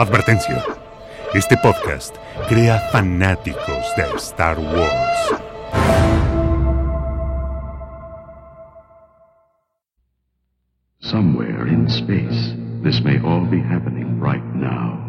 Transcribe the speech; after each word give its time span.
Advertencia. 0.00 0.64
Este 1.34 1.58
podcast 1.58 2.16
crea 2.48 2.78
fanáticos 2.90 3.84
de 3.98 4.16
Star 4.16 4.58
Wars. 4.58 5.34
Somewhere 11.00 11.68
in 11.68 11.86
space, 11.90 12.54
this 12.82 13.02
may 13.02 13.18
all 13.22 13.44
be 13.44 13.60
happening 13.60 14.18
right 14.18 14.42
now. 14.54 15.00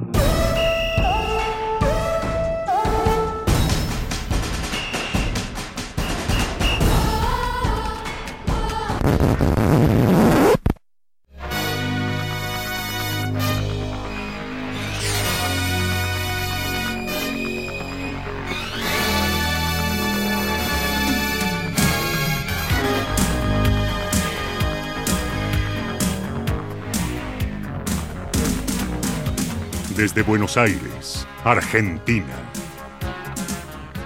Desde 30.13 30.27
Buenos 30.27 30.57
Aires, 30.57 31.25
Argentina. 31.45 32.35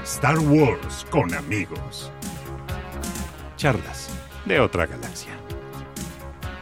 Star 0.03 0.37
Wars 0.37 1.03
con 1.09 1.33
amigos. 1.33 2.11
Charlas 3.57 4.11
de 4.45 4.59
otra 4.59 4.85
galaxia. 4.85 5.31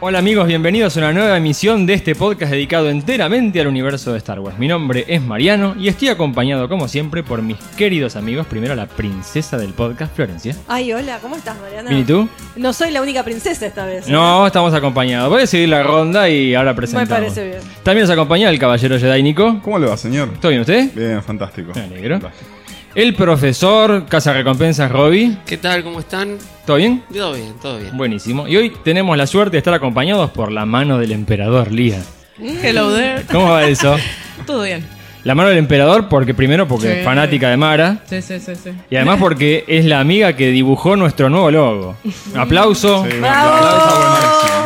Hola 0.06 0.18
amigos, 0.18 0.46
bienvenidos 0.46 0.94
a 0.98 1.00
una 1.00 1.14
nueva 1.14 1.38
emisión 1.38 1.86
de 1.86 1.94
este 1.94 2.14
podcast 2.14 2.52
dedicado 2.52 2.90
enteramente 2.90 3.58
al 3.62 3.68
universo 3.68 4.12
de 4.12 4.18
Star 4.18 4.38
Wars. 4.38 4.58
Mi 4.58 4.68
nombre 4.68 5.06
es 5.08 5.22
Mariano 5.22 5.74
y 5.78 5.88
estoy 5.88 6.08
acompañado 6.08 6.68
como 6.68 6.88
siempre 6.88 7.22
por 7.22 7.40
mis 7.40 7.56
queridos 7.78 8.14
amigos. 8.14 8.46
Primero 8.46 8.74
la 8.74 8.84
princesa 8.84 9.56
del 9.56 9.72
podcast, 9.72 10.14
Florencia. 10.14 10.54
Ay, 10.68 10.92
hola, 10.92 11.20
¿cómo 11.22 11.36
estás, 11.36 11.58
Mariana? 11.58 11.90
¿Y 11.98 12.04
tú? 12.04 12.28
No 12.54 12.74
soy 12.74 12.90
la 12.90 13.00
única 13.00 13.22
princesa 13.22 13.64
esta 13.64 13.86
vez. 13.86 14.06
¿eh? 14.06 14.12
No, 14.12 14.46
estamos 14.46 14.74
acompañados. 14.74 15.30
Voy 15.30 15.44
a 15.44 15.46
seguir 15.46 15.70
la 15.70 15.82
ronda 15.82 16.28
y 16.28 16.54
ahora 16.54 16.76
presentamos. 16.76 17.08
Me 17.08 17.16
parece 17.16 17.46
bien. 17.46 17.60
También 17.82 18.06
nos 18.06 18.12
acompaña 18.12 18.50
el 18.50 18.58
caballero 18.58 18.98
Jedi 18.98 19.22
Nico. 19.22 19.58
¿Cómo 19.62 19.78
le 19.78 19.86
va, 19.86 19.96
señor? 19.96 20.34
¿Todo 20.38 20.50
bien 20.50 20.60
usted? 20.60 20.92
Bien, 20.94 21.22
fantástico. 21.22 21.72
Me 21.74 21.80
alegro. 21.80 22.20
Fantástico. 22.20 22.63
El 22.94 23.14
profesor, 23.14 24.06
Casa 24.06 24.32
Recompensas 24.32 24.90
Robbie. 24.90 25.36
¿Qué 25.46 25.56
tal? 25.56 25.82
¿Cómo 25.82 25.98
están? 26.00 26.38
¿Todo 26.64 26.76
bien? 26.76 27.02
Todo 27.12 27.32
bien, 27.34 27.54
todo 27.60 27.78
bien. 27.78 27.96
Buenísimo. 27.96 28.46
Y 28.46 28.56
hoy 28.56 28.72
tenemos 28.84 29.16
la 29.16 29.26
suerte 29.26 29.52
de 29.52 29.58
estar 29.58 29.74
acompañados 29.74 30.30
por 30.30 30.52
la 30.52 30.64
mano 30.64 30.98
del 30.98 31.10
emperador 31.10 31.72
Lía. 31.72 32.00
Hello 32.38 32.94
there. 32.94 33.22
¿Cómo 33.30 33.50
va 33.50 33.64
eso? 33.64 33.96
Todo 34.46 34.62
bien. 34.62 34.84
La 35.24 35.34
mano 35.34 35.48
del 35.48 35.58
emperador, 35.58 36.08
porque 36.08 36.34
primero 36.34 36.68
porque 36.68 36.86
Sí. 36.92 36.98
es 36.98 37.04
fanática 37.04 37.48
de 37.48 37.56
Mara. 37.56 37.98
Sí, 38.08 38.20
sí, 38.22 38.38
sí, 38.38 38.52
sí. 38.62 38.70
Y 38.90 38.96
además 38.96 39.18
porque 39.18 39.64
es 39.66 39.84
la 39.86 39.98
amiga 40.00 40.34
que 40.36 40.48
dibujó 40.50 40.96
nuestro 40.96 41.28
nuevo 41.30 41.50
logo. 41.50 41.96
Aplauso. 42.36 43.04
Sí, 43.10 43.16
aplauso. 43.16 44.64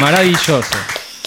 Maravilloso. 0.00 0.76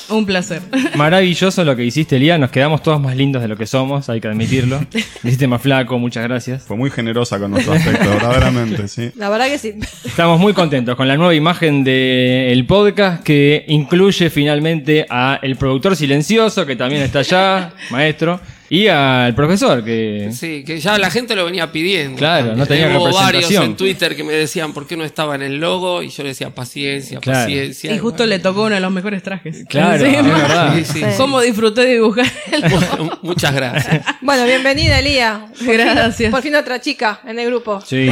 Un 0.09 0.25
placer. 0.25 0.61
Maravilloso 0.95 1.63
lo 1.63 1.75
que 1.75 1.83
hiciste, 1.83 2.19
Lía. 2.19 2.37
Nos 2.37 2.51
quedamos 2.51 2.83
todos 2.83 3.01
más 3.01 3.15
lindos 3.15 3.41
de 3.41 3.47
lo 3.47 3.55
que 3.55 3.65
somos, 3.65 4.09
hay 4.09 4.19
que 4.19 4.27
admitirlo. 4.27 4.79
Me 5.23 5.29
hiciste 5.29 5.47
más 5.47 5.61
flaco, 5.61 5.97
muchas 5.97 6.23
gracias. 6.23 6.63
Fue 6.63 6.75
muy 6.75 6.91
generosa 6.91 7.39
con 7.39 7.51
nuestro 7.51 7.73
aspecto, 7.73 8.09
verdaderamente, 8.09 8.87
sí. 8.87 9.11
La 9.15 9.29
verdad 9.29 9.47
que 9.47 9.57
sí. 9.57 9.75
Estamos 10.03 10.39
muy 10.39 10.53
contentos 10.53 10.95
con 10.95 11.07
la 11.07 11.15
nueva 11.17 11.33
imagen 11.33 11.83
del 11.83 12.65
podcast 12.65 13.23
que 13.23 13.65
incluye 13.67 14.29
finalmente 14.29 15.05
a 15.09 15.39
el 15.41 15.55
productor 15.55 15.95
silencioso, 15.95 16.65
que 16.65 16.75
también 16.75 17.01
está 17.01 17.19
allá, 17.19 17.73
maestro, 17.89 18.39
y 18.75 18.87
al 18.87 19.35
profesor, 19.35 19.83
que... 19.83 20.29
Sí, 20.31 20.63
que 20.65 20.79
ya 20.79 20.97
la 20.97 21.11
gente 21.11 21.35
lo 21.35 21.45
venía 21.45 21.71
pidiendo. 21.71 22.17
Claro, 22.17 22.55
no 22.55 22.65
tenía 22.65 22.87
Hubo 22.87 23.03
varios 23.03 23.17
representación. 23.25 23.63
en 23.65 23.75
Twitter 23.77 24.15
que 24.15 24.23
me 24.23 24.33
decían 24.33 24.73
por 24.73 24.87
qué 24.87 24.97
no 24.97 25.03
estaba 25.03 25.35
en 25.35 25.43
el 25.43 25.59
logo 25.59 26.01
y 26.01 26.09
yo 26.09 26.23
le 26.23 26.29
decía 26.29 26.49
paciencia, 26.49 27.19
Claro. 27.19 27.39
paciencia. 27.41 27.93
Y 27.93 27.99
justo 27.99 28.25
le 28.25 28.39
tocó 28.39 28.63
uno 28.63 28.73
de 28.75 28.81
los 28.81 28.91
mejores 28.91 29.21
trajes. 29.21 29.63
Claro, 29.69 30.03
es 30.05 30.15
Encima. 30.15 30.37
verdad. 30.37 30.73
Sí, 30.75 30.85
sí, 30.85 30.93
sí. 30.99 31.05
¿Cómo 31.17 31.39
disfruté 31.41 31.81
de 31.81 31.93
dibujar 31.93 32.25
el 32.51 32.61
logo? 32.63 33.19
Muchas 33.21 33.53
gracias. 33.53 34.05
Bueno, 34.21 34.45
bienvenida, 34.45 34.97
Elía. 34.99 35.45
Por 35.49 35.57
fin- 35.67 35.77
Gracias. 35.77 36.31
por 36.31 36.41
fin 36.41 36.55
otra 36.55 36.81
chica 36.81 37.19
en 37.27 37.37
el 37.39 37.45
grupo. 37.47 37.79
Sí. 37.81 38.09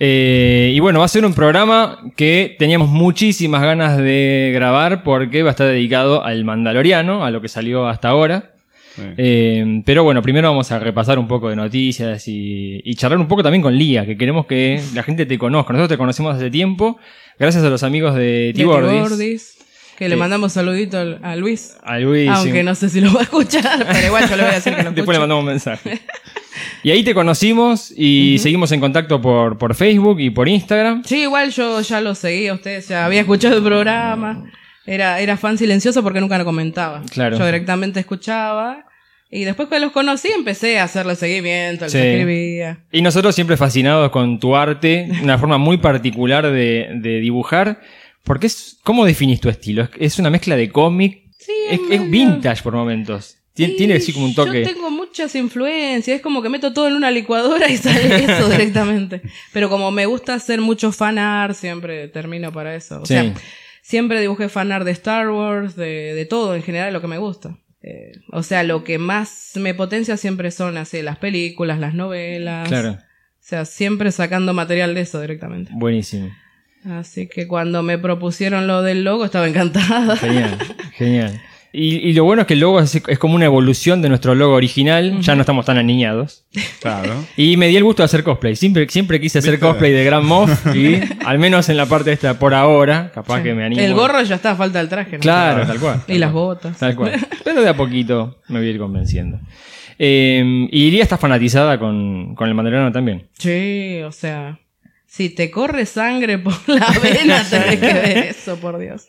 Eh, 0.00 0.70
y 0.74 0.78
bueno, 0.80 1.00
va 1.00 1.06
a 1.06 1.08
ser 1.08 1.24
un 1.24 1.34
programa 1.34 1.98
que 2.16 2.54
teníamos 2.58 2.88
muchísimas 2.88 3.62
ganas 3.62 3.96
de 3.98 4.52
grabar 4.54 5.02
porque 5.02 5.42
va 5.42 5.50
a 5.50 5.52
estar 5.52 5.66
dedicado 5.66 6.24
al 6.24 6.44
Mandaloriano, 6.44 7.24
a 7.24 7.30
lo 7.30 7.40
que 7.40 7.48
salió 7.48 7.88
hasta 7.88 8.08
ahora. 8.08 8.52
Eh, 9.16 9.82
pero 9.84 10.04
bueno, 10.04 10.22
primero 10.22 10.48
vamos 10.50 10.70
a 10.72 10.78
repasar 10.78 11.18
un 11.18 11.28
poco 11.28 11.48
de 11.50 11.56
noticias 11.56 12.26
y, 12.28 12.80
y 12.84 12.94
charlar 12.94 13.18
un 13.18 13.28
poco 13.28 13.42
también 13.42 13.62
con 13.62 13.76
Lía, 13.76 14.04
que 14.06 14.16
queremos 14.16 14.46
que 14.46 14.80
la 14.94 15.02
gente 15.02 15.26
te 15.26 15.38
conozca. 15.38 15.72
Nosotros 15.72 15.90
te 15.96 15.98
conocemos 15.98 16.34
hace 16.36 16.50
tiempo, 16.50 16.98
gracias 17.38 17.64
a 17.64 17.68
los 17.70 17.82
amigos 17.82 18.14
de 18.14 18.52
Tibordis. 18.54 18.90
Tibordis, 19.04 19.54
Que 19.96 20.08
le 20.08 20.14
Sí. 20.14 20.20
mandamos 20.20 20.52
saludito 20.52 20.96
al- 20.98 21.18
a 21.24 21.34
Luis. 21.34 21.76
A 21.82 21.98
Luis. 21.98 22.28
Aunque 22.30 22.60
sí. 22.60 22.64
no 22.64 22.74
sé 22.76 22.88
si 22.88 23.00
lo 23.00 23.12
va 23.12 23.20
a 23.20 23.22
escuchar, 23.24 23.84
pero 23.92 24.06
igual 24.06 24.28
yo 24.28 24.36
le 24.36 24.42
voy 24.44 24.52
a 24.52 24.54
decir 24.54 24.74
que 24.76 24.82
lo 24.84 24.92
Después 24.92 25.16
le 25.16 25.20
mandamos 25.20 25.42
un 25.42 25.48
mensaje. 25.50 26.00
Y 26.84 26.90
ahí 26.92 27.02
te 27.02 27.14
conocimos 27.14 27.92
y 27.96 28.36
seguimos 28.38 28.70
en 28.72 28.78
contacto 28.80 29.20
por, 29.20 29.58
por 29.58 29.74
Facebook 29.74 30.20
y 30.20 30.30
por 30.30 30.48
Instagram. 30.48 31.02
Sí, 31.04 31.22
igual 31.22 31.50
yo 31.50 31.80
ya 31.80 32.00
lo 32.00 32.14
seguía 32.14 32.52
a 32.52 32.54
ustedes, 32.54 32.88
ya 32.88 33.04
había 33.06 33.20
escuchado 33.20 33.56
el 33.58 33.62
programa. 33.64 34.44
Era, 34.86 35.20
era 35.20 35.36
fan 35.36 35.58
silencioso 35.58 36.02
porque 36.02 36.20
nunca 36.20 36.38
lo 36.38 36.44
comentaba. 36.44 37.02
Claro. 37.12 37.36
Yo 37.36 37.44
directamente 37.44 38.00
escuchaba. 38.00 38.84
Y 39.30 39.44
después 39.44 39.68
que 39.68 39.78
los 39.78 39.92
conocí 39.92 40.28
empecé 40.34 40.78
a 40.78 40.84
hacerle 40.84 41.14
seguimiento, 41.14 41.88
Sí. 41.88 41.98
escribía. 41.98 42.84
Y 42.90 43.02
nosotros 43.02 43.34
siempre 43.34 43.56
fascinados 43.58 44.10
con 44.10 44.40
tu 44.40 44.56
arte, 44.56 45.08
una 45.22 45.36
forma 45.38 45.58
muy 45.58 45.76
particular 45.78 46.50
de, 46.50 46.88
de 46.94 47.20
dibujar. 47.20 47.80
Porque 48.24 48.46
es, 48.46 48.78
¿cómo 48.84 49.04
definís 49.04 49.40
tu 49.40 49.48
estilo? 49.48 49.88
¿Es, 49.98 50.18
una 50.18 50.30
mezcla 50.30 50.56
de 50.56 50.70
cómic? 50.70 51.24
Sí, 51.38 51.52
es, 51.90 52.10
vintage 52.10 52.62
por 52.62 52.74
momentos. 52.74 53.36
Tien- 53.54 53.70
Sí, 53.70 53.76
Tiene 53.76 53.94
así 53.94 54.12
como 54.12 54.26
un 54.26 54.34
toque. 54.34 54.60
Yo 54.64 54.72
tengo 54.72 54.90
muchas 54.90 55.34
influencias, 55.34 56.16
es 56.16 56.22
como 56.22 56.42
que 56.42 56.48
meto 56.48 56.72
todo 56.72 56.88
en 56.88 56.94
una 56.94 57.10
licuadora 57.10 57.68
y 57.68 57.76
sale 57.78 58.24
eso 58.24 58.48
directamente. 58.50 59.20
Pero 59.52 59.68
como 59.68 59.90
me 59.90 60.06
gusta 60.06 60.34
hacer 60.34 60.60
mucho 60.60 60.92
fan 60.92 61.18
art, 61.18 61.54
siempre 61.54 62.08
termino 62.08 62.52
para 62.52 62.74
eso. 62.74 63.00
O 63.02 63.06
Sí. 63.06 63.14
sea, 63.14 63.34
siempre 63.82 64.20
dibujé 64.20 64.48
fan 64.48 64.72
art 64.72 64.84
de 64.84 64.92
Star 64.92 65.28
Wars, 65.30 65.74
de, 65.76 66.14
de 66.14 66.24
todo 66.26 66.54
en 66.54 66.62
general, 66.62 66.92
lo 66.92 67.00
que 67.00 67.08
me 67.08 67.18
gusta. 67.18 67.56
Eh, 67.82 68.12
o 68.32 68.42
sea, 68.42 68.62
lo 68.64 68.82
que 68.84 68.98
más 68.98 69.52
me 69.56 69.74
potencia 69.74 70.16
siempre 70.16 70.50
son 70.50 70.76
así, 70.76 71.00
las 71.02 71.18
películas, 71.18 71.78
las 71.78 71.94
novelas. 71.94 72.68
Claro, 72.68 72.92
O 72.92 72.98
sea, 73.40 73.64
siempre 73.64 74.10
sacando 74.12 74.52
material 74.54 74.94
de 74.94 75.02
eso 75.02 75.20
directamente. 75.20 75.70
buenísimo. 75.74 76.30
Así 76.84 77.28
que 77.28 77.48
cuando 77.48 77.82
me 77.82 77.98
propusieron 77.98 78.66
lo 78.66 78.82
del 78.82 79.02
logo 79.04 79.24
estaba 79.24 79.48
encantada. 79.48 80.16
Genial, 80.16 80.58
genial. 80.94 81.40
Y, 81.72 81.96
y 81.96 82.12
lo 82.14 82.24
bueno 82.24 82.42
es 82.42 82.48
que 82.48 82.54
el 82.54 82.60
logo 82.60 82.80
es, 82.80 82.94
es 82.94 83.18
como 83.18 83.34
una 83.34 83.44
evolución 83.44 84.00
de 84.00 84.08
nuestro 84.08 84.34
logo 84.34 84.54
original. 84.54 85.20
Ya 85.20 85.34
no 85.34 85.42
estamos 85.42 85.66
tan 85.66 85.76
aniñados. 85.78 86.46
Claro. 86.80 87.12
Y 87.36 87.56
me 87.56 87.68
di 87.68 87.76
el 87.76 87.84
gusto 87.84 88.02
de 88.02 88.06
hacer 88.06 88.24
cosplay. 88.24 88.56
Siempre, 88.56 88.88
siempre 88.88 89.20
quise 89.20 89.38
hacer 89.40 89.52
¿Viste? 89.52 89.66
cosplay 89.66 89.92
de 89.92 90.04
Grand 90.04 90.24
Moff. 90.24 90.66
Y 90.74 91.00
al 91.24 91.38
menos 91.38 91.68
en 91.68 91.76
la 91.76 91.86
parte 91.86 92.12
esta 92.12 92.38
por 92.38 92.54
ahora, 92.54 93.10
capaz 93.14 93.42
que 93.42 93.54
me 93.54 93.64
animo. 93.64 93.80
El 93.82 93.94
gorro 93.94 94.22
ya 94.22 94.36
está, 94.36 94.56
falta 94.56 94.80
el 94.80 94.88
traje. 94.88 95.16
¿no? 95.16 95.20
Claro, 95.20 95.66
tal 95.66 95.78
cual. 95.78 96.02
Y 96.08 96.18
las 96.18 96.32
botas. 96.32 96.78
Tal 96.78 96.94
cual. 96.96 97.12
Pero 97.44 97.62
de 97.62 97.68
a 97.68 97.76
poquito 97.76 98.40
me 98.48 98.58
voy 98.60 98.68
a 98.68 98.70
ir 98.70 98.78
convenciendo. 98.78 99.38
Eh, 99.98 100.68
y 100.70 100.84
Iría 100.84 101.02
está 101.02 101.18
fanatizada 101.18 101.78
con, 101.78 102.34
con 102.34 102.48
el 102.48 102.54
Mandaloriano 102.54 102.92
también. 102.92 103.28
Sí, 103.38 104.00
o 104.04 104.12
sea, 104.12 104.60
si 105.06 105.30
te 105.30 105.50
corre 105.50 105.86
sangre 105.86 106.38
por 106.38 106.54
la 106.68 106.88
vena, 107.02 107.42
tenés 107.50 107.80
que 107.80 107.92
ver 107.92 108.18
eso, 108.18 108.56
por 108.56 108.78
Dios. 108.78 109.06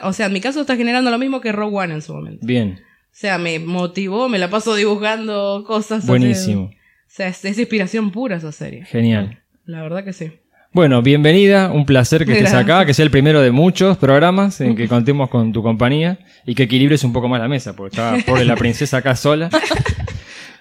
O 0.00 0.12
sea, 0.12 0.26
en 0.26 0.32
mi 0.32 0.40
caso 0.40 0.60
está 0.60 0.76
generando 0.76 1.10
lo 1.10 1.18
mismo 1.18 1.40
que 1.40 1.52
Rogue 1.52 1.76
One 1.76 1.94
en 1.94 2.02
su 2.02 2.14
momento. 2.14 2.46
Bien, 2.46 2.80
O 2.80 3.08
sea, 3.12 3.38
me 3.38 3.58
motivó, 3.58 4.28
me 4.28 4.38
la 4.38 4.50
paso 4.50 4.74
dibujando 4.74 5.64
cosas. 5.66 6.06
buenísimo. 6.06 6.64
O 6.64 6.70
sea, 7.08 7.28
es, 7.28 7.44
es 7.44 7.58
inspiración 7.58 8.10
pura 8.10 8.36
esa 8.36 8.52
serie. 8.52 8.84
Genial. 8.84 9.42
La 9.64 9.82
verdad 9.82 10.04
que 10.04 10.12
sí. 10.12 10.32
Bueno, 10.72 11.00
bienvenida, 11.00 11.72
un 11.72 11.86
placer 11.86 12.26
que 12.26 12.32
estés 12.32 12.52
acá, 12.52 12.84
que 12.84 12.92
sea 12.92 13.04
el 13.06 13.10
primero 13.10 13.40
de 13.40 13.50
muchos 13.50 13.96
programas 13.96 14.60
en 14.60 14.76
que 14.76 14.86
contemos 14.88 15.30
con 15.30 15.50
tu 15.52 15.62
compañía 15.62 16.18
y 16.44 16.54
que 16.54 16.64
equilibres 16.64 17.02
un 17.02 17.14
poco 17.14 17.28
más 17.28 17.40
la 17.40 17.48
mesa, 17.48 17.74
porque 17.74 17.96
estaba 17.96 18.18
pobre 18.26 18.44
la 18.44 18.56
princesa 18.56 18.98
acá 18.98 19.16
sola. 19.16 19.48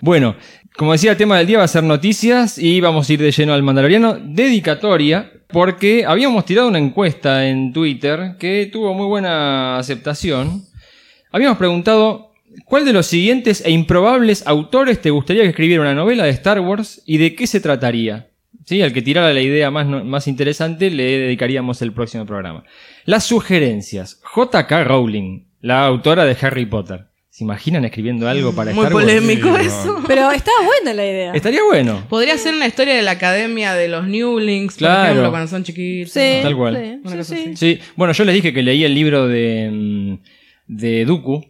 Bueno, 0.01 0.35
como 0.77 0.91
decía, 0.91 1.11
el 1.11 1.17
tema 1.17 1.37
del 1.37 1.47
día 1.47 1.59
va 1.59 1.63
a 1.63 1.69
ser 1.69 1.83
noticias 1.83 2.57
y 2.57 2.81
vamos 2.81 3.09
a 3.09 3.13
ir 3.13 3.21
de 3.21 3.31
lleno 3.31 3.53
al 3.53 3.63
Mandaloriano. 3.63 4.17
Dedicatoria, 4.21 5.31
porque 5.47 6.03
habíamos 6.05 6.45
tirado 6.45 6.67
una 6.67 6.79
encuesta 6.79 7.47
en 7.47 7.71
Twitter 7.71 8.35
que 8.37 8.69
tuvo 8.71 8.93
muy 8.93 9.07
buena 9.07 9.77
aceptación. 9.77 10.63
Habíamos 11.31 11.57
preguntado, 11.57 12.33
¿cuál 12.65 12.83
de 12.83 12.91
los 12.91 13.07
siguientes 13.07 13.63
e 13.65 13.71
improbables 13.71 14.45
autores 14.47 15.01
te 15.01 15.11
gustaría 15.11 15.43
que 15.43 15.49
escribiera 15.49 15.81
una 15.81 15.93
novela 15.93 16.25
de 16.25 16.31
Star 16.31 16.59
Wars 16.59 17.01
y 17.05 17.19
de 17.19 17.35
qué 17.35 17.47
se 17.47 17.61
trataría? 17.61 18.27
¿Sí? 18.65 18.81
Al 18.81 18.91
que 18.91 19.01
tirara 19.01 19.33
la 19.33 19.41
idea 19.41 19.71
más, 19.71 19.87
más 19.87 20.27
interesante 20.27 20.89
le 20.89 21.19
dedicaríamos 21.19 21.81
el 21.81 21.93
próximo 21.93 22.25
programa. 22.25 22.63
Las 23.05 23.23
sugerencias. 23.23 24.19
J.K. 24.23 24.83
Rowling, 24.83 25.45
la 25.61 25.85
autora 25.85 26.25
de 26.25 26.35
Harry 26.41 26.65
Potter. 26.65 27.05
¿Se 27.35 27.43
imaginan 27.43 27.83
escribiendo 27.83 28.29
algo 28.29 28.53
para 28.55 28.71
Muy 28.73 28.85
Star 28.85 28.93
Wars? 28.95 29.05
polémico 29.07 29.57
Sí, 29.59 29.65
eso. 29.65 30.01
Pero 30.07 30.31
estaba 30.31 30.55
buena 30.65 30.93
la 30.93 31.05
idea. 31.05 31.33
Estaría 31.33 31.59
bueno. 31.69 32.01
Podría 32.07 32.37
ser 32.37 32.53
una 32.55 32.65
historia 32.65 32.95
de 32.95 33.01
la 33.01 33.11
academia 33.11 33.73
de 33.73 33.89
los 33.89 34.07
Newlings, 34.07 34.75
Claro. 34.75 34.99
por 35.01 35.05
ejemplo, 35.09 35.29
cuando 35.31 35.47
son 35.49 35.63
chiquitos. 35.65 36.13
Sí, 36.13 36.39
Tal 36.41 36.55
cual. 36.55 37.01
sí, 37.55 37.79
bueno, 37.97 38.13
yo 38.13 38.23
les 38.23 38.35
dije 38.35 38.53
que 38.53 38.63
leí 38.63 38.85
el 38.85 38.93
libro 38.95 39.27
de, 39.27 39.69
mm, 39.69 40.13
de 40.67 41.03
Dooku, 41.03 41.43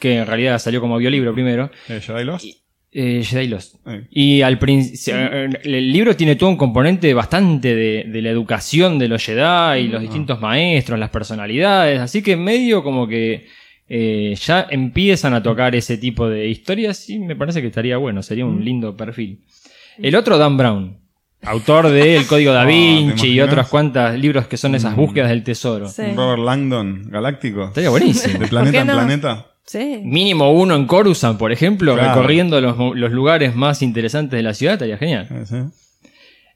que 0.00 0.16
en 0.16 0.26
realidad 0.26 0.58
salió 0.58 0.80
como 0.80 0.96
audiolibro 0.96 1.32
primero, 1.32 1.70
Eh, 1.88 2.00
¿Jedi 2.04 2.24
Lost? 2.24 2.44
eh, 2.90 3.22
Jedi 3.22 3.46
Lost. 3.46 3.76
Eh. 3.86 4.08
Y 4.10 4.42
al 4.42 4.58
principio, 4.58 5.16
el 5.22 5.92
libro 5.92 6.16
tiene 6.16 6.34
todo 6.34 6.50
un 6.50 6.56
componente 6.56 7.14
bastante 7.14 7.76
de, 7.76 8.04
de 8.08 8.22
la 8.22 8.30
educación 8.30 8.98
de 8.98 9.06
los 9.06 9.24
Jedi 9.24 9.82
y 9.84 9.86
los 9.86 10.00
distintos 10.02 10.40
maestros, 10.40 10.98
las 10.98 11.10
personalidades, 11.10 12.00
así 12.00 12.22
que 12.24 12.36
medio 12.36 12.82
como 12.82 13.06
que 13.06 13.46
eh, 13.88 14.34
ya 14.40 14.66
empiezan 14.70 15.34
a 15.34 15.42
tocar 15.42 15.74
ese 15.74 15.96
tipo 15.98 16.28
de 16.28 16.48
historias 16.48 17.08
y 17.08 17.18
me 17.18 17.36
parece 17.36 17.60
que 17.60 17.68
estaría 17.68 17.96
bueno, 17.96 18.22
sería 18.22 18.44
un 18.46 18.64
lindo 18.64 18.96
perfil. 18.96 19.44
El 19.98 20.14
otro, 20.16 20.38
Dan 20.38 20.56
Brown, 20.56 20.98
autor 21.42 21.88
de 21.88 22.16
El 22.18 22.26
Código 22.26 22.52
da 22.52 22.62
Oh, 22.62 22.66
¿te 22.66 22.72
Vinci 22.72 23.28
y 23.28 23.40
otras 23.40 23.68
cuantas 23.68 24.18
libros 24.18 24.46
que 24.46 24.56
son 24.56 24.74
esas 24.74 24.94
búsquedas 24.96 25.30
del 25.30 25.42
tesoro. 25.44 25.88
Sí. 25.88 26.02
Robert 26.14 26.42
Langdon 26.42 27.08
galáctico. 27.10 27.64
Estaría 27.66 27.90
buenísimo. 27.90 28.38
De 28.38 28.46
planeta 28.48 28.80
en 28.80 28.86
no? 28.88 28.92
planeta. 28.94 29.46
Sí. 29.64 30.00
Mínimo 30.04 30.52
uno 30.52 30.76
en 30.76 30.86
Coruscant, 30.86 31.38
por 31.38 31.50
ejemplo, 31.50 31.94
Claro. 31.94 32.14
recorriendo 32.14 32.60
los, 32.60 32.76
los 32.96 33.10
lugares 33.10 33.54
más 33.56 33.82
interesantes 33.82 34.36
de 34.36 34.42
la 34.44 34.54
ciudad, 34.54 34.74
estaría 34.74 34.96
genial. 34.96 35.26
Eh, 35.30 35.44
sí. 35.44 35.56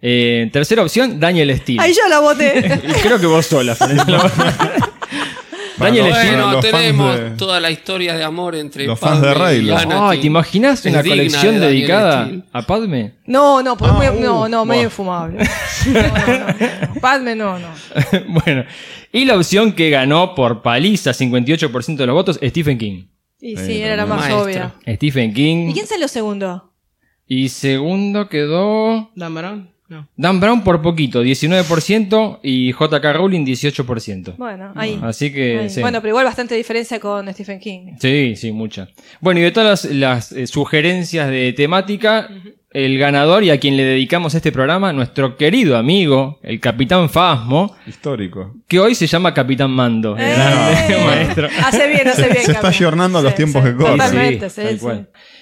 Eh, 0.03 0.49
tercera 0.53 0.83
opción, 0.83 1.19
Daniel 1.21 1.55
Steele. 1.59 1.83
Ahí 1.83 1.93
yo 1.93 2.09
la 2.09 2.21
voté. 2.21 2.81
Creo 3.03 3.19
que 3.21 3.27
vos 3.27 3.45
sola. 3.47 3.77
Daniel 5.81 6.11
Bueno, 6.11 6.61
tenemos 6.61 7.19
de- 7.19 7.31
toda 7.31 7.59
la 7.61 7.71
historia 7.71 8.15
de 8.15 8.23
amor 8.25 8.55
entre 8.55 8.87
Los 8.87 8.99
fans 8.99 9.21
de 9.23 9.29
Padme 9.33 9.55
y 9.55 9.59
Reylo. 9.59 9.77
Anakin. 9.77 9.99
Ay, 10.03 10.21
¿te 10.21 10.27
imaginas 10.27 10.85
una 10.85 11.03
colección 11.03 11.55
de 11.61 11.67
dedicada 11.67 12.31
a 12.53 12.63
Padme? 12.63 13.15
No, 13.27 13.63
no, 13.63 13.77
Ah, 13.81 14.11
no, 14.21 14.43
uh, 14.43 14.49
no, 14.49 14.65
medio 14.65 14.81
buah. 14.81 14.85
infumable. 14.85 15.39
No, 15.87 16.03
no, 16.03 16.39
no, 16.39 16.95
no. 16.95 17.01
Padme, 17.01 17.35
no, 17.35 17.59
no. 17.59 17.69
bueno, 18.45 18.65
y 19.13 19.25
la 19.25 19.37
opción 19.37 19.73
que 19.73 19.89
ganó 19.91 20.35
por 20.35 20.61
paliza 20.63 21.13
58% 21.13 21.97
de 21.97 22.07
los 22.07 22.15
votos, 22.15 22.39
Stephen 22.43 22.77
King. 22.79 23.05
Y 23.41 23.57
Sí, 23.57 23.65
sí, 23.67 23.81
era 23.81 23.97
la 23.97 24.05
más 24.05 24.21
maestro. 24.21 24.43
obvia. 24.43 24.75
Stephen 24.97 25.33
King. 25.33 25.71
¿Y 25.71 25.73
quién 25.73 25.87
salió 25.87 26.07
segundo? 26.09 26.73
Y 27.27 27.49
segundo 27.49 28.29
quedó 28.29 29.11
¿Dan 29.15 29.35
Brown? 29.35 29.71
No. 29.91 30.09
Dan 30.17 30.41
Brown 30.41 30.63
por 30.63 30.81
poquito, 30.81 31.23
19%, 31.25 32.39
y 32.43 32.73
JK 32.73 33.05
Rowling 33.13 33.45
18%. 33.45 34.37
Bueno, 34.37 34.73
ahí. 34.77 34.99
Así 35.03 35.33
que, 35.33 35.59
Ahí. 35.59 35.69
sí. 35.71 35.81
Bueno, 35.81 36.01
pero 36.01 36.11
igual 36.11 36.25
bastante 36.25 36.55
diferencia 36.55 36.99
con 37.01 37.31
Stephen 37.33 37.59
King. 37.59 37.97
Sí, 37.99 38.35
sí, 38.37 38.53
mucha. 38.53 38.89
Bueno, 39.21 39.41
y 39.41 39.43
de 39.43 39.51
todas 39.51 39.85
las, 39.85 39.95
las, 39.95 40.33
eh, 40.33 40.47
sugerencias 40.47 41.29
de 41.29 41.53
temática, 41.53 42.29
el 42.73 42.99
ganador 42.99 43.43
y 43.43 43.51
a 43.51 43.59
quien 43.59 43.77
le 43.77 43.83
dedicamos 43.83 44.33
este 44.35 44.53
programa, 44.53 44.93
nuestro 44.93 45.37
querido 45.37 45.77
amigo, 45.77 46.39
el 46.45 46.61
Capitán 46.61 47.11
Fasmo, 47.11 47.75
Histórico. 47.85 48.55
que 48.69 48.79
hoy 48.79 48.95
se 48.95 49.09
llama 49.09 49.35
Capitán 49.35 49.73
Mando. 49.73 50.17
¡Eh! 50.17 50.37
Maestro. 51.07 51.49
Hace 51.65 51.89
bien, 51.89 52.07
hace 52.07 52.29
bien. 52.31 52.45
Se 52.45 52.53
está 52.53 52.69
ayornando 52.69 53.19
a 53.19 53.23
los 53.23 53.35
tiempos 53.35 53.65
que 53.65 53.75
corren. 53.75 53.99
Totalmente, 53.99 54.51
sí, 54.51 54.63
sí. 54.79 54.87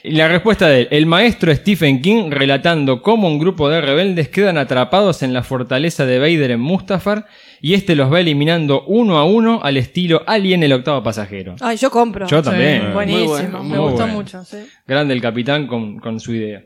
Y 0.03 0.13
la 0.13 0.29
respuesta 0.29 0.69
de 0.69 0.83
él, 0.83 0.89
el 0.91 1.07
maestro 1.07 1.55
Stephen 1.55 2.01
King 2.01 2.31
relatando 2.31 3.03
cómo 3.03 3.29
un 3.29 3.39
grupo 3.39 3.69
de 3.69 3.81
rebeldes 3.81 4.29
quedan 4.29 4.57
atrapados 4.59 5.23
en 5.23 5.33
la 5.33 5.43
fortaleza 5.43 6.07
de 6.07 6.19
Vader 6.19 6.53
en 6.53 6.61
Mustafar 6.61 7.27
y 7.61 7.75
este 7.75 7.97
los 7.97 8.13
va 8.13 8.21
eliminando 8.21 8.85
uno 8.87 9.19
a 9.19 9.25
uno 9.25 9.61
al 9.63 9.77
estilo 9.77 10.23
Alien 10.27 10.63
el 10.63 10.73
octavo 10.73 11.03
pasajero. 11.03 11.57
Ay, 11.61 11.77
yo 11.77 11.91
compro. 11.91 12.27
Yo 12.27 12.43
también. 12.43 12.83
Sí. 12.87 12.93
Buenísimo, 12.93 13.25
Muy 13.25 13.37
bueno, 13.37 13.63
me 13.65 13.69
muy 13.71 13.79
gustó 13.79 13.97
bueno. 13.99 14.15
mucho. 14.15 14.45
Sí. 14.45 14.59
Grande 14.87 15.15
el 15.15 15.21
capitán 15.21 15.67
con, 15.67 15.99
con 15.99 16.21
su 16.21 16.35
idea. 16.35 16.63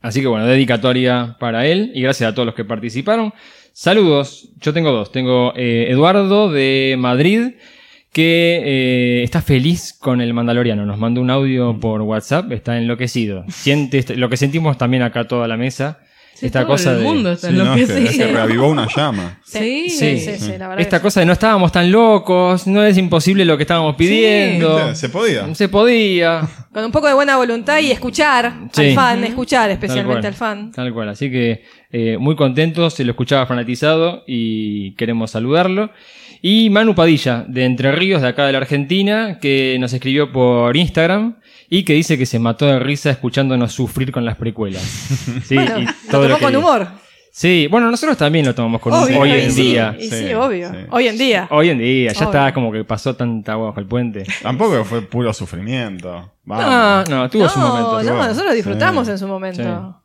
Así 0.00 0.20
que 0.20 0.26
bueno, 0.26 0.46
dedicatoria 0.46 1.36
para 1.38 1.66
él 1.66 1.92
y 1.94 2.02
gracias 2.02 2.30
a 2.30 2.34
todos 2.34 2.46
los 2.46 2.54
que 2.54 2.64
participaron. 2.64 3.32
Saludos, 3.72 4.50
yo 4.60 4.72
tengo 4.72 4.92
dos. 4.92 5.10
Tengo 5.10 5.52
eh, 5.56 5.86
Eduardo 5.88 6.50
de 6.50 6.94
Madrid 6.98 7.54
que 8.14 8.62
eh, 8.64 9.22
está 9.24 9.42
feliz 9.42 9.92
con 9.92 10.20
el 10.22 10.32
Mandaloriano. 10.32 10.86
Nos 10.86 10.98
mandó 10.98 11.20
un 11.20 11.30
audio 11.30 11.78
por 11.78 12.00
WhatsApp, 12.00 12.50
está 12.52 12.78
enloquecido. 12.78 13.44
Siente 13.48 13.98
est- 13.98 14.10
lo 14.16 14.30
que 14.30 14.36
sentimos 14.38 14.78
también 14.78 15.02
acá 15.02 15.28
toda 15.28 15.46
la 15.48 15.56
mesa. 15.58 15.98
Sí, 16.34 16.46
esta 16.46 16.60
todo 16.62 16.70
cosa 16.70 16.92
el 16.92 16.98
de... 16.98 17.04
mundo 17.04 17.30
está 17.30 17.48
Sí, 17.48 17.54
no, 17.54 17.62
es 17.62 17.76
que, 17.76 17.82
es 17.82 17.88
que 17.90 17.96
enloquecido. 17.98 18.32
reavivó 18.32 18.68
una 18.68 18.88
llama. 18.96 19.38
Sí, 19.44 19.88
sí, 19.88 20.18
Sí. 20.18 20.20
sí, 20.20 20.38
sí, 20.38 20.48
la 20.58 20.66
verdad. 20.68 20.80
Esta 20.80 20.98
que 20.98 21.02
cosa 21.02 21.20
de 21.20 21.26
no 21.26 21.32
estábamos 21.32 21.70
tan 21.70 21.92
locos, 21.92 22.66
no 22.66 22.82
es 22.84 22.98
imposible 22.98 23.44
lo 23.44 23.56
que 23.56 23.62
estábamos 23.62 23.94
pidiendo. 23.94 24.94
Se 24.96 25.08
podía. 25.10 25.54
Se 25.54 25.68
podía. 25.68 26.42
Con 26.72 26.84
un 26.84 26.90
poco 26.90 27.06
de 27.06 27.14
buena 27.14 27.36
voluntad 27.36 27.78
y 27.78 27.92
escuchar 27.92 28.52
Sí. 28.72 28.88
al 28.88 28.94
fan, 28.94 29.22
escuchar 29.24 29.70
especialmente 29.70 30.26
al 30.26 30.34
fan. 30.34 30.72
Tal 30.72 30.92
cual. 30.92 31.08
Así 31.10 31.30
que 31.30 31.62
eh, 31.92 32.16
muy 32.18 32.34
contentos, 32.34 32.94
se 32.94 33.04
lo 33.04 33.12
escuchaba 33.12 33.46
fanatizado 33.46 34.24
y 34.26 34.92
queremos 34.96 35.30
saludarlo. 35.30 35.90
Y 36.46 36.68
Manu 36.68 36.94
Padilla, 36.94 37.42
de 37.48 37.64
Entre 37.64 37.90
Ríos, 37.90 38.20
de 38.20 38.28
acá 38.28 38.44
de 38.44 38.52
la 38.52 38.58
Argentina, 38.58 39.38
que 39.40 39.78
nos 39.80 39.94
escribió 39.94 40.30
por 40.30 40.76
Instagram 40.76 41.36
y 41.70 41.84
que 41.84 41.94
dice 41.94 42.18
que 42.18 42.26
se 42.26 42.38
mató 42.38 42.66
de 42.66 42.78
risa 42.80 43.08
escuchándonos 43.10 43.72
sufrir 43.72 44.12
con 44.12 44.26
las 44.26 44.36
precuelas. 44.36 44.82
Sí, 45.44 45.54
Bueno, 45.54 45.78
y 45.78 45.84
lo 45.86 45.92
todo 46.10 46.20
tomó 46.20 46.28
lo 46.28 46.36
que 46.36 46.42
con 46.44 46.56
humor. 46.56 46.88
Sí, 47.32 47.66
bueno, 47.70 47.90
nosotros 47.90 48.18
también 48.18 48.44
lo 48.44 48.54
tomamos 48.54 48.82
con 48.82 48.92
humor 48.92 49.08
Obvio, 49.08 49.20
hoy 49.22 49.30
en 49.30 49.52
sí, 49.52 49.62
día. 49.62 49.96
Y 49.98 50.02
sí, 50.02 50.10
Sí, 50.28 50.34
obvio. 50.34 50.70
sí. 50.70 50.76
Hoy 50.90 51.08
en 51.08 51.16
día. 51.16 51.48
Hoy 51.50 51.70
en 51.70 51.78
día, 51.78 52.12
ya 52.12 52.18
Obvio. 52.18 52.28
está 52.38 52.52
como 52.52 52.70
que 52.70 52.84
pasó 52.84 53.16
tanta 53.16 53.52
agua 53.52 53.68
bajo 53.68 53.80
el 53.80 53.86
puente. 53.86 54.24
Tampoco 54.42 54.84
fue 54.84 55.00
puro 55.00 55.32
sufrimiento. 55.32 56.10
No, 56.44 56.54
Vamos. 56.56 57.08
no, 57.08 57.30
tuvo 57.30 57.48
su 57.48 57.58
momento. 57.58 58.02
no, 58.02 58.28
nosotros 58.28 58.54
disfrutamos 58.54 59.06
Sí. 59.06 59.12
en 59.12 59.18
su 59.18 59.26
momento. 59.26 59.98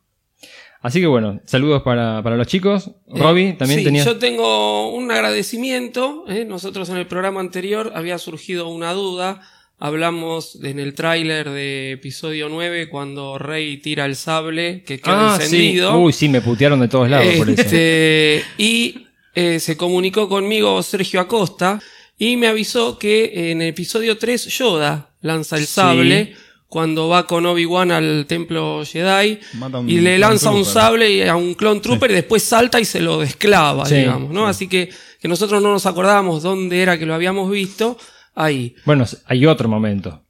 Así 0.81 1.01
que 1.01 1.07
bueno, 1.07 1.41
saludos 1.45 1.81
para, 1.83 2.23
para 2.23 2.37
los 2.37 2.47
chicos. 2.47 2.91
Robbie, 3.07 3.53
también 3.53 3.79
sí, 3.81 3.85
tenía. 3.85 4.05
Yo 4.05 4.17
tengo 4.17 4.93
un 4.93 5.11
agradecimiento. 5.11 6.23
¿eh? 6.29 6.45
Nosotros 6.45 6.87
en 6.89 6.97
el 6.97 7.05
programa 7.07 7.41
anterior 7.41 7.91
había 7.95 8.17
surgido 8.17 8.69
una 8.69 8.93
duda. 8.93 9.41
Hablamos 9.81 10.59
en 10.63 10.77
el 10.79 10.93
tráiler 10.93 11.49
de 11.49 11.91
episodio 11.93 12.49
9 12.49 12.89
cuando 12.89 13.37
Rey 13.37 13.77
tira 13.77 14.05
el 14.05 14.15
sable 14.15 14.83
que 14.83 14.99
queda 14.99 15.35
Ah, 15.35 15.37
sí. 15.37 15.43
encendido. 15.45 15.97
Uy, 15.99 16.11
sí, 16.13 16.27
me 16.29 16.41
putearon 16.41 16.79
de 16.81 16.87
todos 16.89 17.09
lados 17.09 17.33
por 17.37 17.49
eso. 17.49 17.61
Este, 17.61 18.43
y 18.57 19.05
eh, 19.35 19.59
se 19.59 19.77
comunicó 19.77 20.27
conmigo 20.27 20.81
Sergio 20.83 21.21
Acosta 21.21 21.79
y 22.17 22.35
me 22.35 22.47
avisó 22.47 22.99
que 22.99 23.51
en 23.51 23.61
el 23.61 23.69
episodio 23.69 24.17
3 24.17 24.47
Yoda 24.47 25.11
lanza 25.21 25.55
el 25.57 25.65
Sí. 25.65 26.33
Cuando 26.69 27.09
va 27.09 27.25
con 27.27 27.45
Obi-Wan 27.47 27.91
al 27.91 28.25
templo 28.27 28.83
Jedi 28.85 29.39
un 29.73 29.89
y 29.89 29.95
le 29.95 30.01
clone 30.15 30.19
lanza 30.19 30.49
un 30.51 30.61
trooper. 30.63 30.73
sable 30.73 31.09
y 31.11 31.21
a 31.23 31.35
un 31.35 31.55
clon 31.55 31.81
trooper 31.81 32.11
y 32.11 32.13
después 32.13 32.43
salta 32.43 32.79
y 32.79 32.85
se 32.85 32.99
lo 33.01 33.19
desclava, 33.19 33.85
Sí, 33.87 33.95
digamos, 33.95 34.29
¿no? 34.31 34.45
Así 34.47 34.67
que, 34.67 34.89
que 35.19 35.27
nosotros 35.27 35.61
no 35.63 35.71
nos 35.71 35.85
acordábamos 35.87 36.43
dónde 36.43 36.81
era 36.81 36.97
que 36.99 37.05
lo 37.07 37.13
habíamos 37.15 37.49
visto. 37.51 37.97
Ahí. 38.35 38.75
Bueno, 38.85 39.03
hay 39.25 39.45
otro 39.47 39.67
momento. 39.67 40.21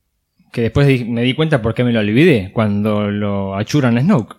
Que 0.52 0.62
después 0.62 1.06
me 1.06 1.22
di 1.22 1.36
cuenta 1.36 1.62
por 1.62 1.76
qué 1.76 1.84
me 1.84 1.92
lo 1.92 2.00
olvidé. 2.00 2.52
Cuando 2.54 3.12
lo 3.12 3.56
achuran 3.56 3.98
a 3.98 4.02
Snoke. 4.02 4.36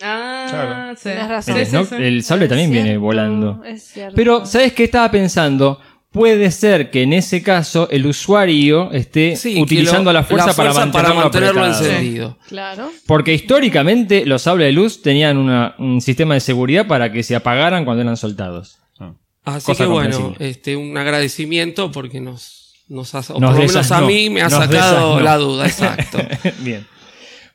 Ah, 0.00 0.46
Claro. 0.48 0.96
sí. 0.96 1.10
Razón. 1.10 1.56
El, 1.58 1.64
Sí, 1.66 1.70
sí, 1.70 1.76
Snoke- 1.76 1.88
sí. 1.98 2.02
el 2.04 2.22
sable 2.22 2.44
Es 2.44 2.48
también 2.48 2.70
viene 2.70 2.96
volando. 2.96 3.62
Es 3.64 3.82
cierto. 3.84 4.14
Pero, 4.16 4.46
¿sabes 4.46 4.72
qué 4.72 4.84
estaba 4.84 5.10
pensando? 5.10 5.80
Puede 6.10 6.50
ser 6.50 6.90
que 6.90 7.02
en 7.02 7.12
ese 7.12 7.42
caso 7.42 7.86
el 7.90 8.06
usuario 8.06 8.90
esté 8.92 9.36
Sí, 9.36 9.60
utilizando 9.60 10.04
lo- 10.10 10.18
la 10.18 10.24
fuerza, 10.24 10.54
para 10.56 10.72
mantenerlo, 10.72 11.14
mantenerlo 11.16 11.60
apretado. 11.64 11.84
encendido. 11.86 12.38
Claro. 12.48 12.90
Porque 13.06 13.34
históricamente 13.34 14.24
los 14.24 14.40
sables 14.42 14.68
de 14.68 14.72
luz 14.72 15.02
tenían 15.02 15.36
una- 15.36 15.74
un 15.78 16.00
sistema 16.00 16.32
de 16.34 16.40
seguridad 16.40 16.86
para 16.86 17.12
que 17.12 17.22
se 17.22 17.36
apagaran 17.36 17.84
cuando 17.84 18.02
eran 18.02 18.16
soltados. 18.16 18.78
Ah. 18.98 19.12
Así 19.44 19.66
Cosa 19.66 19.84
que 19.84 19.90
bueno, 19.90 20.34
este, 20.38 20.76
un 20.76 20.96
agradecimiento 20.96 21.92
porque 21.92 22.20
nos, 22.20 22.72
nos 22.88 23.14
ha, 23.14 23.18
o 23.18 23.38
Nos 23.38 23.50
por 23.54 23.60
lo 23.60 23.66
menos 23.68 23.90
a 23.92 24.00
mí 24.00 24.30
me 24.30 24.40
ha 24.40 24.48
sacado 24.48 25.20
la 25.20 25.36
duda, 25.36 25.66
exacto. 25.66 26.18
Bien. 26.60 26.86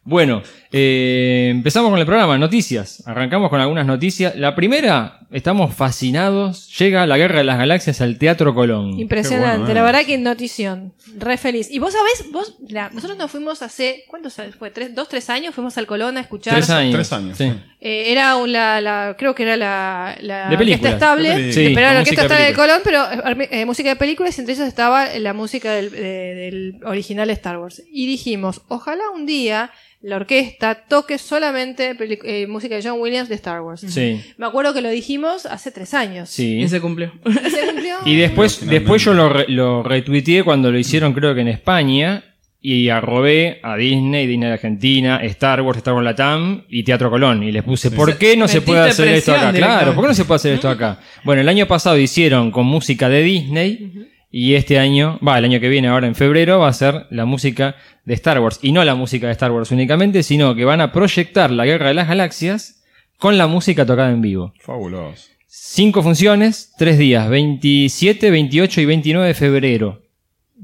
Bueno, 0.05 0.43
eh, 0.73 1.49
empezamos 1.51 1.91
con 1.91 1.99
el 1.99 2.05
programa, 2.05 2.37
noticias. 2.37 3.03
Arrancamos 3.05 3.49
con 3.49 3.61
algunas 3.61 3.85
noticias. 3.85 4.35
La 4.35 4.55
primera, 4.55 5.19
estamos 5.31 5.73
fascinados. 5.75 6.75
Llega 6.79 7.05
la 7.05 7.17
Guerra 7.17 7.37
de 7.37 7.43
las 7.43 7.59
Galaxias 7.59 8.01
al 8.01 8.17
Teatro 8.17 8.55
Colón. 8.55 8.99
Impresionante, 8.99 9.57
bueno, 9.59 9.71
eh. 9.71 9.75
la 9.75 9.83
verdad 9.83 10.01
que 10.05 10.17
notición. 10.17 10.93
Re 11.17 11.37
feliz. 11.37 11.69
Y 11.69 11.77
vos 11.79 11.93
sabés, 11.93 12.31
vos, 12.31 12.57
mirá, 12.67 12.89
nosotros 12.91 13.17
nos 13.19 13.29
fuimos 13.29 13.61
hace, 13.61 14.03
¿cuántos 14.07 14.37
años 14.39 14.55
fue? 14.55 14.71
¿Tres, 14.71 14.95
¿Dos, 14.95 15.07
tres 15.09 15.29
años? 15.29 15.53
Fuimos 15.53 15.77
al 15.77 15.85
Colón 15.85 16.17
a 16.17 16.21
escuchar. 16.21 16.55
Tres 16.55 16.69
años. 16.71 16.93
Tres 16.95 17.13
años, 17.13 17.37
Sí. 17.37 17.51
Eh, 17.85 18.11
era 18.13 18.37
un- 18.37 18.51
la, 18.51 18.79
la- 18.81 19.15
creo 19.17 19.35
que 19.35 19.43
era 19.43 19.57
la, 19.57 20.15
la 20.21 20.49
De 20.49 20.57
películas. 20.57 20.93
orquesta 20.93 21.13
estable. 21.13 21.53
Sí, 21.53 21.65
pero 21.73 21.79
era 21.81 21.93
la 21.93 21.99
orquesta 21.99 22.21
de 22.21 22.25
estable 22.27 22.45
del 22.45 22.55
Colón, 22.55 22.81
pero 22.83 23.03
eh, 23.51 23.65
música 23.65 23.89
de 23.89 23.95
películas 23.97 24.37
y 24.37 24.41
entre 24.41 24.55
ellos 24.55 24.67
estaba 24.67 25.07
la 25.19 25.33
música 25.33 25.71
del, 25.73 25.91
de- 25.91 25.99
del 26.35 26.79
original 26.85 27.29
Star 27.31 27.57
Wars. 27.59 27.83
Y 27.91 28.07
dijimos, 28.07 28.61
ojalá 28.69 29.03
un 29.13 29.25
día 29.25 29.69
la 30.03 30.17
orquesta 30.17 30.75
toque 30.87 31.17
solamente 31.17 31.95
eh, 32.25 32.45
música 32.47 32.75
de 32.75 32.83
John 32.83 32.99
Williams 32.99 33.29
de 33.29 33.35
Star 33.35 33.61
Wars. 33.61 33.81
Sí, 33.87 34.21
Me 34.37 34.45
acuerdo 34.45 34.73
que 34.73 34.81
lo 34.81 34.89
dijimos 34.89 35.45
hace 35.45 35.71
tres 35.71 35.93
años. 35.93 36.29
sí. 36.29 36.59
Y 36.61 36.67
se 36.67 36.79
cumplió. 36.81 37.11
¿Se 37.25 37.65
cumplió? 37.67 37.95
Y 38.05 38.15
después, 38.17 38.65
después 38.67 39.03
yo 39.03 39.13
lo, 39.13 39.29
re- 39.29 39.45
lo 39.47 39.81
retuiteé 39.81 40.43
cuando 40.43 40.71
lo 40.71 40.77
hicieron 40.77 41.13
creo 41.13 41.33
que 41.33 41.41
en 41.41 41.47
España 41.47 42.23
y 42.65 42.87
arrobé 42.89 43.59
a 43.61 43.75
Disney, 43.75 44.25
Disney 44.27 44.49
Argentina, 44.51 45.19
Star 45.23 45.61
Wars, 45.61 45.77
Star 45.79 45.93
Wars 45.95 46.05
Latam 46.05 46.63
y 46.69 46.83
Teatro 46.83 47.09
Colón. 47.09 47.43
Y 47.43 47.51
les 47.51 47.63
puse, 47.63 47.91
¿por 47.91 48.17
qué 48.17 48.37
no 48.37 48.47
se 48.47 48.61
puede 48.61 48.81
hacer 48.81 49.07
esto 49.09 49.33
acá? 49.33 49.51
Claro. 49.51 49.93
¿por 49.93 50.03
qué 50.03 50.07
no 50.09 50.13
se 50.13 50.23
puede 50.25 50.35
hacer 50.37 50.53
esto 50.53 50.69
acá? 50.69 50.99
Bueno, 51.23 51.41
el 51.41 51.49
año 51.49 51.65
pasado 51.67 51.97
hicieron 51.97 52.51
con 52.51 52.65
música 52.65 53.09
de 53.09 53.21
Disney. 53.21 53.91
Y 54.35 54.55
este 54.55 54.79
año, 54.79 55.19
va, 55.25 55.37
el 55.37 55.45
año 55.45 55.59
que 55.59 55.69
viene, 55.69 55.89
ahora 55.89 56.07
en 56.07 56.15
febrero, 56.15 56.57
va 56.57 56.67
a 56.67 56.73
ser 56.73 57.05
la 57.11 57.25
música 57.25 57.75
de 58.03 58.15
Star 58.15 58.39
Wars. 58.39 58.57
Y 58.63 58.71
no 58.71 58.83
la 58.83 58.95
música 58.95 59.27
de 59.27 59.33
Star 59.33 59.51
Wars 59.51 59.69
únicamente, 59.69 60.23
sino 60.23 60.55
que 60.55 60.65
van 60.65 60.81
a 60.81 60.91
proyectar 60.91 61.51
la 61.51 61.65
Guerra 61.65 61.89
de 61.89 61.93
las 61.93 62.07
Galaxias 62.07 62.83
con 63.19 63.37
la 63.37 63.45
música 63.45 63.85
tocada 63.85 64.09
en 64.09 64.21
vivo. 64.23 64.51
Fabuloso. 64.59 65.27
Cinco 65.45 66.01
funciones, 66.01 66.73
tres 66.79 66.97
días, 66.97 67.29
27, 67.29 68.31
28 68.31 68.81
y 68.81 68.85
29 68.85 69.27
de 69.27 69.33
febrero. 69.35 70.01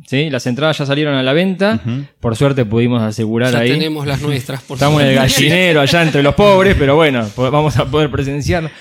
¿Sí? 0.07 0.31
Las 0.31 0.47
entradas 0.47 0.79
ya 0.79 0.87
salieron 0.87 1.13
a 1.13 1.21
la 1.21 1.33
venta. 1.33 1.79
Por 2.19 2.35
suerte 2.35 2.65
pudimos 2.65 3.03
asegurar 3.03 3.51
Ya 3.53 3.59
ahí. 3.59 3.69
tenemos 3.69 4.07
las 4.07 4.19
nuestras, 4.21 4.63
por 4.63 4.77
Estamos 4.77 4.99
en 5.03 5.09
el 5.09 5.15
gallinero 5.15 5.81
allá 5.81 6.01
entre 6.01 6.23
los 6.23 6.33
pobres, 6.33 6.75
pero 6.79 6.95
bueno, 6.95 7.23
vamos 7.37 7.77
a 7.77 7.85
poder 7.85 8.09
presenciar. 8.09 8.71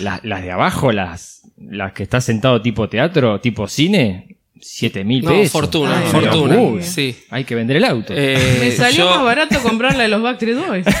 La- 0.00 0.20
las 0.22 0.42
de 0.42 0.50
abajo, 0.50 0.92
las, 0.92 1.42
las 1.56 1.92
que 1.92 2.02
está 2.02 2.20
sentado 2.20 2.60
tipo 2.60 2.88
teatro, 2.90 3.40
tipo 3.40 3.66
cine, 3.68 4.33
7 4.66 5.04
mil 5.04 5.22
No, 5.22 5.30
pesos. 5.30 5.50
fortuna, 5.52 6.00
Ay, 6.04 6.10
fortuna. 6.10 6.56
Uy, 6.56 6.82
Sí. 6.82 7.14
Hay 7.30 7.44
que 7.44 7.54
vender 7.54 7.76
el 7.76 7.84
auto. 7.84 8.12
Eh, 8.16 8.56
Me 8.60 8.72
salió 8.72 9.04
yo, 9.04 9.10
más 9.10 9.22
barato 9.24 9.60
comprarla 9.62 10.04
de 10.04 10.08
los 10.08 10.22
Backstreet 10.22 10.56
Boys. 10.66 10.86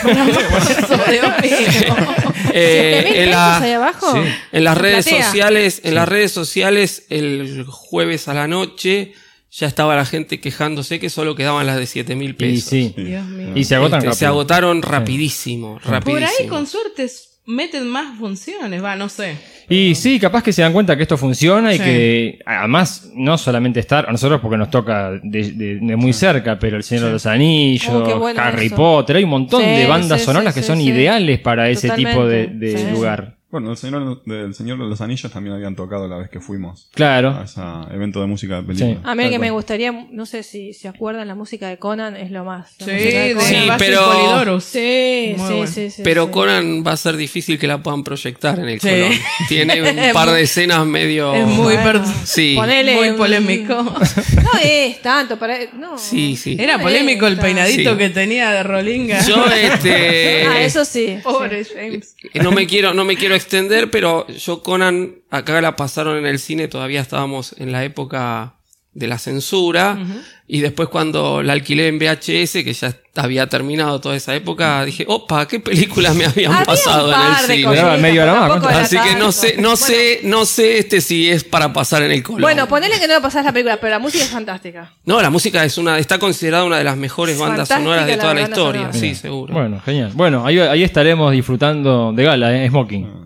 Eh, 2.56 3.00
¿Siete 3.02 3.10
mil 3.10 3.18
en, 3.18 3.24
pesos 3.24 3.30
la- 3.30 3.58
ahí 3.58 3.72
abajo? 3.72 4.12
Sí. 4.14 4.20
en 4.52 4.64
las 4.64 4.78
redes 4.78 5.06
Platea. 5.06 5.24
sociales, 5.26 5.80
en 5.84 5.94
las 5.94 6.08
redes 6.08 6.32
sociales, 6.32 7.06
el 7.10 7.64
jueves 7.68 8.28
a 8.28 8.34
la 8.34 8.46
noche, 8.46 9.12
ya 9.50 9.66
estaba 9.66 9.96
la 9.96 10.04
gente 10.06 10.40
quejándose 10.40 11.00
que 11.00 11.10
solo 11.10 11.34
quedaban 11.34 11.66
las 11.66 11.76
de 11.76 11.86
7 11.86 12.14
mil 12.16 12.30
y 12.30 12.32
pesos. 12.34 12.68
sí. 12.70 12.94
Dios 12.96 13.24
mío. 13.26 13.52
Y 13.54 13.64
se 13.64 13.74
agotan 13.76 13.98
Este, 13.98 14.06
rápido. 14.08 14.18
se 14.18 14.26
agotaron 14.26 14.82
rapidísimo, 14.82 15.78
rapidísimo. 15.84 16.28
Por 16.28 16.42
ahí, 16.42 16.46
con 16.48 16.66
suerte, 16.66 17.08
meten 17.46 17.86
más 17.88 18.18
funciones. 18.18 18.82
Va, 18.82 18.96
no 18.96 19.08
sé. 19.08 19.36
Y 19.68 19.94
sí, 19.94 20.18
capaz 20.20 20.42
que 20.42 20.52
se 20.52 20.62
dan 20.62 20.72
cuenta 20.72 20.96
que 20.96 21.02
esto 21.02 21.16
funciona 21.16 21.72
y 21.74 21.78
Sí. 21.78 21.84
que 21.84 22.38
además 22.44 23.10
no 23.14 23.38
solamente 23.38 23.80
estar, 23.80 24.06
a 24.08 24.12
nosotros 24.12 24.40
porque 24.40 24.56
nos 24.58 24.70
toca 24.70 25.12
de, 25.22 25.52
de- 25.52 25.76
de 25.80 25.96
muy 25.96 26.12
cerca, 26.12 26.58
pero 26.58 26.76
El 26.76 26.82
Señor 26.82 27.06
de 27.06 27.12
los 27.12 27.24
Anillos, 27.26 27.88
Oh, 27.90 28.18
bueno 28.18 28.40
Harry 28.42 28.66
eso. 28.66 28.76
Potter, 28.76 29.16
hay 29.16 29.24
un 29.24 29.30
montón 29.30 29.62
Sí, 29.62 29.68
de 29.70 29.86
bandas 29.86 30.20
sí, 30.20 30.26
sonoras 30.26 30.52
sí, 30.54 30.60
que 30.60 30.62
sí, 30.62 30.66
son 30.68 30.78
sí. 30.78 30.84
ideales 30.88 31.40
para 31.40 31.70
ese 31.70 31.90
tipo 31.90 32.26
de, 32.26 32.44
Totalmente, 32.44 32.66
de 32.66 32.78
sí. 32.78 32.90
lugar. 32.90 33.34
Bueno, 33.54 33.70
el 33.70 33.76
señor 33.76 34.20
del 34.24 34.52
Señor 34.52 34.78
de 34.78 34.84
los 34.86 35.00
Anillos 35.00 35.30
también 35.30 35.54
habían 35.54 35.76
tocado 35.76 36.08
la 36.08 36.16
vez 36.16 36.28
que 36.28 36.40
fuimos 36.40 36.88
Claro. 36.92 37.30
a 37.30 37.44
ese 37.44 37.60
evento 37.94 38.20
de 38.20 38.26
música 38.26 38.56
de 38.56 38.62
película. 38.64 38.94
Sí. 38.94 38.98
A 39.04 39.14
mí 39.14 39.22
Tal 39.22 39.30
que 39.30 39.38
me 39.38 39.50
gustaría, 39.52 39.92
no 40.10 40.26
sé 40.26 40.42
si 40.42 40.72
se 40.72 40.88
acuerdan, 40.88 41.28
la 41.28 41.36
música 41.36 41.68
de 41.68 41.78
Conan 41.78 42.16
es 42.16 42.32
lo 42.32 42.42
más. 42.44 42.72
Sí, 42.80 42.86
de 42.90 43.34
Conan. 43.36 43.48
Sí, 43.48 43.68
pero- 43.78 44.04
Polidorus. 44.10 44.64
Sí, 44.64 44.80
sí, 44.80 45.34
bueno. 45.38 45.66
sí, 45.68 45.90
sí, 45.90 46.02
Pero 46.02 46.24
sí. 46.24 46.30
Conan 46.32 46.84
va 46.84 46.90
a 46.90 46.96
ser 46.96 47.16
difícil 47.16 47.56
que 47.56 47.68
la 47.68 47.78
puedan 47.80 48.02
proyectar 48.02 48.58
en 48.58 48.68
el 48.70 48.80
Sí. 48.80 48.88
Colón. 48.88 49.12
Tiene 49.48 49.82
un 49.88 49.96
par 50.12 50.30
de 50.32 50.42
escenas 50.42 50.84
medio... 50.84 51.32
Es 51.32 51.46
muy, 51.46 51.76
per- 51.76 52.00
Sí. 52.24 52.54
Ponele 52.56 52.96
muy 52.96 53.12
polémico. 53.12 53.84
No 53.84 54.50
es 54.64 55.00
tanto 55.00 55.38
para. 55.38 55.58
No. 55.78 55.96
Sí, 55.96 56.34
sí. 56.36 56.56
Era 56.58 56.76
No 56.78 56.82
polémico 56.82 57.28
el 57.28 57.38
peinadito 57.38 57.92
Sí. 57.92 57.98
que 57.98 58.10
tenía 58.10 58.50
de 58.50 58.64
Rolinga. 58.64 59.20
Yo, 59.24 59.44
este... 59.46 60.44
Ah, 60.48 60.60
eso 60.60 60.84
sí. 60.84 61.18
Pobre 61.22 61.64
James. 61.64 62.16
No 62.34 62.50
me 62.50 62.66
quiero, 62.66 62.92
no 62.94 63.04
me 63.04 63.16
quiero 63.16 63.36
extender, 63.44 63.90
pero 63.90 64.26
yo 64.28 64.62
Conan, 64.62 65.16
acá 65.30 65.60
la 65.60 65.76
pasaron 65.76 66.16
en 66.18 66.26
el 66.26 66.38
cine, 66.38 66.68
todavía 66.68 67.00
estábamos 67.00 67.54
en 67.58 67.72
la 67.72 67.84
época 67.84 68.54
de 68.92 69.08
la 69.08 69.18
censura, 69.18 69.98
y 70.46 70.60
después 70.60 70.88
cuando 70.88 71.42
la 71.42 71.52
alquilé 71.54 71.88
en 71.88 71.98
VHS, 71.98 72.62
que 72.62 72.72
ya 72.72 72.94
había 73.16 73.48
terminado 73.48 74.00
toda 74.00 74.14
esa 74.14 74.36
época, 74.36 74.84
dije, 74.84 75.04
opa, 75.08 75.48
¿qué 75.48 75.58
películas 75.58 76.14
me 76.14 76.26
habían 76.26 76.52
Había 76.52 76.60
un 76.60 76.64
pasado 76.64 77.12
en 77.12 77.20
el 77.20 77.34
de 77.48 77.54
cine? 77.54 77.64
cositas. 77.64 78.18
Hora 78.22 78.48
más, 78.60 78.76
Así 78.76 78.96
que 78.96 79.16
no 79.16 79.32
sé, 79.32 79.56
no 79.56 79.70
Bueno, 79.70 79.76
sé, 79.76 80.20
no 80.22 80.44
sé 80.44 80.78
este 80.78 81.00
si 81.00 81.28
es 81.28 81.42
para 81.42 81.72
pasar 81.72 82.04
en 82.04 82.12
el 82.12 82.22
Colón. 82.22 82.42
Bueno, 82.42 82.68
ponele 82.68 83.00
que 83.00 83.08
no 83.08 83.20
pasás 83.20 83.44
la 83.44 83.50
película, 83.52 83.78
pero 83.80 83.90
la 83.90 83.98
música 83.98 84.22
es 84.22 84.30
fantástica. 84.30 84.92
No, 85.04 85.20
la 85.20 85.30
música 85.30 85.64
es 85.64 85.76
una, 85.76 85.98
está 85.98 86.20
considerada 86.20 86.62
una 86.62 86.78
de 86.78 86.84
las 86.84 86.96
mejores 86.96 87.36
bandas 87.36 87.68
Fantástica 87.68 87.80
sonoras 87.80 88.06
de 88.06 88.16
toda 88.16 88.34
la 88.34 88.42
historia, 88.42 88.80
sonora. 88.82 88.98
sí, 89.00 89.14
seguro. 89.16 89.54
Bueno, 89.54 89.80
genial. 89.84 90.12
Bueno, 90.14 90.46
ahí, 90.46 90.60
ahí 90.60 90.84
estaremos 90.84 91.32
disfrutando 91.32 92.12
de 92.12 92.22
gala, 92.22 92.54
¿eh? 92.56 92.68
Smoking. 92.68 93.23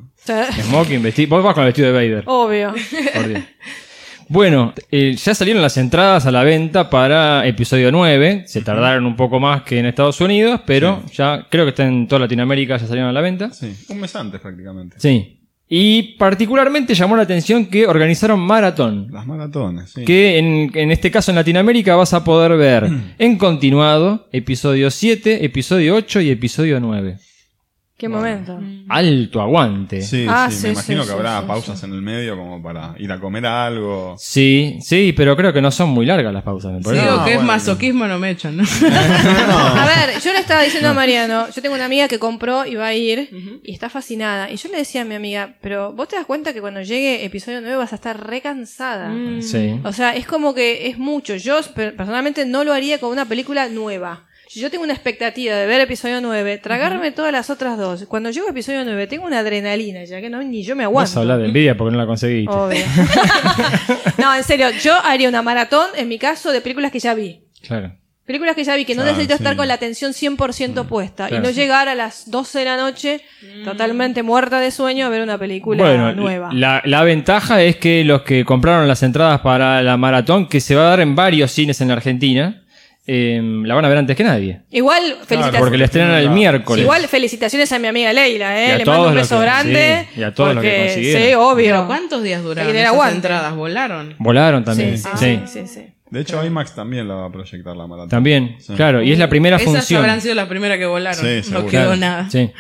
Smoking, 0.63 1.03
vestido. 1.03 1.37
Vos 1.37 1.45
vas 1.45 1.55
con 1.55 1.65
el 1.65 1.69
vestido 1.69 1.89
de 1.89 1.95
Vader. 1.95 2.25
obvio. 2.27 2.75
Por 3.15 3.29
Dios. 3.29 3.43
Bueno, 4.31 4.75
eh, 4.91 5.15
ya 5.15 5.35
salieron 5.35 5.63
las 5.63 5.79
entradas 5.79 6.27
a 6.27 6.31
la 6.31 6.45
venta 6.45 6.91
para 6.91 7.47
episodio 7.47 7.91
9. 7.91 8.45
Se 8.47 8.61
tardaron 8.61 9.07
un 9.07 9.17
poco 9.17 9.41
más 9.41 9.63
que 9.63 9.79
en 9.79 9.87
Estados 9.87 10.21
Unidos, 10.21 10.61
pero 10.67 11.03
ya 11.15 11.47
creo 11.51 11.65
que 11.65 11.71
está 11.71 11.87
en 11.87 12.07
toda 12.07 12.21
Latinoamérica, 12.21 12.77
ya 12.77 12.87
salieron 12.87 13.09
a 13.09 13.13
la 13.13 13.23
venta. 13.23 13.51
Sí, 13.51 13.75
un 13.89 14.01
mes 14.01 14.15
antes 14.15 14.39
prácticamente. 14.39 14.97
Sí. 14.99 15.35
Y 15.71 16.15
particularmente 16.19 16.95
llamó 16.95 17.17
la 17.17 17.23
atención 17.23 17.67
que 17.67 17.87
organizaron 17.87 18.41
maratón. 18.41 19.09
Las 19.11 19.27
maratones, 19.27 19.93
sí. 19.93 20.05
Que 20.05 20.39
en, 20.39 20.73
en 20.75 20.91
este 20.91 21.11
caso 21.11 21.31
en 21.31 21.37
Latinoamérica 21.37 21.97
vas 21.97 22.13
a 22.13 22.23
poder 22.23 22.57
ver 22.59 22.87
en 23.19 23.39
continuado 23.39 24.29
episodio 24.33 24.91
7, 24.91 25.43
episodio 25.45 25.95
8 25.95 26.21
y 26.21 26.31
episodio 26.31 26.81
9. 26.81 27.17
Qué 27.99 28.09
momento. 28.09 28.61
Alto 28.89 29.41
aguante. 29.43 30.01
Sí, 30.03 30.25
Ah, 30.29 30.47
sí, 30.51 30.57
sí, 30.57 30.67
me 30.69 30.73
imagino 30.75 31.03
sí, 31.03 31.09
que 31.09 31.13
sí, 31.13 31.19
habrá 31.19 31.41
sí, 31.41 31.47
pausas 31.49 31.83
en 31.83 31.93
el 31.95 32.01
medio 32.01 32.37
como 32.37 32.63
para 32.63 32.95
ir 32.97 33.11
a 33.11 33.19
comer 33.19 33.45
algo. 33.45 34.15
Sí, 34.17 34.79
sí, 34.81 35.13
pero 35.17 35.37
creo 35.37 35.53
que 35.53 35.61
no 35.61 35.73
son 35.73 35.89
muy 35.91 36.07
largas 36.07 36.33
las 36.33 36.45
pausas, 36.45 36.73
me 36.73 36.81
parece. 36.81 37.03
Digo 37.05 37.17
No, 37.17 37.25
que 37.25 37.31
es 37.33 37.37
bueno. 37.39 37.53
masoquismo, 37.53 38.07
no 38.07 38.21
me 38.21 38.31
echan, 38.31 38.57
¿no? 38.57 38.63
A 38.63 39.85
ver, 39.87 40.21
yo 40.23 40.33
le 40.33 40.39
estaba 40.39 40.63
diciendo 40.63 40.91
a 40.91 40.95
Mariano, 40.95 41.47
yo 41.51 41.61
tengo 41.61 41.75
una 41.75 41.87
amiga 41.87 42.07
que 42.07 42.21
compró 42.21 42.65
y 42.65 42.77
va 42.77 42.87
a 42.87 42.95
ir 42.95 43.61
y 43.65 43.73
está 43.73 43.91
fascinada. 43.91 44.49
Y 44.51 44.57
yo 44.57 44.69
le 44.71 44.79
decía 44.79 45.03
a 45.03 45.05
mi 45.05 45.17
amiga, 45.17 45.57
pero 45.61 45.93
vos 45.93 46.07
te 46.07 46.15
das 46.15 46.25
cuenta 46.27 46.53
que 46.53 46.61
cuando 46.61 46.81
llegue 46.83 47.25
episodio 47.25 47.61
9 47.61 47.77
vas 47.77 47.93
a 47.93 47.97
estar 47.97 48.25
re 48.29 48.41
cansada. 48.41 49.13
Sí. 49.41 49.81
O 49.83 49.93
sea, 49.93 50.15
es 50.15 50.25
como 50.25 50.55
que 50.55 50.87
es 50.87 50.99
mucho. 50.99 51.35
Yo 51.35 51.59
per- 51.75 51.97
personalmente 51.97 52.47
no 52.47 52.63
lo 52.63 52.73
haría 52.73 52.99
con 53.01 53.11
una 53.11 53.25
película 53.25 53.69
nueva. 53.69 54.25
Si 54.49 54.61
yo 54.61 54.71
tengo 54.71 54.83
una 54.85 54.95
expectativa 54.95 55.55
de 55.55 55.67
ver 55.67 55.81
episodio 55.83 56.21
9, 56.23 56.59
tragarme 56.59 57.11
todas 57.13 57.33
las 57.33 57.51
otras 57.51 57.77
dos. 57.77 58.07
Cuando 58.09 58.31
llego 58.31 58.47
a 58.47 58.51
episodio 58.51 58.83
9 58.85 59.07
tengo 59.07 59.27
una 59.27 59.41
adrenalina 59.41 60.05
ya 60.05 60.21
que 60.23 60.31
no, 60.31 60.43
ni 60.43 60.63
yo 60.63 60.75
me 60.75 60.85
Vas 60.85 60.89
aguanto. 60.91 61.19
a 61.19 61.23
hablar 61.23 61.39
de 61.41 61.47
envidia 61.47 61.77
porque 61.77 61.93
no 61.93 61.99
la 61.99 62.07
conseguiste. 62.07 62.53
Obvio. 62.55 62.85
no, 64.19 64.35
en 64.35 64.43
serio, 64.45 64.71
yo 64.83 64.95
haría 65.05 65.29
una 65.29 65.43
maratón, 65.43 65.89
en 65.97 66.09
mi 66.09 66.19
caso, 66.19 66.51
de 66.53 66.61
películas 66.61 66.91
que 66.93 66.99
ya 66.99 67.15
vi. 67.15 67.43
Claro. 67.67 67.93
Películas 68.25 68.55
que 68.57 68.65
ya 68.65 68.77
vi, 68.77 68.85
que 68.85 68.95
no 68.95 69.03
Ah, 69.03 69.07
necesito 69.07 69.35
sí. 69.37 69.43
estar 69.43 69.57
con 69.57 69.67
la 69.69 69.75
atención 69.75 70.13
100% 70.13 70.87
puesta. 70.87 71.29
claro. 71.29 71.43
Y 71.43 71.47
no 71.47 71.51
llegar 71.51 71.89
a 71.89 71.95
las 71.95 72.31
12 72.31 72.59
de 72.59 72.65
la 72.67 72.77
noche 72.77 73.21
totalmente 73.65 74.23
muerta 74.23 74.61
de 74.61 74.71
sueño 74.71 75.07
a 75.07 75.09
ver 75.09 75.23
una 75.23 75.39
película 75.39 75.83
Bueno, 75.83 76.13
nueva. 76.15 76.51
La, 76.53 76.83
la 76.85 77.05
ventaja 77.05 77.63
es 77.63 77.77
que 77.77 78.05
los 78.05 78.23
que 78.23 78.45
compraron 78.45 78.87
las 78.87 79.03
entradas 79.03 79.41
para 79.41 79.83
la 79.83 79.97
maratón, 79.97 80.47
que 80.47 80.61
se 80.61 80.75
va 80.75 80.83
a 80.83 80.91
dar 80.91 81.01
en 81.01 81.15
varios 81.15 81.53
cines 81.53 81.81
en 81.81 81.89
la 81.89 81.95
Argentina, 81.95 82.65
eh, 83.11 83.41
la 83.65 83.75
van 83.75 83.85
a 83.87 83.89
ver 83.89 83.97
antes 83.97 84.15
que 84.15 84.23
nadie. 84.23 84.61
Igual, 84.71 85.03
felicitaciones. 85.27 85.59
Porque 85.61 85.79
la 85.79 85.85
estrenan 85.87 86.11
el 86.17 86.21
Claro. 86.25 86.35
miércoles. 86.37 86.83
Igual 86.83 87.09
felicitaciones 87.09 87.73
a 87.73 87.79
mi 87.79 87.87
amiga 87.89 88.13
Leila, 88.13 88.51
Y 88.55 88.71
¿eh? 88.73 88.79
Le 88.79 88.85
mando 88.85 89.09
un 89.09 89.15
beso 89.15 89.37
que- 89.39 89.43
grande. 89.45 90.07
sí, 90.15 90.21
y 90.21 90.23
a 90.25 90.35
todos 90.35 90.55
los 90.55 90.63
que 90.63 90.69
porque- 90.71 90.85
consiguieron. 90.85 91.23
Sí, 91.23 91.35
obvio. 91.35 91.65
Pero 91.67 91.87
¿cuántos 91.87 92.23
días 92.23 92.43
duraron 92.43 92.71
tener 92.73 92.87
esas 92.87 93.13
entradas? 93.15 93.55
¿Volaron? 93.57 94.15
Volaron 94.19 94.63
también. 94.63 94.99
Sí, 94.99 95.05
Sí, 95.17 95.19
sí, 95.19 95.41
sí, 95.47 95.61
sí, 95.61 95.67
sí. 95.75 95.87
De 96.11 96.21
hecho, 96.21 96.45
IMAX 96.45 96.75
también 96.75 97.07
la 97.09 97.15
va 97.15 97.27
a 97.27 97.33
proyectar 97.33 97.75
la 97.77 97.87
maratón. 97.87 98.09
También, 98.11 98.57
Sí. 98.61 98.75
claro. 98.75 99.03
Y 99.03 99.13
es 99.13 99.19
la 99.19 99.29
primera 99.29 99.57
Esas 99.57 99.67
función. 99.73 100.01
habrán 100.01 100.21
sido 100.21 100.35
las 100.35 100.49
primeras 100.49 100.79
que 100.79 100.87
volaron. 100.87 101.19
Sí, 101.21 101.51
no 101.51 101.61
quedó 101.67 101.71
Claro, 101.71 101.97
nada. 101.97 102.29
Sí. 102.31 102.51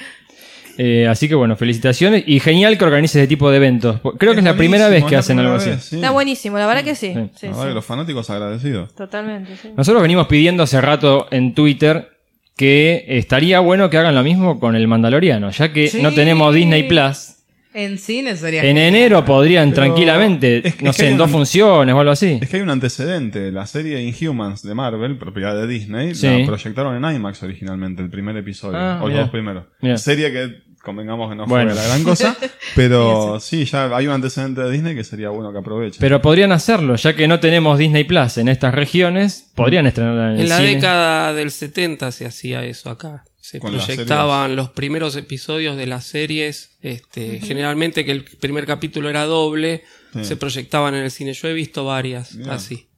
Eh, 0.81 1.09
así 1.09 1.29
que 1.29 1.35
bueno, 1.35 1.57
felicitaciones 1.57 2.23
y 2.27 2.39
genial 2.39 2.79
que 2.79 2.85
organice 2.85 3.19
ese 3.19 3.27
tipo 3.27 3.51
de 3.51 3.57
eventos. 3.57 4.01
Creo 4.17 4.33
que 4.33 4.39
es 4.39 4.45
la 4.45 4.57
primera 4.57 4.89
vez 4.89 5.05
que 5.05 5.17
hacen 5.17 5.39
algo 5.41 5.55
así. 5.55 5.71
vez, 5.71 5.83
sí. 5.85 5.97
Está 5.97 6.13
buenísimo, 6.13 6.57
la 6.57 6.67
verdad 6.69 6.85
que 6.85 6.95
sí. 6.95 7.13
Sí. 7.15 7.21
Sí, 7.35 7.47
La 7.49 7.53
sí. 7.53 7.59
verdad 7.59 7.67
que 7.69 7.75
los 7.75 7.85
fanáticos 7.85 8.31
agradecidos. 8.31 8.95
Totalmente, 8.95 9.57
sí. 9.61 9.71
Nosotros 9.77 10.01
venimos 10.03 10.29
pidiendo 10.29 10.63
hace 10.63 10.81
rato 10.81 11.27
en 11.33 11.53
Twitter 11.55 12.11
que 12.57 13.05
estaría 13.09 13.61
bueno 13.61 13.91
que 13.91 13.99
hagan 13.99 14.15
lo 14.15 14.23
mismo 14.23 14.59
con 14.61 14.75
el 14.77 14.87
Mandaloriano, 14.89 15.51
ya 15.51 15.73
que 15.73 15.89
Sí. 15.89 16.01
no 16.03 16.13
tenemos 16.13 16.55
Disney 16.55 16.85
Plus. 16.85 17.35
En 17.75 17.99
cine 17.99 18.35
sería. 18.37 18.65
En 18.65 18.77
enero 18.79 19.25
podrían 19.25 19.71
Pero 19.71 19.83
tranquilamente, 19.85 20.67
es 20.67 20.75
que- 20.75 20.85
no 20.85 20.91
es 20.91 20.97
que 20.97 21.03
sé, 21.05 21.11
en 21.11 21.19
dos 21.19 21.31
funciones 21.31 21.95
o 21.95 22.01
algo 22.01 22.11
así. 22.13 22.39
Es 22.41 22.49
que 22.49 22.57
hay 22.57 22.63
un 22.63 22.71
antecedente. 22.71 23.53
La 23.53 23.67
serie 23.67 24.03
Inhumans 24.03 24.63
de 24.63 24.75
Marvel, 24.75 25.17
propiedad 25.19 25.55
de 25.55 25.67
Disney, 25.69 26.15
Sí. 26.15 26.27
la 26.41 26.47
proyectaron 26.47 26.97
en 27.05 27.15
IMAX 27.17 27.43
originalmente, 27.43 28.03
el 28.03 28.11
primer 28.11 28.37
episodio. 28.37 28.79
Ah, 28.79 29.01
o 29.03 29.09
los 29.09 29.19
dos 29.19 29.31
primeros. 29.31 29.65
Mira. 29.81 29.97
Serie 29.99 30.33
que 30.33 30.68
convengamos 30.89 31.29
que 31.31 31.37
no 31.37 31.47
Bueno. 31.47 31.71
fue 31.73 31.81
la 31.83 31.87
gran 31.87 32.03
cosa. 32.03 32.37
pero 32.75 33.39
sí, 33.41 33.65
ya 33.65 33.95
hay 33.97 34.07
un 34.07 34.13
antecedente 34.15 34.63
de 34.63 34.71
Disney 34.71 34.95
que 34.95 35.05
sería 35.05 35.29
bueno 35.31 35.53
que 35.53 35.59
aprovechen. 35.59 35.99
Pero 36.01 36.21
podrían 36.23 36.53
hacerlo, 36.53 36.97
ya 36.97 37.15
que 37.15 37.29
no 37.29 37.39
tenemos 37.41 37.79
Disney 37.79 38.05
Plus 38.05 38.39
en 38.39 38.49
estas 38.49 38.75
regiones, 38.75 39.51
podrían 39.55 39.87
estrenarla 39.87 40.29
en 40.31 40.35
el 40.37 40.41
En 40.43 40.49
la 40.49 40.57
cine. 40.59 40.75
década 40.77 41.33
del 41.35 41.51
70 41.51 42.11
se 42.13 42.27
hacía 42.27 42.65
eso 42.65 42.91
acá. 42.91 43.25
Se 43.41 43.61
Con 43.61 43.73
proyectaban 43.73 44.57
los 44.57 44.71
primeros 44.71 45.17
episodios 45.17 45.77
de 45.77 45.87
las 45.87 46.05
series, 46.05 46.77
este, 46.83 47.41
generalmente 47.41 48.05
que 48.05 48.13
el 48.13 48.25
primer 48.25 48.67
capítulo 48.67 49.09
era 49.09 49.25
doble, 49.25 49.85
Sí. 50.13 50.25
se 50.25 50.37
proyectaban 50.37 50.95
en 50.95 51.05
el 51.05 51.11
cine. 51.11 51.33
Yo 51.35 51.49
he 51.49 51.53
visto 51.55 51.85
varias 51.85 52.35
Mirá. 52.35 52.55
así. 52.55 52.89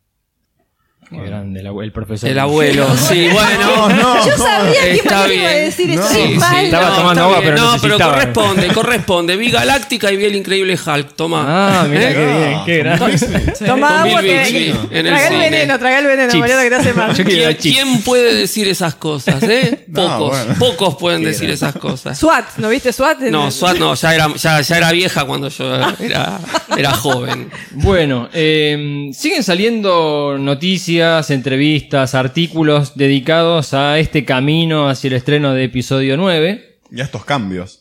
Qué 1.11 1.17
grande, 1.17 1.61
el, 1.61 1.91
profesor. 1.93 2.31
El 2.31 2.39
abuelo, 2.39 2.87
sí, 2.97 3.29
bueno. 3.33 3.89
no, 4.01 4.25
Yo 4.27 4.37
sabía 4.37 4.81
que 4.81 5.03
iba 5.05 5.23
a 5.23 5.27
bien. 5.27 5.65
decir 5.65 5.89
No. 5.91 6.03
estoy 6.07 6.29
Sí, 6.29 6.35
mal. 6.39 6.65
Estaba 6.67 6.89
No, 6.91 6.97
tomando 6.97 7.25
agua, 7.25 7.39
pero 7.43 7.57
No, 7.57 7.73
necesitaba. 7.73 8.13
corresponde, 8.15 8.69
corresponde. 8.75 9.37
Vi 9.37 9.51
Galáctica 9.51 10.13
y 10.13 10.17
vi 10.17 10.27
el 10.27 10.37
increíble 10.37 10.75
Hulk. 10.75 11.17
Toma. 11.17 11.45
Ah, 11.83 11.87
mira 11.89 12.11
¿Eh? 12.11 12.15
qué 12.15 12.27
bien, 12.39 12.61
qué 12.65 12.79
grande. 12.79 13.53
Toma 13.67 14.03
agua 14.03 14.21
que 14.23 14.71
en 14.71 15.07
el 15.07 15.13
traga 15.13 15.29
el 15.29 15.39
veneno, 15.39 15.79
traga 15.81 15.99
el 15.99 16.07
veneno. 16.07 16.35
Mariano, 16.39 16.63
que 16.63 16.69
te 16.69 16.75
hace 16.77 16.93
mal. 16.93 17.13
¿Quién, 17.17 17.55
quién 17.57 18.03
puede 18.03 18.33
decir 18.35 18.69
esas 18.69 18.95
cosas, 18.95 19.43
eh? 19.43 19.85
No, 19.89 20.03
Pocos, 20.19 20.29
bueno. 20.47 20.55
pocos 20.61 20.97
pueden 20.97 21.25
decir 21.25 21.51
esas 21.51 21.75
cosas. 21.75 22.17
SWAT, 22.19 22.57
¿no 22.59 22.69
viste 22.69 22.93
SWAT? 22.93 23.19
No, 23.23 23.51
SWAT 23.51 23.79
no, 23.79 23.95
ya 23.97 24.15
era, 24.15 24.29
ya, 24.37 24.61
ya 24.61 24.77
era 24.77 24.93
vieja 24.93 25.25
cuando 25.25 25.49
yo 25.49 25.75
era, 25.99 26.39
era 26.77 26.93
joven. 26.93 27.51
Bueno, 27.73 28.29
eh, 28.33 29.11
siguen 29.13 29.43
saliendo 29.43 30.37
noticias, 30.39 31.00
entrevistas, 31.31 32.15
artículos 32.15 32.95
dedicados 32.97 33.75
a 33.75 33.99
este 33.99 34.25
camino 34.25 34.89
hacia 34.89 35.09
el 35.09 35.15
estreno 35.15 35.53
de 35.55 35.65
episodio 35.65 36.17
9 36.17 36.79
Y 36.91 37.01
a 37.01 37.05
estos 37.05 37.25
cambios. 37.25 37.81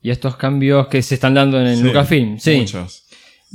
y 0.00 0.10
a 0.10 0.12
estos 0.12 0.36
cambios 0.36 0.86
que 0.88 1.02
se 1.02 1.14
están 1.14 1.34
dando 1.34 1.60
en 1.60 1.66
el 1.66 1.76
Sí, 1.78 1.82
Lucasfilm. 1.82 2.38
Sí. 2.38 2.56
Muchos. 2.58 3.04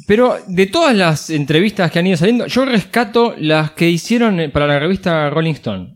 Pero 0.05 0.37
de 0.47 0.65
todas 0.67 0.95
las 0.95 1.29
entrevistas 1.29 1.89
que 1.91 1.99
han 1.99 2.07
ido 2.07 2.17
saliendo, 2.17 2.45
yo 2.47 2.65
rescato 2.65 3.33
las 3.37 3.71
que 3.71 3.89
hicieron 3.89 4.39
eh, 4.39 4.49
para 4.49 4.67
la 4.67 4.79
revista 4.79 5.29
Rolling 5.29 5.53
Stone. 5.53 5.93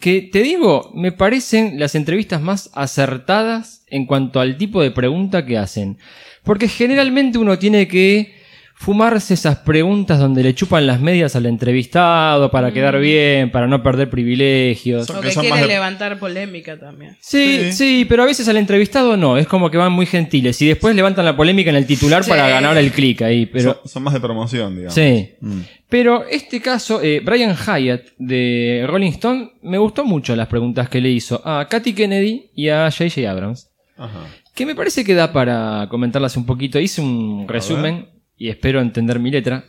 Que 0.00 0.28
te 0.30 0.42
digo, 0.42 0.90
me 0.94 1.12
parecen 1.12 1.78
las 1.80 1.94
entrevistas 1.94 2.42
más 2.42 2.68
acertadas 2.74 3.84
en 3.88 4.04
cuanto 4.06 4.38
al 4.40 4.58
tipo 4.58 4.82
de 4.82 4.90
pregunta 4.90 5.46
que 5.46 5.56
hacen. 5.56 5.98
Porque 6.44 6.68
generalmente 6.68 7.38
uno 7.38 7.58
tiene 7.58 7.88
que 7.88 8.34
fumarse 8.82 9.34
esas 9.34 9.58
preguntas 9.58 10.18
donde 10.18 10.42
le 10.42 10.54
chupan 10.54 10.86
las 10.86 11.00
medias 11.00 11.36
al 11.36 11.46
entrevistado 11.46 12.50
para 12.50 12.72
quedar 12.72 12.98
bien, 12.98 13.50
para 13.52 13.66
no 13.68 13.82
perder 13.82 14.10
privilegios. 14.10 15.06
Son- 15.06 15.16
O 15.16 15.20
que 15.20 15.28
que 15.28 15.34
son 15.34 15.44
quiere 15.44 15.60
de- 15.62 15.66
levantar 15.68 16.18
polémica 16.18 16.78
también. 16.78 17.16
Sí, 17.20 17.58
sí, 17.66 17.72
Sí. 17.72 18.06
pero 18.08 18.24
a 18.24 18.26
veces 18.26 18.48
al 18.48 18.56
entrevistado 18.56 19.16
no, 19.16 19.36
es 19.38 19.46
como 19.46 19.70
que 19.70 19.78
van 19.78 19.92
muy 19.92 20.06
gentiles 20.06 20.60
y 20.62 20.66
después 20.66 20.96
levantan 20.96 21.24
la 21.24 21.36
polémica 21.36 21.70
en 21.70 21.76
el 21.76 21.86
titular 21.86 22.24
Sí. 22.24 22.30
para 22.30 22.48
ganar 22.48 22.76
el 22.76 22.90
clic 22.90 23.22
ahí, 23.22 23.46
pero 23.46 23.74
son, 23.82 23.88
son 23.88 24.02
más 24.02 24.14
de 24.14 24.20
promoción, 24.20 24.74
digamos. 24.74 24.94
sí. 24.94 25.30
Mm. 25.40 25.60
Pero 25.88 26.24
este 26.26 26.60
caso, 26.60 27.00
eh, 27.02 27.20
Brian 27.22 27.54
Hyatt 27.54 28.02
de 28.18 28.84
Rolling 28.88 29.10
Stone, 29.12 29.50
me 29.62 29.76
gustó 29.78 30.04
mucho 30.04 30.34
las 30.34 30.48
preguntas 30.48 30.88
que 30.88 31.00
le 31.02 31.10
hizo 31.10 31.40
a 31.46 31.68
Katy 31.68 31.92
Kennedy 31.92 32.50
y 32.56 32.68
a 32.70 32.90
J.J. 32.90 33.30
Abrams, 33.30 33.68
Ajá. 33.98 34.20
que 34.54 34.64
me 34.66 34.74
parece 34.74 35.04
que 35.04 35.14
da 35.14 35.32
para 35.34 35.86
comentarlas 35.90 36.36
un 36.38 36.46
poquito. 36.46 36.80
Hice 36.80 37.02
un 37.02 37.46
resumen 37.46 38.06
y 38.42 38.48
espero 38.48 38.80
entender 38.80 39.20
mi 39.20 39.30
letra, 39.30 39.64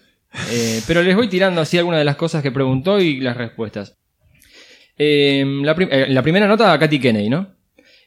eh, 0.52 0.82
pero 0.88 1.04
les 1.04 1.16
voy 1.16 1.28
tirando 1.28 1.62
así 1.62 1.78
algunas 1.78 2.00
de 2.00 2.06
las 2.06 2.16
cosas 2.16 2.42
que 2.42 2.52
preguntó 2.52 3.00
y 3.00 3.20
las 3.20 3.38
respuestas. 3.38 3.96
Eh, 4.98 5.46
la, 5.62 5.76
prim- 5.76 5.90
eh, 5.92 6.08
la 6.10 6.24
primera 6.24 6.48
nota 6.48 6.74
a 6.74 6.80
Katy 6.80 7.00
Kennedy, 7.00 7.30
¿no? 7.30 7.54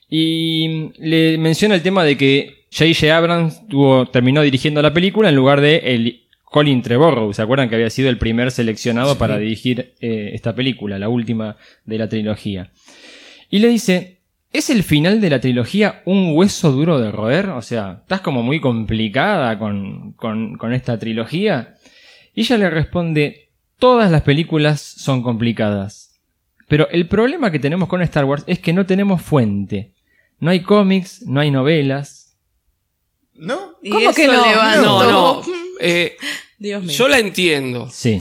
Y 0.09 0.91
le 0.99 1.39
menciona 1.39 1.77
el 1.77 1.83
tema 1.83 2.03
de 2.03 2.17
que 2.17 2.67
J.J. 2.77 3.17
Abrams 3.17 3.67
tuvo, 3.69 4.07
terminó 4.07 4.43
dirigiendo 4.43 4.83
la 4.83 4.93
película 4.93 5.29
en 5.29 5.37
lugar 5.37 5.61
de 5.61 5.77
el 5.85 6.27
Colin 6.43 6.83
Trevorrow. 6.83 7.33
¿Se 7.33 7.43
acuerdan 7.43 7.69
que 7.69 7.77
había 7.77 7.91
sido 7.91 8.09
el 8.09 8.19
primer 8.19 8.51
seleccionado 8.51 9.19
para 9.19 9.39
dirigir 9.39 9.95
eh, 10.01 10.31
esta 10.33 10.55
película, 10.55 10.99
la 10.99 11.09
última 11.09 11.57
de 11.85 11.99
la 11.99 12.09
trilogía? 12.09 12.73
Y 13.51 13.61
le 13.61 13.69
dice, 13.69 14.16
¿es 14.53 14.71
el 14.71 14.83
final 14.83 15.21
de 15.21 15.31
la 15.31 15.41
trilogía 15.41 16.03
un 16.05 16.33
hueso 16.35 16.73
duro 16.73 16.99
de 17.01 17.11
roer? 17.13 17.51
O 17.51 17.63
sea, 17.63 17.99
¿estás 18.03 18.21
como 18.21 18.43
muy 18.43 18.61
complicada 18.61 19.59
con, 19.59 20.13
con, 20.13 20.57
con 20.57 20.73
esta 20.73 20.99
trilogía? 20.99 21.75
Y 22.35 22.43
ella 22.43 22.59
le 22.59 22.71
responde, 22.71 23.51
todas 23.79 24.11
las 24.11 24.23
películas 24.23 24.81
son 24.81 25.23
complicadas. 25.23 26.21
Pero 26.69 26.89
el 26.91 27.07
problema 27.09 27.51
que 27.51 27.59
tenemos 27.59 27.89
con 27.89 28.03
Star 28.03 28.25
Wars 28.25 28.45
es 28.47 28.59
que 28.59 28.73
no 28.73 28.87
tenemos 28.87 29.23
fuente. 29.23 29.93
No 30.41 30.51
hay 30.51 30.61
cómics, 30.61 31.23
no 31.27 31.41
hay 31.41 31.51
novelas. 31.51 32.37
¿No? 33.35 33.77
Y 33.83 33.91
¿Cómo 33.91 34.13
que 34.13 34.27
no? 34.27 34.83
No, 34.83 35.11
no. 35.11 35.43
eh, 35.81 36.17
Dios 36.59 36.83
mío. 36.83 36.93
yo 36.93 37.09
la 37.09 37.19
entiendo. 37.19 37.89
Sí, 37.91 38.19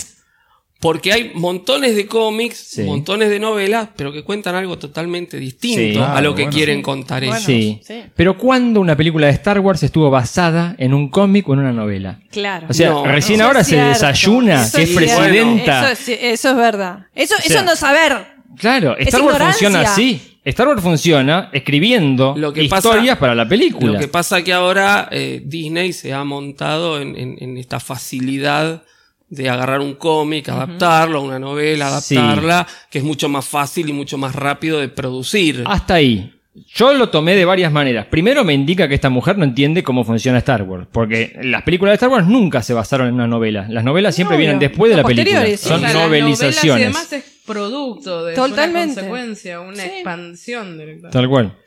Porque 0.85 1.11
hay 1.11 1.31
montones 1.33 1.95
de 1.95 2.05
cómics, 2.05 2.57
Sí. 2.57 2.83
montones 2.83 3.29
de 3.29 3.39
novelas, 3.39 3.89
pero 3.95 4.13
que 4.13 4.23
cuentan 4.23 4.53
algo 4.53 4.77
totalmente 4.77 5.37
distinto 5.37 5.81
Sí. 5.81 5.97
a 5.99 6.21
lo 6.21 6.35
que 6.35 6.43
bueno. 6.43 6.55
quieren 6.55 6.81
contar 6.83 7.21
Bueno. 7.23 7.35
ellos. 7.35 7.45
sí. 7.45 7.81
sí. 7.83 8.03
Pero 8.15 8.37
¿cuándo 8.37 8.79
una 8.81 8.95
película 8.95 9.25
de 9.27 9.33
Star 9.33 9.59
Wars 9.59 9.81
estuvo 9.81 10.11
basada 10.11 10.75
en 10.77 10.93
un 10.93 11.09
cómic 11.09 11.49
o 11.49 11.53
en 11.53 11.59
una 11.59 11.71
novela? 11.73 12.19
Claro. 12.31 12.67
O 12.69 12.73
sea, 12.73 12.91
No, 12.91 13.05
recién 13.05 13.41
ahora 13.41 13.63
se 13.63 13.71
cierto. 13.71 13.89
desayuna, 13.89 14.63
Eso 14.63 14.77
que 14.77 14.83
es 14.83 14.89
presidenta. 14.91 15.91
Eso 15.91 16.11
es, 16.11 16.19
eso 16.21 16.49
es 16.51 16.55
verdad. 16.55 16.99
Eso, 17.15 17.35
sea, 17.37 17.55
eso 17.57 17.65
no 17.65 17.75
saber. 17.75 18.35
Claro, 18.57 18.95
Es 18.97 19.07
Star 19.07 19.21
Wars 19.23 19.37
funciona 19.43 19.81
así. 19.81 20.21
Star 20.45 20.67
Wars 20.67 20.81
funciona 20.81 21.49
escribiendo 21.51 22.35
Lo 22.37 22.53
que 22.53 22.65
pasa- 22.65 22.89
historias 22.89 23.17
para 23.17 23.33
la 23.33 23.47
película. 23.49 23.93
Lo 23.93 23.99
que 23.99 24.07
pasa 24.07 24.43
que 24.43 24.53
ahora 24.53 25.09
eh, 25.11 25.41
Disney 25.43 25.91
se 25.91 26.13
ha 26.13 26.23
montado 26.23 27.01
en, 27.01 27.17
en- 27.17 27.35
en 27.39 27.57
esta 27.57 27.79
facilidad 27.79 28.83
de 29.29 29.49
agarrar 29.49 29.79
un 29.81 29.95
cómic, 29.95 30.47
adaptarlo 30.49 31.19
a 31.19 31.21
una 31.21 31.39
novela, 31.39 31.99
Sí. 32.01 32.15
adaptarla, 32.17 32.67
que 32.89 32.99
es 32.99 33.03
mucho 33.03 33.27
más 33.29 33.45
fácil 33.47 33.89
y 33.89 33.93
mucho 33.93 34.17
más 34.17 34.35
rápido 34.35 34.79
de 34.79 34.89
producir. 34.89 35.63
Hasta 35.65 35.95
ahí. 35.95 36.31
Yo 36.73 36.93
lo 36.93 37.09
tomé 37.09 37.35
de 37.35 37.43
varias 37.43 37.69
maneras. 37.69 38.05
Primero 38.05 38.45
me 38.45 38.53
indica 38.53 38.87
que 38.87 38.95
esta 38.95 39.09
mujer 39.09 39.37
no 39.37 39.43
entiende 39.43 39.83
cómo 39.83 40.05
funciona 40.05 40.37
Star 40.37 40.61
Wars, 40.63 40.87
porque 40.89 41.37
las 41.43 41.63
películas 41.63 41.91
de 41.91 41.95
Star 41.95 42.09
Wars 42.09 42.27
nunca 42.27 42.61
se 42.63 42.73
basaron 42.73 43.09
en 43.09 43.15
una 43.15 43.27
novela. 43.27 43.65
Las 43.69 43.83
novelas 43.83 44.15
siempre 44.15 44.37
vienen 44.37 44.57
después 44.59 44.89
de 44.89 44.95
la 44.97 45.03
película. 45.03 45.45
sí. 45.47 45.57
Son 45.57 45.77
O 45.77 45.79
sea, 45.79 45.93
las 45.93 45.93
novelizaciones. 46.05 46.63
novelas 46.65 46.79
y 46.79 46.85
demás 46.85 47.13
es 47.13 47.41
producto 47.45 48.23
de 48.25 48.35
Totalmente. 48.35 49.01
una 49.01 49.09
consecuencia, 49.09 49.59
una 49.59 49.75
Sí. 49.83 49.89
expansión 49.95 50.77
directa. 50.77 51.09
Tal 51.09 51.27
cual. 51.27 51.57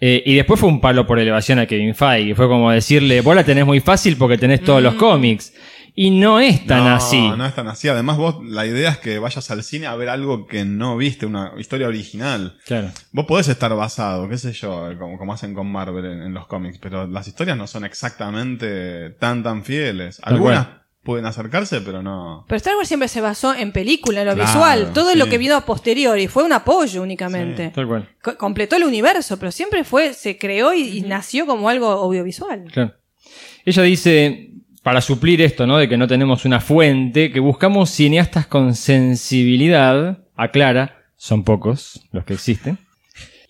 Eh, 0.00 0.22
y 0.26 0.34
después 0.34 0.60
fue 0.60 0.68
un 0.68 0.80
palo 0.82 1.06
por 1.06 1.18
elevación 1.18 1.58
a 1.58 1.66
Kevin 1.66 1.94
Feige. 1.94 2.34
Fue 2.34 2.46
como 2.46 2.70
decirle, 2.70 3.22
vos 3.22 3.34
la 3.34 3.42
tenés 3.42 3.64
muy 3.64 3.80
fácil 3.80 4.16
porque 4.18 4.36
tenés 4.36 4.62
todos 4.62 4.82
los 4.82 4.94
cómics. 4.94 5.54
Y 5.98 6.10
no 6.10 6.38
es 6.40 6.66
tan 6.66 6.84
no, 6.84 6.94
así. 6.94 7.18
No 7.18 7.46
es 7.46 7.54
tan 7.54 7.66
así. 7.68 7.88
Además, 7.88 8.18
vos, 8.18 8.36
la 8.44 8.66
idea 8.66 8.90
es 8.90 8.98
que 8.98 9.18
vayas 9.18 9.50
al 9.50 9.62
cine 9.64 9.86
a 9.86 9.96
ver 9.96 10.10
algo 10.10 10.46
que 10.46 10.66
no 10.66 10.96
viste, 10.98 11.24
una 11.24 11.52
historia 11.56 11.88
original. 11.88 12.58
Claro. 12.66 12.90
Vos 13.12 13.24
podés 13.24 13.48
estar 13.48 13.74
basado, 13.74 14.28
qué 14.28 14.36
sé 14.36 14.52
yo, 14.52 14.90
como, 14.98 15.16
como 15.16 15.32
hacen 15.32 15.54
con 15.54 15.72
Marvel 15.72 16.04
en, 16.04 16.22
en 16.22 16.34
los 16.34 16.46
cómics, 16.46 16.78
pero 16.78 17.06
las 17.06 17.26
historias 17.26 17.56
no 17.56 17.66
son 17.66 17.86
exactamente 17.86 19.10
tan, 19.18 19.42
tan 19.42 19.64
fieles. 19.64 20.18
Tal 20.18 20.34
Algunas 20.34 20.66
cual. 20.66 20.82
pueden 21.02 21.24
acercarse, 21.26 21.80
pero 21.80 22.02
no. 22.02 22.44
Pero 22.46 22.56
Star 22.56 22.76
Wars 22.76 22.88
siempre 22.88 23.08
se 23.08 23.22
basó 23.22 23.54
en 23.54 23.72
película, 23.72 24.20
en 24.20 24.26
lo 24.26 24.34
Claro, 24.34 24.46
visual. 24.50 24.92
Todo 24.92 25.12
sí. 25.12 25.18
lo 25.18 25.26
que 25.28 25.38
vino 25.38 25.56
a 25.56 25.64
posteriori 25.64 26.28
fue 26.28 26.44
un 26.44 26.52
apoyo 26.52 27.02
únicamente. 27.02 27.70
Tal 27.74 27.86
cual. 27.86 28.08
Co- 28.22 28.36
completó 28.36 28.76
el 28.76 28.84
universo, 28.84 29.38
pero 29.38 29.50
siempre 29.50 29.82
fue, 29.84 30.12
se 30.12 30.36
creó 30.36 30.74
y, 30.74 30.98
y 30.98 31.00
nació 31.02 31.46
como 31.46 31.68
algo 31.70 31.86
audiovisual. 31.88 32.64
Claro. 32.70 32.92
Ella 33.64 33.82
dice, 33.82 34.45
para 34.86 35.00
suplir 35.00 35.42
esto, 35.42 35.66
¿no? 35.66 35.78
De 35.78 35.88
que 35.88 35.96
no 35.96 36.06
tenemos 36.06 36.44
una 36.44 36.60
fuente, 36.60 37.32
que 37.32 37.40
buscamos 37.40 37.90
cineastas 37.90 38.46
con 38.46 38.76
sensibilidad, 38.76 40.18
aclara, 40.36 41.02
son 41.16 41.42
pocos 41.42 42.06
los 42.12 42.24
que 42.24 42.34
existen. 42.34 42.78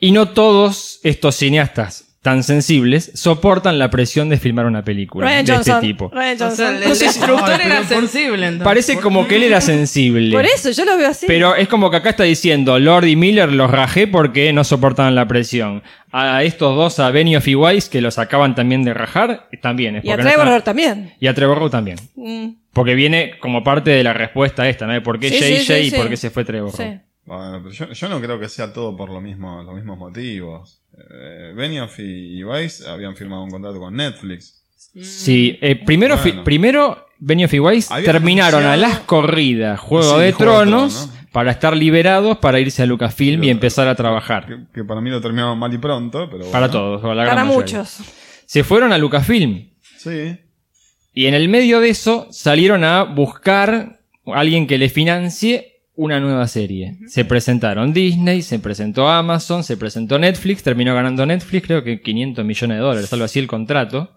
Y 0.00 0.12
no 0.12 0.30
todos 0.30 0.98
estos 1.02 1.34
cineastas 1.34 2.05
tan 2.26 2.42
sensibles 2.42 3.12
soportan 3.14 3.78
la 3.78 3.88
presión 3.88 4.28
de 4.28 4.36
filmar 4.36 4.66
una 4.66 4.82
película 4.82 5.28
Ryan 5.28 5.44
de 5.46 5.52
Johnson. 5.52 5.74
este 5.76 5.86
tipo. 5.86 6.10
Ryan 6.12 6.32
O 6.34 6.36
sea, 6.38 6.48
Johnson. 6.48 6.74
el, 6.76 6.82
el 6.82 6.98
destructor 6.98 7.60
era 7.60 7.84
sensible. 7.84 8.46
entonces. 8.46 8.64
Parece 8.64 8.96
como 8.98 9.28
que 9.28 9.36
él 9.36 9.44
era 9.44 9.60
sensible. 9.60 10.32
Por 10.34 10.44
eso 10.44 10.72
yo 10.72 10.84
lo 10.84 10.96
veo 10.96 11.08
así. 11.08 11.26
Pero 11.28 11.54
es 11.54 11.68
como 11.68 11.88
que 11.88 11.98
acá 11.98 12.10
está 12.10 12.24
diciendo, 12.24 12.80
Lord 12.80 13.04
y 13.06 13.14
Miller 13.14 13.52
los 13.52 13.70
rajé 13.70 14.08
porque 14.08 14.52
no 14.52 14.64
soportaban 14.64 15.14
la 15.14 15.28
presión. 15.28 15.84
A 16.10 16.42
estos 16.42 16.74
dos, 16.74 16.98
a 16.98 17.10
Benioff 17.12 17.46
y 17.46 17.54
Weiss, 17.54 17.88
que 17.88 18.00
los 18.00 18.18
acaban 18.18 18.56
también 18.56 18.82
de 18.82 18.92
rajar, 18.92 19.48
también. 19.62 19.94
Es 19.96 20.04
y 20.04 20.10
a 20.10 20.16
no 20.16 20.22
Trevor 20.24 20.46
están- 20.48 20.62
también. 20.64 21.12
Y 21.20 21.28
a 21.28 21.34
Trevor 21.34 21.70
también. 21.70 21.96
Mm, 22.16 22.48
Porque 22.72 22.94
viene 22.96 23.34
como 23.38 23.62
parte 23.62 23.90
de 23.90 24.02
la 24.02 24.14
respuesta 24.14 24.68
esta, 24.68 24.86
¿no? 24.86 24.94
De 24.94 25.00
por 25.00 25.20
qué 25.20 25.28
Sí, 25.28 25.36
JJ 25.36 25.46
sí, 25.58 25.64
sí, 25.64 25.72
y 25.74 25.90
sí. 25.90 25.96
por 25.96 26.08
qué 26.08 26.16
se 26.16 26.30
fue 26.30 26.44
Trevor 26.44 26.72
sí. 26.76 26.82
Bueno, 27.26 27.60
pero 27.62 27.74
yo, 27.74 27.92
yo 27.92 28.08
no 28.08 28.20
creo 28.20 28.38
que 28.40 28.48
sea 28.48 28.72
todo 28.72 28.96
por 28.96 29.10
lo 29.10 29.20
mismo, 29.20 29.62
los 29.62 29.74
mismos 29.74 29.98
motivos. 29.98 30.80
Eh, 30.96 31.52
Benioff 31.54 31.98
y, 31.98 32.38
y 32.38 32.44
Weiss 32.44 32.86
habían 32.86 33.16
firmado 33.16 33.42
un 33.42 33.50
contrato 33.50 33.78
con 33.78 33.94
Netflix. 33.94 34.62
Sí, 35.02 35.58
eh, 35.60 35.76
primero, 35.84 36.16
Bueno. 36.16 36.44
primero 36.44 37.06
Benioff 37.18 37.52
y 37.52 37.58
Weiss 37.58 37.90
Había 37.90 38.12
terminaron 38.12 38.64
a 38.64 38.76
las 38.78 39.00
corridas 39.00 39.78
Juego 39.78 40.14
Sí, 40.16 40.20
de 40.22 40.32
Juego 40.32 40.52
de 40.60 40.64
Tronos 40.66 41.10
para 41.32 41.50
estar 41.50 41.76
liberados 41.76 42.38
para 42.38 42.60
irse 42.60 42.82
a 42.82 42.86
Lucasfilm 42.86 43.44
y 43.44 43.50
empezar 43.50 43.88
a 43.88 43.94
trabajar. 43.94 44.46
Que, 44.46 44.56
que 44.72 44.84
para 44.84 45.02
mí 45.02 45.10
lo 45.10 45.20
terminaron 45.20 45.58
mal 45.58 45.72
y 45.74 45.76
pronto, 45.78 46.26
pero 46.30 46.38
bueno. 46.38 46.52
Para 46.52 46.70
todos, 46.70 47.04
o 47.04 47.08
la 47.12 47.24
gran 47.24 47.34
Para 47.36 47.44
mayoría. 47.44 47.78
muchos. 47.80 47.98
Se 48.46 48.64
fueron 48.64 48.92
a 48.92 48.98
Lucasfilm. 48.98 49.68
Sí. 49.98 50.38
Y 51.12 51.26
en 51.26 51.34
el 51.34 51.48
medio 51.50 51.80
de 51.80 51.90
eso 51.90 52.28
salieron 52.30 52.84
a 52.84 53.02
buscar 53.02 54.00
a 54.26 54.38
alguien 54.38 54.66
que 54.66 54.78
le 54.78 54.88
financie 54.88 55.75
una 55.96 56.20
nueva 56.20 56.46
serie. 56.48 56.98
Se 57.08 57.24
presentaron 57.24 57.92
Disney, 57.92 58.42
se 58.42 58.58
presentó 58.58 59.08
Amazon, 59.08 59.64
se 59.64 59.76
presentó 59.76 60.18
Netflix, 60.18 60.62
terminó 60.62 60.94
ganando 60.94 61.24
Netflix, 61.26 61.66
creo 61.66 61.82
que 61.82 62.00
500 62.00 62.44
millones 62.44 62.76
de 62.76 62.82
dólares, 62.82 63.12
algo 63.12 63.24
así 63.24 63.38
el 63.38 63.46
contrato. 63.46 64.10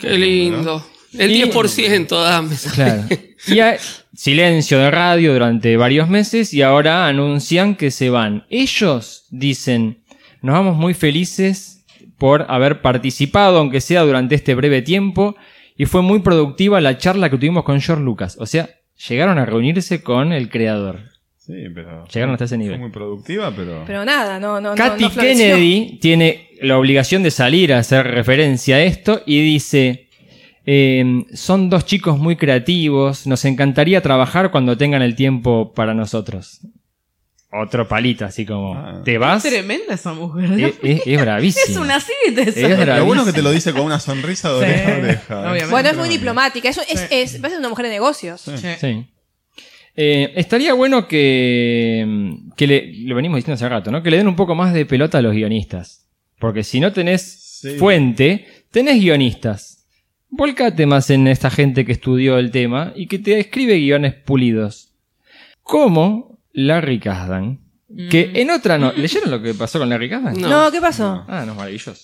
Qué 0.00 0.16
lindo. 0.18 0.84
El 1.12 1.30
Y- 1.30 1.42
10%, 1.44 2.08
dame. 2.22 2.54
Claro. 2.74 3.02
Y 3.48 3.60
hay 3.60 3.76
silencio 4.14 4.78
de 4.78 4.90
radio 4.90 5.32
durante 5.34 5.76
varios 5.76 6.08
meses 6.08 6.52
y 6.52 6.62
ahora 6.62 7.06
anuncian 7.06 7.76
que 7.76 7.90
se 7.90 8.10
van. 8.10 8.44
Ellos 8.50 9.26
dicen, 9.30 10.02
nos 10.42 10.54
vamos 10.54 10.76
muy 10.76 10.94
felices 10.94 11.84
por 12.18 12.46
haber 12.48 12.80
participado, 12.80 13.58
aunque 13.58 13.80
sea 13.80 14.02
durante 14.02 14.34
este 14.34 14.54
breve 14.54 14.82
tiempo, 14.82 15.36
y 15.76 15.84
fue 15.84 16.00
muy 16.02 16.20
productiva 16.20 16.80
la 16.80 16.96
charla 16.98 17.28
que 17.30 17.36
tuvimos 17.36 17.62
con 17.64 17.80
George 17.80 18.02
Lucas. 18.02 18.36
O 18.40 18.46
sea, 18.46 18.70
llegaron 19.08 19.38
a 19.38 19.44
reunirse 19.44 20.02
con 20.02 20.32
el 20.32 20.48
creador. 20.48 21.00
Sí, 21.46 21.52
pero. 21.74 22.04
Llegaron 22.08 22.34
hasta 22.34 22.44
ese 22.46 22.56
Fue 22.56 22.64
nivel. 22.64 22.80
muy 22.80 22.90
productiva, 22.90 23.52
pero. 23.54 23.84
Pero 23.86 24.04
nada, 24.04 24.40
no, 24.40 24.60
no, 24.60 24.70
no. 24.70 24.74
Katy 24.74 25.04
no 25.04 25.10
floreció. 25.10 25.44
Kennedy 25.54 25.98
tiene 26.00 26.48
la 26.60 26.76
obligación 26.78 27.22
de 27.22 27.30
salir 27.30 27.72
a 27.72 27.78
hacer 27.78 28.04
referencia 28.06 28.76
a 28.76 28.82
esto 28.82 29.22
y 29.26 29.40
dice, 29.42 30.08
eh, 30.64 31.24
son 31.34 31.70
dos 31.70 31.84
chicos 31.86 32.18
muy 32.18 32.34
creativos, 32.36 33.26
nos 33.28 33.44
encantaría 33.44 34.00
trabajar 34.02 34.50
cuando 34.50 34.76
tengan 34.76 35.02
el 35.02 35.14
tiempo 35.14 35.72
para 35.72 35.94
nosotros. 35.94 36.60
Otro 37.52 37.86
palito, 37.86 38.24
así 38.24 38.44
como, 38.44 38.74
Ah. 38.74 39.00
¿te 39.04 39.16
vas? 39.18 39.44
Es, 39.44 39.52
Tremenda 39.52 39.94
esa 39.94 40.12
mujer. 40.12 40.50
¿no? 40.50 40.66
es- 40.66 41.02
es 41.06 41.20
bravísimo. 41.20 41.64
Es 41.68 41.76
una. 41.76 41.96
Es 41.98 42.88
Lo 42.98 43.04
bueno 43.06 43.22
es 43.22 43.28
que 43.28 43.32
te 43.32 43.40
lo 43.42 43.52
dice 43.52 43.72
con 43.72 43.82
una 43.82 44.00
sonrisa 44.00 44.52
de 44.54 44.66
Sí, 44.66 44.72
oreja 44.72 44.90
a 44.92 44.98
oreja. 44.98 45.40
obviamente. 45.40 45.70
Bueno, 45.70 45.88
es 45.90 45.96
muy 45.96 46.08
diplomática. 46.08 46.68
Es, 46.68 46.78
es, 46.78 47.00
Sí. 47.00 47.06
es, 47.12 47.36
parece 47.38 47.58
una 47.60 47.68
mujer 47.68 47.86
de 47.86 47.92
negocios. 47.92 48.40
Sí. 48.40 48.68
Sí. 48.80 49.06
Eh, 49.96 50.32
estaría 50.36 50.74
bueno 50.74 51.08
que, 51.08 52.36
que 52.56 52.66
le, 52.66 52.92
lo 53.04 53.14
venimos 53.16 53.38
diciendo 53.38 53.54
hace 53.54 53.68
rato, 53.68 53.90
¿no? 53.90 54.02
Que 54.02 54.10
le 54.10 54.18
den 54.18 54.28
un 54.28 54.36
poco 54.36 54.54
más 54.54 54.74
de 54.74 54.84
pelota 54.86 55.18
a 55.18 55.22
los 55.22 55.32
guionistas. 55.34 56.06
Porque 56.38 56.62
si 56.64 56.80
no 56.80 56.92
tenés 56.92 57.42
Sí. 57.62 57.70
fuente, 57.78 58.46
tenés 58.70 59.00
guionistas. 59.00 59.86
Volcate 60.28 60.84
más 60.84 61.08
en 61.08 61.26
esta 61.26 61.48
gente 61.50 61.86
que 61.86 61.92
estudió 61.92 62.36
el 62.38 62.50
tema 62.50 62.92
y 62.94 63.06
que 63.06 63.18
te 63.18 63.38
escribe 63.40 63.78
guiones 63.78 64.12
pulidos. 64.14 64.92
Como 65.62 66.38
Larry 66.52 67.00
Kasdan. 67.00 67.60
Que 68.10 68.32
en 68.34 68.50
otra 68.50 68.76
no. 68.76 68.92
¿Leyeron 68.96 69.30
lo 69.30 69.40
que 69.40 69.54
pasó 69.54 69.78
con 69.78 69.88
Larry 69.88 70.10
Kasdan? 70.10 70.38
No. 70.40 70.48
No, 70.64 70.70
¿qué 70.70 70.80
pasó? 70.82 71.24
Ah, 71.26 71.44
no, 71.46 71.54
maravilloso. 71.54 71.94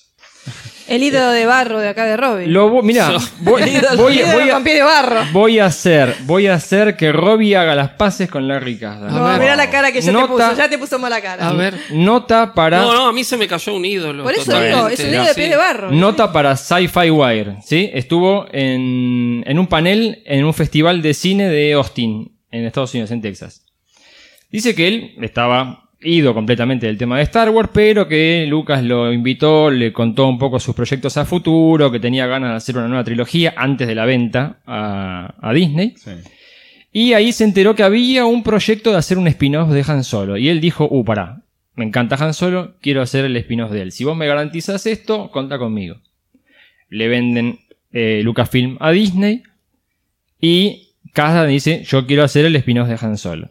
El 0.89 1.03
ídolo 1.03 1.31
de 1.31 1.47
barro 1.47 1.79
de 1.81 1.89
acá 1.89 2.05
de 2.05 2.17
Robin. 2.17 2.53
Lo, 2.53 2.83
mirá, 2.83 3.11
voy, 3.13 3.21
voy- 3.41 3.63
El 3.63 3.69
ídolo 3.77 4.03
voy 4.03 4.19
a- 4.51 4.53
con 4.55 4.65
pie 4.65 4.75
de 4.75 4.83
barro. 4.83 5.21
voy 5.33 5.59
a 5.59 5.67
hacer, 5.67 6.17
voy 6.25 6.47
a 6.49 6.55
hacer 6.55 6.97
que 6.97 7.13
Robbie 7.13 7.57
haga 7.57 7.75
las 7.75 7.91
paces 7.91 8.29
con 8.29 8.49
Larry 8.49 8.79
Kasdan. 8.79 9.15
No, 9.15 9.25
ver. 9.25 9.41
mirá 9.41 9.57
la 9.57 9.71
cara 9.71 9.93
que 9.93 10.01
ya 10.01 10.13
Nota- 10.13 10.27
te 10.27 10.33
puso. 10.33 10.57
Ya 10.57 10.69
te 10.69 10.79
puso 10.79 10.99
mala 10.99 11.21
cara. 11.21 11.49
A 11.49 11.53
ver. 11.53 11.75
Nota 11.91 12.53
para. 12.53 12.81
No, 12.83 12.93
no, 12.95 13.07
a 13.09 13.13
mí 13.13 13.23
se 13.25 13.37
me 13.37 13.47
cayó 13.47 13.75
un 13.75 13.85
ídolo. 13.85 14.25
Por 14.25 14.33
eso 14.33 14.45
totalmente. 14.45 14.77
digo, 14.77 14.89
es 14.89 15.01
un 15.01 15.11
ídolo 15.11 15.25
de 15.29 15.35
pie 15.35 15.45
Sí. 15.45 15.51
de 15.51 15.57
barro. 15.57 15.91
Nota 15.93 16.33
para 16.33 16.57
Sci-Fi 16.57 17.11
Wire, 17.11 17.57
¿sí? 17.65 17.91
Estuvo 17.95 18.47
en, 18.53 19.45
en 19.47 19.59
un 19.59 19.67
panel 19.69 20.23
en 20.27 20.45
un 20.45 20.53
festival 20.55 21.01
de 21.03 21.15
cine 21.15 21.49
de 21.49 21.73
Austin, 21.75 22.39
en 22.51 22.65
Estados 22.67 22.93
Unidos, 22.95 23.11
en 23.13 23.23
Texas. 23.23 23.65
Dice 24.51 24.75
que 24.75 24.89
él 24.89 25.15
estaba 25.23 25.82
ido 26.03 26.35
completamente 26.35 26.87
del 26.87 26.99
tema 26.99 27.17
de 27.17 27.25
Star 27.25 27.51
Wars, 27.51 27.71
pero 27.73 28.09
que 28.09 28.47
Lucas 28.49 28.83
lo 28.83 29.13
invitó, 29.13 29.71
le 29.71 29.93
contó 29.93 30.29
un 30.29 30.39
poco 30.39 30.59
sus 30.61 30.75
proyectos 30.75 31.17
a 31.17 31.25
futuro, 31.25 31.91
que 31.91 32.01
tenía 32.01 32.27
ganas 32.27 32.51
de 32.51 32.57
hacer 32.57 32.77
una 32.77 32.89
nueva 32.89 33.05
trilogía 33.05 33.55
antes 33.57 33.87
de 33.89 33.95
la 33.95 34.05
venta 34.05 34.59
a, 34.67 35.35
a 35.41 35.53
Disney. 35.53 35.95
Sí. 35.97 36.11
Y 36.93 37.15
ahí 37.15 37.33
se 37.33 37.45
enteró 37.45 37.75
que 37.75 37.83
había 37.83 38.27
un 38.27 38.43
proyecto 38.43 38.91
de 38.91 38.99
hacer 38.99 39.17
un 39.17 39.27
spin-off 39.27 39.71
de 39.71 39.85
Han 39.87 40.05
Solo. 40.05 40.37
Y 40.37 40.51
él 40.51 40.61
dijo, 40.61 40.87
uh, 40.91 41.05
pará, 41.05 41.41
me 41.75 41.87
encanta 41.87 42.17
Han 42.17 42.35
Solo, 42.35 42.75
quiero 42.83 43.01
hacer 43.01 43.25
el 43.25 43.37
spin-off 43.37 43.71
de 43.71 43.81
él. 43.81 43.93
Si 43.93 44.05
vos 44.05 44.15
me 44.17 44.27
garantizas 44.27 44.85
esto, 44.87 45.31
conta 45.31 45.59
conmigo. 45.59 45.97
Le 46.91 47.09
venden 47.09 47.61
eh, 47.93 48.21
Lucasfilm 48.23 48.77
a 48.81 48.91
Disney 48.91 49.43
y 50.39 50.91
Kasdan 51.15 51.49
dice, 51.49 51.83
yo 51.85 52.07
quiero 52.07 52.25
hacer 52.25 52.45
el 52.45 52.57
spin-off 52.57 52.89
de 52.89 52.99
Han 53.01 53.17
Solo. 53.17 53.51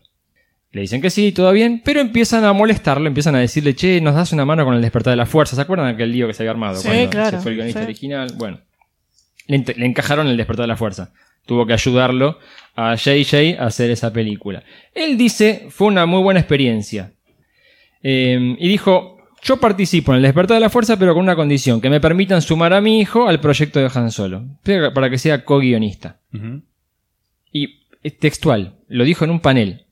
Le 0.72 0.82
dicen 0.82 1.02
que 1.02 1.10
sí, 1.10 1.34
todo 1.34 1.52
bien, 1.52 1.82
pero 1.84 2.00
empiezan 2.00 2.46
a 2.46 2.54
molestarlo, 2.54 3.08
empiezan 3.08 3.36
a 3.36 3.40
decirle, 3.40 3.76
che, 3.76 4.00
nos 4.00 4.16
das 4.16 4.32
una 4.32 4.46
mano 4.46 4.64
con 4.64 4.74
el 4.74 4.82
despertar 4.82 5.12
de 5.12 5.18
la 5.18 5.26
fuerza. 5.26 5.56
¿Se 5.56 5.62
acuerdan 5.62 5.88
de 5.88 5.94
aquel 5.94 6.12
lío 6.12 6.28
que 6.28 6.34
se 6.34 6.44
había 6.44 6.52
armado? 6.52 6.78
Sí, 6.78 6.88
cuando 6.88 7.10
claro, 7.10 7.38
se 7.38 7.44
fue 7.44 7.52
el 7.52 7.58
guionista 7.58 7.82
sí. 7.82 7.86
original. 7.86 8.34
Bueno, 8.38 8.60
le, 9.48 9.86
encajaron 9.86 10.28
el 10.28 10.38
despertar 10.38 10.64
de 10.64 10.68
la 10.68 10.78
fuerza. 10.78 11.12
Tuvo 11.46 11.66
que 11.66 11.74
ayudarlo 11.74 12.40
a 12.76 12.96
JJ 12.96 13.60
a 13.60 13.66
hacer 13.66 13.92
esa 13.92 14.14
película. 14.14 14.64
Él 14.94 15.18
dice, 15.18 15.68
fue 15.70 15.88
una 15.88 16.06
muy 16.06 16.22
buena 16.22 16.40
experiencia. 16.40 17.12
Eh, 18.02 18.56
y 18.58 18.68
dijo, 18.70 19.18
yo 19.44 19.58
participo 19.58 20.12
en 20.12 20.18
el 20.18 20.24
despertar 20.24 20.56
de 20.56 20.62
la 20.62 20.70
fuerza, 20.70 20.98
pero 20.98 21.14
con 21.14 21.24
una 21.24 21.36
condición, 21.36 21.82
que 21.82 21.90
me 21.90 22.00
permitan 22.00 22.42
sumar 22.42 22.74
a 22.74 22.82
mi 22.82 23.00
hijo 23.00 23.28
al 23.28 23.42
proyecto 23.42 23.80
de 23.80 23.90
Han 23.94 24.12
Solo, 24.12 24.46
para 24.94 25.10
que 25.10 25.18
sea 25.18 25.44
co-guionista. 25.44 26.20
Y 27.52 27.82
es 28.04 28.18
textual, 28.20 28.76
lo 28.88 29.04
dijo 29.04 29.26
en 29.26 29.32
un 29.32 29.40
panel. 29.40 29.86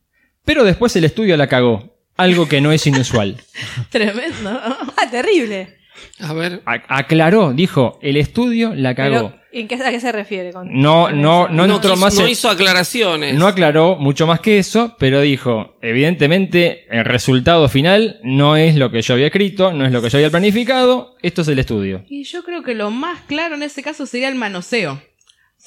Pero 0.45 0.63
después 0.63 0.95
el 0.95 1.03
estudio 1.05 1.37
la 1.37 1.47
cagó, 1.47 1.95
algo 2.17 2.47
que 2.47 2.61
no 2.61 2.71
es 2.71 2.85
inusual. 2.87 3.37
Tremendo. 3.89 4.49
Ah, 4.49 5.09
terrible. 5.11 5.77
A 6.19 6.33
ver. 6.33 6.61
A- 6.65 6.97
aclaró, 6.97 7.53
dijo, 7.53 7.99
el 8.01 8.17
estudio 8.17 8.73
la 8.73 8.95
cagó. 8.95 9.31
Pero, 9.31 9.41
¿en 9.51 9.67
qué, 9.67 9.75
¿A 9.75 9.91
qué 9.91 9.99
se 9.99 10.11
refiere? 10.13 10.53
Con, 10.53 10.69
No, 10.81 11.03
con 11.07 11.21
no, 11.21 11.47
no 11.49 11.65
entró 11.65 11.91
quiso- 11.91 11.95
más 11.97 12.15
no 12.15 12.27
hizo 12.27 12.49
aclaraciones. 12.49 13.35
No 13.35 13.47
aclaró 13.47 13.97
mucho 13.97 14.25
más 14.25 14.39
que 14.39 14.59
eso, 14.59 14.95
pero 14.97 15.19
dijo, 15.21 15.77
evidentemente 15.81 16.85
el 16.89 17.03
resultado 17.05 17.67
final 17.67 18.19
no 18.23 18.55
es 18.55 18.75
lo 18.75 18.91
que 18.91 19.01
yo 19.01 19.13
había 19.13 19.27
escrito, 19.27 19.73
no 19.73 19.85
es 19.85 19.91
lo 19.91 20.01
que 20.01 20.09
yo 20.09 20.17
había 20.17 20.29
planificado, 20.29 21.15
esto 21.21 21.41
es 21.41 21.47
el 21.49 21.59
estudio. 21.59 22.03
Y 22.07 22.23
yo 22.23 22.43
creo 22.43 22.63
que 22.63 22.75
lo 22.75 22.91
más 22.91 23.21
claro 23.27 23.55
en 23.55 23.63
ese 23.63 23.83
caso 23.83 24.05
sería 24.05 24.29
el 24.29 24.35
manoseo. 24.35 25.01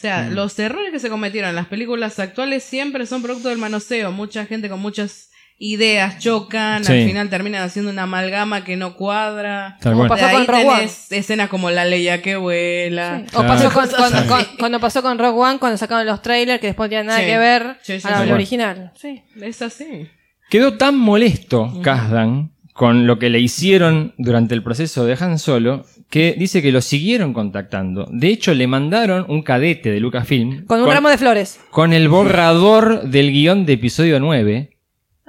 O 0.02 0.04
sea, 0.04 0.22
Mm. 0.28 0.34
los 0.34 0.58
errores 0.58 0.90
que 0.90 0.98
se 0.98 1.08
cometieron 1.08 1.50
en 1.50 1.54
las 1.54 1.68
películas 1.68 2.18
actuales 2.18 2.64
siempre 2.64 3.06
son 3.06 3.22
producto 3.22 3.50
del 3.50 3.58
manoseo. 3.58 4.10
Mucha 4.10 4.46
gente 4.46 4.68
con 4.68 4.80
muchas 4.80 5.30
ideas 5.58 6.18
chocan, 6.18 6.84
Sí. 6.84 6.92
al 6.92 7.06
final 7.06 7.30
terminan 7.30 7.62
haciendo 7.62 7.88
una 7.92 8.02
amalgama 8.02 8.64
que 8.64 8.74
no 8.74 8.96
cuadra. 8.96 9.76
Tal 9.80 9.92
Como 9.92 10.08
cual. 10.08 10.18
pasó 10.18 10.26
ahí 10.26 10.34
con 10.44 10.46
Rogue 10.48 10.66
One. 10.66 10.90
escenas 11.10 11.48
como 11.48 11.70
la 11.70 11.84
leya 11.84 12.20
que 12.20 12.34
vuela. 12.34 13.18
Sí. 13.20 13.26
O 13.36 13.42
Claro. 13.42 13.48
pasó 13.48 13.70
con, 13.70 13.88
Cosas 13.88 14.24
con- 14.26 14.56
cuando 14.58 14.80
pasó 14.80 15.02
con 15.02 15.18
Rogue 15.20 15.38
One, 15.38 15.58
cuando 15.60 15.78
sacaron 15.78 16.04
los 16.04 16.20
trailers 16.20 16.60
que 16.60 16.66
después 16.66 16.88
no 16.88 16.90
tenían 16.90 17.06
nada 17.06 17.20
Sí. 17.20 17.26
que 17.26 17.38
ver 17.38 17.76
Sí, 17.82 18.00
sí, 18.00 18.08
a 18.10 18.22
sí. 18.22 18.28
lo 18.28 18.34
original. 18.34 18.92
Sí. 19.00 19.22
Es 19.40 19.62
así. 19.62 20.08
Quedó 20.50 20.76
tan 20.76 20.98
molesto 20.98 21.80
Kasdan 21.80 22.50
con 22.72 23.06
lo 23.06 23.18
que 23.18 23.28
le 23.30 23.38
hicieron 23.40 24.14
durante 24.18 24.54
el 24.54 24.62
proceso 24.62 25.04
de 25.04 25.16
Han 25.20 25.38
Solo 25.38 25.84
que 26.08 26.34
dice 26.38 26.62
que 26.62 26.72
lo 26.72 26.80
siguieron 26.80 27.32
contactando. 27.32 28.06
De 28.10 28.28
hecho, 28.28 28.54
le 28.54 28.66
mandaron 28.66 29.26
un 29.28 29.42
cadete 29.42 29.90
de 29.90 30.00
Lucasfilm 30.00 30.66
Con 30.66 30.80
un 30.82 30.90
ramo 30.90 31.08
de 31.08 31.18
flores. 31.18 31.60
con 31.70 31.92
el 31.92 32.08
borrador 32.08 33.02
del 33.08 33.30
guion 33.32 33.64
de 33.66 33.74
episodio 33.74 34.20
9 34.20 34.70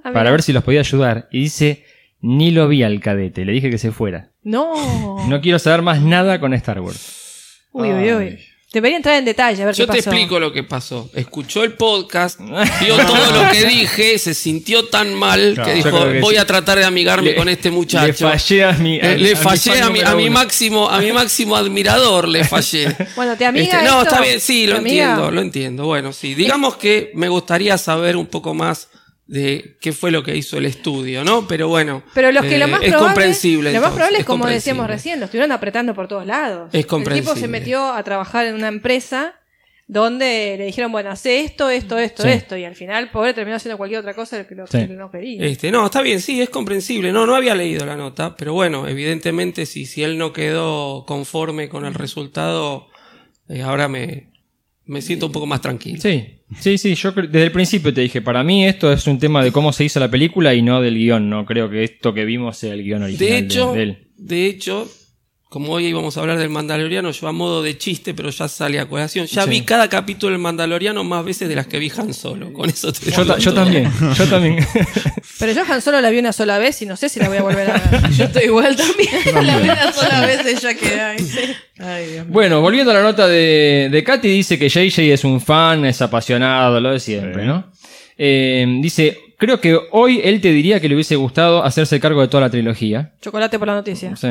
Ah, 0.06 0.12
para 0.12 0.32
ver 0.32 0.42
si 0.42 0.52
los 0.52 0.64
podía 0.66 0.82
ayudar. 0.82 1.30
Y 1.32 1.40
dice, 1.40 1.86
ni 2.20 2.52
lo 2.52 2.68
vi 2.68 2.84
al 2.84 3.00
cadete, 3.00 3.46
le 3.46 3.54
dije 3.54 3.70
que 3.70 3.78
se 3.78 3.94
fuera. 3.94 4.32
No. 4.44 5.26
No 5.30 5.40
quiero 5.40 5.60
saber 5.60 5.82
más 5.82 6.02
nada 6.02 6.42
con 6.42 6.54
Star 6.54 6.82
Wars. 6.82 7.62
Uy, 7.72 7.90
uy, 7.94 8.14
uy. 8.14 8.40
Ay. 8.74 8.80
Debería 8.80 8.98
entrar 8.98 9.16
en 9.20 9.26
detalle 9.26 9.62
a 9.62 9.66
ver 9.68 9.76
Yo 9.76 9.86
qué 9.86 9.92
te 9.94 9.98
pasó. 10.00 10.10
explico 10.10 10.40
lo 10.40 10.52
que 10.52 10.64
pasó. 10.64 11.10
Escuchó 11.14 11.64
el 11.64 11.74
podcast, 11.74 12.40
vio 12.82 12.98
todo 12.98 13.32
lo 13.44 13.52
que 13.52 13.66
dije, 13.66 14.18
se 14.18 14.34
sintió 14.34 14.86
tan 14.90 15.14
mal 15.14 15.54
Claro. 15.54 15.70
que 15.70 15.76
dijo, 15.76 16.12
que 16.12 16.20
voy 16.22 16.34
sí. 16.36 16.40
a 16.42 16.46
tratar 16.48 16.80
de 16.80 16.86
amigarme 16.86 17.30
Le- 17.32 17.36
con 17.36 17.50
este 17.50 17.70
Le 17.70 17.76
muchacho. 17.76 18.28
fallé 18.28 18.64
a 18.64 18.72
mi, 18.74 18.98
Eh, 19.00 19.18
le 19.18 19.36
fallé 19.36 19.80
a 19.82 19.90
mi, 19.90 20.02
a 20.02 20.16
máximo, 20.32 20.90
a 20.90 21.00
mi 21.00 21.12
máximo 21.12 21.56
admirador, 21.56 22.28
le 22.28 22.44
fallé. 22.44 22.88
Bueno, 23.16 23.38
¿te 23.38 23.46
amiga 23.46 23.66
Este, 23.80 23.84
no, 23.90 24.02
esto? 24.02 24.16
está 24.16 24.22
bien, 24.22 24.40
sí, 24.42 24.66
lo 24.66 24.74
¿Te 24.74 24.80
amiga? 24.80 25.04
entiendo, 25.12 25.32
lo 25.32 25.42
entiendo. 25.42 25.86
Bueno, 25.86 26.12
sí. 26.12 26.34
Digamos 26.34 26.76
que 26.78 27.12
me 27.14 27.30
gustaría 27.30 27.78
saber 27.78 28.18
un 28.18 28.26
poco 28.26 28.54
más 28.56 28.88
de 29.26 29.78
qué 29.82 29.94
fue 29.94 30.12
lo 30.12 30.22
que 30.24 30.36
hizo 30.36 30.58
el 30.58 30.66
estudio, 30.66 31.24
¿no? 31.24 31.48
Pero 31.48 31.68
bueno, 31.70 32.04
Pero 32.14 32.32
los 32.32 32.44
que 32.46 32.56
eh, 32.56 32.60
lo 32.60 32.68
más 32.68 32.82
es 32.82 32.90
probable, 32.90 33.08
comprensible. 33.14 33.72
Lo 33.72 33.80
más 33.80 33.92
entonces, 33.92 33.96
probable 33.96 34.18
es, 34.18 34.20
es 34.22 34.26
como 34.26 34.40
comprensible. 34.44 34.56
decíamos 34.74 34.88
recién, 34.88 35.20
lo 35.20 35.26
estuvieron 35.26 35.52
apretando 35.54 35.94
por 35.96 36.08
todos 36.08 36.26
lados. 36.26 36.70
Es 36.74 36.76
El 36.76 36.82
tipo 36.82 36.88
se 36.88 36.88
comprensible. 36.88 37.48
metió 37.48 37.94
a 37.94 38.04
trabajar 38.04 38.46
en 38.48 38.56
una 38.56 38.68
empresa 38.68 39.36
donde 39.88 40.56
le 40.58 40.66
dijeron, 40.66 40.92
bueno, 40.92 41.10
hace 41.12 41.42
esto, 41.42 41.70
esto, 41.70 41.98
esto, 42.00 42.24
Sí. 42.24 42.30
esto, 42.30 42.58
y 42.58 42.64
al 42.66 42.74
final, 42.76 43.12
pobre, 43.12 43.34
terminó 43.34 43.58
haciendo 43.58 43.78
cualquier 43.78 44.00
otra 44.00 44.14
cosa 44.14 44.38
de 44.38 44.48
que 44.48 44.56
lo, 44.56 44.66
Sí. 44.66 44.78
que 44.88 44.88
no 44.94 45.12
quería. 45.12 45.44
Este, 45.46 45.72
no, 45.72 45.86
está 45.86 46.02
bien, 46.02 46.20
sí, 46.22 46.42
es 46.42 46.50
comprensible. 46.50 47.12
No, 47.12 47.26
no 47.26 47.36
había 47.36 47.54
leído 47.54 47.86
la 47.86 47.96
nota, 47.96 48.36
pero 48.36 48.54
bueno, 48.54 48.88
evidentemente 48.88 49.66
si, 49.66 49.86
si 49.86 50.04
él 50.04 50.18
no 50.18 50.32
quedó 50.34 51.06
conforme 51.06 51.70
con 51.70 51.86
el 51.86 51.94
resultado, 51.94 52.88
eh, 53.50 53.62
ahora 53.62 53.88
me, 53.90 54.32
me 54.86 55.02
siento 55.02 55.28
un 55.28 55.32
poco 55.32 55.46
más 55.46 55.62
tranquilo. 55.62 56.00
Sí, 56.02 56.26
sí, 56.60 56.78
sí. 56.78 56.96
Yo 56.96 57.12
desde 57.12 57.44
el 57.44 57.52
principio 57.52 57.94
te 57.94 58.02
dije, 58.02 58.22
para 58.22 58.44
mí 58.44 58.66
esto 58.66 58.92
es 58.92 59.08
un 59.08 59.20
tema 59.20 59.44
de 59.44 59.52
cómo 59.52 59.72
se 59.74 59.86
hizo 59.86 60.00
la 60.00 60.10
película 60.12 60.54
y 60.54 60.62
no 60.62 60.82
del 60.82 60.96
guion. 60.96 61.30
No 61.30 61.46
creo 61.46 61.70
que 61.70 61.84
esto 61.84 62.14
que 62.14 62.26
vimos 62.26 62.58
sea 62.58 62.74
el 62.74 62.84
guion 62.84 63.04
original 63.04 63.30
De 63.30 63.38
hecho, 63.38 63.72
de, 63.72 63.78
de 63.78 63.84
él. 63.84 64.08
de 64.18 64.46
hecho, 64.48 64.90
como 65.54 65.72
hoy 65.72 65.86
íbamos 65.86 66.18
a 66.18 66.22
hablar 66.22 66.40
del 66.40 66.50
Mandaloriano, 66.50 67.12
yo 67.12 67.28
a 67.28 67.32
modo 67.32 67.62
de 67.62 67.78
chiste, 67.78 68.16
pero 68.16 68.32
ya 68.32 68.48
sale 68.48 68.80
a 68.80 68.88
colación. 68.88 69.28
Ya 69.28 69.44
Sí. 69.44 69.50
vi 69.52 69.62
cada 69.62 69.88
capítulo 69.88 70.32
del 70.32 70.40
Mandaloriano 70.42 71.04
más 71.04 71.24
veces 71.24 71.48
de 71.48 71.56
las 71.56 71.68
que 71.68 71.78
vi 71.78 71.92
Han 71.96 72.12
Solo. 72.12 72.52
Con 72.52 72.72
eso 72.72 72.92
te 72.92 73.12
Yo, 73.12 73.24
ta- 73.24 73.38
yo 73.38 73.54
también, 73.54 73.88
yo 74.18 74.26
también. 74.28 74.58
Pero 75.40 75.52
yo 75.52 75.62
Han 75.72 75.80
Solo 75.84 76.02
la 76.02 76.10
vi 76.10 76.18
una 76.18 76.34
sola 76.34 76.58
vez 76.58 76.82
y 76.82 76.88
no 76.88 76.96
sé 76.96 77.08
si 77.08 77.20
la 77.20 77.28
voy 77.28 77.38
a 77.38 77.44
volver 77.44 77.70
a 77.70 77.74
ver. 77.74 78.10
Yo 78.18 78.24
estoy 78.26 78.46
igual 78.46 78.76
también. 78.76 79.46
La 79.46 79.58
vi 79.60 79.70
una 79.70 79.92
sola 79.94 80.26
vez 80.26 80.42
y 80.58 80.60
ya 80.60 80.74
quedé 80.74 81.02
ahí. 81.02 81.18
Ay, 81.78 82.06
Dios 82.06 82.26
mío. 82.26 82.34
Bueno, 82.34 82.62
volviendo 82.62 82.90
a 82.90 82.96
la 82.96 83.04
nota 83.04 83.28
de, 83.28 83.90
de 83.92 84.04
Katy, 84.04 84.28
dice 84.28 84.58
que 84.58 84.70
JJ 84.70 85.14
es 85.14 85.24
un 85.24 85.40
fan, 85.40 85.86
es 85.86 86.02
apasionado, 86.02 86.80
lo 86.80 86.92
de 86.94 87.00
siempre, 87.00 87.42
Sí. 87.44 87.48
¿no? 87.48 87.72
Eh, 88.18 88.66
dice, 88.82 89.20
creo 89.38 89.60
que 89.62 89.78
hoy 89.92 90.20
él 90.24 90.42
te 90.42 90.52
diría 90.52 90.80
que 90.80 90.88
le 90.90 90.96
hubiese 90.96 91.16
gustado 91.16 91.64
hacerse 91.64 92.00
cargo 92.00 92.22
de 92.22 92.28
toda 92.28 92.42
la 92.42 92.50
trilogía. 92.50 93.14
Chocolate 93.22 93.60
por 93.60 93.68
la 93.68 93.76
noticia. 93.76 94.16
Sí. 94.16 94.28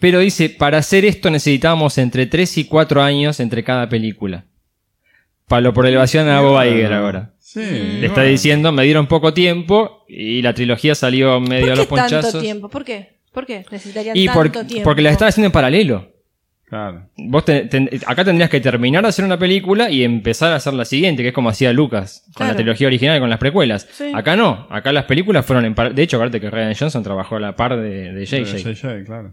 Pero 0.00 0.20
dice, 0.20 0.48
para 0.50 0.78
hacer 0.78 1.04
esto 1.04 1.30
necesitábamos 1.30 1.98
entre 1.98 2.26
3 2.26 2.58
y 2.58 2.64
4 2.66 3.02
años 3.02 3.40
entre 3.40 3.64
cada 3.64 3.88
película. 3.88 4.44
Palo 5.48 5.72
por 5.72 5.86
elevación 5.86 6.28
a 6.28 6.40
Bob 6.40 6.62
Iger 6.64 6.92
ahora. 6.92 7.30
Sí. 7.38 7.60
Le 7.60 8.06
está 8.06 8.22
diciendo, 8.22 8.70
me 8.70 8.84
dieron 8.84 9.06
poco 9.06 9.32
tiempo 9.32 10.04
y 10.06 10.42
la 10.42 10.52
trilogía 10.52 10.94
salió 10.94 11.40
medio 11.40 11.72
a 11.72 11.76
¿Por 11.76 11.76
los 11.76 11.86
qué 11.86 11.94
tanto 11.96 12.14
ponchazos. 12.16 12.42
tiempo? 12.42 12.68
¿Por 12.68 12.84
qué? 12.84 13.16
¿Por 13.32 13.46
qué 13.46 13.64
necesitarían 13.70 14.16
Y 14.16 14.26
tanto 14.26 14.38
por- 14.52 14.66
tiempo? 14.66 14.84
porque 14.84 15.02
la 15.02 15.10
estaba 15.10 15.30
haciendo 15.30 15.46
en 15.46 15.52
paralelo. 15.52 16.12
Claro. 16.66 17.08
Vos 17.16 17.46
ten- 17.46 17.88
acá 18.06 18.24
tendrías 18.26 18.50
que 18.50 18.60
terminar 18.60 19.02
de 19.02 19.08
hacer 19.08 19.24
una 19.24 19.38
película 19.38 19.90
y 19.90 20.04
empezar 20.04 20.52
a 20.52 20.56
hacer 20.56 20.74
la 20.74 20.84
siguiente, 20.84 21.22
que 21.22 21.28
es 21.28 21.34
como 21.34 21.48
hacía 21.48 21.72
Lucas, 21.72 22.24
con 22.26 22.32
Claro. 22.34 22.52
la 22.52 22.56
trilogía 22.56 22.86
original 22.88 23.16
y 23.16 23.20
con 23.20 23.30
las 23.30 23.38
precuelas. 23.38 23.88
Sí. 23.90 24.12
Acá 24.14 24.36
no, 24.36 24.66
acá 24.68 24.92
las 24.92 25.04
películas 25.06 25.46
fueron 25.46 25.64
en 25.64 25.74
par- 25.74 25.94
De 25.94 26.02
hecho, 26.02 26.18
acuérdate 26.18 26.42
que 26.42 26.50
Ryan 26.50 26.74
Johnson 26.78 27.02
trabajó 27.02 27.36
a 27.36 27.40
la 27.40 27.56
par 27.56 27.78
de, 27.80 28.12
de 28.12 28.26
JJ. 28.26 28.58
JJ, 28.74 29.04
claro. 29.06 29.32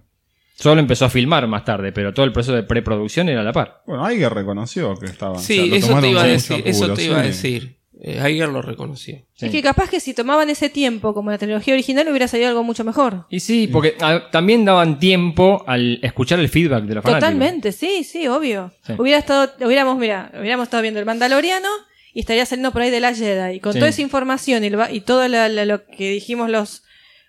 Solo 0.57 0.79
empezó 0.79 1.05
a 1.05 1.09
filmar 1.09 1.47
más 1.47 1.65
tarde, 1.65 1.91
pero 1.91 2.13
todo 2.13 2.25
el 2.25 2.31
proceso 2.31 2.55
de 2.55 2.63
preproducción 2.63 3.27
era 3.29 3.41
a 3.41 3.43
la 3.43 3.51
par. 3.53 3.81
Bueno, 3.85 4.09
Iger 4.09 4.33
reconoció 4.33 4.95
que 4.97 5.05
estaba. 5.07 5.37
Sí, 5.37 5.69
lo 5.69 5.75
eso 5.75 5.99
te 5.99 6.09
iba 6.09 6.23
a 6.23 6.27
decir. 6.27 6.63
Eso 6.65 6.93
te 6.93 7.03
iba 7.03 7.19
a 7.19 7.23
decir. 7.23 7.75
Eh, 8.01 8.21
Iger 8.31 8.49
lo 8.49 8.61
reconoció. 8.61 9.15
Sí. 9.33 9.45
Es 9.47 9.51
que 9.51 9.61
capaz 9.61 9.89
que 9.89 9.99
si 9.99 10.13
tomaban 10.13 10.49
ese 10.49 10.69
tiempo 10.69 11.13
como 11.13 11.31
la 11.31 11.37
trilogía 11.37 11.73
original 11.73 12.07
hubiera 12.09 12.27
salido 12.27 12.49
algo 12.49 12.63
mucho 12.63 12.83
mejor. 12.83 13.25
Y 13.29 13.39
sí, 13.41 13.67
porque 13.67 13.95
también 14.31 14.63
daban 14.65 14.99
tiempo 14.99 15.63
al 15.67 15.99
escuchar 16.01 16.39
el 16.39 16.47
feedback 16.49 16.83
de 16.83 16.95
los 16.95 17.03
fanáticos. 17.03 17.29
Totalmente, 17.33 17.71
sí, 17.71 18.03
sí, 18.03 18.27
obvio. 18.27 18.71
Sí. 18.85 18.93
Hubiera 18.97 19.17
estado, 19.19 19.51
hubiéramos, 19.65 19.97
mira, 19.97 20.31
hubiéramos 20.39 20.65
estado 20.65 20.81
viendo 20.83 20.99
el 20.99 21.05
Mandaloriano 21.05 21.69
y 22.13 22.19
estaría 22.21 22.45
saliendo 22.45 22.71
por 22.71 22.81
ahí 22.81 22.91
de 22.91 22.99
la 23.01 23.13
Jedi. 23.13 23.55
Y 23.55 23.59
con 23.59 23.73
Sí. 23.73 23.79
toda 23.79 23.89
esa 23.89 24.01
información 24.01 24.63
y, 24.63 24.69
lo- 24.69 24.89
y 24.89 25.01
todo 25.01 25.27
la- 25.27 25.49
la- 25.49 25.65
lo 25.65 25.85
que 25.85 26.09
dijimos 26.11 26.49
los, 26.49 26.83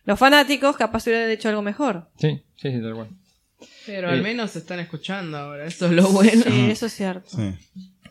los 0.04 0.18
fanáticos, 0.18 0.76
capaz 0.76 1.06
hubieran 1.06 1.30
hecho 1.30 1.48
algo 1.48 1.62
mejor. 1.62 2.08
Sí, 2.18 2.42
sí, 2.56 2.70
sí, 2.72 2.80
tal 2.80 2.94
cual. 2.94 3.08
Pero 3.86 4.08
Eh. 4.08 4.12
al 4.12 4.22
menos 4.22 4.50
se 4.50 4.58
están 4.60 4.80
escuchando 4.80 5.36
ahora. 5.36 5.64
Eso 5.66 5.86
es 5.86 5.92
lo 5.92 6.08
bueno. 6.08 6.42
Sí, 6.46 6.70
eso 6.70 6.86
es 6.86 6.92
cierto. 6.92 7.28
Sí. 7.30 7.54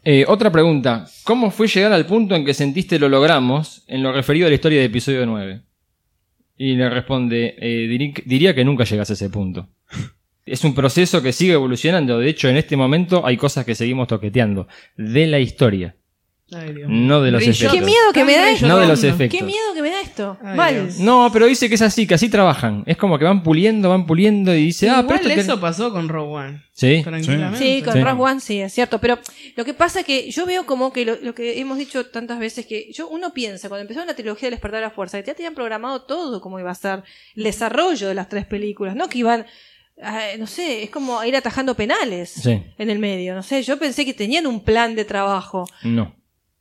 Eh, 0.04 0.26
otra 0.28 0.52
pregunta. 0.52 1.08
¿Cómo 1.24 1.50
fue 1.52 1.68
llegar 1.68 1.92
al 1.92 2.06
punto 2.06 2.36
en 2.36 2.46
que 2.46 2.54
sentiste 2.54 3.00
lo 3.00 3.10
logramos 3.10 3.84
en 3.88 4.04
lo 4.04 4.12
referido 4.14 4.46
a 4.46 4.50
la 4.50 4.56
historia 4.56 4.80
de 4.80 4.86
episodio 4.86 5.26
9? 5.26 5.62
Y 6.58 6.76
le 6.76 6.90
responde, 6.90 7.56
eh, 7.60 7.88
diri- 7.90 8.24
diría 8.26 8.54
que 8.56 8.64
nunca 8.64 8.84
llegas 8.86 9.10
a 9.10 9.14
ese 9.14 9.30
punto. 9.30 9.68
Es 10.46 10.64
un 10.64 10.76
proceso 10.76 11.22
que 11.24 11.34
sigue 11.34 11.54
evolucionando. 11.54 12.20
De 12.20 12.30
hecho, 12.30 12.48
en 12.50 12.56
este 12.58 12.78
momento 12.78 13.26
hay 13.26 13.36
cosas 13.36 13.66
que 13.66 13.74
seguimos 13.76 14.08
toqueteando. 14.08 14.68
De 14.96 15.26
la 15.28 15.40
historia. 15.40 15.96
Ay, 16.52 16.74
Dios 16.74 16.88
mío. 16.90 17.00
No 17.08 17.22
de 17.24 17.32
los 17.32 17.42
efectos. 17.42 17.72
Qué 17.74 17.82
miedo 17.82 18.14
que 18.14 18.24
me 18.24 18.36
da 18.36 18.52
esto. 18.52 18.68
No 18.68 18.78
de 18.78 18.88
los 18.88 19.04
efectos. 19.04 19.40
Qué 19.40 19.44
miedo 19.44 19.74
que 19.74 19.82
me 19.82 19.90
da 19.90 20.00
esto. 20.02 20.38
Ay, 20.44 20.56
Mal. 20.56 20.74
Dios. 20.76 21.00
No, 21.00 21.30
pero 21.34 21.48
dice 21.48 21.68
que 21.70 21.76
es 21.76 21.82
así, 21.82 22.06
que 22.06 22.14
así 22.14 22.30
trabajan. 22.30 22.84
Es 22.86 22.98
como 22.98 23.18
que 23.18 23.26
van 23.26 23.42
puliendo, 23.42 23.90
van 23.90 24.06
puliendo 24.06 24.54
y 24.54 24.66
dice, 24.66 24.88
ah, 24.90 25.04
pero 25.08 25.16
Igual 25.16 25.22
esto 25.22 25.34
que- 25.36 25.42
eso 25.42 25.60
pasó 25.60 25.92
con 25.92 26.08
Rogue 26.08 26.34
One. 26.36 26.62
Sí. 26.72 27.02
Tranquilamente. 27.04 27.58
Sí, 27.58 27.82
con 27.84 27.94
Sí. 27.94 28.04
Rogue 28.04 28.22
One 28.22 28.40
sí, 28.42 28.60
es 28.62 28.72
cierto. 28.74 29.00
Pero 29.02 29.18
lo 29.56 29.66
que 29.66 29.74
pasa 29.74 30.02
es 30.02 30.06
que 30.06 30.30
yo 30.30 30.46
veo 30.46 30.68
como 30.68 30.94
que 30.94 31.04
lo, 31.04 31.16
lo 31.22 31.34
que 31.34 31.60
hemos 31.60 31.80
dicho 31.80 32.06
tantas 32.06 32.38
veces, 32.38 32.68
que 32.68 32.92
yo 32.94 33.08
uno 33.08 33.34
piensa, 33.34 33.68
cuando 33.68 33.82
empezó 33.82 34.06
la 34.06 34.14
trilogía 34.14 34.48
del 34.48 34.54
Despertar 34.56 34.82
de 34.82 34.86
la 34.86 34.92
Fuerza, 34.92 35.20
que 35.20 35.26
ya 35.28 35.34
tenían 35.34 35.56
programado 35.56 36.04
todo 36.04 36.42
cómo 36.42 36.60
iba 36.60 36.70
a 36.70 36.76
ser 36.76 37.02
el 37.36 37.44
desarrollo 37.44 38.08
de 38.08 38.14
las 38.14 38.30
tres 38.30 38.46
películas, 38.46 38.96
no 38.96 39.10
que 39.10 39.18
iban, 39.18 39.46
ah, 40.04 40.22
no 40.38 40.46
sé, 40.48 40.84
es 40.84 40.90
como 40.92 41.24
ir 41.24 41.36
atajando 41.36 41.74
penales 41.76 42.30
Sí. 42.30 42.62
en 42.78 42.90
el 42.92 43.00
medio, 43.00 43.34
no 43.34 43.42
sé, 43.42 43.64
yo 43.64 43.80
pensé 43.80 44.06
que 44.06 44.14
tenían 44.14 44.46
un 44.46 44.60
plan 44.64 44.96
de 44.96 45.06
trabajo. 45.06 45.66
No. 45.84 46.14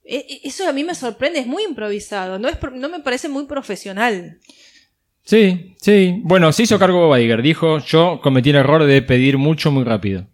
E- 0.04 0.26
e- 0.28 0.40
Eso 0.48 0.68
a 0.68 0.72
mí 0.72 0.84
me 0.84 0.94
sorprende, 0.94 1.38
es 1.40 1.46
muy 1.46 1.62
improvisado, 1.64 2.38
no, 2.38 2.48
es, 2.48 2.56
pro- 2.56 2.70
no 2.70 2.88
me 2.88 3.00
parece 3.00 3.28
muy 3.28 3.46
profesional. 3.46 4.38
Sí, 5.24 5.74
sí. 5.80 6.20
Bueno, 6.22 6.52
se 6.52 6.64
hizo 6.64 6.78
cargo 6.78 7.08
Bob 7.08 7.16
Iger. 7.18 7.40
Dijo, 7.40 7.78
yo 7.78 8.20
cometí 8.22 8.50
el 8.50 8.56
error 8.56 8.84
de 8.84 9.00
pedir 9.00 9.38
mucho 9.38 9.70
muy 9.70 9.82
rápido. 9.84 10.26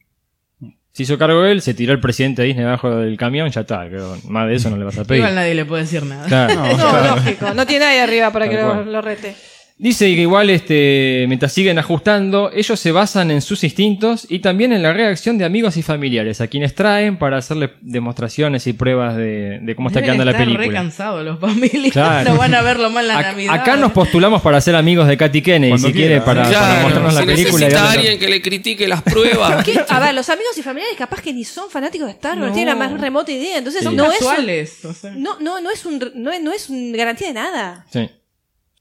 Se 0.92 1.04
hizo 1.04 1.16
cargo 1.16 1.44
él, 1.44 1.62
se 1.62 1.72
tiró 1.74 1.92
el 1.92 2.00
presidente 2.00 2.42
de 2.42 2.48
Disney 2.48 2.64
debajo 2.64 2.90
del 2.96 3.16
camión, 3.16 3.48
ya 3.50 3.61
está. 3.61 3.87
creo, 3.88 4.16
más 4.28 4.48
de 4.48 4.56
eso 4.56 4.68
no 4.70 4.76
le 4.76 4.85
vas 4.85 4.98
a 4.98 5.04
pedir. 5.04 5.20
Igual 5.20 5.37
nadie 5.37 5.54
le 5.54 5.64
puede 5.64 5.83
decir 5.85 6.02
nada. 6.02 6.26
Claro. 6.26 6.54
No, 6.76 7.14
lógico, 7.16 7.54
no 7.54 7.64
tiene 7.64 7.85
nadie 7.85 8.00
arriba 8.00 8.33
para 8.33 8.46
Tal 8.50 8.85
que 8.85 8.90
lo 8.90 9.00
rete. 9.00 9.37
Dice 9.83 10.05
que 10.14 10.21
igual, 10.21 10.51
este, 10.51 11.25
mientras 11.27 11.55
siguen 11.55 11.79
ajustando, 11.79 12.51
ellos 12.55 12.79
se 12.79 12.93
basan 12.93 13.31
en 13.31 13.40
sus 13.40 13.64
instintos 13.64 14.27
y 14.29 14.40
también 14.40 14.75
en 14.75 14.83
la 14.83 14.93
reacción 14.93 15.38
de 15.38 15.47
amigos 15.47 15.79
y 15.79 15.83
familiares, 15.83 16.43
a 16.43 16.49
quienes 16.49 16.75
traen 16.75 17.16
para 17.16 17.38
hacerle 17.38 17.71
demostraciones 17.81 18.66
y 18.66 18.75
pruebas 18.75 19.16
de, 19.16 19.59
de 19.62 19.75
cómo 19.75 19.88
está 19.88 20.01
Deben 20.01 20.16
quedando 20.16 20.25
la 20.27 20.31
estar 20.33 20.47
re 20.47 20.53
película. 20.55 20.81
cansados 20.83 21.25
los 21.25 21.40
familiares. 21.40 21.93
Claro. 21.93 22.33
No 22.33 22.37
van 22.38 22.55
a 22.55 22.61
verlo 22.61 22.90
más 22.90 23.07
la 23.07 23.23
Navidad. 23.23 23.55
Acá 23.55 23.77
nos 23.77 23.93
postulamos 23.93 24.43
para 24.43 24.61
ser 24.61 24.77
amigos 24.77 25.09
de 25.09 25.16
Katy 25.16 25.40
Kennedy, 25.40 25.71
Cuando 25.71 25.87
si 25.88 25.93
quiere, 25.95 26.09
quiera. 26.09 26.25
para, 26.27 26.43
para 26.43 26.55
Claro, 26.59 26.83
mostrarnos 26.83 27.14
la 27.14 27.21
si 27.23 27.27
película. 27.27 27.51
y 27.66 27.69
necesita 27.71 27.90
alguien 27.93 28.19
que 28.19 28.29
le 28.29 28.43
critique 28.43 28.87
las 28.87 29.01
pruebas. 29.01 29.64
¿Qué? 29.64 29.81
A 29.88 29.99
ver, 29.99 30.14
los 30.14 30.29
amigos 30.29 30.59
y 30.59 30.62
familiares 30.62 30.95
capaz 30.99 31.23
que 31.23 31.33
ni 31.33 31.45
son 31.45 31.71
fanáticos 31.71 32.07
de 32.07 32.12
Star 32.12 32.37
Wars, 32.38 32.49
No. 32.49 32.53
tienen 32.53 32.79
la 32.79 32.85
más 32.88 33.01
remota 33.01 33.33
idea. 33.33 33.57
Entonces 33.57 33.83
Son 33.83 33.97
no 33.97 34.05
es, 34.12 34.21
un- 34.21 34.27
casuales. 34.29 34.85
o 34.85 34.93
sea. 34.93 35.12
no, 35.16 35.40
no, 35.40 35.59
no 35.62 35.71
es 35.71 35.87
un 35.87 35.99
no 36.16 36.31
no 36.38 36.53
es 36.53 36.69
un 36.69 36.93
garantía 36.93 37.29
de 37.29 37.33
nada. 37.35 37.87
Sí. 37.90 38.11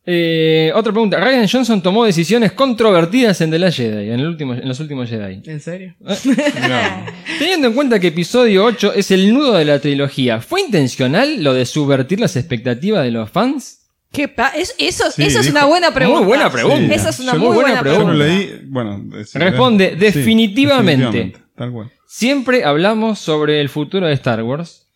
Eh, 0.06 0.72
otra 0.74 0.92
pregunta. 0.92 1.20
Ryan 1.20 1.48
Johnson 1.48 1.82
tomó 1.84 2.06
decisiones 2.06 2.52
controvertidas 2.54 3.42
en 3.42 3.52
The 3.52 3.60
Last 3.60 3.78
Jedi, 3.78 4.10
en, 4.10 4.20
el 4.20 4.28
último, 4.28 4.54
en 4.54 4.68
los 4.68 4.80
últimos 4.80 5.10
Jedi. 5.10 5.42
¿En 5.46 5.60
serio? 5.60 5.96
Teniendo 7.38 7.68
en 7.68 7.74
cuenta 7.74 8.00
que 8.00 8.08
episodio 8.08 8.66
8 8.66 8.94
es 8.96 9.12
el 9.12 9.34
nudo 9.34 9.54
de 9.54 9.66
la 9.66 9.80
trilogía, 9.80 10.42
¿fue 10.42 10.62
intencional 10.62 11.44
lo 11.44 11.54
de 11.54 11.66
subvertir 11.66 12.20
las 12.20 12.36
expectativas 12.36 13.04
de 13.04 13.12
los 13.12 13.30
fans? 13.30 13.76
¿Qué 14.12 14.28
pa- 14.28 14.50
es- 14.56 14.74
eso, 14.80 15.12
Sí, 15.12 15.24
eso 15.24 15.40
es 15.42 15.50
una 15.52 15.66
buena 15.66 15.94
pregunta. 15.94 16.20
Muy 16.22 16.28
buena 16.28 16.52
pregunta. 16.52 16.96
Esa 16.96 17.10
es 17.10 17.20
una 17.20 17.36
muy, 17.36 17.54
buena, 17.56 17.82
pregunta. 17.82 18.12
lo 18.12 18.14
leí, 18.14 18.62
bueno. 18.66 19.06
es- 19.20 19.34
Responde, 19.36 19.92
sí, 19.92 19.96
definitivamente. 19.98 21.34
Tal 21.56 21.72
cual. 21.72 21.92
Siempre 22.08 22.64
hablamos 22.64 23.20
sobre 23.20 23.62
el 23.62 23.70
futuro 23.70 24.08
de 24.08 24.14
Star 24.14 24.42
Wars. 24.42 24.89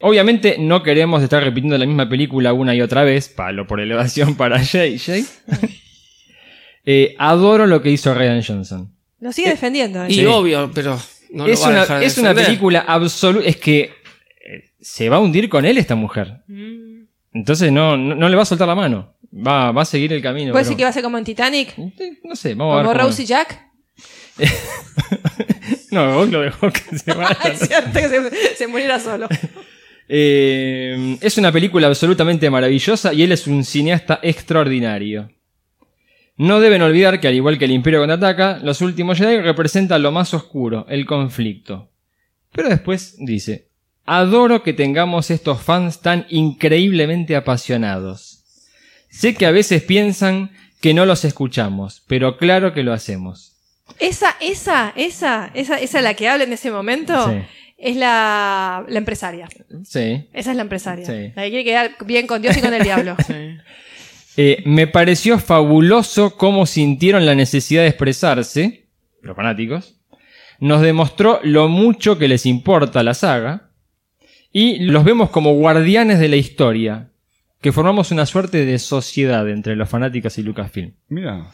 Obviamente 0.00 0.56
no 0.58 0.82
queremos 0.82 1.22
estar 1.22 1.42
repitiendo 1.42 1.76
la 1.76 1.84
misma 1.86 2.08
película 2.08 2.52
una 2.52 2.74
y 2.74 2.80
otra 2.80 3.02
vez, 3.04 3.28
palo 3.28 3.66
por 3.66 3.80
elevación 3.80 4.36
para 4.36 4.62
JJ. 4.62 5.24
Eh, 6.84 7.14
adoro 7.18 7.66
lo 7.66 7.82
que 7.82 7.90
hizo 7.90 8.14
Ryan 8.14 8.42
Johnson. 8.42 8.92
Lo 9.20 9.32
sigue 9.32 9.50
defendiendo. 9.50 10.04
¿eh? 10.04 10.08
Y 10.10 10.14
Sí. 10.14 10.26
obvio, 10.26 10.70
pero 10.74 10.98
no 11.32 11.46
es 11.46 11.58
lo 11.58 11.62
va 11.62 11.66
a 11.66 11.70
una, 11.70 11.80
dejar 11.80 12.00
de 12.00 12.06
es 12.06 12.18
una 12.18 12.34
película 12.34 12.80
absoluta. 12.86 13.46
Es 13.48 13.56
que 13.56 13.80
eh, 13.82 14.70
se 14.80 15.08
va 15.08 15.16
a 15.16 15.20
hundir 15.20 15.48
con 15.48 15.64
él 15.64 15.76
esta 15.78 15.94
mujer. 15.96 16.42
Mm. 16.46 17.02
Entonces 17.34 17.70
no, 17.72 17.96
no, 17.96 18.14
no 18.14 18.28
le 18.28 18.36
va 18.36 18.42
a 18.42 18.46
soltar 18.46 18.68
la 18.68 18.74
mano. 18.76 19.14
Va, 19.34 19.72
va 19.72 19.82
a 19.82 19.84
seguir 19.84 20.12
el 20.12 20.22
camino. 20.22 20.52
¿Puede 20.52 20.62
pero- 20.62 20.68
decir 20.70 20.76
que 20.78 20.84
va 20.84 20.90
a 20.90 20.92
ser 20.92 21.02
como 21.02 21.18
en 21.18 21.24
Titanic? 21.24 21.74
Eh, 21.76 22.18
No 22.24 22.34
sé, 22.36 22.54
vamos 22.54 22.74
a 22.74 22.76
ver. 22.78 22.86
Como 22.86 22.96
cómo- 22.98 23.08
Rose 23.08 23.22
y 23.22 23.26
Jack. 23.26 23.60
No, 25.90 26.14
vos 26.14 26.28
lo 26.30 26.42
dejó 26.42 26.70
que 26.70 26.98
se 26.98 27.12
vaya. 27.14 27.36
es 27.50 27.60
cierto 27.60 27.92
que 27.98 28.08
se, 28.08 28.56
se 28.56 28.66
muriera 28.66 29.00
solo. 29.00 29.26
Eh, 30.08 31.18
es 31.20 31.36
una 31.36 31.52
película 31.52 31.86
absolutamente 31.86 32.48
maravillosa 32.48 33.12
y 33.12 33.22
él 33.22 33.32
es 33.32 33.46
un 33.46 33.64
cineasta 33.64 34.20
extraordinario. 34.22 35.30
No 36.36 36.60
deben 36.60 36.82
olvidar 36.82 37.20
que 37.20 37.28
al 37.28 37.34
igual 37.34 37.58
que 37.58 37.66
el 37.66 37.72
Imperio 37.72 37.98
contraataca, 37.98 38.60
los 38.62 38.80
últimos 38.80 39.18
Jedi 39.18 39.40
representan 39.40 40.02
lo 40.02 40.12
más 40.12 40.32
oscuro, 40.34 40.86
el 40.88 41.04
conflicto. 41.04 41.90
Pero 42.52 42.68
después 42.68 43.16
dice, 43.18 43.68
adoro 44.06 44.62
que 44.62 44.72
tengamos 44.72 45.30
estos 45.30 45.60
fans 45.60 46.00
tan 46.00 46.26
increíblemente 46.30 47.36
apasionados. 47.36 48.44
Sé 49.10 49.34
que 49.34 49.46
a 49.46 49.50
veces 49.50 49.82
piensan 49.82 50.52
que 50.80 50.94
no 50.94 51.06
los 51.06 51.24
escuchamos, 51.24 52.04
pero 52.06 52.36
claro 52.36 52.72
que 52.72 52.84
lo 52.84 52.92
hacemos. 52.92 53.56
Esa, 53.98 54.36
esa, 54.40 54.92
esa, 54.94 55.50
esa, 55.54 55.80
esa 55.80 56.02
la 56.02 56.14
que 56.14 56.28
habla 56.28 56.44
en 56.44 56.52
ese 56.52 56.70
momento 56.70 57.30
Sí. 57.30 57.42
Es 57.78 57.96
la, 57.96 58.84
la 58.88 58.98
empresaria. 58.98 59.48
Sí. 59.84 60.28
Esa 60.32 60.50
es 60.50 60.56
la 60.56 60.62
empresaria. 60.62 61.06
Sí. 61.06 61.32
La 61.34 61.44
que 61.44 61.50
quiere 61.50 61.64
quedar 61.64 61.90
bien 62.04 62.26
con 62.26 62.42
Dios 62.42 62.56
y 62.56 62.60
con 62.60 62.74
el 62.74 62.82
diablo. 62.82 63.16
Sí. 63.26 63.56
Eh, 64.40 64.62
me 64.66 64.86
pareció 64.86 65.40
fabuloso 65.40 66.36
cómo 66.36 66.64
sintieron 66.66 67.26
la 67.26 67.34
necesidad 67.34 67.82
de 67.82 67.88
expresarse, 67.88 68.86
los 69.20 69.34
fanáticos. 69.34 69.96
Nos 70.60 70.80
demostró 70.80 71.40
lo 71.42 71.66
mucho 71.68 72.18
que 72.18 72.28
les 72.28 72.46
importa 72.46 73.02
la 73.02 73.14
saga. 73.14 73.70
Y 74.52 74.78
los 74.84 75.02
vemos 75.02 75.30
como 75.30 75.54
guardianes 75.54 76.20
de 76.20 76.28
la 76.28 76.36
historia. 76.36 77.10
Que 77.60 77.72
formamos 77.72 78.12
una 78.12 78.26
suerte 78.26 78.64
de 78.64 78.78
sociedad 78.78 79.48
entre 79.48 79.74
los 79.74 79.88
fanáticos 79.88 80.38
y 80.38 80.42
Lucasfilm. 80.44 80.92
Mira. 81.08 81.50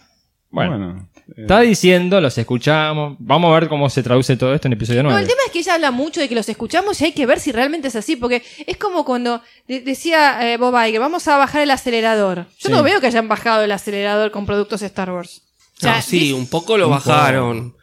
Bueno, 0.50 0.70
Bueno, 0.78 1.08
está 1.36 1.60
diciendo, 1.60 2.20
los 2.20 2.36
escuchamos. 2.38 3.16
Vamos 3.18 3.50
a 3.50 3.58
ver 3.60 3.68
cómo 3.68 3.88
se 3.90 4.02
traduce 4.02 4.36
todo 4.36 4.54
esto 4.54 4.68
en 4.68 4.72
episodio 4.74 5.02
No, 5.02 5.10
9. 5.10 5.22
el 5.22 5.28
tema 5.28 5.40
es 5.46 5.52
que 5.52 5.58
ella 5.60 5.74
habla 5.74 5.90
mucho 5.90 6.20
de 6.20 6.28
que 6.28 6.34
los 6.34 6.48
escuchamos 6.48 7.00
y 7.00 7.04
hay 7.06 7.12
que 7.12 7.26
ver 7.26 7.40
si 7.40 7.52
realmente 7.52 7.88
es 7.88 7.96
así, 7.96 8.16
porque 8.16 8.42
es 8.66 8.76
como 8.76 9.04
cuando 9.04 9.42
de- 9.68 9.80
decía 9.80 10.52
eh, 10.52 10.56
Bob 10.56 10.74
Iger, 10.86 11.00
vamos 11.00 11.26
a 11.28 11.36
bajar 11.36 11.62
el 11.62 11.70
acelerador. 11.70 12.46
Yo 12.58 12.68
Sí. 12.68 12.72
no 12.72 12.82
veo 12.82 13.00
que 13.00 13.06
hayan 13.06 13.28
bajado 13.28 13.62
el 13.62 13.72
acelerador 13.72 14.30
con 14.30 14.46
productos 14.46 14.82
Star 14.82 15.10
Wars. 15.10 15.42
O 15.78 15.80
sea, 15.80 15.96
No, 15.96 16.02
sí, 16.02 16.32
un 16.32 16.46
poco 16.48 16.76
lo 16.78 16.86
Un 16.86 16.92
bajaron. 16.92 17.76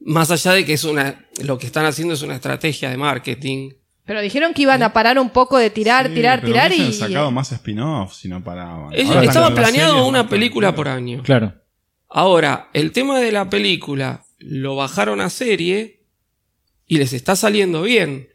Más 0.00 0.30
allá 0.30 0.52
de 0.52 0.64
que 0.64 0.74
es 0.74 0.84
una. 0.84 1.26
Lo 1.42 1.58
que 1.58 1.66
están 1.66 1.84
haciendo 1.86 2.14
es 2.14 2.22
una 2.22 2.34
estrategia 2.34 2.90
de 2.90 2.96
marketing. 2.96 3.70
Pero 4.04 4.20
dijeron 4.20 4.52
que 4.54 4.62
iban 4.62 4.82
a 4.84 4.92
parar 4.92 5.18
un 5.18 5.30
poco 5.30 5.58
de 5.58 5.68
tirar, 5.70 6.06
sí, 6.08 6.14
tirar, 6.14 6.40
pero 6.40 6.52
tirar 6.52 6.72
y... 6.72 6.92
sacado 6.92 7.30
más 7.32 7.50
spin-offs 7.50 8.18
si 8.18 8.28
no 8.28 8.42
paraban. 8.44 8.92
Ellos- 8.92 9.16
estaba 9.24 9.52
planeado 9.52 10.06
una 10.06 10.22
¿no? 10.22 10.28
película 10.28 10.74
por 10.74 10.86
año. 10.86 11.22
Claro. 11.24 11.54
Ahora, 12.08 12.70
el 12.72 12.92
tema 12.92 13.20
de 13.20 13.32
la 13.32 13.50
película 13.50 14.24
lo 14.38 14.76
bajaron 14.76 15.20
a 15.20 15.30
serie 15.30 16.04
y 16.86 16.98
les 16.98 17.12
está 17.12 17.36
saliendo 17.36 17.82
bien. 17.82 18.28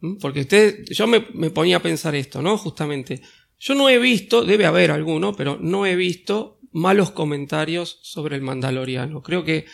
¿Mm? 0.00 0.16
Porque 0.18 0.40
usted, 0.40 0.84
yo 0.90 1.06
me, 1.06 1.26
me 1.34 1.50
ponía 1.50 1.76
a 1.78 1.82
pensar 1.82 2.14
esto, 2.14 2.42
¿no? 2.42 2.56
Justamente. 2.58 3.20
Yo 3.58 3.74
no 3.74 3.88
he 3.88 3.98
visto, 3.98 4.44
debe 4.44 4.66
haber 4.66 4.90
alguno, 4.90 5.34
pero 5.34 5.58
no 5.60 5.86
he 5.86 5.94
visto 5.96 6.58
malos 6.72 7.10
comentarios 7.10 7.98
sobre 8.02 8.36
el 8.36 8.42
Mandaloriano. 8.42 9.22
Creo 9.22 9.44
que 9.44 9.66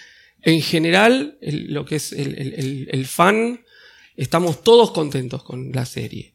en 0.42 0.60
general, 0.62 1.38
el- 1.40 1.72
lo 1.72 1.84
que 1.84 1.96
es 1.96 2.12
el- 2.12 2.88
el 2.90 3.06
fan, 3.06 3.60
estamos 4.16 4.62
todos 4.62 4.90
contentos 4.90 5.42
con 5.42 5.70
la 5.72 5.86
serie. 5.86 6.34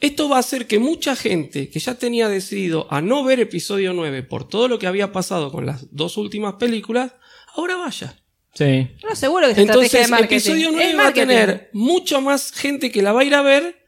Esto 0.00 0.28
va 0.28 0.36
a 0.36 0.40
hacer 0.40 0.66
que 0.66 0.78
mucha 0.78 1.14
gente 1.14 1.68
que 1.68 1.78
ya 1.78 1.94
tenía 1.94 2.28
decidido 2.28 2.86
a 2.90 3.02
no 3.02 3.22
ver 3.22 3.38
episodio 3.38 3.92
9 3.92 4.22
por 4.22 4.48
todo 4.48 4.66
lo 4.66 4.78
que 4.78 4.86
había 4.86 5.12
pasado 5.12 5.52
con 5.52 5.66
las 5.66 5.94
dos 5.94 6.16
últimas 6.16 6.54
películas, 6.54 7.12
ahora 7.54 7.76
vaya. 7.76 8.16
Sí. 8.54 8.88
No, 9.04 9.14
seguro 9.14 9.46
que 9.46 9.52
es 9.52 9.58
Entonces, 9.58 10.10
de 10.10 10.16
episodio 10.16 10.68
Es 10.70 10.74
9 10.74 10.94
va 10.96 11.08
a 11.08 11.12
tener 11.12 11.70
mucho 11.72 12.20
más 12.20 12.50
gente 12.52 12.90
que 12.90 13.02
la 13.02 13.12
va 13.12 13.20
a 13.20 13.24
ir 13.24 13.34
a 13.34 13.42
ver 13.42 13.80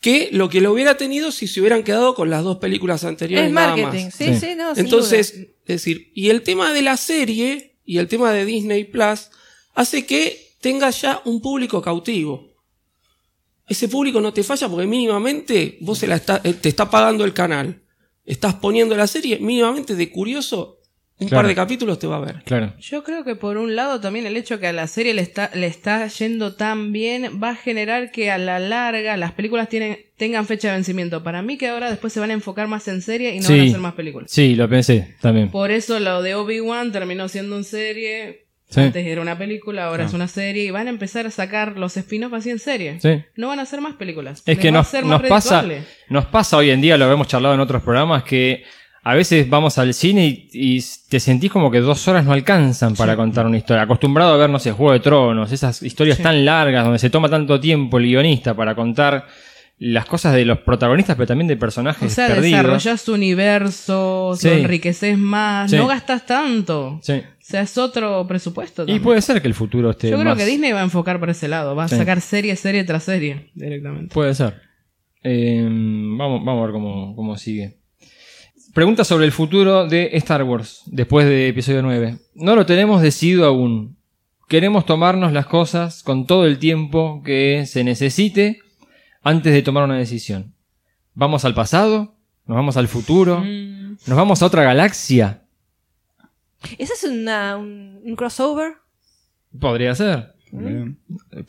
que 0.00 0.28
lo 0.32 0.48
que 0.50 0.60
lo 0.60 0.72
hubiera 0.72 0.96
tenido 0.96 1.30
si 1.30 1.46
se 1.46 1.60
hubieran 1.60 1.84
quedado 1.84 2.14
con 2.14 2.28
las 2.28 2.42
dos 2.42 2.58
películas 2.58 3.04
anteriores. 3.04 3.46
Es 3.46 3.52
nada 3.52 3.76
marketing, 3.76 4.04
más. 4.06 4.14
sí, 4.14 4.34
Sí. 4.34 4.40
sí, 4.40 4.54
no, 4.56 4.74
Entonces, 4.76 5.32
es 5.34 5.66
decir, 5.66 6.12
y 6.14 6.28
el 6.28 6.42
tema 6.42 6.72
de 6.72 6.82
la 6.82 6.96
serie 6.96 7.78
y 7.84 7.98
el 7.98 8.08
tema 8.08 8.32
de 8.32 8.44
Disney 8.44 8.84
Plus 8.84 9.30
hace 9.74 10.04
que 10.04 10.56
tenga 10.60 10.90
ya 10.90 11.22
un 11.24 11.40
público 11.40 11.80
cautivo. 11.80 12.51
Ese 13.72 13.88
público 13.88 14.20
no 14.20 14.34
te 14.34 14.42
falla 14.42 14.68
porque 14.68 14.86
mínimamente 14.86 15.78
vos 15.80 15.96
se 15.96 16.06
la 16.06 16.16
está- 16.16 16.42
eh, 16.44 16.52
te 16.52 16.68
está 16.68 16.90
pagando 16.90 17.24
el 17.24 17.32
canal. 17.32 17.80
Estás 18.26 18.54
poniendo 18.56 18.94
la 18.98 19.06
serie, 19.06 19.38
mínimamente 19.38 19.94
de 19.96 20.10
curioso, 20.10 20.78
un 21.18 21.28
Claro. 21.28 21.38
par 21.42 21.48
de 21.48 21.54
capítulos 21.54 21.98
te 21.98 22.06
va 22.06 22.16
a 22.18 22.20
ver. 22.20 22.42
Claro. 22.44 22.74
Yo 22.78 23.02
creo 23.02 23.24
que 23.24 23.34
por 23.34 23.56
un 23.56 23.74
lado 23.74 23.98
también 23.98 24.26
el 24.26 24.36
hecho 24.36 24.60
que 24.60 24.66
a 24.66 24.74
la 24.74 24.86
serie 24.88 25.14
le 25.14 25.22
está, 25.22 25.50
le 25.54 25.66
está 25.68 26.06
yendo 26.06 26.54
tan 26.54 26.92
bien 26.92 27.40
va 27.42 27.50
a 27.50 27.54
generar 27.56 28.10
que 28.12 28.30
a 28.30 28.36
la 28.36 28.58
larga 28.58 29.16
las 29.16 29.32
películas 29.32 29.70
tienen, 29.70 29.96
tengan 30.18 30.46
fecha 30.46 30.68
de 30.68 30.74
vencimiento. 30.74 31.22
Para 31.22 31.40
mí 31.40 31.56
que 31.56 31.68
ahora 31.68 31.88
después 31.88 32.12
se 32.12 32.20
van 32.20 32.30
a 32.30 32.34
enfocar 32.34 32.68
más 32.68 32.86
en 32.88 33.00
serie 33.00 33.34
y 33.34 33.40
no 33.40 33.46
Sí. 33.46 33.52
van 33.54 33.60
a 33.60 33.64
hacer 33.70 33.80
más 33.80 33.94
películas. 33.94 34.30
Sí, 34.30 34.54
lo 34.54 34.68
pensé 34.68 35.14
también. 35.22 35.50
Por 35.50 35.70
eso 35.70 35.98
lo 35.98 36.20
de 36.20 36.34
Obi-Wan 36.34 36.92
terminó 36.92 37.26
siendo 37.28 37.56
en 37.56 37.64
serie. 37.64 38.46
Sí. 38.72 38.80
Antes 38.80 39.06
era 39.06 39.20
una 39.20 39.36
película, 39.38 39.86
ahora 39.86 40.04
Ah. 40.04 40.06
es 40.06 40.12
una 40.14 40.28
serie. 40.28 40.64
Y 40.64 40.70
van 40.70 40.86
a 40.86 40.90
empezar 40.90 41.26
a 41.26 41.30
sacar 41.30 41.78
los 41.78 41.96
spin-offs 41.96 42.34
así 42.34 42.50
en 42.50 42.58
serie. 42.58 42.98
Sí. 43.00 43.22
No 43.36 43.48
van 43.48 43.58
a 43.58 43.62
hacer 43.62 43.80
más 43.80 43.94
películas. 43.94 44.40
Es 44.40 44.46
Les 44.46 44.58
que 44.58 44.72
nos, 44.72 44.88
ser 44.88 45.04
más 45.04 45.20
nos 45.20 45.28
pasa, 45.28 45.64
nos 46.08 46.26
pasa 46.26 46.56
hoy 46.56 46.70
en 46.70 46.80
día, 46.80 46.96
lo 46.96 47.10
hemos 47.12 47.28
charlado 47.28 47.54
en 47.54 47.60
otros 47.60 47.82
programas, 47.82 48.22
que 48.24 48.64
a 49.04 49.14
veces 49.14 49.50
vamos 49.50 49.78
al 49.78 49.92
cine 49.94 50.26
y, 50.26 50.48
y 50.52 50.84
te 51.08 51.18
sentís 51.18 51.50
como 51.50 51.70
que 51.70 51.80
dos 51.80 52.06
horas 52.08 52.24
no 52.24 52.32
alcanzan 52.32 52.94
para 52.94 53.16
contar 53.16 53.46
una 53.46 53.56
historia. 53.58 53.82
Acostumbrado 53.82 54.34
a 54.34 54.36
ver, 54.36 54.48
no 54.48 54.58
sé, 54.60 54.70
Juego 54.72 54.92
de 54.92 55.00
Tronos, 55.00 55.50
esas 55.52 55.82
historias 55.82 56.18
tan 56.18 56.44
largas 56.44 56.84
donde 56.84 56.98
se 57.00 57.10
toma 57.10 57.28
tanto 57.28 57.58
tiempo 57.60 57.98
el 57.98 58.04
guionista 58.04 58.54
para 58.54 58.74
contar 58.76 59.26
las 59.84 60.06
cosas 60.06 60.34
de 60.34 60.44
los 60.44 60.58
protagonistas, 60.60 61.16
pero 61.16 61.26
también 61.26 61.48
de 61.48 61.56
personajes 61.56 62.12
O 62.12 62.14
sea, 62.14 62.28
perdidos. 62.28 62.60
desarrollás 62.60 63.04
tu 63.04 63.14
universo, 63.14 64.34
Sí. 64.38 64.48
lo 64.48 64.54
enriqueces 64.54 65.18
más, 65.18 65.70
Sí. 65.70 65.76
no 65.76 65.86
gastas 65.88 66.24
tanto. 66.24 67.00
Sí. 67.02 67.14
O 67.14 67.22
sea, 67.44 67.62
es 67.62 67.76
otro 67.76 68.24
presupuesto. 68.28 68.84
Y 68.86 69.00
puede 69.00 69.20
ser 69.22 69.42
que 69.42 69.48
el 69.48 69.54
futuro 69.54 69.90
esté 69.90 70.08
Yo 70.10 70.16
creo 70.18 70.30
más- 70.34 70.38
que 70.38 70.46
Disney 70.46 70.70
va 70.72 70.80
a 70.80 70.84
enfocar 70.84 71.18
por 71.18 71.30
ese 71.30 71.48
lado. 71.48 71.74
Va 71.74 71.84
a 71.84 71.88
sacar 71.88 72.20
serie, 72.20 72.54
serie 72.54 72.84
tras 72.84 73.02
serie 73.02 73.50
directamente. 73.54 74.14
Puede 74.14 74.34
ser. 74.34 74.54
Eh, 75.24 75.62
vamos, 75.64 76.44
vamos 76.44 76.58
a 76.62 76.66
ver 76.66 76.72
cómo, 76.72 77.16
cómo 77.16 77.36
sigue. 77.36 77.78
Pregunta 78.74 79.04
sobre 79.04 79.26
el 79.26 79.32
futuro 79.32 79.86
de 79.86 80.10
Star 80.14 80.44
Wars 80.44 80.82
después 80.86 81.26
de 81.26 81.48
episodio 81.48 81.82
9. 81.82 82.16
No 82.34 82.54
lo 82.56 82.64
tenemos 82.66 83.02
decidido 83.02 83.44
aún. 83.44 83.96
Queremos 84.48 84.86
tomarnos 84.86 85.32
las 85.32 85.46
cosas 85.46 86.02
con 86.02 86.26
todo 86.26 86.46
el 86.46 86.58
tiempo 86.58 87.22
que 87.24 87.64
se 87.66 87.84
necesite 87.84 88.60
antes 89.22 89.52
de 89.52 89.62
tomar 89.62 89.84
una 89.84 89.96
decisión. 89.96 90.54
¿Vamos 91.14 91.44
al 91.44 91.54
pasado? 91.54 92.14
¿Nos 92.46 92.56
vamos 92.56 92.76
al 92.76 92.88
futuro? 92.88 93.40
Mm. 93.40 93.96
¿Nos 94.06 94.16
vamos 94.16 94.42
a 94.42 94.46
otra 94.46 94.62
galaxia? 94.64 95.42
¿Ese 96.78 96.92
es 96.94 97.04
una- 97.04 97.56
un, 97.56 98.00
un 98.04 98.16
crossover? 98.16 98.74
Podría 99.58 99.94
ser. 99.94 100.32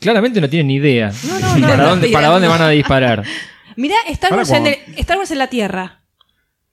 Claramente 0.00 0.40
no 0.40 0.48
tienen 0.48 0.68
ni 0.68 0.76
idea 0.76 1.12
No, 1.28 1.38
no, 1.38 1.56
no, 1.58 1.66
para, 1.66 1.76
no, 1.76 1.88
dónde, 1.90 2.08
para 2.08 2.28
dónde 2.28 2.46
no. 2.46 2.52
van 2.52 2.62
a 2.62 2.68
disparar. 2.70 3.24
Mirá, 3.76 3.96
Star 4.08 4.32
Wars, 4.32 4.50
en 4.50 4.66
el- 4.66 4.78
Star 4.96 5.18
Wars 5.18 5.30
en 5.30 5.38
la 5.38 5.48
Tierra. 5.48 6.00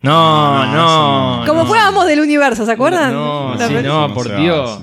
No, 0.01 0.65
No, 0.65 1.39
no. 1.41 1.45
Como 1.47 1.61
no. 1.63 1.67
fuéramos 1.67 2.05
del 2.07 2.21
universo, 2.21 2.65
¿se 2.65 2.71
acuerdan? 2.71 3.13
No, 3.13 3.55
sí, 3.57 3.73
no, 3.83 4.13
por 4.13 4.35
Dios. 4.35 4.81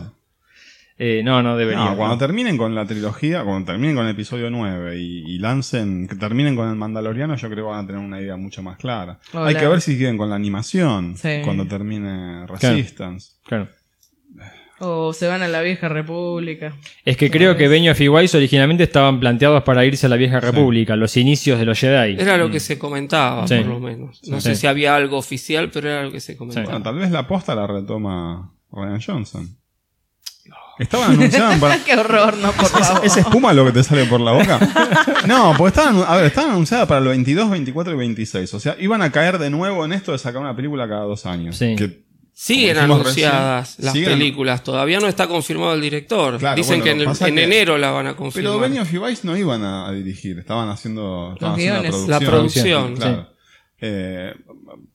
Eh, 1.00 1.22
no, 1.24 1.42
no 1.44 1.56
debería. 1.56 1.84
No, 1.84 1.96
cuando 1.96 2.16
no. 2.16 2.18
terminen 2.18 2.56
con 2.56 2.74
la 2.74 2.84
trilogía, 2.84 3.44
cuando 3.44 3.66
terminen 3.72 3.94
con 3.94 4.04
el 4.04 4.10
episodio 4.12 4.50
9 4.50 4.98
y, 4.98 5.34
y 5.34 5.38
lancen, 5.38 6.08
que 6.08 6.16
terminen 6.16 6.56
con 6.56 6.68
el 6.68 6.74
Mandaloriano, 6.74 7.36
yo 7.36 7.48
creo 7.48 7.66
que 7.66 7.70
van 7.70 7.84
a 7.84 7.86
tener 7.86 8.02
una 8.02 8.20
idea 8.20 8.36
mucho 8.36 8.62
más 8.64 8.76
clara. 8.78 9.20
Hola. 9.32 9.46
Hay 9.46 9.54
que 9.54 9.68
ver 9.68 9.80
si 9.80 9.92
siguen 9.92 10.16
con 10.18 10.28
la 10.28 10.34
animación 10.36 11.16
Sí. 11.16 11.40
cuando 11.44 11.66
termine 11.66 12.46
Resistance. 12.48 13.34
Claro. 13.44 13.68
O 14.80 15.12
se 15.12 15.26
van 15.26 15.42
a 15.42 15.48
la 15.48 15.60
vieja 15.60 15.88
república. 15.88 16.72
Es 17.04 17.16
que 17.16 17.32
creo 17.32 17.56
que 17.56 17.66
Benioff 17.66 18.00
y 18.00 18.06
Weiss 18.08 18.34
originalmente 18.36 18.84
estaban 18.84 19.18
planteados 19.18 19.64
para 19.64 19.84
irse 19.84 20.06
a 20.06 20.08
la 20.08 20.14
vieja 20.16 20.38
república, 20.38 20.94
los 20.94 21.16
inicios 21.16 21.58
de 21.58 21.64
los 21.64 21.80
Jedi. 21.80 22.14
Era 22.20 22.36
lo 22.36 22.48
que 22.48 22.60
se 22.60 22.78
comentaba, 22.78 23.46
Sí. 23.48 23.56
por 23.56 23.66
lo 23.66 23.80
menos. 23.80 24.20
No 24.28 24.40
Sí. 24.40 24.50
sé 24.50 24.54
si 24.54 24.66
había 24.68 24.94
algo 24.94 25.16
oficial, 25.18 25.70
pero 25.72 25.90
era 25.90 26.04
lo 26.04 26.12
que 26.12 26.20
se 26.20 26.36
comentaba. 26.36 26.66
Bueno, 26.66 26.82
tal 26.82 26.94
vez 26.96 27.10
la 27.10 27.26
posta 27.26 27.56
la 27.56 27.66
retoma 27.66 28.52
Ryan 28.70 29.00
Johnson. 29.04 29.57
Estaban 30.78 31.12
anunciados 31.12 31.56
para. 31.56 31.78
Qué 31.84 31.94
horror, 31.96 32.36
no, 32.38 32.52
por 32.52 32.66
favor. 32.66 33.04
¿Es 33.04 33.16
espuma 33.16 33.52
lo 33.52 33.64
que 33.64 33.72
te 33.72 33.82
sale 33.82 34.04
por 34.06 34.20
la 34.20 34.32
boca? 34.32 34.58
No, 35.26 35.52
porque 35.58 35.68
estaban, 35.78 36.02
a 36.06 36.16
ver, 36.16 36.26
estaban 36.26 36.50
anunciadas 36.52 36.86
para 36.86 37.00
el 37.00 37.08
22, 37.08 37.50
24 37.50 37.92
y 37.92 37.96
26. 37.96 38.54
O 38.54 38.60
sea, 38.60 38.76
iban 38.78 39.02
a 39.02 39.10
caer 39.12 39.38
de 39.38 39.50
nuevo 39.50 39.84
en 39.84 39.92
esto 39.92 40.12
de 40.12 40.18
sacar 40.18 40.40
una 40.40 40.54
película 40.56 40.88
cada 40.88 41.02
dos 41.02 41.26
años. 41.26 41.56
Sí. 41.56 41.74
Que, 41.76 42.06
Siguen 42.32 42.78
anunciadas 42.78 43.70
recién, 43.78 43.84
las 43.86 43.94
siguen- 43.94 44.10
películas, 44.12 44.62
todavía 44.62 45.00
no 45.00 45.08
está 45.08 45.26
confirmado 45.26 45.74
el 45.74 45.80
director. 45.80 46.38
Claro, 46.38 46.54
Dicen 46.54 46.78
bueno, 46.78 46.84
que 46.84 46.90
en, 46.92 47.00
el- 47.00 47.04
pasa 47.06 47.26
en 47.28 47.34
que- 47.34 47.42
enero 47.44 47.76
la 47.78 47.90
van 47.90 48.06
a 48.06 48.14
confirmar. 48.14 48.52
Pero 48.52 48.60
Benioff 48.60 48.94
y 48.94 48.98
Weiss 48.98 49.24
no 49.24 49.36
iban 49.36 49.64
a, 49.64 49.88
a 49.88 49.92
dirigir, 49.92 50.38
estaban 50.38 50.68
haciendo, 50.68 51.32
estaban 51.34 51.56
haciendo. 51.56 52.06
La 52.06 52.20
producción, 52.20 52.94
Claro. 52.94 53.28
Eh, 53.80 54.34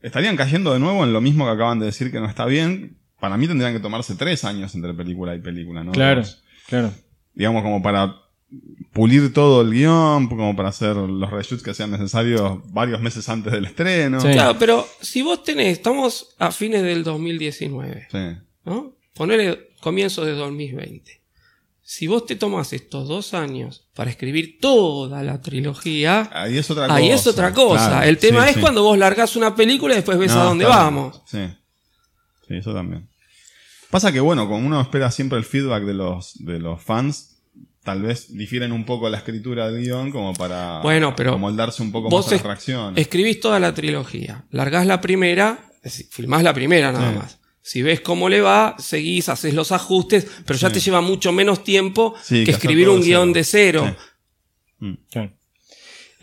estarían 0.02 0.36
cayendo 0.38 0.72
de 0.74 0.80
nuevo 0.80 1.04
en 1.04 1.12
lo 1.14 1.20
mismo 1.22 1.46
que 1.46 1.52
acaban 1.52 1.80
de 1.80 1.88
decir 1.88 2.12
que 2.12 2.20
no 2.22 2.28
está 2.28 2.46
bien. 2.46 2.98
Para 3.24 3.38
mí 3.38 3.48
tendrían 3.48 3.72
que 3.72 3.80
tomarse 3.80 4.16
tres 4.16 4.44
años 4.44 4.76
entre 4.76 4.94
película 4.94 5.34
y 5.34 5.40
película, 5.40 5.82
¿no? 5.82 5.94
Claro, 5.94 6.24
claro. 6.68 6.92
digamos, 7.34 7.64
como 7.64 7.82
para 7.82 8.18
pulir 8.92 9.32
todo 9.34 9.62
el 9.62 9.72
guion, 9.72 10.28
como 10.28 10.54
para 10.58 10.68
hacer 10.68 10.98
los 10.98 11.32
reshoots 11.32 11.64
que 11.64 11.74
sean 11.74 11.92
necesarios 11.92 12.60
varios 12.74 13.00
meses 13.00 13.30
antes 13.30 13.54
del 13.54 13.64
estreno. 13.64 14.20
Sí. 14.20 14.28
Claro, 14.34 14.60
pero 14.60 14.86
si 15.00 15.22
vos 15.22 15.42
tenés, 15.42 15.70
estamos 15.72 16.36
a 16.38 16.52
fines 16.52 16.84
del 16.84 17.06
2019, 17.06 18.08
Sí. 18.12 18.42
¿no? 18.66 18.94
Ponele 19.14 19.70
comienzo 19.80 20.26
de 20.26 20.34
2020. 20.34 21.22
Si 21.82 22.08
vos 22.08 22.26
te 22.26 22.36
tomás 22.36 22.74
estos 22.74 23.08
dos 23.08 23.34
años 23.34 23.88
para 23.96 24.10
escribir 24.10 24.58
toda 24.60 25.24
la 25.24 25.40
trilogía, 25.40 26.30
Ahí 26.34 26.58
es 26.58 26.70
otra 26.70 26.88
cosa. 26.88 26.96
ahí 26.98 27.10
es 27.10 27.26
otra 27.26 27.54
cosa. 27.54 27.88
Claro, 27.88 28.06
el 28.10 28.18
tema 28.18 28.44
sí, 28.44 28.50
es 28.50 28.56
sí. 28.56 28.60
cuando 28.62 28.84
vos 28.84 28.98
largás 28.98 29.38
una 29.38 29.56
película 29.56 29.94
y 29.94 29.98
después 29.98 30.18
ves 30.18 30.36
No, 30.36 30.42
a 30.42 30.44
dónde 30.44 30.66
vamos. 30.66 31.22
Sí. 31.26 31.40
Sí, 32.50 32.56
eso 32.58 32.74
también. 32.74 33.08
Pasa 33.94 34.12
que, 34.12 34.20
bueno, 34.20 34.48
como 34.50 34.66
uno 34.68 34.82
espera 34.82 35.10
siempre 35.12 35.38
el 35.38 35.46
feedback 35.46 35.84
de 35.84 35.94
los, 35.94 36.44
de 36.44 36.60
los 36.60 36.82
fans, 36.82 37.38
tal 37.84 38.02
vez 38.02 38.36
difieren 38.36 38.72
un 38.72 38.86
poco 38.86 39.08
la 39.08 39.18
escritura 39.20 39.70
del 39.70 39.84
guion 39.84 40.10
como 40.12 40.34
para 40.34 40.80
Bueno, 40.82 41.14
pero 41.16 41.38
moldarse 41.38 41.82
un 41.84 41.92
poco 41.92 42.10
vos 42.10 42.26
más 42.26 42.32
a 42.32 42.36
las 42.36 42.40
es- 42.42 42.46
reacciones. 42.48 43.00
Escribís 43.00 43.40
toda 43.40 43.60
la 43.60 43.74
trilogía, 43.74 44.46
largás 44.50 44.88
la 44.88 45.00
primera, 45.00 45.60
es 45.78 45.84
decir, 45.84 46.08
filmás 46.10 46.42
la 46.44 46.54
primera 46.54 46.92
nada 46.92 47.12
Sí. 47.12 47.18
más. 47.20 47.40
Si 47.62 47.82
ves 47.82 48.02
cómo 48.02 48.30
le 48.30 48.42
va, 48.42 48.76
seguís, 48.80 49.30
haces 49.30 49.54
los 49.54 49.72
ajustes, 49.72 50.28
pero 50.46 50.58
ya 50.60 50.70
Sí. 50.70 50.74
te 50.74 50.80
lleva 50.82 51.02
mucho 51.02 51.32
menos 51.32 51.64
tiempo 51.64 52.16
Sí, 52.22 52.44
que 52.44 52.52
escribir 52.52 52.90
un 52.90 53.00
guion 53.02 53.32
de 53.32 53.44
cero. 53.44 53.96
Sí. 54.80 54.98
Claro. 55.12 55.32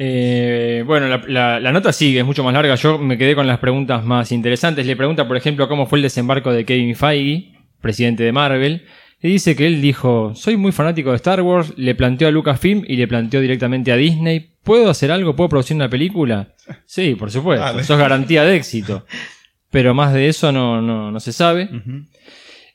Eh, 0.02 0.82
bueno, 0.86 1.08
la, 1.08 1.22
la- 1.28 1.60
la 1.60 1.72
nota 1.72 1.92
sigue, 1.92 2.20
es 2.20 2.26
mucho 2.26 2.42
más 2.42 2.54
larga. 2.54 2.74
Yo 2.74 2.98
me 2.98 3.18
quedé 3.18 3.34
con 3.34 3.46
las 3.46 3.58
preguntas 3.58 4.04
más 4.04 4.32
interesantes. 4.32 4.86
Le 4.86 4.96
pregunta, 4.96 5.28
por 5.28 5.36
ejemplo, 5.36 5.68
cómo 5.68 5.86
fue 5.86 5.98
el 5.98 6.02
desembarco 6.02 6.50
de 6.52 6.64
Kevin 6.64 6.96
Feige, 6.96 7.52
presidente 7.80 8.22
de 8.22 8.32
Marvel. 8.32 8.84
Y 9.22 9.28
dice 9.28 9.54
que 9.54 9.66
él 9.66 9.82
dijo, 9.82 10.32
soy 10.34 10.56
muy 10.56 10.72
fanático 10.72 11.10
de 11.10 11.16
Star 11.16 11.42
Wars, 11.42 11.74
le 11.76 11.94
planteó 11.94 12.28
a 12.28 12.30
Lucasfilm 12.30 12.84
y 12.88 12.96
le 12.96 13.06
planteó 13.06 13.40
directamente 13.42 13.92
a 13.92 13.96
Disney, 13.96 14.52
¿puedo 14.64 14.88
hacer 14.88 15.12
algo? 15.12 15.36
¿Puedo 15.36 15.48
producir 15.50 15.76
una 15.76 15.90
película? 15.90 16.54
Sí, 16.86 17.14
por 17.16 17.30
supuesto, 17.30 17.64
Dale. 17.64 17.82
eso 17.82 17.94
es 17.94 17.98
garantía 18.00 18.44
de 18.44 18.56
éxito. 18.56 19.04
Pero 19.70 19.92
más 19.94 20.12
de 20.14 20.28
eso 20.28 20.52
no, 20.52 20.80
no, 20.80 21.10
no 21.10 21.20
se 21.20 21.32
sabe. 21.32 21.68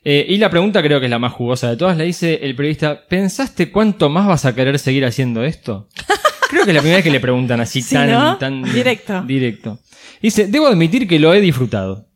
Eh, 0.04 0.24
y 0.28 0.36
la 0.36 0.50
pregunta 0.50 0.82
creo 0.82 1.00
que 1.00 1.06
es 1.06 1.10
la 1.10 1.18
más 1.18 1.32
jugosa 1.32 1.68
de 1.70 1.76
todas. 1.76 1.96
Le 1.96 2.04
dice 2.04 2.38
el 2.42 2.54
periodista, 2.54 3.06
¿pensaste 3.08 3.70
cuánto 3.72 4.08
más 4.08 4.26
vas 4.26 4.44
a 4.44 4.54
querer 4.54 4.78
seguir 4.78 5.04
haciendo 5.04 5.42
esto? 5.44 5.88
Creo 6.48 6.64
que 6.64 6.70
es 6.70 6.74
la 6.76 6.80
primera 6.80 6.98
vez 6.98 7.04
que 7.04 7.10
le 7.10 7.18
preguntan 7.18 7.60
así 7.60 7.82
Sí, 7.82 7.94
tan, 7.96 8.10
¿no? 8.10 8.36
tan 8.38 8.62
Directo. 8.62 9.20
directo. 9.22 9.78
Dice, 10.22 10.46
debo 10.46 10.68
admitir 10.68 11.08
que 11.08 11.18
lo 11.18 11.34
he 11.34 11.40
disfrutado. 11.40 12.06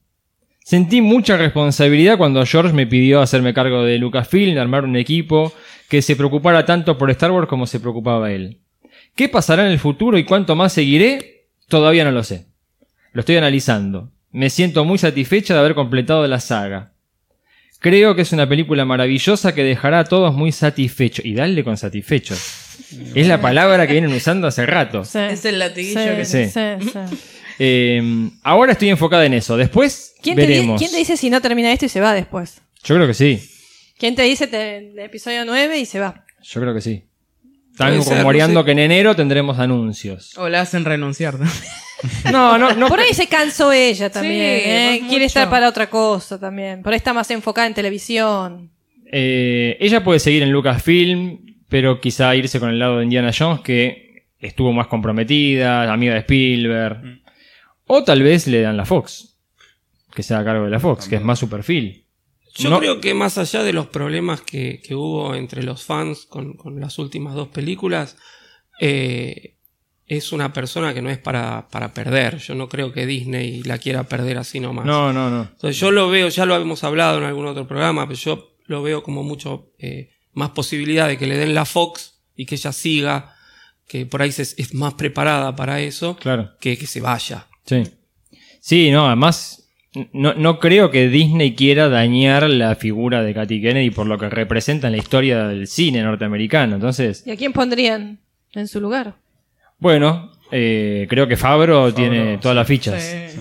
Sentí 0.65 1.01
mucha 1.01 1.37
responsabilidad 1.37 2.19
cuando 2.19 2.45
George 2.47 2.73
me 2.73 2.87
pidió 2.87 3.21
hacerme 3.21 3.55
cargo 3.55 3.83
de 3.83 3.99
Lucasfilm, 3.99 4.59
armar 4.59 4.85
un 4.85 4.97
equipo 4.97 5.53
que 5.89 6.03
se 6.03 6.17
preocupara 6.17 6.65
tanto 6.65 6.97
por 6.97 7.11
Star 7.11 7.33
Wars 7.33 7.49
como 7.49 7.67
se 7.67 7.81
preocupaba 7.81 8.31
él. 8.31 8.59
¿Qué 9.15 9.29
pasará 9.29 9.65
en 9.67 9.73
el 9.73 9.79
futuro 9.79 10.19
y 10.19 10.25
cuánto 10.25 10.55
más 10.55 10.73
seguiré? 10.73 11.49
Todavía 11.69 12.05
no 12.05 12.13
lo 12.13 12.23
sé. 12.23 12.47
Lo 13.13 13.21
estoy 13.21 13.37
analizando. 13.37 14.13
Me 14.31 14.51
siento 14.51 14.85
muy 14.85 14.99
satisfecha 14.99 15.55
de 15.55 15.61
haber 15.61 15.75
completado 15.75 16.27
la 16.29 16.39
saga. 16.39 16.93
Creo 17.81 18.15
que 18.15 18.23
es 18.23 18.33
una 18.33 18.49
película 18.49 18.85
maravillosa 18.85 19.55
que 19.55 19.65
dejará 19.65 20.01
a 20.01 20.05
todos 20.05 20.35
muy 20.35 20.53
satisfechos. 20.53 21.25
Y 21.25 21.35
dale 21.35 21.65
con 21.65 21.77
satisfechos. 21.77 22.39
Es 23.15 23.27
la 23.27 23.41
palabra 23.41 23.87
que 23.87 23.95
vienen 23.95 24.13
usando 24.13 24.47
hace 24.47 24.67
rato. 24.67 25.05
Sí. 25.05 25.19
Es 25.19 25.45
el 25.45 25.59
latiguillo 25.59 26.01
Sí, 26.01 26.17
que 26.17 26.25
Sí. 26.25 26.61
Eh, 27.63 28.31
ahora 28.43 28.73
estoy 28.73 28.89
enfocada 28.89 29.27
en 29.27 29.35
eso. 29.35 29.57
Después 29.57 30.15
¿Quién, 30.23 30.37
te 30.37 30.47
veremos. 30.47 30.79
quién 30.81 30.91
te 30.91 30.97
dice 30.97 31.17
si 31.19 31.29
no 31.29 31.41
termina 31.43 31.71
esto 31.71 31.85
y 31.85 31.89
se 31.91 32.01
va 32.01 32.15
después? 32.15 32.63
Yo 32.85 32.95
creo 32.95 33.07
que 33.07 33.13
sí. 33.15 33.39
¿Quién 33.99 34.15
te 34.15 34.23
dice 34.23 34.47
te- 34.47 34.93
de 34.95 35.05
episodio 35.05 35.45
9 35.45 35.79
y 35.79 35.85
se 35.85 36.01
va? 36.01 36.25
Yo 36.43 36.61
creo 36.61 36.73
que 36.73 36.81
sí. 36.81 37.05
Están 37.73 37.91
Puede 37.91 38.03
ser, 38.03 38.19
rumoreando 38.19 38.55
no 38.55 38.61
sé. 38.63 38.65
que 38.65 38.73
en 38.73 38.79
enero 38.79 39.15
tendremos 39.15 39.59
anuncios. 39.59 40.37
O 40.39 40.49
la 40.49 40.63
hacen 40.63 40.85
renunciar. 40.85 41.39
¿no? 41.39 41.47
No, 42.33 42.57
no, 42.57 42.73
no. 42.73 42.89
Por 42.89 42.99
ahí 42.99 43.13
se 43.13 43.27
cansó 43.27 43.73
ella 43.73 44.09
también. 44.09 44.33
Sí, 44.63 44.71
¿eh? 44.71 44.91
mucho. 45.03 45.09
Quiere 45.11 45.25
estar 45.27 45.51
para 45.51 45.69
otra 45.69 45.91
cosa 45.91 46.41
también. 46.41 46.83
Por 46.83 46.95
ahí 46.95 46.97
está 46.97 47.13
más 47.13 47.31
enfocada 47.31 47.67
en 47.67 47.75
televisión. 47.75 48.71
Eh, 49.13 49.77
ella 49.81 50.03
puede 50.03 50.19
seguir 50.19 50.43
en 50.43 50.51
Lucasfilm, 50.51 51.41
pero 51.69 52.01
quizá 52.01 52.35
irse 52.35 52.59
con 52.59 52.71
el 52.71 52.79
lado 52.79 52.97
de 52.99 53.05
Indiana 53.05 53.33
Jones, 53.39 53.61
que 53.61 54.25
estuvo 54.39 54.73
más 54.73 54.87
comprometida, 54.87 55.93
amiga 55.93 56.15
de 56.15 56.21
Spielberg. 56.21 57.20
O 57.93 58.05
tal 58.05 58.23
vez 58.23 58.47
le 58.47 58.61
dan 58.61 58.77
la 58.77 58.85
Fox, 58.87 59.37
que 60.15 60.23
sea 60.23 60.39
a 60.39 60.45
cargo 60.45 60.65
de 60.65 60.71
la 60.71 60.79
Fox, 60.81 61.09
que 61.09 61.17
es 61.17 61.23
más 61.23 61.39
su 61.39 61.49
perfil. 61.49 62.07
Yo 62.57 62.71
No- 62.71 62.79
creo 62.79 63.01
que 63.01 63.15
más 63.15 63.37
allá 63.39 63.63
de 63.63 63.73
los 63.73 63.87
problemas 63.89 64.41
que, 64.43 64.81
que 64.83 64.95
hubo 64.95 65.35
entre 65.35 65.63
los 65.63 65.83
fans 65.85 66.27
con, 66.27 66.55
con 66.55 66.79
las 66.81 66.99
últimas 66.99 67.35
dos 67.35 67.49
películas, 67.49 68.17
eh, 68.81 69.57
es 70.07 70.33
una 70.33 70.53
persona 70.53 70.93
que 70.95 71.03
no 71.03 71.11
es 71.11 71.19
para, 71.19 71.69
para 71.69 71.93
perder. 71.95 72.39
Yo 72.39 72.55
no 72.55 72.69
creo 72.69 72.93
que 72.93 73.07
Disney 73.07 73.63
la 73.63 73.79
quiera 73.79 74.05
perder 74.05 74.39
así 74.39 74.59
nomás. 74.59 74.85
No, 74.85 75.13
no, 75.13 75.31
no. 75.31 75.43
Entonces 75.43 75.79
yo 75.79 75.91
lo 75.93 76.09
veo, 76.11 76.29
ya 76.29 76.45
lo 76.47 76.57
hemos 76.57 76.83
hablado 76.83 77.19
en 77.19 77.25
algún 77.25 77.47
otro 77.47 77.67
programa, 77.69 78.07
pero 78.09 78.19
yo 78.19 78.57
lo 78.67 78.83
veo 78.83 79.03
como 79.03 79.23
mucho 79.23 79.73
eh, 79.79 80.11
más 80.33 80.51
posibilidad 80.51 81.07
de 81.09 81.17
que 81.19 81.27
le 81.27 81.37
den 81.37 81.55
la 81.55 81.65
Fox 81.65 82.21
y 82.35 82.47
que 82.47 82.57
ella 82.57 82.73
siga, 82.73 83.35
que 83.87 84.07
por 84.07 84.23
ahí 84.23 84.33
se- 84.33 84.43
es 84.61 84.75
más 84.75 84.95
preparada 84.95 85.55
para 85.55 85.81
eso, 85.81 86.17
Claro. 86.17 86.51
que 86.61 86.77
que 86.77 86.87
se 86.87 87.01
vaya. 87.01 87.47
Sí. 87.65 87.85
Sí, 88.61 88.91
no, 88.91 89.07
además, 89.07 89.69
no, 90.13 90.35
no 90.35 90.59
creo 90.59 90.91
que 90.91 91.09
Disney 91.09 91.55
quiera 91.55 91.89
dañar 91.89 92.49
la 92.49 92.75
figura 92.75 93.23
de 93.23 93.35
Katy 93.35 93.61
Kennedy 93.63 93.91
por 93.91 94.07
lo 94.07 94.19
que 94.19 94.29
representa 94.29 94.87
en 94.89 94.93
la 94.93 94.99
historia 94.99 95.49
del 95.49 95.67
cine 95.67 96.03
norteamericano. 96.03 96.75
Entonces, 96.75 97.23
¿Y 97.27 97.31
a 97.31 97.37
quién 97.37 97.53
pondrían 97.53 98.19
en 98.53 98.69
su 98.69 98.81
lugar? 98.81 99.15
bueno, 99.79 100.33
eh, 100.53 101.07
creo 101.09 101.27
que 101.27 101.37
Fabro, 101.37 101.95
tiene 101.95 102.39
todas 102.39 102.57
las 102.57 102.67
fichas. 102.67 103.03
Sí. 103.03 103.41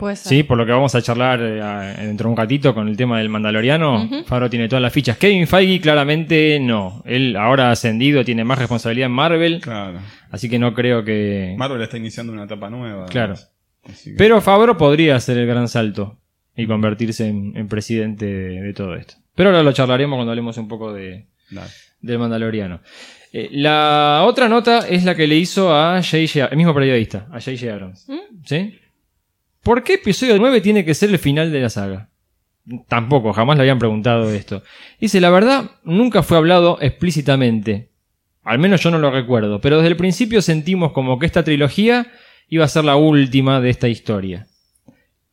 Puede 0.00 0.16
ser. 0.16 0.28
Sí, 0.30 0.42
por 0.42 0.58
lo 0.58 0.66
que 0.66 0.72
vamos 0.72 0.94
a 0.96 1.02
charlar 1.02 1.38
eh, 1.40 1.94
dentro 2.06 2.26
de 2.26 2.30
un 2.32 2.36
ratito 2.36 2.74
con 2.74 2.88
el 2.88 2.96
tema 2.96 3.18
del 3.18 3.28
Mandaloriano. 3.28 4.08
Fabro 4.26 4.50
tiene 4.50 4.66
todas 4.68 4.82
las 4.82 4.92
fichas. 4.92 5.16
Kevin 5.18 5.46
Feige 5.46 5.80
claramente 5.80 6.58
no. 6.60 7.02
Él 7.06 7.36
ahora 7.36 7.68
ha 7.68 7.70
ascendido, 7.72 8.24
tiene 8.24 8.42
más 8.42 8.58
responsabilidad 8.58 9.06
en 9.06 9.12
Marvel, 9.12 9.60
Claro. 9.60 10.00
así 10.30 10.48
que 10.48 10.58
no 10.58 10.74
creo 10.74 11.04
que... 11.04 11.54
Marvel 11.56 11.82
está 11.82 11.96
iniciando 11.98 12.32
una 12.32 12.44
etapa 12.44 12.68
nueva. 12.70 13.06
Claro. 13.06 13.34
que- 13.84 14.14
Pero 14.18 14.40
Fabro 14.40 14.76
podría 14.76 15.14
hacer 15.16 15.38
el 15.38 15.46
gran 15.46 15.68
salto 15.68 16.18
y 16.56 16.66
convertirse 16.66 17.28
en, 17.28 17.56
en 17.56 17.68
presidente 17.68 18.26
de, 18.26 18.60
de 18.62 18.72
todo 18.74 18.94
esto. 18.96 19.14
Pero 19.34 19.50
ahora 19.50 19.62
lo 19.62 19.72
charlaremos 19.72 20.16
cuando 20.16 20.32
hablemos 20.32 20.56
un 20.58 20.66
poco 20.68 20.92
de, 20.92 21.26
del 22.00 22.18
Mandaloriano. 22.18 22.80
Eh, 23.32 23.48
la 23.52 24.22
otra 24.26 24.48
nota 24.48 24.80
es 24.88 25.04
la 25.04 25.14
que 25.14 25.26
le 25.28 25.36
hizo 25.36 25.72
a 25.74 26.02
J.J. 26.02 26.46
el 26.46 26.56
mismo 26.56 26.74
periodista, 26.74 27.28
a 27.30 27.38
J.J. 27.40 27.72
Abrams. 27.72 28.06
¿Sí? 28.44 28.74
¿Por 29.62 29.82
qué 29.82 29.94
episodio 29.94 30.38
9 30.38 30.60
tiene 30.60 30.84
que 30.84 30.94
ser 30.94 31.10
el 31.10 31.18
final 31.18 31.52
de 31.52 31.60
la 31.60 31.70
saga? 31.70 32.08
Tampoco, 32.88 33.32
jamás 33.32 33.56
le 33.56 33.62
habían 33.62 33.78
preguntado 33.78 34.30
esto. 34.30 34.62
Dice, 35.00 35.20
la 35.20 35.30
verdad, 35.30 35.72
nunca 35.84 36.22
fue 36.22 36.36
hablado 36.36 36.78
explícitamente. 36.80 37.90
Al 38.42 38.58
menos 38.58 38.82
yo 38.82 38.90
no 38.90 38.98
lo 38.98 39.10
recuerdo, 39.10 39.60
pero 39.60 39.76
desde 39.76 39.88
el 39.88 39.96
principio 39.96 40.40
sentimos 40.40 40.92
como 40.92 41.18
que 41.18 41.26
esta 41.26 41.42
trilogía 41.44 42.10
iba 42.48 42.64
a 42.64 42.68
ser 42.68 42.84
la 42.84 42.96
última 42.96 43.60
de 43.60 43.70
esta 43.70 43.88
historia. 43.88 44.46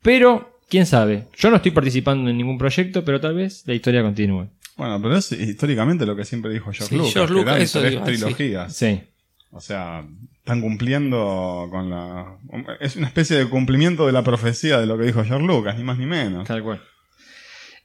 Pero, 0.02 0.60
quién 0.70 0.86
sabe, 0.86 1.28
yo 1.38 1.50
no 1.50 1.58
estoy 1.58 1.72
participando 1.72 2.30
en 2.30 2.38
ningún 2.38 2.58
proyecto, 2.58 3.04
pero 3.06 3.20
tal 3.20 3.36
vez 3.36 3.64
la 3.66 3.74
historia 3.74 4.02
continúe. 4.02 4.50
Bueno, 4.76 5.02
pero 5.02 5.18
es 5.18 5.32
históricamente 5.32 6.06
lo 6.06 6.16
que 6.16 6.26
siempre 6.26 6.52
dijo 6.52 6.66
George 6.72 6.86
Sí, 6.86 6.96
Lucas. 6.96 7.14
George 7.14 7.34
Lucas, 7.34 7.60
eso 7.62 7.82
tres 7.82 8.04
trilogías. 8.04 8.76
Sí. 8.76 9.02
O 9.52 9.60
sea, 9.60 10.06
están 10.39 10.62
cumpliendo 10.62 11.68
con 11.72 11.89
la... 11.89 12.38
Es 12.80 12.95
una 12.95 13.08
especie 13.08 13.38
de 13.38 13.50
cumplimiento 13.50 14.06
de 14.06 14.12
la 14.12 14.24
profecía 14.24 14.80
de 14.80 14.86
lo 14.86 14.98
que 14.98 15.06
dijo 15.06 15.24
George 15.24 15.45
Lucas, 15.45 15.78
ni 15.78 15.84
más 15.84 15.98
ni 15.98 16.06
menos. 16.06 16.48
Tal 16.48 16.64
cual. 16.64 16.82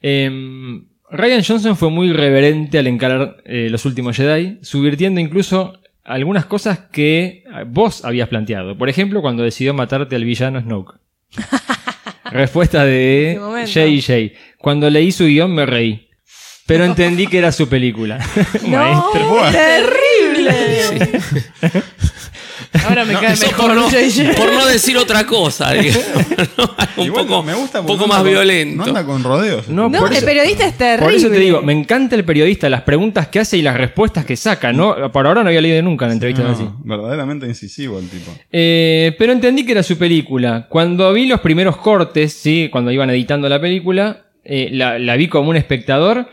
Em, 0.01 0.87
Ryan 1.11 1.43
Johnson 1.47 1.77
fue 1.77 1.91
muy 1.91 2.13
reverente 2.13 2.79
al 2.79 2.87
encarar 2.87 3.37
eh, 3.45 3.69
los 3.71 3.85
últimos 3.85 4.17
Jedi, 4.17 4.59
subvirtiendo 4.63 5.21
incluso 5.21 5.79
algunas 6.05 6.47
cosas 6.47 6.81
que 6.91 7.45
eh, 7.45 7.65
vos 7.67 8.05
habías 8.05 8.29
planteado. 8.29 8.77
Por 8.77 8.89
ejemplo, 8.89 9.23
cuando 9.23 9.43
decidió 9.43 9.75
matarte 9.75 10.17
al 10.17 10.25
villano 10.25 10.61
Snoke. 10.61 10.95
Respuesta 12.25 12.85
de. 12.85 13.39
JJ. 13.67 14.57
Cuando 14.59 14.89
leí 14.89 15.13
su 15.13 15.27
guion 15.27 15.55
me 15.55 15.67
reí. 15.67 16.09
Pero 16.67 16.85
entendí 16.85 17.27
que 17.27 17.39
era 17.39 17.53
su 17.53 17.69
película. 17.69 18.19
Maestro. 18.67 19.29
Bueno. 19.29 19.59
Ahora 22.89 23.05
me 23.05 23.13
cae 23.15 23.37
mejor 23.37 23.57
por, 23.57 23.75
no, 23.75 23.89
por 24.37 24.53
no 24.53 24.67
decir 24.67 24.97
otra 24.97 25.27
cosa. 25.27 25.73
un 26.97 27.05
Igual 27.05 27.27
poco, 27.27 27.43
me 27.43 27.55
gusta 27.55 27.81
un 27.81 27.87
porque 27.87 27.99
poco 27.99 28.07
no 28.07 28.15
más 28.15 28.19
con- 28.23 28.29
violento. 28.31 28.77
No 28.77 28.85
anda 28.85 29.05
con 29.05 29.23
rodeos. 29.23 29.69
No, 29.69 29.87
el 29.87 30.13
eso- 30.17 30.25
periodista 30.25 30.67
es 30.67 30.79
terrible. 30.79 31.05
Por 31.05 31.15
eso 31.15 31.29
te 31.31 31.39
digo, 31.39 31.63
me 31.63 31.73
encanta 31.73 32.15
el 32.17 32.25
periodista, 32.25 32.69
las 32.71 32.83
preguntas 32.83 33.29
que 33.29 33.41
hace 33.41 33.59
y 33.59 33.63
las 33.63 33.77
respuestas 33.77 34.25
que 34.25 34.37
saca. 34.37 34.73
No, 34.73 35.11
por 35.13 35.27
ahora 35.27 35.43
no 35.43 35.49
había 35.49 35.61
leído 35.61 35.83
nunca 35.83 36.07
una 36.07 36.15
entrevista 36.15 36.43
No, 36.45 36.51
así. 36.51 36.67
verdaderamente 36.85 37.47
incisivo 37.47 37.99
el 37.99 38.09
tipo. 38.09 38.33
Eh, 38.51 39.15
pero 39.19 39.33
entendí 39.33 39.65
que 39.67 39.73
era 39.73 39.83
su 39.83 39.99
película. 39.99 40.67
Cuando 40.69 41.13
vi 41.13 41.27
los 41.27 41.41
primeros 41.41 41.77
cortes, 41.77 42.33
¿sí? 42.33 42.69
cuando 42.71 42.91
iban 42.91 43.11
editando 43.11 43.49
la 43.49 43.61
película, 43.61 44.23
eh, 44.45 44.69
la, 44.73 44.99
la 44.99 45.17
vi 45.17 45.29
como 45.29 45.51
un 45.51 45.57
espectador 45.57 46.29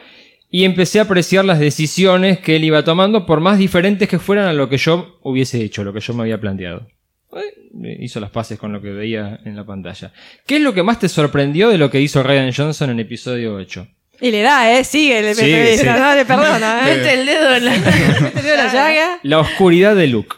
y 0.49 0.63
empecé 0.65 0.99
a 0.99 1.03
apreciar 1.03 1.45
las 1.45 1.59
decisiones 1.59 2.39
que 2.39 2.55
él 2.55 2.63
iba 2.63 2.83
tomando, 2.83 3.25
por 3.25 3.39
más 3.39 3.57
diferentes 3.57 4.07
que 4.09 4.19
fueran 4.19 4.47
a 4.47 4.53
lo 4.53 4.67
que 4.69 4.77
yo 4.77 5.19
hubiese 5.21 5.61
hecho, 5.63 5.83
lo 5.83 5.93
que 5.93 5.99
yo 5.99 6.13
me 6.13 6.23
había 6.23 6.39
planteado. 6.39 6.87
Eh, 7.35 7.97
hizo 7.99 8.19
las 8.19 8.31
paces 8.31 8.57
con 8.57 8.73
lo 8.73 8.81
que 8.81 8.89
veía 8.89 9.39
en 9.45 9.55
la 9.55 9.65
pantalla. 9.65 10.11
¿Qué 10.47 10.55
es 10.55 10.61
lo 10.61 10.73
que 10.73 10.81
más 10.81 10.99
te 10.99 11.07
sorprendió 11.07 11.69
de 11.69 11.77
lo 11.77 11.91
que 11.91 12.01
hizo 12.01 12.23
Ryan 12.23 12.51
Johnson 12.51 12.89
en 12.89 12.99
episodio 12.99 13.55
8? 13.55 13.87
Y 14.21 14.31
le 14.31 14.41
da, 14.41 14.77
¿eh? 14.77 14.83
Sigue, 14.83 15.21
le 15.21 15.35
Sí, 15.35 15.41
periodista, 15.41 15.93
sí. 15.93 15.99
no 16.01 16.15
le 16.15 16.25
perdona, 16.25 16.81
¿eh? 16.91 16.95
Mete 16.97 17.13
el 17.13 17.25
dedo 17.25 17.55
en 17.55 17.65
la 17.65 17.75
llaga. 18.73 19.19
La 19.23 19.39
oscuridad 19.39 19.95
de 19.95 20.07
Luke. 20.07 20.35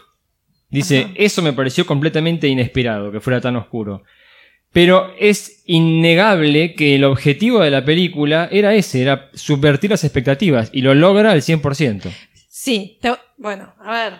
Dice, 0.68 1.08
eso 1.16 1.42
me 1.42 1.52
pareció 1.52 1.84
completamente 1.84 2.48
inesperado, 2.48 3.10
que 3.12 3.20
fuera 3.20 3.40
tan 3.40 3.56
oscuro. 3.56 4.04
Pero 4.72 5.12
es 5.18 5.62
innegable 5.66 6.74
que 6.74 6.94
el 6.94 7.04
objetivo 7.04 7.60
de 7.60 7.70
la 7.70 7.84
película 7.84 8.48
era 8.50 8.74
ese, 8.74 9.02
era 9.02 9.28
subvertir 9.34 9.90
las 9.90 10.04
expectativas, 10.04 10.70
y 10.72 10.80
lo 10.82 10.94
logra 10.94 11.32
al 11.32 11.42
100%. 11.42 12.10
Sí, 12.48 12.98
te- 13.00 13.12
bueno, 13.36 13.74
a 13.80 13.92
ver. 13.92 14.12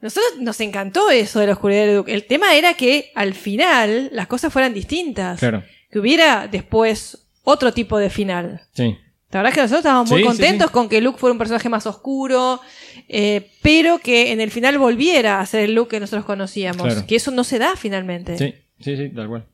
Nosotros 0.00 0.40
nos 0.40 0.60
encantó 0.60 1.10
eso 1.10 1.38
de 1.40 1.46
la 1.46 1.52
oscuridad 1.52 1.86
de 1.86 1.94
Luke. 1.94 2.12
El 2.12 2.24
tema 2.24 2.56
era 2.56 2.74
que 2.74 3.12
al 3.14 3.34
final 3.34 4.08
las 4.12 4.26
cosas 4.26 4.52
fueran 4.52 4.74
distintas. 4.74 5.38
Claro, 5.38 5.62
Que 5.90 5.98
hubiera 6.00 6.48
después 6.48 7.28
otro 7.44 7.72
tipo 7.72 7.98
de 7.98 8.10
final. 8.10 8.62
sí. 8.72 8.96
La 9.30 9.38
verdad 9.38 9.48
es 9.52 9.54
que 9.54 9.60
nosotros 9.62 9.78
estábamos 9.78 10.10
muy 10.10 10.18
Sí, 10.18 10.22
sí, 10.24 10.28
contentos 10.28 10.66
sí. 10.66 10.72
con 10.74 10.88
que 10.90 11.00
Luke 11.00 11.18
fuera 11.18 11.32
un 11.32 11.38
personaje 11.38 11.66
más 11.70 11.86
oscuro, 11.86 12.60
eh, 13.08 13.48
pero 13.62 13.98
que 13.98 14.30
en 14.30 14.42
el 14.42 14.50
final 14.50 14.76
volviera 14.76 15.40
a 15.40 15.46
ser 15.46 15.62
el 15.62 15.74
Luke 15.74 15.88
que 15.96 16.00
nosotros 16.00 16.26
conocíamos. 16.26 16.82
Claro. 16.82 17.06
Que 17.06 17.16
eso 17.16 17.30
no 17.30 17.42
se 17.42 17.58
da 17.58 17.74
finalmente. 17.74 18.36
Sí, 18.36 18.52
sí, 18.80 18.94
sí, 18.94 19.08
tal 19.08 19.28
cual. 19.28 19.46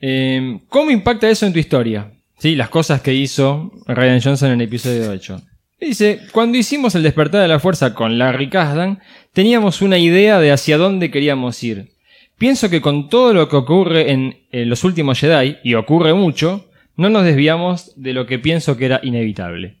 Eh, 0.00 0.58
¿Cómo 0.68 0.90
impacta 0.90 1.28
eso 1.28 1.46
en 1.46 1.52
tu 1.52 1.58
historia? 1.58 2.10
Sí, 2.38 2.56
las 2.56 2.68
cosas 2.70 3.02
que 3.02 3.12
hizo 3.12 3.70
Ryan 3.86 4.20
Johnson 4.22 4.48
en 4.52 4.60
el 4.60 4.66
episodio 4.66 5.10
8. 5.10 5.42
Dice, 5.80 6.20
cuando 6.32 6.58
hicimos 6.58 6.94
el 6.94 7.02
despertar 7.02 7.42
de 7.42 7.48
la 7.48 7.58
fuerza 7.58 7.94
con 7.94 8.18
Larry 8.18 8.48
Kasdan, 8.50 9.00
teníamos 9.32 9.82
una 9.82 9.98
idea 9.98 10.38
de 10.38 10.52
hacia 10.52 10.76
dónde 10.78 11.10
queríamos 11.10 11.62
ir. 11.62 11.92
Pienso 12.38 12.70
que 12.70 12.80
con 12.80 13.08
todo 13.08 13.34
lo 13.34 13.48
que 13.48 13.56
ocurre 13.56 14.10
en, 14.12 14.38
en 14.52 14.68
los 14.70 14.84
últimos 14.84 15.18
Jedi, 15.20 15.58
y 15.64 15.74
ocurre 15.74 16.14
mucho, 16.14 16.70
no 16.96 17.08
nos 17.10 17.24
desviamos 17.24 17.92
de 17.96 18.12
lo 18.14 18.26
que 18.26 18.38
pienso 18.38 18.76
que 18.76 18.86
era 18.86 19.00
inevitable. 19.02 19.76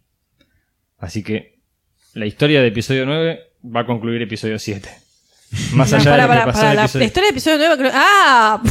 Así 0.98 1.22
que 1.22 1.58
la 2.14 2.26
historia 2.26 2.60
de 2.60 2.68
episodio 2.68 3.06
9 3.06 3.40
va 3.74 3.80
a 3.80 3.86
concluir 3.86 4.20
episodio 4.22 4.58
7. 4.58 4.88
Más 5.72 5.90
No, 5.92 5.96
allá 5.98 6.10
para, 6.10 6.22
de 6.22 6.28
lo 6.28 6.28
que 6.28 6.28
para, 6.28 6.44
pasó 6.46 6.58
para, 6.60 6.70
en 6.70 6.76
la, 6.76 6.82
episodio 6.84 7.06
historia 7.06 7.26
del 7.28 7.34
episodio 7.34 7.56
9 7.58 7.76
creo- 7.78 7.92
¡Ah! 7.94 8.62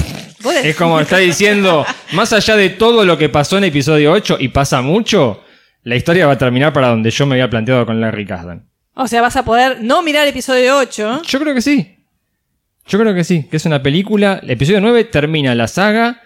Es 0.63 0.75
como 0.75 0.99
está 0.99 1.17
diciendo, 1.17 1.85
más 2.13 2.31
allá 2.33 2.55
de 2.55 2.69
todo 2.69 3.05
lo 3.05 3.17
que 3.17 3.29
pasó 3.29 3.57
en 3.57 3.65
episodio 3.65 4.11
8 4.11 4.37
y 4.39 4.49
pasa 4.49 4.81
mucho, 4.81 5.43
la 5.83 5.95
historia 5.95 6.27
va 6.27 6.33
a 6.33 6.37
terminar 6.37 6.71
para 6.73 6.89
donde 6.89 7.11
yo 7.11 7.25
me 7.25 7.35
había 7.35 7.49
planteado 7.49 7.85
con 7.85 7.99
Larry 7.99 8.25
Kasdan. 8.25 8.69
O 8.93 9.07
sea, 9.07 9.21
vas 9.21 9.35
a 9.35 9.45
poder 9.45 9.81
no 9.81 10.01
mirar 10.01 10.23
el 10.23 10.29
episodio 10.29 10.77
8. 10.77 11.21
Yo 11.25 11.39
creo 11.39 11.53
que 11.53 11.61
sí. 11.61 11.95
Yo 12.87 12.99
creo 12.99 13.13
que 13.13 13.23
sí, 13.23 13.47
que 13.49 13.57
es 13.57 13.65
una 13.65 13.83
película. 13.83 14.39
El 14.41 14.51
episodio 14.51 14.81
9 14.81 15.05
termina 15.05 15.53
la 15.55 15.67
saga, 15.67 16.21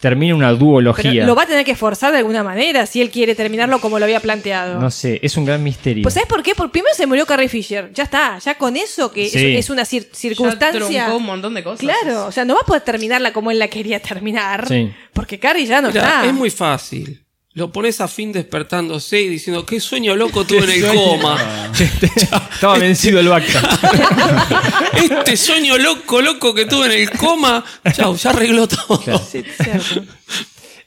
termina 0.00 0.34
una 0.34 0.46
Pero 0.48 0.58
duología. 0.58 1.26
lo 1.26 1.34
va 1.34 1.42
a 1.42 1.46
tener 1.46 1.64
que 1.64 1.76
forzar 1.76 2.10
de 2.12 2.18
alguna 2.18 2.42
manera 2.42 2.86
si 2.86 3.00
él 3.02 3.10
quiere 3.10 3.34
terminarlo 3.34 3.80
como 3.80 3.98
lo 3.98 4.06
había 4.06 4.18
planteado. 4.20 4.80
No 4.80 4.90
sé, 4.90 5.20
es 5.22 5.36
un 5.36 5.44
gran 5.44 5.62
misterio. 5.62 6.02
Pues 6.02 6.14
¿sabes 6.14 6.28
por 6.28 6.42
qué? 6.42 6.54
Porque 6.54 6.72
primero 6.72 6.94
se 6.94 7.06
murió 7.06 7.26
Carrie 7.26 7.48
Fisher. 7.48 7.90
Ya 7.92 8.04
está, 8.04 8.38
ya 8.38 8.56
con 8.56 8.76
eso 8.76 9.12
que 9.12 9.26
es- 9.26 9.32
Sí. 9.32 9.56
es, 9.56 9.68
una 9.70 9.82
cir- 9.82 10.08
Ya 10.08 10.14
circunstancia. 10.14 11.04
truncó 11.04 11.16
un 11.18 11.26
montón 11.26 11.54
de 11.54 11.62
cosas. 11.62 11.80
Claro, 11.80 12.26
o 12.26 12.32
sea, 12.32 12.44
no 12.44 12.54
va 12.54 12.60
a 12.62 12.66
poder 12.66 12.82
terminarla 12.82 13.32
como 13.32 13.50
él 13.50 13.58
la 13.58 13.68
quería 13.68 14.00
terminar. 14.00 14.66
Sí. 14.66 14.90
Porque 15.12 15.38
Carrie 15.38 15.66
ya 15.66 15.80
no 15.82 15.88
Mira, 15.88 16.00
está. 16.02 16.26
es 16.26 16.32
muy 16.32 16.50
fácil. 16.50 17.22
Lo 17.52 17.72
pones 17.72 18.00
a 18.00 18.06
fin 18.06 18.30
despertándose 18.30 19.22
y 19.22 19.28
diciendo, 19.28 19.66
qué 19.66 19.80
sueño 19.80 20.14
loco 20.14 20.44
tuve 20.44 20.62
en 20.62 20.70
el 20.70 20.94
coma. 20.94 21.36
Estaba 22.52 22.78
vencido 22.78 23.18
el 23.18 23.26
Bacta. 23.26 23.60
Este 24.94 25.36
sueño 25.36 25.76
loco, 25.76 26.22
loco 26.22 26.54
que 26.54 26.66
tuve 26.66 26.86
en 26.86 26.92
el 26.92 27.10
coma. 27.10 27.64
Chau, 27.92 28.14
ya 28.14 28.30
arregló 28.30 28.68
todo. 28.68 29.18
Sí. 29.18 29.42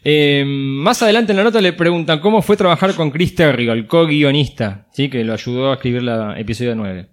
Eh, 0.06 0.44
más 0.46 1.02
adelante 1.02 1.32
en 1.32 1.38
la 1.38 1.46
nota 1.46 1.62
le 1.62 1.72
preguntan 1.72 2.20
cómo 2.20 2.42
fue 2.42 2.58
trabajar 2.58 2.94
con 2.94 3.10
Chris 3.10 3.36
Terrio, 3.36 3.72
el 3.72 3.88
co-guionista, 3.88 4.86
¿sí? 4.92 5.10
que 5.10 5.24
lo 5.24 5.32
ayudó 5.32 5.72
a 5.72 5.76
escribir 5.76 6.04
la 6.04 6.38
episodio 6.38 6.76
9. 6.76 7.08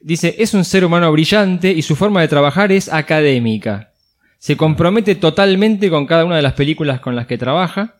Dice, 0.00 0.34
es 0.38 0.54
un 0.54 0.64
ser 0.64 0.86
humano 0.86 1.12
brillante 1.12 1.70
y 1.70 1.82
su 1.82 1.94
forma 1.94 2.22
de 2.22 2.28
trabajar 2.28 2.72
es 2.72 2.90
académica. 2.90 3.92
Se 4.38 4.56
compromete 4.56 5.14
totalmente 5.14 5.90
con 5.90 6.06
cada 6.06 6.24
una 6.24 6.36
de 6.36 6.42
las 6.42 6.54
películas 6.54 7.00
con 7.00 7.14
las 7.14 7.26
que 7.26 7.36
trabaja. 7.36 7.96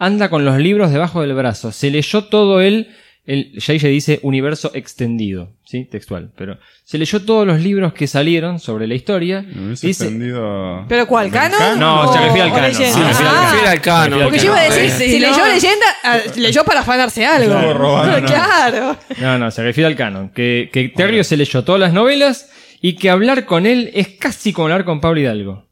Anda 0.00 0.28
con 0.30 0.44
los 0.44 0.58
libros 0.58 0.90
debajo 0.90 1.20
del 1.20 1.34
brazo. 1.34 1.70
Se 1.72 1.90
leyó 1.90 2.24
todo 2.24 2.60
el, 2.62 2.88
el 3.26 3.52
JJ 3.52 3.86
dice 3.88 4.18
universo 4.22 4.70
extendido, 4.74 5.52
¿sí? 5.62 5.84
Textual. 5.84 6.32
Pero 6.36 6.58
se 6.84 6.96
leyó 6.96 7.20
todos 7.22 7.46
los 7.46 7.60
libros 7.60 7.92
que 7.92 8.06
salieron 8.06 8.58
sobre 8.60 8.86
la 8.86 8.94
historia. 8.94 9.42
Dice, 9.42 9.88
extendido- 9.90 10.86
¿Pero 10.88 11.06
cuál? 11.06 11.30
¿Del 11.30 11.38
¿Canon? 11.38 11.78
No, 11.78 12.00
o- 12.08 12.12
se 12.14 12.18
refiere 12.18 12.42
al 12.42 12.50
o 12.50 12.54
canon. 12.54 12.70
leyenda? 12.72 12.94
Sí, 13.12 13.14
se 13.14 13.22
refiere 13.24 13.68
al 13.68 13.78
Ah, 13.78 13.82
canon. 13.82 14.22
Porque 14.24 14.38
yo 14.38 14.44
iba 14.46 14.58
a 14.58 14.62
decir, 14.64 14.90
Sí, 14.90 15.10
si 15.12 15.20
no. 15.20 15.28
leyó 15.28 15.44
leyenda, 15.46 15.86
ah, 16.02 16.18
leyó 16.36 16.64
para 16.64 16.80
afanarse 16.80 17.26
algo. 17.26 17.54
Estuvo 17.54 17.74
robando, 17.74 18.20
¿no? 18.22 18.26
Claro. 18.26 18.96
No, 19.20 19.38
no, 19.38 19.50
se 19.50 19.62
refiere 19.62 19.86
al 19.86 19.96
canon. 19.96 20.30
Que, 20.30 20.70
que 20.72 20.88
Terrio 20.88 21.22
se 21.24 21.36
leyó 21.36 21.62
todas 21.62 21.80
las 21.80 21.92
novelas 21.92 22.50
y 22.80 22.94
que 22.96 23.10
hablar 23.10 23.44
con 23.44 23.66
él 23.66 23.90
es 23.92 24.08
casi 24.08 24.54
como 24.54 24.64
hablar 24.68 24.86
con 24.86 25.00
Pablo 25.02 25.20
Hidalgo. 25.20 25.68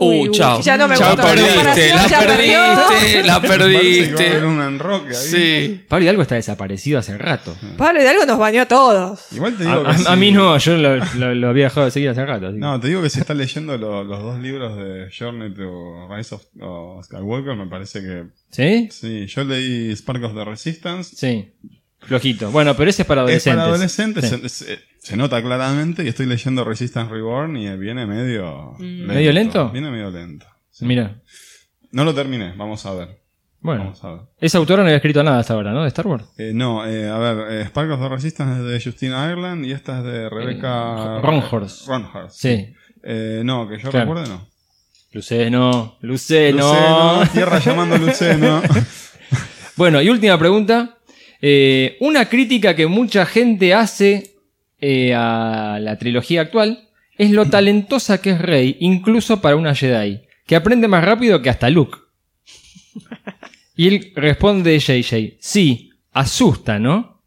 Uh, 0.00 0.10
Uy, 0.22 0.28
uy, 0.28 0.34
chao. 0.34 0.60
ya 0.62 0.76
no 0.76 0.86
me 0.86 0.96
Ya 0.96 1.08
gustó 1.10 1.22
la 1.22 1.28
perdiste, 1.34 1.94
la 1.94 2.06
ya 2.06 2.18
perdió. 2.20 2.60
perdiste, 2.88 3.22
la 3.24 3.42
Parece 3.42 3.42
que 3.42 3.48
va 3.48 3.52
a 3.52 3.54
haber 3.56 3.80
perdiste. 3.80 4.44
un 4.46 4.60
enroque 4.62 5.08
ahí. 5.08 5.14
Sí. 5.16 5.84
Pablo 5.88 6.04
Hidalgo 6.04 6.22
está 6.22 6.34
desaparecido 6.36 6.98
hace 7.00 7.18
rato. 7.18 7.56
Pablo 7.76 8.00
Hidalgo 8.00 8.24
nos 8.24 8.38
bañó 8.38 8.62
a 8.62 8.66
todos. 8.66 9.32
Igual 9.32 9.56
te 9.56 9.64
A, 9.64 9.70
digo 9.72 9.82
que 9.84 9.90
a- 9.90 9.98
sí. 9.98 10.04
a 10.06 10.14
mí 10.14 10.30
no, 10.30 10.56
yo 10.56 10.76
lo, 10.76 10.96
lo- 11.16 11.34
lo 11.34 11.48
había 11.48 11.64
dejado 11.64 11.86
de 11.86 11.90
seguir 11.90 12.10
hace 12.10 12.24
rato. 12.24 12.46
así 12.46 12.54
que- 12.54 12.60
No, 12.60 12.78
te 12.78 12.86
digo 12.88 13.02
que 13.02 13.10
si 13.10 13.18
está 13.18 13.34
leyendo 13.34 13.76
lo- 13.76 14.04
los 14.04 14.22
dos 14.22 14.38
libros 14.40 14.76
de 14.76 15.08
Journey 15.18 15.52
to 15.52 16.08
Rise 16.14 16.34
of 16.36 16.42
of 16.60 17.04
Skywalker, 17.04 17.56
me 17.56 17.66
parece 17.66 18.00
que. 18.00 18.24
¿Sí? 18.50 18.88
Sí, 18.92 19.26
yo 19.26 19.42
leí 19.42 19.90
Spark 19.96 20.22
of 20.22 20.34
the 20.34 20.44
Resistance. 20.44 21.16
Sí. 21.16 21.50
Flojito. 22.00 22.52
Bueno, 22.52 22.76
pero 22.76 22.88
ese 22.88 23.02
es 23.02 23.08
para 23.08 23.22
Es 23.22 23.44
adolescentes. 23.48 23.54
para 23.56 23.74
adolescentes, 23.74 24.52
Sí. 24.52 24.64
Se 25.00 25.16
nota 25.16 25.42
claramente 25.42 26.04
y 26.04 26.08
estoy 26.08 26.26
leyendo 26.26 26.64
Resistance 26.64 27.12
Reborn 27.12 27.56
y 27.56 27.76
viene 27.76 28.06
medio. 28.06 28.74
¿Medio 28.78 29.32
lento? 29.32 29.70
Viene 29.70 29.90
medio 29.90 30.10
lento. 30.10 30.46
sí. 30.70 30.84
Mira. 30.84 31.20
No 31.90 32.04
lo 32.04 32.14
terminé, 32.14 32.52
vamos 32.56 32.84
a 32.84 32.92
ver. 32.92 33.22
Bueno. 33.60 33.84
Vamos 33.84 34.04
a 34.04 34.10
ver. 34.12 34.20
Esa 34.40 34.58
autora 34.58 34.82
no 34.82 34.88
había 34.88 34.96
escrito 34.96 35.22
nada 35.24 35.38
hasta 35.38 35.54
ahora, 35.54 35.72
¿no? 35.72 35.82
De 35.82 35.88
Star 35.88 36.06
Wars. 36.06 36.24
Eh, 36.36 36.52
no, 36.54 36.86
eh, 36.86 37.08
a 37.08 37.16
ver, 37.18 37.52
eh, 37.52 37.64
Spark 37.64 37.90
of 37.92 38.00
the 38.00 38.08
Resistance 38.10 38.60
es 38.60 38.66
de 38.68 38.80
Justine 38.90 39.12
Ireland 39.14 39.64
y 39.64 39.72
esta 39.72 39.98
es 39.98 40.04
de 40.04 40.28
Rebecca. 40.28 41.16
Eh, 41.16 41.20
Ronhorst. 41.22 41.88
Ronhorst. 41.88 42.36
Sí. 42.38 42.74
Eh, 43.02 43.40
no, 43.44 43.66
que 43.68 43.78
yo 43.78 43.90
Claro. 43.90 44.12
recuerde 44.12 44.28
no. 44.28 44.46
Luceno. 45.12 45.96
Luceno. 46.02 46.58
Luceno, 46.58 47.22
tierra 47.32 47.58
llamando 47.58 47.94
a 47.94 47.98
Luceno. 48.06 48.62
Bueno, 49.76 50.02
y 50.02 50.08
última 50.10 50.38
pregunta. 50.38 50.98
Eh, 51.40 51.96
una 52.00 52.28
crítica 52.28 52.76
que 52.76 52.86
mucha 52.86 53.24
gente 53.24 53.72
hace 53.72 54.34
eh, 54.80 55.14
a 55.14 55.78
la 55.80 55.98
trilogía 55.98 56.42
actual 56.42 56.88
es 57.16 57.30
lo 57.32 57.46
talentosa 57.46 58.20
que 58.20 58.30
es 58.30 58.40
Rey, 58.40 58.76
incluso 58.80 59.40
para 59.40 59.56
una 59.56 59.74
Jedi, 59.74 60.22
que 60.46 60.56
aprende 60.56 60.86
más 60.88 61.04
rápido 61.04 61.42
que 61.42 61.50
hasta 61.50 61.68
Luke. 61.68 61.98
Y 63.76 63.88
él 63.88 64.12
responde 64.16 64.78
JJ, 64.78 65.36
sí, 65.40 65.92
asusta, 66.12 66.78
¿no? 66.78 67.22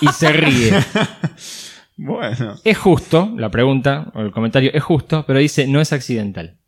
Y 0.00 0.08
se 0.08 0.32
ríe. 0.32 0.72
bueno. 1.96 2.56
Es 2.64 2.78
justo, 2.78 3.32
la 3.36 3.50
pregunta 3.50 4.10
o 4.14 4.20
el 4.20 4.30
comentario 4.30 4.70
es 4.72 4.82
justo, 4.82 5.24
pero 5.26 5.38
dice 5.38 5.66
no 5.66 5.80
es 5.80 5.92
accidental. 5.92 6.59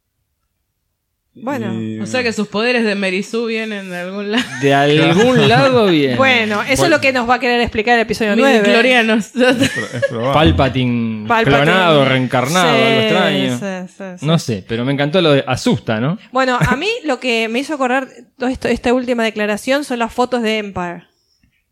Bueno. 1.34 1.80
Y- 1.80 1.98
O 2.00 2.06
sea 2.06 2.22
que 2.22 2.30
sus 2.32 2.46
poderes 2.48 2.84
de 2.84 2.94
Merisu 2.94 3.46
vienen 3.46 3.88
de 3.88 3.96
algún 3.96 4.30
lado. 4.32 4.44
De 4.60 4.74
algún 4.74 5.48
lado 5.48 5.86
bien. 5.86 6.16
Bueno, 6.18 6.62
eso 6.62 6.84
es 6.84 6.90
lo 6.90 7.00
que 7.00 7.10
nos 7.12 7.28
va 7.28 7.36
a 7.36 7.40
querer 7.40 7.60
explicar 7.62 7.94
el 7.94 8.02
episodio 8.02 8.36
9. 8.36 8.60
Midichlorianos. 8.60 9.30
Es 9.36 10.04
probable. 10.10 10.34
Palpatine, 10.34 11.26
Palpatine. 11.26 11.62
clonado, 11.64 12.04
reencarnado, 12.04 12.76
Sí, 12.76 12.82
algo 12.82 13.00
extraño. 13.00 13.58
sí, 13.88 13.94
sí, 13.96 14.04
sí. 14.20 14.26
No 14.26 14.38
sé, 14.38 14.64
pero 14.68 14.84
me 14.84 14.92
encantó 14.92 15.22
lo 15.22 15.32
de 15.32 15.42
asusta, 15.46 16.00
¿no? 16.00 16.18
Bueno, 16.32 16.58
a 16.60 16.76
mí 16.76 16.88
lo 17.04 17.18
que 17.18 17.48
me 17.48 17.60
hizo 17.60 17.74
acordar 17.74 18.08
todo 18.38 18.50
esto, 18.50 18.68
esta 18.68 18.92
última 18.92 19.24
declaración 19.24 19.84
son 19.84 20.00
las 20.00 20.12
fotos 20.12 20.42
de 20.42 20.58
Empire. 20.58 21.04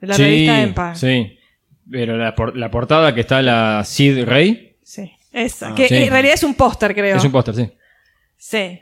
De 0.00 0.06
la 0.06 0.14
sí, 0.14 0.22
revista 0.22 0.62
Empire. 0.62 0.94
Sí. 0.96 1.38
Pero 1.90 2.16
la, 2.16 2.34
por- 2.34 2.56
la 2.56 2.70
portada 2.70 3.14
que 3.14 3.20
está 3.20 3.42
la 3.42 3.82
Sid 3.84 4.24
Rey 4.24 4.76
Sí, 4.82 5.10
esa. 5.32 5.70
Ah. 5.70 5.74
que 5.74 5.86
Sí. 5.88 5.96
en 5.96 6.10
realidad 6.10 6.34
es 6.34 6.44
un 6.44 6.54
póster, 6.54 6.94
creo. 6.94 7.16
es 7.18 7.24
un 7.24 7.32
póster, 7.32 7.54
sí. 7.54 7.70
Sí. 8.38 8.80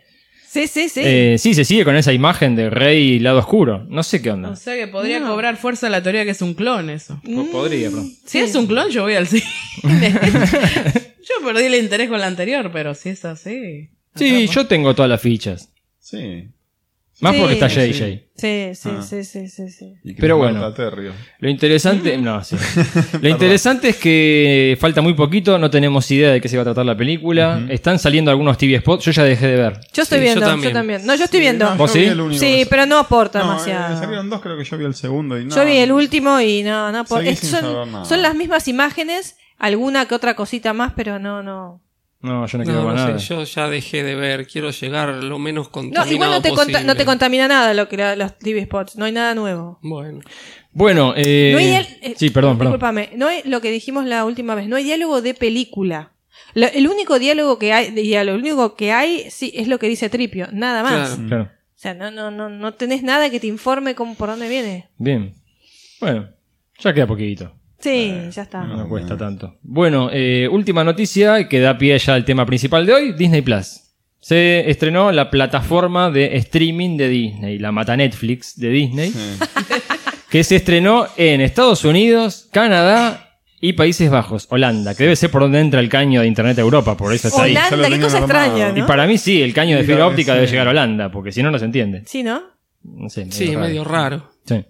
Sí, 0.59 0.67
sí, 0.67 0.89
sí. 0.89 1.01
Eh, 1.05 1.37
sí, 1.39 1.55
se 1.55 1.65
sigue 1.65 1.85
con 1.85 1.95
esa 1.97 2.13
imagen 2.13 2.57
de 2.57 2.69
Rey 2.69 3.13
y 3.13 3.19
lado 3.21 3.39
oscuro. 3.39 3.85
No 3.89 4.03
sé 4.03 4.21
qué 4.21 4.31
onda. 4.33 4.51
O 4.51 4.57
sea 4.57 4.75
que 4.75 4.89
podría 4.89 5.21
No. 5.21 5.29
cobrar 5.29 5.57
fuerza 5.57 5.89
la 5.89 6.03
teoría 6.03 6.25
que 6.25 6.31
es 6.33 6.43
un 6.43 6.55
clon 6.55 6.91
eso. 6.91 7.21
Po- 7.25 7.47
Podría, 7.51 7.91
pero. 7.91 8.05
Si 8.27 8.39
es 8.39 8.55
un 8.57 8.67
clon, 8.67 8.91
yo 8.91 9.03
voy 9.05 9.15
al 9.15 9.27
cine. 9.29 9.45
yo 9.83 11.45
perdí 11.47 11.65
el 11.65 11.75
interés 11.77 12.09
con 12.09 12.19
la 12.21 12.27
anterior, 12.27 12.71
pero 12.73 12.95
si 12.95 13.11
es 13.11 13.25
así. 13.25 13.91
Sí, 14.17 14.27
atrapa. 14.45 14.53
yo 14.55 14.67
tengo 14.67 14.95
todas 14.95 15.09
las 15.09 15.21
fichas. 15.21 15.69
Sí. 16.01 16.49
Más 17.21 17.33
Sí. 17.35 17.39
porque 17.41 17.55
está 17.55 17.69
Sí. 17.69 17.81
JJ. 17.93 18.29
Sí, 18.37 18.71
sí, 18.75 18.89
Ah. 18.97 19.03
sí, 19.03 19.25
sí, 19.25 19.49
sí, 19.49 19.69
sí. 19.71 19.95
Y 20.05 20.15
que 20.15 20.21
Pero 20.21 20.37
bueno. 20.37 20.73
Lo 21.41 21.49
interesante. 21.51 22.17
No, 22.19 22.45
sí. 22.45 22.55
Lo 23.21 23.29
interesante 23.29 23.89
es 23.89 23.97
que 23.97 24.77
falta 24.81 25.01
muy 25.03 25.15
poquito, 25.15 25.59
no 25.59 25.69
tenemos 25.69 26.09
idea 26.13 26.31
de 26.31 26.41
qué 26.41 26.49
se 26.49 26.57
va 26.57 26.63
a 26.63 26.67
tratar 26.67 26.87
la 26.87 26.97
película. 26.97 27.61
Están 27.69 27.99
saliendo 27.99 28.31
algunos 28.31 28.57
TV 28.57 28.79
spots, 28.79 29.05
yo 29.07 29.11
ya 29.13 29.25
dejé 29.25 29.49
de 29.49 29.57
ver. 29.57 29.81
Yo 29.93 30.05
estoy 30.05 30.19
Sí, 30.19 30.25
viendo, 30.25 30.57
yo 30.57 30.63
yo 30.63 30.73
también. 30.73 31.05
No, 31.05 31.15
yo 31.17 31.25
estoy 31.25 31.41
viendo. 31.41 31.65
No, 31.71 31.77
¿Vos 31.77 31.93
yo 31.95 32.27
vi 32.29 32.39
sí? 32.39 32.39
Sí, 32.39 32.67
pero 32.71 32.87
no 32.87 32.99
aporta 32.99 33.41
No, 33.41 33.45
eh, 33.47 33.49
demasiado. 33.49 33.99
salieron 33.99 34.31
dos, 34.31 34.41
creo 34.41 34.57
que 34.57 34.65
yo 34.65 34.79
vi 34.79 34.85
el 34.85 34.95
segundo 34.95 35.41
y 35.41 35.45
no. 35.45 35.57
Yo 35.57 35.65
vi 35.65 35.79
el 35.79 35.91
último 35.91 36.41
y 36.41 36.63
no, 36.63 36.93
no 36.93 36.99
aporta. 37.01 37.25
Seguí 37.25 37.35
Es- 37.35 37.49
Son, 37.51 38.05
son 38.07 38.23
las 38.23 38.35
mismas 38.37 38.69
imágenes, 38.69 39.37
alguna 39.59 40.07
que 40.07 40.15
otra 40.15 40.37
cosita 40.37 40.73
más, 40.73 40.93
pero 40.95 41.19
no, 41.19 41.43
no. 41.43 41.83
No, 42.21 42.47
yo 42.47 42.59
no 42.59 42.65
quiero 42.65 42.81
No, 42.81 42.87
ver 42.89 42.97
no 42.97 43.07
nada. 43.07 43.19
sé, 43.21 43.27
yo 43.27 43.45
ya 43.45 43.69
dejé 43.69 44.03
de 44.03 44.15
ver. 44.17 44.47
Quiero 44.49 44.71
llegar 44.71 45.09
lo 45.23 45.39
menos 45.39 45.67
No, 45.67 45.73
contaminado 45.73 46.13
igual 46.13 46.31
no 46.31 46.43
te, 46.43 46.49
posible. 46.51 46.83
no 46.85 46.97
te 46.97 47.05
contamina 47.05 47.47
nada 47.47 47.75
lo 47.75 47.89
que 47.89 47.97
la- 47.97 48.17
los 48.17 48.37
TV 48.39 48.65
spots, 48.65 48.97
no 48.97 49.05
hay 49.05 49.13
nada 49.13 49.35
nuevo. 49.35 49.79
Bueno. 49.83 50.21
Bueno, 50.73 51.15
eh, 51.17 51.51
No 51.53 51.59
hay 51.59 51.87
eh, 52.03 52.15
sí, 52.17 52.31
perdón, 52.31 52.59
no 53.17 53.27
hay 53.29 53.43
lo 53.45 53.61
que 53.61 53.71
dijimos 53.71 54.05
la 54.07 54.25
última 54.25 54.55
vez, 54.57 54.69
no 54.69 54.77
hay 54.77 54.85
diálogo 54.85 55.23
de 55.23 55.35
película. 55.35 56.13
Lo- 56.55 56.67
el 56.67 56.89
único 56.89 57.19
diálogo 57.21 57.59
que 57.59 57.73
hay, 57.73 57.91
diálogo, 57.93 58.35
el 58.37 58.43
único 58.43 58.75
que 58.75 58.91
hay, 58.93 59.31
sí, 59.31 59.53
es 59.55 59.69
lo 59.69 59.79
que 59.79 59.89
dice 59.89 60.09
Tripio, 60.11 60.49
nada 60.53 60.83
más. 60.83 61.11
Claro. 61.11 61.29
Claro. 61.29 61.43
O 61.45 61.81
sea, 61.81 61.95
no, 61.95 62.11
no, 62.11 62.33
no, 62.33 62.49
no 62.49 62.75
tenés 62.75 63.05
nada 63.05 63.31
que 63.31 63.39
te 63.39 63.47
informe 63.47 63.95
cómo, 63.95 64.17
por 64.17 64.29
dónde 64.31 64.49
viene. 64.49 64.89
Bien. 64.99 65.35
Bueno, 66.01 66.29
ya 66.81 66.93
queda 66.93 67.07
poquito. 67.07 67.53
Sí, 67.81 68.13
ya 68.33 68.43
está. 68.43 68.65
No 68.65 68.89
cuesta 68.89 69.17
tanto. 69.17 69.57
Bueno, 69.63 70.11
eh, 70.13 70.49
última 70.51 70.83
noticia 70.85 71.49
que 71.49 71.61
da 71.61 71.79
pie 71.79 71.97
ya 71.99 72.15
al 72.15 72.25
tema 72.25 72.45
principal 72.45 72.85
de 72.87 72.93
hoy, 72.93 73.13
Disney 73.13 73.43
Plus. 73.43 73.83
Se 74.21 74.69
estrenó 74.69 75.13
la 75.13 75.31
plataforma 75.31 76.11
de 76.11 76.37
streaming 76.39 76.97
de 76.97 77.09
Disney, 77.09 77.59
la 77.59 77.71
mata 77.71 77.97
Netflix 77.97 78.59
de 78.59 78.69
Disney, 78.71 79.13
que 80.31 80.43
se 80.45 80.57
estrenó 80.57 81.07
en 81.17 81.41
Estados 81.41 81.85
Unidos, 81.85 82.49
Canadá 82.53 83.39
y 83.61 83.75
Países 83.75 84.11
Bajos, 84.11 84.47
Holanda, 84.51 84.95
que 84.97 85.05
debe 85.05 85.15
ser 85.17 85.31
por 85.31 85.43
donde 85.43 85.61
entra 85.61 85.79
el 85.81 85.89
caño 85.89 86.21
de 86.23 86.27
Internet 86.27 86.59
a 86.59 86.63
Europa, 86.63 86.97
por 86.97 87.13
eso 87.15 87.29
está 87.29 87.43
ahí. 87.45 87.53
Holanda, 87.73 87.89
qué 87.97 88.01
cosa 88.01 88.19
armado. 88.19 88.45
extraña, 88.45 88.77
Y 88.77 88.81
¿no? 88.81 88.87
para 88.87 89.07
mí 89.07 89.19
sí, 89.19 89.41
el 89.41 89.55
caño 89.55 89.77
de 89.77 89.85
fibra 89.85 90.07
óptica 90.09 90.33
sí. 90.33 90.39
debe 90.41 90.51
llegar 90.51 90.67
a 90.67 90.71
Holanda, 90.71 91.11
porque 91.13 91.31
si 91.33 91.43
no, 91.43 91.51
no 91.53 91.59
se 91.59 91.65
entiende. 91.65 92.03
Sí, 92.07 92.23
¿no? 92.25 92.43
No 92.83 93.09
sé, 93.09 93.31
Sí, 93.31 93.47
raro. 93.55 93.61
medio 93.61 93.85
raro. 93.85 94.31
Sí. 94.47 94.65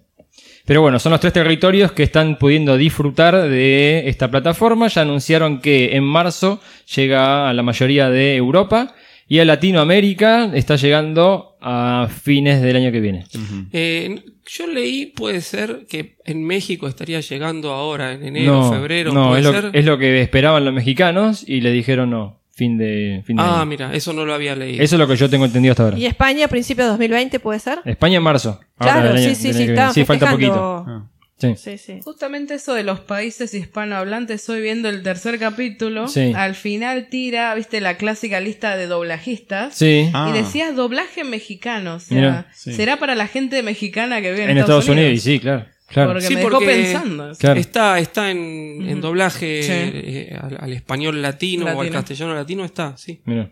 Pero 0.69 0.83
bueno, 0.83 0.99
son 0.99 1.13
los 1.13 1.19
tres 1.19 1.33
territorios 1.33 1.93
que 1.93 2.03
están 2.03 2.37
pudiendo 2.37 2.77
disfrutar 2.77 3.49
de 3.49 4.07
esta 4.07 4.29
plataforma. 4.29 4.87
Ya 4.87 5.01
anunciaron 5.01 5.61
que 5.61 5.95
en 5.95 6.03
marzo 6.03 6.61
llega 6.95 7.49
a 7.49 7.53
la 7.55 7.63
mayoría 7.63 8.11
de 8.11 8.35
Europa 8.35 8.93
y 9.27 9.39
a 9.39 9.45
Latinoamérica 9.45 10.51
está 10.53 10.75
llegando 10.75 11.57
a 11.59 12.07
fines 12.21 12.61
del 12.61 12.75
año 12.75 12.91
que 12.91 12.99
viene. 12.99 13.25
Eh, 13.73 14.23
yo 14.45 14.67
leí, 14.67 15.07
puede 15.07 15.41
ser 15.41 15.87
que 15.89 16.17
en 16.23 16.45
México 16.45 16.87
estaría 16.87 17.19
llegando 17.19 17.71
ahora, 17.71 18.13
en 18.13 18.27
enero, 18.27 18.71
febrero. 18.71 19.11
no 19.11 19.29
¿puede 19.29 19.39
es, 19.39 19.45
lo, 19.47 19.51
ser? 19.51 19.69
es 19.73 19.85
lo 19.85 19.97
que 19.97 20.21
esperaban 20.21 20.65
los 20.65 20.73
mexicanos 20.75 21.43
y 21.49 21.61
le 21.61 21.71
dijeron 21.71 22.11
no, 22.11 22.38
fin 22.59 22.77
de, 22.77 23.23
fin 23.25 23.37
de 23.37 23.41
Ah, 23.43 23.55
año. 23.61 23.65
mira, 23.65 23.93
eso 23.95 24.11
no 24.13 24.25
lo 24.25 24.33
había 24.33 24.55
leído. 24.55 24.83
Eso 24.83 24.95
es 24.95 24.99
lo 24.99 25.07
que 25.07 25.15
yo 25.15 25.29
tengo 25.29 25.45
entendido 25.45 25.71
hasta 25.71 25.83
ahora. 25.83 25.97
¿Y 25.97 26.05
España 26.05 26.45
a 26.45 26.47
principios 26.49 26.85
de 26.85 26.89
2020 26.91 27.39
puede 27.39 27.59
ser? 27.59 27.79
España 27.85 28.17
en 28.17 28.23
marzo. 28.23 28.59
ahora 28.77 28.93
Claro, 29.01 29.09
año- 29.17 29.29
sí, 29.29 29.35
sí, 29.35 29.53
sí, 29.53 29.65
viene. 29.65 29.93
Sí, 29.93 30.05
falta 30.05 30.29
poquito. 30.29 30.85
Ah. 30.87 31.05
Sí. 31.37 31.53
Sí, 31.55 31.77
sí. 31.77 31.99
Justamente 32.03 32.55
eso 32.55 32.73
de 32.73 32.83
los 32.83 32.99
países 32.99 33.53
hispanohablantes, 33.53 34.41
estoy 34.41 34.59
viendo 34.61 34.89
el 34.89 35.03
tercer 35.03 35.39
capítulo. 35.39 36.09
Sí. 36.09 36.33
Al 36.35 36.53
final 36.53 37.07
tira, 37.09 37.55
viste, 37.55 37.79
la 37.79 37.95
clásica 37.95 38.41
lista 38.41 38.75
de 38.75 38.87
doblajistas. 38.87 39.73
Sí. 39.73 40.09
Ah. 40.13 40.29
Y 40.29 40.37
decía 40.37 40.73
doblaje 40.73 41.23
mexicano. 41.23 41.95
O 41.95 41.99
sea, 42.01 42.17
Mira. 42.17 42.47
Sí. 42.53 42.73
será 42.73 42.97
para 42.99 43.15
la 43.15 43.27
gente 43.27 43.63
mexicana 43.63 44.21
que 44.21 44.31
vive 44.31 44.43
en, 44.43 44.49
en 44.49 44.57
Estados 44.57 44.89
Unidos, 44.89 45.13
y 45.13 45.19
sí, 45.19 45.39
claro. 45.39 45.65
Claro. 45.91 46.11
Porque 46.11 46.25
Sí, 46.27 46.33
me 46.35 46.39
dejó 46.41 46.51
porque- 46.51 46.65
pensando. 46.65 47.31
Claro. 47.37 47.59
Está, 47.59 47.99
está 47.99 48.31
en, 48.31 48.87
en 48.87 49.01
doblaje 49.01 49.63
Sí. 49.63 49.71
eh, 49.73 50.39
al, 50.41 50.57
al 50.59 50.73
español 50.73 51.21
latino, 51.21 51.65
o 51.65 51.81
al 51.81 51.89
castellano 51.89 52.33
latino, 52.35 52.63
está, 52.65 52.95
sí. 52.97 53.21
Mira. 53.25 53.51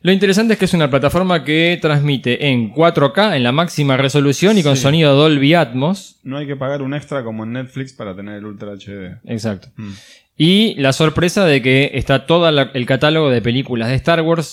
Lo 0.00 0.12
interesante 0.12 0.52
es 0.52 0.58
que 0.58 0.66
es 0.66 0.74
una 0.74 0.90
plataforma 0.90 1.44
que 1.44 1.78
transmite 1.80 2.48
en 2.48 2.70
4K 2.74 3.36
en 3.36 3.42
la 3.42 3.52
máxima 3.52 3.96
resolución 3.96 4.58
y 4.58 4.62
con 4.62 4.76
Sí. 4.76 4.82
sonido 4.82 5.14
Dolby 5.14 5.54
Atmos. 5.54 6.18
No 6.22 6.36
hay 6.36 6.46
que 6.46 6.56
pagar 6.56 6.82
un 6.82 6.92
extra 6.92 7.24
como 7.24 7.44
en 7.44 7.52
Netflix 7.54 7.94
para 7.94 8.14
tener 8.14 8.34
el 8.34 8.44
Ultra 8.44 8.72
HD. 8.72 9.16
Exacto. 9.24 9.68
Mm. 9.76 9.92
Y 10.36 10.74
la 10.74 10.92
sorpresa 10.92 11.46
de 11.46 11.62
que 11.62 11.92
está 11.94 12.26
todo 12.26 12.46
el 12.50 12.86
catálogo 12.86 13.30
de 13.30 13.40
películas 13.40 13.88
de 13.88 13.94
Star 13.94 14.20
Wars. 14.20 14.46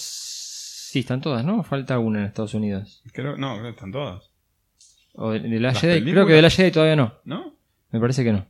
Sí, 0.92 1.00
están 1.00 1.20
todas, 1.20 1.44
¿no? 1.44 1.64
Falta 1.64 2.00
una 2.00 2.20
en 2.20 2.26
Estados 2.28 2.54
Unidos. 2.54 3.02
Creo, 3.12 3.36
no, 3.36 3.54
creo 3.56 3.64
que 3.64 3.70
están 3.72 3.92
todas. 3.92 4.31
O 5.16 5.32
de, 5.32 5.40
de 5.42 5.60
la 5.60 5.70
¿Las 5.70 5.80
Jedi. 5.82 5.94
películas? 6.00 6.14
Creo 6.14 6.28
que 6.28 6.34
de 6.34 6.42
la 6.42 6.50
Jedi 6.50 6.72
todavía 6.72 6.96
no. 6.96 7.14
¿No? 7.26 7.54
Me 7.92 8.00
parece 8.00 8.24
que 8.24 8.32
no. 8.34 8.46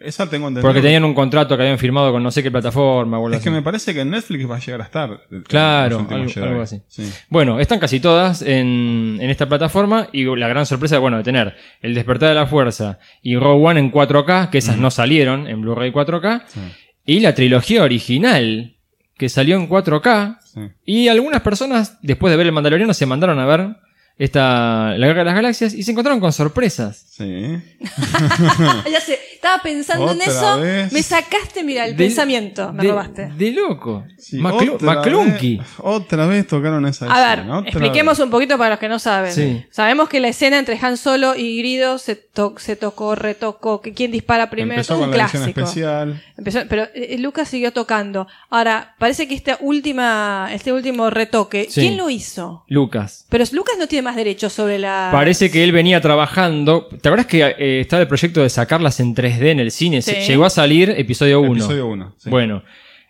Esa 0.00 0.30
tengo 0.30 0.48
entendido. 0.48 0.66
Porque 0.66 0.80
tenían 0.80 1.04
un 1.04 1.12
contrato 1.12 1.54
que 1.58 1.62
habían 1.62 1.76
firmado 1.78 2.10
con 2.10 2.22
no 2.22 2.30
sé 2.30 2.42
qué 2.42 2.50
plataforma 2.50 3.18
o 3.18 3.26
algo 3.26 3.36
Es 3.36 3.42
que 3.44 3.50
me 3.50 3.60
parece 3.60 3.92
que 3.92 4.00
en 4.00 4.08
Netflix 4.08 4.50
va 4.50 4.56
a 4.56 4.58
llegar 4.58 4.80
a 4.80 4.84
estar. 4.84 5.10
eh, 5.30 5.42
Claro, 5.46 6.06
algo- 6.08 6.42
algo 6.42 6.62
así. 6.62 6.80
Sí. 6.88 7.06
Bueno, 7.28 7.60
están 7.60 7.78
casi 7.78 8.00
todas 8.00 8.40
en, 8.40 9.18
en 9.20 9.28
esta 9.28 9.46
plataforma 9.46 10.08
y 10.10 10.24
la 10.36 10.48
gran 10.48 10.64
sorpresa 10.64 10.98
bueno, 11.00 11.18
de 11.18 11.22
tener 11.22 11.54
El 11.82 11.94
Despertar 11.94 12.30
de 12.30 12.34
la 12.36 12.46
Fuerza 12.46 12.98
y 13.20 13.36
Rogue 13.36 13.62
One 13.66 13.80
en 13.80 13.92
4K, 13.92 14.48
que 14.48 14.56
esas 14.56 14.78
no 14.78 14.90
salieron 14.90 15.46
en 15.46 15.60
Blu-ray 15.60 15.92
4K, 15.92 16.44
Sí. 16.46 16.60
y 17.04 17.20
la 17.20 17.34
trilogía 17.34 17.82
original, 17.82 18.76
que 19.18 19.28
salió 19.28 19.56
en 19.56 19.68
4K, 19.68 20.38
Sí. 20.40 20.60
y 20.86 21.08
algunas 21.08 21.42
personas, 21.42 21.98
después 22.00 22.30
de 22.30 22.38
ver 22.38 22.46
El 22.46 22.52
Mandaloriano, 22.52 22.94
se 22.94 23.04
mandaron 23.04 23.38
a 23.38 23.44
ver 23.44 23.76
esta, 24.24 24.94
La 24.98 25.06
Guerra 25.08 25.20
de 25.20 25.24
las 25.24 25.34
Galaxias 25.34 25.74
y 25.74 25.82
se 25.82 25.90
encontraron 25.92 26.20
con 26.20 26.32
sorpresas. 26.32 27.04
Sí. 27.10 27.56
Ya 28.90 29.00
sé, 29.00 29.18
estaba 29.34 29.62
pensando 29.62 30.10
en 30.12 30.20
eso. 30.22 30.60
vez. 30.60 30.92
Me 30.92 31.02
sacaste, 31.02 31.62
mira, 31.62 31.86
el 31.86 31.96
De- 31.96 32.04
pensamiento. 32.04 32.72
Me 32.72 32.82
de, 32.84 32.90
robaste. 32.90 33.26
De 33.36 33.52
loco. 33.52 34.04
Sí, 34.18 34.38
Maclu- 34.38 34.74
otra 34.74 34.94
Maclunky. 34.94 35.58
vez- 35.58 35.66
Otra 35.78 36.26
vez 36.26 36.46
tocaron 36.46 36.86
esa 36.86 37.06
A 37.06 37.20
ver, 37.30 37.38
escena, 37.40 37.58
otra 37.58 37.70
expliquemos 37.70 38.18
vez. 38.18 38.24
un 38.24 38.30
poquito 38.30 38.58
para 38.58 38.70
los 38.70 38.78
que 38.78 38.88
no 38.88 38.98
saben. 38.98 39.32
Sí. 39.32 39.64
Sabemos 39.70 40.08
que 40.08 40.20
la 40.20 40.28
escena 40.28 40.58
entre 40.58 40.78
Han 40.80 40.96
Solo 40.96 41.34
y 41.36 41.58
Grido 41.58 41.98
se, 41.98 42.16
to- 42.16 42.54
se 42.58 42.76
tocó, 42.76 43.14
retocó, 43.14 43.80
que 43.80 43.92
quién 43.94 44.10
dispara 44.12 44.50
primero, 44.50 44.80
Empezó 44.80 44.94
todo 44.94 45.00
con 45.02 45.10
un 45.10 45.16
la 45.18 45.28
clásico. 45.28 45.60
especial. 45.60 46.22
Empezó- 46.36 46.60
pero 46.68 46.88
eh, 46.94 47.16
Lucas 47.18 47.48
siguió 47.48 47.72
tocando. 47.72 48.26
Ahora, 48.50 48.94
parece 48.98 49.28
que 49.28 49.34
esta 49.34 49.56
última, 49.60 50.48
este 50.52 50.72
último 50.72 51.10
retoque, 51.10 51.66
Sí. 51.70 51.80
¿quién 51.82 51.96
lo 51.96 52.10
hizo? 52.10 52.64
Lucas. 52.68 53.26
Pero 53.28 53.44
Lucas 53.52 53.76
no 53.78 53.86
tiene 53.86 54.02
más 54.02 54.09
derechos 54.16 54.52
sobre 54.52 54.78
la. 54.78 55.10
Parece 55.12 55.50
que 55.50 55.62
él 55.64 55.72
venía 55.72 56.00
trabajando. 56.00 56.88
¿Te 57.00 57.08
acuerdas 57.08 57.26
que 57.26 57.42
eh, 57.58 57.80
estaba 57.80 58.02
el 58.02 58.08
proyecto 58.08 58.42
de 58.42 58.48
sacarlas 58.50 59.00
en 59.00 59.14
3D 59.14 59.46
en 59.50 59.60
el 59.60 59.70
cine? 59.70 60.02
Se- 60.02 60.22
Sí. 60.22 60.28
Llegó 60.32 60.44
a 60.44 60.50
salir 60.50 60.90
episodio 60.96 61.40
1. 61.40 61.52
Episodio 61.52 61.86
1. 61.86 62.14
Bueno, 62.26 62.62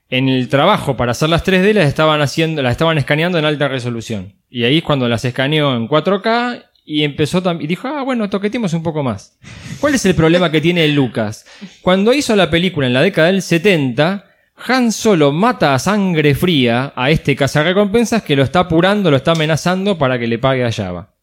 en 0.08 0.28
el 0.28 0.48
trabajo 0.48 0.96
para 0.96 1.12
hacer 1.12 1.28
las 1.28 1.44
3D 1.44 1.72
las 1.74 1.86
estaban 1.88 2.20
haciendo, 2.20 2.62
las 2.62 2.72
estaban 2.72 2.98
escaneando 2.98 3.38
en 3.38 3.44
alta 3.44 3.68
resolución. 3.68 4.34
Y 4.48 4.64
ahí 4.64 4.78
es 4.78 4.82
cuando 4.84 5.08
las 5.08 5.24
escaneó 5.24 5.76
en 5.76 5.86
4K 5.88 6.64
y 6.84 7.04
empezó 7.04 7.40
también 7.42 7.66
y 7.66 7.68
dijo, 7.68 7.86
ah, 7.88 8.02
bueno, 8.02 8.28
toqueteemos 8.28 8.72
un 8.74 8.82
poco 8.82 9.02
más. 9.04 9.38
¿Cuál 9.80 9.94
es 9.94 10.04
el 10.06 10.14
problema 10.16 10.50
que 10.50 10.60
tiene 10.60 10.88
Lucas? 10.88 11.46
Cuando 11.82 12.12
hizo 12.12 12.34
la 12.34 12.50
película 12.50 12.86
en 12.88 12.92
la 12.94 13.02
década 13.02 13.28
del 13.28 13.42
70, 13.42 14.24
Han 14.66 14.92
Solo 14.92 15.32
mata 15.32 15.74
a 15.74 15.78
sangre 15.78 16.34
fría 16.34 16.92
a 16.94 17.10
este 17.10 17.34
cazarrecompensas 17.34 18.22
que 18.22 18.36
lo 18.36 18.42
está 18.42 18.60
apurando, 18.60 19.10
lo 19.10 19.16
está 19.16 19.32
amenazando 19.32 19.96
para 19.96 20.18
que 20.18 20.26
le 20.26 20.38
pague 20.38 20.64
a 20.64 20.72
Java. 20.72 21.14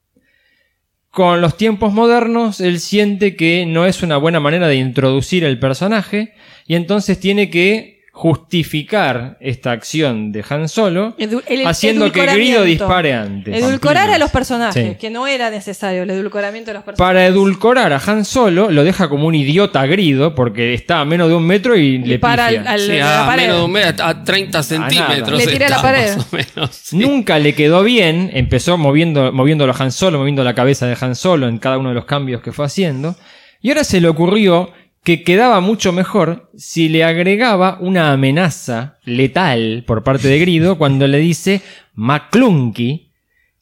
Con 1.12 1.42
los 1.42 1.58
tiempos 1.58 1.94
modernos, 1.94 2.62
él 2.62 2.80
siente 2.80 3.36
que 3.36 3.66
no 3.66 3.86
es 3.86 4.04
una 4.04 4.18
buena 4.18 4.40
manera 4.40 4.68
de 4.68 4.76
introducir 4.76 5.44
el 5.44 5.60
personaje 5.60 6.34
y 6.68 6.76
entonces 6.76 7.20
tiene 7.20 7.50
que 7.50 7.97
justificar 8.18 9.38
esta 9.40 9.72
acción 9.72 10.32
de 10.32 10.44
Han 10.50 10.68
Solo 10.70 11.16
Edu- 11.18 11.44
el 11.48 11.68
haciendo 11.68 12.12
que 12.12 12.26
Grido 12.26 12.64
dispare 12.64 13.14
antes. 13.14 13.56
Edulcorar 13.64 14.10
a 14.10 14.18
los 14.18 14.32
personajes, 14.32 14.92
Sí. 14.92 14.96
que 15.00 15.10
no 15.10 15.28
era 15.28 15.50
necesario 15.50 16.04
el 16.04 16.10
edulcoramiento 16.10 16.72
de 16.72 16.76
los 16.76 16.84
personajes. 16.84 17.08
Para 17.14 17.26
edulcorar 17.28 17.94
a 17.94 18.02
Han 18.06 18.26
Solo, 18.26 18.72
lo 18.72 18.84
deja 18.84 19.10
como 19.10 19.28
un 19.28 19.36
idiota 19.36 19.82
a 19.82 19.86
Grido 19.86 20.34
porque 20.34 20.74
está 20.74 21.02
a 21.02 21.06
menos 21.06 21.30
de 21.30 21.36
un 21.36 21.46
metro 21.46 21.78
y, 21.78 21.96
Y 21.96 21.98
le 22.00 22.20
para 22.20 22.48
pifia. 22.48 22.62
al- 22.62 22.68
al- 22.68 22.80
Sí, 22.80 23.00
a 23.00 23.26
pared. 23.28 23.42
menos 23.44 23.58
de 23.60 23.64
un 23.66 23.72
metro, 23.72 24.06
a 24.06 24.24
30 24.24 24.64
centímetros. 24.64 25.38
Le 25.38 25.48
tira 25.48 25.70
la 25.70 25.82
pared. 25.82 26.16
más 26.18 26.28
o 26.34 26.36
menos, 26.36 26.70
sí. 26.76 26.98
Nunca 27.08 27.38
le 27.40 27.54
quedó 27.54 27.84
bien, 27.84 28.32
empezó 28.34 28.78
moviendo, 28.78 29.32
moviéndolo 29.32 29.74
a 29.74 29.76
Han 29.84 29.92
Solo, 29.92 30.20
moviendo 30.20 30.44
la 30.44 30.56
cabeza 30.56 30.88
de 30.88 30.98
Han 31.00 31.16
Solo 31.16 31.48
en 31.48 31.58
cada 31.60 31.78
uno 31.78 31.90
de 31.90 31.96
los 31.96 32.06
cambios 32.06 32.42
que 32.42 32.52
fue 32.52 32.66
haciendo. 32.66 33.16
Y 33.62 33.70
ahora 33.70 33.84
se 33.84 34.00
le 34.02 34.08
ocurrió 34.08 34.72
que 35.08 35.24
quedaba 35.24 35.62
mucho 35.62 35.94
mejor 35.94 36.52
si 36.58 36.90
le 36.90 37.06
agregaba 37.06 37.78
una 37.80 38.12
amenaza 38.12 38.98
letal 39.06 39.86
por 39.88 40.04
parte 40.04 40.28
de 40.28 40.38
Grido 40.38 40.78
cuando 40.78 41.08
le 41.08 41.18
dice 41.20 41.62
McClunky, 41.96 43.10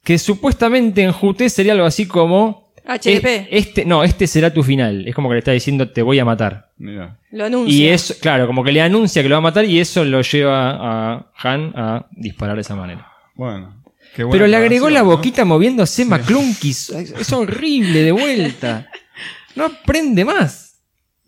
que 0.04 0.18
supuestamente 0.18 1.04
en 1.04 1.12
Juté 1.12 1.50
sería 1.52 1.74
algo 1.74 1.86
así 1.86 2.08
como... 2.08 2.74
HDP. 2.88 3.26
"Eh, 3.26 3.48
Este, 3.52 3.86
no, 3.86 4.04
este 4.04 4.26
será 4.26 4.52
tu 4.52 4.64
final. 4.64 5.08
Es 5.08 5.14
como 5.14 5.30
que 5.30 5.34
le 5.34 5.40
está 5.40 5.52
diciendo 5.52 5.88
te 5.92 6.02
voy 6.02 6.18
a 6.18 6.26
matar. 6.26 6.72
Mira. 6.80 7.20
Lo 7.32 7.46
anuncia. 7.46 7.76
Y 7.76 7.88
eso, 7.90 8.16
claro, 8.20 8.48
como 8.48 8.64
que 8.64 8.72
le 8.72 8.82
anuncia 8.82 9.22
que 9.22 9.30
lo 9.30 9.34
va 9.36 9.40
a 9.40 9.42
matar 9.42 9.66
y 9.66 9.80
eso 9.80 10.04
lo 10.04 10.22
lleva 10.24 10.72
a 10.72 11.32
Han 11.44 11.74
a 11.76 12.08
disparar 12.12 12.56
de 12.56 12.62
esa 12.62 12.76
manera. 12.76 13.08
Bueno. 13.36 13.84
qué 14.16 14.24
buena 14.24 14.32
Pero 14.34 14.48
le 14.48 14.56
agregó 14.58 14.90
la 14.90 15.02
aclaración, 15.02 15.12
¿no? 15.12 15.16
boquita 15.18 15.46
moviéndose 15.46 16.06
McClunky. 16.06 16.70
Es 16.72 16.90
es 16.90 17.34
horrible 17.34 18.02
de 18.02 18.12
vuelta. 18.12 18.88
No 19.56 19.64
aprende 19.68 20.26
más. 20.26 20.65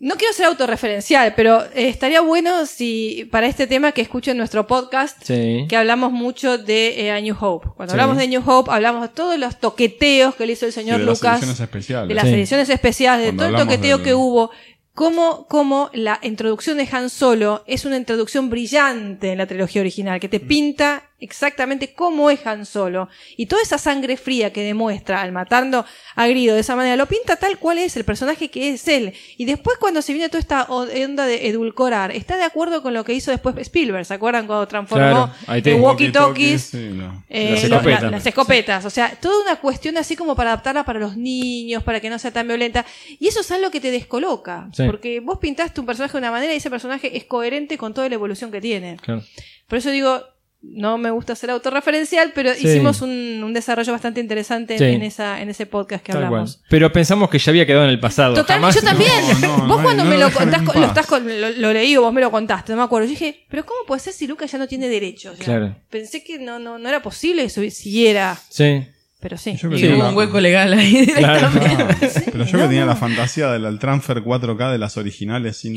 No 0.00 0.14
quiero 0.14 0.32
ser 0.32 0.46
autorreferencial, 0.46 1.34
pero 1.34 1.64
eh, 1.74 1.88
estaría 1.88 2.20
bueno 2.20 2.66
si 2.66 3.28
para 3.32 3.48
este 3.48 3.66
tema 3.66 3.90
que 3.90 4.00
escuchen 4.00 4.36
nuestro 4.36 4.66
podcast, 4.68 5.20
Sí. 5.24 5.66
que 5.68 5.76
hablamos 5.76 6.12
mucho 6.12 6.56
de 6.56 7.00
eh, 7.00 7.10
A 7.10 7.20
New 7.20 7.34
Hope. 7.40 7.70
Cuando 7.76 7.92
Sí. 7.94 7.98
hablamos 8.00 8.16
de 8.16 8.28
New 8.28 8.42
Hope, 8.46 8.70
hablamos 8.70 9.02
de 9.02 9.08
todos 9.08 9.36
los 9.38 9.58
toqueteos 9.58 10.36
que 10.36 10.46
le 10.46 10.52
hizo 10.52 10.66
el 10.66 10.72
Sí, 10.72 10.80
señor 10.82 11.00
de 11.00 11.04
las 11.04 11.18
Lucas, 11.18 11.32
ediciones 11.38 11.58
especiales. 11.60 12.08
de 12.08 12.14
las 12.14 12.24
Sí. 12.26 12.30
ediciones 12.34 12.68
especiales, 12.68 13.26
de 13.26 13.32
Cuando 13.34 13.42
todo 13.54 13.62
el 13.62 13.68
toqueteo 13.68 13.96
del- 13.98 14.04
que 14.06 14.14
hubo. 14.14 14.50
Cómo, 14.94 15.46
cómo 15.48 15.90
la 15.92 16.18
introducción 16.22 16.76
de 16.78 16.88
Han 16.90 17.08
Solo 17.10 17.62
es 17.66 17.84
una 17.84 17.96
introducción 17.96 18.50
brillante 18.50 19.32
en 19.32 19.38
la 19.38 19.46
trilogía 19.46 19.80
original, 19.80 20.18
que 20.20 20.28
te 20.28 20.38
pinta 20.40 21.07
exactamente 21.20 21.92
cómo 21.94 22.30
es 22.30 22.46
Han 22.46 22.64
Solo. 22.66 23.08
Y 23.36 23.46
toda 23.46 23.62
esa 23.62 23.78
sangre 23.78 24.16
fría 24.16 24.52
que 24.52 24.62
demuestra 24.62 25.20
al 25.22 25.32
matando 25.32 25.84
a 26.14 26.26
Grido 26.28 26.54
de 26.54 26.60
esa 26.60 26.76
manera, 26.76 26.96
lo 26.96 27.06
pinta 27.06 27.36
tal 27.36 27.58
cual 27.58 27.78
es 27.78 27.96
el 27.96 28.04
personaje 28.04 28.48
que 28.50 28.70
es 28.70 28.86
él. 28.88 29.12
Y 29.36 29.44
después 29.44 29.78
cuando 29.78 30.00
se 30.02 30.12
viene 30.12 30.28
toda 30.28 30.40
esta 30.40 30.62
onda 30.64 31.26
de 31.26 31.48
edulcorar, 31.48 32.12
está 32.12 32.36
de 32.36 32.44
acuerdo 32.44 32.82
con 32.82 32.94
lo 32.94 33.04
que 33.04 33.14
hizo 33.14 33.30
después 33.30 33.56
Spielberg. 33.58 34.04
¿Se 34.04 34.14
acuerdan 34.14 34.46
cuando 34.46 34.66
transformó 34.68 35.30
Claro, 35.44 35.60
de 35.62 35.74
walkie-talkies? 35.80 36.74
No. 36.94 37.24
eh, 37.28 37.50
Las 37.52 37.64
escopetas. 37.64 38.02
la- 38.02 38.10
las 38.10 38.26
escopetas, 38.26 38.84
o 38.84 38.90
sea, 38.90 39.16
toda 39.20 39.42
una 39.42 39.56
cuestión 39.56 39.96
así 39.98 40.16
como 40.16 40.34
para 40.36 40.50
adaptarla 40.52 40.84
para 40.84 40.98
los 41.00 41.16
niños, 41.16 41.82
para 41.82 42.00
que 42.00 42.10
no 42.10 42.18
sea 42.18 42.30
tan 42.30 42.46
violenta. 42.48 42.84
Y 43.18 43.28
eso 43.28 43.40
es 43.40 43.50
algo 43.50 43.70
que 43.70 43.80
te 43.80 43.90
descoloca, 43.90 44.68
Sí. 44.72 44.84
porque 44.86 45.20
vos 45.20 45.38
pintaste 45.38 45.80
un 45.80 45.86
personaje 45.86 46.12
de 46.12 46.18
una 46.18 46.30
manera 46.30 46.52
y 46.54 46.56
ese 46.56 46.70
personaje 46.70 47.16
es 47.16 47.24
coherente 47.24 47.76
con 47.78 47.92
toda 47.94 48.08
la 48.08 48.14
evolución 48.14 48.50
que 48.50 48.60
tiene. 48.60 48.96
Claro. 49.02 49.22
Por 49.66 49.78
eso 49.78 49.90
digo, 49.90 50.22
no 50.60 50.98
me 50.98 51.10
gusta 51.12 51.36
ser 51.36 51.50
autorreferencial, 51.50 52.32
pero 52.34 52.52
Sí. 52.52 52.66
hicimos 52.66 53.00
un, 53.00 53.10
un 53.44 53.52
desarrollo 53.54 53.92
bastante 53.92 54.20
interesante 54.20 54.76
Sí. 54.76 54.84
en, 54.84 55.02
esa, 55.02 55.40
en 55.40 55.48
ese 55.50 55.66
podcast 55.66 56.04
que 56.04 56.12
Tal 56.12 56.24
hablamos. 56.24 56.56
cual. 56.56 56.66
Pero 56.68 56.92
pensamos 56.92 57.30
que 57.30 57.38
ya 57.38 57.50
había 57.50 57.64
quedado 57.64 57.84
en 57.84 57.90
el 57.90 58.00
pasado. 58.00 58.34
Total, 58.34 58.60
Jamás- 58.60 58.74
yo 58.74 58.82
también. 58.82 59.10
No, 59.40 59.56
no, 59.56 59.56
vos 59.68 59.76
no, 59.78 59.82
cuando 59.84 60.04
no 60.04 60.10
me 60.10 60.18
lo 60.18 60.30
contás, 60.32 60.62
lo, 60.64 60.72
paz. 60.72 60.88
estás 60.88 61.06
con- 61.06 61.40
lo, 61.40 61.50
lo 61.50 61.72
leí 61.72 61.96
o 61.96 62.02
vos 62.02 62.12
me 62.12 62.20
lo 62.20 62.30
contaste, 62.32 62.72
no 62.72 62.78
me 62.78 62.84
acuerdo. 62.84 63.06
Yo 63.06 63.10
dije, 63.10 63.44
pero 63.48 63.64
¿cómo 63.64 63.80
puede 63.86 64.00
ser 64.00 64.12
si 64.12 64.26
Lucas 64.26 64.50
ya 64.50 64.58
no 64.58 64.66
tiene 64.66 64.88
derechos? 64.88 65.38
Claro. 65.38 65.76
Pensé 65.90 66.24
que 66.24 66.38
no, 66.40 66.58
no, 66.58 66.76
no 66.78 66.88
era 66.88 67.02
posible 67.02 67.44
que 67.44 67.50
si- 67.50 67.70
siguiera, 67.70 68.36
Sí. 68.48 68.84
pero 69.20 69.38
sí. 69.38 69.54
Yo 69.56 69.70
que 69.70 69.76
tenía 69.76 69.94
hubo 69.94 70.02
la- 70.02 70.08
un 70.10 70.16
hueco 70.16 70.40
legal 70.40 70.72
ahí 70.72 71.06
Claro. 71.06 71.50
pero 72.32 72.44
yo 72.44 72.58
que 72.58 72.64
tenía 72.64 72.84
la 72.84 72.96
fantasía 72.96 73.48
del 73.52 73.78
transfer 73.78 74.22
4K 74.24 74.72
de 74.72 74.78
las 74.78 74.96
originales 74.96 75.56
sin 75.56 75.76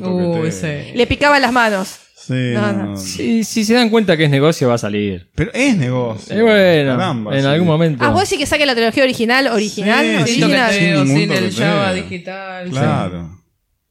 sí. 0.51 0.91
Le 0.95 1.05
picaban 1.07 1.41
las 1.41 1.51
manos. 1.51 1.99
Sí, 2.25 2.33
No, 2.53 2.61
no, 2.61 2.73
no. 2.73 2.85
no. 2.91 2.97
Si, 2.97 3.43
si 3.43 3.65
se 3.65 3.73
dan 3.73 3.89
cuenta 3.89 4.15
que 4.15 4.25
es 4.25 4.29
negocio, 4.29 4.67
va 4.67 4.75
a 4.75 4.77
salir. 4.77 5.29
Pero 5.35 5.51
es 5.53 5.75
negocio. 5.75 6.37
Y 6.37 6.41
bueno, 6.41 6.91
Caramba, 6.97 7.35
en 7.35 7.41
sí. 7.41 7.47
algún 7.47 7.67
momento. 7.67 8.03
Ah, 8.05 8.09
vos 8.11 8.21
decís 8.23 8.37
que 8.37 8.45
saque 8.45 8.65
la 8.65 8.75
trilogía 8.75 9.03
original, 9.03 9.47
original, 9.47 10.05
Sí, 10.27 10.33
Sin 10.35 10.43
original. 10.43 10.73
Sin 10.73 11.07
sin 11.07 11.31
el. 11.31 11.53
Java 11.53 11.93
digital. 11.93 12.69
Claro. 12.69 13.37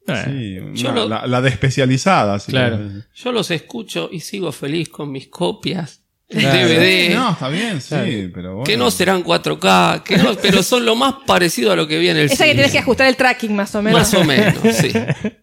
Eh, 0.07 0.23
Sí, 0.25 0.81
Yo 0.81 0.89
una- 0.91 0.99
lo- 1.01 1.09
la, 1.09 1.27
la 1.27 1.41
de 1.41 1.49
especializada. 1.49 2.39
si 2.39 2.51
Claro. 2.51 2.79
Yo 3.13 3.31
los 3.31 3.51
escucho 3.51 4.09
y 4.11 4.19
sigo 4.21 4.51
feliz 4.51 4.89
con 4.89 5.11
mis 5.11 5.27
copias. 5.27 5.99
Claro. 6.27 6.57
DVD. 6.69 7.13
No, 7.13 7.31
está 7.33 7.49
bien, 7.49 7.81
sí, 7.81 8.29
pero 8.33 8.51
bueno. 8.53 8.63
Que 8.63 8.77
no 8.77 8.89
serán 8.89 9.21
4K, 9.21 10.01
que 10.03 10.17
no, 10.17 10.33
pero 10.41 10.63
son 10.63 10.85
lo 10.85 10.95
más 10.95 11.15
parecido 11.27 11.73
a 11.73 11.75
lo 11.75 11.87
que 11.87 11.99
viene 11.99 12.21
el 12.21 12.31
Esa 12.31 12.45
que 12.45 12.55
tenés 12.55 12.71
que 12.71 12.79
ajustar 12.79 13.07
el 13.07 13.17
tracking 13.17 13.53
más 13.53 13.75
o 13.75 13.81
menos. 13.81 13.99
Más 13.99 14.13
o 14.13 14.23
menos, 14.23 14.55
sí. 14.73 14.91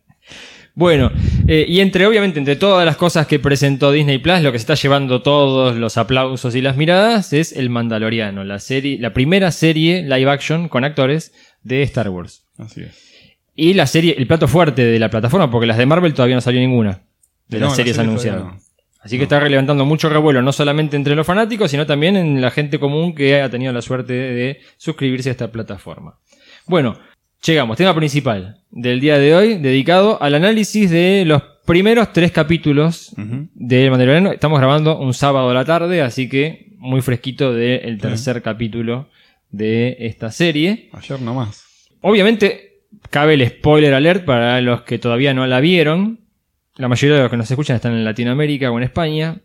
Bueno, 0.78 1.10
eh, 1.48 1.64
y 1.66 1.80
entre, 1.80 2.06
obviamente, 2.06 2.38
entre 2.38 2.54
todas 2.54 2.86
las 2.86 2.96
cosas 2.96 3.26
que 3.26 3.40
presentó 3.40 3.90
Disney 3.90 4.18
Plus, 4.18 4.42
lo 4.42 4.52
que 4.52 4.58
se 4.60 4.62
está 4.62 4.74
llevando 4.74 5.22
todos 5.22 5.74
los 5.74 5.96
aplausos 5.96 6.54
y 6.54 6.60
las 6.60 6.76
miradas 6.76 7.32
es 7.32 7.50
El 7.50 7.68
Mandaloriano, 7.68 8.44
la 8.44 8.60
serie, 8.60 8.96
la 9.00 9.12
primera 9.12 9.50
serie 9.50 10.04
live 10.04 10.30
action 10.30 10.68
con 10.68 10.84
actores 10.84 11.32
de 11.64 11.82
Star 11.82 12.08
Wars. 12.10 12.44
Así 12.58 12.82
es. 12.82 12.96
Y 13.56 13.74
la 13.74 13.88
serie, 13.88 14.14
el 14.16 14.28
plato 14.28 14.46
fuerte 14.46 14.84
de 14.84 15.00
la 15.00 15.10
plataforma, 15.10 15.50
porque 15.50 15.66
las 15.66 15.78
de 15.78 15.86
Marvel 15.86 16.14
todavía 16.14 16.36
no 16.36 16.40
salió 16.40 16.60
ninguna 16.60 17.02
de 17.48 17.58
No, 17.58 17.64
las 17.66 17.70
la 17.72 17.74
series 17.76 17.96
serie 17.96 18.08
anunciadas. 18.08 18.44
no. 18.44 18.58
Así 19.00 19.16
que 19.16 19.24
está 19.24 19.40
levantando 19.48 19.84
mucho 19.84 20.08
revuelo, 20.08 20.42
no 20.42 20.52
solamente 20.52 20.94
entre 20.94 21.16
los 21.16 21.26
fanáticos, 21.26 21.72
sino 21.72 21.86
también 21.86 22.14
en 22.14 22.40
la 22.40 22.52
gente 22.52 22.78
común 22.78 23.16
que 23.16 23.40
ha 23.40 23.50
tenido 23.50 23.72
la 23.72 23.82
suerte 23.82 24.12
de 24.12 24.60
suscribirse 24.76 25.30
a 25.30 25.32
esta 25.32 25.50
plataforma. 25.50 26.20
Bueno, 26.66 26.96
llegamos, 27.44 27.76
tema 27.76 27.94
principal 27.94 28.58
del 28.70 29.00
día 29.00 29.18
de 29.18 29.34
hoy, 29.34 29.54
dedicado 29.58 30.22
al 30.22 30.34
análisis 30.34 30.90
de 30.90 31.24
los 31.26 31.42
primeros 31.64 32.12
tres 32.12 32.32
capítulos 32.32 33.10
Ujú. 33.16 33.48
de 33.54 33.90
Mandaloriano. 33.90 34.32
Estamos 34.32 34.58
grabando 34.58 34.98
un 34.98 35.14
sábado 35.14 35.50
a 35.50 35.54
la 35.54 35.64
tarde, 35.64 36.02
así 36.02 36.28
que 36.28 36.68
muy 36.78 37.00
fresquito 37.02 37.52
del 37.52 37.98
tercer 37.98 38.42
capítulo 38.42 39.08
de 39.50 39.96
esta 40.00 40.30
serie. 40.30 40.90
Ayer 40.92 41.20
nomás. 41.20 41.64
Obviamente, 42.00 42.82
cabe 43.10 43.34
el 43.34 43.46
spoiler 43.48 43.94
alert 43.94 44.24
para 44.24 44.60
los 44.60 44.82
que 44.82 44.98
todavía 44.98 45.34
no 45.34 45.46
la 45.46 45.60
vieron. 45.60 46.20
La 46.76 46.88
mayoría 46.88 47.16
de 47.16 47.22
los 47.22 47.30
que 47.30 47.36
nos 47.36 47.50
escuchan 47.50 47.76
están 47.76 47.92
en 47.94 48.04
Latinoamérica 48.04 48.70
o 48.70 48.78
en 48.78 48.84
España. 48.84 49.40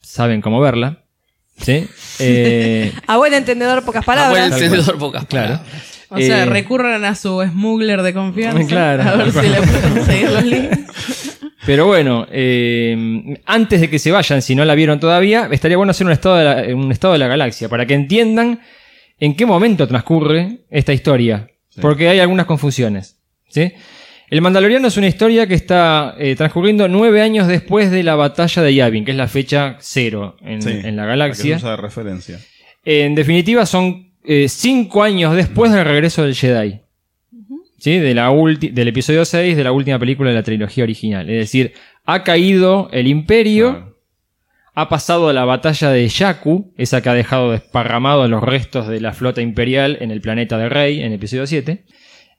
Saben 0.00 0.40
cómo 0.40 0.60
verla. 0.60 1.02
¿Sí? 1.58 1.86
Eh, 2.18 2.92
A 3.06 3.18
buen 3.18 3.34
entendedor, 3.34 3.84
pocas 3.84 4.02
A 4.02 4.06
buen 4.06 4.18
palabras. 4.18 4.52
entendedor, 4.62 4.96
pocas 4.98 5.26
claro. 5.26 5.60
O 6.08 6.18
sea, 6.18 6.44
Eh, 6.44 6.46
recurran 6.46 7.04
a 7.04 7.14
su 7.14 7.42
smuggler 7.42 8.02
de 8.02 8.12
confianza. 8.14 8.64
Claro. 8.68 9.02
A 9.02 9.16
ver 9.16 9.32
si 9.32 9.48
le 9.48 9.56
pueden 9.62 9.90
conseguir 9.94 10.30
los 10.30 10.44
links. 10.44 11.38
Pero 11.66 11.86
bueno, 11.86 12.26
eh, 12.30 13.36
antes 13.44 13.80
de 13.80 13.90
que 13.90 13.98
se 13.98 14.12
vayan, 14.12 14.40
si 14.40 14.54
no 14.54 14.64
la 14.64 14.74
vieron 14.76 15.00
todavía, 15.00 15.48
estaría 15.50 15.76
bueno 15.76 15.90
hacer 15.90 16.06
un 16.06 16.12
estado, 16.12 16.36
de 16.36 16.44
la, 16.44 16.76
un 16.76 16.92
estado 16.92 17.12
de 17.14 17.18
la 17.18 17.26
galaxia 17.26 17.68
para 17.68 17.86
que 17.86 17.94
entiendan 17.94 18.60
en 19.18 19.34
qué 19.34 19.46
momento 19.46 19.88
transcurre 19.88 20.60
esta 20.70 20.92
historia. 20.92 21.48
Porque 21.80 22.08
hay 22.08 22.20
algunas 22.20 22.46
confusiones. 22.46 23.18
¿sí? 23.48 23.72
El 24.30 24.42
Mandaloriano 24.42 24.86
es 24.88 24.96
una 24.96 25.08
historia 25.08 25.46
que 25.46 25.54
está 25.54 26.14
eh, 26.18 26.36
transcurriendo 26.36 26.86
nueve 26.88 27.20
años 27.20 27.48
después 27.48 27.90
de 27.90 28.02
la 28.04 28.14
batalla 28.14 28.62
de 28.62 28.74
Yavin, 28.74 29.04
que 29.04 29.10
es 29.10 29.16
la 29.16 29.28
fecha 29.28 29.76
cero 29.80 30.36
en, 30.42 30.62
Sí, 30.62 30.70
en 30.70 30.94
la 30.96 31.02
que 31.02 31.08
galaxia. 31.08 31.58
se 31.58 31.64
usa 31.64 31.70
de 31.72 31.76
referencia. 31.78 32.38
En 32.84 33.14
definitiva, 33.16 33.66
son 33.66 34.12
eh, 34.26 34.48
cinco 34.48 35.02
años 35.02 35.34
después 35.36 35.72
del 35.72 35.84
regreso 35.84 36.22
del 36.22 36.34
Jedi. 36.34 36.80
¿Sí? 37.78 37.98
De 37.98 38.14
la 38.14 38.30
ulti- 38.32 38.72
del 38.72 38.88
episodio 38.88 39.24
6 39.24 39.56
de 39.56 39.62
la 39.64 39.70
última 39.72 39.98
película 39.98 40.30
de 40.30 40.36
la 40.36 40.42
trilogía 40.42 40.84
original. 40.84 41.28
Es 41.28 41.36
decir, 41.38 41.74
ha 42.06 42.22
caído 42.24 42.88
el 42.92 43.06
imperio, 43.06 43.70
Claro. 43.72 43.96
ha 44.74 44.88
pasado 44.88 45.32
la 45.32 45.44
batalla 45.44 45.90
de 45.90 46.08
Jakku, 46.08 46.72
esa 46.78 47.02
que 47.02 47.08
ha 47.10 47.14
dejado 47.14 47.52
desparramados 47.52 48.30
los 48.30 48.42
restos 48.42 48.88
de 48.88 49.00
la 49.00 49.12
flota 49.12 49.42
imperial 49.42 49.98
en 50.00 50.10
el 50.10 50.20
planeta 50.22 50.56
de 50.58 50.68
Rey, 50.70 51.00
en 51.00 51.06
el 51.06 51.12
episodio 51.14 51.46
7. 51.46 51.84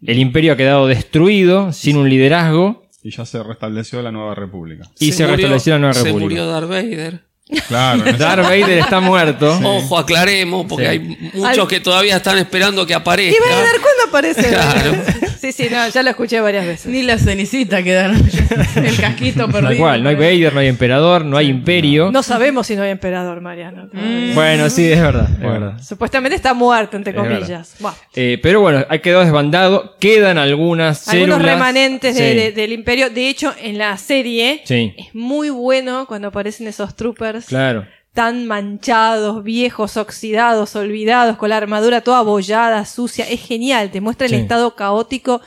El 0.06 0.20
imperio 0.20 0.54
ha 0.54 0.58
quedado 0.58 0.88
destruido, 0.88 1.72
sin 1.72 1.98
un 1.98 2.10
liderazgo, 2.10 2.84
Y 3.04 3.12
ya 3.12 3.24
se 3.26 3.42
restableció 3.42 4.02
la 4.02 4.12
nueva 4.12 4.34
república. 4.36 4.90
y 5.00 5.12
se, 5.12 5.24
murió- 5.24 5.36
restableció 5.36 5.74
la 5.74 5.80
nueva 5.80 5.94
Se 5.94 6.04
república. 6.04 6.26
murió 6.30 6.46
Darth 6.48 6.68
Vader. 6.70 7.22
Claro. 7.68 8.04
Darth 8.18 8.44
Vader 8.44 8.80
está 8.80 9.00
muerto. 9.00 9.58
Ojo, 9.64 9.98
aclaremos, 9.98 10.66
porque 10.68 10.84
Sí. 10.86 10.90
hay 10.92 11.00
muchos 11.34 11.60
Al- 11.60 11.68
que 11.68 11.80
todavía 11.80 12.18
están 12.18 12.38
esperando 12.38 12.86
que 12.86 12.94
aparezca. 12.94 13.38
¿Y 13.38 13.50
Vader 13.50 13.82
cuándo 13.82 14.04
aparece? 14.08 14.50
Claro. 14.50 14.92
Sí, 15.42 15.52
sí, 15.52 15.68
no, 15.72 15.88
ya 15.88 16.04
lo 16.04 16.10
escuché 16.10 16.40
varias 16.42 16.66
veces. 16.66 16.88
Ni 16.92 17.04
la 17.04 17.18
cenicita 17.18 17.84
quedaron. 17.84 18.18
El 18.76 18.98
casquito 18.98 19.46
perdido. 19.48 19.70
Tal 19.70 19.78
cual, 19.78 20.04
no 20.04 20.10
hay 20.10 20.16
Vader, 20.16 20.54
no 20.54 20.60
hay 20.60 20.68
emperador, 20.68 21.26
no 21.26 21.38
hay 21.38 21.48
imperio. 21.48 22.12
No 22.12 22.24
sabemos 22.24 22.68
si 22.68 22.76
no 22.76 22.84
hay 22.84 22.92
emperador, 22.92 23.42
Mariano. 23.42 23.88
todavía. 23.90 24.34
Bueno, 24.34 24.70
sí, 24.70 24.92
es 24.92 25.02
verdad, 25.02 25.30
es 25.32 25.40
verdad. 25.40 25.82
Supuestamente 25.82 26.36
está 26.36 26.54
muerto, 26.54 26.98
entre 26.98 27.14
comillas. 27.14 27.76
Eh, 28.16 28.40
pero 28.42 28.62
bueno, 28.62 28.86
ha 28.90 28.98
quedado 29.00 29.24
desbandado. 29.24 29.96
Quedan 30.00 30.38
algunas 30.38 31.08
Algunos 31.08 31.36
células. 31.38 31.54
remanentes 31.54 32.16
de- 32.16 32.30
Sí, 32.32 32.36
de- 32.38 32.52
del 32.52 32.72
imperio. 32.72 33.10
De 33.10 33.30
hecho, 33.30 33.54
en 33.62 33.78
la 33.78 33.98
serie 33.98 34.62
Sí. 34.66 34.94
es 34.98 35.14
muy 35.16 35.50
bueno 35.50 36.06
cuando 36.08 36.30
aparecen 36.30 36.68
esos 36.68 36.96
troopers 36.96 37.46
Claro. 37.48 37.86
Tan 38.18 38.48
manchados, 38.48 39.44
viejos, 39.44 39.96
oxidados, 39.96 40.76
olvidados, 40.76 41.38
con 41.38 41.50
la 41.50 41.58
armadura 41.58 42.02
toda 42.02 42.18
abollada, 42.18 42.84
sucia. 42.84 43.30
Es 43.30 43.42
genial, 43.46 43.92
te 43.92 44.02
muestra 44.02 44.26
el 44.26 44.32
Sí. 44.32 44.38
estado 44.38 44.76
caótico 44.76 45.40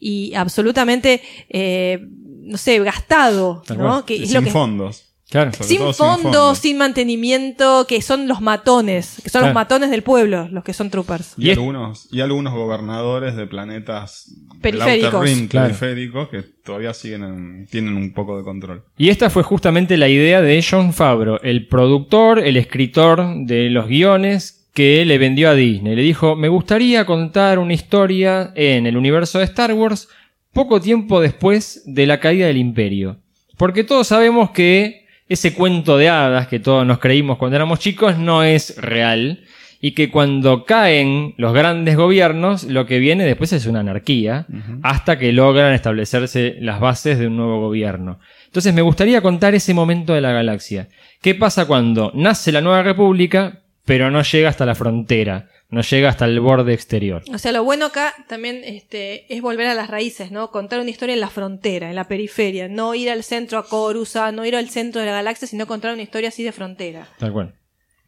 y 0.00 0.32
absolutamente, 0.34 1.20
eh, 1.50 1.98
no 2.00 2.56
sé, 2.56 2.78
gastado, 2.78 3.62
¿no? 3.76 4.06
Que 4.06 4.22
es 4.22 4.30
sin 4.30 4.36
lo 4.36 4.42
que 4.42 4.50
fondos. 4.50 5.13
Claro. 5.34 5.50
Sin 5.62 5.92
fondo, 5.94 6.54
sin 6.54 6.62
sin, 6.62 6.78
mantenimiento, 6.78 7.86
que 7.88 8.00
son 8.02 8.28
los 8.28 8.40
matones, 8.40 9.16
que 9.22 9.28
son 9.30 9.40
Claro. 9.40 9.46
los 9.48 9.54
matones 9.54 9.90
del 9.90 10.02
pueblo, 10.02 10.46
los 10.52 10.62
que 10.62 10.72
son 10.72 10.90
troopers. 10.90 11.34
Y, 11.36 11.46
Y 11.46 11.50
es- 11.50 11.58
algunos, 11.58 12.08
y 12.12 12.20
algunos 12.20 12.54
gobernadores 12.54 13.34
de 13.34 13.46
planetas 13.48 14.32
Periféricos. 14.60 15.14
Outer 15.14 15.36
Rim, 15.36 15.48
Claro. 15.48 15.66
periféricos 15.66 16.28
que 16.28 16.42
todavía 16.64 16.94
siguen 16.94 17.24
en- 17.24 17.66
tienen 17.66 17.96
un 17.96 18.12
poco 18.14 18.38
de 18.38 18.44
control. 18.44 18.84
Y 18.96 19.08
esta 19.08 19.28
fue 19.28 19.42
justamente 19.42 19.96
la 19.96 20.08
idea 20.08 20.40
de 20.40 20.64
John 20.68 20.92
Favreau, 20.92 21.38
el 21.42 21.66
productor, 21.66 22.38
el 22.38 22.56
escritor 22.56 23.24
de 23.44 23.70
los 23.70 23.88
guiones 23.88 24.68
que 24.72 25.04
le 25.04 25.18
vendió 25.18 25.50
a 25.50 25.54
Disney. 25.54 25.96
Le 25.96 26.02
dijo, 26.02 26.36
me 26.36 26.48
gustaría 26.48 27.04
contar 27.06 27.58
una 27.58 27.74
historia 27.74 28.52
en 28.54 28.86
el 28.86 28.96
universo 28.96 29.38
de 29.40 29.44
Star 29.46 29.72
Wars 29.72 30.08
poco 30.52 30.80
tiempo 30.80 31.20
después 31.20 31.82
de 31.86 32.06
la 32.06 32.20
caída 32.20 32.46
del 32.46 32.56
imperio. 32.58 33.18
Porque 33.56 33.82
todos 33.84 34.06
sabemos 34.06 34.50
que 34.50 35.03
ese 35.28 35.54
cuento 35.54 35.96
de 35.96 36.08
hadas 36.08 36.48
que 36.48 36.60
todos 36.60 36.86
nos 36.86 36.98
creímos 36.98 37.38
cuando 37.38 37.56
éramos 37.56 37.78
chicos 37.78 38.18
no 38.18 38.42
es 38.42 38.76
real. 38.76 39.44
Y 39.80 39.92
que 39.92 40.10
cuando 40.10 40.64
caen 40.64 41.34
los 41.36 41.52
grandes 41.52 41.94
gobiernos, 41.96 42.64
lo 42.64 42.86
que 42.86 42.98
viene 42.98 43.24
después 43.24 43.52
es 43.52 43.66
una 43.66 43.80
anarquía, 43.80 44.46
hasta 44.82 45.18
que 45.18 45.30
logran 45.30 45.74
establecerse 45.74 46.56
las 46.60 46.80
bases 46.80 47.18
de 47.18 47.26
un 47.26 47.36
nuevo 47.36 47.60
gobierno. 47.60 48.18
Entonces 48.46 48.72
me 48.72 48.80
gustaría 48.80 49.20
contar 49.20 49.54
ese 49.54 49.74
momento 49.74 50.14
de 50.14 50.22
la 50.22 50.32
galaxia. 50.32 50.88
¿Qué 51.20 51.34
pasa 51.34 51.66
cuando 51.66 52.12
nace 52.14 52.50
la 52.50 52.62
nueva 52.62 52.82
república? 52.82 53.60
pero 53.84 54.10
no 54.10 54.22
llega 54.22 54.48
hasta 54.48 54.66
la 54.66 54.74
frontera, 54.74 55.48
no 55.74 55.80
llega 55.82 56.08
hasta 56.08 56.24
el 56.24 56.38
borde 56.38 56.72
exterior. 56.72 57.22
O 57.32 57.38
sea, 57.38 57.50
lo 57.50 57.64
bueno 57.64 57.86
acá 57.86 58.14
también 58.28 58.62
este, 58.64 59.32
es 59.34 59.42
volver 59.42 59.66
a 59.66 59.74
las 59.74 59.88
raíces, 59.88 60.30
¿no? 60.30 60.52
Contar 60.52 60.78
una 60.78 60.90
historia 60.90 61.14
en 61.14 61.20
la 61.20 61.30
frontera, 61.30 61.90
en 61.90 61.96
la 61.96 62.06
periferia. 62.06 62.68
No 62.68 62.94
ir 62.94 63.10
al 63.10 63.24
centro 63.24 63.58
a 63.58 63.66
Coruscant, 63.66 64.36
no 64.36 64.46
ir 64.46 64.54
al 64.54 64.70
centro 64.70 65.00
de 65.00 65.08
la 65.08 65.12
galaxia, 65.12 65.48
sino 65.48 65.66
contar 65.66 65.92
una 65.92 66.02
historia 66.02 66.28
así 66.28 66.44
de 66.44 66.52
frontera. 66.52 67.08
Tal 67.18 67.32
cual. 67.32 67.54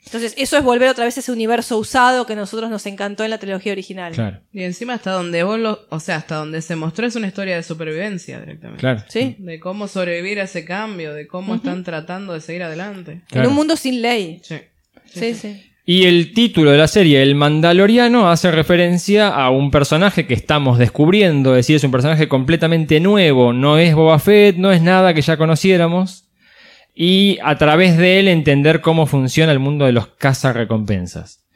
Entonces, 0.04 0.34
eso 0.38 0.56
es 0.56 0.62
volver 0.62 0.88
otra 0.88 1.04
vez 1.04 1.16
a 1.16 1.20
ese 1.20 1.32
universo 1.32 1.76
usado 1.76 2.24
que 2.26 2.34
a 2.34 2.36
nosotros 2.36 2.70
nos 2.70 2.86
encantó 2.86 3.24
en 3.24 3.30
la 3.30 3.38
trilogía 3.38 3.72
original. 3.72 4.12
Claro, 4.12 4.40
Y 4.52 4.62
encima 4.62 4.94
hasta 4.94 5.10
donde 5.10 5.42
vos 5.42 5.58
lo, 5.58 5.80
o 5.90 5.98
sea, 5.98 6.14
hasta 6.14 6.36
donde 6.36 6.62
se 6.62 6.76
mostró 6.76 7.08
es 7.08 7.16
una 7.16 7.26
historia 7.26 7.56
de 7.56 7.64
supervivencia 7.64 8.38
directamente. 8.38 8.80
claro. 8.80 9.02
¿Sí? 9.08 9.34
De 9.40 9.58
cómo 9.58 9.88
sobrevivir 9.88 10.38
a 10.38 10.44
ese 10.44 10.64
cambio, 10.64 11.12
de 11.12 11.26
cómo 11.26 11.56
están 11.56 11.82
tratando 11.82 12.34
de 12.34 12.40
seguir 12.40 12.62
adelante. 12.62 13.22
Claro. 13.28 13.46
En 13.46 13.50
un 13.50 13.56
mundo 13.56 13.74
sin 13.74 14.00
ley. 14.00 14.40
Sí. 14.44 14.60
Sí, 15.06 15.34
sí. 15.34 15.72
Y 15.88 16.06
el 16.06 16.34
título 16.34 16.72
de 16.72 16.78
la 16.78 16.88
serie, 16.88 17.22
El 17.22 17.36
Mandaloriano, 17.36 18.28
hace 18.28 18.50
referencia 18.50 19.28
a 19.28 19.50
un 19.50 19.70
personaje 19.70 20.26
que 20.26 20.34
estamos 20.34 20.78
descubriendo, 20.78 21.50
es 21.50 21.58
decir, 21.58 21.76
es 21.76 21.84
un 21.84 21.92
personaje 21.92 22.26
completamente 22.26 22.98
nuevo, 22.98 23.52
no 23.52 23.78
es 23.78 23.94
Boba 23.94 24.18
Fett, 24.18 24.56
no 24.56 24.72
es 24.72 24.82
nada 24.82 25.14
que 25.14 25.22
ya 25.22 25.36
conociéramos, 25.36 26.24
y 26.92 27.38
a 27.44 27.56
través 27.56 27.96
de 27.96 28.18
él 28.18 28.26
entender 28.26 28.80
cómo 28.80 29.06
funciona 29.06 29.52
el 29.52 29.60
mundo 29.60 29.84
de 29.84 29.92
los 29.92 30.08
cazarrecompensas, 30.08 31.46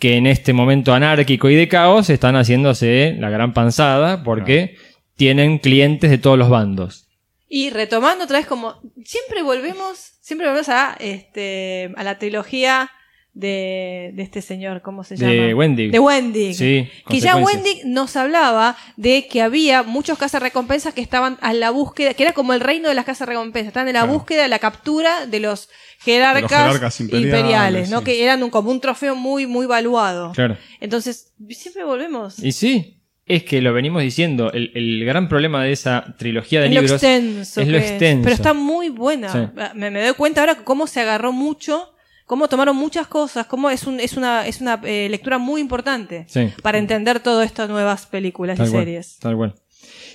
que 0.00 0.16
en 0.16 0.26
este 0.26 0.52
momento 0.52 0.92
anárquico 0.92 1.48
y 1.48 1.54
de 1.54 1.68
caos 1.68 2.10
están 2.10 2.34
haciéndose 2.34 3.14
la 3.20 3.30
gran 3.30 3.54
panzada 3.54 4.24
porque 4.24 4.78
tienen 5.14 5.58
clientes 5.58 6.10
de 6.10 6.18
todos 6.18 6.36
los 6.36 6.50
bandos. 6.50 7.06
Y 7.48 7.70
retomando 7.70 8.24
otra 8.24 8.38
vez 8.38 8.48
como 8.48 8.80
siempre 9.04 9.42
volvemos, 9.42 10.14
siempre 10.20 10.48
volvemos 10.48 10.68
a 10.70 10.96
este 10.98 11.92
a 11.96 12.02
la 12.02 12.18
trilogía 12.18 12.90
de, 13.38 14.12
de 14.14 14.22
este 14.22 14.40
señor, 14.40 14.80
¿cómo 14.80 15.04
se 15.04 15.14
llama? 15.16 15.30
De 15.32 15.52
Wendy. 15.52 15.90
De 15.90 15.98
Wendy. 15.98 16.54
Sí, 16.54 16.88
que 17.06 17.20
ya. 17.20 17.36
Wendy 17.36 17.82
nos 17.84 18.16
hablaba 18.16 18.76
de 18.96 19.28
que 19.28 19.42
había 19.42 19.82
muchos 19.82 20.16
cazarrecompensas 20.18 20.94
que 20.94 21.02
estaban 21.02 21.36
a 21.42 21.52
la 21.52 21.68
búsqueda, 21.70 22.14
que 22.14 22.22
era 22.22 22.32
como 22.32 22.54
el 22.54 22.60
reino 22.60 22.88
de 22.88 22.94
las 22.94 23.04
cazarrecompensas, 23.04 23.68
estaban 23.68 23.88
en 23.88 23.94
la 23.94 24.00
Claro. 24.00 24.14
búsqueda 24.14 24.42
de 24.44 24.48
la 24.48 24.58
captura 24.58 25.26
de 25.26 25.40
los 25.40 25.68
jerarcas, 26.00 26.50
jerarcas 26.50 27.00
imperiales, 27.00 27.90
¿no? 27.90 27.98
sí. 27.98 28.04
Que 28.06 28.24
eran 28.24 28.42
un- 28.42 28.48
como 28.50 28.70
un 28.70 28.80
trofeo 28.80 29.14
muy, 29.14 29.46
muy 29.46 29.66
valuado. 29.66 30.32
Claro. 30.32 30.56
Entonces, 30.80 31.34
siempre 31.50 31.84
volvemos. 31.84 32.38
Y 32.42 32.52
sí, 32.52 33.02
es 33.26 33.42
que 33.44 33.60
lo 33.60 33.74
venimos 33.74 34.00
diciendo, 34.02 34.50
el, 34.52 34.70
el 34.74 35.04
gran 35.04 35.28
problema 35.28 35.62
de 35.62 35.72
esa 35.72 36.14
trilogía 36.18 36.60
de 36.60 36.68
Es 36.68 36.74
lo 36.74 36.80
libros 36.80 37.02
extenso. 37.02 37.60
es 37.60 37.68
lo 37.68 37.76
extenso. 37.76 38.22
Pero 38.24 38.34
está 38.34 38.54
muy 38.54 38.88
buena. 38.88 39.30
Sí. 39.30 39.38
Me, 39.74 39.90
me 39.90 40.02
doy 40.02 40.14
cuenta 40.14 40.40
ahora 40.40 40.54
cómo 40.64 40.86
se 40.86 41.00
agarró 41.00 41.32
mucho, 41.32 41.92
cómo 42.26 42.48
tomaron 42.48 42.76
muchas 42.76 43.06
cosas, 43.06 43.46
cómo 43.46 43.70
es, 43.70 43.86
un, 43.86 44.00
es 44.00 44.16
una, 44.16 44.46
es 44.46 44.60
una 44.60 44.80
eh, 44.84 45.08
lectura 45.10 45.38
muy 45.38 45.60
importante 45.60 46.24
Sí. 46.28 46.48
para 46.62 46.78
entender 46.78 47.20
todas 47.20 47.46
estas 47.46 47.68
nuevas 47.70 48.06
películas 48.06 48.58
Tal 48.58 48.68
y 48.68 48.70
cual, 48.70 48.84
series. 48.84 49.18
tal 49.18 49.36
cual. 49.36 49.54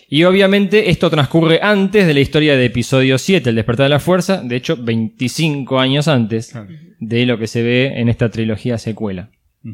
Y 0.10 0.26
obviamente 0.26 0.90
esto 0.90 1.10
transcurre 1.10 1.60
antes 1.64 2.06
de 2.06 2.14
la 2.14 2.20
historia 2.20 2.58
de 2.58 2.66
episodio 2.66 3.18
7, 3.18 3.50
El 3.50 3.56
despertar 3.56 3.86
de 3.86 3.90
la 3.92 4.00
fuerza, 4.00 4.42
de 4.44 4.58
hecho 4.58 4.76
25 4.78 5.80
años 5.80 6.08
antes 6.10 6.50
Claro. 6.52 6.68
de 7.00 7.26
lo 7.26 7.38
que 7.38 7.48
se 7.48 7.64
ve 7.64 7.94
en 7.96 8.10
esta 8.10 8.30
trilogía 8.30 8.78
secuela. 8.78 9.30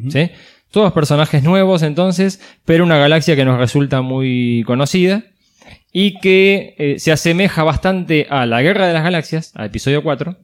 ¿Sí? 0.10 0.30
Todos 0.70 0.92
personajes 0.94 1.44
nuevos 1.44 1.82
entonces, 1.82 2.40
pero 2.66 2.84
una 2.84 2.98
galaxia 2.98 3.36
que 3.36 3.46
nos 3.46 3.58
resulta 3.58 4.02
muy 4.02 4.64
conocida 4.68 5.24
y 5.94 6.20
que 6.20 6.76
eh, 6.78 7.00
se 7.00 7.12
asemeja 7.12 7.64
bastante 7.64 8.28
a 8.30 8.46
la 8.46 8.62
Guerra 8.62 8.86
de 8.88 8.94
las 8.94 9.04
Galaxias, 9.04 9.54
a 9.56 9.66
episodio 9.66 10.04
4, 10.04 10.38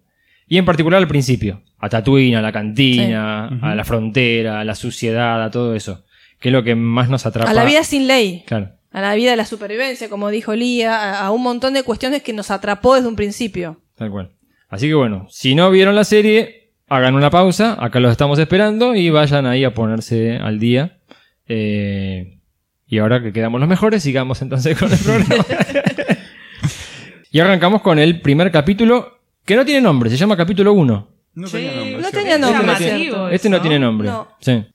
y 0.53 0.59
en 0.59 0.65
particular 0.65 0.99
al 0.99 1.07
principio, 1.07 1.63
a 1.79 1.89
Tatooine, 1.89 2.35
a 2.35 2.41
la 2.43 2.51
cantina, 2.51 3.49
Sí. 3.49 3.57
A 3.63 3.73
la 3.73 3.83
frontera, 3.83 4.59
a 4.59 4.63
la 4.63 4.75
suciedad, 4.75 5.41
a 5.41 5.49
todo 5.49 5.73
eso, 5.73 6.05
que 6.39 6.49
es 6.49 6.53
lo 6.53 6.63
que 6.63 6.75
más 6.75 7.09
nos 7.09 7.25
atrapa. 7.25 7.49
A 7.49 7.55
la 7.55 7.65
vida 7.65 7.83
sin 7.83 8.05
ley. 8.05 8.43
Claro. 8.45 8.69
A 8.91 9.01
la 9.01 9.15
vida 9.15 9.31
de 9.31 9.37
la 9.37 9.45
supervivencia, 9.45 10.09
como 10.09 10.29
dijo 10.29 10.53
Lía, 10.53 10.95
a, 10.95 11.25
a 11.25 11.31
un 11.31 11.41
montón 11.41 11.73
de 11.73 11.81
cuestiones 11.81 12.21
que 12.21 12.33
nos 12.33 12.51
atrapó 12.51 12.93
desde 12.93 13.07
un 13.07 13.15
principio. 13.15 13.81
Tal 13.97 14.11
cual. 14.11 14.29
Así 14.69 14.87
que 14.87 14.93
bueno, 14.93 15.25
si 15.31 15.55
no 15.55 15.71
vieron 15.71 15.95
la 15.95 16.03
serie, 16.03 16.73
hagan 16.87 17.15
una 17.15 17.31
pausa, 17.31 17.75
acá 17.83 17.99
los 17.99 18.11
estamos 18.11 18.37
esperando 18.37 18.93
y 18.93 19.09
vayan 19.09 19.47
ahí 19.47 19.63
a 19.63 19.73
ponerse 19.73 20.37
al 20.37 20.59
día. 20.59 20.99
Eh, 21.47 22.37
y 22.85 22.99
ahora 22.99 23.23
que 23.23 23.33
quedamos 23.33 23.59
los 23.59 23.67
mejores, 23.67 24.03
sigamos 24.03 24.43
entonces 24.43 24.77
con 24.77 24.91
el 24.91 24.99
programa. 24.99 25.45
y 27.31 27.39
arrancamos 27.39 27.81
con 27.81 27.97
el 27.97 28.21
primer 28.21 28.51
capítulo, 28.51 29.22
que 29.45 29.55
no 29.55 29.65
tiene 29.65 29.81
nombre, 29.81 30.09
se 30.09 30.17
llama 30.17 30.37
capítulo 30.37 30.73
1. 30.73 31.07
No 31.35 31.47
Sí, 31.47 31.53
tenía 31.53 31.75
nombre. 31.75 32.01
no 32.01 32.11
tenía 32.11 32.37
nombre, 32.37 32.75
¿cierto? 32.77 33.29
Este 33.29 33.49
no 33.49 33.61
tiene 33.61 33.79
nombre. 33.79 34.07
No. 34.09 34.27
Sí. 34.39 34.65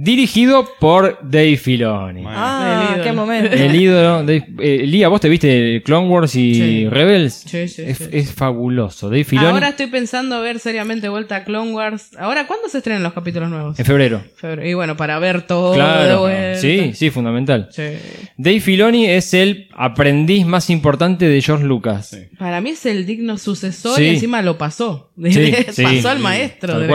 Dirigido 0.00 0.64
por 0.78 1.18
Dave 1.22 1.56
Filoni. 1.56 2.22
Bueno. 2.22 2.38
Ah, 2.40 2.82
El 2.84 2.94
ídolo. 2.98 3.04
qué 3.04 3.12
momento. 3.12 3.50
El 3.52 3.74
ídolo. 3.74 4.24
eh, 4.30 4.82
Lía, 4.86 5.08
¿vos 5.08 5.20
te 5.20 5.28
viste 5.28 5.82
Clone 5.84 6.06
Wars 6.08 6.36
y 6.36 6.54
Sí. 6.54 6.88
Rebels? 6.88 7.34
Sí, 7.44 7.66
sí, 7.66 7.82
es, 7.84 7.98
sí. 7.98 8.04
es 8.12 8.32
fabuloso. 8.32 9.10
Dave 9.10 9.24
Filoni 9.24 9.48
Ahora 9.48 9.70
estoy 9.70 9.88
pensando 9.88 10.40
ver 10.40 10.60
seriamente 10.60 11.08
vuelta 11.08 11.34
a 11.34 11.44
Clone 11.44 11.72
Wars. 11.72 12.10
Ahora, 12.16 12.46
¿cuándo 12.46 12.68
se 12.68 12.78
estrenan 12.78 13.02
los 13.02 13.12
capítulos 13.12 13.50
nuevos? 13.50 13.76
en 13.76 13.84
febrero. 13.84 14.22
Febrero. 14.36 14.68
Y 14.68 14.74
bueno, 14.74 14.96
para 14.96 15.18
ver 15.18 15.42
todo 15.42 15.74
Claro. 15.74 16.28
Sí, 16.54 16.92
sí, 16.94 17.10
fundamental. 17.10 17.68
Sí. 17.72 17.82
Dave 18.36 18.60
Filoni 18.60 19.06
es 19.06 19.34
el 19.34 19.66
aprendiz 19.74 20.46
más 20.46 20.70
importante 20.70 21.28
de 21.28 21.42
George 21.42 21.64
Lucas. 21.64 22.10
Sí. 22.10 22.18
Para 22.38 22.60
mí 22.60 22.70
es 22.70 22.86
el 22.86 23.04
digno 23.04 23.36
sucesor 23.36 23.96
Sí. 23.96 24.04
y 24.04 24.08
encima 24.10 24.42
lo 24.42 24.58
pasó. 24.58 25.10
Sí, 25.28 25.52
pasó 25.66 25.72
sí. 26.02 26.06
al 26.06 26.20
maestro. 26.20 26.78
De. 26.78 26.86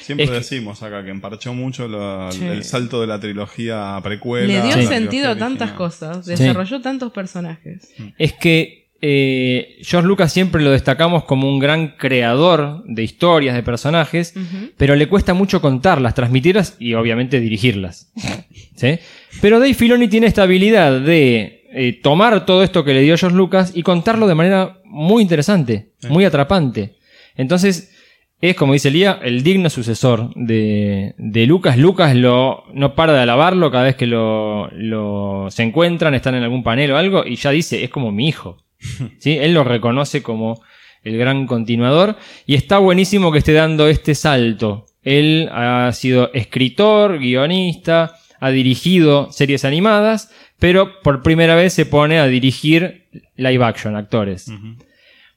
Siempre 0.00 0.24
Es 0.24 0.30
que- 0.30 0.36
decimos 0.38 0.82
acá 0.82 1.04
que 1.04 1.10
emparchó 1.10 1.52
mucho 1.52 1.86
lo- 1.86 2.30
Sí. 2.38 2.44
el 2.46 2.64
salto 2.64 3.00
de 3.00 3.06
la 3.06 3.20
trilogía 3.20 3.98
precuela. 4.02 4.46
Le 4.46 4.62
dio 4.62 4.88
sentido 4.88 5.30
a 5.30 5.36
tantas 5.36 5.70
original. 5.70 5.76
cosas. 5.76 6.26
Desarrolló 6.26 6.80
tantos 6.80 7.12
personajes. 7.12 7.88
Es 8.18 8.32
que 8.32 8.88
eh, 9.00 9.76
George 9.82 10.08
Lucas 10.08 10.32
siempre 10.32 10.60
lo 10.62 10.70
destacamos 10.70 11.24
como 11.24 11.48
un 11.48 11.60
gran 11.60 11.96
creador 11.96 12.82
de 12.84 13.04
historias, 13.04 13.54
de 13.54 13.62
personajes, 13.62 14.34
pero 14.76 14.96
le 14.96 15.08
cuesta 15.08 15.34
mucho 15.34 15.60
contarlas, 15.60 16.14
transmitirlas 16.14 16.76
y 16.80 16.94
obviamente 16.94 17.38
dirigirlas. 17.38 18.10
¿Sí? 18.76 18.98
Pero 19.40 19.60
Dave 19.60 19.74
Filoni 19.74 20.08
tiene 20.08 20.26
esta 20.26 20.42
habilidad 20.42 21.00
de 21.00 21.64
eh, 21.70 22.00
tomar 22.02 22.44
todo 22.44 22.64
esto 22.64 22.84
que 22.84 22.94
le 22.94 23.02
dio 23.02 23.16
George 23.16 23.36
Lucas 23.36 23.72
y 23.74 23.82
contarlo 23.82 24.26
de 24.26 24.34
manera 24.34 24.80
muy 24.84 25.22
interesante, 25.22 25.90
muy 26.08 26.24
atrapante. 26.24 26.96
Entonces, 27.36 27.92
es 28.40 28.54
como 28.56 28.72
dice 28.72 28.90
Lía, 28.90 29.18
el 29.22 29.42
digno 29.42 29.68
sucesor 29.70 30.30
de, 30.34 31.14
de 31.18 31.46
Lucas. 31.46 31.76
Lucas 31.76 32.14
lo, 32.14 32.64
no 32.72 32.94
para 32.94 33.12
de 33.14 33.20
alabarlo 33.20 33.70
cada 33.70 33.84
vez 33.84 33.96
que 33.96 34.06
lo, 34.06 34.68
lo- 34.72 35.50
se 35.50 35.62
encuentran, 35.64 36.14
están 36.14 36.34
en 36.36 36.42
algún 36.44 36.62
panel 36.62 36.92
o 36.92 36.96
algo, 36.96 37.24
y 37.26 37.36
ya 37.36 37.50
dice, 37.50 37.82
es 37.82 37.90
como 37.90 38.12
mi 38.12 38.28
hijo. 38.28 38.58
¿Sí? 39.18 39.36
Él 39.38 39.54
lo 39.54 39.64
reconoce 39.64 40.22
como 40.22 40.60
el 41.02 41.16
gran 41.18 41.46
continuador, 41.46 42.16
y 42.46 42.54
está 42.54 42.78
buenísimo 42.78 43.32
que 43.32 43.38
esté 43.38 43.52
dando 43.52 43.88
este 43.88 44.14
salto. 44.14 44.86
Él 45.02 45.48
ha 45.52 45.90
sido 45.92 46.30
escritor, 46.34 47.18
guionista, 47.18 48.14
ha 48.40 48.50
dirigido 48.50 49.32
series 49.32 49.64
animadas, 49.64 50.30
pero 50.58 51.00
por 51.02 51.22
primera 51.22 51.54
vez 51.56 51.72
se 51.72 51.86
pone 51.86 52.18
a 52.18 52.26
dirigir 52.26 53.06
live 53.36 53.64
action, 53.64 53.96
actores. 53.96 54.48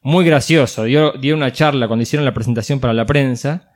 Muy 0.02 0.26
gracioso. 0.26 0.84
Dio, 0.86 1.12
dio 1.14 1.36
una 1.36 1.52
charla 1.52 1.88
cuando 1.88 2.04
hicieron 2.04 2.26
la 2.26 2.34
presentación 2.34 2.80
para 2.80 2.94
la 2.94 3.06
prensa. 3.06 3.70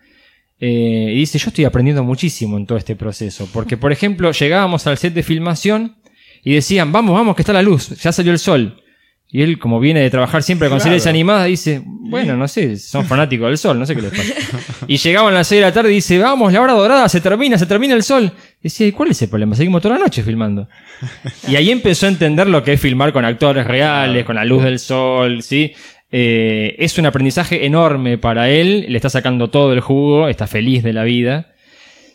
eh, 0.60 1.12
y 1.14 1.20
dice, 1.20 1.38
yo 1.38 1.50
estoy 1.50 1.66
aprendiendo 1.66 2.04
muchísimo 2.04 2.58
en 2.58 2.66
todo 2.66 2.78
este 2.78 2.96
proceso. 2.96 3.48
Porque, 3.54 3.78
por 3.78 3.92
ejemplo, 3.92 4.32
llegábamos 4.32 4.88
al 4.88 4.98
set 4.98 5.14
de 5.14 5.24
filmación 5.24 5.98
y 6.44 6.54
decían, 6.54 6.92
vamos, 6.92 7.14
vamos, 7.16 7.36
que 7.36 7.42
está 7.42 7.54
la 7.54 7.62
luz, 7.62 7.90
ya 8.02 8.12
salió 8.12 8.32
el 8.32 8.40
sol. 8.40 8.82
Y 9.28 9.42
él, 9.42 9.60
como 9.60 9.80
viene 9.82 10.00
de 10.02 10.10
trabajar 10.10 10.44
siempre 10.44 10.70
con 10.70 10.78
Claro. 10.78 10.92
series 10.92 11.08
animadas, 11.08 11.48
dice, 11.48 11.82
bueno, 11.86 12.38
no 12.38 12.48
sé, 12.48 12.78
son 12.78 13.06
fanáticos 13.06 13.48
del 13.48 13.58
sol, 13.58 13.78
no 13.78 13.86
sé 13.86 13.94
qué 13.96 14.04
les 14.04 14.12
pasa. 14.12 14.34
y 14.88 14.96
llegaban 14.98 15.34
a 15.34 15.38
las 15.40 15.48
6 15.48 15.60
de 15.60 15.66
la 15.66 15.74
tarde 15.74 15.92
y 15.92 15.96
dice, 15.96 16.20
vamos, 16.20 16.54
la 16.54 16.62
hora 16.62 16.74
dorada, 16.74 17.10
se 17.10 17.20
termina, 17.20 17.58
se 17.58 17.66
termina 17.66 17.96
el 17.96 18.04
sol. 18.04 18.32
Y 18.62 18.64
decía, 18.66 18.88
¿y 18.88 18.92
cuál 18.94 19.12
es 19.12 19.22
el 19.24 19.28
problema? 19.30 19.56
Seguimos 19.56 19.82
toda 19.82 19.96
la 19.96 20.02
noche 20.06 20.24
filmando. 20.24 20.70
Y 21.50 21.56
ahí 21.58 21.70
empezó 21.72 22.06
a 22.06 22.10
entender 22.10 22.48
lo 22.48 22.64
que 22.64 22.74
es 22.74 22.80
filmar 22.80 23.12
con 23.12 23.26
actores 23.26 23.66
reales, 23.68 24.24
con 24.26 24.36
la 24.36 24.46
luz 24.46 24.64
del 24.64 24.80
sol, 24.80 25.42
¿sí? 25.42 25.74
Eh, 26.18 26.78
es 26.80 26.98
un 26.98 27.06
aprendizaje 27.06 27.66
enorme 27.66 28.18
para 28.18 28.50
él, 28.50 28.86
le 28.88 28.96
está 28.96 29.10
sacando 29.10 29.50
todo 29.50 29.74
el 29.74 29.82
jugo, 29.82 30.30
está 30.30 30.48
feliz 30.48 30.82
de 30.82 30.94
la 30.94 31.04
vida. 31.04 31.54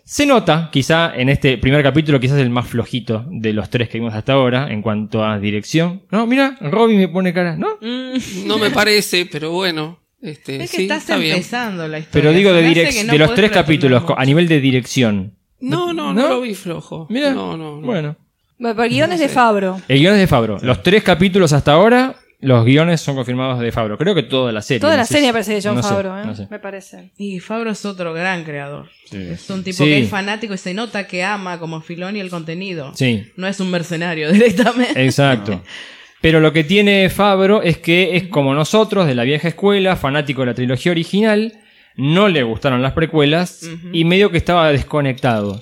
Se 0.04 0.24
nota, 0.24 0.70
quizá 0.72 1.12
en 1.14 1.28
este 1.28 1.58
primer 1.58 1.82
capítulo, 1.82 2.18
quizás 2.18 2.38
el 2.38 2.48
más 2.48 2.66
flojito 2.66 3.26
de 3.30 3.52
los 3.52 3.68
tres 3.68 3.90
que 3.90 3.98
vimos 3.98 4.14
hasta 4.14 4.32
ahora 4.32 4.72
en 4.72 4.80
cuanto 4.80 5.22
a 5.22 5.38
dirección. 5.38 6.00
No, 6.10 6.26
mira, 6.26 6.56
Robin 6.62 6.96
me 6.98 7.08
pone 7.08 7.34
cara, 7.34 7.56
¿no? 7.56 7.76
Mm, 7.82 8.46
No 8.46 8.56
me 8.56 8.70
parece, 8.70 9.28
pero 9.30 9.50
bueno. 9.50 9.98
Este, 10.22 10.62
es 10.64 10.70
que 10.70 10.76
sí, 10.78 10.82
estás 10.84 11.02
está 11.02 11.18
bien. 11.18 11.34
empezando 11.36 11.86
la 11.86 11.98
historia. 11.98 12.22
Pero 12.22 12.32
digo 12.32 12.54
de, 12.54 13.04
no 13.04 13.12
de 13.12 13.18
los 13.18 13.34
tres 13.34 13.50
capítulos, 13.50 14.00
mucho. 14.00 14.18
a 14.18 14.24
nivel 14.24 14.48
de 14.48 14.60
dirección. 14.62 15.34
No, 15.60 15.92
no, 15.92 16.14
¿No? 16.14 16.22
no, 16.22 16.28
lo 16.30 16.40
vi 16.40 16.54
flojo. 16.54 17.06
Mira, 17.10 17.32
No, 17.34 17.54
no, 17.54 17.78
no. 17.82 17.86
bueno. 17.86 18.16
Bueno, 18.58 18.76
pero 18.76 18.88
guiones 18.88 19.20
de 19.20 19.28
Fabro. 19.28 19.78
El 19.88 19.98
guion 20.00 20.14
es 20.14 20.20
de 20.20 20.26
Fabro. 20.26 20.58
Los 20.62 20.82
tres 20.82 21.02
capítulos 21.02 21.52
hasta 21.52 21.72
ahora 21.72 22.16
los 22.42 22.64
guiones 22.64 23.00
son 23.00 23.16
confirmados 23.16 23.60
de 23.60 23.70
Fabro. 23.72 23.98
Creo 23.98 24.14
que 24.14 24.22
toda 24.22 24.50
la 24.52 24.62
serie. 24.62 24.80
Toda 24.80 24.96
la 24.96 25.04
serie 25.04 25.32
parece 25.32 25.54
de 25.54 25.62
John 25.62 25.76
no 25.76 25.82
sé, 25.82 25.88
Favreau, 25.88 26.16
¿eh? 26.18 26.26
no 26.26 26.34
sé. 26.34 26.46
me 26.50 26.58
parece. 26.58 27.10
Y 27.18 27.38
Fabro 27.40 27.70
es 27.70 27.84
otro 27.84 28.12
gran 28.14 28.44
creador. 28.44 28.88
Sí. 29.04 29.16
Es 29.18 29.48
un 29.50 29.62
tipo 29.62 29.78
Sí. 29.84 29.90
que 29.90 29.98
es 30.02 30.08
fanático 30.08 30.54
y 30.54 30.58
se 30.58 30.72
nota 30.74 31.06
que 31.06 31.22
ama 31.24 31.58
como 31.58 31.80
Filoni 31.80 32.20
el 32.20 32.30
contenido. 32.30 32.92
Sí, 32.94 33.30
No 33.36 33.46
es 33.46 33.60
un 33.60 33.70
mercenario 33.70 34.30
directamente. 34.32 35.04
exacto. 35.04 35.62
Pero 36.22 36.40
lo 36.40 36.52
que 36.52 36.64
tiene 36.64 37.08
Fabro 37.08 37.62
es 37.62 37.78
que 37.78 38.16
es 38.16 38.28
como 38.28 38.54
nosotros, 38.54 39.06
de 39.06 39.14
la 39.14 39.24
vieja 39.24 39.48
escuela, 39.48 39.96
fanático 39.96 40.42
de 40.42 40.46
la 40.48 40.54
trilogía 40.54 40.92
original, 40.92 41.54
no 41.96 42.28
le 42.28 42.42
gustaron 42.42 42.82
las 42.82 42.92
precuelas 42.92 43.68
y 43.92 44.04
medio 44.04 44.30
que 44.30 44.36
estaba 44.38 44.70
desconectado. 44.70 45.60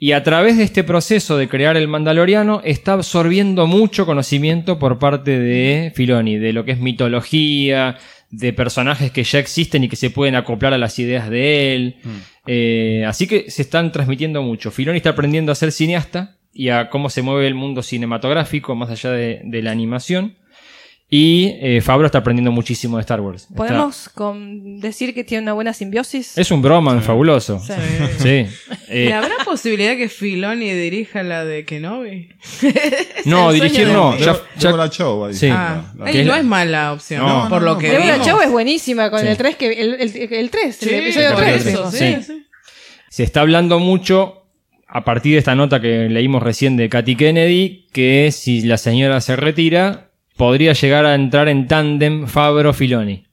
Y 0.00 0.12
a 0.12 0.22
través 0.22 0.56
de 0.56 0.62
este 0.62 0.84
proceso 0.84 1.36
de 1.36 1.48
crear 1.48 1.76
el 1.76 1.88
Mandaloriano 1.88 2.60
está 2.62 2.92
absorbiendo 2.92 3.66
mucho 3.66 4.06
conocimiento 4.06 4.78
por 4.78 5.00
parte 5.00 5.38
de 5.38 5.92
Filoni, 5.94 6.38
de 6.38 6.52
lo 6.52 6.64
que 6.64 6.72
es 6.72 6.78
mitología, 6.78 7.98
de 8.30 8.52
personajes 8.52 9.10
que 9.10 9.24
ya 9.24 9.40
existen 9.40 9.82
y 9.82 9.88
que 9.88 9.96
se 9.96 10.10
pueden 10.10 10.36
acoplar 10.36 10.72
a 10.72 10.78
las 10.78 11.00
ideas 11.00 11.28
de 11.28 11.74
él. 11.74 11.96
Eh, 12.46 13.04
así 13.08 13.26
que 13.26 13.50
se 13.50 13.62
están 13.62 13.90
transmitiendo 13.90 14.40
mucho. 14.42 14.70
Filoni 14.70 14.98
está 14.98 15.10
aprendiendo 15.10 15.50
a 15.50 15.56
ser 15.56 15.72
cineasta 15.72 16.36
y 16.52 16.68
a 16.68 16.90
cómo 16.90 17.10
se 17.10 17.22
mueve 17.22 17.48
el 17.48 17.56
mundo 17.56 17.82
cinematográfico 17.82 18.76
más 18.76 18.90
allá 18.90 19.10
de, 19.10 19.40
de 19.44 19.62
la 19.62 19.72
animación. 19.72 20.36
Y 21.10 21.54
eh, 21.62 21.80
Fabro 21.80 22.04
está 22.04 22.18
aprendiendo 22.18 22.52
muchísimo 22.52 22.98
de 22.98 23.00
Star 23.00 23.22
Wars. 23.22 23.44
Está- 23.44 23.54
¿Podemos 23.54 24.10
con- 24.10 24.78
decir 24.78 25.14
que 25.14 25.24
tiene 25.24 25.42
una 25.42 25.54
buena 25.54 25.72
simbiosis? 25.72 26.36
es 26.36 26.50
un 26.50 26.60
broman 26.60 27.02
fabuloso. 27.02 27.58
Sí. 27.60 27.72
Sí. 28.18 28.46
¿Y 28.90 29.08
Eh, 29.08 29.14
habrá 29.14 29.36
posibilidad 29.44 29.96
que 29.96 30.10
Filoni 30.10 30.70
dirija 30.72 31.22
la 31.22 31.46
de 31.46 31.64
Kenobi? 31.64 32.28
no, 33.24 33.52
dirigir 33.52 33.88
no. 33.88 34.18
Ya, 34.18 34.34
ya- 34.58 34.68
Deborah 34.68 34.90
Chow, 34.90 35.24
ahí. 35.24 35.34
Sí. 35.34 35.48
Ah, 35.50 35.92
La- 35.96 36.04
la- 36.04 36.10
ey, 36.10 36.12
que 36.12 36.20
es 36.20 36.26
no 36.26 36.32
la- 36.32 36.38
es 36.40 36.44
mala 36.44 36.92
opción, 36.92 37.26
No, 37.26 37.48
por 37.48 37.60
no, 37.62 37.68
lo 37.68 37.72
no. 37.74 37.78
que 37.78 37.88
Deborah 37.88 38.12
vimos. 38.12 38.26
Chow 38.26 38.40
es 38.42 38.50
buenísima 38.50 39.10
con 39.10 39.20
Sí. 39.20 39.28
el 39.28 39.36
3, 39.38 39.56
que 39.56 39.72
el, 39.80 39.94
el, 39.94 40.32
el 40.32 40.50
3, 40.50 40.76
Sí, 40.76 40.88
el 40.90 40.94
episodio 40.96 41.30
por 41.32 41.42
3. 41.44 41.66
eso, 41.66 41.90
sí. 41.90 41.96
sí, 41.98 42.22
sí. 42.22 42.46
se 43.08 43.22
está 43.22 43.40
hablando 43.40 43.78
mucho 43.78 44.42
a 44.86 45.04
partir 45.04 45.32
de 45.32 45.38
esta 45.38 45.54
nota 45.54 45.80
que 45.80 46.08
leímos 46.10 46.42
recién 46.42 46.76
de 46.76 46.88
Katy 46.90 47.16
Kennedy, 47.16 47.86
que 47.92 48.30
si 48.30 48.60
la 48.62 48.76
señora 48.78 49.20
se 49.22 49.36
retira, 49.36 50.07
podría 50.38 50.72
llegar 50.72 51.04
a 51.04 51.14
entrar 51.14 51.48
en 51.48 51.66
tándem 51.68 52.26
Fabro-Filoni. 52.26 53.26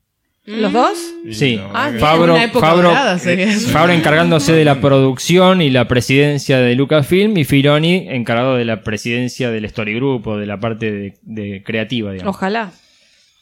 ¿Los 0.47 0.73
dos? 0.73 0.97
Sí, 1.31 1.55
la 1.55 1.63
verdad 1.63 1.73
Ah, 1.73 1.91
Fabro, 1.99 2.35
Fabro, 2.59 2.89
dorada 2.89 3.15
eso. 3.15 3.69
Fabro 3.69 3.93
encargándose 3.93 4.53
de 4.53 4.63
la 4.65 4.79
producción 4.79 5.61
y 5.61 5.71
la 5.71 5.87
presidencia 5.87 6.59
de 6.59 6.75
Lucasfilm 6.75 7.35
y 7.37 7.45
Filoni 7.45 8.07
encargado 8.09 8.55
de 8.55 8.65
la 8.65 8.83
presidencia 8.83 9.49
del 9.49 9.65
Story 9.65 9.95
Group 9.95 10.27
o 10.27 10.37
de 10.37 10.45
la 10.45 10.59
parte 10.59 10.91
de, 10.91 11.17
de 11.23 11.63
creativa, 11.63 12.11
digamos. 12.11 12.35
Ojalá. 12.35 12.71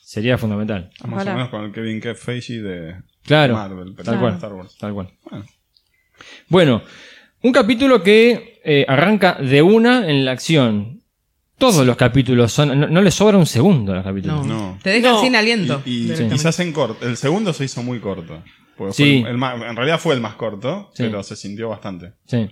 Sería 0.02 0.38
fundamental. 0.38 0.92
Más 1.04 1.14
Ojalá. 1.14 1.32
o 1.32 1.36
menos 1.36 1.50
con 1.50 1.64
el 1.66 1.72
Kevin 1.74 2.00
Kev 2.00 2.16
Feige 2.16 2.62
de 2.62 2.96
Claro, 3.26 3.56
Marvel, 3.56 3.94
pero 3.98 4.04
tal 4.06 4.14
de 4.16 4.20
cual. 4.22 4.34
Star 4.36 4.54
Wars. 4.54 4.78
Tal 4.78 4.94
cual. 4.94 5.08
Bueno. 5.30 5.46
Bueno, 6.48 6.82
un 7.42 7.52
capítulo 7.52 8.02
que 8.02 8.62
eh, 8.64 8.86
arranca 8.88 9.34
de 9.42 9.62
una 9.62 10.10
en 10.10 10.24
la 10.24 10.32
acción. 10.32 11.02
Todos 11.72 11.86
los 11.86 11.96
capítulos 11.96 12.52
son. 12.52 12.80
No, 12.80 12.88
no 12.88 13.02
le 13.02 13.12
sobra 13.12 13.38
un 13.38 13.46
segundo 13.46 13.92
a 13.94 13.96
los 13.96 14.04
capítulos. 14.04 14.46
No. 14.46 14.72
No. 14.74 14.80
Te 14.84 14.90
dejan 14.92 15.14
No. 15.14 15.22
sin 15.22 15.36
aliento. 15.36 15.82
Y, 15.86 15.90
y 15.92 16.00
directamente. 16.04 16.36
quizás 16.36 16.60
en 16.60 16.74
corto. 16.74 17.08
El 17.08 17.18
segundo 17.18 17.54
se 17.54 17.66
hizo 17.66 17.82
muy 17.84 18.00
corto. 18.00 18.42
Porque 18.78 18.94
Sí. 18.94 19.18
el- 19.20 19.28
el 19.28 19.38
más- 19.38 19.56
en 19.62 19.76
realidad 19.76 20.00
fue 20.00 20.16
el 20.16 20.22
más 20.22 20.34
corto, 20.36 20.90
Sí. 20.94 21.04
pero 21.04 21.22
se 21.24 21.36
sintió 21.36 21.70
bastante. 21.70 22.14
Sí. 22.26 22.50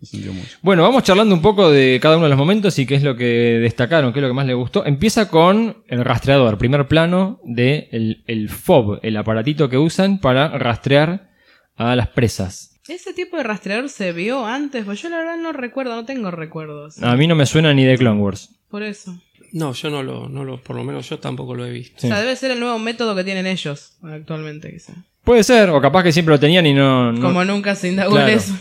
Se 0.00 0.06
sintió 0.06 0.32
mucho. 0.32 0.56
Bueno, 0.62 0.82
vamos 0.82 1.02
charlando 1.04 1.34
un 1.34 1.42
poco 1.42 1.70
de 1.70 1.98
cada 2.02 2.16
uno 2.16 2.24
de 2.24 2.30
los 2.30 2.38
momentos 2.38 2.78
y 2.78 2.86
qué 2.86 2.94
es 2.94 3.02
lo 3.02 3.16
que 3.16 3.58
destacaron, 3.62 4.12
qué 4.12 4.18
es 4.18 4.22
lo 4.22 4.28
que 4.28 4.34
más 4.34 4.46
les 4.46 4.56
gustó. 4.56 4.84
Empieza 4.86 5.28
con 5.28 5.84
el 5.88 6.04
rastreador, 6.04 6.56
primer 6.58 6.88
plano 6.88 7.38
de 7.44 7.88
el, 7.92 8.24
el 8.26 8.48
FOB, 8.48 8.98
el 9.02 9.16
aparatito 9.16 9.68
que 9.68 9.76
usan 9.78 10.18
para 10.18 10.48
rastrear 10.58 11.28
a 11.76 11.94
las 11.96 12.08
presas. 12.08 12.69
¿Ese 12.88 13.12
tipo 13.12 13.36
de 13.36 13.42
rastreador 13.42 13.88
se 13.88 14.12
vio 14.12 14.46
antes? 14.46 14.84
Pues 14.84 15.00
yo 15.02 15.08
la 15.10 15.18
verdad 15.18 15.36
no 15.36 15.52
recuerdo, 15.52 15.94
no 15.94 16.04
tengo 16.04 16.30
recuerdos. 16.30 17.02
A 17.02 17.14
mí 17.16 17.26
no 17.26 17.34
me 17.34 17.46
suena 17.46 17.72
ni 17.74 17.84
de 17.84 17.96
Clone 17.98 18.20
Wars. 18.20 18.50
Por 18.70 18.82
eso. 18.82 19.16
No, 19.52 19.72
yo 19.72 19.90
no 19.90 20.02
lo, 20.02 20.28
no 20.28 20.44
lo, 20.44 20.62
por 20.62 20.76
lo 20.76 20.84
menos 20.84 21.08
yo 21.08 21.18
tampoco 21.18 21.54
lo 21.54 21.66
he 21.66 21.70
visto. 21.70 22.00
Sí. 22.00 22.06
O 22.06 22.10
sea, 22.10 22.20
debe 22.20 22.36
ser 22.36 22.52
el 22.52 22.60
nuevo 22.60 22.78
método 22.78 23.14
que 23.16 23.24
tienen 23.24 23.46
ellos 23.46 23.96
actualmente, 24.02 24.70
quizá. 24.72 24.92
Puede 25.24 25.42
ser, 25.44 25.68
o 25.70 25.80
capaz 25.80 26.04
que 26.04 26.12
siempre 26.12 26.34
lo 26.34 26.40
tenían 26.40 26.66
y 26.66 26.72
no. 26.74 27.12
no- 27.12 27.20
Como 27.20 27.44
nunca 27.44 27.74
se 27.74 27.88
indagó 27.88 28.12
Claro. 28.12 28.28
eso. 28.32 28.54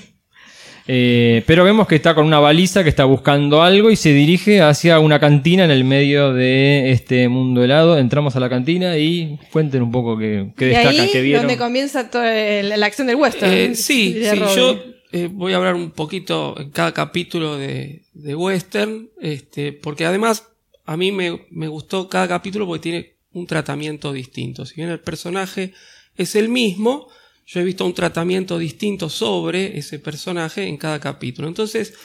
Eh, 0.91 1.43
pero 1.45 1.63
vemos 1.63 1.87
que 1.87 1.93
está 1.95 2.15
con 2.15 2.25
una 2.25 2.39
baliza 2.39 2.81
que 2.81 2.89
está 2.89 3.05
buscando 3.05 3.61
algo 3.61 3.91
y 3.91 3.95
se 3.95 4.11
dirige 4.11 4.61
hacia 4.61 4.97
una 4.99 5.19
cantina 5.19 5.63
en 5.63 5.69
el 5.69 5.83
medio 5.83 6.33
de 6.33 6.89
este 6.89 7.29
mundo 7.29 7.63
helado. 7.63 7.95
Entramos 7.99 8.35
a 8.35 8.39
la 8.39 8.49
cantina 8.49 8.97
y 8.97 9.37
cuenten 9.51 9.83
un 9.83 9.91
poco 9.91 10.17
qué, 10.17 10.51
qué 10.57 10.65
y 10.65 10.67
destacan, 10.69 10.99
ahí 11.01 11.09
qué 11.11 11.21
vieron. 11.21 11.43
donde 11.43 11.57
comienza 11.59 12.09
toda 12.09 12.35
el- 12.35 12.69
la 12.69 12.85
acción 12.87 13.05
del 13.05 13.17
western. 13.17 13.53
Eh, 13.53 13.75
sí, 13.75 14.15
sí, 14.19 14.39
yo 14.55 14.79
eh, 15.11 15.29
voy 15.31 15.53
a 15.53 15.57
hablar 15.57 15.75
un 15.75 15.91
poquito 15.91 16.55
en 16.59 16.71
cada 16.71 16.91
capítulo 16.91 17.55
de, 17.57 18.01
de 18.15 18.33
Western, 18.33 19.09
este, 19.21 19.73
porque 19.73 20.05
además 20.05 20.47
a 20.85 20.97
mí 20.97 21.11
me, 21.11 21.39
me 21.51 21.67
gustó 21.67 22.09
cada 22.09 22.27
capítulo 22.27 22.65
porque 22.65 22.81
tiene 22.81 23.13
un 23.33 23.45
tratamiento 23.45 24.11
distinto. 24.11 24.65
Si 24.65 24.73
bien 24.77 24.89
el 24.89 24.99
personaje 25.01 25.71
es 26.17 26.35
el 26.35 26.49
mismo, 26.49 27.09
yo 27.49 27.61
he 27.61 27.63
visto 27.63 27.83
un 27.83 27.95
tratamiento 27.95 28.59
distinto 28.59 29.09
sobre 29.09 29.79
ese 29.79 29.97
personaje 29.97 30.67
en 30.67 30.77
cada 30.77 30.99
capítulo. 30.99 31.47
Entonces, 31.47 31.95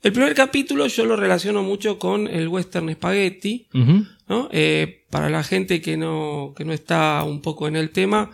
el 0.00 0.12
primer 0.12 0.32
capítulo 0.32 0.86
yo 0.86 1.04
lo 1.04 1.16
relaciono 1.16 1.64
mucho 1.64 1.98
con 1.98 2.28
el 2.28 2.46
Western 2.46 2.92
Spaghetti. 2.92 3.66
Eh, 4.52 5.04
para 5.10 5.28
la 5.28 5.42
gente 5.42 5.80
que 5.80 5.96
no, 5.96 6.54
que 6.56 6.64
no 6.64 6.72
está 6.72 7.24
un 7.24 7.42
poco 7.42 7.66
en 7.66 7.74
el 7.74 7.90
tema, 7.90 8.30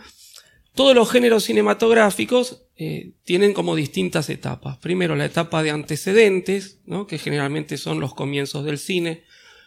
todos 0.75 0.93
los 0.93 1.09
géneros 1.09 1.45
cinematográficos 1.45 2.61
eh, 2.77 3.13
tienen 3.23 3.53
como 3.53 3.75
distintas 3.75 4.29
etapas. 4.29 4.77
Primero 4.77 5.15
la 5.15 5.25
etapa 5.25 5.63
de 5.63 5.71
antecedentes, 5.71 6.81
¿no? 6.85 7.07
que 7.07 7.17
generalmente 7.17 7.77
son 7.77 7.99
los 7.99 8.13
comienzos 8.13 8.63
del 8.63 8.77
cine, 8.77 9.23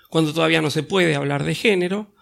cuando 0.08 0.32
todavía 0.32 0.62
no 0.62 0.70
se 0.70 0.84
puede 0.84 1.16
hablar 1.16 1.42
de 1.42 1.56
género. 1.56 2.14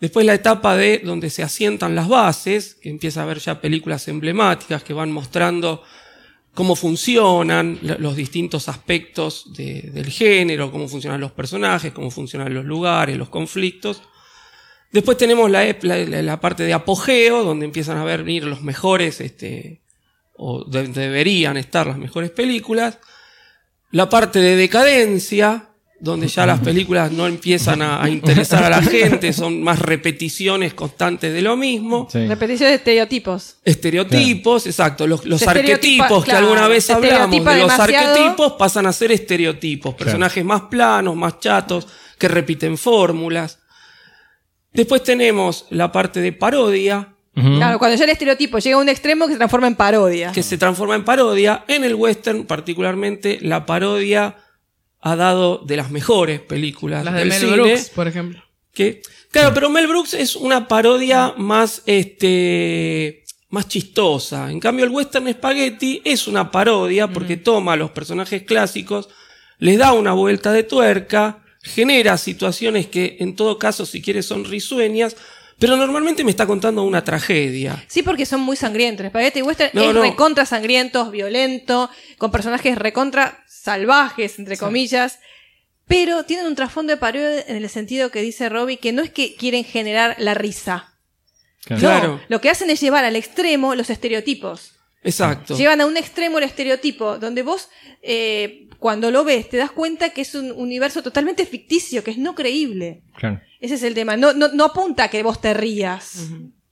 Después 0.00 0.26
la 0.26 0.34
etapa 0.34 0.76
de 0.76 0.98
donde 1.04 1.30
se 1.30 1.42
asientan 1.42 1.94
las 1.94 2.08
bases, 2.08 2.74
que 2.74 2.90
empieza 2.90 3.20
a 3.20 3.22
haber 3.24 3.38
ya 3.38 3.60
películas 3.60 4.06
emblemáticas 4.08 4.82
que 4.82 4.92
van 4.92 5.10
mostrando 5.12 5.82
cómo 6.52 6.76
funcionan 6.76 7.78
los 7.82 8.14
distintos 8.14 8.68
aspectos 8.68 9.52
de- 9.56 9.90
del 9.92 10.10
género, 10.10 10.70
cómo 10.70 10.88
funcionan 10.88 11.20
los 11.20 11.32
personajes, 11.32 11.92
cómo 11.92 12.10
funcionan 12.10 12.52
los 12.54 12.64
lugares, 12.64 13.16
los 13.16 13.28
conflictos. 13.28 14.02
Después 14.92 15.16
tenemos 15.16 15.50
la, 15.50 15.64
la- 15.82 16.40
parte 16.40 16.62
de 16.64 16.72
apogeo, 16.72 17.42
donde 17.42 17.64
empiezan 17.64 17.96
a 17.98 18.04
venir 18.04 18.44
los 18.44 18.62
mejores, 18.62 19.20
este, 19.20 19.82
o 20.36 20.64
de- 20.64 20.86
deberían 20.88 21.56
estar 21.56 21.86
las 21.86 21.98
mejores 21.98 22.30
películas. 22.30 22.98
La 23.90 24.08
parte 24.08 24.38
de 24.40 24.54
decadencia, 24.56 25.70
donde 26.04 26.28
ya 26.28 26.44
las 26.44 26.60
películas 26.60 27.10
no 27.10 27.26
empiezan 27.26 27.80
a, 27.82 28.02
a 28.02 28.08
interesar 28.10 28.62
a 28.62 28.68
la 28.68 28.82
gente, 28.82 29.32
son 29.32 29.62
más 29.62 29.78
repeticiones 29.78 30.74
constantes 30.74 31.32
de 31.32 31.40
lo 31.42 31.56
mismo. 31.56 32.06
Sí. 32.12 32.26
Repetición 32.26 32.68
de 32.68 32.74
estereotipos. 32.76 33.56
Estereotipos, 33.64 34.66
exacto. 34.66 35.06
Los, 35.06 35.24
los 35.24 35.42
arquetipos 35.46 36.24
que 36.24 36.32
alguna 36.32 36.68
vez 36.68 36.88
hablamos 36.90 37.30
de 37.30 37.38
los 37.38 37.54
demasiado. 37.56 38.10
arquetipos 38.10 38.52
pasan 38.52 38.86
a 38.86 38.92
ser 38.92 39.12
estereotipos. 39.12 39.94
Personajes 39.94 40.44
más 40.44 40.62
planos, 40.62 41.16
más 41.16 41.40
chatos, 41.40 41.88
que 42.18 42.28
repiten 42.28 42.76
fórmulas. 42.76 43.58
Después 44.72 45.02
tenemos 45.02 45.66
la 45.70 45.90
parte 45.90 46.20
de 46.20 46.32
parodia. 46.32 47.08
Claro, 47.34 47.78
cuando 47.80 47.96
ya 47.96 48.04
el 48.04 48.10
estereotipo 48.10 48.58
llega 48.58 48.76
a 48.76 48.80
un 48.80 48.88
extremo 48.88 49.26
que 49.26 49.32
se 49.32 49.38
transforma 49.38 49.66
en 49.66 49.74
parodia. 49.74 50.30
que 50.32 50.42
se 50.42 50.56
transforma 50.58 50.94
en 50.94 51.04
parodia. 51.04 51.64
En 51.66 51.82
el 51.82 51.94
western, 51.96 52.44
particularmente, 52.44 53.38
la 53.40 53.66
parodia 53.66 54.36
ha 55.06 55.16
dado 55.16 55.58
de 55.58 55.76
las 55.76 55.90
mejores 55.90 56.40
películas 56.40 57.04
Las 57.04 57.12
de 57.12 57.20
del 57.20 57.28
Mel 57.28 57.40
cine. 57.40 57.52
Brooks, 57.52 57.90
por 57.90 58.08
ejemplo. 58.08 58.42
Que, 58.72 59.02
claro, 59.30 59.52
pero 59.52 59.68
Mel 59.68 59.86
Brooks 59.86 60.14
es 60.14 60.34
una 60.34 60.66
parodia 60.66 61.34
más, 61.36 61.82
este, 61.84 63.22
más 63.50 63.68
chistosa. 63.68 64.50
En 64.50 64.60
cambio, 64.60 64.86
el 64.86 64.90
western 64.90 65.30
spaghetti 65.30 66.00
es 66.06 66.26
una 66.26 66.50
parodia 66.50 67.08
porque 67.08 67.36
toma 67.36 67.74
a 67.74 67.76
los 67.76 67.90
personajes 67.90 68.44
clásicos, 68.44 69.10
les 69.58 69.78
da 69.78 69.92
una 69.92 70.14
vuelta 70.14 70.52
de 70.52 70.62
tuerca, 70.62 71.44
genera 71.60 72.16
situaciones 72.16 72.86
que, 72.86 73.18
en 73.20 73.36
todo 73.36 73.58
caso, 73.58 73.84
si 73.84 74.00
quieres, 74.00 74.24
son 74.24 74.46
risueñas, 74.46 75.16
pero 75.64 75.78
normalmente 75.78 76.24
me 76.24 76.30
está 76.30 76.46
contando 76.46 76.82
una 76.82 77.02
tragedia. 77.02 77.82
Sí, 77.88 78.02
porque 78.02 78.26
son 78.26 78.42
muy 78.42 78.54
sangrientos. 78.54 79.02
El 79.02 79.10
Spaghetti 79.10 79.40
Western 79.40 79.70
No, 79.72 79.82
es 79.82 79.94
no. 79.94 80.02
recontra 80.02 80.44
sangrientos, 80.44 81.10
violento, 81.10 81.88
con 82.18 82.30
personajes 82.30 82.76
recontra 82.76 83.42
salvajes, 83.48 84.38
entre 84.38 84.58
comillas. 84.58 85.20
Pero 85.86 86.24
tienen 86.24 86.44
un 86.46 86.54
trasfondo 86.54 86.92
de 86.92 86.98
parodia 86.98 87.40
en 87.46 87.56
el 87.56 87.68
sentido 87.70 88.10
que 88.10 88.20
dice 88.20 88.50
Robbie, 88.50 88.76
que 88.76 88.92
no 88.92 89.02
es 89.02 89.10
que 89.10 89.36
quieren 89.36 89.64
generar 89.64 90.16
la 90.18 90.34
risa. 90.34 90.94
Claro. 91.64 91.80
Claro. 91.80 92.08
No, 92.16 92.20
lo 92.28 92.40
que 92.42 92.50
hacen 92.50 92.68
es 92.68 92.78
llevar 92.82 93.06
al 93.06 93.16
extremo 93.16 93.74
los 93.74 93.88
estereotipos. 93.88 94.72
Exacto. 95.02 95.56
Llevan 95.56 95.80
a 95.80 95.86
un 95.86 95.96
extremo 95.96 96.36
el 96.36 96.44
estereotipo, 96.44 97.18
donde 97.18 97.42
vos, 97.42 97.70
eh, 98.02 98.68
cuando 98.84 99.10
lo 99.10 99.24
ves, 99.24 99.48
te 99.48 99.56
das 99.56 99.70
cuenta 99.70 100.10
que 100.10 100.20
es 100.20 100.34
un 100.34 100.50
universo 100.50 101.02
totalmente 101.02 101.46
ficticio, 101.46 102.04
que 102.04 102.10
es 102.10 102.18
no 102.18 102.34
creíble. 102.34 103.00
Claro. 103.16 103.40
Ese 103.58 103.76
es 103.76 103.82
el 103.82 103.94
tema. 103.94 104.14
No, 104.18 104.34
no, 104.34 104.48
no 104.48 104.64
apunta 104.66 105.04
a 105.04 105.08
que 105.08 105.22
vos 105.22 105.40
te 105.40 105.54
rías. 105.54 106.26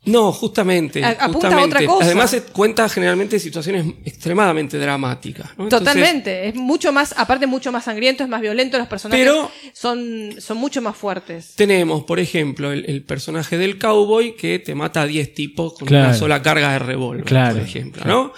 No, 0.04 0.30
justamente. 0.30 1.02
A- 1.02 1.16
apunta 1.18 1.56
a 1.56 1.62
otra 1.64 1.86
cosa. 1.86 2.04
Además, 2.04 2.36
cuenta 2.52 2.86
generalmente 2.90 3.38
situaciones 3.38 3.86
extremadamente 4.04 4.76
dramáticas. 4.76 5.56
¿no? 5.56 5.64
Entonces, 5.64 5.88
Totalmente. 5.88 6.48
Es 6.48 6.54
mucho 6.54 6.92
más, 6.92 7.14
aparte 7.16 7.46
mucho 7.46 7.72
más 7.72 7.84
sangriento, 7.84 8.22
es 8.24 8.28
más 8.28 8.42
violento, 8.42 8.76
los 8.76 8.88
personajes 8.88 9.24
Pero- 9.26 9.50
son, 9.72 10.34
son 10.38 10.58
mucho 10.58 10.82
más 10.82 10.94
fuertes. 10.94 11.54
Tenemos, 11.56 12.04
por 12.04 12.20
ejemplo, 12.20 12.72
el, 12.72 12.84
el 12.90 13.04
personaje 13.04 13.56
del 13.56 13.78
cowboy 13.78 14.36
que 14.36 14.58
te 14.58 14.74
mata 14.74 15.00
a 15.00 15.06
10 15.06 15.32
tipos 15.32 15.78
con 15.78 15.88
Claro. 15.88 16.08
una 16.10 16.14
sola 16.18 16.42
carga 16.42 16.72
de 16.74 16.78
revólver, 16.80 17.24
Claro. 17.24 17.54
por 17.54 17.62
ejemplo, 17.64 18.04
¿no? 18.04 18.32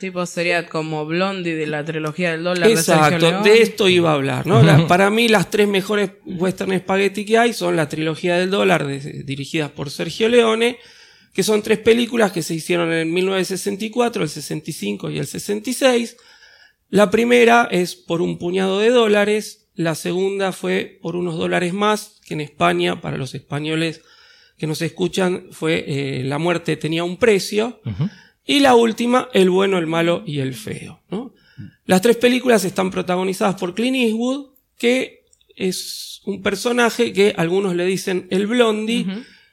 Tipo, 0.00 0.24
sería 0.24 0.66
como 0.66 1.04
Blondie 1.06 1.54
de 1.54 1.66
la 1.66 1.84
trilogía 1.84 2.32
del 2.32 2.42
dólar 2.44 2.68
Exacto, 2.70 3.42
de 3.42 3.62
esto 3.62 3.88
iba 3.88 4.10
a 4.10 4.14
hablar, 4.14 4.46
¿no? 4.46 4.62
La- 4.62 4.86
para 4.88 5.10
mí 5.10 5.28
las 5.28 5.50
tres 5.50 5.68
mejores 5.68 6.10
western 6.24 6.76
spaghetti 6.78 7.24
que 7.26 7.36
hay 7.38 7.52
son 7.52 7.76
la 7.76 7.88
trilogía 7.88 8.36
del 8.38 8.50
dólar 8.50 8.86
de- 8.86 9.22
dirigidas 9.24 9.70
por 9.70 9.90
Sergio 9.90 10.28
Leone, 10.30 10.78
que 11.34 11.42
son 11.42 11.62
tres 11.62 11.78
películas 11.78 12.32
que 12.32 12.42
se 12.42 12.54
hicieron 12.54 12.90
en 12.92 13.12
1964, 13.12 14.22
el 14.22 14.28
65 14.30 15.10
y 15.10 15.18
el 15.18 15.26
66. 15.26 16.16
La 16.88 17.10
primera 17.10 17.68
es 17.70 17.94
por 17.94 18.22
un 18.22 18.38
puñado 18.38 18.80
de 18.80 18.90
dólares, 18.90 19.68
la 19.74 19.94
segunda 19.94 20.52
fue 20.52 20.98
por 21.02 21.14
unos 21.14 21.36
dólares 21.36 21.72
más, 21.74 22.20
que 22.26 22.34
en 22.34 22.40
España, 22.40 23.00
para 23.00 23.16
los 23.18 23.34
españoles 23.34 24.00
que 24.58 24.66
nos 24.66 24.82
escuchan, 24.82 25.46
fue 25.52 25.84
eh, 25.86 26.22
La 26.24 26.38
muerte 26.38 26.76
tenía 26.76 27.04
un 27.04 27.16
precio. 27.18 27.80
Y 28.50 28.58
la 28.58 28.74
última, 28.74 29.28
El 29.32 29.48
bueno, 29.48 29.78
el 29.78 29.86
malo 29.86 30.24
y 30.26 30.40
el 30.40 30.54
feo. 30.54 31.00
¿no? 31.08 31.32
Las 31.86 32.00
tres 32.02 32.16
películas 32.16 32.64
están 32.64 32.90
protagonizadas 32.90 33.54
por 33.54 33.74
Clint 33.74 33.96
Eastwood, 33.96 34.46
que 34.76 35.24
es 35.54 36.20
un 36.24 36.42
personaje 36.42 37.12
que 37.12 37.32
algunos 37.36 37.76
le 37.76 37.84
dicen 37.84 38.26
el 38.30 38.48
blondie, 38.48 39.06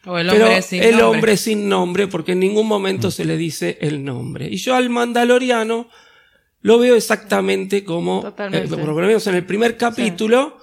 O 0.06 0.18
el 0.18 0.28
pero 0.28 0.45
hombre 0.45 0.62
sin 0.64 0.82
el 0.82 0.91
nombre. 0.91 1.06
hombre 1.06 1.38
sin 1.38 1.70
nombre, 1.70 2.08
porque 2.08 2.32
en 2.32 2.39
ningún 2.39 2.68
momento 2.68 3.12
se 3.12 3.24
le 3.26 3.38
dice 3.38 3.78
el 3.82 4.04
nombre. 4.04 4.48
Y 4.50 4.58
yo 4.58 4.74
al 4.74 4.89
Mandaloriano 4.89 5.89
lo 6.62 6.80
veo 6.80 6.95
exactamente 6.95 7.84
como, 7.84 8.26
eh, 8.28 8.66
por 8.68 8.80
lo 8.80 8.95
menos 8.95 9.28
en 9.28 9.36
el 9.36 9.45
primer 9.45 9.78
capítulo, 9.78 10.58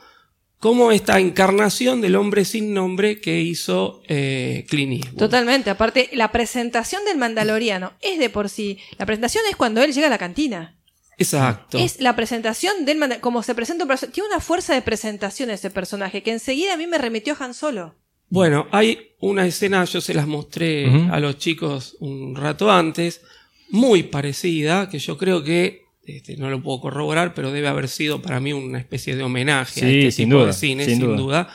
como 0.64 0.92
esta 0.92 1.20
encarnación 1.20 2.00
del 2.00 2.16
hombre 2.16 2.46
sin 2.46 2.72
nombre 2.72 3.20
que 3.20 3.42
hizo 3.42 4.00
eh, 4.08 4.64
Clint 4.70 4.94
Eastwood. 4.94 5.18
Totalmente. 5.18 5.68
Aparte, 5.68 6.08
la 6.14 6.32
presentación 6.32 7.04
del 7.04 7.18
Mandaloriano 7.18 7.92
es 8.00 8.18
de 8.18 8.30
por 8.30 8.48
sí. 8.48 8.78
La 8.96 9.04
presentación 9.04 9.44
es 9.50 9.56
cuando 9.56 9.82
él 9.82 9.92
llega 9.92 10.06
a 10.06 10.10
la 10.10 10.16
cantina. 10.16 10.78
Exacto. 11.18 11.76
Es 11.76 12.00
la 12.00 12.16
presentación 12.16 12.86
del 12.86 12.96
Mandaloriano. 12.96 13.20
Como 13.20 13.42
se 13.42 13.54
presenta 13.54 13.84
Tiene 14.10 14.30
una 14.30 14.40
fuerza 14.40 14.72
de 14.72 14.80
presentación 14.80 15.50
ese 15.50 15.68
personaje 15.68 16.22
que 16.22 16.32
enseguida 16.32 16.72
a 16.72 16.76
mí 16.78 16.86
me 16.86 16.96
remitió 16.96 17.36
a 17.38 17.44
Han 17.44 17.52
Solo. 17.52 17.96
Bueno, 18.30 18.66
hay 18.70 19.10
una 19.20 19.44
escena, 19.44 19.84
yo 19.84 20.00
se 20.00 20.14
las 20.14 20.26
mostré 20.26 20.86
a 21.10 21.20
los 21.20 21.36
chicos 21.36 21.98
un 22.00 22.34
rato 22.34 22.72
antes, 22.72 23.20
muy 23.68 24.04
parecida, 24.04 24.88
que 24.88 24.98
yo 24.98 25.18
creo 25.18 25.44
que, 25.44 25.83
este, 26.06 26.36
no 26.36 26.50
lo 26.50 26.62
puedo 26.62 26.80
corroborar, 26.80 27.34
pero 27.34 27.50
debe 27.52 27.68
haber 27.68 27.88
sido 27.88 28.20
para 28.22 28.40
mí 28.40 28.52
una 28.52 28.78
especie 28.78 29.16
de 29.16 29.22
homenaje 29.22 29.84
a 29.84 29.88
este 29.88 30.10
sin 30.12 30.26
tipo 30.28 30.38
duda, 30.38 30.46
de 30.48 30.52
cine, 30.52 30.84
sin 30.84 30.96
sin, 30.96 31.06
duda. 31.06 31.16
duda. 31.16 31.48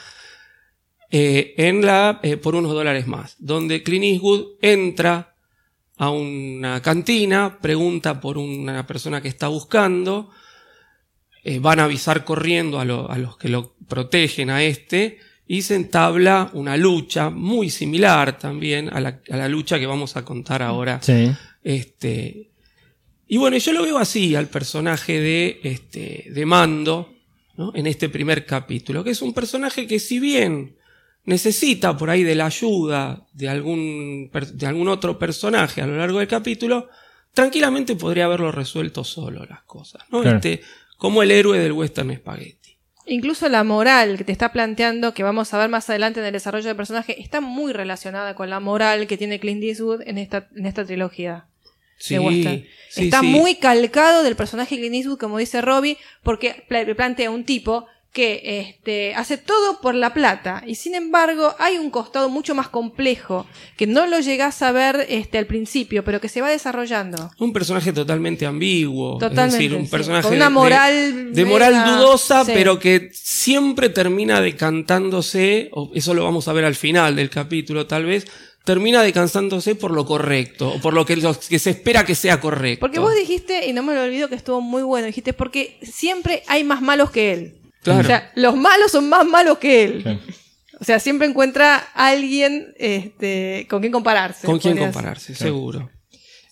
Eh, 1.12 1.56
en 1.58 1.84
la 1.86 2.20
eh, 2.22 2.38
Por 2.38 2.56
unos 2.56 2.72
dólares 2.74 3.08
más, 3.08 3.36
donde 3.40 3.82
Clint 3.82 4.06
Eastwood 4.06 4.46
entra 4.62 5.34
a 5.98 6.12
una 6.12 6.82
cantina, 6.82 7.58
pregunta 7.62 8.22
por 8.22 8.38
una 8.38 8.86
persona 8.88 9.22
que 9.22 9.28
está 9.28 9.48
buscando, 9.48 10.30
eh, 11.44 11.60
van 11.60 11.80
a 11.80 11.86
avisar 11.86 12.24
corriendo 12.26 12.80
a, 12.80 12.86
lo- 12.86 13.10
a 13.10 13.18
los 13.18 13.38
que 13.38 13.50
lo 13.50 13.76
protegen 13.88 14.50
a 14.50 14.64
este 14.64 15.18
y 15.48 15.64
se 15.64 15.76
entabla 15.76 16.52
una 16.54 16.78
lucha 16.78 17.30
muy 17.32 17.70
similar 17.72 18.38
también 18.38 18.88
a 18.94 19.00
la, 19.02 19.20
a 19.32 19.38
la 19.38 19.50
lucha 19.50 19.80
que 19.80 19.88
vamos 19.88 20.16
a 20.16 20.24
contar 20.24 20.62
ahora. 20.62 21.02
Sí. 21.02 21.32
Este, 21.64 22.49
y 23.32 23.38
bueno, 23.38 23.58
yo 23.58 23.74
lo 23.74 23.84
veo 23.84 24.00
así 24.00 24.36
al 24.36 24.48
personaje 24.48 25.22
de, 25.22 25.60
este, 25.64 26.26
de 26.32 26.46
Mando 26.48 27.14
¿no? 27.56 27.72
en 27.76 27.86
este 27.86 28.10
primer 28.10 28.44
capítulo, 28.44 29.04
que 29.04 29.12
es 29.12 29.22
un 29.22 29.36
personaje 29.36 29.86
que 29.86 30.00
si 30.00 30.20
bien 30.20 30.76
necesita 31.26 31.96
por 31.96 32.10
ahí 32.10 32.24
de 32.24 32.34
la 32.34 32.48
ayuda 32.48 33.28
de 33.34 33.48
algún, 33.48 34.32
de 34.32 34.66
algún 34.66 34.88
otro 34.88 35.20
personaje 35.20 35.80
a 35.80 35.86
lo 35.86 35.96
largo 35.96 36.18
del 36.18 36.28
capítulo, 36.28 36.90
tranquilamente 37.32 37.96
podría 37.96 38.26
haberlo 38.26 38.52
resuelto 38.52 39.04
solo 39.04 39.46
las 39.46 39.62
cosas, 39.62 40.02
¿no? 40.10 40.22
Claro. 40.22 40.38
Este, 40.38 40.62
como 40.98 41.22
el 41.22 41.30
héroe 41.30 41.60
del 41.60 41.74
western 41.74 42.16
spaghetti. 42.16 42.80
Incluso 43.06 43.48
la 43.48 43.64
moral 43.64 44.18
que 44.18 44.24
te 44.24 44.32
está 44.32 44.52
planteando, 44.52 45.14
que 45.14 45.22
vamos 45.22 45.54
a 45.54 45.60
ver 45.60 45.70
más 45.70 45.88
adelante 45.92 46.20
en 46.20 46.26
el 46.26 46.34
desarrollo 46.34 46.66
del 46.66 46.76
personaje, 46.76 47.22
está 47.22 47.42
muy 47.42 47.74
relacionada 47.74 48.34
con 48.34 48.50
la 48.50 48.60
moral 48.60 49.06
que 49.06 49.18
tiene 49.18 49.40
Clint 49.40 49.64
Eastwood 49.64 50.02
en 50.08 50.18
esta, 50.18 50.48
en 50.56 50.66
esta 50.66 50.84
trilogía. 50.84 51.46
Sí, 52.00 52.16
de 52.16 52.20
western. 52.22 52.66
sí, 52.90 53.04
Está 53.06 53.20
sí. 53.22 53.28
muy 53.28 53.56
calcado 53.56 54.24
del 54.24 54.36
personaje 54.36 54.78
Clint 54.78 54.96
Eastwood, 54.96 55.20
como 55.20 55.38
dice 55.38 55.62
Robbie, 55.62 55.98
porque 56.24 56.64
pla- 56.68 56.86
plantea 56.96 57.30
un 57.30 57.44
tipo 57.44 57.86
que 58.12 58.42
este, 58.60 59.14
hace 59.14 59.38
todo 59.38 59.80
por 59.82 59.94
la 59.94 60.16
plata 60.16 60.64
y 60.66 60.74
sin 60.74 60.96
embargo 60.96 61.54
hay 61.60 61.78
un 61.78 61.92
costado 61.92 62.28
mucho 62.28 62.56
más 62.56 62.68
complejo 62.68 63.46
que 63.78 63.86
no 63.86 64.08
lo 64.08 64.20
llegás 64.20 64.64
a 64.64 64.72
ver 64.72 65.06
este, 65.10 65.38
al 65.38 65.46
principio, 65.46 66.04
pero 66.04 66.20
que 66.20 66.28
se 66.28 66.42
va 66.42 66.50
desarrolando. 66.50 67.30
Un 67.38 67.54
personaje 67.54 67.94
totalmente 67.94 68.48
ambiguo. 68.48 69.20
Totalmente, 69.20 69.46
Es 69.46 69.54
decir, 69.54 69.76
un 69.76 69.86
sí. 69.86 69.92
personaje 69.92 70.24
Con 70.28 70.36
una 70.38 70.46
de- 70.46 70.50
de- 70.50 70.56
moral 70.56 71.34
de, 71.36 71.46
moral 71.46 71.86
dudosa, 71.86 72.46
sí. 72.46 72.52
pero 72.56 72.80
que 72.80 73.12
siempre 73.14 73.90
termina 73.90 74.42
decantándose, 74.42 75.70
o 75.74 75.92
eso 75.94 76.14
lo 76.16 76.24
vamos 76.24 76.48
a 76.48 76.54
ver 76.54 76.66
al 76.66 76.76
final 76.76 77.16
del 77.16 77.30
capítulo 77.30 77.86
tal 77.86 78.06
vez, 78.06 78.26
termina 78.70 79.02
decantándose 79.02 79.74
por 79.74 79.90
lo 79.90 80.06
correcto, 80.06 80.70
o 80.70 80.80
por 80.80 80.94
lo 80.94 81.04
que, 81.04 81.16
lo 81.16 81.34
que 81.34 81.58
se 81.58 81.72
espera 81.72 82.06
que 82.06 82.14
sea 82.14 82.40
correcto. 82.40 82.82
Porque 82.82 83.00
vos 83.00 83.16
dijiste, 83.16 83.66
y 83.68 83.74
no 83.74 83.82
me 83.82 83.96
lo 83.96 84.04
olvido 84.04 84.30
que 84.30 84.36
estuvo 84.36 84.62
muy 84.62 84.84
bueno, 84.84 85.08
dijiste, 85.08 85.34
porque 85.34 85.80
siempre 85.82 86.44
hay 86.46 86.64
más 86.64 86.80
malos 86.80 87.10
que 87.10 87.34
él. 87.34 87.62
Claro. 87.82 88.02
O 88.02 88.04
sea, 88.04 88.32
los 88.36 88.56
malos 88.56 88.92
son 88.92 89.10
más 89.10 89.26
malos 89.26 89.58
que 89.58 89.84
él. 89.86 90.20
O 90.80 90.84
sea, 90.84 91.00
siempre 91.00 91.28
encuentra 91.28 91.78
a 91.96 92.10
alguien 92.10 92.76
este, 92.78 93.66
con 93.72 93.80
quien 93.80 93.92
compararse. 93.92 94.46
¿Con 94.46 94.60
podrías- 94.60 94.94
compararse? 94.94 95.34
Seguro. 95.34 95.90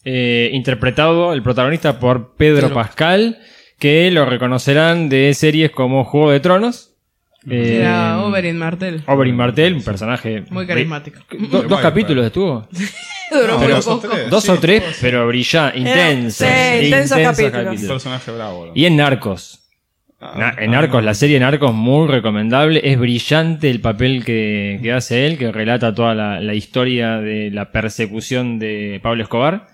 Eh, 0.03 0.49
interpretado 0.53 1.33
el 1.33 1.43
protagonista 1.43 1.99
por 1.99 2.35
Pedro 2.35 2.61
Pedro. 2.69 2.73
Pascal, 2.73 3.39
que 3.77 4.09
lo 4.09 4.25
reconocerán 4.25 5.07
de 5.07 5.35
series 5.35 5.69
como 5.69 6.03
Juego 6.03 6.31
de 6.31 6.39
Tronos. 6.39 6.95
Eh, 7.49 7.77
Era 7.81 8.19
Oberyn 8.23 8.57
Martell. 8.57 9.01
Oberyn 9.07 9.35
Martell, 9.35 9.73
un 9.75 9.83
personaje 9.83 10.43
Muy 10.49 10.65
carismático. 10.67 11.19
Do- 11.49 11.63
dos 11.63 11.79
capítulos 11.79 12.25
estuvo. 12.25 12.67
Duró 13.31 13.57
muy 13.59 13.67
dos 13.67 13.85
o 13.87 13.99
poco. 14.01 14.13
tres. 14.13 14.29
Dos 14.29 14.43
Sí, 14.43 14.51
o 14.51 14.57
tres, 14.59 14.79
puedo 14.81 14.93
ser. 14.93 15.01
pero 15.11 15.27
brillante, 15.27 15.79
intensos. 15.79 16.47
sí, 16.47 16.85
intensos 16.85 17.17
capítulos. 17.19 17.81
Un 17.81 17.87
personaje 17.87 18.31
bravo. 18.31 18.65
¿no? 18.67 18.71
Y 18.73 18.85
en 18.85 18.95
Narcos. 18.95 19.63
Ah, 20.19 20.33
Na- 20.37 20.55
en 20.57 20.69
ah, 20.73 20.79
Narcos, 20.81 21.03
la 21.03 21.13
serie 21.13 21.39
Narcos, 21.39 21.73
muy 21.73 22.07
recomendable. 22.07 22.81
Es 22.83 22.97
brillante 22.97 23.69
el 23.69 23.81
papel 23.81 24.23
que, 24.25 24.79
que 24.81 24.91
hace 24.93 25.27
él, 25.27 25.37
que 25.37 25.51
relata 25.51 25.93
toda 25.93 26.15
la, 26.15 26.39
la 26.39 26.53
historia 26.55 27.17
de 27.17 27.51
la 27.51 27.71
persecución 27.71 28.59
de 28.59 28.99
Pablo 29.03 29.23
Escobar. 29.23 29.67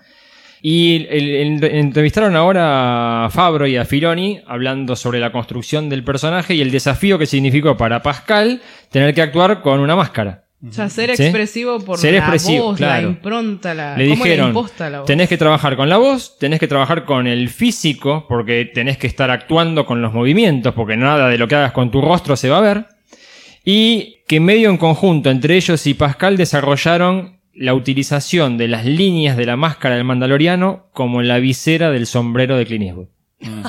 Y 0.66 1.06
el- 1.10 1.60
el- 1.60 1.64
entrevistaron 1.76 2.34
ahora 2.36 3.26
a 3.26 3.30
Fabro 3.30 3.66
y 3.66 3.76
a 3.76 3.84
Filoni 3.84 4.40
hablando 4.46 4.96
sobre 4.96 5.20
la 5.20 5.30
construcción 5.30 5.90
del 5.90 6.02
personaje 6.02 6.54
y 6.54 6.62
el 6.62 6.70
desafío 6.70 7.18
que 7.18 7.26
significó 7.26 7.76
para 7.76 8.02
Pascal 8.02 8.62
tener 8.90 9.12
que 9.12 9.20
actuar 9.20 9.60
con 9.60 9.80
una 9.80 9.94
máscara. 9.94 10.44
O 10.66 10.72
sea, 10.72 10.88
ser 10.88 11.14
¿Sí? 11.14 11.24
expresivo 11.24 11.80
por 11.80 11.98
Ser 11.98 12.12
la 12.14 12.20
expresivo, 12.20 12.64
voz, 12.68 12.76
claro. 12.78 13.02
la 13.02 13.08
impronta, 13.10 13.74
la, 13.74 13.98
Le 13.98 14.08
cómo 14.08 14.24
dijeron, 14.24 14.48
imposta 14.48 14.88
la 14.88 15.00
voz. 15.00 15.06
tenés 15.06 15.28
que 15.28 15.36
trabajar 15.36 15.76
con 15.76 15.90
la 15.90 15.98
voz, 15.98 16.38
tenés 16.38 16.58
que 16.58 16.66
trabajar 16.66 17.04
con 17.04 17.26
el 17.26 17.50
físico, 17.50 18.24
porque 18.26 18.64
tenés 18.72 18.96
que 18.96 19.06
estar 19.06 19.30
actuando 19.30 19.84
con 19.84 20.00
los 20.00 20.14
movimientos, 20.14 20.72
porque 20.72 20.96
nada 20.96 21.28
de 21.28 21.36
lo 21.36 21.46
que 21.46 21.56
hagas 21.56 21.72
con 21.72 21.90
tu 21.90 22.00
rostro 22.00 22.36
se 22.36 22.48
va 22.48 22.56
a 22.56 22.62
ver. 22.62 22.86
Y 23.66 24.22
que 24.26 24.40
medio 24.40 24.70
en 24.70 24.78
conjunto 24.78 25.28
entre 25.30 25.56
ellos 25.56 25.86
y 25.86 25.92
Pascal 25.92 26.38
desarrollaron 26.38 27.40
la 27.54 27.74
utilización 27.74 28.58
de 28.58 28.68
las 28.68 28.84
líneas 28.84 29.36
de 29.36 29.46
la 29.46 29.56
máscara 29.56 29.96
del 29.96 30.04
mandaloriano 30.04 30.86
como 30.92 31.22
la 31.22 31.38
visera 31.38 31.90
del 31.90 32.06
sombrero 32.06 32.56
de 32.56 32.66
Clint. 32.66 33.08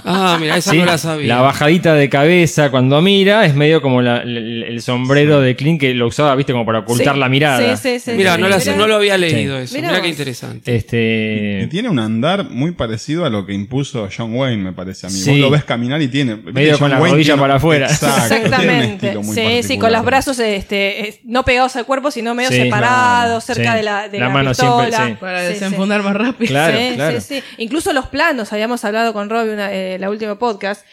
Ah, 0.05 0.37
mira, 0.39 0.55
esa 0.57 0.71
¿sí? 0.71 0.77
no 0.77 0.85
la 0.85 0.97
sabía. 0.97 1.27
La 1.35 1.41
bajadita 1.41 1.95
de 1.95 2.09
cabeza 2.09 2.71
cuando 2.71 3.01
mira 3.01 3.45
es 3.45 3.55
medio 3.55 3.81
como 3.81 4.01
la- 4.01 4.19
el, 4.21 4.63
el 4.63 4.81
sombrero 4.81 5.41
de 5.41 5.55
Clint 5.57 5.81
que 5.81 5.93
lo 5.93 6.07
usaba, 6.07 6.33
viste, 6.35 6.53
como 6.53 6.65
para 6.65 6.79
ocultar 6.79 7.15
Sí. 7.15 7.19
la 7.19 7.27
mirada. 7.29 7.75
Sí, 7.75 7.99
sí, 7.99 7.99
sí. 7.99 8.11
Mira, 8.15 8.35
sí. 8.59 8.71
no, 8.77 8.87
lo 8.87 8.95
había 8.95 9.17
leído 9.17 9.57
eso. 9.59 9.75
Mirá 9.75 9.89
Mira 9.89 10.01
qué 10.01 10.07
interesante. 10.09 10.71
Y 10.71 10.75
Este. 10.75 11.67
tiene 11.71 11.89
un 11.89 11.99
andar 11.99 12.49
muy 12.49 12.71
parecido 12.71 13.25
a 13.25 13.29
lo 13.29 13.45
que 13.45 13.53
impuso 13.53 14.07
John 14.15 14.33
Wayne, 14.35 14.63
me 14.63 14.71
parece 14.71 15.07
a 15.07 15.09
mí. 15.09 15.15
Sí. 15.17 15.31
Vos 15.31 15.39
lo 15.39 15.49
ves 15.49 15.63
caminar 15.65 16.01
y 16.01 16.07
tiene. 16.07 16.35
Medio 16.37 16.71
John 16.73 16.79
con 16.79 16.91
la 16.91 16.97
Wayne 16.97 17.11
rodilla 17.11 17.33
tiene- 17.33 17.41
para 17.41 17.55
afuera. 17.55 17.87
Exacto, 17.87 18.27
tiene 18.27 18.45
un 18.45 18.45
Exactamente. 18.45 19.17
muy 19.17 19.35
Sí, 19.35 19.63
sí, 19.63 19.77
con 19.77 19.91
los 19.91 20.05
brazos 20.05 20.39
este, 20.39 21.19
no 21.25 21.43
pegados 21.43 21.75
al 21.75 21.85
cuerpo, 21.85 22.11
sino 22.11 22.33
medio 22.33 22.49
Sí, 22.49 22.55
separados, 22.57 23.43
claro. 23.43 23.55
cerca 23.55 23.71
Sí. 23.71 23.77
de 23.77 23.83
la, 23.83 24.07
de 24.09 24.19
La 24.19 24.27
la, 24.27 24.33
mano 24.33 24.49
pistola. 24.51 24.85
siempre, 24.95 25.13
sí. 25.13 25.17
Para 25.19 25.41
Sí, 25.47 25.53
desenfundar 25.53 26.03
más 26.03 26.15
rápido. 26.15 26.47
Claro, 26.49 26.77
sí, 26.77 26.95
claro. 26.95 27.19
sí, 27.21 27.35
sí. 27.35 27.43
Incluso 27.57 27.91
los 27.91 28.07
planos, 28.07 28.53
habíamos 28.53 28.85
hablado 28.85 29.11
con 29.11 29.29
Robbie 29.29 29.53
una, 29.53 29.64
eh, 29.71 29.97
la 29.99 30.09
última 30.09 30.37
podcast, 30.37 30.85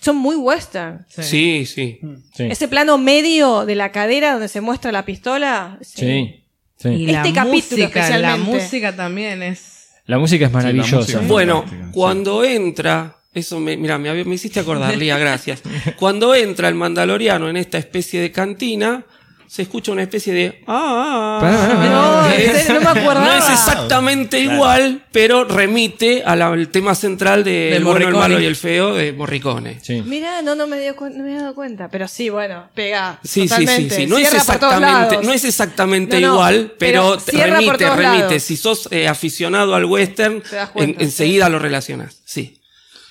son 0.00 0.16
muy 0.16 0.36
western. 0.36 1.04
Sí, 1.08 1.66
sí. 1.66 2.00
Sí. 2.34 2.44
Ese 2.44 2.68
plano 2.68 2.96
medio 2.98 3.66
de 3.66 3.74
la 3.74 3.92
cadera 3.92 4.32
donde 4.32 4.48
se 4.48 4.60
muestra 4.60 4.92
la 4.92 5.04
pistola. 5.04 5.78
Sí. 5.82 6.44
sí. 6.76 6.88
Y 6.88 7.06
la 7.06 7.22
Este 7.22 7.34
capítulo 7.34 7.82
música, 7.84 8.18
la 8.18 8.36
música 8.36 8.96
también 8.96 9.42
es. 9.42 9.90
La 10.06 10.18
música 10.18 10.46
es 10.46 10.52
maravillosa. 10.52 10.96
música 10.96 11.20
es 11.20 11.28
Bueno, 11.28 11.64
cuando 11.92 12.44
entra, 12.44 13.16
eso 13.32 13.60
me, 13.60 13.76
mira, 13.76 13.98
me, 13.98 14.24
me 14.24 14.34
hiciste 14.34 14.58
acordar, 14.60 14.96
Lía, 14.96 15.18
gracias. 15.18 15.62
Cuando 15.98 16.34
entra 16.34 16.68
el 16.68 16.74
mandaloriano 16.74 17.48
en 17.48 17.56
esta 17.56 17.78
especie 17.78 18.20
de 18.20 18.32
cantina, 18.32 19.04
se 19.52 19.62
escucha 19.62 19.90
una 19.90 20.02
especie 20.02 20.32
de 20.32 20.62
ah, 20.68 21.38
pará, 21.40 21.58
pará. 21.58 21.90
No, 21.90 22.74
no 22.74 22.80
me 22.94 23.00
acordaba. 23.00 23.26
No 23.26 23.32
es 23.32 23.48
exactamente 23.50 24.38
igual, 24.38 25.02
pero 25.10 25.42
remite 25.42 26.22
al, 26.24 26.40
al 26.40 26.68
tema 26.68 26.94
central 26.94 27.42
de 27.42 27.50
De 27.50 27.76
El 27.76 27.82
bueno, 27.84 27.98
el 27.98 28.04
Morricone. 28.04 28.28
malo 28.28 28.40
y 28.40 28.44
el 28.46 28.54
feo 28.54 28.94
de 28.94 29.12
Morricone. 29.12 29.78
Sí. 29.82 30.02
Mirá, 30.06 30.40
no, 30.42 30.54
no 30.54 30.68
me, 30.68 30.78
dio 30.78 30.94
no 31.00 31.10
me 31.24 31.30
había 31.32 31.40
dado 31.42 31.54
cuenta. 31.56 31.88
Pero 31.88 32.06
sí, 32.06 32.28
bueno, 32.28 32.68
pega. 32.74 33.18
Sí, 33.24 33.28
sí, 33.28 33.40
sí, 33.40 33.48
totalmente. 33.48 33.96
sí. 33.96 34.06
No 34.06 34.18
es, 34.18 34.28
Cierra 34.28 34.44
por 34.44 34.58
todos 34.60 34.72
exactamente, 34.74 35.14
lados. 35.16 35.26
no 35.26 35.32
es 35.32 35.44
exactamente 35.44 36.20
No, 36.20 36.26
no, 36.28 36.32
igual, 36.34 36.72
pero, 36.78 37.16
remite, 37.32 37.90
remite. 37.90 38.02
lados. 38.02 38.42
Si 38.44 38.56
sos 38.56 38.88
eh, 38.92 39.08
aficionado 39.08 39.74
al 39.74 39.84
western, 39.84 40.44
en- 40.76 40.94
enseguida 41.00 41.48
lo 41.48 41.58
relacionas. 41.58 42.22
Sí. 42.24 42.60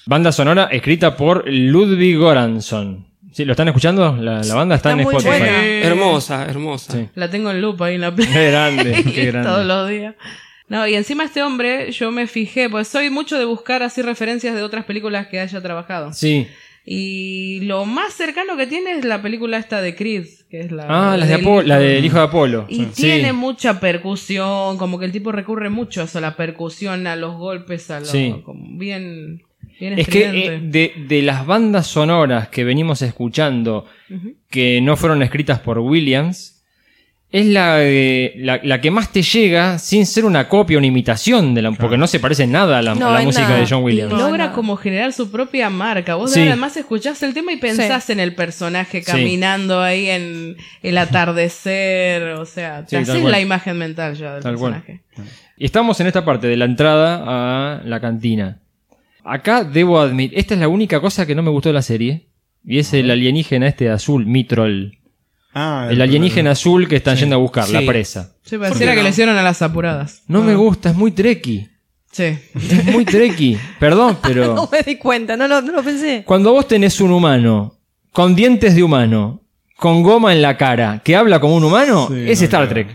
Banda 0.06 0.32
sonora 0.32 0.70
escrita 0.72 1.18
por 1.18 1.44
Ludwig 1.49 2.18
Göransson. 2.18 3.09
¿Sí? 3.31 3.45
¿Lo 3.45 3.51
están 3.53 3.68
escuchando? 3.68 4.15
La, 4.18 4.41
la 4.43 4.56
banda 4.56 4.76
está, 4.76 4.89
Está 4.91 5.01
en 5.01 5.06
muy 5.07 5.15
Spotify. 5.15 5.39
buena. 5.43 5.64
Hermosa, 5.84 6.45
hermosa. 6.45 6.93
Sí. 6.93 7.10
La 7.15 7.30
tengo 7.30 7.51
en 7.51 7.61
loop 7.61 7.81
ahí 7.84 7.95
en 7.95 8.01
la 8.01 8.14
play. 8.15 8.27
Qué 8.31 8.49
grande, 8.51 9.03
qué 9.14 9.26
grande. 9.27 9.49
Todos 9.49 9.65
los 9.65 9.89
días. 9.89 10.15
No, 10.68 10.85
y 10.88 10.93
encima 10.95 11.23
este 11.23 11.41
hombre, 11.41 11.91
yo 11.91 12.11
me 12.11 12.27
fijé, 12.27 12.69
pues 12.69 12.88
soy 12.88 13.10
mucho 13.10 13.38
de 13.39 13.45
buscar 13.45 13.81
así 13.84 14.01
referencias 14.03 14.56
de 14.56 14.61
otras 14.64 14.85
películas 14.85 15.27
que 15.27 15.39
haya 15.39 15.61
trabajado. 15.61 16.14
Sí. 16.14 16.47
Y 16.85 17.60
lo 17.61 17.85
más 17.85 18.14
cercano 18.14 18.57
que 18.57 18.65
tiene 18.65 18.93
es 18.93 19.06
la 19.06 19.22
película 19.22 19.57
esta 19.57 19.81
de 19.81 19.95
Creed, 19.95 20.26
que 20.49 20.61
es 20.61 20.72
la, 20.72 20.85
Ah, 20.89 21.18
las 21.18 21.27
de 21.30 21.35
del 21.38 21.45
Apo- 21.45 21.60
hijo. 21.60 21.61
la 21.64 21.77
del 21.80 22.03
hijo 22.06 22.18
de 22.18 22.23
Apolo. 22.23 22.65
Y 22.68 22.85
Sí. 22.85 23.03
tiene 23.03 23.31
mucha 23.34 23.80
percusión, 23.80 24.77
como 24.77 24.97
que 24.97 25.06
el 25.06 25.11
tipo 25.11 25.31
recurre 25.31 25.69
mucho 25.69 26.01
a 26.01 26.06
eso, 26.06 26.18
a 26.18 26.22
la 26.22 26.35
percusión, 26.35 27.06
a 27.07 27.15
los 27.15 27.35
golpes, 27.38 27.91
a 27.91 27.99
lo 27.99 28.06
Sí. 28.07 28.35
como 28.43 28.77
bien, 28.77 29.43
bien 29.80 29.97
Es 29.99 30.07
que 30.07 30.45
eh, 30.45 30.60
de, 30.61 30.93
de 31.07 31.22
las 31.22 31.45
bandas 31.45 31.88
sonoras 31.88 32.47
que 32.49 32.64
venimos 32.64 33.01
escuchando 33.01 33.85
que 34.49 34.81
no 34.81 34.97
fueron 34.97 35.22
escritas 35.22 35.60
por 35.60 35.80
Williams, 35.80 36.56
es 37.31 37.45
la, 37.45 37.77
eh, 37.84 38.34
la, 38.38 38.60
la 38.64 38.81
que 38.81 38.89
más 38.89 39.11
te 39.11 39.22
llega 39.22 39.77
sin 39.77 40.07
ser 40.07 40.26
una 40.26 40.49
copia 40.49 40.77
o 40.77 40.80
una 40.80 40.88
imitación 40.88 41.53
de 41.53 41.61
la, 41.61 41.72
porque 41.73 41.95
no 41.95 42.07
se 42.07 42.19
parece 42.19 42.47
nada 42.47 42.80
a 42.80 42.81
la, 42.81 42.95
No, 42.95 43.10
a 43.10 43.14
la 43.14 43.19
en 43.19 43.26
música 43.27 43.47
nada. 43.49 43.60
de 43.60 43.68
John 43.69 43.84
Williams. 43.84 44.11
No, 44.11 44.18
logra 44.18 44.47
no. 44.47 44.53
como 44.53 44.76
generar 44.77 45.14
su 45.14 45.30
propia 45.30 45.69
marca. 45.69 46.15
Vos 46.15 46.31
Sí. 46.34 46.39
además 46.41 46.76
escuchás 46.76 47.22
el 47.22 47.35
tema 47.35 47.53
y 47.53 47.57
pensás 47.57 48.10
en 48.10 48.19
el 48.19 48.34
personaje 48.34 49.03
caminando 49.03 49.80
ahí 49.80 50.10
en 50.10 50.57
el 50.81 50.97
atardecer, 50.97 52.23
o 52.34 52.45
sea, 52.45 52.84
te 52.85 52.97
haces 52.97 53.23
la 53.23 53.39
imagen 53.39 53.77
mental 53.77 54.15
ya 54.15 54.34
del 54.34 54.43
Tal 54.43 54.56
cual. 54.56 54.81
personaje. 54.81 55.03
Y 55.56 55.65
estamos 55.65 55.99
en 55.99 56.07
esta 56.07 56.26
parte 56.26 56.47
de 56.47 56.57
la 56.57 56.65
entrada 56.65 57.23
a 57.77 57.81
la 57.84 57.99
cantina. 57.99 58.57
Acá 59.34 59.64
debo 59.64 59.99
admitir, 59.99 60.38
esta 60.38 60.53
es 60.56 60.60
la 60.60 60.68
única 60.68 60.99
cosa 61.01 61.26
que 61.26 61.35
no 61.35 61.43
me 61.43 61.51
gustó 61.51 61.69
de 61.69 61.73
la 61.73 61.81
serie. 61.81 62.30
Y 62.65 62.80
es 62.80 62.93
el 62.93 63.10
alienígena 63.10 63.68
este 63.68 63.89
azul, 63.89 64.26
Mitrol. 64.26 64.97
Ah, 65.53 65.88
El 65.89 66.01
alienígena 66.01 66.51
azul 66.51 66.88
que 66.88 66.97
están 66.97 67.18
yendo 67.18 67.35
a 67.35 67.39
buscar, 67.39 67.65
Sí. 67.65 67.73
la 67.73 67.81
presa. 67.81 68.35
Sí, 68.43 68.57
pareciera 68.57 68.91
que 68.93 68.97
no? 68.99 69.03
le 69.03 69.10
hicieron 69.10 69.38
a 69.38 69.43
las 69.43 69.61
apuradas. 69.61 70.23
No 70.27 70.41
me 70.43 70.56
gusta, 70.56 70.89
es 70.91 70.95
muy 70.95 71.11
treki. 71.11 71.68
Sí. 72.11 72.23
Es 72.56 72.85
muy 72.85 73.06
treki. 73.06 73.57
Perdón, 73.80 74.18
pero. 74.22 74.53
No 74.56 74.69
me 74.72 74.81
di 74.84 74.97
cuenta, 74.97 75.38
no 75.38 75.47
lo, 75.47 75.61
no 75.61 75.72
lo 75.72 75.84
pensé. 75.84 76.23
Cuando 76.26 76.51
vos 76.51 76.68
tenés 76.68 76.99
un 77.01 77.11
humano 77.11 77.76
con 78.11 78.35
dientes 78.35 78.76
de 78.76 78.84
humano, 78.84 79.41
con 79.77 80.03
goma 80.03 80.34
en 80.34 80.41
la 80.41 80.57
cara, 80.57 81.01
que 81.03 81.15
habla 81.15 81.39
como 81.39 81.56
un 81.56 81.64
humano, 81.64 82.07
Sí, 82.10 82.26
es 82.27 82.39
no, 82.41 82.45
Star. 82.45 82.68
Trek. 82.69 82.88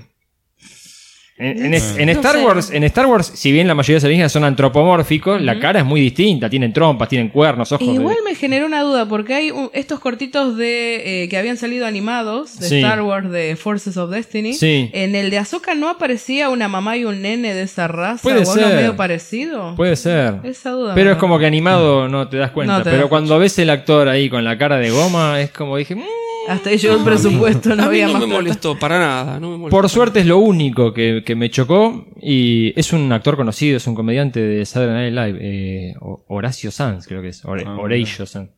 En, 1.37 1.67
en 1.67 1.75
es- 1.75 1.97
en 1.99 2.07
No 2.07 2.13
Star. 2.13 2.37
Wars, 2.45 2.71
en 2.71 2.85
Star 2.85 3.07
Wars, 3.07 3.33
si 3.35 3.51
bien 3.51 3.67
la 3.67 3.75
mayoría 3.75 3.95
de 3.95 3.99
los 3.99 4.05
alienígenas 4.05 4.31
son 4.31 4.45
antropomórficos, 4.45 5.43
la 5.43 5.59
cara 5.59 5.81
es 5.81 5.85
muy 5.85 6.01
distinta, 6.01 6.49
tienen 6.49 6.73
trompas, 6.73 7.09
tienen 7.09 7.29
cuernos, 7.29 7.73
ojos. 7.73 7.85
de- 7.89 7.93
Igual 7.95 8.19
me 8.25 8.37
generó 8.37 8.67
una 8.67 8.83
duda, 8.83 9.07
porque 9.09 9.35
hay 9.35 9.51
un- 9.51 9.69
estos 9.73 9.99
cortitos 9.99 10.57
de 10.57 11.25
eh, 11.25 11.29
que 11.29 11.37
habían 11.37 11.57
salido 11.57 11.87
animados 11.87 12.61
de 12.61 12.69
Sí. 12.69 12.77
Star 12.77 13.03
Wars 13.03 13.31
de 13.33 13.57
Forces 13.57 13.97
of 13.97 14.11
Destiny. 14.11 14.53
Sí. 14.55 14.91
En 14.93 15.17
el 15.17 15.31
de 15.31 15.39
Ahsoka 15.39 15.75
no 15.75 15.89
aparecía 15.89 16.51
una 16.51 16.69
mamá 16.69 16.97
y 16.97 17.05
un 17.05 17.21
nene 17.23 17.53
de 17.53 17.63
esa 17.63 17.89
raza. 17.89 18.23
Puede 18.23 18.39
o 18.39 18.41
algo 18.53 18.55
ser. 18.55 18.77
medio 18.77 18.95
parecido. 18.97 19.75
Puede 19.75 19.97
ser. 19.97 20.35
Esa 20.45 20.71
duda. 20.71 20.95
Pero 20.95 21.11
es 21.11 21.17
como 21.19 21.41
que 21.41 21.47
animado 21.47 22.09
no 22.09 22.29
te 22.29 22.37
das 22.37 22.53
cuenta. 22.53 22.79
No 22.79 22.85
te 22.85 22.91
Pero 22.91 23.03
das 23.03 23.09
cuando 23.09 23.39
ves 23.41 23.59
el 23.59 23.71
actor 23.71 24.09
ahí 24.09 24.29
con 24.31 24.45
la 24.45 24.57
cara 24.57 24.77
de 24.77 24.91
goma, 24.91 25.41
es 25.41 25.51
como 25.51 25.77
dije, 25.79 25.97
"Mm". 25.97 26.03
Hasta 26.49 26.71
ahí 26.71 26.79
llegó 26.79 26.97
el 26.97 27.05
presupuesto, 27.05 27.75
no 27.75 27.85
a 27.85 27.87
mí 27.89 28.01
había 28.01 28.07
no 28.07 28.13
más 28.15 28.21
me 28.23 28.27
plata. 28.27 28.41
molestó 28.43 28.79
para 28.79 28.99
nada. 28.99 29.41
No 29.41 29.51
me 29.51 29.57
molestó. 29.59 29.71
por 29.81 29.89
suerte 29.89 30.21
es 30.21 30.27
lo 30.27 30.39
único 30.39 30.93
que, 30.93 31.23
que 31.25 31.35
me 31.35 31.51
chocó. 31.51 32.07
Y 32.21 32.73
es 32.79 32.93
un 32.93 33.11
actor 33.13 33.37
conocido, 33.37 33.77
es 33.77 33.87
un 33.87 33.95
comediante 33.95 34.41
de 34.41 34.65
Saturday 34.67 35.11
Night 35.11 35.27
Live, 35.35 35.39
eh, 35.43 35.95
Ho- 36.01 36.25
Horacio 36.29 36.71
Sanz, 36.71 37.07
creo 37.07 37.23
que 37.23 37.29
es. 37.29 37.45
Hor- 37.45 37.65
Ah, 37.67 37.77
Horatio 37.79 38.27
Sanz. 38.27 38.51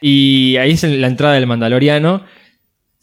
Y 0.00 0.56
ahí 0.58 0.72
es 0.72 0.82
la 0.84 1.06
entrada 1.06 1.34
del 1.34 1.46
Mandaloriano. 1.46 2.24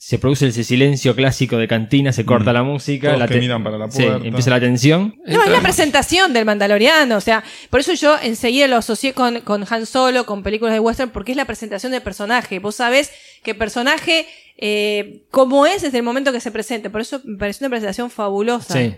Se 0.03 0.18
produce 0.18 0.48
ese 0.48 0.64
silencio 0.64 1.15
clásico 1.15 1.57
de 1.57 1.68
cantina, 1.68 2.11
se 2.11 2.26
corta 2.26 2.52
la 2.52 2.64
música. 2.64 3.10
Todos 3.10 3.19
la 3.19 3.28
que 3.28 3.38
miran 3.40 3.64
para 3.64 3.78
la 3.78 3.91
Sí, 3.91 4.02
puerta. 4.02 4.26
empieza 4.28 4.49
la 4.49 4.60
tensión. 4.60 5.15
No, 5.28 5.44
es 5.44 5.52
la 5.52 5.61
presentación 5.61 6.34
del 6.34 6.44
Mandaloriano, 6.44 7.18
o 7.18 7.22
sea, 7.22 7.44
por 7.69 7.82
eso 7.82 7.94
yo 7.94 8.15
enseguida 8.19 8.68
lo 8.68 8.78
asocié 8.78 9.14
con, 9.14 9.41
con 9.41 9.64
Han 9.69 9.86
Solo, 9.86 10.26
con 10.26 10.41
películas 10.41 10.73
de 10.73 10.80
western, 10.80 11.11
porque 11.11 11.34
es 11.34 11.38
la 11.38 11.45
presentación 11.45 11.91
del 11.91 12.02
personaje. 12.02 12.57
Vos 12.57 12.78
sabés 12.78 13.11
que 13.44 13.52
el 13.52 13.57
personaje, 13.57 14.26
eh, 14.57 15.22
cómo 15.30 15.68
es 15.68 15.84
desde 15.84 15.99
el 15.99 16.03
momento 16.03 16.32
que 16.32 16.40
se 16.40 16.49
presente. 16.49 16.90
Por 16.90 17.02
eso 17.02 17.22
me 17.23 17.38
pareció 17.38 17.65
una 17.68 17.69
presentación 17.69 18.10
fabulosa. 18.10 18.73
Sí. 18.73 18.95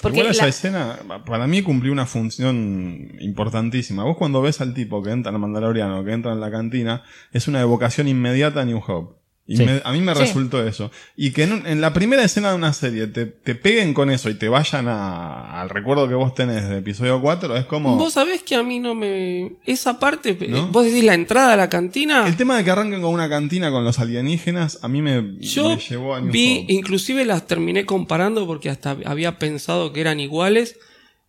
Porque 0.00 0.20
Igual 0.20 0.32
esa 0.32 0.44
la- 0.44 0.48
escena, 0.48 0.98
para 1.26 1.46
mí 1.46 1.60
cumplió 1.60 1.92
una 1.92 2.06
función 2.06 3.12
importantísima. 3.20 4.04
Vos 4.04 4.16
cuando 4.16 4.40
ves 4.40 4.62
al 4.62 4.72
tipo 4.72 5.02
que 5.02 5.10
entra 5.10 5.28
en 5.28 5.34
el 5.36 5.40
Mandaloriano, 5.42 6.02
que 6.02 6.12
entra 6.12 6.32
en 6.32 6.40
la 6.40 6.50
cantina, 6.50 7.02
es 7.30 7.46
una 7.46 7.60
evocación 7.60 8.08
inmediata 8.08 8.62
a 8.62 8.64
New 8.64 8.80
Hope. 8.86 9.16
Y 9.48 9.56
Sí. 9.58 9.64
me- 9.64 9.80
a 9.84 9.92
mí 9.92 10.00
me 10.00 10.12
Sí. 10.14 10.20
resultó 10.22 10.66
eso. 10.66 10.90
Y 11.16 11.30
que 11.30 11.44
en, 11.44 11.52
un- 11.52 11.66
en 11.68 11.80
la 11.80 11.92
primera 11.92 12.24
escena 12.24 12.48
de 12.50 12.56
una 12.56 12.72
serie 12.72 13.06
te, 13.06 13.26
te 13.26 13.54
peguen 13.54 13.94
con 13.94 14.10
eso 14.10 14.28
y 14.28 14.34
te 14.34 14.48
vayan 14.48 14.88
a- 14.88 15.60
al 15.60 15.68
recuerdo 15.70 16.08
que 16.08 16.14
vos 16.14 16.34
tenés 16.34 16.68
de 16.68 16.78
episodio 16.78 17.20
4, 17.20 17.56
es 17.56 17.64
como... 17.64 17.96
Vos 17.96 18.14
sabés 18.14 18.42
que 18.42 18.56
a 18.56 18.64
mí 18.64 18.80
no 18.80 18.96
me. 18.96 19.52
Esa 19.64 20.00
parte. 20.00 20.30
eh, 20.40 20.46
¿No? 20.48 20.66
Vos 20.68 20.84
decís 20.86 21.04
la 21.04 21.14
entrada 21.14 21.52
a 21.52 21.56
la 21.56 21.68
cantina. 21.68 22.26
El 22.26 22.36
tema 22.36 22.56
de 22.56 22.64
que 22.64 22.72
arranquen 22.72 23.00
con 23.02 23.12
una 23.14 23.28
cantina 23.28 23.70
con 23.70 23.84
los 23.84 24.00
alienígenas, 24.00 24.80
a 24.82 24.88
mí 24.88 25.00
me, 25.00 25.36
Yo 25.38 25.68
me 25.68 25.76
llevó 25.76 26.16
a 26.16 26.20
New 26.20 26.32
vi, 26.32 26.62
Hope. 26.64 26.72
inclusive 26.72 27.24
las 27.24 27.46
terminé 27.46 27.86
comparando 27.86 28.46
porque 28.48 28.68
hasta 28.68 28.96
había 29.04 29.38
pensado 29.38 29.92
que 29.92 30.00
eran 30.00 30.18
iguales. 30.18 30.76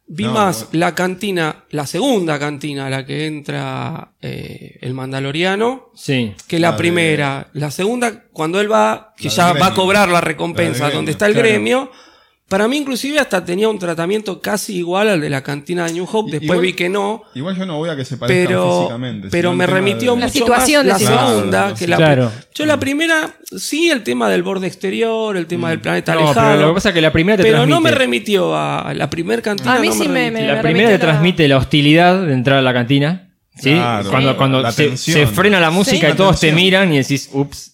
Vi 0.10 0.24
No, 0.24 0.32
más 0.32 0.66
bueno. 0.70 0.80
la 0.80 0.96
cantina, 0.96 1.66
la 1.70 1.86
segunda 1.86 2.40
cantina 2.40 2.88
a 2.88 2.90
la 2.90 3.06
que 3.06 3.26
entra 3.28 4.14
eh, 4.22 4.78
el 4.82 4.94
Mandaloriano, 4.94 5.90
Sí. 5.96 6.34
que 6.48 6.60
la, 6.60 6.70
La 6.70 6.72
de- 6.74 6.78
primera. 6.78 7.48
La 7.54 7.72
segunda, 7.72 8.24
cuando 8.32 8.62
él 8.62 8.72
va, 8.72 9.14
que 9.18 9.28
La 9.28 9.34
ya 9.34 9.54
va 9.54 9.68
a 9.68 9.74
cobrar 9.74 10.08
la 10.08 10.22
recompensa, 10.22 10.90
donde 10.90 11.12
está 11.12 11.26
el 11.28 11.34
claro. 11.34 11.48
gremio. 11.50 11.92
Para 12.48 12.70
mí, 12.70 12.78
inclusive, 12.78 13.20
hasta 13.20 13.44
tenía 13.44 13.68
un 13.68 13.78
tratamiento 13.78 14.40
casi 14.40 14.78
igual 14.78 15.10
al 15.10 15.20
de 15.20 15.30
la 15.30 15.44
cantina 15.44 15.86
de 15.86 15.92
New 15.94 16.08
Hope. 16.10 16.32
Después 16.32 16.44
igual- 16.46 16.62
vi 16.62 16.74
que 16.74 16.88
no. 16.88 17.24
Igual 17.36 17.58
yo 17.58 17.66
no 17.66 17.78
voy 17.78 17.90
a 17.90 17.96
que 17.98 18.06
se 18.06 18.16
parezcan 18.16 18.46
Pero, 18.48 18.80
físicamente. 18.80 19.28
pero 19.30 19.54
me 19.54 19.68
remitió 19.68 20.14
de- 20.16 20.22
La 20.22 20.28
mucho 20.28 20.40
situación, 20.40 20.88
más 20.88 21.02
la 21.02 21.08
segunda 21.08 21.50
Claro, 21.60 21.76
que 21.76 21.88
la 21.88 21.98
claro. 21.98 22.32
Yo 22.56 22.66
la 22.66 22.80
primera, 22.80 23.36
sí, 23.58 23.90
el 23.90 24.02
tema 24.04 24.30
del 24.30 24.44
borde 24.44 24.68
exterior, 24.68 25.36
el 25.36 25.46
tema 25.46 25.72
del 25.72 25.82
planeta 25.82 26.14
No, 26.14 26.22
alejado. 26.22 26.48
pero 26.52 26.62
lo 26.62 26.68
que 26.70 26.74
pasa 26.76 26.90
es 26.90 26.96
que 26.96 27.02
la 27.02 27.12
primera 27.12 27.36
te 27.38 27.44
pero 27.44 27.66
no 27.66 27.82
me 27.82 27.92
remitió 27.92 28.56
a 28.56 28.94
la 28.96 29.10
primer 29.10 29.42
cantina. 29.42 29.74
A 29.76 29.80
mí 29.80 29.88
no 29.90 29.94
sí 29.94 30.08
me- 30.08 30.30
remitió. 30.30 30.48
me- 30.48 30.54
La 30.54 30.62
primera 30.62 30.88
te 30.88 30.94
la- 30.94 31.00
transmite 31.00 31.48
la 31.50 31.58
hostilidad 31.58 32.26
de 32.26 32.34
entrar 32.34 32.60
a 32.60 32.62
la 32.62 32.74
cantina. 32.74 33.24
¿sí? 33.60 33.72
Claro, 33.74 34.10
cuando 34.10 34.30
Sí. 34.32 34.38
cuando 34.38 34.62
la 34.62 34.72
se, 34.72 35.26
frena 35.28 35.60
la 35.60 35.72
música 35.72 36.06
Sí. 36.08 36.14
y 36.14 36.16
todos 36.16 36.40
te 36.40 36.50
La 36.50 36.56
miran 36.56 36.94
y 36.94 36.98
decís, 37.00 37.28
ups. 37.34 37.74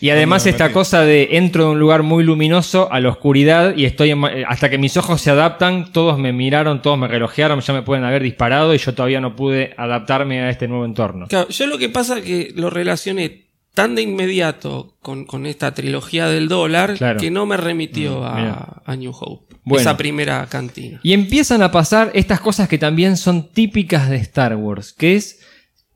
Y 0.00 0.10
además 0.10 0.46
esta 0.46 0.72
cosa 0.72 1.02
de 1.02 1.28
entro 1.32 1.64
de 1.66 1.70
un 1.72 1.78
lugar 1.78 2.02
muy 2.02 2.24
luminoso 2.24 2.90
a 2.92 3.00
la 3.00 3.08
oscuridad 3.08 3.76
y 3.76 3.84
estoy 3.84 4.10
en 4.10 4.24
eh, 4.24 4.44
hasta 4.46 4.70
que 4.70 4.78
mis 4.78 4.96
ojos 4.96 5.20
se 5.20 5.30
adaptan, 5.30 5.92
todos 5.92 6.18
me 6.18 6.32
miraron, 6.32 6.82
todos 6.82 6.98
me 6.98 7.08
relojearon, 7.08 7.60
ya 7.60 7.72
me 7.72 7.82
pueden 7.82 8.04
haber 8.04 8.22
disparado 8.22 8.74
y 8.74 8.78
yo 8.78 8.94
todavía 8.94 9.20
no 9.20 9.36
pude 9.36 9.74
adaptarme 9.76 10.40
a 10.42 10.50
este 10.50 10.68
nuevo 10.68 10.84
entorno. 10.84 11.26
Claro, 11.28 11.48
yo 11.48 11.66
lo 11.66 11.78
que 11.78 11.88
pasa 11.88 12.18
es 12.18 12.24
que 12.24 12.52
lo 12.54 12.70
relacioné 12.70 13.42
tan 13.74 13.94
de 13.94 14.02
inmediato 14.02 14.96
con, 15.00 15.24
con 15.24 15.46
esta 15.46 15.72
trilogía 15.72 16.26
del 16.28 16.46
dólar 16.48 16.94
Claro. 16.96 17.18
que 17.18 17.30
no 17.30 17.46
me 17.46 17.56
remitió 17.56 18.24
a, 18.24 18.34
mira. 18.36 18.82
a 18.84 18.96
New 18.96 19.12
Hope. 19.18 19.56
Bueno. 19.64 19.80
Esa 19.80 19.96
primera 19.96 20.46
cantina. 20.46 21.00
Y 21.02 21.12
empiezan 21.12 21.62
a 21.62 21.70
pasar 21.70 22.10
estas 22.14 22.40
cosas 22.40 22.68
que 22.68 22.78
también 22.78 23.16
son 23.16 23.48
típicas 23.52 24.10
de 24.10 24.16
Star 24.16 24.56
Wars, 24.56 24.92
que 24.92 25.14
es 25.14 25.40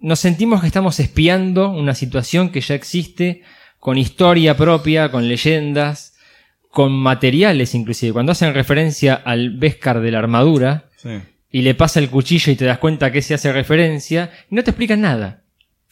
nos 0.07 0.20
sentimos 0.20 0.61
que 0.61 0.69
estamos 0.69 1.01
espiando 1.01 1.69
una 1.69 1.93
situación 1.97 2.51
que 2.51 2.61
ya 2.61 2.77
existe, 2.77 3.43
con 3.81 3.99
historia 3.99 4.57
propia, 4.57 5.11
con 5.11 5.27
leyendas, 5.27 6.15
con 6.70 6.93
materiales 6.93 7.74
inclusive. 7.74 8.12
Cuando 8.12 8.31
hacen 8.31 8.55
referencia 8.55 9.15
al 9.15 9.51
Beskar 9.59 10.01
de 10.01 10.12
la 10.12 10.20
armadura 10.20 10.85
Sí. 10.97 11.11
y 11.51 11.62
le 11.62 11.74
pasa 11.74 11.99
el 11.99 12.09
cuchillo 12.09 12.53
y 12.53 12.55
te 12.55 12.65
das 12.65 12.78
cuenta 12.78 13.11
que 13.11 13.20
se 13.20 13.35
hace 13.35 13.53
referencia, 13.53 14.31
y 14.49 14.55
no 14.55 14.62
te 14.62 14.70
explican 14.70 15.01
nada. 15.01 15.43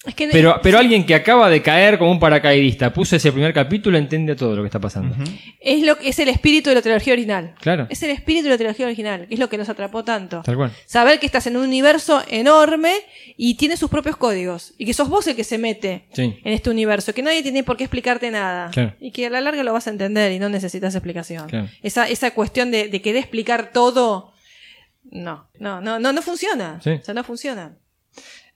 Es 0.06 0.14
que 0.14 0.28
Pero, 0.28 0.60
pero 0.62 0.78
alguien 0.78 1.06
que 1.06 1.14
acaba 1.14 1.48
de 1.48 1.62
caer 1.62 1.98
como 1.98 2.10
un 2.10 2.20
paracaidista, 2.20 2.92
puso 2.92 3.16
ese 3.16 3.32
primer 3.32 3.54
capítulo, 3.54 3.96
entiende 3.96 4.36
todo 4.36 4.54
lo 4.54 4.62
que 4.62 4.66
está 4.66 4.78
pasando. 4.78 5.16
es, 5.60 5.82
lo, 5.82 5.96
es 6.00 6.18
el 6.18 6.28
espíritu 6.28 6.68
de 6.68 6.74
la 6.76 6.82
trilogía 6.82 7.14
original. 7.14 7.54
Claro, 7.60 7.86
Es 7.88 8.02
el 8.02 8.10
espíritu 8.10 8.44
de 8.44 8.50
la 8.50 8.56
trilogía 8.58 8.84
original, 8.86 9.26
que 9.26 9.34
es 9.34 9.40
lo 9.40 9.48
que 9.48 9.56
nos 9.56 9.68
atrapó 9.70 10.04
tanto. 10.04 10.42
tal 10.42 10.56
cual. 10.56 10.72
Saber 10.84 11.18
que 11.18 11.26
estás 11.26 11.46
en 11.46 11.56
un 11.56 11.64
universo 11.64 12.22
enorme 12.28 12.92
y 13.36 13.54
tiene 13.54 13.76
sus 13.78 13.88
propios 13.88 14.16
códigos. 14.16 14.74
Y 14.76 14.84
que 14.84 14.92
sos 14.92 15.08
vos 15.08 15.26
el 15.26 15.36
que 15.36 15.44
se 15.44 15.56
mete 15.56 16.04
Sí. 16.12 16.38
en 16.44 16.52
este 16.52 16.68
universo. 16.70 17.14
Que 17.14 17.22
nadie 17.22 17.42
tiene 17.42 17.62
por 17.64 17.76
qué 17.78 17.84
explicarte 17.84 18.30
nada. 18.30 18.70
Claro. 18.72 18.94
Y 19.00 19.10
que 19.10 19.26
a 19.26 19.30
la 19.30 19.40
larga 19.40 19.62
lo 19.64 19.72
vas 19.72 19.86
a 19.86 19.90
entender 19.90 20.32
y 20.32 20.38
no 20.38 20.48
necesitas 20.50 20.94
explicación. 20.94 21.48
Claro. 21.48 21.68
Esa, 21.82 22.08
esa 22.08 22.32
cuestión 22.32 22.70
de, 22.70 22.88
de 22.88 23.00
querer 23.00 23.20
explicar 23.20 23.70
todo. 23.72 24.32
No, 25.10 25.48
no, 25.58 25.80
no, 25.80 25.98
no, 25.98 26.12
no 26.12 26.22
funciona. 26.22 26.80
Sí. 26.82 26.90
O 26.90 27.04
sea, 27.04 27.14
no 27.14 27.24
funciona. 27.24 27.76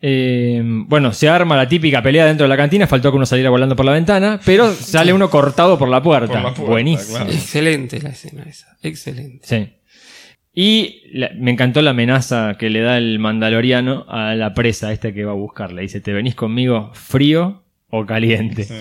Eh, 0.00 0.62
bueno, 0.64 1.12
se 1.12 1.28
arma 1.28 1.56
la 1.56 1.68
típica 1.68 2.00
pelea 2.02 2.26
dentro 2.26 2.44
de 2.44 2.48
la 2.48 2.56
cantina, 2.56 2.86
faltó 2.86 3.10
que 3.10 3.16
uno 3.16 3.26
saliera 3.26 3.50
volando 3.50 3.74
por 3.74 3.84
la 3.84 3.92
ventana, 3.92 4.38
pero 4.44 4.72
sale 4.72 5.12
uno 5.12 5.28
cortado 5.28 5.76
por 5.78 5.88
la 5.88 6.02
puerta. 6.02 6.34
Por 6.34 6.42
la 6.42 6.54
puerta, 6.54 6.70
Buenísimo. 6.70 7.16
claro. 7.16 7.30
Excelente 7.32 8.00
la 8.00 8.10
escena 8.10 8.44
esa. 8.44 8.76
Excelente. 8.82 9.40
Sí. 9.46 9.68
Y 10.54 11.02
la- 11.12 11.30
me 11.36 11.50
encantó 11.50 11.82
la 11.82 11.90
amenaza 11.90 12.56
que 12.58 12.70
le 12.70 12.80
da 12.80 12.96
el 12.98 13.18
mandaloriano 13.18 14.04
a 14.08 14.34
la 14.34 14.54
presa 14.54 14.92
este 14.92 15.12
que 15.14 15.24
va 15.24 15.32
a 15.32 15.36
buscar. 15.36 15.72
Le 15.72 15.82
dice, 15.82 16.00
¿te 16.00 16.12
venís 16.12 16.34
conmigo 16.34 16.90
frío 16.94 17.64
o 17.90 18.06
caliente? 18.06 18.66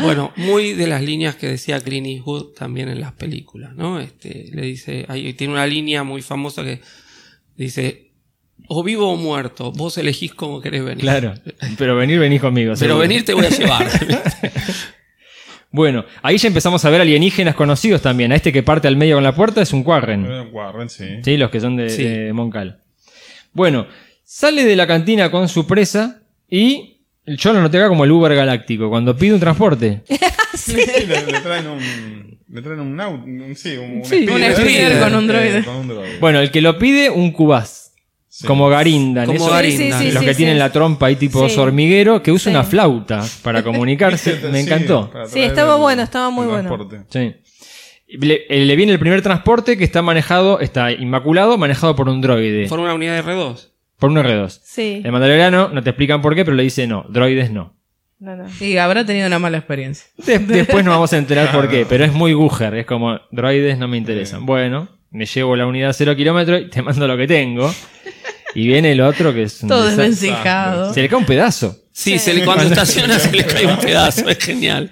Bueno, 0.00 0.32
muy 0.36 0.72
de 0.74 0.86
las 0.86 1.00
líneas 1.02 1.36
que 1.36 1.46
decía 1.46 1.80
Clint 1.80 2.06
Eastwood 2.06 2.52
también 2.54 2.88
en 2.90 3.00
las 3.00 3.12
películas, 3.12 3.74
¿no? 3.74 4.00
Este, 4.00 4.50
le 4.52 4.62
dice, 4.62 5.06
ahí 5.08 5.32
tiene 5.34 5.54
una 5.54 5.66
línea 5.66 6.02
muy 6.04 6.20
famosa 6.20 6.62
que 6.62 6.80
dice, 7.56 8.10
o 8.68 8.82
vivo 8.82 9.10
o 9.12 9.16
muerto, 9.16 9.72
vos 9.72 9.98
elegís 9.98 10.32
cómo 10.34 10.60
querés 10.60 10.84
venir. 10.84 11.00
Claro, 11.00 11.34
pero 11.78 11.96
venir, 11.96 12.18
venís 12.18 12.40
conmigo. 12.40 12.68
Pero 12.70 12.76
seguro. 12.78 12.98
venir 12.98 13.24
te 13.24 13.34
voy 13.34 13.46
a 13.46 13.50
llevar. 13.50 13.86
Bueno, 15.70 16.04
ahí 16.22 16.38
ya 16.38 16.46
empezamos 16.46 16.84
a 16.84 16.90
ver 16.90 17.00
alienígenas 17.00 17.56
conocidos 17.56 18.00
también. 18.00 18.30
A 18.30 18.36
este 18.36 18.52
que 18.52 18.62
parte 18.62 18.86
al 18.86 18.96
medio 18.96 19.16
con 19.16 19.24
la 19.24 19.34
puerta 19.34 19.60
es 19.60 19.72
un 19.72 19.82
Quarren. 19.82 20.24
Eh, 20.24 20.40
Warren, 20.52 20.88
sí. 20.88 21.04
Sí, 21.24 21.36
los 21.36 21.50
que 21.50 21.58
son 21.58 21.74
de, 21.76 21.90
Sí. 21.90 22.04
de 22.04 22.32
Moncal. 22.32 22.78
Bueno, 23.52 23.88
sale 24.22 24.64
de 24.64 24.76
la 24.76 24.86
cantina 24.86 25.32
con 25.32 25.48
su 25.48 25.66
presa 25.66 26.20
y 26.48 26.98
yo 27.26 27.52
lo 27.52 27.60
noté 27.60 27.78
acá 27.78 27.88
como 27.88 28.04
el 28.04 28.12
Uber 28.12 28.36
galáctico. 28.36 28.88
Cuando 28.88 29.16
pide 29.16 29.34
un 29.34 29.40
transporte, 29.40 30.02
Sí, 30.54 30.76
le, 30.76 31.32
le 31.32 31.40
traen 31.40 31.66
un. 31.66 32.38
Le 32.48 32.62
traen 32.62 32.78
un 32.78 33.00
auto. 33.00 33.24
Un, 33.24 33.56
sí, 33.56 33.76
un, 33.76 33.96
un 33.96 34.04
Sí, 34.04 34.22
speeder. 34.22 34.50
un 34.50 34.56
speeder 34.56 35.00
con 35.02 35.14
un 35.16 35.26
droide. 35.26 35.58
Eh, 35.58 35.64
con 35.64 35.74
un 35.74 35.88
droide. 35.88 36.18
bueno, 36.20 36.38
el 36.38 36.52
que 36.52 36.60
lo 36.60 36.78
pide, 36.78 37.10
un 37.10 37.32
cubás. 37.32 37.83
Sí. 38.36 38.48
Como 38.48 38.68
Garindan. 38.68 39.26
Como 39.26 39.36
esos- 39.36 39.50
Garindan. 39.52 40.00
Sí, 40.00 40.06
sí, 40.08 40.12
los 40.12 40.20
sí, 40.20 40.26
que 40.26 40.34
sí, 40.34 40.38
tienen 40.38 40.56
sí. 40.56 40.58
la 40.58 40.72
trompa 40.72 41.06
ahí 41.06 41.14
tipo 41.14 41.46
hormiguero, 41.56 42.20
que 42.20 42.32
usa 42.32 42.50
Sí. 42.50 42.56
una 42.56 42.64
flauta 42.64 43.22
para 43.42 43.62
comunicarse. 43.62 44.40
Me 44.50 44.58
encantó. 44.60 45.08
Sí, 45.28 45.38
estaba 45.40 45.76
el- 45.76 45.80
bueno, 45.80 46.02
estaba 46.02 46.30
muy 46.30 46.46
bueno. 46.46 46.68
transporte. 46.68 47.04
Sí. 47.10 47.36
Le, 48.18 48.44
eh, 48.48 48.64
le 48.64 48.74
viene 48.74 48.90
el 48.92 48.98
primer 48.98 49.22
transporte 49.22 49.78
que 49.78 49.84
está 49.84 50.02
manejado, 50.02 50.58
está 50.58 50.90
inmaculado, 50.90 51.56
manejado 51.58 51.94
por 51.94 52.08
un 52.08 52.20
droide. 52.20 52.66
Forma 52.66 52.86
una 52.86 52.94
unidad 52.94 53.14
de 53.14 53.22
R2. 53.22 53.70
Por 54.00 54.10
un 54.10 54.16
R2. 54.16 54.60
Sí. 54.64 55.00
El 55.04 55.12
mandaloriano, 55.12 55.68
no 55.68 55.82
te 55.84 55.90
explican 55.90 56.20
por 56.20 56.34
qué, 56.34 56.44
pero 56.44 56.56
le 56.56 56.64
dice 56.64 56.88
no, 56.88 57.06
droides 57.08 57.52
no. 57.52 57.76
No, 58.18 58.34
no. 58.34 58.46
Y 58.60 58.78
habrá 58.78 59.06
tenido 59.06 59.28
una 59.28 59.38
mala 59.38 59.58
experiencia. 59.58 60.06
De- 60.16 60.40
después 60.40 60.84
nos 60.84 60.92
vamos 60.94 61.12
a 61.12 61.18
enterar 61.18 61.52
por 61.52 61.68
qué, 61.68 61.86
pero 61.88 62.04
es 62.04 62.12
muy 62.12 62.32
Guger, 62.32 62.74
es 62.74 62.86
como 62.86 63.20
droides 63.30 63.78
no 63.78 63.86
me 63.86 63.96
interesan. 63.96 64.44
Bueno, 64.44 64.88
me 65.12 65.24
llevo 65.26 65.54
la 65.54 65.66
unidad 65.68 65.90
a 65.90 65.92
cero 65.92 66.16
kilómetros 66.16 66.62
y 66.62 66.68
te 66.70 66.82
mando 66.82 67.06
lo 67.06 67.16
que 67.16 67.28
tengo. 67.28 67.72
Y 68.54 68.66
viene 68.68 68.92
el 68.92 69.00
otro 69.00 69.32
que 69.34 69.44
es 69.44 69.62
un 69.62 69.68
Todo 69.68 69.82
desastre. 69.82 70.08
desvencijado. 70.10 70.94
Se 70.94 71.02
le 71.02 71.08
cae 71.08 71.18
un 71.18 71.26
pedazo. 71.26 71.76
Sí, 71.92 72.18
se 72.18 72.34
le, 72.34 72.44
cuando 72.44 72.64
estaciona 72.68 73.18
se 73.18 73.32
le 73.32 73.44
cae 73.44 73.66
un 73.66 73.78
pedazo, 73.78 74.28
es 74.28 74.38
genial. 74.38 74.90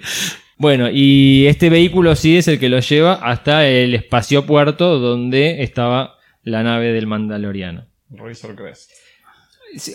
Bueno, 0.57 0.89
y 0.91 1.45
este 1.47 1.69
vehículo 1.69 2.15
sí 2.15 2.37
es 2.37 2.47
el 2.47 2.59
que 2.59 2.69
lo 2.69 2.79
lleva 2.79 3.13
hasta 3.15 3.67
el 3.67 3.93
espaciopuerto 3.95 4.99
donde 4.99 5.63
estaba 5.63 6.15
la 6.43 6.63
nave 6.63 6.91
del 6.93 7.07
Mandaloriano. 7.07 7.85
Razor 8.09 8.55
Crest. 8.55 8.91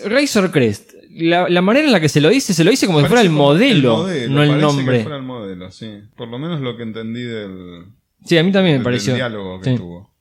Razor 0.05 0.51
Crest, 0.51 0.91
la, 1.11 1.47
la 1.47 1.61
manera 1.61 1.85
en 1.85 1.93
la 1.93 2.01
que 2.01 2.09
se 2.09 2.19
lo 2.19 2.29
dice, 2.29 2.53
se 2.53 2.63
lo 2.65 2.71
dice 2.71 2.85
como 2.85 2.99
si 2.99 3.05
fuera 3.07 3.21
el 3.21 3.27
Parece 3.27 3.37
como 3.37 3.47
modelo, 3.47 3.97
modelo, 3.97 4.33
no 4.33 4.43
el 4.43 4.59
nombre. 4.59 4.97
Que 4.97 5.03
fuera 5.03 5.17
el 5.17 5.23
modelo, 5.23 5.71
sí. 5.71 6.01
Por 6.17 6.27
lo 6.27 6.37
menos 6.37 6.59
lo 6.59 6.75
que 6.75 6.83
entendí 6.83 7.21
del, 7.23 7.85
Sí, 8.25 8.37
a 8.37 8.43
mí 8.43 8.51
también 8.51 8.73
me 8.73 8.79
del- 8.79 8.83
pareció. 8.83 9.13
del 9.13 9.19
diálogo 9.21 9.61
que 9.61 9.69
Sí. 9.71 9.77
tuvo. 9.77 10.13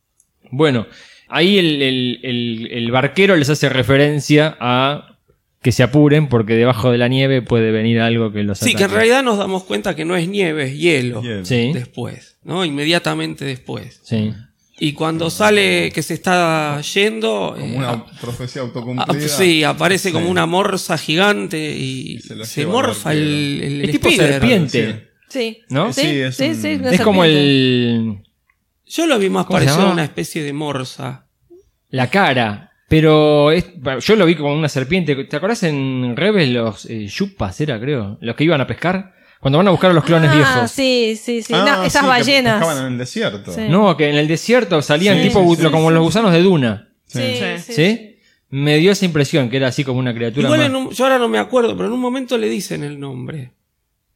Bueno, 0.52 0.86
ahí 1.28 1.58
el, 1.58 1.82
el- 1.82 2.20
el- 2.22 2.68
el 2.72 2.90
barquero 2.90 3.36
les 3.36 3.48
hace 3.50 3.68
referencia 3.68 4.56
a 4.60 5.16
que 5.62 5.72
se 5.72 5.82
apuren 5.82 6.28
porque 6.28 6.54
debajo 6.54 6.92
de 6.92 6.98
la 6.98 7.08
nieve 7.08 7.42
puede 7.42 7.72
venir 7.72 8.00
algo 8.00 8.32
que 8.32 8.42
los 8.44 8.58
Sí, 8.58 8.74
que 8.74 8.84
en 8.84 8.90
realidad 8.90 9.22
nos 9.24 9.38
damos 9.38 9.64
cuenta 9.64 9.96
que 9.96 10.04
no 10.04 10.14
es 10.16 10.28
nieve, 10.28 10.64
es 10.64 10.78
hielo. 10.78 11.20
Hielo. 11.22 11.44
Sí, 11.44 11.72
Después, 11.74 12.36
¿no? 12.44 12.64
Inmediatamente 12.64 13.44
después. 13.44 14.00
sí. 14.04 14.32
Y 14.80 14.92
cuando 14.92 15.28
sale 15.28 15.90
que 15.92 16.02
se 16.04 16.14
está 16.14 16.80
yendo. 16.94 17.56
Como 17.58 17.74
eh, 17.74 17.76
una 17.78 17.90
a- 17.90 18.06
profecía 18.20 18.62
a- 18.62 18.66
autocumplida. 18.66 19.26
sí, 19.26 19.64
aparece 19.64 20.12
como 20.12 20.30
una 20.30 20.46
morsa 20.46 20.96
gigante 20.96 21.58
y, 21.76 22.12
Y 22.14 22.18
se 22.20 22.44
se 22.44 22.64
morfa 22.64 23.10
el, 23.12 23.60
el 23.60 23.84
Es 23.86 23.90
tipo 23.90 24.08
speeder. 24.08 24.30
serpiente, 24.34 25.08
Sí. 25.28 25.58
¿no? 25.70 25.92
Sí, 25.92 26.00
Sí, 26.02 26.06
sí, 26.06 26.20
es 26.20 26.36
sí, 26.62 26.74
un- 26.74 26.80
una 26.82 26.90
Es 26.92 27.00
como 27.00 27.24
el... 27.24 28.18
Yo 28.88 29.06
lo 29.06 29.18
vi 29.18 29.28
más 29.30 29.46
¿Cómo 29.46 29.58
se 29.58 29.66
parecido 29.66 29.88
a 29.88 29.92
una 29.92 30.04
especie 30.04 30.42
de 30.42 30.52
morsa. 30.52 31.26
la 31.90 32.08
cara. 32.10 32.72
Pero 32.88 33.50
es- 33.50 33.66
yo 34.00 34.16
lo 34.16 34.24
vi 34.24 34.34
como 34.34 34.52
una 34.54 34.68
serpiente. 34.68 35.14
¿Te 35.24 35.36
acordás 35.36 35.62
en 35.64 36.14
Rebels 36.16 36.52
los 36.52 36.86
eh, 36.86 37.06
yupas, 37.06 37.60
era 37.60 37.78
creo? 37.78 38.16
Los 38.22 38.34
que 38.34 38.44
iban 38.44 38.60
a 38.62 38.66
pescar. 38.66 39.12
Cuando 39.40 39.58
van 39.58 39.68
a 39.68 39.70
buscar 39.70 39.90
a 39.90 39.94
los 39.94 40.04
clones 40.04 40.30
ah, 40.32 40.34
viejos. 40.34 40.70
sí, 40.70 41.14
sí, 41.22 41.42
sí. 41.42 41.52
Ah, 41.54 41.64
No, 41.76 41.84
esas 41.84 41.92
sí, 41.92 41.98
que 42.00 42.06
ballenas. 42.08 42.78
en 42.78 42.84
el 42.86 42.98
desierto. 42.98 43.52
Sí. 43.52 43.60
No, 43.68 43.94
que 43.96 44.08
en 44.08 44.16
el 44.16 44.26
desierto 44.26 44.80
salían 44.82 45.18
Sí, 45.18 45.24
tipo 45.28 45.40
como 45.70 45.88
sí. 45.88 45.94
los 45.94 46.02
gusanos 46.02 46.32
de 46.32 46.42
Duna. 46.42 46.88
Sí, 47.06 47.20
Sí. 47.38 47.44
sí, 47.58 47.72
¿Sí? 47.74 48.14
Me 48.50 48.78
dio 48.78 48.90
esa 48.92 49.04
impresión 49.04 49.50
que 49.50 49.58
era 49.58 49.68
así 49.68 49.84
como 49.84 49.98
una 50.00 50.14
criatura 50.14 50.46
Igual 50.46 50.60
más. 50.60 50.68
en 50.70 50.76
un- 50.76 50.90
yo 50.90 51.04
ahora 51.04 51.18
no 51.18 51.28
me 51.28 51.38
acuerdo, 51.38 51.76
pero 51.76 51.86
en 51.88 51.92
un 51.92 52.00
momento 52.00 52.36
le 52.38 52.48
dicen 52.48 52.82
el 52.82 52.98
nombre. 52.98 53.52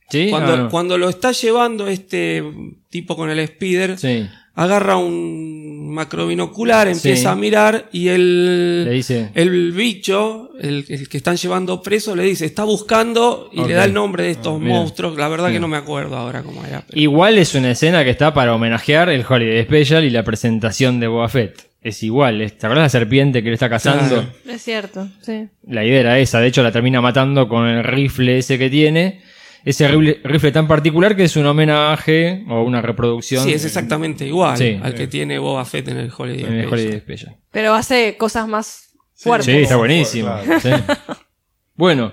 ¿Sí? 0.09 0.28
Cuando, 0.31 0.53
Ah, 0.55 0.57
no. 0.57 0.69
cuando 0.70 0.97
lo 0.99 1.09
está 1.11 1.32
llevando 1.32 1.86
este 1.89 2.43
tipo 2.90 3.15
con 3.16 3.28
el 3.31 3.47
speeder, 3.47 3.99
Sí. 3.99 4.27
Agarra 4.55 4.97
un 4.97 5.91
macrobinocular, 5.95 6.89
empieza 6.89 7.20
Sí. 7.23 7.27
a 7.27 7.35
mirar 7.35 7.89
y 7.93 8.09
el, 8.09 8.85
Le 8.85 8.91
dice. 8.93 9.31
el 9.35 9.73
bicho, 9.73 10.51
el, 10.61 10.85
el 10.89 11.09
que 11.09 11.16
están 11.19 11.37
llevando 11.37 11.83
preso, 11.83 12.16
le 12.16 12.23
dice, 12.24 12.47
está 12.47 12.65
buscando 12.65 13.51
y 13.53 13.62
le 13.65 13.74
da 13.74 13.85
el 13.85 13.93
nombre 13.93 14.24
de 14.24 14.31
estos 14.31 14.59
mira. 14.61 14.74
monstruos. 14.74 15.16
La 15.16 15.29
verdad 15.29 15.49
Sí. 15.49 15.55
que 15.55 15.61
no 15.61 15.69
me 15.69 15.77
acuerdo 15.77 16.16
ahora 16.16 16.43
cómo 16.43 16.65
era. 16.65 16.85
pero- 16.87 17.01
Igual 17.01 17.39
es 17.39 17.55
una 17.55 17.70
escena 17.73 18.05
que 18.05 18.11
está 18.11 18.33
para 18.35 18.55
homenajear 18.55 19.09
el 19.11 19.24
Holiday 19.29 19.65
Special 19.65 20.05
y 20.05 20.11
la 20.11 20.23
presentación 20.24 20.99
de 21.01 21.07
Boba 21.09 21.29
Fett. 21.29 21.66
Es 21.83 22.03
igual. 22.05 22.39
¿te 22.39 22.66
acuerdas 22.66 22.85
la 22.85 22.89
serpiente 23.01 23.43
que 23.43 23.49
le 23.49 23.55
está 23.55 23.69
cazando? 23.69 24.15
Claro. 24.15 24.29
Es 24.49 24.62
cierto, 24.62 25.09
sí. 25.20 25.49
La 25.66 25.85
idea 25.85 26.01
era 26.01 26.19
esa, 26.20 26.41
de 26.41 26.47
hecho 26.47 26.62
la 26.62 26.70
termina 26.73 27.01
matando 27.01 27.49
con 27.49 27.66
el 27.66 27.83
rifle 27.85 28.39
ese 28.39 28.57
que 28.59 28.70
tiene. 28.70 29.20
Ese 29.64 29.86
rifle, 29.89 30.20
rifle 30.24 30.51
tan 30.52 30.66
particular 30.66 31.14
que 31.14 31.24
es 31.24 31.36
un 31.36 31.47
homenaje 31.47 32.44
o 32.48 32.62
una 32.62 32.82
reproducción 32.82 33.44
Sí, 33.44 33.52
es 33.52 33.64
exactamente 33.64 34.26
igual 34.26 34.56
Sí. 34.56 34.78
al 34.82 34.94
que 34.94 35.06
tiene 35.06 35.39
Boba 35.39 35.64
Fett 35.64 35.89
en 35.89 35.98
el 35.98 36.10
Holiday 36.16 36.44
en 36.44 36.52
el 36.55 36.66
Special. 36.66 36.72
Holiday 36.80 37.01
Special. 37.01 37.36
Pero 37.51 37.74
hace 37.74 38.16
cosas 38.16 38.48
más 38.48 38.90
fuertes. 39.14 39.47
Sí, 39.47 39.62
está 39.62 39.76
buenísimo. 39.76 40.34
Claro. 40.44 40.60
Sí. 40.60 40.70
Bueno, 41.74 42.12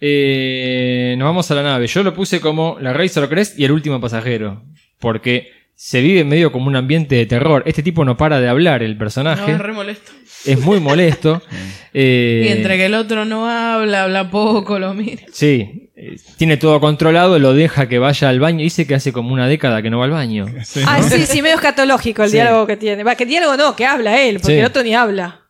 eh, 0.00 1.14
nos 1.18 1.26
vamos 1.26 1.50
a 1.50 1.54
la 1.54 1.62
nave. 1.62 1.86
Yo 1.86 2.02
lo 2.02 2.14
puse 2.14 2.40
como 2.40 2.78
la 2.80 2.92
Razor 2.92 3.28
Crest 3.28 3.58
y 3.58 3.64
el 3.64 3.72
último 3.72 4.00
pasajero. 4.00 4.62
Porque 4.98 5.48
se 5.74 6.00
vive 6.00 6.24
medio 6.24 6.52
como 6.52 6.68
un 6.68 6.76
ambiente 6.76 7.16
de 7.16 7.26
terror. 7.26 7.62
Este 7.66 7.82
tipo 7.82 8.04
no 8.04 8.16
para 8.16 8.40
de 8.40 8.48
hablar, 8.48 8.82
el 8.82 8.92
No, 8.92 8.98
personaje. 8.98 9.50
es 9.52 9.58
re 9.58 9.72
molesto. 9.72 10.12
es 10.46 10.58
muy 10.60 10.80
molesto. 10.80 11.42
Eh, 11.94 12.46
Y 12.48 12.52
entre 12.52 12.78
que 12.78 12.86
el 12.86 12.94
otro 12.94 13.26
no 13.26 13.46
habla, 13.50 14.04
habla 14.04 14.30
poco, 14.30 14.78
lo 14.78 14.94
mira. 14.94 15.24
Sí, 15.30 15.90
eh, 16.04 16.16
tiene 16.36 16.56
todo 16.56 16.80
controlado, 16.80 17.38
lo 17.38 17.52
deja 17.54 17.88
que 17.88 17.98
vaya 17.98 18.28
al 18.28 18.40
baño. 18.40 18.58
Dice 18.62 18.86
que 18.86 18.94
hace 18.94 19.12
como 19.12 19.32
una 19.32 19.46
década 19.46 19.82
que 19.82 19.90
no 19.90 19.98
va 19.98 20.06
al 20.06 20.10
baño. 20.10 20.46
Sí, 20.64 20.80
Ah, 20.86 20.98
¿no? 21.00 21.08
sí, 21.08 21.26
sí, 21.26 21.42
medio 21.42 21.54
escatológico 21.56 22.24
el 22.24 22.30
Sí. 22.30 22.36
diálogo 22.36 22.66
que 22.66 22.76
tiene. 22.76 23.04
Va, 23.04 23.14
que 23.14 23.26
diálogo 23.26 23.56
no, 23.56 23.76
que 23.76 23.86
habla 23.86 24.20
él, 24.20 24.36
porque 24.40 24.54
Sí. 24.54 24.58
el 24.60 24.66
otro 24.66 24.82
ni 24.82 24.94
habla. 24.94 25.40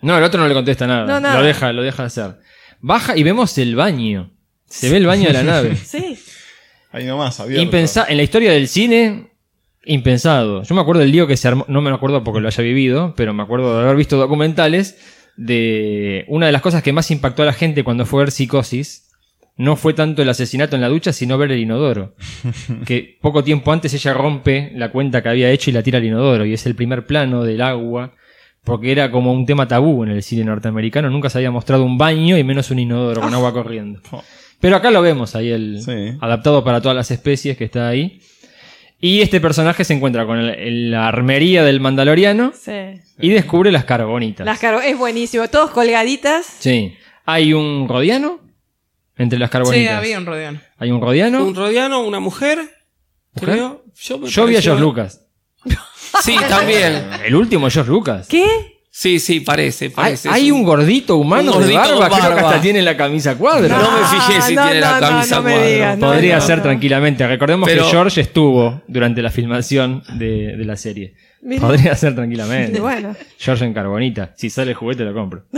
No, 0.00 0.18
el 0.18 0.24
otro 0.24 0.40
no 0.40 0.48
le 0.48 0.54
contesta 0.54 0.86
nada. 0.86 1.06
No, 1.06 1.20
nada. 1.20 1.38
Lo 1.38 1.44
deja, 1.46 1.72
lo 1.72 1.82
deja 1.82 2.04
hacer. 2.04 2.36
Baja 2.80 3.16
y 3.16 3.22
vemos 3.22 3.56
el 3.58 3.76
baño. 3.76 4.32
Se 4.68 4.90
ve 4.90 4.96
el 4.96 5.06
baño 5.06 5.28
de 5.28 5.32
la 5.34 5.42
nave. 5.44 5.76
Sí. 5.76 6.18
Ahí 6.90 7.04
nomás, 7.04 7.38
abierto. 7.40 7.62
Impensa 7.62 8.04
en 8.08 8.16
la 8.16 8.22
historia 8.24 8.50
del 8.52 8.68
cine, 8.68 9.30
impensado. 9.84 10.62
Yo 10.62 10.74
me 10.74 10.80
acuerdo 10.80 11.00
del 11.00 11.12
lío 11.12 11.26
que 11.26 11.36
se 11.36 11.48
armó, 11.48 11.64
no 11.68 11.80
me 11.80 11.90
acuerdo 11.90 12.22
porque 12.24 12.40
lo 12.40 12.48
haya 12.48 12.62
vivido, 12.62 13.14
pero 13.16 13.32
me 13.32 13.42
acuerdo 13.42 13.76
de 13.78 13.84
haber 13.84 13.96
visto 13.96 14.16
documentales 14.16 14.98
de 15.36 16.24
una 16.28 16.46
de 16.46 16.52
las 16.52 16.60
cosas 16.62 16.82
que 16.82 16.92
más 16.92 17.10
impactó 17.10 17.42
a 17.42 17.46
la 17.46 17.52
gente 17.52 17.84
cuando 17.84 18.04
fue 18.06 18.20
ver 18.24 18.30
Psicosis. 18.30 19.08
No 19.56 19.76
fue 19.76 19.92
tanto 19.94 20.22
el 20.22 20.28
asesinato 20.28 20.76
en 20.76 20.82
la 20.82 20.88
ducha, 20.88 21.12
sino 21.12 21.36
ver 21.38 21.52
el 21.52 21.60
inodoro. 21.60 22.14
que 22.86 23.18
poco 23.20 23.44
tiempo 23.44 23.70
antes 23.72 23.92
ella 23.94 24.14
rompe 24.14 24.72
la 24.74 24.90
cuenta 24.90 25.22
que 25.22 25.28
había 25.28 25.50
hecho 25.50 25.70
y 25.70 25.72
la 25.74 25.82
tira 25.82 25.98
al 25.98 26.04
inodoro. 26.04 26.44
Y 26.46 26.54
es 26.54 26.64
el 26.66 26.74
primer 26.74 27.06
plano 27.06 27.44
del 27.44 27.60
agua. 27.60 28.14
Porque 28.64 28.92
era 28.92 29.10
como 29.10 29.32
un 29.32 29.44
tema 29.44 29.66
tabú 29.66 30.04
en 30.04 30.10
el 30.10 30.22
cine 30.22 30.44
norteamericano. 30.44 31.10
Nunca 31.10 31.28
se 31.28 31.38
había 31.38 31.50
mostrado 31.50 31.84
un 31.84 31.98
baño 31.98 32.38
y 32.38 32.44
menos 32.44 32.70
un 32.70 32.78
inodoro 32.78 33.20
con 33.20 33.34
agua 33.34 33.52
corriendo. 33.52 34.00
Pero 34.60 34.76
acá 34.76 34.92
lo 34.92 35.02
vemos 35.02 35.34
ahí, 35.34 35.50
el 35.50 35.80
Sí. 35.82 36.16
adaptado 36.20 36.62
para 36.62 36.80
todas 36.80 36.96
las 36.96 37.10
especies 37.10 37.56
que 37.58 37.64
está 37.64 37.88
ahí. 37.88 38.20
Y 39.00 39.20
este 39.20 39.40
personaje 39.40 39.82
se 39.82 39.94
encuentra 39.94 40.26
con 40.26 40.38
el- 40.38 40.50
el- 40.50 40.90
la 40.92 41.08
armería 41.08 41.64
del 41.64 41.80
Mandaloriano 41.80 42.52
Sí. 42.54 43.00
y 43.18 43.30
descubre 43.30 43.72
las 43.72 43.84
carbonitas. 43.84 44.46
Las 44.46 44.60
caro- 44.60 44.80
es 44.80 44.96
buenísimo. 44.96 45.48
Todos 45.48 45.72
colgaditas. 45.72 46.46
Sí. 46.60 46.94
Hay 47.26 47.52
un 47.54 47.88
rodiano 47.88 48.38
entre 49.16 49.38
las 49.38 49.50
carbonitas. 49.50 49.82
Sí, 49.82 49.88
había 49.88 50.18
un 50.18 50.26
rodeón. 50.26 50.60
Hay 50.78 50.90
un 50.90 51.00
rodiano. 51.00 51.44
Un 51.44 51.54
rodiano, 51.54 52.00
una 52.00 52.20
mujer, 52.20 52.58
creo. 53.34 53.84
Yo, 54.00 54.18
me 54.18 54.28
Yo 54.28 54.44
vi 54.46 54.52
a 54.52 54.56
pareció- 54.56 54.62
George 54.72 54.80
Lucas. 54.82 55.20
Sí, 56.22 56.36
también. 56.48 57.08
El 57.24 57.34
último 57.34 57.70
George 57.70 57.90
Lucas. 57.90 58.26
¿Qué? 58.28 58.44
Sí, 58.90 59.18
sí, 59.18 59.40
parece. 59.40 59.86
Hay, 59.86 59.90
parece. 59.90 60.28
hay 60.28 60.46
Es 60.48 60.52
un 60.52 60.62
gordito 60.64 61.16
humano 61.16 61.52
un 61.52 61.58
gordito 61.60 61.80
de 61.80 61.88
barba, 61.88 62.08
con 62.10 62.18
creo 62.18 62.28
que 62.28 62.34
barba. 62.34 62.48
hasta 62.50 62.60
tiene 62.60 62.82
la 62.82 62.94
camisa 62.94 63.38
cuadra. 63.38 63.78
No 63.78 63.90
me 63.90 64.06
fijé 64.06 64.42
si 64.42 64.54
no, 64.54 64.64
tiene 64.64 64.80
la 64.80 64.88
no, 64.90 65.00
no, 65.00 65.08
camisa 65.08 65.36
no 65.36 65.42
me 65.44 65.52
cuadro. 65.52 65.68
digas, 65.70 65.98
no, 65.98 66.06
Podría 66.08 66.34
no, 66.34 66.40
ser 66.42 66.56
no. 66.58 66.62
tranquilamente. 66.64 67.26
Recordemos 67.26 67.66
Pero- 67.66 67.84
que 67.84 67.90
George 67.90 68.20
estuvo 68.20 68.82
durante 68.88 69.22
la 69.22 69.30
filmación 69.30 70.02
de, 70.18 70.56
de 70.58 70.64
la 70.66 70.76
serie. 70.76 71.14
Mira. 71.40 71.62
Podría 71.62 71.96
ser 71.96 72.14
tranquilamente. 72.14 72.78
Bueno. 72.80 73.16
George 73.38 73.64
en 73.64 73.72
carbonita. 73.72 74.34
Si 74.36 74.50
sale 74.50 74.72
el 74.72 74.76
juguete 74.76 75.04
lo 75.04 75.14
compro. 75.14 75.46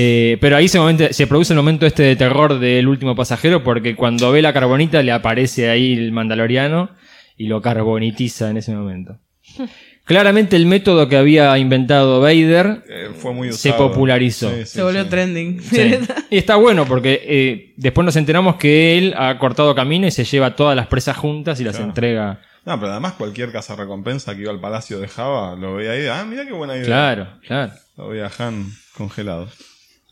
Eh, 0.00 0.38
pero 0.40 0.56
ahí 0.56 0.68
se, 0.68 0.78
momento- 0.78 1.12
se 1.12 1.26
produce 1.26 1.52
el 1.52 1.56
momento 1.56 1.84
este 1.86 2.04
de 2.04 2.14
terror 2.14 2.58
del 2.60 2.86
último 2.86 3.16
pasajero 3.16 3.64
porque 3.64 3.96
cuando 3.96 4.30
ve 4.30 4.42
la 4.42 4.52
carbonita 4.52 5.02
le 5.02 5.10
aparece 5.10 5.68
ahí 5.70 5.92
el 5.94 6.12
mandaloriano 6.12 6.90
y 7.36 7.48
lo 7.48 7.60
carbonitiza 7.60 8.48
en 8.50 8.58
ese 8.58 8.72
momento. 8.74 9.18
Claramente 10.04 10.56
el 10.56 10.64
método 10.64 11.06
que 11.08 11.16
había 11.18 11.56
inventado 11.58 12.20
Vader 12.20 12.82
Eh, 12.88 13.08
fue 13.14 13.34
muy 13.34 13.52
Se 13.52 13.72
popularizó. 13.74 14.48
Sí, 14.50 14.60
sí, 14.60 14.66
Se 14.66 14.82
volvió 14.82 15.02
sí. 15.04 15.10
trending. 15.10 15.60
Sí. 15.60 15.98
Y 16.30 16.36
está 16.38 16.56
bueno 16.56 16.84
porque 16.86 17.20
eh, 17.24 17.74
después 17.76 18.04
nos 18.04 18.16
enteramos 18.16 18.56
que 18.56 18.96
él 18.98 19.14
ha 19.18 19.38
cortado 19.38 19.74
camino 19.74 20.06
y 20.06 20.10
se 20.10 20.24
lleva 20.24 20.54
todas 20.56 20.76
las 20.76 20.86
presas 20.86 21.16
juntas 21.16 21.60
y 21.60 21.64
las 21.64 21.76
Claro. 21.76 21.88
entrega. 21.90 22.40
No, 22.64 22.78
pero 22.78 22.92
además 22.92 23.14
cualquier 23.14 23.50
recompensa 23.50 24.34
que 24.34 24.42
iba 24.42 24.50
al 24.50 24.60
palacio 24.60 24.98
de 24.98 25.08
Java 25.08 25.56
lo 25.56 25.74
veía 25.76 25.92
ahí. 25.92 26.06
Ah, 26.06 26.24
mira 26.28 26.44
qué 26.46 26.52
buena 26.52 26.74
idea. 26.74 26.84
Claro, 26.86 27.28
claro. 27.46 27.72
Lo 27.96 28.08
veía 28.08 28.30
Han 28.38 28.66
congelado. 28.96 29.48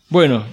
Bueno, 0.08 0.44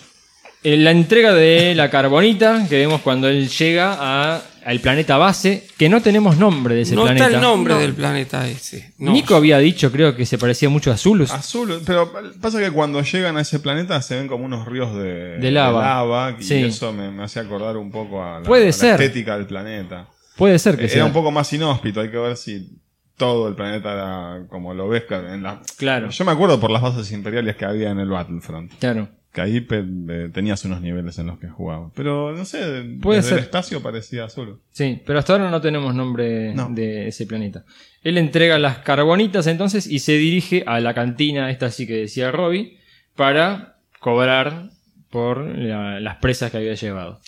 eh, 0.63 0.77
la 0.77 0.91
entrega 0.91 1.34
de 1.34 1.75
la 1.75 1.89
carbonita 1.89 2.65
que 2.69 2.77
vemos 2.77 3.01
cuando 3.01 3.27
él 3.27 3.49
llega 3.49 3.95
a- 3.99 4.41
al 4.65 4.80
planeta 4.80 5.17
base, 5.17 5.67
que 5.77 5.89
no 5.89 6.01
tenemos 6.01 6.38
nombre 6.38 6.73
de 6.73 6.81
ese 6.84 6.95
no 6.95 7.03
planeta. 7.03 7.25
está 7.25 7.35
el 7.35 7.41
nombre 7.43 7.73
No. 7.73 7.80
del 7.81 7.93
planeta 7.93 8.47
ese. 8.47 8.93
No. 8.97 9.11
Nico 9.11 9.35
había 9.35 9.57
dicho, 9.59 9.91
creo 9.91 10.15
que 10.15 10.25
se 10.25 10.38
parecía 10.38 10.69
mucho 10.69 10.89
a 10.89 10.95
Zulus. 10.97 11.31
Azul, 11.31 11.81
pero 11.85 12.13
pasa 12.39 12.59
que 12.61 12.71
cuando 12.71 13.01
llegan 13.03 13.35
a 13.35 13.41
ese 13.41 13.59
planeta 13.59 14.01
se 14.01 14.15
ven 14.15 14.27
como 14.30 14.45
unos 14.45 14.65
ríos 14.65 14.95
de, 14.95 15.38
De 15.38 15.51
lava. 15.51 16.38
y 16.39 16.43
Sí. 16.43 16.55
eso 16.63 16.93
me, 16.93 17.11
me 17.11 17.23
hacía 17.25 17.41
acordar 17.41 17.75
un 17.75 17.91
poco 17.91 18.23
a 18.23 18.39
la, 18.39 18.45
Puede 18.45 18.63
a 18.63 18.67
la 18.67 18.71
ser. 18.71 19.01
estética 19.01 19.35
del 19.38 19.47
planeta. 19.47 20.07
Puede 20.38 20.57
ser 20.59 20.77
que 20.77 20.85
Era 20.85 20.93
sea. 20.93 21.05
un 21.05 21.13
poco 21.13 21.30
más 21.30 21.51
inhóspito, 21.51 21.99
hay 21.99 22.09
que 22.09 22.17
ver 22.17 22.38
si 22.38 22.69
todo 23.17 23.49
el 23.49 23.55
planeta 23.55 23.91
era 23.93 24.47
como 24.49 24.73
lo 24.73 24.88
ves 24.88 25.03
en 25.09 25.43
la... 25.43 25.61
Claro. 25.77 26.09
Yo 26.09 26.23
me 26.25 26.31
acuerdo 26.31 26.57
por 26.59 26.71
las 26.71 26.81
bases 26.81 27.11
imperiales 27.11 27.55
que 27.57 27.65
había 27.65 27.89
en 27.91 27.99
el 27.99 28.07
Battlefront. 28.09 28.71
Claro. 28.80 29.09
Que 29.34 29.41
ahí 29.41 29.61
pe- 29.61 29.84
eh, 30.10 30.30
tenías 30.31 30.64
unos 30.64 30.80
niveles 30.81 31.18
en 31.18 31.26
los 31.27 31.39
que 31.39 31.47
jugaba. 31.49 31.89
Pero 31.95 32.38
no 32.38 32.45
sé, 32.45 32.60
Puede 33.01 33.18
desde 33.18 33.30
ser. 33.30 33.38
el 33.39 33.43
espacio 33.45 33.81
parecía 33.81 34.26
azul. 34.26 34.61
Sí, 34.72 35.01
pero 35.05 35.18
hasta 35.18 35.34
ahora 35.34 35.49
no 35.49 35.60
tenemos 35.60 35.95
nombre 35.95 36.53
No. 36.53 36.69
de 36.69 37.07
ese 37.07 37.26
planeta. 37.26 37.65
Él 38.03 38.19
entrega 38.19 38.60
las 38.60 38.77
carbonitas 38.80 39.47
entonces 39.47 39.88
y 39.88 39.99
se 39.99 40.14
dirige 40.18 40.64
a 40.68 40.80
la 40.80 40.93
cantina, 40.93 41.49
esta 41.49 41.72
sí 41.72 41.88
que 41.88 41.95
decía 41.97 42.30
Robbie, 42.31 42.77
para 43.15 43.80
cobrar 43.99 44.69
por 45.10 45.43
la- 45.57 45.99
las 45.99 46.18
presas 46.18 46.51
que 46.51 46.57
había 46.57 46.76
llevado. 46.76 47.19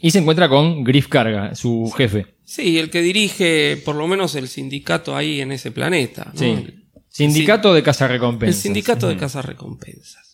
Y 0.00 0.10
se 0.10 0.18
encuentra 0.18 0.48
con 0.48 0.82
Griff 0.84 1.06
Carga, 1.08 1.54
su 1.54 1.92
jefe. 1.96 2.26
Sí, 2.44 2.78
el 2.78 2.90
que 2.90 3.00
dirige 3.02 3.80
por 3.84 3.94
lo 3.94 4.06
menos 4.08 4.34
el 4.34 4.48
sindicato 4.48 5.14
ahí 5.16 5.40
en 5.40 5.52
ese 5.52 5.70
planeta. 5.70 6.30
¿no? 6.32 6.38
Sí. 6.38 6.46
El, 6.46 6.84
Sindicato 7.08 7.72
de 7.72 7.78
el 7.80 7.84
cazarrecompensas. 7.84 8.60
sindicato 8.62 9.08
de 9.08 9.16
cazarrecompensas. 9.16 10.27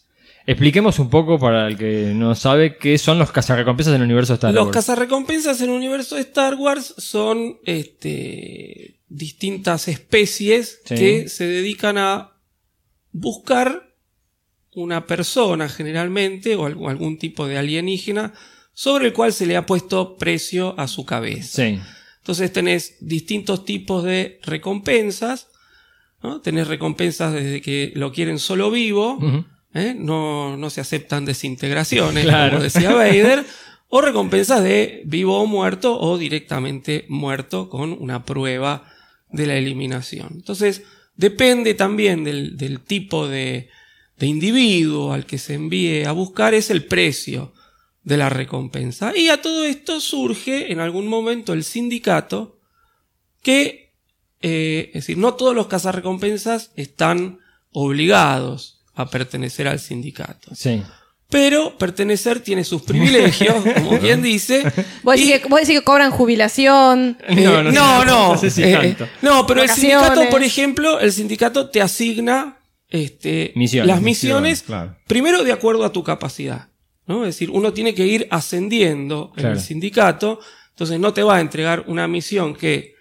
Expliquemos 0.46 0.98
un 0.98 1.08
poco 1.08 1.38
para 1.38 1.68
el 1.68 1.78
que 1.78 2.12
no 2.14 2.34
sabe 2.34 2.76
qué 2.76 2.98
son 2.98 3.18
los 3.18 3.32
cazarrecompensas 3.32 3.94
en 3.94 4.02
el 4.02 4.06
universo 4.06 4.34
de 4.34 4.36
Star 4.36 4.52
Los 4.54 4.64
Wars. 4.66 4.74
cazarrecompensas 4.74 5.60
en 5.62 5.70
el 5.70 5.76
universo 5.76 6.16
de 6.16 6.20
Star 6.22 6.54
Wars 6.56 6.94
son 6.98 7.58
este, 7.64 9.00
distintas 9.08 9.88
especies 9.88 10.80
Sí. 10.84 10.94
que 10.96 11.28
se 11.28 11.46
dedican 11.46 11.96
a 11.96 12.32
buscar 13.12 13.94
una 14.74 15.06
persona 15.06 15.68
generalmente 15.68 16.56
o 16.56 16.66
algún, 16.66 17.16
tipo 17.18 17.46
de 17.46 17.56
alienígena 17.56 18.34
sobre 18.74 19.06
el 19.06 19.12
cual 19.12 19.32
se 19.32 19.46
le 19.46 19.56
ha 19.56 19.64
puesto 19.66 20.16
precio 20.18 20.78
a 20.78 20.88
su 20.88 21.06
cabeza. 21.06 21.62
Sí. 21.62 21.80
Entonces 22.18 22.52
tenés 22.52 22.96
distintos 23.00 23.64
tipos 23.64 24.04
de 24.04 24.40
recompensas. 24.42 25.48
¿no? 26.22 26.40
Tenés 26.40 26.66
recompensas 26.68 27.32
desde 27.32 27.60
que 27.62 27.92
lo 27.94 28.12
quieren 28.12 28.38
solo 28.38 28.70
vivo. 28.70 29.18
¿Eh? 29.74 29.94
no, 29.98 30.56
no 30.56 30.70
se 30.70 30.80
aceptan 30.80 31.24
desintegraciones, 31.24 32.24
Claro. 32.24 32.52
como 32.52 32.62
decía 32.64 32.92
Vader, 32.92 33.44
o 33.88 34.00
recompensas 34.00 34.62
de 34.62 35.02
vivo 35.04 35.40
o 35.40 35.46
muerto 35.46 36.00
o 36.00 36.16
directamente 36.18 37.04
muerto 37.08 37.68
con 37.68 37.92
una 37.92 38.24
prueba 38.24 38.84
de 39.30 39.46
la 39.46 39.56
eliminación. 39.56 40.28
Entonces, 40.32 40.82
depende 41.16 41.74
también 41.74 42.24
del, 42.24 42.56
del 42.56 42.80
tipo 42.80 43.28
de, 43.28 43.68
de 44.18 44.26
individuo 44.26 45.12
al 45.12 45.26
que 45.26 45.38
se 45.38 45.54
envíe 45.54 46.04
a 46.04 46.12
buscar, 46.12 46.54
es 46.54 46.70
el 46.70 46.84
precio 46.84 47.52
de 48.02 48.16
la 48.16 48.28
recompensa. 48.28 49.16
Y 49.16 49.28
a 49.28 49.40
todo 49.40 49.64
esto 49.64 50.00
surge 50.00 50.72
en 50.72 50.80
algún 50.80 51.06
momento 51.06 51.52
el 51.52 51.64
sindicato 51.64 52.58
que, 53.42 53.92
eh, 54.40 54.88
es 54.88 55.06
decir, 55.06 55.18
no 55.18 55.34
todos 55.34 55.54
los 55.54 55.68
cazarrecompensas 55.68 56.72
están 56.76 57.38
obligados 57.70 58.73
a 58.94 59.08
pertenecer 59.10 59.68
al 59.68 59.78
sindicato. 59.80 60.54
Sí. 60.54 60.82
Pero 61.30 61.76
pertenecer 61.78 62.40
tiene 62.40 62.62
sus 62.64 62.82
privilegios, 62.82 63.56
como 63.74 63.98
quien 63.98 64.22
dice. 64.22 64.62
Vos 65.02 65.16
y- 65.16 65.26
decís, 65.26 65.40
que, 65.42 65.48
vos 65.48 65.60
decís 65.60 65.78
que 65.80 65.84
cobran 65.84 66.10
jubilación. 66.10 67.18
eh, 67.26 67.34
no, 67.36 67.62
no, 67.72 68.04
no 68.04 68.38
sé 68.38 68.50
si 68.50 68.62
eh, 68.62 68.72
tanto. 68.96 69.08
no, 69.22 69.46
pero 69.46 69.62
el 69.62 69.68
sindicato, 69.68 70.28
por 70.30 70.42
ejemplo, 70.42 71.00
el 71.00 71.12
sindicato 71.12 71.70
te 71.70 71.80
asigna 71.80 72.58
este, 72.88 73.52
Misiones. 73.56 73.88
las 73.88 74.00
misiones, 74.00 74.42
Misiones, 74.42 74.62
claro. 74.62 74.96
primero 75.08 75.42
de 75.42 75.52
acuerdo 75.52 75.84
a 75.84 75.92
tu 75.92 76.04
capacidad. 76.04 76.68
¿no? 77.06 77.24
Es 77.26 77.34
decir, 77.34 77.50
uno 77.50 77.72
tiene 77.72 77.94
que 77.94 78.06
ir 78.06 78.28
ascendiendo 78.30 79.32
en 79.36 79.46
el 79.46 79.60
sindicato, 79.60 80.38
entonces 80.70 80.98
no 81.00 81.12
te 81.12 81.22
va 81.22 81.36
a 81.36 81.40
entregar 81.40 81.84
una 81.88 82.06
misión 82.08 82.54
que 82.54 82.93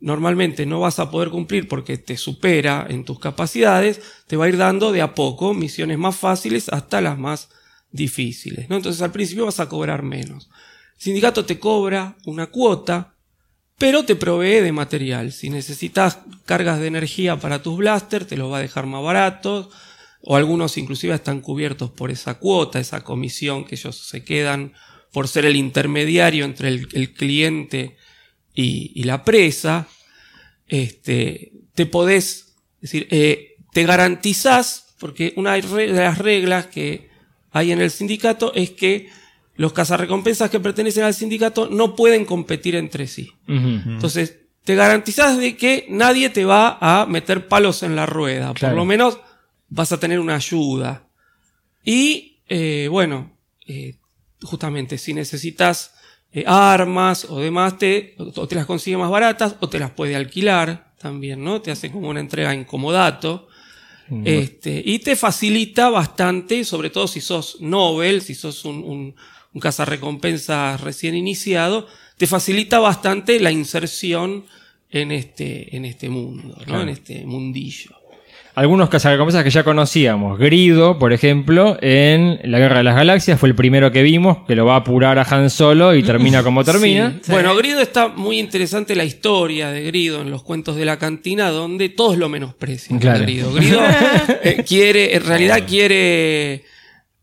normalmente 0.00 0.66
no 0.66 0.80
vas 0.80 0.98
a 0.98 1.10
poder 1.10 1.30
cumplir 1.30 1.68
porque 1.68 1.98
te 1.98 2.16
supera 2.16 2.86
en 2.88 3.04
tus 3.04 3.18
capacidades, 3.18 4.00
te 4.26 4.36
va 4.36 4.46
a 4.46 4.48
ir 4.48 4.56
dando 4.56 4.92
de 4.92 5.02
a 5.02 5.14
poco 5.14 5.54
misiones 5.54 5.98
más 5.98 6.16
fáciles 6.16 6.68
hasta 6.70 7.00
las 7.00 7.18
más 7.18 7.50
difíciles. 7.92 8.68
¿no? 8.68 8.76
Entonces 8.76 9.02
al 9.02 9.12
principio 9.12 9.44
vas 9.44 9.60
a 9.60 9.68
cobrar 9.68 10.02
menos. 10.02 10.48
El 10.96 11.02
sindicato 11.02 11.44
te 11.44 11.58
cobra 11.58 12.16
una 12.24 12.46
cuota, 12.46 13.14
pero 13.78 14.04
te 14.04 14.16
provee 14.16 14.60
de 14.60 14.72
material. 14.72 15.32
Si 15.32 15.50
necesitas 15.50 16.18
cargas 16.44 16.80
de 16.80 16.86
energía 16.86 17.38
para 17.38 17.62
tus 17.62 17.76
blasters, 17.76 18.26
te 18.26 18.36
los 18.36 18.50
va 18.50 18.58
a 18.58 18.62
dejar 18.62 18.86
más 18.86 19.02
baratos, 19.02 19.68
o 20.22 20.36
algunos 20.36 20.76
inclusive 20.76 21.14
están 21.14 21.40
cubiertos 21.40 21.90
por 21.90 22.10
esa 22.10 22.34
cuota, 22.34 22.78
esa 22.78 23.02
comisión 23.02 23.64
que 23.64 23.74
ellos 23.74 23.96
se 23.96 24.22
quedan 24.22 24.74
por 25.12 25.28
ser 25.28 25.44
el 25.46 25.56
intermediario 25.56 26.44
entre 26.44 26.68
el, 26.68 26.88
el 26.92 27.12
cliente 27.14 27.96
y, 28.60 28.92
y 28.94 29.04
la 29.04 29.24
presa. 29.24 29.88
Este, 30.66 31.52
te 31.74 31.86
podés, 31.86 32.54
es 32.76 32.92
decir, 32.92 33.08
eh, 33.10 33.56
te 33.72 33.84
garantizás, 33.84 34.94
porque 34.98 35.32
una 35.36 35.54
de 35.54 35.88
las 35.88 36.18
reglas 36.18 36.66
que 36.66 37.08
hay 37.50 37.72
en 37.72 37.80
el 37.80 37.90
sindicato 37.90 38.52
es 38.54 38.70
que 38.70 39.08
los 39.56 39.72
cazarrecompensas 39.72 40.50
que 40.50 40.60
pertenecen 40.60 41.04
al 41.04 41.14
sindicato 41.14 41.68
no 41.68 41.96
pueden 41.96 42.24
competir 42.24 42.76
entre 42.76 43.06
sí. 43.06 43.32
Entonces, 43.46 44.38
te 44.64 44.74
garantizás 44.74 45.38
de 45.38 45.56
que 45.56 45.86
nadie 45.88 46.30
te 46.30 46.44
va 46.44 46.78
a 46.80 47.06
meter 47.06 47.48
palos 47.48 47.82
en 47.82 47.96
la 47.96 48.06
rueda. 48.06 48.52
Claro. 48.54 48.74
Por 48.74 48.78
lo 48.78 48.84
menos 48.84 49.18
vas 49.68 49.92
a 49.92 50.00
tener 50.00 50.20
una 50.20 50.36
ayuda. 50.36 51.08
Y, 51.84 52.42
eh, 52.48 52.88
bueno, 52.90 53.36
eh, 53.66 53.96
justamente, 54.42 54.98
si 54.98 55.14
necesitas 55.14 55.92
eh, 56.32 56.44
armas 56.46 57.26
o 57.28 57.38
demás, 57.38 57.78
te, 57.78 58.14
o 58.18 58.46
te 58.46 58.54
las 58.54 58.66
consigue 58.66 58.96
más 58.96 59.10
baratas 59.10 59.56
o 59.60 59.68
te 59.68 59.78
las 59.78 59.90
puede 59.90 60.16
alquilar 60.16 60.92
también, 60.98 61.42
¿no? 61.42 61.60
Te 61.60 61.70
hace 61.70 61.90
como 61.90 62.08
una 62.08 62.20
entrega 62.20 62.54
en 62.54 62.64
comodato. 62.64 63.48
Este, 64.24 64.82
y 64.84 64.98
te 64.98 65.14
facilita 65.14 65.88
bastante, 65.88 66.64
sobre 66.64 66.90
todo 66.90 67.06
si 67.06 67.20
sos 67.20 67.60
Nobel, 67.60 68.22
si 68.22 68.34
sos 68.34 68.64
un, 68.64 68.82
un, 68.82 69.14
un 69.52 69.60
cazarrecompensas 69.60 70.80
recién 70.80 71.14
iniciado, 71.14 71.86
te 72.16 72.26
facilita 72.26 72.80
bastante 72.80 73.38
la 73.38 73.52
inserción 73.52 74.46
en 74.90 75.12
este, 75.12 75.76
en 75.76 75.84
este 75.84 76.08
mundo, 76.08 76.56
¿no? 76.58 76.64
Claro. 76.64 76.82
En 76.82 76.88
este 76.88 77.24
mundillo. 77.24 77.99
Algunos 78.54 78.88
cazarrecompensas 78.88 79.44
que 79.44 79.50
ya 79.50 79.62
conocíamos. 79.62 80.38
Grido, 80.38 80.98
por 80.98 81.12
ejemplo, 81.12 81.78
en 81.80 82.40
La 82.44 82.58
Guerra 82.58 82.78
de 82.78 82.84
las 82.84 82.96
Galaxias 82.96 83.38
fue 83.38 83.48
el 83.48 83.54
primero 83.54 83.92
que 83.92 84.02
vimos, 84.02 84.38
que 84.46 84.56
lo 84.56 84.66
va 84.66 84.74
a 84.74 84.78
apurar 84.78 85.18
a 85.18 85.22
Han 85.22 85.50
Solo 85.50 85.94
y 85.94 86.02
termina 86.02 86.42
como 86.44 86.64
termina. 86.64 87.18
Sí. 87.22 87.30
Bueno, 87.30 87.54
Grido 87.54 87.80
está 87.80 88.08
muy 88.08 88.38
interesante 88.38 88.96
la 88.96 89.04
historia 89.04 89.70
de 89.70 89.82
Grido 89.84 90.20
en 90.20 90.30
los 90.30 90.42
cuentos 90.42 90.76
de 90.76 90.84
la 90.84 90.98
cantina, 90.98 91.50
donde 91.50 91.88
todos 91.88 92.18
lo 92.18 92.28
menosprecian. 92.28 92.98
Claro. 92.98 93.20
Grido. 93.22 93.52
Grido 93.52 93.80
eh, 94.42 94.64
quiere, 94.66 95.16
en 95.16 95.24
realidad 95.24 95.62
quiere, 95.66 96.64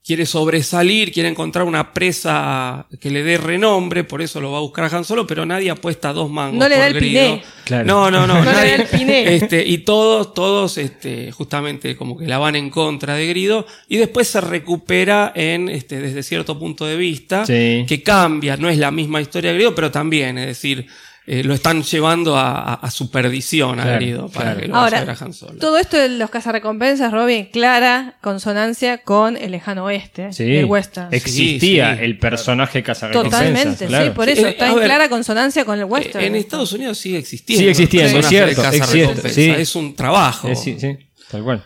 quiere 0.08 0.26
sobresalir, 0.26 1.12
quiere 1.12 1.28
encontrar 1.28 1.66
una 1.66 1.92
presa 1.94 2.88
que 3.02 3.12
le 3.12 3.24
dé 3.24 3.38
renombre, 3.38 4.06
por 4.06 4.22
eso 4.22 4.40
lo 4.40 4.52
va 4.54 4.60
a 4.60 4.62
buscar 4.62 4.86
a 4.86 4.98
Han 4.98 5.04
Solo, 5.04 5.28
pero 5.28 5.46
nadie 5.46 5.70
apuesta 5.70 6.14
dos 6.14 6.30
mangos. 6.32 6.58
No 6.60 6.70
le 6.70 6.76
por 6.76 6.82
da 6.82 6.88
el 6.88 6.94
Grido. 6.94 7.22
piné. 7.26 7.44
Claro. 7.66 7.86
No, 7.86 8.10
no, 8.10 8.26
no. 8.26 8.36
No 8.40 8.40
le 8.46 8.46
da 8.46 8.54
nadie- 8.64 8.76
el 8.76 8.86
piné. 8.88 9.36
este, 9.36 9.66
y 9.68 9.80
todos, 9.80 10.34
todos, 10.34 10.78
este, 10.78 11.32
justamente 11.34 11.98
como 11.98 12.18
que 12.18 12.26
la 12.26 12.38
van 12.38 12.56
en 12.56 12.70
contra 12.70 13.16
de 13.16 13.28
Grido, 13.28 13.68
y 13.90 13.98
después 13.98 14.30
se 14.30 14.40
recupera 14.40 15.34
en, 15.36 15.68
este, 15.68 16.00
desde 16.00 16.24
cierto 16.24 16.58
punto 16.58 16.86
de 16.86 16.96
vista, 16.96 17.46
Sí. 17.46 17.84
que 17.86 18.02
cambia, 18.02 18.56
no 18.56 18.70
es 18.70 18.78
la 18.78 18.92
misma 18.92 19.20
historia 19.20 19.50
de 19.52 19.58
Grido, 19.58 19.76
pero 19.76 19.92
también, 19.92 20.38
es 20.38 20.48
decir, 20.48 20.88
eh, 21.30 21.44
lo 21.44 21.54
están 21.54 21.84
llevando 21.84 22.38
a, 22.38 22.52
a- 22.58 22.74
a 22.76 22.90
su 22.90 23.12
perdición 23.12 23.80
a 23.80 23.84
Claro, 23.84 23.98
Grido 23.98 24.30
para 24.30 24.44
claro. 24.54 24.60
que 24.62 24.68
lo 24.70 24.74
vaya 24.74 24.80
a 24.82 24.84
Ahora, 24.86 25.00
ver 25.02 25.10
a 25.22 25.26
Han 25.26 25.34
Solo. 25.34 25.60
todo 25.60 25.78
esto 25.78 25.98
de 25.98 26.08
los 26.10 26.30
cazarrecompensas, 26.30 27.12
Robin, 27.12 27.50
clara 27.52 28.16
consonancia 28.22 29.00
con 29.00 29.36
el 29.36 29.52
lejano 29.52 29.84
oeste, 29.86 30.32
Sí. 30.32 30.56
el 30.56 30.66
western. 30.66 31.10
Existía 31.12 31.92
Sí, 31.92 31.98
sí. 32.00 32.04
el 32.06 32.18
personaje 32.18 32.82
cazarrecompensas. 32.82 33.42
Totalmente, 33.52 33.86
claro. 33.88 34.06
sí, 34.06 34.12
por 34.12 34.30
eso 34.30 34.48
eh, 34.48 34.52
está 34.52 34.66
a 34.66 34.70
en 34.70 34.76
ver, 34.76 34.86
clara 34.86 35.10
consonancia 35.10 35.66
con 35.66 35.78
el 35.78 35.86
western. 35.86 36.24
Eh, 36.24 36.28
en 36.28 36.36
Estados 36.36 36.72
Unidos 36.72 36.98
sigue 36.98 37.18
existiendo. 37.18 37.60
Sigue 37.60 37.72
existiendo, 37.72 38.20
es 38.20 38.28
cierto, 38.28 39.30
sí. 39.30 39.50
Es 39.50 39.76
un 39.76 39.96
trabajo. 39.96 40.48
Sí, 40.56 40.78
sí, 40.80 40.98
tal 41.30 41.44
cual. 41.44 41.62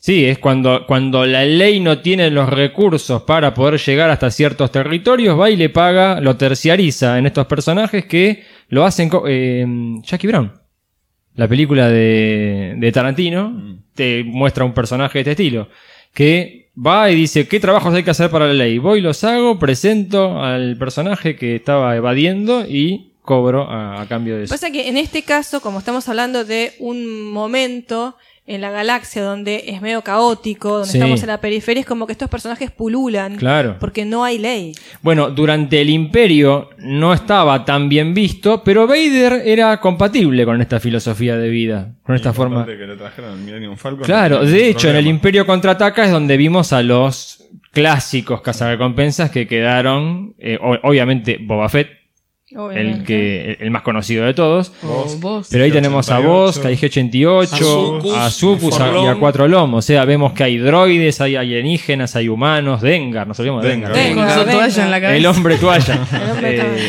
Sí, 0.00 0.26
es 0.26 0.38
cuando, 0.38 0.84
cuando 0.86 1.24
la 1.24 1.44
ley 1.46 1.80
no 1.80 2.00
tiene 2.00 2.28
los 2.30 2.50
recursos 2.50 3.22
para 3.22 3.54
poder 3.54 3.80
llegar 3.80 4.10
hasta 4.10 4.30
ciertos 4.30 4.70
territorios, 4.70 5.40
va 5.40 5.48
y 5.48 5.56
le 5.56 5.70
paga, 5.70 6.20
lo 6.20 6.36
terciariza 6.36 7.16
en 7.16 7.24
estos 7.24 7.46
personajes 7.46 8.04
que 8.04 8.44
lo 8.68 8.84
hacen. 8.84 9.08
co- 9.08 9.24
eh, 9.26 9.66
Jackie 10.02 10.26
Brown, 10.26 10.52
la 11.34 11.48
película 11.48 11.88
de, 11.88 12.74
de 12.76 12.92
Tarantino, 12.92 13.78
te 13.94 14.22
muestra 14.24 14.64
un 14.64 14.72
personaje 14.74 15.18
de 15.18 15.20
este 15.30 15.30
estilo, 15.42 15.68
que 16.12 16.70
va 16.76 17.10
y 17.10 17.14
dice, 17.16 17.46
¿qué 17.48 17.60
trabajos 17.60 17.94
hay 17.94 18.02
que 18.02 18.10
hacer 18.10 18.30
para 18.30 18.46
la 18.46 18.54
ley? 18.54 18.78
Voy, 18.78 19.00
los 19.00 19.22
hago, 19.24 19.58
presento 19.58 20.42
al 20.42 20.76
personaje 20.76 21.36
que 21.36 21.56
estaba 21.56 21.96
evadiendo 21.96 22.64
y 22.68 23.12
cobro 23.22 23.68
a, 23.70 24.02
a 24.02 24.06
cambio 24.08 24.36
de 24.36 24.44
eso. 24.44 24.54
Pasa 24.54 24.70
que 24.70 24.88
en 24.88 24.96
este 24.96 25.22
caso, 25.22 25.60
como 25.60 25.78
estamos 25.78 26.08
hablando 26.08 26.44
de 26.44 26.72
un 26.78 27.30
momento 27.32 28.16
en 28.46 28.60
la 28.60 28.70
galaxia 28.70 29.22
donde 29.22 29.64
es 29.68 29.80
medio 29.80 30.02
caótico, 30.02 30.68
donde 30.80 30.90
Sí. 30.90 30.98
estamos 30.98 31.22
en 31.22 31.28
la 31.28 31.40
periferia, 31.40 31.80
es 31.80 31.86
como 31.86 32.06
que 32.06 32.12
estos 32.12 32.28
personajes 32.28 32.70
pululan. 32.70 33.36
Claro. 33.36 33.76
Porque 33.80 34.04
no 34.04 34.22
hay 34.22 34.36
ley. 34.38 34.72
Bueno, 35.00 35.30
durante 35.30 35.80
el 35.80 35.88
Imperio 35.88 36.68
no 36.76 37.14
estaba 37.14 37.64
tan 37.64 37.88
bien 37.88 38.12
visto, 38.12 38.62
pero 38.62 38.86
Vader 38.86 39.42
era 39.46 39.80
compatible 39.80 40.44
con 40.44 40.60
esta 40.60 40.78
filosofía 40.78 41.38
de 41.38 41.48
vida, 41.48 41.94
con 42.02 42.14
esta 42.16 42.34
forma. 42.34 42.60
Importante 42.60 42.80
que 42.84 42.86
le 42.86 42.96
trajeron 42.96 43.32
el 43.32 43.38
Millennium 43.46 43.76
Falcon. 43.76 44.04
Claro, 44.04 44.40
no 44.40 44.44
de 44.44 44.68
hecho, 44.68 44.90
en 44.90 44.96
el. 44.96 45.06
Imperio 45.06 45.46
contraataca 45.46 46.04
es 46.04 46.10
donde 46.10 46.36
vimos 46.36 46.72
a 46.74 46.82
los 46.82 47.42
clásicos 47.70 48.40
cazarrecompensas 48.42 49.30
que 49.30 49.46
quedaron, 49.48 50.34
eh, 50.38 50.58
obviamente 50.60 51.38
Boba 51.40 51.68
Fett, 51.68 51.88
Obviamente. 52.56 52.98
el 53.00 53.04
que 53.04 53.56
el 53.64 53.70
más 53.70 53.82
conocido 53.82 54.24
de 54.26 54.34
todos. 54.34 54.72
Pero 55.50 55.64
ahí 55.64 55.70
tenemos 55.72 56.10
a 56.10 56.18
vos, 56.20 56.62
K88, 56.62 57.48
KG-88, 57.48 58.16
a 58.16 58.30
Supus 58.30 58.80
a- 58.80 58.92
y 59.02 59.06
a 59.06 59.14
Cuatro 59.16 59.48
Lomos. 59.48 59.84
O 59.84 59.86
sea, 59.86 60.04
vemos 60.04 60.32
que 60.32 60.44
hay 60.44 60.58
droides, 60.58 61.20
hay 61.20 61.36
alienígenas, 61.36 62.14
hay 62.16 62.28
humanos, 62.28 62.80
Dengar, 62.80 63.26
nos 63.26 63.38
olvidemos 63.40 63.62
de 63.62 63.68
Dengar. 63.70 63.92
Dengar. 63.92 64.30
Su 64.38 64.44
toalla 64.50 64.84
en 64.84 64.90
la 64.90 65.00
cabeza. 65.00 65.16
El 65.16 65.26
hombre 65.26 65.56
toalla. 65.56 65.94
El 66.24 66.30
hombre 66.30 66.56
Eh, 66.60 66.88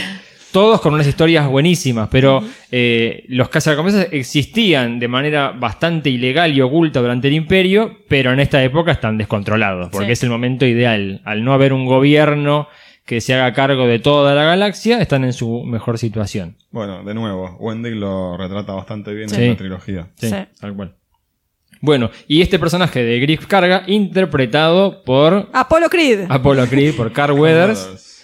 todos 0.52 0.80
con 0.80 0.94
unas 0.94 1.06
historias 1.06 1.48
buenísimas, 1.50 2.08
pero 2.10 2.42
eh, 2.72 3.26
los 3.28 3.50
cazarrecompensas 3.50 4.08
existían 4.14 5.00
de 5.00 5.08
manera 5.10 5.52
bastante 5.52 6.10
ilegal 6.10 6.54
y 6.56 6.62
oculta 6.62 7.02
durante 7.02 7.28
el 7.28 7.34
imperio, 7.34 7.98
pero 8.08 8.32
en 8.32 8.40
esta 8.40 8.64
época 8.64 8.94
están 8.94 9.18
descontrolados, 9.18 9.90
porque 9.90 10.08
Sí. 10.08 10.12
es 10.14 10.24
el 10.24 10.30
momento 10.30 10.66
ideal. 10.66 11.20
Al 11.26 11.44
no 11.44 11.52
haber 11.54 11.74
un 11.74 11.86
gobierno 11.86 12.70
que 13.06 13.22
se 13.22 13.34
haga 13.36 13.54
cargo 13.54 13.86
de 13.88 14.00
toda 14.00 14.34
la 14.34 14.44
galaxia, 14.44 15.00
están 15.00 15.24
en 15.24 15.34
su 15.34 15.64
mejor 15.64 15.98
situación. 16.00 16.58
Bueno, 16.72 17.04
de 17.04 17.14
nuevo, 17.14 17.56
Wendy 17.60 17.92
lo 17.92 18.36
retrata 18.38 18.74
bastante 18.74 19.14
bien 19.14 19.30
Sí. 19.30 19.44
en 19.44 19.50
la 19.52 19.58
trilogía. 19.58 20.08
Sí, 20.16 20.30
Sí. 20.30 20.36
tal 20.60 20.76
cual. 20.76 20.96
Bueno, 21.82 22.10
y 22.28 22.42
este 22.42 22.58
personaje 22.58 23.04
de 23.04 23.20
Griff 23.20 23.46
Carga, 23.46 23.84
interpretado 23.86 25.04
por 25.04 25.50
Apolo 25.54 25.88
Creed. 25.90 26.26
Apollo 26.30 26.66
Creed, 26.68 26.96
por 26.96 27.12
Carl 27.12 27.34
Weathers, 27.40 28.24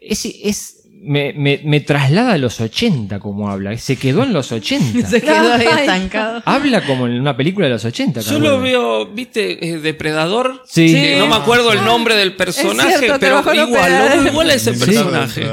es, 0.00 0.24
es- 0.24 0.77
me, 1.00 1.32
me- 1.32 1.60
me 1.64 1.80
traslada 1.80 2.32
a 2.34 2.38
los 2.38 2.60
80 2.60 3.18
como 3.20 3.48
habla. 3.50 3.76
Se 3.78 3.96
quedó 3.96 4.22
en 4.24 4.32
los 4.32 4.50
80. 4.52 5.06
Se 5.08 5.20
quedó 5.20 5.52
ahí 5.52 5.66
estancado. 5.66 6.42
Habla 6.44 6.82
como 6.84 7.06
en 7.06 7.20
una 7.20 7.36
película 7.36 7.66
de 7.66 7.72
los 7.74 7.84
80. 7.84 8.20
Yo 8.20 8.38
lo 8.38 8.60
veo, 8.60 9.06
¿viste? 9.06 9.68
Eh, 9.68 9.78
Depredador. 9.78 10.62
Sí. 10.66 11.14
No 11.18 11.26
me 11.26 11.36
acuerdo 11.36 11.72
el 11.72 11.84
nombre 11.84 12.14
del 12.16 12.34
personaje, 12.36 12.98
cierto, 12.98 13.18
pero 13.20 13.40
igual, 13.54 13.92
lo- 14.24 14.28
igual 14.28 14.50
a 14.50 14.54
ese 14.54 14.74
Sí. 14.74 14.84
personaje. 14.84 15.46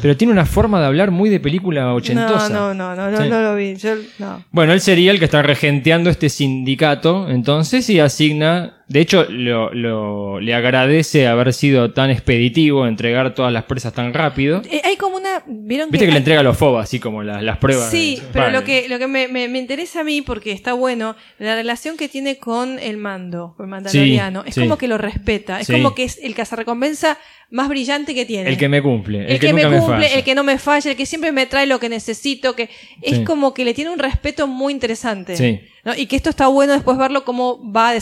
Pero 0.00 0.16
tiene 0.16 0.32
una 0.32 0.44
forma 0.46 0.78
de 0.80 0.86
hablar 0.86 1.10
muy 1.10 1.30
de 1.30 1.40
película 1.40 1.92
ochentosa. 1.94 2.48
No, 2.50 2.74
no, 2.74 2.94
no, 2.94 3.10
no, 3.10 3.10
no, 3.10 3.22
Sí. 3.22 3.28
no 3.30 3.40
lo 3.40 3.54
vi. 3.56 3.74
Yo, 3.76 3.94
no. 4.18 4.44
Bueno, 4.50 4.72
él 4.74 4.80
sería 4.80 5.10
el 5.10 5.18
que 5.18 5.24
está 5.24 5.42
regenteando 5.42 6.10
este 6.10 6.28
sindicato, 6.28 7.28
entonces, 7.30 7.88
y 7.90 7.98
asigna. 8.00 8.74
De 8.88 9.00
hecho, 9.00 9.26
lo, 9.28 9.74
lo- 9.74 10.38
le 10.38 10.54
agradece 10.54 11.26
haber 11.26 11.52
sido 11.52 11.92
tan 11.92 12.08
expeditivo, 12.10 12.86
entregar 12.86 13.34
todas 13.34 13.52
las 13.52 13.64
presas 13.64 13.92
tan 13.92 14.14
rápido. 14.14 14.62
Eh, 14.70 14.80
hay 14.84 14.96
como 14.96 15.16
una. 15.16 15.42
¿Vieron 15.46 15.90
Viste 15.90 16.04
que 16.06 16.12
le 16.12 16.16
hay- 16.16 16.18
entrega 16.18 16.42
los 16.44 16.56
FOBA, 16.56 16.82
así 16.82 17.00
como 17.00 17.24
las, 17.24 17.42
las 17.42 17.58
pruebas. 17.58 17.90
Sí, 17.90 18.16
de- 18.16 18.22
pero 18.32 18.44
Vale. 18.46 18.58
lo 18.58 18.64
que, 18.64 18.88
lo 18.88 18.98
que 19.00 19.08
me, 19.08 19.26
me- 19.26 19.48
me 19.48 19.58
interesa 19.58 20.02
a 20.02 20.04
mí, 20.04 20.22
porque 20.22 20.52
está 20.52 20.72
bueno, 20.74 21.16
la 21.40 21.56
relación 21.56 21.96
que 21.96 22.08
tiene 22.08 22.38
con 22.38 22.78
el 22.78 22.96
mando, 22.96 23.54
con 23.56 23.66
el 23.66 23.70
mandaloriano, 23.70 24.42
Sí, 24.44 24.48
es 24.50 24.54
sí. 24.54 24.60
como 24.60 24.78
que 24.78 24.86
lo 24.86 24.98
respeta, 24.98 25.58
es 25.58 25.66
Sí. 25.66 25.72
como 25.72 25.94
que 25.96 26.04
es 26.04 26.20
el 26.22 26.34
cazarrecompensa 26.36 27.18
más 27.50 27.68
brillante 27.68 28.14
que 28.14 28.24
tiene. 28.24 28.48
El 28.50 28.56
que 28.56 28.68
me 28.68 28.82
cumple, 28.82 29.20
el, 29.24 29.30
El 29.32 29.38
que, 29.40 29.46
que, 29.48 29.52
me 29.52 29.62
nunca 29.64 29.78
cumple, 29.78 29.96
me 29.98 30.02
falla. 30.04 30.16
el 30.18 30.24
que 30.24 30.34
no 30.34 30.42
me 30.44 30.58
falla, 30.58 30.90
el 30.92 30.96
que 30.96 31.06
siempre 31.06 31.30
me 31.32 31.46
trae 31.46 31.66
lo 31.66 31.78
que 31.80 31.88
necesito, 31.88 32.54
que 32.56 32.68
es 33.02 33.20
como 33.20 33.52
que 33.54 33.64
le 33.64 33.74
tiene 33.74 33.90
un 33.90 33.98
respeto 33.98 34.46
muy 34.46 34.72
interesante. 34.72 35.36
Sí. 35.36 35.60
¿no? 35.84 35.94
Y 35.96 36.06
que 36.06 36.16
esto 36.16 36.30
está 36.30 36.48
bueno 36.48 36.72
después 36.72 36.98
verlo 36.98 37.24
cómo 37.24 37.60
va 37.72 37.92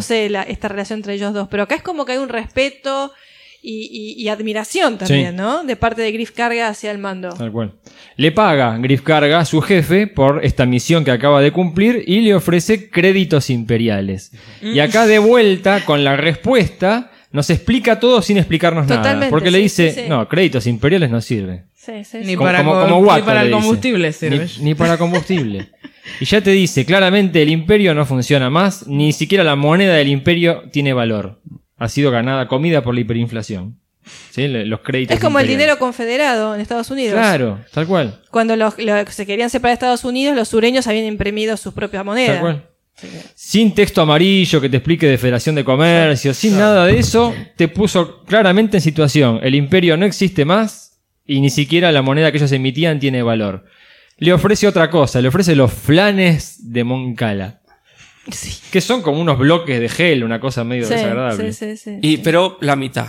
desarrollándose 0.00 0.30
la- 0.30 0.42
esta 0.42 0.68
relación 0.68 0.98
entre 0.98 1.14
ellos 1.14 1.32
dos. 1.34 1.48
Pero 1.48 1.62
acá 1.64 1.74
es 1.74 1.82
como 1.82 2.04
que 2.04 2.12
hay 2.12 2.18
un 2.18 2.28
respeto 2.28 3.12
y, 3.62 4.14
y- 4.18 4.22
y 4.22 4.28
admiración 4.28 4.96
también, 4.96 5.30
Sí. 5.32 5.36
¿no? 5.36 5.64
De 5.64 5.76
parte 5.76 6.00
de 6.02 6.10
Griff 6.12 6.30
Carga 6.30 6.68
hacia 6.68 6.90
el 6.90 6.98
mando. 6.98 7.28
Tal 7.30 7.52
cual. 7.52 7.74
Le 8.16 8.32
paga 8.32 8.78
Griff 8.78 9.02
Carga 9.02 9.40
a 9.40 9.44
su 9.44 9.60
jefe 9.60 10.06
por 10.06 10.44
esta 10.44 10.64
misión 10.66 11.04
que 11.04 11.10
acaba 11.10 11.42
de 11.42 11.52
cumplir 11.52 12.02
y 12.06 12.20
le 12.22 12.34
ofrece 12.34 12.88
créditos 12.90 13.50
imperiales. 13.50 14.32
Y 14.62 14.78
acá 14.80 15.06
de 15.06 15.18
vuelta 15.18 15.84
con 15.84 16.04
la 16.04 16.16
respuesta 16.16 17.10
nos 17.32 17.48
explica 17.50 18.00
todo 18.00 18.22
sin 18.22 18.38
explicarnos 18.38 18.86
nada. 18.88 19.02
Totalmente, 19.02 19.30
Porque 19.30 19.50
le 19.50 19.58
dice, 19.58 19.92
sí, 19.92 20.00
sí. 20.02 20.08
no, 20.08 20.26
créditos 20.28 20.66
imperiales 20.66 21.10
no 21.10 21.20
sirve. 21.20 21.64
Sí, 21.76 22.04
sí, 22.04 22.18
Ni 22.18 22.24
sí. 22.26 22.34
Como- 22.36 22.46
para, 22.48 22.58
como- 22.58 22.72
co- 22.72 22.88
como 22.88 23.16
ni 23.16 23.22
para 23.22 23.42
el 23.42 23.50
combustible 23.52 24.12
sirve. 24.12 24.46
Ni, 24.58 24.64
ni 24.64 24.74
para 24.74 24.98
combustible. 24.98 25.68
y 26.18 26.24
ya 26.24 26.40
te 26.40 26.50
dice, 26.50 26.84
claramente 26.84 27.42
el 27.42 27.50
imperio 27.50 27.94
no 27.94 28.04
funciona 28.06 28.50
más, 28.50 28.86
ni 28.86 29.12
siquiera 29.12 29.44
la 29.44 29.56
moneda 29.56 29.94
del 29.94 30.08
imperio 30.08 30.64
tiene 30.72 30.92
valor. 30.92 31.40
Ha 31.76 31.88
sido 31.88 32.10
ganada 32.10 32.48
comida 32.48 32.82
por 32.82 32.94
la 32.94 33.00
hiperinflación. 33.00 33.78
¿Sí? 34.30 34.48
Los 34.48 34.80
créditos 34.80 35.14
Es 35.14 35.22
como 35.22 35.38
el 35.38 35.46
dinero 35.46 35.78
confederado 35.78 36.54
en 36.54 36.60
Estados 36.60 36.90
Unidos. 36.90 37.14
Claro, 37.14 37.60
tal 37.72 37.86
cual. 37.86 38.20
Cuando 38.30 38.56
los, 38.56 38.74
se 39.10 39.26
querían 39.26 39.50
separar 39.50 39.72
de 39.72 39.74
Estados 39.74 40.04
Unidos, 40.04 40.34
los 40.34 40.48
sureños 40.48 40.86
habían 40.86 41.04
imprimido 41.04 41.56
sus 41.56 41.72
propias 41.74 42.00
Tal 42.00 42.06
monedas. 42.06 42.40
cual. 42.40 42.66
Sin 43.34 43.74
texto 43.74 44.02
amarillo 44.02 44.60
que 44.60 44.68
te 44.68 44.76
explique 44.78 45.06
de 45.06 45.16
Federación 45.16 45.54
de 45.54 45.64
Comercio, 45.64 46.34
sin 46.34 46.58
nada 46.58 46.86
de 46.86 46.98
eso, 46.98 47.34
te 47.56 47.68
puso 47.68 48.22
claramente 48.24 48.76
en 48.76 48.80
situación. 48.82 49.40
El 49.42 49.54
imperio 49.54 49.96
no 49.96 50.04
existe 50.04 50.44
más 50.44 50.98
y 51.26 51.40
ni 51.40 51.50
siquiera 51.50 51.92
la 51.92 52.02
moneda 52.02 52.30
que 52.30 52.38
ellos 52.38 52.52
emitían 52.52 53.00
tiene 53.00 53.22
valor. 53.22 53.64
Le 54.20 54.32
ofrece 54.32 54.66
otra 54.68 54.88
cosa, 54.90 55.20
le 55.20 55.28
ofrece 55.28 55.54
los 55.56 55.72
flanes 55.72 56.70
de 56.72 56.84
Moncala. 56.84 57.60
Que 58.70 58.80
son 58.80 59.02
como 59.02 59.20
unos 59.20 59.38
bloques 59.38 59.80
de 59.80 59.88
gel, 59.88 60.22
una 60.22 60.38
cosa 60.38 60.62
medio 60.62 60.86
Sí, 60.86 60.94
desagradable. 60.94 61.52
sí, 61.52 61.76
sí, 61.76 61.76
sí. 61.76 61.98
Y, 62.02 62.18
pero 62.18 62.58
la 62.60 62.76
mitad. 62.76 63.06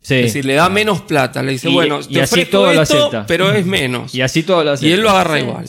Sí. 0.00 0.14
Es 0.16 0.22
decir, 0.24 0.44
le 0.46 0.54
da 0.54 0.68
menos 0.70 1.02
plata. 1.02 1.42
Le 1.42 1.52
dice, 1.52 1.68
Y- 1.68 1.74
bueno, 1.74 2.00
y 2.00 2.14
te 2.14 2.22
así 2.22 2.32
ofrezco 2.34 2.50
todo 2.52 2.72
lo 2.72 2.82
esto, 2.82 2.96
acepta. 2.98 3.26
pero 3.26 3.52
es 3.52 3.66
menos. 3.66 4.14
Y 4.14 4.22
así 4.22 4.42
todo 4.42 4.64
lo 4.64 4.70
hace. 4.72 4.88
Y 4.88 4.92
él 4.92 5.02
lo 5.02 5.10
agarra 5.10 5.34
Sí. 5.38 5.44
igual. 5.44 5.68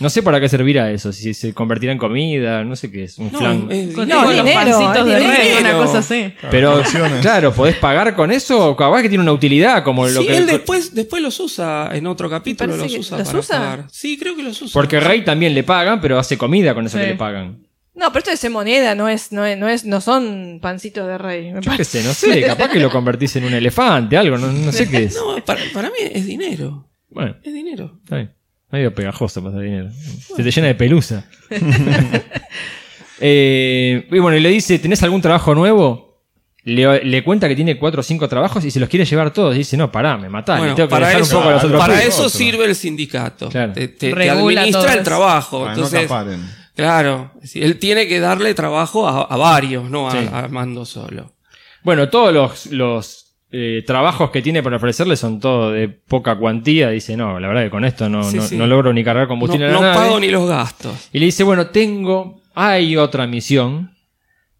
No 0.00 0.10
sé 0.10 0.22
para 0.22 0.40
qué 0.40 0.48
servirá 0.48 0.90
eso, 0.92 1.12
si 1.12 1.34
se 1.34 1.52
convertirá 1.52 1.92
en 1.92 1.98
comida, 1.98 2.62
no 2.64 2.76
sé 2.76 2.90
qué 2.90 3.04
es, 3.04 3.18
un 3.18 3.32
No, 3.32 3.38
flan. 3.38 3.66
es 3.70 3.94
Con, 3.94 4.04
dinero. 4.06 4.24
con 4.24 4.36
los 4.36 4.44
dinero, 4.46 4.60
pancitos 4.78 5.06
de 5.06 5.16
dinero. 5.18 5.34
rey, 5.36 5.48
una 5.60 5.72
cosa 5.76 5.98
así. 5.98 6.32
Pero, 6.50 6.82
claro, 7.20 7.52
¿podés 7.52 7.76
pagar 7.76 8.14
con 8.14 8.30
eso? 8.30 8.76
Capaz 8.76 9.02
que 9.02 9.08
tiene 9.08 9.22
una 9.22 9.32
utilidad, 9.32 9.82
como 9.82 10.06
lo 10.06 10.20
Sí, 10.20 10.26
que... 10.28 10.36
él 10.36 10.46
después, 10.46 10.94
después 10.94 11.22
los 11.22 11.38
usa 11.40 11.90
en 11.92 12.06
otro 12.06 12.30
capítulo. 12.30 12.76
Los 12.76 12.92
usa 12.94 13.18
¿los 13.18 13.26
para 13.28 13.38
usa? 13.40 13.58
pagar. 13.58 13.84
Sí, 13.90 14.16
creo 14.18 14.36
que 14.36 14.42
los 14.42 14.60
usa. 14.62 14.72
Porque 14.72 15.00
Rey 15.00 15.24
también 15.24 15.54
le 15.54 15.64
pagan, 15.64 16.00
pero 16.00 16.18
hace 16.18 16.38
comida 16.38 16.74
con 16.74 16.86
eso 16.86 16.96
Sí. 16.96 17.04
que 17.04 17.10
le 17.10 17.16
pagan. 17.16 17.66
No, 17.94 18.12
pero 18.12 18.30
esto 18.32 18.46
es 18.46 18.52
moneda, 18.52 18.94
no 18.94 19.08
es, 19.08 19.32
no 19.32 19.44
es, 19.44 19.58
no 19.58 19.68
es, 19.68 19.84
no 19.84 20.00
son 20.00 20.60
pancitos 20.62 21.08
de 21.08 21.18
rey. 21.18 21.52
me 21.52 21.60
Yo 21.60 21.72
qué 21.76 21.84
sé, 21.84 22.04
no 22.04 22.14
sé, 22.14 22.40
capaz 22.42 22.68
que 22.68 22.78
lo 22.78 22.90
convertís 22.90 23.34
en 23.34 23.44
un 23.44 23.52
elefante, 23.54 24.16
algo, 24.16 24.38
no, 24.38 24.46
no 24.52 24.70
sé 24.70 24.88
qué 24.90 25.04
es. 25.04 25.16
No, 25.16 25.44
para, 25.44 25.60
para 25.74 25.88
mí 25.88 25.96
es 26.12 26.24
dinero. 26.24 26.88
Bueno, 27.10 27.34
Es 27.42 27.52
dinero. 27.52 27.98
está 28.04 28.16
bien. 28.16 28.34
Medio 28.70 28.94
pegajoso 28.94 29.42
para 29.42 29.58
dinero. 29.60 29.90
Se 30.36 30.42
te 30.42 30.50
llena 30.50 30.66
de 30.68 30.74
pelusa. 30.74 31.24
Eh, 33.20 34.06
y 34.12 34.18
bueno, 34.20 34.36
y 34.36 34.40
le 34.40 34.48
dice, 34.50 34.78
¿tenés 34.78 35.02
algún 35.02 35.20
trabajo 35.20 35.54
nuevo? 35.54 36.20
Le, 36.64 37.02
le 37.04 37.24
cuenta 37.24 37.48
que 37.48 37.56
tiene 37.56 37.78
cuatro 37.78 38.00
o 38.00 38.02
cinco 38.04 38.28
trabajos 38.28 38.64
y 38.64 38.70
se 38.70 38.78
los 38.78 38.88
quiere 38.88 39.04
llevar 39.04 39.32
todos. 39.32 39.54
Y 39.54 39.58
dice, 39.58 39.76
no, 39.76 39.90
pará, 39.90 40.16
me 40.16 40.28
matás, 40.28 40.58
Bueno, 40.58 40.72
le 40.72 40.76
tengo 40.76 40.88
que 40.88 40.92
para 40.92 41.06
dejar 41.08 41.22
eso, 41.22 41.36
un 41.38 41.42
poco 41.42 41.50
a 41.50 41.54
los 41.54 41.64
otros 41.64 41.80
para 41.80 41.94
pibes". 41.94 42.08
eso 42.14 42.28
sirve 42.28 42.64
el 42.66 42.76
sindicato. 42.76 43.48
Claro. 43.48 43.72
Te, 43.72 43.88
te- 43.88 44.10
te 44.10 44.14
Regula 44.14 44.60
administra 44.62 44.94
el 44.94 45.02
trabajo. 45.02 45.60
Para 45.62 45.70
no 45.74 45.74
Entonces, 45.82 46.04
acaparen. 46.04 46.48
claro, 46.76 47.32
decir, 47.40 47.64
él 47.64 47.78
tiene 47.78 48.06
que 48.06 48.20
darle 48.20 48.54
trabajo 48.54 49.08
a, 49.08 49.22
a 49.22 49.36
varios, 49.36 49.90
no 49.90 50.08
a, 50.08 50.12
Sí. 50.12 50.18
a 50.32 50.46
Mando 50.48 50.84
solo. 50.84 51.32
Bueno, 51.82 52.08
todos 52.10 52.32
los, 52.32 52.66
los 52.66 53.27
eh, 53.50 53.82
trabajos 53.86 54.30
que 54.30 54.42
tiene 54.42 54.62
para 54.62 54.76
ofrecerle 54.76 55.16
son 55.16 55.40
todos 55.40 55.72
de 55.74 55.88
poca 55.88 56.36
cuantía. 56.36 56.90
Dice, 56.90 57.16
no, 57.16 57.40
la 57.40 57.48
verdad 57.48 57.64
que 57.64 57.70
con 57.70 57.84
esto 57.84 58.08
no, 58.08 58.22
Sí, 58.24 58.36
no, 58.36 58.42
sí. 58.42 58.56
no 58.56 58.66
logro 58.66 58.92
ni 58.92 59.02
cargar 59.04 59.24
No, 59.24 59.28
combustible 59.28 59.66
a 59.66 59.70
no 59.70 59.80
la 59.80 59.92
nave. 59.92 59.96
pago 59.96 60.20
ni 60.20 60.28
los 60.28 60.48
gastos. 60.48 61.08
Y 61.12 61.18
le 61.18 61.26
dice, 61.26 61.44
bueno, 61.44 61.68
tengo, 61.68 62.42
hay 62.54 62.96
otra 62.96 63.26
misión, 63.26 63.94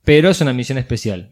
pero 0.05 0.31
es 0.31 0.41
una 0.41 0.53
misión 0.53 0.79
especial. 0.79 1.31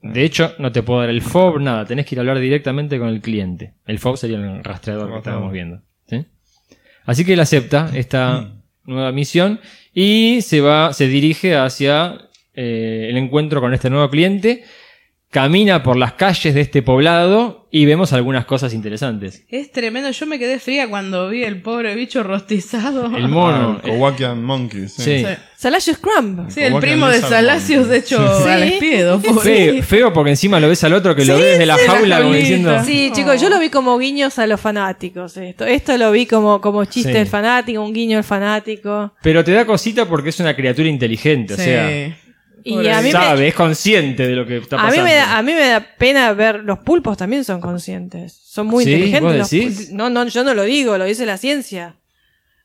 De 0.00 0.22
hecho, 0.24 0.54
no 0.58 0.70
te 0.70 0.82
puedo 0.82 1.00
dar 1.00 1.10
el 1.10 1.22
FOB, 1.22 1.58
nada, 1.60 1.84
tenés 1.84 2.06
que 2.06 2.14
ir 2.14 2.20
a 2.20 2.22
hablar 2.22 2.38
directamente 2.38 2.98
con 2.98 3.08
el 3.08 3.20
cliente. 3.20 3.74
El 3.84 3.98
FOB 3.98 4.16
sería 4.16 4.36
el 4.38 4.62
rastreador 4.62 5.10
que 5.10 5.18
estábamos 5.18 5.52
viendo. 5.52 5.80
¿sí? 6.06 6.24
Así 7.04 7.24
que 7.24 7.32
él 7.34 7.40
acepta 7.40 7.90
esta 7.94 8.52
nueva 8.84 9.10
misión 9.12 9.60
y 9.92 10.40
se 10.42 10.60
va, 10.60 10.92
se 10.92 11.08
dirige 11.08 11.56
hacia 11.56 12.16
eh, 12.54 13.08
el 13.10 13.16
encuentro 13.16 13.60
con 13.60 13.74
este 13.74 13.90
nuevo 13.90 14.08
cliente. 14.08 14.62
Camina 15.30 15.82
por 15.82 15.98
las 15.98 16.14
calles 16.14 16.54
de 16.54 16.62
este 16.62 16.80
poblado 16.80 17.68
y 17.70 17.84
vemos 17.84 18.14
algunas 18.14 18.46
cosas 18.46 18.72
interesantes. 18.72 19.44
Es 19.50 19.70
tremendo. 19.70 20.10
Yo 20.10 20.24
me 20.24 20.38
quedé 20.38 20.58
fría 20.58 20.88
cuando 20.88 21.28
vi 21.28 21.44
el 21.44 21.60
pobre 21.60 21.94
bicho 21.94 22.22
rostizado. 22.22 23.14
El 23.14 23.28
mono. 23.28 23.78
Ah, 23.78 23.80
el 23.84 23.90
Kowakian 23.90 24.42
Monkey, 24.42 24.88
sí. 24.88 25.02
Sí. 25.02 25.18
Sí. 25.18 25.26
Salacio 25.54 25.92
Scrum. 25.92 26.48
Sí, 26.48 26.62
el 26.62 26.76
primo 26.76 27.08
de 27.08 27.16
Lisa 27.16 27.28
Salacios, 27.28 27.88
de 27.88 27.98
hecho, 27.98 28.42
Sí. 28.42 28.48
al 28.48 28.62
espiedo. 28.62 29.20
Feo, 29.20 29.82
feo 29.82 30.12
porque 30.14 30.30
encima 30.30 30.60
lo 30.60 30.68
ves 30.70 30.82
al 30.84 30.94
otro 30.94 31.14
que 31.14 31.26
lo 31.26 31.36
ve 31.36 31.44
desde 31.44 31.66
la 31.66 31.76
sí, 31.76 31.82
la 31.86 31.92
jaula 31.92 32.20
como 32.22 32.32
diciendo. 32.32 32.84
Sí, 32.84 33.10
chicos, 33.14 33.38
yo 33.38 33.50
lo 33.50 33.60
vi 33.60 33.68
como 33.68 33.98
guiños 33.98 34.38
a 34.38 34.46
los 34.46 34.58
fanáticos. 34.58 35.36
Esto, 35.36 35.66
esto 35.66 35.98
lo 35.98 36.10
vi 36.10 36.24
como, 36.24 36.62
como 36.62 36.86
chiste 36.86 37.10
Sí. 37.12 37.18
del 37.18 37.26
fanático, 37.26 37.82
un 37.82 37.92
guiño 37.92 38.16
al 38.16 38.24
fanático. 38.24 39.12
Pero 39.22 39.44
te 39.44 39.52
da 39.52 39.66
cosita 39.66 40.06
porque 40.08 40.30
es 40.30 40.40
una 40.40 40.56
criatura 40.56 40.88
inteligente, 40.88 41.52
o 41.52 41.56
Sí. 41.58 41.64
sea, 41.64 42.16
Y 42.64 42.86
a 42.88 42.98
mí, 42.98 43.04
me, 43.06 43.12
sabe, 43.12 43.48
es 43.48 43.54
consciente 43.54 44.26
de 44.26 44.34
lo 44.34 44.46
que 44.46 44.58
está 44.58 44.76
a, 44.76 44.82
pasando. 44.82 45.02
mí 45.04 45.08
me 45.10 45.14
da, 45.14 45.38
a 45.38 45.42
mí 45.42 45.52
me 45.52 45.68
da 45.68 45.86
pena 45.98 46.32
ver, 46.32 46.64
los 46.64 46.78
pulpos 46.80 47.16
también 47.16 47.44
son 47.44 47.60
conscientes. 47.60 48.32
Son 48.44 48.66
muy 48.66 48.84
¿Sí? 48.84 48.92
inteligentes. 48.92 49.22
¿Vos 49.22 49.36
los 49.36 49.50
decís? 49.50 49.90
pul- 49.90 49.94
no, 49.94 50.10
no, 50.10 50.26
yo 50.26 50.44
no 50.44 50.54
lo 50.54 50.62
digo, 50.64 50.98
lo 50.98 51.04
dice 51.04 51.26
la 51.26 51.36
ciencia. 51.36 51.96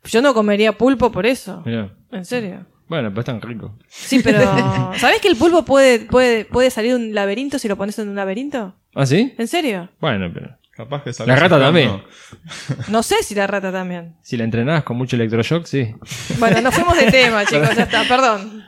Yo 0.06 0.22
no 0.22 0.34
comería 0.34 0.74
pulpo 0.74 1.11
por 1.11 1.26
eso. 1.26 1.61
Mirá. 1.65 1.94
En 2.11 2.26
serio. 2.26 2.65
Bueno, 2.88 3.14
pues 3.14 3.24
es 3.24 3.26
tan 3.26 3.41
rico. 3.41 3.78
Sí, 3.88 4.20
pero 4.24 4.41
¿sabés 4.98 5.20
que 5.22 5.30
el 5.30 5.36
pulpo 5.36 5.64
puede, 5.64 5.99
puede, 5.99 6.45
puede 6.45 6.70
salir 6.70 6.91
de 6.91 6.98
un 6.98 7.14
laberinto 7.15 7.57
si 7.60 7.68
lo 7.68 7.78
pones 7.78 7.98
en 7.99 8.10
un 8.10 8.15
laberinto? 8.15 8.76
¿Ah, 8.94 9.06
sí? 9.06 9.34
¿En 9.38 9.48
serio? 9.48 9.90
Bueno, 9.99 10.30
pero 10.34 10.57
Capaz 10.76 11.03
que 11.03 11.11
La 11.26 11.36
rata 11.36 11.60
también. 11.60 12.02
No 12.88 13.03
sé 13.03 13.22
si 13.22 13.36
la 13.36 13.45
rata 13.45 13.72
también. 13.72 14.15
si 14.24 14.38
la 14.38 14.44
entrenás 14.44 14.84
con 14.84 14.98
mucho 14.98 15.15
electroshock, 15.15 15.65
sí. 15.65 15.94
Bueno, 16.40 16.61
nos 16.61 16.74
fuimos 16.74 16.98
de 16.98 17.11
tema, 17.11 17.45
chicos, 17.45 17.76
ya 17.76 17.84
está, 17.84 18.03
perdón. 18.07 18.64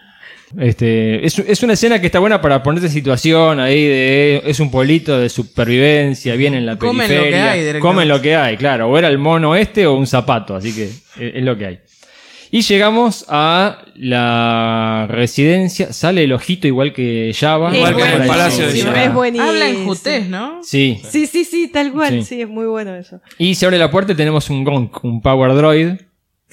Este, 0.59 1.25
es, 1.25 1.39
es 1.39 1.63
una 1.63 1.73
escena 1.73 1.99
que 1.99 2.05
está 2.05 2.19
buena 2.19 2.41
para 2.41 2.61
ponerte 2.63 2.87
en 2.87 2.93
situación 2.93 3.59
ahí 3.59 3.83
de 3.83 4.41
es 4.45 4.59
un 4.59 4.71
pueblito 4.71 5.17
de 5.19 5.27
supervivencia, 5.29 6.35
viene 6.35 6.57
en 6.57 6.65
la 6.65 6.77
Comen 6.77 7.07
lo 7.07 7.07
que 7.07 7.19
periferia, 7.19 7.51
hay 7.51 7.59
directamente. 7.59 7.79
comen 7.81 8.07
lo 8.07 8.21
que 8.21 8.35
hay, 8.35 8.57
claro, 8.57 8.89
o 8.89 8.97
era 8.97 9.07
el 9.07 9.17
mono 9.17 9.55
este 9.55 9.87
o 9.87 9.95
un 9.95 10.07
zapato, 10.07 10.55
así 10.55 10.73
que 10.73 10.83
es, 10.83 11.03
es 11.17 11.43
lo 11.43 11.57
que 11.57 11.65
hay. 11.65 11.79
Y 12.51 12.61
llegamos 12.61 13.25
a 13.27 13.79
la 13.95 15.07
residencia, 15.09 15.91
sale 15.91 16.23
el 16.23 16.31
ojito 16.31 16.67
igual 16.67 16.93
que 16.93 17.35
Java. 17.37 17.75
Igual 17.75 17.95
que 17.97 18.03
en 18.03 18.21
el 18.21 18.27
Palacio 18.27 18.67
de 18.67 18.81
Java. 18.81 19.03
Es 19.03 19.13
buenísimo. 19.13 19.49
Habla 19.49 19.69
en 19.69 19.85
jutés, 19.85 20.29
¿no? 20.29 20.59
Sí. 20.63 21.01
Sí, 21.09 21.27
sí, 21.27 21.43
sí, 21.43 21.67
tal 21.67 21.91
cual. 21.91 22.21
Sí. 22.21 22.23
Sí, 22.23 22.41
es 22.41 22.47
muy 22.47 22.65
bueno 22.65 22.95
eso. 22.95 23.19
Y 23.37 23.55
se 23.55 23.65
abre 23.65 23.77
la 23.77 23.91
puerta 23.91 24.13
y 24.13 24.15
tenemos 24.15 24.49
un 24.49 24.63
Gonk, 24.63 25.03
un 25.03 25.21
Power 25.21 25.53
Droid, 25.53 25.95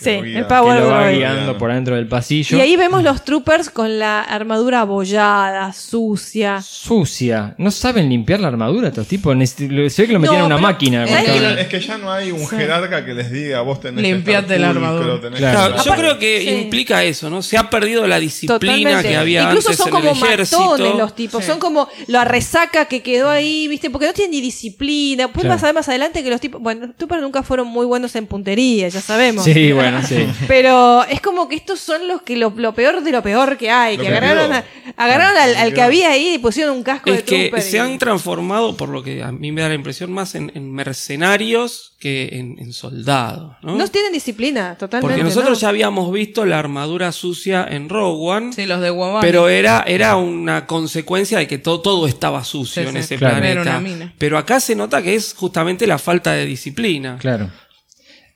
Sí, 0.03 0.11
el 0.11 0.35
que 0.35 0.45
Power 0.45 0.81
lo 0.81 0.89
va 0.89 1.01
Droid. 1.05 1.17
guiando 1.19 1.59
por 1.59 1.71
adentro 1.71 1.95
del 1.97 2.07
pasillo. 2.09 2.57
Y 2.57 2.61
ahí 2.61 2.77
vemos 2.77 3.03
los 3.03 3.25
troopers 3.25 3.71
con 3.71 3.99
la 3.99 4.21
armadura 4.23 4.81
abollada, 4.81 5.73
sucia. 5.73 6.61
Sucia. 6.63 7.55
No 7.59 7.71
saben 7.71 8.09
limpiar 8.09 8.41
la 8.41 8.49
armadura 8.49 8.89
estos 8.89 9.07
tipos. 9.07 9.37
Lo- 9.37 9.47
Se 9.91 10.03
ve 10.03 10.07
que 10.09 10.13
lo 10.15 10.21
metían 10.21 10.39
No, 10.41 10.47
en 10.47 10.47
una 10.47 10.57
pero- 10.57 10.69
máquina. 10.69 11.05
Es 11.05 11.25
que, 11.31 11.61
es 11.63 11.67
que 11.69 11.81
ya 11.81 11.99
no 11.99 12.11
hay 12.13 12.31
un 12.33 12.47
jerarca 12.47 13.05
que 13.05 13.15
les 13.15 13.31
diga 13.31 13.61
vos 13.63 13.81
tenés 13.81 14.03
Limpiate 14.03 14.47
que 14.49 14.55
estar 14.55 14.61
la 14.61 14.73
pulcro, 14.73 14.87
armadura. 14.89 15.21
tenés 15.21 15.39
Claro. 15.39 15.53
que 15.53 15.57
Claro, 15.63 15.77
estar- 15.77 15.85
yo 15.97 16.01
creo 16.01 16.19
que 16.19 16.41
Sí. 16.43 16.49
implica 16.63 17.05
eso, 17.05 17.31
¿no? 17.31 17.43
Se 17.43 17.57
ha 17.57 17.71
perdido 17.71 18.07
la 18.07 18.19
disciplina 18.19 18.59
Totalmente. 18.59 19.09
que 19.09 19.17
había 19.17 19.43
Incluso 19.45 19.69
antes 19.69 19.79
son 19.79 19.89
en 19.89 19.93
como 19.95 20.11
el 20.11 20.17
ejército. 20.33 20.61
matones 20.71 20.95
los 20.97 21.15
tipos. 21.15 21.45
Son 21.45 21.59
como 21.59 21.89
la 22.07 22.25
resaca 22.25 22.87
que 22.87 23.03
quedó 23.03 23.29
ahí, 23.31 23.69
¿viste? 23.69 23.91
Porque 23.91 24.07
no 24.07 24.13
tienen 24.13 24.33
ni 24.33 24.41
disciplina. 24.41 25.25
Después 25.25 25.43
Claro. 25.43 25.55
vas 25.57 25.63
a 25.63 25.67
ver 25.67 25.75
más 25.75 25.89
adelante 25.89 26.23
que 26.23 26.31
los 26.31 26.41
tipos. 26.41 26.61
Bueno, 26.61 26.87
los 26.87 26.97
troopers 26.97 27.23
nunca 27.23 27.43
fueron 27.43 27.67
muy 27.69 27.87
buenos 27.87 28.15
en 28.17 28.27
puntería, 28.27 28.89
ya 28.89 29.01
sabemos. 29.01 29.45
Sí, 29.45 29.73
bueno, 29.73 29.92
sí. 30.03 30.27
Pero 30.49 31.05
es 31.05 31.21
como 31.21 31.49
que 31.49 31.57
estos 31.57 31.81
son 31.81 32.07
los 32.09 32.23
que 32.23 32.37
lo, 32.37 32.51
lo 32.57 32.75
peor 32.75 33.03
de 33.03 33.11
lo 33.13 33.23
peor 33.23 33.57
que 33.57 33.71
hay. 33.71 33.97
Lo 33.97 34.03
que 34.05 34.09
que 34.11 34.17
agarraron, 34.17 34.53
a- 34.53 34.65
agarraron 34.97 35.37
al, 35.39 35.55
al 35.57 35.75
que 35.75 35.83
había 35.83 36.11
ahí 36.13 36.35
y 36.35 36.39
pusieron 36.39 36.77
un 36.77 36.83
casco 36.83 37.11
de 37.11 37.17
Es 37.19 37.23
que 37.25 37.49
trooper. 37.49 37.63
se 37.63 37.77
y- 37.77 37.81
han 37.81 37.99
transformado, 37.99 38.77
por 38.77 38.89
lo 38.89 39.03
que 39.03 39.23
a 39.23 39.33
mí 39.33 39.51
me 39.53 39.61
da 39.63 39.69
la 39.69 39.75
impresión, 39.75 40.13
más 40.13 40.35
en, 40.35 40.53
en 40.55 40.73
mercenarios 40.73 41.95
que 41.99 42.31
en, 42.33 42.59
en 42.59 42.73
soldados, 42.73 43.53
¿no? 43.63 43.77
No 43.77 43.87
tienen 43.89 44.13
disciplina, 44.13 44.77
totalmente. 44.77 45.15
Porque 45.15 45.23
nosotros 45.25 45.59
¿no? 45.59 45.63
ya 45.63 45.69
habíamos 45.69 46.13
visto 46.13 46.45
la 46.45 46.59
armadura 46.59 47.13
sucia 47.13 47.65
en 47.71 47.89
Rogue 47.89 48.19
One, 48.29 48.53
Sí, 48.53 48.67
los 48.67 48.81
de 48.81 48.91
Guamán. 48.91 49.21
pero 49.21 49.49
era, 49.49 49.85
era 49.87 50.17
una 50.17 50.67
consecuencia 50.67 51.39
de 51.39 51.47
que 51.47 51.59
todo, 51.59 51.81
todo 51.81 52.07
estaba 52.09 52.43
sucio 52.45 52.83
Sí, 52.83 52.89
en 52.89 52.95
sí. 52.95 52.99
ese 53.01 53.17
Claro. 53.19 53.35
planeta. 53.37 53.53
Era 53.53 53.63
una 53.63 53.81
mina. 53.81 54.15
Pero 54.19 54.37
acá 54.37 54.59
se 54.59 54.75
nota 54.75 55.01
que 55.03 55.15
es 55.15 55.33
justamente 55.35 55.87
la 55.87 55.99
falta 55.99 56.33
de 56.33 56.45
disciplina. 56.45 57.19
Claro. 57.21 57.51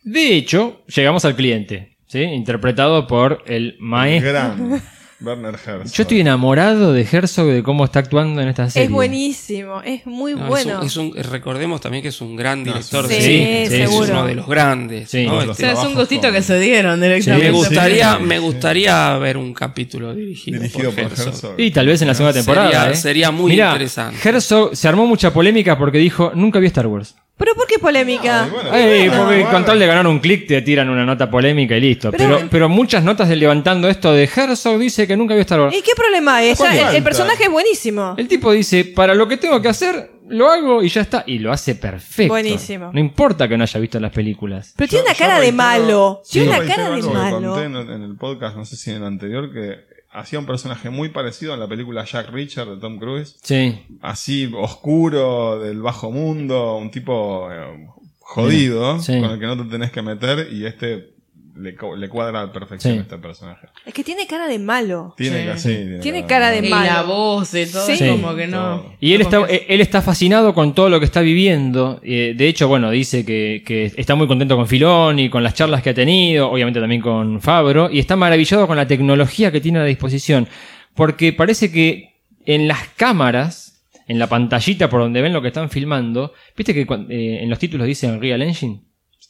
De 0.06 0.36
hecho, 0.36 0.84
llegamos 0.86 1.24
al 1.24 1.34
cliente, 1.34 1.96
¿sí? 2.06 2.22
Interpretado 2.22 3.08
por 3.08 3.42
el 3.46 3.74
maestro. 3.80 4.30
Gran 4.30 4.80
Werner 5.20 5.54
Herzog. 5.54 5.90
Yo 5.92 6.02
estoy 6.02 6.20
enamorado 6.20 6.92
de 6.92 7.06
Herzog 7.10 7.46
de 7.46 7.62
cómo 7.62 7.86
está 7.86 8.00
actuando 8.00 8.42
en 8.42 8.48
esta 8.48 8.68
serie. 8.68 8.84
Es 8.86 8.90
buenísimo, 8.92 9.80
es 9.82 10.04
muy 10.06 10.34
No, 10.34 10.42
es 10.42 10.48
bueno. 10.48 10.80
un- 10.80 10.86
es 10.86 10.96
un- 10.98 11.14
recordemos 11.14 11.80
también 11.80 12.02
que 12.02 12.08
es 12.10 12.20
un 12.20 12.36
gran 12.36 12.58
No, 12.62 12.72
director 12.72 13.06
sí, 13.08 13.14
de 13.14 13.20
sí, 13.22 13.76
sí, 13.76 13.82
es 13.82 13.90
uno 13.90 14.26
de 14.26 14.34
los 14.34 14.46
grandes. 14.46 15.08
Sí. 15.08 15.24
¿no? 15.26 15.36
Los 15.36 15.48
O 15.48 15.50
Este, 15.52 15.62
sea, 15.64 15.72
es 15.72 15.78
un 15.78 15.94
gustito 15.94 16.22
con- 16.22 16.32
que 16.34 16.42
se 16.42 16.60
dieron 16.60 17.00
directamente. 17.00 17.46
me 17.46 17.50
gustaría, 17.50 18.16
sí. 18.18 18.22
me 18.24 18.38
gustaría 18.38 19.16
ver 19.18 19.38
un 19.38 19.54
capítulo 19.54 20.14
dirigido, 20.14 20.58
Dirigido 20.60 20.90
por 20.90 21.02
por 21.04 21.12
Herzog. 21.12 21.28
Herzog. 21.28 21.54
Y 21.60 21.70
tal 21.70 21.86
vez 21.86 22.02
en 22.02 22.08
la 22.08 22.14
segunda 22.14 22.34
temporada. 22.34 22.70
Sería- 22.70 22.90
¿eh? 22.90 22.96
sería 22.96 23.30
muy 23.30 23.52
Mirá, 23.52 23.72
interesante. 23.72 24.28
Herzog 24.28 24.76
se 24.76 24.86
armó 24.86 25.06
mucha 25.06 25.32
polémica 25.32 25.78
porque 25.78 25.96
dijo: 25.98 26.32
Nunca 26.34 26.58
vi 26.58 26.66
Star 26.66 26.86
Wars. 26.88 27.14
Pero 27.38 27.54
¿por 27.54 27.66
qué 27.66 27.78
polémica? 27.78 28.48
Bueno, 28.50 28.74
Ey, 28.74 29.08
bueno, 29.08 29.24
porque 29.24 29.34
bueno. 29.42 29.50
con 29.50 29.64
tal 29.66 29.78
de 29.78 29.86
ganar 29.86 30.06
un 30.06 30.20
clic 30.20 30.46
te 30.48 30.62
tiran 30.62 30.88
una 30.88 31.04
nota 31.04 31.30
polémica 31.30 31.76
y 31.76 31.80
listo. 31.82 32.10
Pero- 32.10 32.36
Pero, 32.38 32.48
pero, 32.50 32.68
muchas 32.70 33.04
notas 33.04 33.28
de 33.28 33.36
levantando 33.36 33.90
esto 33.90 34.14
de 34.14 34.24
Herzog 34.24 34.78
dice 34.78 35.05
que 35.06 35.16
nunca 35.16 35.34
vio 35.34 35.42
Star 35.42 35.60
Wars. 35.60 35.74
¿Y 35.76 35.82
qué 35.82 35.92
problema? 35.96 36.42
Ya, 36.42 36.54
¿Cuál 36.56 36.94
el, 36.94 37.02
personaje 37.02 37.44
es 37.44 37.50
buenísimo. 37.50 38.14
El 38.16 38.28
tipo 38.28 38.52
dice, 38.52 38.84
para 38.84 39.14
lo 39.14 39.26
que 39.28 39.36
tengo 39.36 39.60
que 39.62 39.68
hacer, 39.68 40.10
lo 40.28 40.48
hago 40.50 40.82
y 40.82 40.88
ya 40.88 41.00
está. 41.02 41.24
Y 41.26 41.38
lo 41.38 41.52
hace 41.52 41.74
perfecto. 41.74 42.32
Buenísimo. 42.32 42.90
No 42.92 43.00
importa 43.00 43.48
que 43.48 43.56
no 43.56 43.62
haya 43.64 43.80
visto 43.80 44.00
las 44.00 44.12
películas. 44.12 44.74
Pero 44.76 44.88
tiene 44.88 45.04
Yo- 45.04 45.10
una 45.10 45.18
cara 45.18 45.40
de 45.40 45.52
malo. 45.52 46.22
Tiene 46.30 46.48
una 46.48 46.64
cara 46.66 46.90
de 46.90 47.02
malo. 47.02 47.52
conté 47.54 47.64
en, 47.66 47.76
en 47.76 48.02
el 48.02 48.16
podcast, 48.16 48.56
no 48.56 48.64
sé 48.64 48.76
si 48.76 48.90
en 48.90 48.96
el 48.98 49.04
anterior, 49.04 49.52
que 49.52 49.76
hacía 50.12 50.38
un 50.38 50.46
personaje 50.46 50.88
muy 50.90 51.10
parecido 51.10 51.52
en 51.54 51.60
la 51.60 51.68
película 51.68 52.04
Jack 52.04 52.30
Richard 52.30 52.68
de 52.68 52.76
Tom 52.78 52.98
Cruise. 52.98 53.36
Sí. 53.42 53.78
Así, 54.00 54.50
oscuro, 54.56 55.60
del 55.60 55.82
bajo 55.82 56.10
mundo, 56.10 56.76
un 56.76 56.90
tipo 56.90 57.48
eh, 57.52 57.86
jodido, 58.20 58.98
Sí. 59.00 59.20
con 59.20 59.30
el 59.30 59.38
que 59.38 59.46
no 59.46 59.56
te 59.62 59.70
tenés 59.70 59.90
que 59.92 60.02
meter, 60.02 60.48
y 60.52 60.66
este 60.66 61.14
le, 61.58 61.74
le 61.96 62.08
cuadra 62.08 62.42
a 62.42 62.46
la 62.46 62.52
perfección 62.52 62.92
Sí. 62.94 62.98
a 62.98 63.02
este 63.02 63.18
personaje. 63.18 63.66
Es 63.84 63.94
que 63.94 64.04
tiene 64.04 64.26
cara 64.26 64.46
de 64.46 64.58
malo. 64.58 65.14
Tiene 65.16 65.56
Sí. 65.58 66.22
cara 66.28 66.50
de 66.50 66.66
Y 66.66 66.70
malo. 66.70 66.84
la 66.92 67.02
voz 67.02 67.54
y 67.54 67.66
todo, 67.66 67.86
Sí. 67.86 67.98
como 68.08 68.34
que 68.34 68.46
no. 68.46 68.80
Todo. 68.80 68.92
Y 69.00 69.14
él 69.14 69.20
está, 69.22 69.40
eh, 69.48 69.66
él 69.68 69.80
está 69.80 70.02
fascinado 70.02 70.54
con 70.54 70.74
todo 70.74 70.88
lo 70.88 70.98
que 70.98 71.04
está 71.06 71.20
viviendo. 71.20 72.00
Eh, 72.02 72.34
de 72.36 72.48
hecho, 72.48 72.68
bueno, 72.68 72.90
dice 72.90 73.24
que, 73.24 73.62
que 73.66 73.92
está 73.96 74.14
muy 74.14 74.26
contento 74.26 74.56
con 74.56 74.66
Filón 74.66 75.18
y 75.18 75.28
con 75.30 75.42
las 75.42 75.54
charlas 75.54 75.82
que 75.82 75.90
ha 75.90 75.94
tenido, 75.94 76.50
obviamente 76.50 76.80
también 76.80 77.00
con 77.00 77.40
Fabro, 77.40 77.90
y 77.90 77.98
está 77.98 78.16
maravillado 78.16 78.66
con 78.66 78.76
la 78.76 78.86
tecnología 78.86 79.50
que 79.52 79.60
tiene 79.60 79.78
a 79.78 79.82
la 79.82 79.88
disposición. 79.88 80.48
Porque 80.94 81.32
parece 81.32 81.70
que 81.72 82.14
en 82.44 82.68
las 82.68 82.88
cámaras, 82.96 83.82
en 84.08 84.18
la 84.18 84.28
pantallita 84.28 84.88
por 84.88 85.00
donde 85.00 85.20
ven 85.20 85.32
lo 85.32 85.42
que 85.42 85.48
están 85.48 85.68
filmando, 85.68 86.32
viste 86.56 86.72
que 86.72 86.82
eh, 86.82 87.38
en 87.42 87.50
los 87.50 87.58
títulos 87.58 87.86
dice 87.86 88.06
Unreal 88.06 88.40
Engine. 88.42 88.80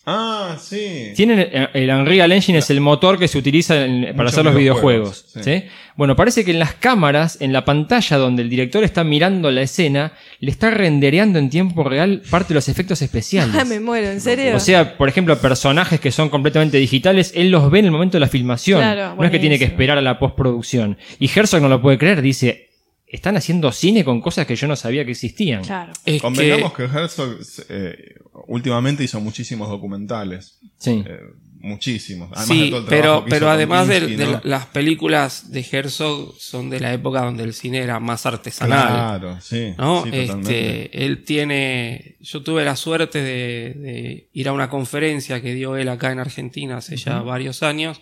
Ah, 0.08 0.56
sí. 0.60 1.12
Tienen 1.16 1.40
el, 1.40 1.68
el 1.74 1.90
Unreal 1.90 2.30
Engine 2.30 2.58
es 2.58 2.70
el 2.70 2.80
motor 2.80 3.18
que 3.18 3.26
se 3.26 3.38
utiliza 3.38 3.84
en- 3.84 4.02
para 4.02 4.12
Muchos 4.14 4.32
hacer 4.34 4.44
los 4.44 4.54
videojuegos. 4.54 5.32
videojuegos, 5.34 5.64
¿sí? 5.64 5.68
Bueno, 5.96 6.14
parece 6.14 6.44
que 6.44 6.52
en 6.52 6.60
las 6.60 6.74
cámaras, 6.74 7.38
en 7.40 7.52
la 7.52 7.64
pantalla 7.64 8.16
donde 8.16 8.42
el 8.42 8.48
director 8.50 8.84
está 8.84 9.02
mirando 9.02 9.50
la 9.50 9.62
escena, 9.62 10.12
le 10.38 10.50
está 10.52 10.70
rendereando 10.70 11.40
en 11.40 11.50
tiempo 11.50 11.82
real 11.82 12.22
parte 12.30 12.48
de 12.50 12.54
los 12.54 12.68
efectos 12.68 13.02
especiales. 13.02 13.54
Ah, 13.58 13.64
me 13.64 13.80
muero, 13.80 14.08
¿en 14.08 14.20
serio? 14.20 14.54
O 14.54 14.60
sea, 14.60 14.96
por 14.96 15.08
ejemplo, 15.08 15.36
personajes 15.40 15.98
que 15.98 16.12
son 16.12 16.28
completamente 16.28 16.76
digitales, 16.78 17.32
él 17.34 17.50
los 17.50 17.68
ve 17.70 17.80
en 17.80 17.86
el 17.86 17.90
momento 17.90 18.16
de 18.16 18.20
la 18.20 18.28
filmación. 18.28 18.78
Claro, 18.80 19.16
no 19.16 19.24
es 19.24 19.30
que 19.32 19.38
tiene 19.40 19.56
que 19.58 19.64
buenísimo. 19.64 19.72
esperar 19.72 19.98
a 19.98 20.02
la 20.02 20.18
postproducción. 20.20 20.98
Y 21.18 21.28
Herzog 21.34 21.60
no 21.62 21.68
lo 21.68 21.82
puede 21.82 21.98
creer, 21.98 22.22
dice, 22.22 22.68
están 23.06 23.36
haciendo 23.36 23.70
cine 23.72 24.04
con 24.04 24.20
cosas 24.20 24.46
que 24.46 24.56
yo 24.56 24.66
no 24.66 24.74
sabía 24.76 25.04
que 25.04 25.12
existían. 25.12 25.62
Claro. 25.62 25.92
Es 26.04 26.20
Convengamos 26.20 26.72
que, 26.72 26.86
que, 26.88 26.98
Herzog 26.98 27.38
eh, 27.68 28.14
últimamente 28.48 29.04
hizo 29.04 29.20
muchísimos 29.20 29.68
documentales. 29.68 30.58
Sí. 30.78 31.04
Eh, 31.06 31.20
muchísimos. 31.60 32.28
Además 32.32 32.48
de 32.48 32.54
sí, 32.64 32.70
todo 32.70 32.80
el 32.80 32.86
pero, 32.86 33.24
que 33.24 33.30
pero 33.30 33.50
además 33.50 33.88
de, 33.88 33.98
Kinski, 34.00 34.16
de 34.16 34.24
¿no? 34.26 34.30
la- 34.32 34.40
las 34.44 34.66
películas 34.66 35.50
de 35.52 35.66
Herzog 35.70 36.34
son 36.38 36.68
de 36.70 36.80
la 36.80 36.92
época 36.92 37.22
donde 37.22 37.44
el 37.44 37.54
cine 37.54 37.78
era 37.78 37.98
más 38.00 38.26
artesanal. 38.26 38.88
Claro, 38.88 39.40
sí. 39.40 39.72
¿no? 39.78 40.04
sí, 40.04 40.10
este, 40.12 41.04
él 41.04 41.24
tiene, 41.24 42.16
yo 42.20 42.42
tuve 42.42 42.64
la 42.64 42.76
suerte 42.76 43.20
de, 43.20 43.74
de 43.74 44.28
ir 44.32 44.48
a 44.48 44.52
una 44.52 44.68
conferencia 44.68 45.40
que 45.40 45.54
dio 45.54 45.76
él 45.76 45.88
acá 45.88 46.12
en 46.12 46.18
Argentina 46.18 46.76
hace 46.78 46.96
ya 46.96 47.20
varios 47.22 47.62
años. 47.62 48.00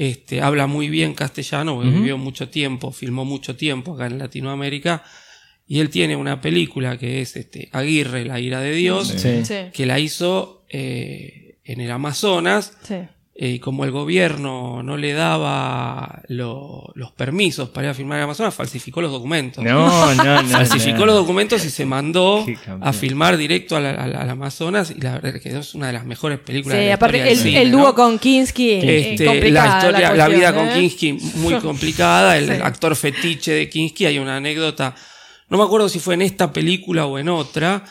Este, 0.00 0.40
habla 0.40 0.66
muy 0.66 0.88
bien 0.88 1.12
castellano, 1.12 1.74
porque 1.74 1.90
vivió 1.90 2.16
mucho 2.16 2.48
tiempo, 2.48 2.90
filmó 2.90 3.26
mucho 3.26 3.54
tiempo 3.56 3.94
acá 3.94 4.06
en 4.06 4.18
Latinoamérica. 4.18 5.04
Y 5.66 5.80
él 5.80 5.90
tiene 5.90 6.16
una 6.16 6.40
película 6.40 6.96
que 6.96 7.20
es 7.20 7.36
este, 7.36 7.68
Aguirre, 7.70 8.24
la 8.24 8.40
ira 8.40 8.60
de 8.60 8.72
Dios, 8.72 9.08
Sí. 9.08 9.44
Sí, 9.44 9.54
que 9.74 9.84
la 9.84 9.98
hizo 9.98 10.64
eh, 10.70 11.58
en 11.64 11.82
el 11.82 11.90
Amazonas. 11.90 12.78
sí. 12.82 12.94
Eh, 13.42 13.52
y 13.52 13.58
como 13.58 13.84
el 13.86 13.90
gobierno 13.90 14.82
no 14.82 14.98
le 14.98 15.14
daba 15.14 16.20
lo- 16.28 16.92
los 16.94 17.10
permisos 17.12 17.70
para 17.70 17.86
ir 17.86 17.90
a 17.92 17.94
filmar 17.94 18.18
en 18.18 18.24
Amazonas, 18.24 18.54
falsificó 18.54 19.00
los 19.00 19.10
documentos. 19.10 19.64
No, 19.64 20.14
no, 20.14 20.42
no. 20.42 20.48
Falsificó 20.48 20.98
no. 21.00 21.06
los 21.06 21.14
documentos 21.14 21.64
y 21.64 21.70
se 21.70 21.86
mandó 21.86 22.44
a 22.82 22.92
filmar 22.92 23.38
directo 23.38 23.76
al, 23.76 23.86
al- 23.86 24.14
al 24.14 24.28
Amazonas 24.30 24.90
y 24.90 25.00
la 25.00 25.12
verdad 25.12 25.36
es 25.36 25.42
que 25.42 25.58
es 25.58 25.74
una 25.74 25.86
de 25.86 25.94
las 25.94 26.04
mejores 26.04 26.38
películas 26.38 26.76
de 26.76 26.84
Sí, 26.84 26.88
la 26.88 26.94
aparte 26.96 27.16
historia 27.16 27.32
el, 27.32 27.38
del 27.38 27.46
cine, 27.46 27.62
el 27.62 27.70
¿no? 27.72 27.78
dúo 27.78 27.94
con 27.94 28.18
Kinski. 28.18 28.70
eh, 28.72 29.10
Este, 29.12 29.24
la 29.24 29.34
historia, 29.78 29.90
la, 30.14 30.26
cuestión, 30.26 30.38
vida 30.38 30.54
con 30.54 30.68
¿eh? 30.68 30.72
Kinski 30.74 31.12
muy 31.36 31.54
complicada, 31.60 32.36
el, 32.36 32.46
Sí. 32.46 32.60
actor 32.62 32.94
fetiche 32.94 33.52
de 33.52 33.68
Kinski, 33.70 34.04
hay 34.04 34.18
una 34.18 34.36
anécdota, 34.36 34.94
no 35.48 35.56
me 35.56 35.64
acuerdo 35.64 35.88
si 35.88 35.98
fue 35.98 36.12
en 36.14 36.22
esta 36.22 36.52
película 36.52 37.06
o 37.06 37.18
en 37.18 37.30
otra, 37.30 37.84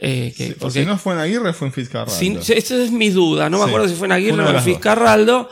eh, 0.00 0.32
que, 0.36 0.46
Sí, 0.46 0.52
o 0.52 0.58
porque 0.60 0.80
si 0.80 0.86
no 0.86 0.98
fue 0.98 1.14
en 1.14 1.20
Aguirre, 1.20 1.52
fue 1.52 1.68
en 1.68 1.72
Fitzcarraldo. 1.74 2.12
sin- 2.18 2.38
esa 2.38 2.82
es 2.82 2.90
mi 2.90 3.10
duda, 3.10 3.48
no 3.50 3.58
me 3.58 3.64
Sí. 3.64 3.68
acuerdo 3.70 3.88
si 3.88 3.94
fue 3.94 4.06
en 4.06 4.12
Aguirre 4.12 4.34
Una 4.34 4.46
o 4.50 4.54
en. 4.56 4.62
Fiscarraldo, 4.62 5.48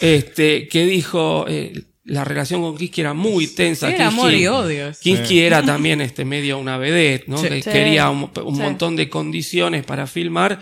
este, 0.00 0.68
que 0.68 0.86
dijo, 0.86 1.44
eh, 1.48 1.72
la 2.04 2.24
relación 2.24 2.62
con 2.62 2.76
Kinski 2.76 3.02
era 3.02 3.14
muy 3.14 3.46
tensa. 3.46 3.88
Sí, 3.88 3.94
era 3.94 4.08
amor 4.08 4.30
Kinski- 4.30 4.40
y 4.40 4.46
odio. 4.46 4.92
Kinski 5.00 5.40
era 5.40 5.62
también 5.62 6.00
este 6.00 6.24
medio 6.24 6.58
una 6.58 6.78
vedette, 6.78 7.28
¿no? 7.28 7.38
Sí. 7.38 7.48
que 7.48 7.62
Sí. 7.62 7.70
quería 7.70 8.08
un, 8.10 8.30
un 8.44 8.56
Sí. 8.56 8.62
montón 8.62 8.96
de 8.96 9.08
condiciones 9.08 9.84
para 9.84 10.06
filmar. 10.06 10.60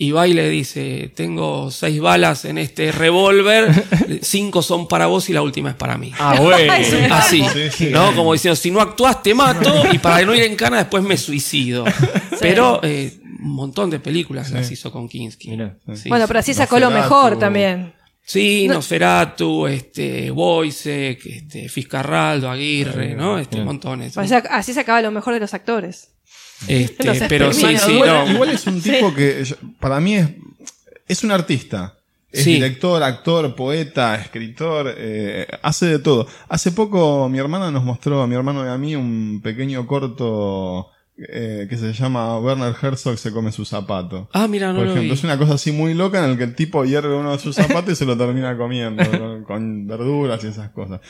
Y 0.00 0.12
va 0.12 0.28
y 0.28 0.32
le 0.32 0.48
dice, 0.48 1.10
tengo 1.12 1.72
seis 1.72 2.00
balas 2.00 2.44
en 2.44 2.56
este 2.56 2.92
revólver, 2.92 3.72
cinco 4.22 4.62
son 4.62 4.86
para 4.86 5.06
vos 5.06 5.28
y 5.28 5.32
la 5.32 5.42
última 5.42 5.70
es 5.70 5.74
para 5.74 5.98
mí. 5.98 6.12
Ah, 6.20 6.36
bueno. 6.40 6.72
Así, 7.10 7.42
Sí, 7.52 7.70
sí. 7.72 7.88
¿no? 7.90 8.14
Como 8.14 8.32
diciendo, 8.32 8.54
si 8.54 8.70
no 8.70 8.80
actúas 8.80 9.20
te 9.24 9.34
mato 9.34 9.92
y 9.92 9.98
para 9.98 10.24
no 10.24 10.36
ir 10.36 10.44
en 10.44 10.54
cana 10.54 10.76
después 10.78 11.02
me 11.02 11.16
suicido. 11.16 11.84
Pero 12.40 12.78
eh, 12.84 13.12
un 13.24 13.50
montón 13.54 13.90
de 13.90 13.98
películas 13.98 14.52
las 14.52 14.70
hizo 14.70 14.92
con 14.92 15.08
Kinski. 15.08 15.50
Mirá. 15.50 15.76
Sí, 15.96 16.08
Bueno, 16.08 16.26
pero 16.28 16.38
así 16.38 16.54
sacó 16.54 16.78
lo 16.78 16.90
mejor 16.90 17.36
también. 17.36 17.92
Sí, 18.24 18.68
Nosferatu, 18.68 19.66
este, 19.66 20.30
Boisek, 20.30 21.24
este, 21.26 21.68
Fiscarraldo, 21.68 22.50
Aguirre, 22.50 23.14
¿no? 23.14 23.38
Este, 23.38 23.64
montones. 23.64 24.16
Así, 24.18 24.34
así 24.34 24.74
sacaba 24.74 25.00
lo 25.02 25.10
mejor 25.10 25.34
de 25.34 25.40
los 25.40 25.54
actores. 25.54 26.10
Este, 26.66 27.06
Los 27.06 27.18
pero 27.28 27.52
sí, 27.52 27.76
sí, 27.78 27.92
igual, 27.92 28.08
no. 28.26 28.32
igual 28.32 28.50
es 28.50 28.66
un 28.66 28.80
tipo 28.82 29.14
que 29.14 29.44
yo- 29.44 29.56
para 29.78 30.00
mí 30.00 30.16
es, 30.16 30.30
es 31.06 31.22
un 31.24 31.30
artista. 31.30 31.94
Es 32.30 32.44
Sí. 32.44 32.54
director, 32.54 33.02
actor, 33.02 33.54
poeta, 33.54 34.14
escritor, 34.16 34.92
eh, 34.98 35.46
hace 35.62 35.86
de 35.86 35.98
todo. 35.98 36.26
Hace 36.48 36.72
poco 36.72 37.26
mi 37.30 37.38
hermana 37.38 37.70
nos 37.70 37.84
mostró, 37.84 38.20
a 38.22 38.26
mi 38.26 38.34
hermano 38.34 38.64
y 38.66 38.68
a 38.68 38.76
mí, 38.76 38.94
un 38.96 39.40
pequeño 39.42 39.86
corto 39.86 40.88
eh, 41.32 41.66
que 41.68 41.76
se 41.76 41.92
llama 41.94 42.38
Werner 42.38 42.74
Herzog 42.80 43.16
se 43.18 43.32
come 43.32 43.50
su 43.50 43.64
zapato. 43.64 44.28
Ah, 44.32 44.46
mira, 44.46 44.68
no 44.68 44.76
Por 44.76 44.84
lo 44.84 44.90
ejemplo, 44.92 45.12
vi. 45.14 45.18
es 45.18 45.24
una 45.24 45.36
cosa 45.38 45.54
así 45.54 45.72
muy 45.72 45.94
loca 45.94 46.22
en 46.22 46.30
el 46.30 46.36
que 46.38 46.44
el 46.44 46.54
tipo 46.54 46.84
hierve 46.84 47.14
uno 47.16 47.32
de 47.32 47.38
sus 47.40 47.56
zapatos 47.56 47.92
y 47.94 47.96
se 47.96 48.04
lo 48.04 48.16
termina 48.16 48.56
comiendo 48.56 49.02
con, 49.10 49.42
con 49.44 49.86
verduras 49.88 50.44
y 50.44 50.48
esas 50.48 50.70
cosas. 50.70 51.00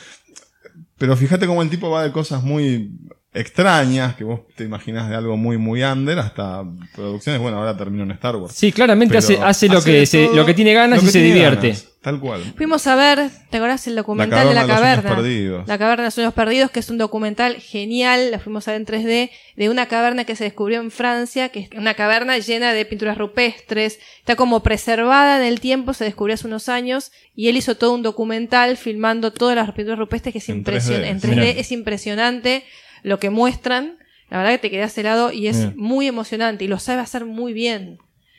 Pero 0.97 1.15
fíjate 1.15 1.45
cómo 1.47 1.61
el 1.61 1.69
tipo 1.69 1.89
va 1.91 2.03
de 2.03 2.11
cosas 2.11 2.41
muy 2.43 2.91
extrañas, 3.33 4.15
que 4.15 4.23
vos 4.23 4.41
te 4.55 4.63
imaginás 4.63 5.09
de 5.09 5.15
algo 5.15 5.37
muy, 5.37 5.57
muy 5.57 5.83
under, 5.83 6.17
hasta 6.19 6.63
producciones, 6.95 7.39
bueno, 7.41 7.57
ahora 7.57 7.77
terminó 7.77 8.03
en 8.03 8.11
Star 8.11 8.35
Wars. 8.35 8.55
Sí, 8.55 8.71
claramente 8.71 9.17
hace, 9.17 9.37
hace 9.39 9.67
lo, 9.67 9.77
hace 9.79 9.91
que 9.91 9.97
de 9.99 10.05
se- 10.05 10.29
lo 10.33 10.45
que 10.45 10.53
tiene 10.53 10.73
ganas 10.73 11.03
lo 11.03 11.09
y 11.09 11.11
se 11.11 11.21
divierte. 11.21 11.67
ganas, 11.67 11.85
tal 12.01 12.19
cual. 12.19 12.41
Fuimos 12.57 12.87
a 12.87 12.95
ver, 12.95 13.29
¿te 13.51 13.57
acordás 13.57 13.85
el 13.85 13.95
documental 13.95 14.47
de 14.47 14.53
la 14.55 14.61
caverna 14.61 14.61
de 14.61 14.67
los 14.67 14.79
sueños 14.79 14.95
caverna? 15.03 15.15
perdidos. 15.15 15.67
La 15.67 15.77
caverna 15.77 16.01
de 16.03 16.07
los 16.07 16.13
sueños 16.15 16.33
perdidos, 16.33 16.71
que 16.71 16.79
es 16.79 16.89
un 16.89 16.97
documental 16.97 17.55
genial, 17.57 18.31
la 18.31 18.39
fuimos 18.39 18.67
a 18.67 18.71
ver 18.71 18.81
en 18.81 18.87
3D, 18.87 19.29
de 19.55 19.69
una 19.69 19.85
caverna 19.85 20.23
que 20.25 20.35
se 20.35 20.45
descubrió 20.45 20.79
en 20.81 20.89
Francia, 20.89 21.49
que 21.49 21.59
es 21.59 21.69
una 21.77 21.93
caverna 21.93 22.37
llena 22.39 22.73
de 22.73 22.83
pinturas 22.85 23.17
rupestres, 23.17 23.99
está 24.19 24.35
como 24.35 24.63
preservada 24.63 25.37
en 25.39 25.45
el 25.45 25.59
tiempo, 25.59 25.93
se 25.93 26.03
descubrió 26.03 26.33
hace 26.33 26.47
unos 26.47 26.67
años, 26.67 27.11
y 27.35 27.47
él 27.49 27.57
hizo 27.57 27.75
todo 27.75 27.93
un 27.93 28.01
documental 28.01 28.75
filmando 28.75 29.31
todas 29.31 29.55
las 29.55 29.71
pinturas 29.73 29.99
rupestres, 29.99 30.33
que 30.33 30.39
es 30.39 30.49
En 30.49 30.57
impresionante, 30.57 31.07
3D, 31.07 31.11
en 31.11 31.19
3D 31.21 31.35
mirá. 31.35 31.59
es 31.59 31.71
impresionante 31.71 32.63
lo 33.03 33.19
que 33.19 33.29
muestran, 33.29 33.97
la 34.29 34.37
verdad 34.37 34.51
que 34.53 34.57
te 34.59 34.69
quedas 34.69 34.97
helado 34.97 35.31
y 35.31 35.47
es 35.47 35.75
muy 35.75 36.07
emocionante, 36.07 36.65
y 36.65 36.67
lo 36.67 36.79
sabe 36.79 37.01
hacer 37.01 37.25
muy 37.25 37.53
bien. 37.53 37.97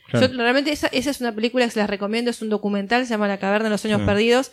Claro. 0.08 0.26
Yo 0.28 0.36
realmente 0.38 0.72
esa, 0.72 0.88
esa 0.88 1.10
es 1.10 1.20
una 1.20 1.34
película 1.34 1.64
que 1.64 1.70
se 1.70 1.78
las 1.80 1.90
recomiendo, 1.90 2.30
es 2.30 2.42
un 2.42 2.48
documental, 2.48 3.04
se 3.06 3.10
llama 3.10 3.28
La 3.28 3.38
caverna 3.38 3.64
de 3.64 3.70
los 3.70 3.80
sueños 3.80 4.00
Sí. 4.00 4.06
perdidos. 4.06 4.50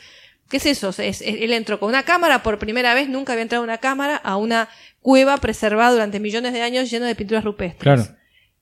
¿Qué 0.50 0.58
es 0.58 0.66
eso? 0.66 0.90
Es- 0.90 1.00
es- 1.00 1.22
él 1.22 1.52
entró 1.52 1.80
con 1.80 1.90
una 1.90 2.04
cámara 2.04 2.42
por 2.44 2.58
primera 2.60 2.94
vez, 2.94 3.10
nunca 3.10 3.34
había 3.34 3.42
entrado 3.44 3.64
una 3.64 3.80
cámara 3.80 4.16
a 4.16 4.38
una 4.38 4.70
cueva 5.02 5.38
preservada 5.38 5.92
durante 5.92 6.20
millones 6.20 6.54
de 6.54 6.62
años 6.62 6.90
lleno 6.90 7.06
de 7.06 7.16
pinturas 7.16 7.44
rupestres. 7.44 7.82
Claro. 7.82 8.06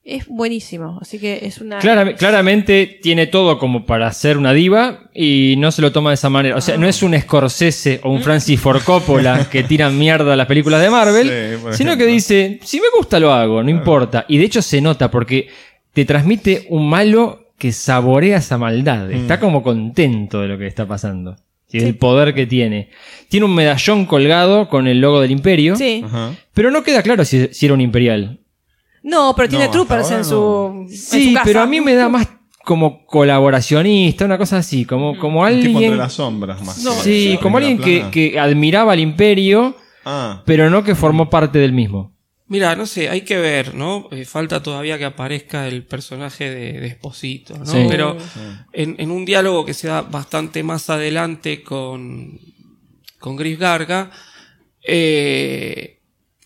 Es 0.07 0.27
buenísimo, 0.27 0.99
así 1.02 1.18
que 1.18 1.40
es 1.48 1.60
una... 1.61 1.80
Clara- 1.80 2.14
claramente 2.15 2.99
tiene 3.02 3.26
todo 3.26 3.57
como 3.57 3.88
para 3.88 4.11
ser 4.14 4.38
una 4.38 4.53
diva 4.53 5.10
y 5.15 5.56
no 5.57 5.72
se 5.72 5.82
lo 5.82 5.91
toma 5.91 6.11
de 6.11 6.14
esa 6.14 6.30
manera. 6.30 6.56
O 6.57 6.61
sea, 6.61 6.77
no 6.77 6.88
es 6.88 7.02
un 7.02 7.19
Scorsese 7.19 8.02
o 8.03 8.11
un 8.11 8.22
Francis 8.22 8.60
Ford 8.61 8.84
Coppola 8.84 9.49
que 9.49 9.64
tiran 9.64 9.98
mierda 9.98 10.34
a 10.34 10.36
las 10.36 10.45
películas 10.45 10.80
de 10.84 10.91
Marvel, 10.91 11.27
Sí, 11.27 11.57
sino 11.77 11.91
ejemplo. 11.94 11.98
que 11.98 12.06
dice, 12.06 12.60
si 12.64 12.77
me 12.80 12.86
gusta 12.95 13.19
lo 13.19 13.34
hago, 13.34 13.64
no 13.64 13.72
importa. 13.72 14.26
Y 14.27 14.38
de 14.38 14.44
hecho 14.45 14.61
se 14.61 14.80
nota 14.80 15.10
porque 15.10 15.48
te 15.91 16.06
transmite 16.06 16.68
un 16.69 16.88
malo 16.88 17.48
que 17.57 17.72
saborea 17.72 18.38
esa 18.38 18.60
maldad. 18.60 19.11
Está 19.11 19.40
como 19.40 19.64
contento 19.64 20.40
de 20.41 20.49
lo 20.49 20.57
que 20.60 20.68
está 20.68 20.86
pasando. 20.88 21.36
Y 21.72 21.80
del 21.80 21.95
poder 21.95 22.36
que 22.36 22.45
tiene. 22.45 22.90
Tiene 23.27 23.48
un 23.48 23.56
medallón 23.56 24.06
colgado 24.06 24.69
con 24.69 24.88
el 24.88 25.02
logo 25.02 25.19
del 25.19 25.32
imperio. 25.32 25.76
Sí. 25.76 26.03
Ajá. 26.06 26.32
Pero 26.53 26.69
no 26.69 26.84
queda 26.84 27.02
claro 27.02 27.26
si, 27.26 27.48
si 27.52 27.65
era 27.65 27.73
un 27.73 27.82
imperial. 27.82 28.40
No, 29.07 29.34
pero 29.36 29.48
tiene 29.49 29.65
No, 29.65 29.72
troopers 29.72 30.02
hasta 30.02 30.15
en 30.15 30.22
ahora 30.23 30.30
su, 30.30 30.72
en 30.82 30.90
Sí, 30.90 31.27
su 31.30 31.34
casa. 31.34 31.45
pero 31.45 31.61
a 31.61 31.65
mí 31.68 31.80
me 31.80 31.94
da 31.94 32.10
más 32.10 32.27
como 32.64 33.06
colaboracionista, 33.06 34.26
una 34.26 34.38
cosa 34.40 34.57
así, 34.57 34.86
como, 34.86 35.18
como 35.19 35.41
Un 35.41 35.48
tipo 35.49 35.60
entre 35.61 35.73
alguien... 35.76 35.98
las 35.98 36.14
sombras 36.14 36.64
más. 36.65 36.84
No, 36.84 36.91
que 36.95 37.02
Sí, 37.03 37.40
como 37.41 37.57
alguien 37.57 37.77
que, 37.77 37.98
plana. 37.98 38.11
que 38.11 38.40
admiraba 38.40 38.94
al 38.94 38.99
imperio, 38.99 39.76
Ah, 40.03 40.44
pero 40.45 40.69
no 40.69 40.84
que 40.84 40.95
formó 40.95 41.30
parte 41.30 41.57
del 41.60 41.72
mismo. 41.73 42.14
Mira, 42.48 42.76
no 42.76 42.86
sé, 42.86 43.10
hay 43.10 43.22
que 43.22 43.38
ver, 43.38 43.73
¿no? 43.73 44.07
Eh, 44.11 44.23
falta 44.26 44.61
todavía 44.61 44.99
que 44.99 45.06
aparezca 45.06 45.68
el 45.68 45.84
personaje 45.84 46.48
de, 46.49 46.73
de 46.80 46.88
Esposito, 46.88 47.57
¿no? 47.57 47.65
Sí. 47.65 47.86
Pero 47.90 48.15
en, 48.72 48.95
en 48.99 49.10
un 49.11 49.26
diálogo 49.26 49.65
que 49.65 49.73
se 49.73 49.88
da 49.88 50.02
bastante 50.03 50.61
más 50.61 50.90
adelante 50.91 51.64
con, 51.64 52.40
con 53.19 53.36
Griff 53.36 53.60
Garga, 53.60 54.11
eh, 54.88 56.02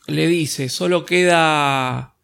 le 0.07 0.27
dice, 0.27 0.69
solo 0.69 1.06
queda, 1.06 2.15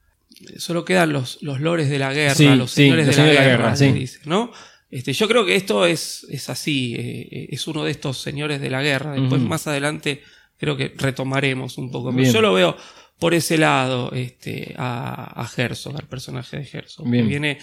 solo 0.57 0.85
quedan 0.85 1.13
los, 1.13 1.41
los 1.41 1.59
lores 1.59 1.89
de 1.89 1.99
la 1.99 2.13
guerra, 2.13 2.35
Sí, 2.35 2.47
los 2.55 2.71
señores 2.71 3.05
de 3.05 3.11
la 3.11 3.15
señores 3.15 3.37
de 3.37 3.43
la 3.43 3.49
guerra, 3.49 3.63
guerra, 3.63 3.71
le 3.71 3.77
sí. 3.77 3.99
dice, 3.99 4.19
¿no? 4.25 4.51
Este, 4.89 5.13
yo 5.13 5.27
creo 5.27 5.45
que 5.45 5.55
esto 5.55 5.85
es, 5.85 6.25
es 6.29 6.49
así, 6.49 6.95
eh, 6.97 7.47
es 7.51 7.67
uno 7.67 7.83
de 7.83 7.91
estos 7.91 8.21
señores 8.21 8.61
de 8.61 8.69
la 8.69 8.81
guerra. 8.81 9.13
Después, 9.13 9.41
más 9.41 9.67
adelante, 9.67 10.21
creo 10.57 10.77
que 10.77 10.93
retomaremos 10.95 11.77
un 11.77 11.91
poco. 11.91 12.15
Pero 12.15 12.31
yo 12.31 12.41
lo 12.41 12.53
veo 12.53 12.77
por 13.19 13.33
ese 13.33 13.57
lado 13.57 14.11
este, 14.13 14.73
a, 14.77 15.41
a 15.41 15.49
Herzog, 15.55 15.97
al 15.97 16.07
personaje 16.07 16.57
de 16.57 16.69
Herzog. 16.71 17.09
Bien. 17.09 17.25
Que 17.25 17.29
viene, 17.29 17.57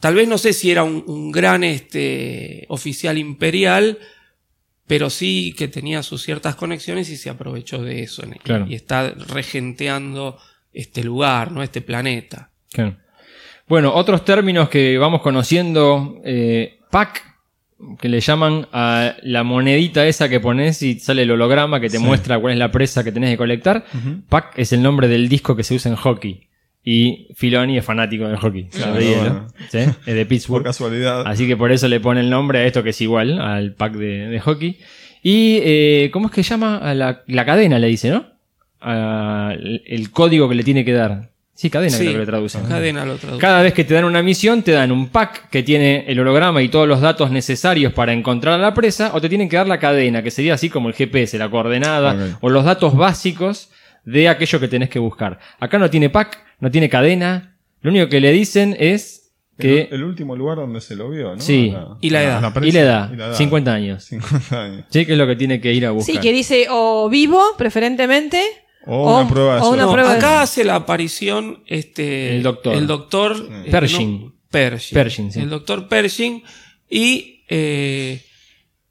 tal 0.00 0.14
vez 0.14 0.28
no 0.28 0.38
sé 0.38 0.52
si 0.52 0.70
era 0.70 0.84
un, 0.84 1.04
un 1.06 1.32
gran 1.32 1.64
este, 1.64 2.64
oficial 2.68 3.18
imperial, 3.18 3.98
pero 4.86 5.10
sí 5.10 5.54
que 5.56 5.68
tenía 5.68 6.02
sus 6.02 6.22
ciertas 6.22 6.56
conexiones 6.56 7.08
y 7.10 7.16
se 7.16 7.30
aprovechó 7.30 7.82
de 7.82 8.02
eso. 8.02 8.22
Y 8.68 8.74
está 8.74 9.10
regenteando 9.10 10.38
este 10.74 11.02
lugar, 11.04 11.52
¿no? 11.52 11.62
este 11.62 11.80
planeta. 11.80 12.50
Claro. 12.72 12.96
Bueno, 13.66 13.94
otros 13.94 14.24
términos 14.24 14.68
que 14.68 14.98
vamos 14.98 15.22
conociendo, 15.22 16.20
eh, 16.24 16.80
pack, 16.90 17.22
que 17.98 18.08
le 18.08 18.20
llaman 18.20 18.66
a 18.72 19.14
la 19.22 19.42
monedita 19.42 20.06
esa 20.06 20.28
que 20.28 20.40
pones 20.40 20.82
y 20.82 20.98
sale 21.00 21.22
el 21.22 21.30
holograma 21.30 21.80
que 21.80 21.88
te 21.88 21.98
Sí. 21.98 22.02
muestra 22.04 22.38
cuál 22.38 22.52
es 22.54 22.58
la 22.58 22.70
presa 22.70 23.02
que 23.04 23.12
tenés 23.12 23.30
que 23.30 23.36
colectar. 23.36 23.84
Pack 24.28 24.52
es 24.58 24.72
el 24.72 24.82
nombre 24.82 25.08
del 25.08 25.28
disco 25.28 25.56
que 25.56 25.62
se 25.62 25.74
usa 25.74 25.90
en 25.90 25.96
hockey. 25.96 26.48
Y 26.86 27.28
Filoni 27.34 27.78
es 27.78 27.84
fanático 27.84 28.26
del 28.28 28.36
hockey. 28.36 28.64
Claro, 28.68 28.92
sobre 28.92 29.06
hielo, 29.06 29.20
bueno. 29.22 29.46
¿sí? 29.70 29.78
Es 29.78 30.04
de 30.14 30.24
Por 30.24 30.28
Pittsburgh. 30.28 30.64
casualidad. 30.64 31.22
Así 31.26 31.46
que 31.46 31.56
por 31.56 31.72
eso 31.72 31.88
le 31.88 31.98
pone 32.00 32.20
el 32.20 32.28
nombre 32.28 32.58
a 32.58 32.64
esto 32.66 32.82
que 32.82 32.90
es 32.90 33.00
igual 33.00 33.40
al 33.40 33.74
pack 33.74 33.94
de, 33.94 34.28
de 34.28 34.40
hockey. 34.40 34.78
Y, 35.22 35.60
eh, 35.62 36.10
¿cómo 36.12 36.26
es 36.26 36.32
que 36.32 36.42
llama? 36.42 36.76
A 36.76 36.92
la, 36.92 37.22
la 37.26 37.46
cadena 37.46 37.78
le 37.78 37.86
dice, 37.86 38.10
¿no? 38.10 38.26
A- 38.84 39.52
el, 39.54 39.82
el 39.86 40.10
código 40.10 40.48
que 40.48 40.54
le 40.54 40.62
tiene 40.64 40.84
que 40.84 40.92
dar. 40.92 41.30
Sí, 41.56 41.70
cadena 41.70 41.96
creo 41.96 42.18
que 42.18 42.26
traducen. 42.26 42.62
cadena 42.64 43.04
lo 43.04 43.16
traduce. 43.16 43.40
Cada 43.40 43.62
vez 43.62 43.72
que 43.74 43.84
te 43.84 43.94
dan 43.94 44.04
una 44.04 44.22
misión, 44.22 44.62
te 44.62 44.72
dan 44.72 44.90
un 44.90 45.08
pack 45.08 45.50
que 45.50 45.62
tiene 45.62 46.04
el 46.08 46.18
holograma 46.18 46.60
y 46.62 46.68
todos 46.68 46.88
los 46.88 47.00
datos 47.00 47.30
necesarios 47.30 47.92
para 47.92 48.12
encontrar 48.12 48.54
a 48.54 48.58
la 48.62 48.74
presa, 48.74 49.12
o 49.14 49.20
te 49.20 49.28
tienen 49.28 49.48
que 49.48 49.56
dar 49.56 49.68
la 49.68 49.78
cadena, 49.78 50.20
que 50.22 50.32
sería 50.32 50.54
así 50.54 50.68
como 50.68 50.88
el 50.88 50.94
GPS, 50.94 51.38
la 51.38 51.48
coordenada, 51.48 52.38
o 52.40 52.50
los 52.50 52.64
datos 52.64 52.96
básicos 52.96 53.70
de 54.04 54.28
aquello 54.28 54.58
que 54.58 54.66
tenés 54.68 54.90
que 54.90 54.98
buscar. 54.98 55.38
Acá 55.60 55.78
no 55.78 55.88
tiene 55.88 56.10
pack, 56.10 56.38
no 56.58 56.70
tiene 56.72 56.88
cadena, 56.88 57.56
lo 57.82 57.90
único 57.92 58.08
que 58.08 58.20
le 58.20 58.32
dicen 58.32 58.76
es 58.78 59.32
que... 59.56 59.82
El, 59.82 59.94
el 60.00 60.04
último 60.04 60.34
lugar 60.34 60.56
donde 60.56 60.80
se 60.80 60.96
lo 60.96 61.08
vio, 61.08 61.36
¿no? 61.36 61.40
Sí. 61.40 61.72
Y 62.00 62.10
la 62.10 62.22
edad. 62.24 62.52
y 62.62 62.72
la 62.72 62.80
edad, 62.80 63.10
y 63.12 63.16
la 63.16 63.26
edad. 63.26 63.34
50 63.36 63.72
años. 63.72 64.04
50 64.10 64.60
años. 64.60 64.84
Sí, 64.90 65.06
que 65.06 65.12
es 65.12 65.18
lo 65.18 65.26
que 65.28 65.36
tiene 65.36 65.60
que 65.60 65.72
ir 65.72 65.86
a 65.86 65.92
buscar. 65.92 66.16
Sí, 66.16 66.20
que 66.20 66.32
dice 66.32 66.66
o 66.68 67.08
vivo, 67.08 67.40
preferentemente. 67.56 68.42
O 68.86 69.20
una 69.20 69.28
prueba 69.28 69.54
de 69.56 69.60
o 69.62 69.70
una. 69.70 69.82
No, 69.84 69.92
prueba 69.92 70.12
de- 70.12 70.18
acá 70.18 70.42
hace 70.42 70.64
la 70.64 70.74
aparición 70.76 71.62
este, 71.66 72.36
El 72.36 72.42
doctor. 72.42 72.74
El 72.76 72.86
doctor 72.86 73.48
eh, 73.50 73.70
Pershing. 73.70 74.20
no, 74.26 74.32
Pershing. 74.50 74.94
Pershing, 74.94 75.32
sí. 75.32 75.40
El 75.40 75.50
doctor 75.50 75.88
Pershing. 75.88 76.42
Y 76.88 77.44
eh, 77.48 78.22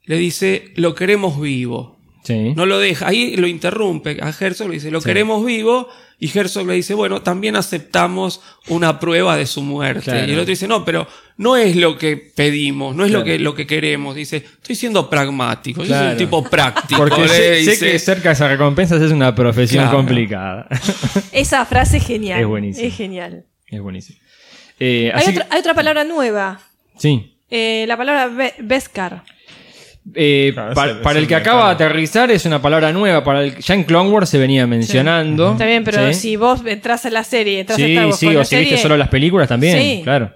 le 0.04 0.16
dice, 0.16 0.72
lo 0.76 0.94
queremos 0.94 1.40
vivo. 1.40 1.96
Sí. 2.24 2.54
No 2.56 2.66
lo 2.66 2.78
deja. 2.78 3.06
Ahí 3.08 3.36
lo 3.36 3.46
interrumpe 3.46 4.18
a 4.20 4.28
Herzog, 4.38 4.68
le 4.68 4.74
dice, 4.74 4.90
lo 4.90 5.00
Sí. 5.00 5.06
queremos 5.06 5.44
vivo. 5.44 5.88
Y 6.24 6.38
Herzog 6.38 6.66
le 6.66 6.74
dice, 6.74 6.94
bueno, 6.94 7.20
también 7.20 7.54
aceptamos 7.54 8.40
una 8.68 8.98
prueba 8.98 9.36
de 9.36 9.44
su 9.44 9.60
muerte. 9.62 10.04
Claro. 10.04 10.26
Y 10.26 10.30
el 10.32 10.38
otro 10.38 10.50
dice, 10.50 10.66
no, 10.66 10.82
pero 10.82 11.06
no 11.36 11.54
es 11.56 11.76
lo 11.76 11.98
que 11.98 12.16
pedimos, 12.16 12.96
no 12.96 13.04
es 13.04 13.10
lo, 13.10 13.22
Claro. 13.22 13.36
que, 13.38 13.44
lo 13.44 13.54
que 13.54 13.66
queremos. 13.66 14.14
Dice, 14.14 14.36
estoy 14.38 14.74
siendo 14.74 15.10
pragmático, 15.10 15.80
yo 15.82 15.88
soy 15.88 15.96
Claro. 15.96 16.10
un 16.12 16.16
tipo 16.16 16.42
práctico. 16.44 16.98
Porque 17.00 17.28
sé, 17.28 17.78
que 17.78 17.98
cerca 17.98 18.30
de 18.30 18.32
esas 18.32 18.48
recompensas 18.50 19.02
es 19.02 19.12
una 19.12 19.34
profesión 19.34 19.84
Claro. 19.84 19.98
complicada. 19.98 20.66
Esa 21.32 21.66
frase 21.66 21.98
es 21.98 22.06
genial. 22.06 22.40
Es 22.40 22.46
buenísimo. 22.46 22.86
Es 22.88 22.96
genial. 22.96 23.44
es 23.66 23.80
buenísimo. 23.82 24.18
Eh, 24.80 25.10
Hay 25.14 25.20
así 25.24 25.30
otra, 25.32 25.44
que- 25.48 25.54
hay 25.54 25.60
otra 25.60 25.74
palabra 25.74 26.04
nueva. 26.04 26.60
sí. 26.96 27.30
Eh, 27.50 27.84
la 27.86 27.96
palabra 27.98 28.28
Be- 28.28 28.54
Beskar. 28.60 29.22
Eh, 30.14 30.50
Claro, 30.52 30.72
ese- 30.92 31.02
para 31.02 31.18
el 31.18 31.26
que 31.26 31.34
acaba 31.34 31.68
de 31.68 31.74
aterrizar 31.84 32.30
es 32.30 32.44
una 32.44 32.60
palabra 32.60 32.92
nueva. 32.92 33.24
Para 33.24 33.42
el, 33.42 33.56
ya 33.58 33.74
en 33.74 33.84
Clone 33.84 34.10
Wars 34.10 34.28
se 34.28 34.38
venía 34.38 34.66
mencionando. 34.66 35.52
Está 35.52 35.64
bien, 35.66 35.82
pero 35.84 36.06
Sí. 36.12 36.14
si 36.20 36.36
vos 36.36 36.60
entras 36.66 37.06
a 37.06 37.10
la 37.10 37.24
serie, 37.24 37.60
entras 37.60 37.76
Sí, 37.78 37.84
sí, 37.86 37.96
o 37.96 38.02
la 38.08 38.12
si 38.14 38.26
viste 38.28 38.44
serie, 38.44 38.76
solo 38.78 38.96
las 38.98 39.08
películas 39.08 39.48
también, 39.48 39.78
Sí. 39.80 40.00
claro. 40.04 40.32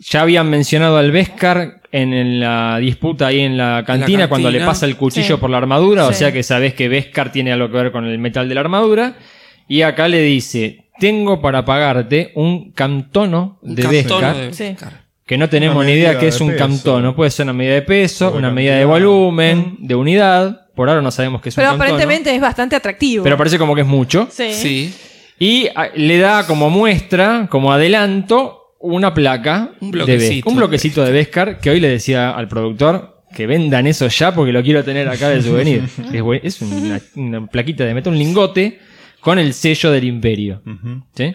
Ya 0.00 0.22
habían 0.22 0.48
mencionado 0.48 0.96
al 0.96 1.10
Beskar 1.10 1.82
en, 1.90 2.12
en 2.14 2.40
la 2.40 2.78
disputa 2.78 3.26
ahí 3.26 3.40
en 3.40 3.56
la 3.58 3.82
cantina, 3.86 4.00
cantina. 4.06 4.28
cuando 4.28 4.50
le 4.50 4.60
pasa 4.64 4.86
el 4.86 4.96
cuchillo 4.96 5.34
Sí. 5.36 5.40
por 5.40 5.50
la 5.50 5.58
armadura, 5.58 6.06
o 6.06 6.12
Sí. 6.12 6.20
sea 6.20 6.32
que 6.32 6.42
sabes 6.42 6.72
que 6.74 6.88
Beskar 6.88 7.32
tiene 7.32 7.52
algo 7.52 7.68
que 7.70 7.76
ver 7.76 7.92
con 7.92 8.06
el 8.06 8.18
metal 8.18 8.48
de 8.48 8.54
la 8.54 8.60
armadura. 8.60 9.16
Y 9.66 9.82
acá 9.82 10.08
le 10.08 10.22
dice, 10.22 10.86
tengo 10.98 11.42
para 11.42 11.64
pagarte 11.64 12.32
un 12.36 12.72
camtono 12.72 13.58
Un 13.60 13.74
de 13.74 13.82
cantono 13.82 14.20
Beskar, 14.28 14.36
de 14.36 14.52
Sí. 14.54 14.64
Beskar. 14.64 15.07
Que 15.28 15.36
no 15.38 15.48
tenemos 15.48 15.84
ni 15.84 15.92
idea 15.92 16.18
qué 16.18 16.28
es 16.28 16.38
de 16.38 16.44
un 16.44 16.50
peso. 16.52 16.58
camtono. 16.58 17.14
Puede 17.14 17.30
ser 17.30 17.44
una 17.44 17.52
medida 17.52 17.74
de 17.74 17.82
peso, 17.82 18.28
O 18.28 18.32
de 18.32 18.38
una 18.38 18.50
medida 18.50 18.76
de 18.76 18.84
volumen, 18.86 19.76
de 19.78 19.94
unidad. 19.94 20.66
Por 20.74 20.88
ahora 20.88 21.02
no 21.02 21.10
sabemos 21.10 21.42
qué 21.42 21.50
es 21.50 21.54
Pero 21.54 21.68
un 21.68 21.72
camtono. 21.72 21.84
aparentemente 21.94 22.34
es 22.34 22.40
bastante 22.40 22.74
atractivo. 22.74 23.22
Pero 23.24 23.36
parece 23.36 23.58
como 23.58 23.74
que 23.74 23.82
es 23.82 23.86
mucho. 23.86 24.26
Sí. 24.30 24.52
Sí. 24.54 24.94
Y 25.38 25.68
a- 25.74 25.90
le 25.94 26.18
da 26.18 26.46
como 26.46 26.70
muestra, 26.70 27.46
como 27.50 27.72
adelanto, 27.72 28.74
una 28.80 29.12
placa 29.12 29.72
Un 29.80 29.90
de 29.90 29.98
bloquecito. 29.98 30.34
Beskar. 30.34 30.50
Un 30.52 30.56
bloquecito 30.56 31.04
de 31.04 31.12
Beskar 31.12 31.60
que 31.60 31.70
hoy 31.70 31.80
le 31.80 31.88
decía 31.88 32.30
al 32.30 32.48
productor 32.48 33.22
que 33.36 33.46
vendan 33.46 33.86
eso 33.86 34.08
ya 34.08 34.34
porque 34.34 34.52
lo 34.52 34.62
quiero 34.62 34.82
tener 34.82 35.08
acá 35.10 35.28
de 35.28 35.42
souvenir. 35.42 35.82
es 36.42 36.62
una, 36.62 37.00
una 37.16 37.46
plaquita 37.46 37.84
de 37.84 37.92
metal, 37.92 38.14
un 38.14 38.18
lingote 38.18 38.78
con 39.20 39.38
el 39.38 39.52
sello 39.52 39.90
del 39.90 40.04
imperio. 40.04 40.62
¿Sí? 41.14 41.34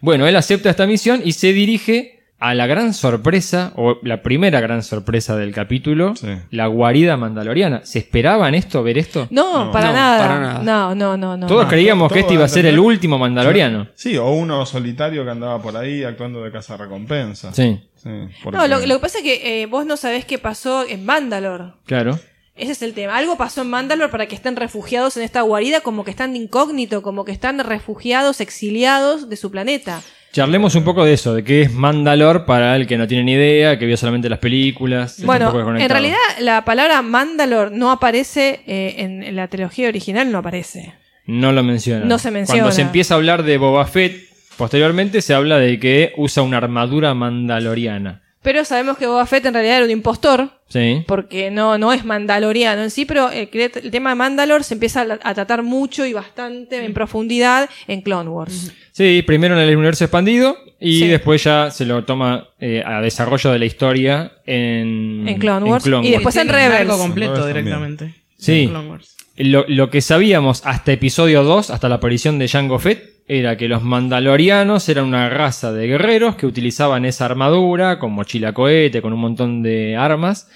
Bueno, 0.00 0.26
él 0.26 0.34
acepta 0.36 0.70
esta 0.70 0.86
misión 0.86 1.22
y 1.24 1.32
se 1.32 1.52
dirige 1.52 2.23
a 2.50 2.54
la 2.54 2.66
gran 2.66 2.92
sorpresa, 2.94 3.72
o 3.76 3.98
la 4.02 4.22
primera 4.22 4.60
gran 4.60 4.82
sorpresa 4.82 5.36
del 5.36 5.52
capítulo, 5.52 6.14
Sí. 6.16 6.28
la 6.50 6.66
guarida 6.66 7.16
mandaloriana. 7.16 7.84
¿Se 7.84 7.98
esperaban 8.00 8.54
esto, 8.54 8.82
ver 8.82 8.98
esto? 8.98 9.26
No, 9.30 9.66
No. 9.66 9.72
para, 9.72 9.88
No, 9.88 9.92
nada. 9.94 10.18
para 10.18 10.40
nada. 10.40 10.62
No, 10.62 10.94
no, 10.94 11.16
no, 11.16 11.36
no. 11.36 11.46
Todos 11.46 11.64
no. 11.64 11.68
creíamos 11.70 12.08
todo 12.08 12.14
que 12.14 12.20
este 12.20 12.34
iba 12.34 12.44
a 12.44 12.48
ser 12.48 12.66
el 12.66 12.78
último 12.78 13.18
mandaloriano. 13.18 13.88
Sí, 13.94 14.16
o 14.16 14.30
uno 14.30 14.66
solitario 14.66 15.24
que 15.24 15.30
andaba 15.30 15.62
por 15.62 15.76
ahí 15.76 16.04
actuando 16.04 16.42
de 16.42 16.50
casa 16.52 16.76
recompensa. 16.76 17.52
Sí, 17.54 17.80
Sí, 17.96 18.10
No, 18.52 18.66
lo, 18.68 18.84
lo 18.84 18.94
que 18.96 19.00
pasa 19.00 19.18
es 19.18 19.24
que 19.24 19.62
eh, 19.62 19.66
vos 19.66 19.86
no 19.86 19.96
sabés 19.96 20.26
qué 20.26 20.38
pasó 20.38 20.84
en 20.86 21.06
Mandalore. 21.06 21.72
claro. 21.86 22.18
Ese 22.56 22.70
es 22.70 22.82
el 22.82 22.94
tema. 22.94 23.16
Algo 23.16 23.36
pasó 23.36 23.62
en 23.62 23.70
Mandalore 23.70 24.12
para 24.12 24.26
que 24.28 24.36
estén 24.36 24.54
refugiados 24.54 25.16
en 25.16 25.24
esta 25.24 25.40
guarida, 25.40 25.80
como 25.80 26.04
que 26.04 26.12
están 26.12 26.34
de 26.34 26.38
incógnito, 26.38 27.02
como 27.02 27.24
que 27.24 27.32
están 27.32 27.58
refugiados, 27.58 28.40
exiliados 28.40 29.28
de 29.28 29.36
su 29.36 29.50
planeta. 29.50 30.02
Charlemos 30.34 30.74
un 30.74 30.82
poco 30.82 31.04
de 31.04 31.12
eso, 31.12 31.32
de 31.32 31.44
qué 31.44 31.62
es 31.62 31.72
Mandalor 31.72 32.44
para 32.44 32.74
el 32.74 32.88
que 32.88 32.98
no 32.98 33.06
tiene 33.06 33.22
ni 33.22 33.34
idea, 33.34 33.78
que 33.78 33.86
vio 33.86 33.96
solamente 33.96 34.28
las 34.28 34.40
películas. 34.40 35.22
Bueno, 35.24 35.78
en 35.78 35.88
realidad 35.88 36.18
la 36.40 36.64
palabra 36.64 37.02
Mandalore 37.02 37.70
no 37.70 37.92
aparece 37.92 38.62
eh, 38.66 38.96
en 38.98 39.36
la 39.36 39.46
trilogía 39.46 39.86
original, 39.86 40.32
no 40.32 40.38
aparece. 40.38 40.92
No 41.26 41.52
lo 41.52 41.62
menciona. 41.62 42.04
No 42.04 42.18
se 42.18 42.32
menciona. 42.32 42.62
Cuando 42.62 42.74
se 42.74 42.82
empieza 42.82 43.14
a 43.14 43.18
hablar 43.18 43.44
de 43.44 43.58
Boba 43.58 43.86
Fett, 43.86 44.28
posteriormente 44.56 45.22
se 45.22 45.34
habla 45.34 45.58
de 45.58 45.78
que 45.78 46.12
usa 46.16 46.42
una 46.42 46.56
armadura 46.56 47.14
mandaloriana. 47.14 48.23
Pero 48.44 48.64
sabemos 48.64 48.96
que 48.98 49.06
Boba 49.08 49.26
Fett 49.26 49.44
en 49.46 49.54
realidad 49.54 49.78
era 49.78 49.84
un 49.86 49.90
impostor, 49.90 50.50
Sí. 50.68 51.02
porque 51.08 51.50
no, 51.50 51.78
no 51.78 51.92
es 51.92 52.04
mandaloriano 52.04 52.82
en 52.82 52.90
sí, 52.90 53.04
pero 53.06 53.30
el, 53.30 53.48
el 53.52 53.90
tema 53.90 54.10
de 54.10 54.16
Mandalore 54.16 54.62
se 54.62 54.74
empieza 54.74 55.00
a, 55.02 55.18
a 55.22 55.34
tratar 55.34 55.62
mucho 55.62 56.04
y 56.06 56.12
bastante 56.12 56.84
en 56.84 56.92
profundidad 56.94 57.68
en 57.88 58.02
Clone 58.02 58.28
Wars. 58.30 58.72
Sí, 58.92 59.22
primero 59.26 59.58
en 59.60 59.66
el 59.68 59.74
universo 59.76 60.04
expandido 60.04 60.56
y 60.78 61.00
Sí. 61.00 61.08
después 61.08 61.42
ya 61.42 61.70
se 61.70 61.84
lo 61.86 62.04
toma 62.04 62.48
eh, 62.60 62.82
a 62.84 63.00
desarrollo 63.00 63.50
de 63.50 63.58
la 63.58 63.64
historia 63.64 64.32
en, 64.46 65.24
En 65.26 65.38
Clone 65.38 65.64
Wars. 65.70 65.86
Y 65.86 65.90
Wars. 65.90 66.10
después 66.10 66.36
en 66.36 66.48
Rebels. 66.50 66.92
completo 66.96 67.34
Rebels 67.34 67.48
directamente. 67.54 68.14
Sí. 68.36 68.66
Clone 68.68 68.90
Wars. 68.90 69.16
Lo, 69.36 69.64
lo 69.66 69.90
que 69.90 70.00
sabíamos 70.00 70.62
hasta 70.64 70.92
episodio 70.92 71.42
2, 71.44 71.70
hasta 71.70 71.88
la 71.88 71.96
aparición 71.96 72.38
de 72.38 72.46
Jango 72.48 72.78
Fett, 72.78 73.13
era 73.26 73.56
que 73.56 73.68
los 73.68 73.82
mandalorianos 73.82 74.88
eran 74.88 75.06
una 75.06 75.30
raza 75.30 75.72
de 75.72 75.86
guerreros 75.86 76.36
que 76.36 76.46
utilizaban 76.46 77.04
esa 77.04 77.24
armadura 77.24 77.98
con 77.98 78.12
mochila 78.12 78.52
cohete, 78.52 79.00
con 79.00 79.12
un 79.12 79.20
montón 79.20 79.62
de 79.62 79.96
armas, 79.96 80.50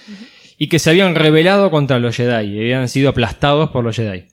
y 0.59 0.69
que 0.69 0.79
se 0.79 0.91
habían 0.91 1.15
rebelado 1.15 1.71
contra 1.71 1.99
los 1.99 2.17
Jedi, 2.17 2.47
y 2.47 2.59
habían 2.59 2.89
sido 2.89 3.09
aplastados 3.09 3.71
por 3.71 3.85
los 3.85 3.97
Jedi. 3.97 4.27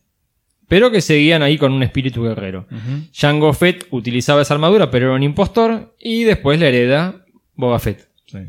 Pero 0.67 0.91
que 0.91 1.01
seguían 1.01 1.43
ahí 1.43 1.57
con 1.57 1.71
un 1.71 1.83
espíritu 1.83 2.23
guerrero. 2.23 2.67
Jango 3.13 3.53
Fett 3.53 3.87
utilizaba 3.91 4.41
esa 4.41 4.55
armadura, 4.55 4.91
pero 4.91 5.07
era 5.07 5.15
un 5.15 5.23
impostor, 5.23 5.95
y 5.99 6.23
después 6.23 6.59
le 6.59 6.67
hereda 6.67 7.25
Boba 7.53 7.79
Fett. 7.79 8.09
Sí. 8.25 8.39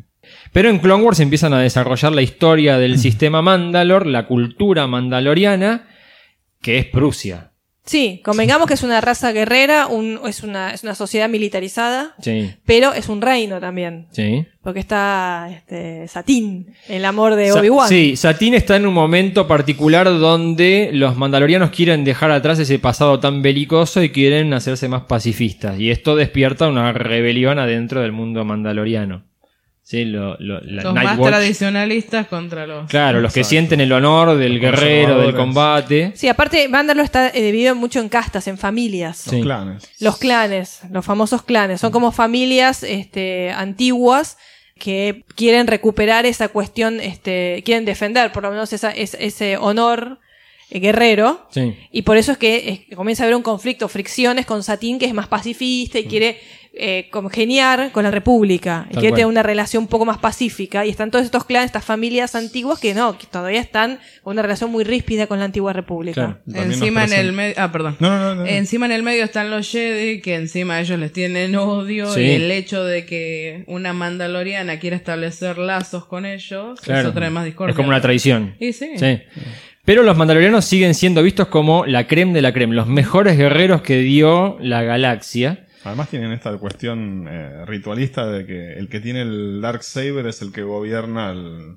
Pero 0.52 0.68
en 0.70 0.78
Clone 0.78 1.04
Wars 1.04 1.20
empiezan 1.20 1.52
a 1.52 1.60
desarrollar 1.60 2.12
la 2.12 2.22
historia 2.22 2.78
del 2.78 2.98
sistema 3.06 3.42
Mandalor, 3.42 4.06
la 4.06 4.26
cultura 4.26 4.86
mandaloriana, 4.88 5.88
que 6.60 6.78
es 6.78 6.86
Prusia. 6.86 7.52
Sí, 7.86 8.20
convengamos 8.24 8.66
que 8.66 8.74
es 8.74 8.82
una 8.82 9.00
raza 9.00 9.30
guerrera, 9.32 9.86
un- 9.86 10.18
es, 10.26 10.42
una, 10.42 10.72
es 10.74 10.82
una 10.82 10.96
sociedad 10.96 11.28
militarizada, 11.28 12.14
Sí, 12.20 12.50
pero 12.66 12.92
es 12.92 13.08
un 13.08 13.22
reino 13.22 13.60
también. 13.60 14.06
sí. 14.10 14.44
Porque 14.66 14.80
está 14.80 15.48
este, 15.52 16.08
Satín, 16.08 16.74
el 16.88 17.04
amor 17.04 17.36
de 17.36 17.52
Obi-Wan. 17.52 17.88
Sí, 17.88 18.16
Satine 18.16 18.56
está 18.56 18.74
en 18.74 18.84
un 18.88 18.94
momento 18.94 19.46
particular 19.46 20.06
donde 20.06 20.90
los 20.92 21.16
mandalorianos 21.16 21.70
quieren 21.70 22.02
dejar 22.02 22.32
atrás 22.32 22.58
ese 22.58 22.80
pasado 22.80 23.20
tan 23.20 23.42
belicoso 23.42 24.02
y 24.02 24.10
quieren 24.10 24.52
hacerse 24.54 24.88
más 24.88 25.02
pacifistas. 25.02 25.78
Y 25.78 25.92
esto 25.92 26.16
despierta 26.16 26.66
una 26.66 26.92
rebelión 26.92 27.60
adentro 27.60 28.00
del 28.00 28.10
mundo 28.10 28.44
mandaloriano. 28.44 29.22
Sí, 29.88 30.04
lo, 30.04 30.36
lo- 30.40 30.60
la 30.62 30.82
Los 30.82 30.94
Night 30.94 31.04
más 31.10 31.18
Watch- 31.18 31.28
tradicionalistas 31.28 32.26
contra 32.26 32.66
los. 32.66 32.90
Claro, 32.90 33.20
los 33.20 33.32
que 33.32 33.38
Exacto. 33.40 33.50
sienten 33.50 33.80
el 33.80 33.92
honor 33.92 34.36
del 34.36 34.54
Los 34.54 34.60
guerrero, 34.60 35.20
del 35.20 35.32
combate. 35.36 36.10
Sí, 36.16 36.26
aparte, 36.26 36.68
Mandalor 36.68 37.04
está 37.04 37.28
eh, 37.28 37.40
dividido 37.40 37.76
mucho 37.76 38.00
en 38.00 38.08
castas, 38.08 38.48
en 38.48 38.58
familias. 38.58 39.16
Sí. 39.30 39.40
Clanes. 39.42 39.88
Los 40.00 40.16
clanes, 40.18 40.80
los 40.90 41.04
famosos 41.04 41.42
clanes, 41.42 41.80
son 41.80 41.92
como 41.92 42.10
familias 42.10 42.82
este, 42.82 43.52
antiguas 43.52 44.38
que 44.76 45.24
quieren 45.36 45.68
recuperar 45.68 46.26
esa 46.26 46.48
cuestión, 46.48 46.98
este, 47.00 47.62
quieren 47.64 47.84
defender 47.84 48.32
por 48.32 48.42
lo 48.42 48.50
menos 48.50 48.72
esa, 48.72 48.90
es- 48.90 49.16
ese 49.20 49.56
honor 49.56 50.18
eh, 50.68 50.80
guerrero. 50.80 51.46
Sí. 51.50 51.76
Y 51.92 52.02
por 52.02 52.16
eso 52.16 52.32
es 52.32 52.38
que 52.38 52.84
es- 52.90 52.96
comienza 52.96 53.22
a 53.22 53.26
haber 53.26 53.36
un 53.36 53.42
conflicto, 53.44 53.88
fricciones 53.88 54.46
con 54.46 54.64
Satín, 54.64 54.98
que 54.98 55.06
es 55.06 55.14
más 55.14 55.28
pacifista 55.28 56.00
y 56.00 56.06
quiere 56.06 56.40
eh, 56.78 57.08
congeniar 57.10 57.90
con 57.92 58.04
la 58.04 58.10
República. 58.10 58.86
Y 58.90 58.92
Tal 58.94 59.00
quiere 59.00 59.08
cual. 59.10 59.16
tener 59.20 59.26
una 59.26 59.42
relación 59.42 59.84
un 59.84 59.88
poco 59.88 60.04
más 60.04 60.18
pacífica. 60.18 60.84
Y 60.84 60.90
están 60.90 61.10
todos 61.10 61.24
estos 61.24 61.44
clanes, 61.44 61.66
estas 61.66 61.84
familias 61.84 62.34
antiguas 62.34 62.78
que 62.78 62.94
no, 62.94 63.16
que 63.18 63.26
todavía 63.26 63.60
están 63.60 63.98
con 64.22 64.32
una 64.32 64.42
relación 64.42 64.70
muy 64.70 64.84
ríspida 64.84 65.26
con 65.26 65.38
la 65.38 65.46
antigua 65.46 65.72
República. 65.72 66.40
Claro. 66.50 66.66
Encima 66.66 67.04
en 67.04 67.12
el 67.14 67.32
medio. 67.32 67.54
Ah, 67.56 67.72
perdón. 67.72 67.96
No, 67.98 68.10
no, 68.10 68.34
no, 68.34 68.42
no. 68.42 68.46
Encima 68.46 68.86
en 68.86 68.92
el 68.92 69.02
medio 69.02 69.24
están 69.24 69.50
los 69.50 69.70
Jedi, 69.70 70.20
que 70.20 70.34
encima 70.34 70.80
ellos 70.80 70.98
les 70.98 71.12
tienen 71.12 71.56
odio. 71.56 72.12
Sí. 72.12 72.20
Y 72.20 72.30
el 72.32 72.50
hecho 72.50 72.84
de 72.84 73.06
que 73.06 73.64
una 73.66 73.92
mandaloriana 73.92 74.78
quiera 74.78 74.96
establecer 74.96 75.58
lazos 75.58 76.06
con 76.06 76.26
ellos, 76.26 76.80
Claro. 76.82 77.00
eso 77.08 77.12
trae 77.12 77.30
más 77.30 77.44
discordia. 77.44 77.70
Es 77.72 77.76
como 77.76 77.88
una 77.88 78.00
traición. 78.00 78.54
Y 78.60 78.72
sí. 78.72 78.90
Sí. 78.96 79.20
Pero 79.84 80.02
los 80.02 80.16
mandalorianos 80.16 80.64
siguen 80.64 80.94
siendo 80.94 81.22
vistos 81.22 81.46
como 81.46 81.86
la 81.86 82.08
creme 82.08 82.32
de 82.32 82.42
la 82.42 82.52
creme, 82.52 82.74
los 82.74 82.88
mejores 82.88 83.38
guerreros 83.38 83.82
que 83.82 83.98
dio 83.98 84.56
la 84.60 84.82
galaxia. 84.82 85.65
Además 85.86 86.08
tienen 86.10 86.32
esta 86.32 86.56
cuestión 86.58 87.26
eh, 87.30 87.64
ritualista 87.66 88.26
de 88.26 88.44
que 88.44 88.72
el 88.74 88.88
que 88.88 89.00
tiene 89.00 89.22
el 89.22 89.60
Dark 89.60 89.82
Saber 89.82 90.26
es 90.26 90.42
el 90.42 90.52
que 90.52 90.62
gobierna 90.62 91.30
al, 91.30 91.76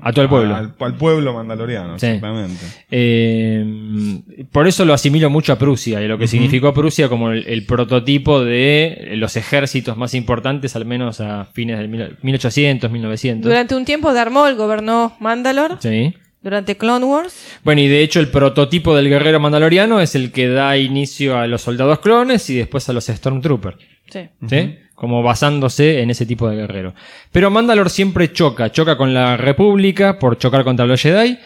A 0.00 0.12
todo 0.12 0.22
el 0.22 0.28
pueblo. 0.28 0.54
Al, 0.56 0.74
al 0.78 0.96
pueblo 0.96 1.34
mandaloriano, 1.34 1.98
Sí. 1.98 2.06
exactamente. 2.06 2.64
Eh, 2.90 4.20
por 4.50 4.66
eso 4.66 4.84
lo 4.84 4.92
asimilo 4.94 5.30
mucho 5.30 5.52
a 5.52 5.58
Prusia 5.58 6.00
y 6.02 6.08
lo 6.08 6.18
que 6.18 6.26
significó 6.26 6.72
Prusia 6.74 7.08
como 7.08 7.30
el, 7.30 7.46
el 7.46 7.64
prototipo 7.66 8.42
de 8.44 9.12
los 9.16 9.36
ejércitos 9.36 9.96
más 9.96 10.14
importantes, 10.14 10.74
al 10.76 10.84
menos 10.84 11.20
a 11.20 11.44
fines 11.46 11.78
del 11.78 11.88
mil- 11.88 12.16
1800, 12.22 12.90
1900. 12.90 13.44
Durante 13.48 13.74
un 13.74 13.84
tiempo 13.84 14.12
Darth 14.12 14.32
Maul 14.32 14.54
gobernó 14.56 15.14
Mandalor, 15.20 15.78
Sí. 15.80 16.14
Durante 16.44 16.76
Clone 16.76 17.04
Wars. 17.04 17.34
Bueno, 17.64 17.80
y 17.80 17.88
de 17.88 18.02
hecho 18.02 18.20
el 18.20 18.28
prototipo 18.28 18.94
del 18.94 19.08
guerrero 19.08 19.40
mandaloriano 19.40 20.00
es 20.00 20.14
el 20.14 20.30
que 20.30 20.46
da 20.48 20.76
inicio 20.76 21.36
a 21.38 21.46
los 21.48 21.62
soldados 21.62 21.98
clones 21.98 22.48
y 22.50 22.54
después 22.56 22.88
a 22.88 22.92
los 22.92 23.06
Stormtroopers. 23.06 23.78
Sí. 24.10 24.28
¿sí? 24.48 24.76
Como 24.94 25.22
basándose 25.22 26.02
en 26.02 26.10
ese 26.10 26.26
tipo 26.26 26.48
de 26.48 26.56
guerrero. 26.56 26.94
Pero 27.32 27.50
Mandalor 27.50 27.88
siempre 27.90 28.32
choca, 28.32 28.70
choca 28.70 28.96
con 28.96 29.12
la 29.14 29.36
República 29.36 30.18
por 30.18 30.38
chocar 30.38 30.62
contra 30.62 30.86
los 30.86 31.00
Jedi, 31.00 31.38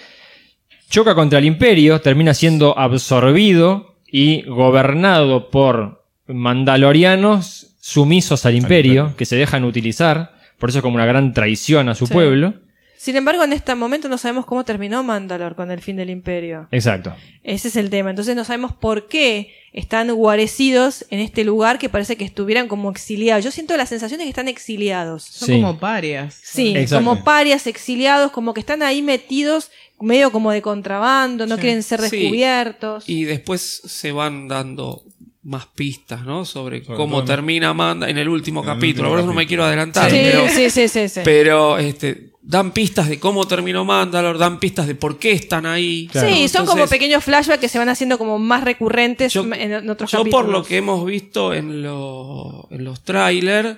choca 0.90 1.14
contra 1.14 1.38
el 1.38 1.44
Imperio, 1.46 2.00
termina 2.00 2.34
siendo 2.34 2.76
absorbido 2.78 3.94
y 4.10 4.42
gobernado 4.42 5.48
por 5.50 6.04
mandalorianos 6.26 7.76
sumisos 7.80 8.44
al 8.44 8.56
Imperio, 8.56 8.92
Imperio. 9.02 9.16
que 9.16 9.24
se 9.24 9.36
dejan 9.36 9.64
utilizar, 9.64 10.32
por 10.58 10.70
eso 10.70 10.78
es 10.78 10.82
como 10.82 10.96
una 10.96 11.06
gran 11.06 11.32
traición 11.32 11.88
a 11.88 11.94
su 11.94 12.06
Sí. 12.06 12.12
pueblo. 12.12 12.54
Sin 12.98 13.14
embargo, 13.16 13.44
en 13.44 13.52
este 13.52 13.74
momento 13.76 14.08
no 14.08 14.18
sabemos 14.18 14.44
cómo 14.44 14.64
terminó 14.64 15.04
Mandalor 15.04 15.54
con 15.54 15.70
el 15.70 15.80
fin 15.80 15.94
del 15.96 16.10
imperio. 16.10 16.66
Exacto. 16.72 17.14
Ese 17.44 17.68
es 17.68 17.76
el 17.76 17.90
tema. 17.90 18.10
Entonces 18.10 18.34
no 18.34 18.44
sabemos 18.44 18.72
por 18.72 19.06
qué 19.06 19.54
están 19.72 20.12
guarecidos 20.12 21.06
en 21.10 21.20
este 21.20 21.44
lugar 21.44 21.78
que 21.78 21.88
parece 21.88 22.16
que 22.16 22.24
estuvieran 22.24 22.66
como 22.66 22.90
exiliados. 22.90 23.44
Yo 23.44 23.50
siento 23.52 23.76
la 23.76 23.86
sensación 23.86 24.18
de 24.18 24.24
que 24.24 24.30
están 24.30 24.48
exiliados. 24.48 25.22
Son 25.22 25.46
Sí. 25.46 25.52
como 25.54 25.78
parias. 25.78 26.40
Sí, 26.42 26.74
Exacto. 26.76 27.04
como 27.04 27.22
parias 27.22 27.66
exiliados, 27.68 28.32
como 28.32 28.52
que 28.52 28.60
están 28.60 28.82
ahí 28.82 29.00
metidos 29.00 29.70
medio 30.00 30.30
como 30.32 30.50
de 30.52 30.60
contrabando, 30.62 31.46
no 31.46 31.54
Sí. 31.56 31.60
quieren 31.60 31.82
ser 31.84 32.00
Sí. 32.02 32.16
descubiertos. 32.18 33.08
Y 33.08 33.24
después 33.24 33.82
se 33.84 34.10
van 34.12 34.48
dando 34.48 35.02
más 35.42 35.66
pistas, 35.66 36.24
¿no? 36.24 36.44
Sobre, 36.44 36.84
Sobre 36.84 36.96
cómo 36.96 37.24
termina 37.24 37.72
Manda 37.74 38.08
en 38.10 38.18
el 38.18 38.28
último 38.28 38.60
En 38.60 38.66
capítulo. 38.66 39.16
eso 39.16 39.26
no 39.26 39.32
me 39.34 39.46
quiero 39.46 39.64
adelantar, 39.64 40.10
sí, 40.10 40.18
pero, 40.20 40.48
sí, 40.48 40.68
sí, 40.70 40.88
sí, 40.88 41.08
sí. 41.08 41.20
pero 41.24 41.78
este, 41.78 42.30
dan 42.50 42.72
pistas 42.72 43.10
de 43.10 43.20
cómo 43.20 43.46
terminó 43.46 43.84
Mandalor, 43.84 44.38
dan 44.38 44.58
pistas 44.58 44.86
de 44.86 44.94
por 44.94 45.18
qué 45.18 45.32
están 45.32 45.66
ahí. 45.66 46.08
Claro. 46.10 46.28
Sí, 46.28 46.48
son 46.48 46.64
como 46.64 46.86
pequeños 46.86 47.22
flashbacks 47.22 47.60
que 47.60 47.68
se 47.68 47.78
van 47.78 47.90
haciendo 47.90 48.16
como 48.16 48.38
más 48.38 48.64
recurrentes 48.64 49.34
Yo, 49.34 49.42
en, 49.44 49.52
en 49.54 49.90
otros 49.90 50.10
yo 50.10 50.20
capítulos. 50.20 50.44
por 50.46 50.52
lo 50.52 50.64
que 50.64 50.78
hemos 50.78 51.04
visto 51.04 51.52
en, 51.52 51.82
lo- 51.82 52.66
en 52.70 52.84
los 52.84 53.04
trailers, 53.04 53.76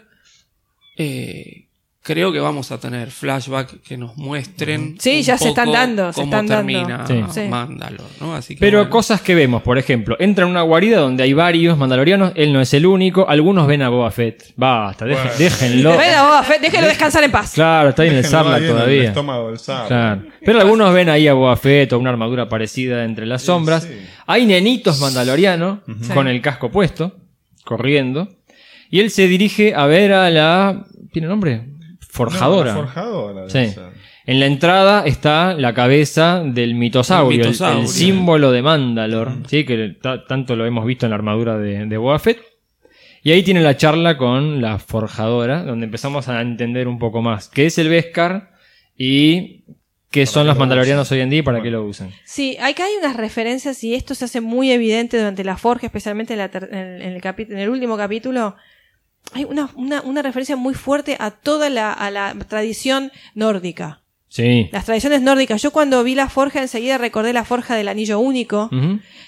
eh, 0.97 1.67
creo 2.03 2.33
que 2.33 2.41
vamos 2.41 2.73
a 2.73 2.81
tener 2.81 3.11
flashback 3.11 3.83
que 3.83 3.97
nos 3.99 4.17
muestren. 4.17 4.97
Sí, 4.99 5.19
un 5.19 5.23
ya 5.23 5.37
se 5.37 5.49
están 5.51 5.71
dando, 5.71 6.13
se 6.13 6.21
cómo 6.23 6.33
están 6.33 6.47
dando. 6.47 6.73
termina 6.73 7.07
Sí. 7.07 7.23
Sí. 7.43 7.49
Mandalor, 7.49 8.07
¿no? 8.21 8.35
Así 8.35 8.55
que 8.55 8.61
Pero 8.61 8.79
bueno. 8.79 8.91
cosas 8.91 9.21
que 9.21 9.35
vemos, 9.35 9.63
por 9.63 9.77
ejemplo, 9.77 10.17
entra 10.19 10.45
en 10.45 10.51
una 10.51 10.63
guarida 10.63 10.99
donde 11.01 11.23
hay 11.25 11.33
varios 11.35 11.77
mandalorianos, 11.77 12.33
él 12.37 12.53
no 12.55 12.61
es 12.61 12.73
el 12.75 12.87
único, 12.87 13.29
algunos 13.29 13.67
ven 13.67 13.83
a 13.83 13.91
Boba 13.91 14.11
Fett. 14.11 14.53
Basta, 14.57 15.05
deje- 15.05 15.21
Bueno. 15.23 15.39
déjenlo. 15.39 15.95
Bueno, 15.95 16.25
Boba 16.25 16.43
Fett, 16.43 16.61
déjelo 16.63 16.87
descansar 16.87 17.23
en 17.25 17.31
paz. 17.31 17.53
Claro, 17.53 17.91
está 17.91 18.03
ahí 18.03 18.09
en 18.09 18.15
el 18.17 18.23
Déjenlo 18.23 18.45
Sarlacc 18.45 18.57
ahí 18.63 18.65
en 18.65 18.71
El 18.71 18.77
todavía. 18.77 19.09
estómago 19.09 19.53
del. 19.53 19.87
Claro. 19.89 20.23
Pero 20.45 20.61
algunos 20.61 20.95
ven 20.95 21.09
ahí 21.11 21.29
a 21.29 21.35
Boba 21.35 21.57
Fett 21.57 21.93
o 21.93 21.99
una 21.99 22.11
armadura 22.11 22.49
parecida 22.49 23.05
entre 23.05 23.27
las 23.27 23.43
sombras. 23.43 23.83
sí. 23.85 23.91
Hay 24.27 24.47
nenitos 24.47 25.01
mandalorianos 25.01 25.81
con 26.15 26.29
el 26.29 26.41
casco 26.41 26.71
puesto, 26.71 27.17
corriendo. 27.65 28.29
Y 28.89 29.01
él 29.01 29.11
se 29.11 29.29
dirige 29.29 29.75
a 29.75 29.87
ver 29.87 30.13
a 30.13 30.31
la. 30.31 30.87
¿Tiene 31.13 31.29
nombre? 31.29 31.65
Forjadora. 32.11 32.73
No, 32.75 32.79
la 32.81 32.87
forjadora. 32.87 33.49
Sí. 33.51 33.75
En 34.27 34.39
la 34.41 34.47
entrada 34.47 35.05
está 35.07 35.55
la 35.55 35.73
cabeza 35.75 36.43
del 36.45 36.75
mitosaurio, 36.75 37.41
El 37.41 37.41
el, 37.41 37.47
mitosaurio. 37.49 37.81
el 37.83 37.89
símbolo 37.89 38.53
de 38.53 38.63
Mandalor, 38.63 39.33
¿sí? 39.49 39.65
que 39.65 39.97
ta- 40.01 40.25
tanto 40.27 40.57
lo 40.57 40.67
hemos 40.67 40.85
visto 40.87 41.07
en 41.07 41.11
la 41.11 41.17
armadura 41.17 41.59
de, 41.59 41.87
de 41.87 41.97
Boba 41.97 42.19
Fett. 42.19 42.39
Y 43.23 43.33
ahí 43.33 43.43
tiene 43.43 43.61
la 43.61 43.77
charla 43.77 44.17
con 44.17 44.63
la 44.63 44.79
forjadora, 44.79 45.63
donde 45.63 45.87
empezamos 45.87 46.29
a 46.29 46.41
entender 46.41 46.89
un 46.89 46.99
poco 46.99 47.21
más 47.23 47.49
qué 47.49 47.67
es 47.67 47.77
el 47.79 47.89
Beskar 47.89 48.53
y 48.97 49.65
qué 50.11 50.27
son 50.27 50.47
los 50.47 50.57
lo 50.57 50.61
mandalorianos 50.61 51.11
hoy 51.13 51.21
en 51.21 51.31
día 51.31 51.41
y 51.41 51.43
para 51.43 51.63
qué 51.63 51.71
lo 51.71 51.85
usan. 51.85 52.11
Sí, 52.25 52.57
acá 52.61 52.85
hay 52.85 52.93
unas 52.99 53.17
referencias 53.17 53.83
y 53.85 53.95
esto 53.95 54.15
se 54.15 54.25
hace 54.25 54.41
muy 54.41 54.71
evidente 54.73 55.19
durante 55.19 55.45
la 55.45 55.57
forja, 55.57 55.87
especialmente 55.87 56.33
en, 56.35 56.39
la 56.39 56.47
el, 56.47 57.21
en 57.23 57.59
el 57.59 57.69
último 57.69 57.97
capítulo. 57.97 58.57
Hay 59.33 59.45
una, 59.45 59.71
una, 59.77 60.01
una 60.03 60.23
referencia 60.23 60.57
muy 60.57 60.75
fuerte 60.75 61.17
a 61.21 61.31
toda 61.31 61.71
la, 61.71 61.93
a 61.93 62.11
la 62.11 62.35
tradición 62.49 63.13
nórdica. 63.35 64.01
Sí. 64.29 64.69
Las 64.73 64.85
tradiciones 64.85 65.23
nórdicas. 65.23 65.61
Yo 65.63 65.73
cuando 65.73 66.03
vi 66.05 66.15
la 66.15 66.29
forja 66.29 66.61
enseguida 66.63 66.99
recordé 66.99 67.33
la 67.33 67.45
forja 67.45 67.75
del 67.75 67.89
anillo 67.89 68.21
único, 68.21 68.71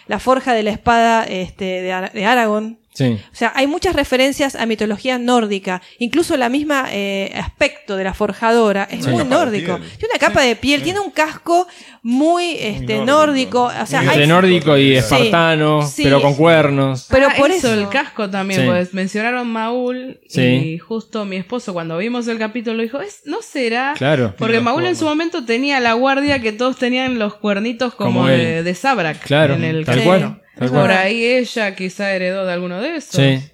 la 0.07 0.19
forja 0.21 0.55
de 0.55 0.63
la 0.63 0.71
espada 0.71 1.25
este, 1.25 1.65
de, 1.65 1.93
Ara- 1.93 2.11
de 2.15 2.25
Aragorn. 2.25 2.79
Sí. 2.95 3.19
O 3.33 3.35
sea, 3.35 3.53
hay 3.55 3.67
muchas 3.67 3.97
referencias 3.97 4.55
a 4.55 4.67
mitología 4.67 5.19
nórdica. 5.19 5.81
Incluso 5.99 6.37
la 6.37 6.49
misma 6.51 6.87
eh, 6.91 7.33
aspecto 7.35 7.97
de 7.97 8.05
la 8.05 8.13
forjadora 8.13 8.87
es 8.91 9.07
muy 9.07 9.25
nórdico. 9.25 9.77
Tiene 9.99 10.13
una 10.13 10.19
capa 10.19 10.43
de 10.43 10.57
piel, 10.57 10.83
tiene 10.83 11.01
un 11.01 11.11
casco 11.11 11.67
muy, 12.03 12.57
este, 12.59 12.99
nórdico. 12.99 13.05
nórdico. 13.07 13.63
O 13.83 13.87
sea, 13.87 14.01
Muy 14.01 14.09
hay- 14.11 14.15
Entre 14.17 14.27
nórdico 14.27 14.77
y 14.77 14.97
espartano, 14.97 15.87
Sí. 15.87 16.03
pero 16.05 16.21
con 16.21 16.35
cuernos. 16.35 17.07
Pero 17.11 17.29
Ah, 17.31 17.35
por 17.37 17.51
eso, 17.51 17.73
eso. 17.73 17.81
el 17.81 17.89
casco 17.89 18.29
también, 18.29 18.61
Sí. 18.61 18.67
pues 18.67 18.93
mencionaron 18.93 19.49
Maul 19.49 20.21
Sí. 20.29 20.43
y 20.43 20.79
justo 20.79 21.25
mi 21.25 21.37
esposo 21.37 21.73
cuando 21.73 21.97
vimos 21.99 22.29
el 22.29 22.39
capítulo 22.39 22.83
dijo, 22.83 23.01
"Es- 23.01 23.23
¿no 23.25 23.41
será? 23.43 23.95
Claro. 23.97 24.35
Porque 24.37 24.61
Maul 24.61 24.85
en 24.85 24.97
su 24.97 25.05
momento 25.05 25.45
tenía 25.45 25.81
la 25.81 25.95
guardia 25.95 26.41
que 26.41 26.53
todos 26.53 26.77
tenían 26.77 27.19
los 27.19 27.35
cuernitos 27.37 27.95
como, 27.95 28.21
Como 28.21 28.27
de, 28.27 28.63
de 28.63 28.75
Sabrak 28.75 29.21
Claro, 29.25 29.55
en 29.55 29.65
el 29.65 29.85
tal 29.85 30.03
cual. 30.03 30.43
Por 30.59 30.91
ahí 30.91 31.25
ella 31.25 31.75
quizá 31.75 32.13
heredó 32.15 32.45
de 32.47 32.53
alguno 32.53 32.81
de 32.81 32.97
esos. 32.97 33.15
Sí. 33.17 33.49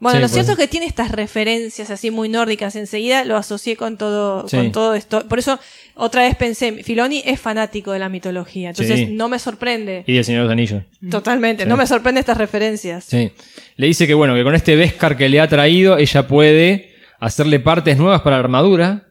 Bueno, 0.00 0.18
Sí, 0.18 0.22
lo 0.22 0.28
pues. 0.28 0.32
cierto 0.32 0.52
es 0.52 0.58
que 0.58 0.68
tiene 0.68 0.86
estas 0.86 1.10
referencias 1.12 1.88
así 1.88 2.10
muy 2.10 2.28
nórdicas. 2.28 2.76
Enseguida 2.76 3.24
lo 3.24 3.36
asocié 3.36 3.76
con 3.76 3.96
todo, 3.96 4.46
Sí. 4.48 4.56
con 4.56 4.72
todo 4.72 4.94
esto. 4.94 5.26
Por 5.28 5.38
eso, 5.38 5.58
otra 5.94 6.22
vez 6.24 6.36
pensé, 6.36 6.82
Filoni 6.82 7.22
es 7.24 7.40
fanático 7.40 7.92
de 7.92 7.98
la 8.00 8.08
mitología. 8.10 8.70
Entonces, 8.70 8.98
Sí. 9.00 9.06
no 9.06 9.28
me 9.28 9.38
sorprende. 9.38 10.04
Y 10.06 10.16
el 10.18 10.24
Señor 10.24 10.40
de 10.42 10.44
los 10.44 10.52
Anillos. 10.52 10.82
Totalmente. 11.10 11.64
No 11.64 11.76
me 11.76 11.86
sorprende 11.86 12.20
estas 12.20 12.36
referencias. 12.36 13.04
Sí. 13.04 13.32
Le 13.76 13.86
dice 13.86 14.06
que 14.06 14.14
bueno, 14.14 14.34
que 14.34 14.42
con 14.44 14.54
este 14.54 14.76
Beskar 14.76 15.16
que 15.16 15.28
le 15.28 15.40
ha 15.40 15.48
traído, 15.48 15.96
ella 15.96 16.26
puede 16.28 16.92
hacerle 17.18 17.58
partes 17.60 17.96
nuevas 17.96 18.20
para 18.20 18.36
la 18.36 18.40
armadura 18.44 19.04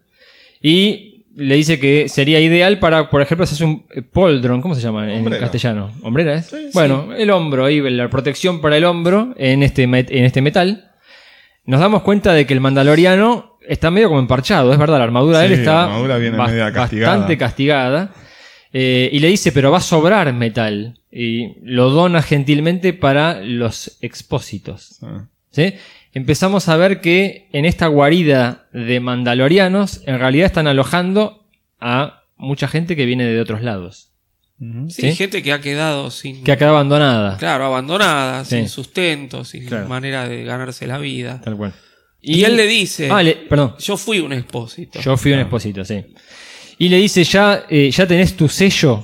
y 0.62 1.13
le 1.36 1.56
dice 1.56 1.80
que 1.80 2.08
sería 2.10 2.40
ideal 2.40 2.80
para, 2.80 3.10
por 3.10 3.22
ejemplo, 3.22 3.46
si 3.46 3.56
hace 3.56 3.64
un 3.64 3.86
eh, 3.94 4.02
poldron, 4.02 4.62
¿cómo 4.62 4.76
se 4.76 4.82
llama 4.82 5.12
en 5.12 5.26
castellano? 5.40 5.92
¿Hombrera 6.04 6.36
es? 6.36 6.54
bueno, 6.74 7.14
el 7.14 7.30
hombro, 7.32 7.66
ahí 7.66 7.82
la 7.90 8.10
protección 8.10 8.62
para 8.62 8.78
el 8.78 8.86
hombro 8.86 9.34
en 9.38 9.64
este, 9.64 9.84
en 9.84 10.26
este 10.26 10.42
metal. 10.42 10.92
Nos 11.66 11.80
damos 11.80 12.04
cuenta 12.04 12.34
de 12.34 12.46
que 12.46 12.54
el 12.54 12.60
mandaloriano 12.60 13.58
está 13.68 13.90
medio 13.90 14.10
como 14.10 14.20
emparchado, 14.20 14.72
es 14.74 14.78
verdad, 14.78 14.98
la 14.98 15.06
armadura 15.06 15.40
de 15.40 15.46
él 15.48 15.54
está 15.54 15.86
armadura 15.86 16.18
viene 16.18 16.38
castigada. 16.38 17.12
bastante 17.12 17.38
castigada. 17.38 18.14
Eh, 18.76 19.10
y 19.14 19.20
le 19.20 19.28
dice, 19.28 19.52
pero 19.52 19.72
va 19.72 19.78
a 19.78 19.82
sobrar 19.82 20.34
metal. 20.34 21.00
Y 21.12 21.60
lo 21.62 21.92
dona 21.92 22.24
gentilmente 22.24 22.92
para 22.94 23.40
los 23.42 23.98
expósitos. 24.02 24.98
Ah. 25.04 25.28
¿sí? 25.52 25.76
Empezamos 26.14 26.70
a 26.70 26.78
ver 26.78 27.02
que 27.02 27.48
en 27.54 27.66
esta 27.66 27.88
guarida 27.88 28.68
de 28.72 29.00
mandalorianos, 29.00 30.02
en 30.06 30.20
realidad 30.20 30.46
están 30.46 30.68
alojando 30.68 31.48
a 31.80 32.24
mucha 32.38 32.68
gente 32.68 32.96
que 32.96 33.06
viene 33.06 33.26
de 33.26 33.40
otros 33.42 33.62
lados. 33.64 34.10
Sí, 34.90 35.02
¿Sí? 35.02 35.16
gente 35.16 35.42
que 35.44 35.52
ha 35.52 35.60
quedado 35.60 36.10
sin. 36.12 36.44
que 36.44 36.52
ha 36.52 36.58
quedado 36.58 36.76
abandonada. 36.76 37.38
Claro, 37.38 37.66
abandonada, 37.66 38.46
Sí. 38.46 38.58
sin 38.58 38.70
sustento, 38.70 39.44
sin 39.44 39.66
Claro. 39.66 39.88
manera 39.90 40.30
de 40.30 40.44
ganarse 40.46 40.88
la 40.88 41.00
vida. 41.00 41.42
Tal 41.44 41.58
cual. 41.58 41.74
Y, 42.22 42.44
él 42.44 42.56
le 42.56 42.68
dice: 42.68 43.10
Ah, 43.12 43.22
le- 43.22 43.36
perdón. 43.36 43.76
Yo 43.80 43.98
fui 43.98 44.20
un 44.20 44.32
expósito. 44.32 45.02
Yo 45.02 45.18
fui 45.18 45.34
un 45.34 45.40
expósito, 45.40 45.84
sí. 45.84 46.06
Y 46.78 46.88
le 46.90 46.98
dice, 46.98 47.24
¿ya, 47.26 47.66
eh, 47.70 47.92
¿ya 47.92 48.08
tenés 48.08 48.38
tu 48.38 48.48
sello? 48.48 49.04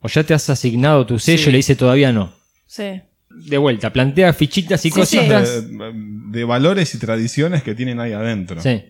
¿O 0.00 0.08
ya 0.08 0.24
te 0.24 0.34
has 0.34 0.50
asignado 0.50 1.06
tu 1.06 1.18
sello? 1.18 1.42
Sí. 1.44 1.48
Y 1.50 1.52
le 1.52 1.58
dice, 1.58 1.76
todavía 1.76 2.10
no. 2.12 2.32
Sí. 2.66 3.00
De 3.30 3.58
vuelta, 3.58 3.92
plantea 3.92 4.32
fichitas 4.32 4.84
y 4.86 4.90
Sí, 4.90 5.06
sí. 5.06 5.18
De, 6.36 6.44
valores 6.44 6.94
y 6.94 6.98
tradiciones 6.98 7.62
que 7.62 7.74
tienen 7.74 8.00
ahí 8.00 8.12
adentro. 8.12 8.60
Sí. 8.60 8.84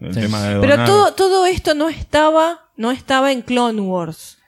El 0.00 0.14
Sí. 0.14 0.20
tema 0.20 0.42
de 0.42 0.60
Pero 0.60 0.84
todo, 0.84 1.14
todo 1.14 1.46
esto 1.46 1.74
no 1.74 1.88
estaba, 1.88 2.70
no 2.76 2.90
estaba 2.90 3.32
en 3.32 3.42
Clone 3.42 3.80
Wars. 3.80 4.38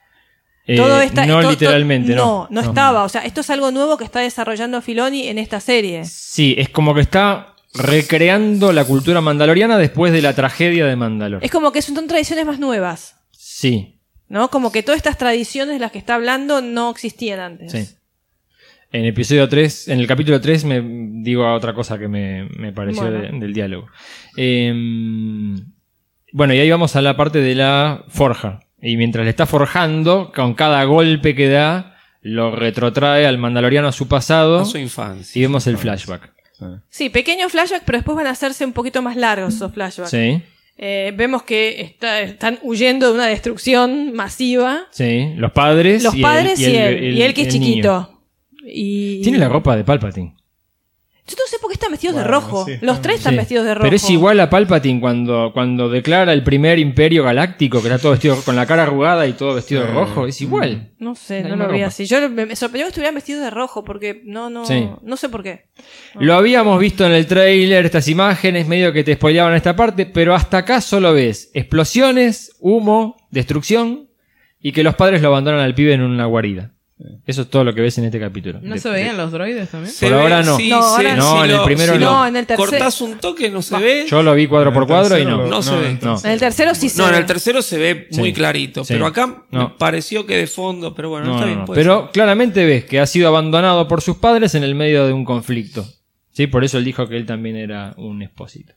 Eh, 0.67 0.75
Todo 0.77 0.99
esta- 0.99 1.25
no 1.27 1.41
literalmente, 1.49 2.15
no. 2.15 2.47
no. 2.49 2.61
estaba. 2.61 3.03
O 3.03 3.09
sea, 3.09 3.21
esto 3.23 3.41
es 3.41 3.49
algo 3.51 3.69
nuevo 3.71 3.97
que 3.97 4.03
está 4.03 4.19
desarrollando 4.21 4.81
Filoni 4.81 5.27
en 5.27 5.37
esta 5.37 5.59
serie. 5.59 6.05
Sí, 6.05 6.55
es 6.57 6.69
como 6.69 6.93
que 6.95 7.01
está 7.01 7.55
recreando 7.75 8.73
la 8.73 8.83
cultura 8.85 9.21
mandaloriana 9.21 9.77
después 9.77 10.11
de 10.11 10.21
la 10.21 10.33
tragedia 10.33 10.85
de 10.85 10.95
Mandalor. 10.95 11.43
Es 11.43 11.51
como 11.51 11.71
que 11.71 11.81
son 11.81 12.07
tradiciones 12.07 12.45
más 12.45 12.59
nuevas. 12.59 13.15
Sí, 13.31 13.91
¿No? 14.27 14.49
Como 14.49 14.71
que 14.71 14.81
todas 14.81 14.97
estas 14.97 15.19
tradiciones 15.19 15.75
de 15.75 15.79
las 15.79 15.91
que 15.91 15.99
está 15.99 16.15
hablando 16.15 16.59
no 16.61 16.89
existían 16.89 17.39
antes. 17.39 17.71
sí. 17.71 17.95
En 18.95 19.01
el 19.01 19.07
episodio 19.09 19.49
3, 19.49 19.89
en 19.89 19.99
el 19.99 20.07
capítulo 20.07 20.39
3 20.39 20.63
me 20.63 20.81
digo 21.21 21.51
otra 21.53 21.73
cosa 21.73 21.97
que 21.99 22.07
me, 22.07 22.47
me 22.57 22.71
pareció 22.71 23.03
Bueno. 23.03 23.19
de- 23.19 23.39
del 23.39 23.53
diálogo. 23.53 23.87
Eh, 24.37 24.71
bueno, 26.31 26.53
y 26.53 26.59
ahí 26.59 26.69
vamos 26.69 26.95
a 26.95 27.01
la 27.01 27.17
parte 27.17 27.39
de 27.41 27.55
la 27.55 28.05
forja. 28.07 28.61
Y 28.81 28.95
mientras 28.97 29.25
le 29.25 29.31
está 29.31 29.45
forjando, 29.45 30.31
con 30.33 30.53
cada 30.53 30.83
golpe 30.85 31.35
que 31.35 31.49
da, 31.49 31.97
lo 32.21 32.55
retrotrae 32.55 33.25
al 33.25 33.37
mandaloriano 33.37 33.87
a 33.87 33.91
su 33.91 34.07
pasado 34.07 34.59
A 34.59 34.65
su 34.65 34.77
infancia. 34.77 35.37
y 35.39 35.41
vemos 35.43 35.67
el 35.67 35.77
flashback. 35.77 36.31
Sí. 36.57 36.65
Sí, 36.89 37.09
pequeños 37.09 37.51
flashbacks, 37.51 37.83
pero 37.85 37.97
después 37.97 38.15
van 38.15 38.27
a 38.27 38.31
hacerse 38.31 38.63
un 38.65 38.71
poquito 38.73 39.01
más 39.01 39.17
largos 39.17 39.55
esos 39.55 39.73
flashbacks. 39.73 40.11
Sí, 40.11 40.41
Eh, 40.77 41.13
vemos 41.15 41.43
que 41.43 41.81
está- 41.81 42.21
están 42.21 42.59
huyendo 42.61 43.07
de 43.09 43.13
una 43.15 43.27
destrucción 43.27 44.13
masiva. 44.13 44.87
sí. 44.91 45.33
Los 45.35 45.51
padres. 45.53 46.03
Los 46.03 46.13
y 46.15 46.17
el- 46.17 46.21
padres 46.23 46.59
y, 46.59 46.65
él, 46.65 46.75
el- 46.75 47.13
y 47.17 47.21
él 47.21 47.33
que 47.33 47.41
es 47.43 47.53
el 47.55 47.59
niño. 47.61 48.09
Y... 48.65 49.21
Tiene 49.21 49.37
la 49.37 49.49
ropa 49.49 49.75
de 49.75 49.83
Palpatine. 49.83 50.35
Yo 51.27 51.33
no 51.39 51.47
sé 51.49 51.57
por 51.59 51.71
qué 51.71 51.73
están 51.73 51.89
vestidos 51.89 52.17
de 52.17 52.23
rojo. 52.23 52.65
sí, 52.65 52.73
Los 52.81 53.01
tres 53.01 53.15
están 53.17 53.33
Sí. 53.33 53.37
vestidos 53.37 53.65
de 53.65 53.73
rojo. 53.73 53.83
Pero 53.85 53.95
es 53.95 54.07
igual 54.11 54.39
a 54.41 54.47
Palpatine 54.51 55.01
cuando, 55.01 55.49
cuando 55.55 55.89
declara 55.89 56.31
el 56.33 56.43
primer 56.43 56.77
imperio 56.77 57.23
galáctico, 57.23 57.81
que 57.81 57.87
está 57.87 57.97
todo 57.97 58.11
vestido 58.11 58.39
con 58.45 58.55
la 58.55 58.67
cara 58.67 58.83
arrugada 58.83 59.25
y 59.25 59.33
todo 59.33 59.55
vestido 59.55 59.81
de 59.81 59.87
rojo. 59.91 60.27
Es 60.27 60.39
igual. 60.41 60.91
No 60.99 61.15
sé, 61.15 61.41
La 61.41 61.49
no 61.49 61.55
misma 61.55 61.67
lo 61.69 61.73
vi 61.73 61.81
así. 61.81 62.05
Yo 62.05 62.29
me 62.29 62.45
me 62.45 62.55
sorprendió 62.55 62.85
que 62.85 62.89
estuvieran 62.89 63.15
vestidos 63.15 63.41
de 63.43 63.49
rojo 63.49 63.83
porque 63.83 64.21
no, 64.23 64.51
no, 64.51 64.67
Sí. 64.67 64.87
no 65.01 65.17
sé 65.17 65.29
por 65.29 65.41
qué. 65.41 65.65
Lo 66.19 66.35
habíamos 66.35 66.79
visto 66.79 67.03
en 67.07 67.13
el 67.13 67.25
trailer, 67.25 67.85
estas 67.85 68.07
imágenes, 68.07 68.67
medio 68.67 68.93
que 68.93 69.03
te 69.03 69.15
spoileaban 69.15 69.55
esta 69.55 69.75
parte, 69.75 70.05
pero 70.05 70.35
hasta 70.35 70.59
acá 70.59 70.79
solo 70.79 71.11
ves 71.11 71.49
explosiones, 71.55 72.55
humo, 72.59 73.15
destrucción 73.31 74.09
y 74.59 74.73
que 74.73 74.83
los 74.83 74.93
padres 74.93 75.23
lo 75.23 75.29
abandonan 75.29 75.61
al 75.61 75.73
pibe 75.73 75.93
en 75.93 76.01
una 76.03 76.25
guarida. 76.27 76.74
Eso 77.25 77.41
es 77.41 77.49
todo 77.49 77.65
lo 77.65 77.73
que 77.75 77.81
ves 77.81 77.97
en 77.97 78.05
este 78.05 78.21
capítulo. 78.21 78.59
¿No 78.61 78.75
De- 78.75 78.79
se 78.79 78.89
veían 78.89 79.17
los 79.17 79.29
droides 79.29 79.69
también? 79.69 79.93
Por 79.99 80.09
ve- 80.11 80.15
ahora 80.15 80.43
no. 80.43 80.55
sí, 80.55 80.69
No, 80.69 80.77
ahora 80.77 81.15
no, 81.17 81.31
si 81.43 81.49
en 81.49 81.55
el 81.55 81.63
primero 81.65 81.93
si 81.93 81.99
no. 81.99 82.05
No, 82.11 82.27
en 82.27 82.35
el 82.37 82.47
tercer- 82.47 82.55
Cortás 82.55 83.01
un 83.01 83.17
toque, 83.19 83.49
no 83.49 83.61
se 83.61 83.77
ve. 83.77 84.05
Yo 84.09 84.23
lo 84.23 84.33
vi 84.33 84.47
cuadro 84.47 84.71
por 84.71 84.87
cuadro 84.87 85.15
y 85.17 85.19
tercero 85.19 85.37
no. 85.37 85.43
lo- 85.43 85.49
No 85.49 85.61
se 85.61 85.71
ve. 85.75 85.77
en 85.77 85.85
el 85.87 85.93
No. 85.95 85.99
tercero- 86.13 86.25
En 86.27 86.31
el 86.33 86.39
tercero 86.39 86.75
sí 86.75 86.87
se 86.89 86.97
No, 86.99 87.07
en 87.07 87.11
ve. 87.13 87.17
el 87.19 87.25
tercero 87.25 87.61
se 87.61 87.77
ve 87.77 88.07
muy 88.11 88.29
Sí. 88.29 88.33
clarito, 88.33 88.85
Sí. 88.85 88.93
pero 88.93 89.07
acá 89.07 89.43
No. 89.51 89.59
me 89.59 89.69
pareció 89.77 90.25
que 90.25 90.37
de 90.37 90.47
fondo, 90.47 90.95
pero 90.95 91.09
bueno, 91.09 91.25
No, 91.27 91.33
está 91.33 91.41
no, 91.41 91.47
bien. 91.47 91.59
no. 91.67 91.73
Pero 91.73 92.01
ser. 92.03 92.11
claramente 92.11 92.65
ves 92.65 92.85
que 92.85 93.01
ha 93.01 93.05
sido 93.07 93.27
abandonado 93.27 93.89
por 93.89 94.01
sus 94.01 94.15
padres 94.17 94.55
en 94.55 94.63
el 94.63 94.73
medio 94.75 95.05
de 95.05 95.11
un 95.11 95.25
conflicto. 95.25 95.85
¿Sí? 96.31 96.47
Por 96.47 96.63
eso 96.63 96.77
él 96.77 96.85
dijo 96.85 97.07
que 97.09 97.17
él 97.17 97.25
también 97.25 97.55
era 97.57 97.93
un 97.97 98.21
expósito. 98.21 98.73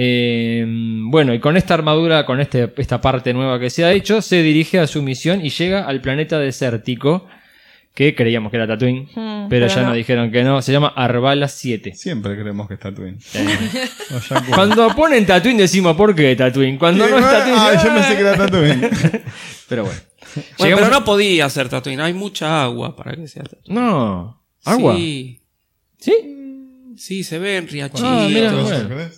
Eh, 0.00 0.64
bueno, 1.10 1.34
y 1.34 1.40
con 1.40 1.56
esta 1.56 1.74
armadura, 1.74 2.24
con 2.24 2.40
este, 2.40 2.72
esta 2.76 3.00
parte 3.00 3.34
nueva 3.34 3.58
que 3.58 3.68
se 3.68 3.84
ha 3.84 3.90
hecho, 3.92 4.22
se 4.22 4.42
dirige 4.44 4.78
a 4.78 4.86
su 4.86 5.02
misión 5.02 5.44
y 5.44 5.50
llega 5.50 5.86
al 5.88 6.00
planeta 6.00 6.38
desértico, 6.38 7.26
que 7.94 8.14
creíamos 8.14 8.52
que 8.52 8.58
era 8.58 8.68
Tatooine, 8.68 9.08
Mm, 9.16 9.48
pero, 9.48 9.48
pero 9.48 9.66
ya 9.66 9.80
no. 9.80 9.88
nos 9.88 9.96
dijeron 9.96 10.30
que 10.30 10.44
no, 10.44 10.62
se 10.62 10.70
llama 10.70 10.92
Arbala 10.94 11.48
7. 11.48 11.94
Siempre 11.96 12.38
creemos 12.38 12.68
que 12.68 12.74
está 12.74 12.94
Twin. 12.94 13.18
O 14.14 14.20
Jakku. 14.20 14.52
Cuando 14.52 14.88
ponen 14.94 15.26
Tatooine 15.26 15.58
decimos, 15.58 15.96
¿por 15.96 16.14
qué 16.14 16.36
Tatooine? 16.36 16.78
Cuando 16.78 17.08
no 17.08 17.18
es 17.18 17.24
Tatooine... 17.24 17.58
Ah, 17.58 17.82
yo 17.84 17.92
pensé 17.94 18.14
que 18.14 18.20
era 18.20 18.36
Tatooine. 18.36 18.90
Pero 19.68 19.82
bueno. 19.84 20.00
Bueno, 20.34 20.46
Llegamos- 20.58 20.88
pero 20.88 21.00
no 21.00 21.04
podía 21.04 21.48
ser 21.50 21.68
Tatooine, 21.68 22.00
hay 22.02 22.12
mucha 22.14 22.62
agua 22.62 22.94
para 22.94 23.16
que 23.16 23.26
sea 23.26 23.42
Tatooine. 23.42 23.74
No. 23.74 24.44
¿Agua? 24.64 24.94
Sí, 24.94 25.40
¿Sí? 25.98 26.12
Sí, 26.98 27.24
se 27.24 27.38
ve 27.38 27.56
en 27.56 27.68
riachitos. 27.68 28.02
Ah. 28.04 28.28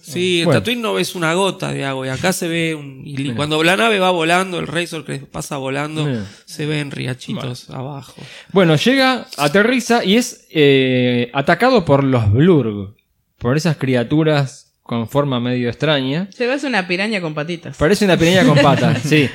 Sí, 0.01 0.41
en 0.41 0.45
Bueno. 0.47 0.61
Tatooine 0.61 0.83
no 0.83 0.95
ves 0.95 1.15
una 1.15 1.35
gota 1.35 1.73
de 1.73 1.85
agua 1.85 2.07
y 2.07 2.11
acá 2.11 2.33
se 2.33 2.49
ve 2.49 2.75
un... 2.75 3.03
y 3.05 3.33
Cuando 3.35 3.63
la 3.65 3.77
nave 3.77 3.99
va 3.99 4.11
volando, 4.11 4.59
el 4.59 4.67
Razor 4.67 5.05
que 5.05 5.19
pasa 5.19 5.57
volando, 5.57 6.05
Mira. 6.05 6.25
se 6.45 6.67
ve 6.67 6.81
en 6.81 6.91
riachitos 6.91 7.71
abajo. 7.71 8.23
Bueno, 8.53 8.77
llega, 8.77 9.27
aterriza 9.37 10.05
y 10.05 10.17
es 10.17 10.47
eh, 10.51 11.31
atacado 11.33 11.85
por 11.85 12.05
los 12.05 12.31
Blurg. 12.33 12.95
Por 13.39 13.57
esas 13.57 13.77
criaturas 13.79 14.75
con 14.83 15.09
forma 15.09 15.41
medio 15.41 15.69
extraña. 15.69 16.29
Se 16.37 16.47
ve 16.47 16.57
una 16.67 16.87
piraña 16.87 17.21
con 17.21 17.33
patitas. 17.33 17.77
Parece 17.77 18.05
una 18.05 18.17
pequeña 18.17 18.45
con 18.45 18.59
patas, 18.59 19.03
sí. 19.05 19.31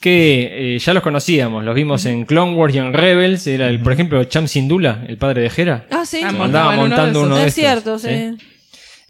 Que 0.00 0.76
eh, 0.76 0.78
ya 0.78 0.94
los 0.94 1.02
conocíamos, 1.02 1.64
los 1.64 1.74
vimos 1.74 2.06
en 2.06 2.24
Clone 2.24 2.54
Wars 2.54 2.72
y 2.74 2.78
en 2.78 2.92
Rebels. 2.92 3.46
Era, 3.48 3.68
el, 3.68 3.80
por 3.80 3.92
ejemplo, 3.92 4.22
Cham 4.24 4.46
Sindula, 4.46 5.04
el 5.08 5.18
padre 5.18 5.42
de 5.42 5.50
Hera. 5.56 5.86
Ah, 5.90 6.04
sí. 6.06 6.20
Ah, 6.22 6.28
Andaba 6.28 6.44
montaban 6.44 6.74
uno 6.78 6.82
de 6.84 6.88
montando 6.88 7.18
esos. 7.20 7.26
uno 7.26 7.36
de 7.36 7.42
es 7.48 7.58
estos. 7.58 8.00
cierto, 8.02 8.38
sí. 8.38 8.44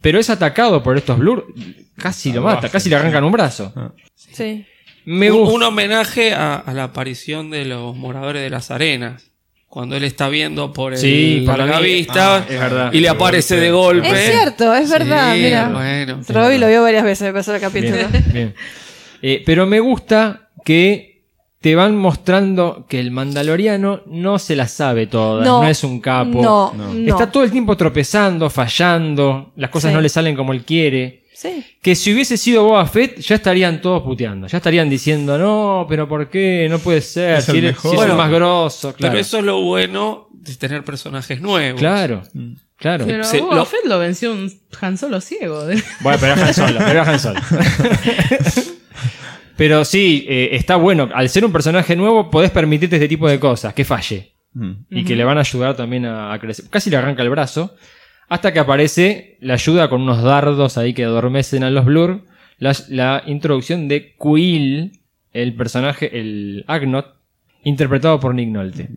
Pero 0.01 0.19
es 0.19 0.31
atacado 0.31 0.83
por 0.83 0.97
estos 0.97 1.19
Blur. 1.19 1.47
Casi 1.99 2.33
lo 2.33 2.41
mata, 2.43 2.69
casi 2.69 2.89
le 2.89 2.97
arrancan 2.97 3.25
un 3.25 3.33
brazo. 3.33 3.73
sí. 4.17 4.65
Me 5.05 5.31
un, 5.33 5.39
gusta. 5.41 5.55
un 5.55 5.63
homenaje 5.63 6.35
a, 6.35 6.57
a 6.57 6.75
la 6.75 6.85
aparición 6.85 7.51
de 7.51 7.65
los 7.65 7.97
moradores 7.97 8.43
de 8.43 8.51
las 8.51 8.71
arenas. 8.71 9.31
Cuando 9.67 9.97
él 9.97 10.05
está 10.05 10.29
viendo 10.29 10.73
por 10.73 10.93
el 10.95 10.99
Sí, 10.99 11.45
para 11.47 11.65
mí- 11.65 11.71
largavista 11.71 12.37
ah, 12.37 12.47
es 12.49 12.59
verdad. 12.61 12.93
y 12.93 13.01
le 13.01 13.09
aparece 13.09 13.57
de 13.57 13.71
golpe. 13.71 14.09
Es 14.09 14.31
cierto, 14.33 14.75
es 14.75 14.91
verdad, 14.91 15.35
Sí, 15.35 15.41
mira. 15.43 15.69
Bueno. 15.69 16.21
Robbie 16.29 16.59
lo 16.59 16.69
vio 16.69 16.83
varias 16.83 17.05
veces, 17.05 17.27
me 17.27 17.33
pasó 17.35 17.55
el 17.55 17.61
capítulo. 17.61 17.97
Bien, 18.09 18.25
bien. 18.33 18.55
Eh, 19.23 19.43
pero 19.45 19.67
me 19.67 19.81
gusta 19.81 20.48
que 20.65 21.23
te 21.61 21.75
van 21.75 21.97
mostrando 21.97 22.87
que 22.89 23.01
el 23.01 23.11
mandaloriano 23.11 24.03
no 24.07 24.39
se 24.39 24.55
la 24.55 24.69
sabe 24.69 25.07
todas, 25.09 25.45
no, 25.47 25.67
es 25.67 25.83
un 25.83 26.01
capo. 26.01 26.41
No. 26.77 26.93
Está 27.07 27.31
todo 27.33 27.43
el 27.43 27.51
tiempo 27.51 27.77
tropezando, 27.77 28.49
fallando, 28.49 29.53
las 29.57 29.71
cosas 29.71 29.91
Sí. 29.91 29.95
no 29.97 30.01
le 30.01 30.09
salen 30.09 30.37
como 30.37 30.53
él 30.53 30.65
quiere. 30.65 31.25
Sí. 31.35 31.65
Que 31.83 31.95
si 31.95 32.13
hubiese 32.13 32.37
sido 32.37 32.65
Boba 32.65 32.85
Fett, 32.87 33.19
ya 33.21 33.37
estarían 33.37 33.81
todos 33.81 34.03
puteando. 34.03 34.47
Ya 34.49 34.57
estarían 34.59 34.89
diciendo, 34.91 35.39
no, 35.39 35.87
pero 35.89 36.09
¿por 36.09 36.29
qué? 36.29 36.67
No 36.69 36.79
puede 36.81 37.01
ser. 37.01 37.39
Es 37.39 37.49
el 37.49 37.53
si, 37.53 37.59
él- 37.59 37.65
mejor. 37.67 37.91
si 37.93 37.97
es 37.97 38.03
el 38.11 38.17
más 38.17 38.31
grosso. 38.31 38.93
Claro, 38.95 39.13
Pero 39.13 39.21
eso 39.21 39.39
es 39.39 39.45
lo 39.45 39.61
bueno 39.63 40.27
de 40.33 40.55
tener 40.57 40.83
personajes 40.85 41.41
nuevos. 41.41 41.79
claro. 41.81 42.23
Mm. 42.35 42.53
claro. 42.77 43.05
Pero 43.07 43.25
Boba 43.43 43.55
lo- 43.57 43.65
Fett 43.67 43.85
lo 43.85 43.99
venció 44.01 44.33
un 44.33 44.53
Han 44.81 44.97
Solo 44.99 45.21
ciego. 45.21 45.65
Bueno, 46.01 46.19
pero 46.21 46.33
era 46.35 46.47
Han 46.47 46.55
Solo, 46.55 46.79
pero 46.79 46.91
era 46.91 47.03
Han 47.03 47.21
Solo. 47.21 47.41
Pero 49.59 49.85
sí, 49.85 50.25
eh, 50.29 50.51
está 50.53 50.77
bueno. 50.77 51.11
Al 51.13 51.29
ser 51.29 51.45
un 51.45 51.53
personaje 51.53 51.97
nuevo, 51.97 52.31
podés 52.31 52.53
permitirte 52.53 52.95
este 52.95 53.09
tipo 53.09 53.29
de 53.29 53.41
cosas, 53.41 53.75
que 53.75 53.85
falle. 53.85 54.33
Mm. 54.55 54.73
Y 54.91 55.05
que 55.05 55.17
le 55.17 55.25
van 55.25 55.37
a 55.37 55.41
ayudar 55.41 55.77
también 55.77 56.07
a, 56.07 56.33
a 56.33 56.39
crecer. 56.39 56.67
Casi 56.71 56.91
le 56.91 56.97
arranca 56.97 57.25
el 57.25 57.29
brazo. 57.29 57.75
Hasta 58.29 58.53
que 58.53 58.61
aparece 58.61 59.37
la 59.41 59.55
ayuda 59.55 59.91
con 59.91 60.03
unos 60.03 60.23
dardos 60.23 60.79
ahí 60.79 60.95
que 60.95 61.05
adormecen 61.05 61.65
a 61.65 61.71
los 61.71 61.85
Blur. 61.85 62.25
La, 62.59 62.73
la 62.89 63.25
introducción 63.27 63.89
de 63.89 64.15
Quill, 64.17 64.93
el 65.33 65.55
personaje, 65.55 66.19
el 66.19 66.65
Agnot, 66.69 67.17
interpretado 67.65 68.21
por 68.21 68.37
Nick 68.37 68.51
Nolte. 68.51 68.89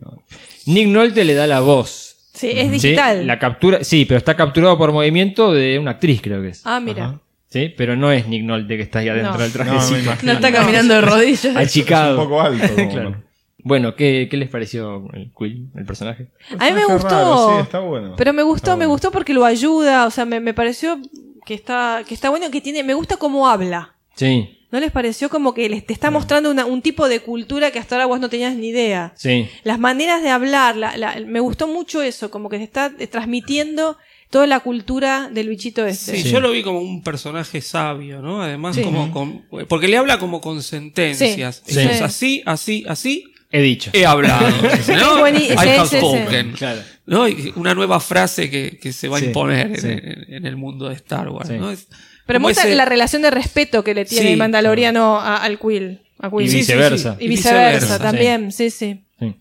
Nick 0.66 0.86
Nolte 0.86 1.24
le 1.24 1.34
da 1.34 1.48
la 1.48 1.58
voz. 1.58 2.30
Sí, 2.34 2.50
es 2.54 2.66
¿sí? 2.66 2.88
digital. 2.88 3.26
La 3.26 3.40
captura, 3.40 3.82
sí, 3.82 4.04
pero 4.04 4.18
está 4.18 4.36
capturado 4.36 4.78
por 4.78 4.92
movimiento 4.92 5.52
de 5.52 5.78
una 5.78 5.92
actriz, 5.92 6.22
creo 6.22 6.40
que 6.40 6.48
es. 6.48 6.62
Ah, 6.64 6.78
mira. 6.78 7.20
¿Sí? 7.52 7.72
Pero 7.76 7.94
no 7.96 8.10
es 8.10 8.26
Nick 8.26 8.42
Nolte 8.44 8.76
que 8.76 8.82
está 8.82 9.00
ahí 9.00 9.08
adentro 9.08 9.32
No. 9.34 9.38
del 9.38 9.48
No, 9.48 9.52
trajecito. 9.52 10.10
me. 10.10 10.16
No 10.22 10.32
está 10.32 10.52
caminando 10.52 10.94
de 10.94 11.00
rodillas. 11.02 11.54
achicado. 11.56 12.14
Es 12.14 12.18
un 12.18 12.24
poco 12.24 12.40
alto, 12.40 12.66
como- 12.74 12.90
Claro. 12.90 13.22
Bueno, 13.64 13.94
¿qué, 13.94 14.26
qué 14.28 14.36
les 14.36 14.48
pareció 14.48 15.08
el 15.12 15.30
Quill, 15.38 15.68
el 15.76 15.84
personaje? 15.84 16.26
A 16.58 16.64
mí 16.64 16.72
me 16.72 16.80
Personaje 16.80 16.92
gustó. 16.94 17.08
raro, 17.10 17.56
sí, 17.58 17.62
está 17.62 17.78
bueno. 17.78 18.14
Pero 18.16 18.32
me 18.32 18.42
gustó, 18.42 18.56
Está 18.56 18.70
me 18.72 18.76
bueno. 18.78 18.90
gustó 18.90 19.10
porque 19.12 19.32
lo 19.34 19.44
ayuda, 19.44 20.06
o 20.06 20.10
sea, 20.10 20.24
me, 20.24 20.40
me 20.40 20.52
pareció 20.52 20.98
que 21.46 21.54
está, 21.54 22.02
que 22.08 22.12
está 22.14 22.28
bueno, 22.30 22.50
que 22.50 22.60
tiene, 22.60 22.82
me 22.82 22.94
gusta 22.94 23.16
cómo 23.18 23.48
habla. 23.48 23.94
Sí, 24.16 24.58
¿No 24.72 24.80
les 24.80 24.90
pareció 24.90 25.28
como 25.28 25.52
que 25.54 25.68
les, 25.68 25.84
te 25.86 25.92
está 25.92 26.10
mostrando 26.10 26.50
una- 26.50 26.64
un 26.64 26.80
tipo 26.80 27.06
de 27.06 27.20
cultura 27.20 27.70
que 27.70 27.78
hasta 27.78 27.94
ahora 27.94 28.06
vos 28.06 28.18
no 28.20 28.28
tenías 28.30 28.56
ni 28.56 28.68
idea? 28.70 29.12
sí. 29.16 29.46
Las 29.64 29.78
maneras 29.78 30.22
de 30.22 30.30
hablar, 30.30 30.76
la- 30.76 30.96
la- 30.96 31.20
me 31.24 31.40
gustó 31.40 31.68
mucho 31.68 32.00
eso, 32.02 32.30
como 32.32 32.48
que 32.48 32.56
te 32.58 32.64
está 32.64 32.90
transmitiendo 33.10 33.96
toda 34.32 34.46
la 34.48 34.60
cultura 34.60 35.28
del 35.32 35.48
bichito 35.48 35.86
este. 35.86 36.16
Sí, 36.16 36.22
Sí. 36.24 36.30
yo 36.32 36.40
lo 36.40 36.50
vi 36.50 36.62
como 36.62 36.80
un 36.80 37.02
personaje 37.04 37.60
sabio, 37.60 38.20
¿no? 38.22 38.42
Además, 38.42 38.74
Sí. 38.74 38.82
como 38.82 39.12
con- 39.12 39.42
porque 39.68 39.86
le 39.88 39.98
habla 39.98 40.18
como 40.18 40.40
con 40.40 40.62
sentencias. 40.62 41.62
Sí. 41.64 41.78
Así, 42.02 42.42
así, 42.46 42.84
así, 42.88 43.24
He 43.50 43.60
dicho. 43.60 43.90
he 43.92 44.06
hablado. 44.06 44.46
¿no? 44.88 45.28
I 45.28 45.54
have 45.56 45.86
spoken. 45.86 46.52
Claro. 46.52 46.80
¿no? 47.04 47.28
Y 47.28 47.52
una 47.56 47.74
nueva 47.74 48.00
frase 48.00 48.48
que, 48.48 48.78
que 48.80 48.92
se 48.92 49.06
va 49.08 49.18
Sí, 49.18 49.24
a 49.24 49.28
imponer 49.28 49.66
en- 49.66 49.80
sí. 49.80 49.86
en, 49.88 50.34
en 50.34 50.46
el 50.46 50.56
mundo 50.56 50.88
de 50.88 50.94
Star 50.94 51.28
Wars. 51.28 51.48
Sí. 51.48 51.56
¿no? 51.58 51.70
Es 51.70 51.86
Pero 52.26 52.40
muestra 52.40 52.64
ese- 52.64 52.74
la 52.74 52.86
relación 52.86 53.20
de 53.22 53.30
respeto 53.30 53.84
que 53.84 53.92
le 53.94 54.04
tiene 54.06 54.26
Sí. 54.28 54.32
el 54.32 54.38
mandaloriano 54.38 55.18
a- 55.20 55.36
al 55.36 55.58
Quill. 55.58 56.00
a 56.18 56.30
Quill. 56.30 56.48
Y 56.48 56.54
viceversa. 56.54 57.16
sí. 57.18 57.24
Y 57.26 57.28
viceversa, 57.28 57.70
viceversa, 57.80 57.98
también, 58.02 58.50
sí, 58.52 58.70
sí. 58.70 59.04
Sí. 59.20 59.34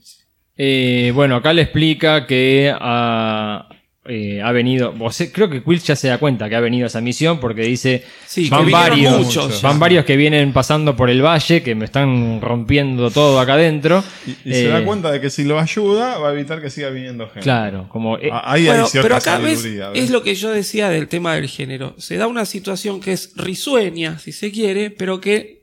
Eh, 0.58 1.12
bueno, 1.16 1.38
acá 1.38 1.54
le 1.54 1.62
explica 1.62 2.28
que 2.28 2.74
ha, 2.78 3.70
eh, 4.06 4.42
ha 4.42 4.52
venido. 4.52 4.96
o 5.00 5.12
sea, 5.12 5.32
creo 5.32 5.48
que 5.50 5.64
Quill 5.64 5.80
ya 5.80 5.96
se 5.96 6.08
da 6.08 6.18
cuenta 6.18 6.50
que 6.50 6.56
ha 6.56 6.60
venido 6.60 6.86
a 6.86 6.88
esa 6.88 7.02
misión 7.02 7.40
porque 7.40 7.62
dice: 7.62 8.04
Sí, 8.26 8.46
que 8.46 8.56
van 8.56 8.72
varios, 8.72 9.20
muchos. 9.26 9.62
van 9.62 9.80
varios 9.80 10.06
que 10.06 10.18
vienen 10.18 10.54
pasando 10.54 10.96
por 10.96 11.10
el 11.10 11.22
valle, 11.24 11.62
que 11.62 11.76
me 11.76 11.86
están 11.86 12.42
rompiendo 12.42 13.12
todo 13.12 13.40
acá 13.40 13.54
adentro. 13.54 14.04
Y, 14.26 14.50
y 14.50 14.54
se 14.54 14.68
da 14.70 14.80
Eh, 14.80 14.86
cuenta 14.86 15.12
de 15.12 15.22
que 15.22 15.30
si 15.30 15.44
lo 15.44 15.60
ayuda, 15.60 16.18
va 16.18 16.30
a 16.30 16.34
evitar 16.34 16.62
que 16.62 16.70
siga 16.72 16.90
viniendo 16.90 17.26
gente. 17.28 17.42
Claro, 17.42 17.88
como. 17.90 18.18
eh, 18.18 18.30
Ah, 18.32 18.54
Ahí 18.54 18.66
Bueno, 18.66 18.86
hay 18.86 18.90
pero 19.02 19.16
acá 19.16 19.38
ves, 19.38 19.60
sabiduría, 19.60 19.90
¿ves? 19.90 20.04
es 20.04 20.10
lo 20.10 20.24
que 20.24 20.34
yo 20.36 20.50
decía 20.52 20.90
del 20.90 21.08
tema 21.08 21.36
del 21.36 21.48
género. 21.48 21.94
Se 22.00 22.18
da 22.18 22.26
una 22.28 22.46
situación 22.46 23.02
que 23.02 23.12
es 23.14 23.34
risueña, 23.36 24.18
si 24.18 24.32
se 24.32 24.52
quiere, 24.52 24.90
pero 24.90 25.22
que 25.22 25.62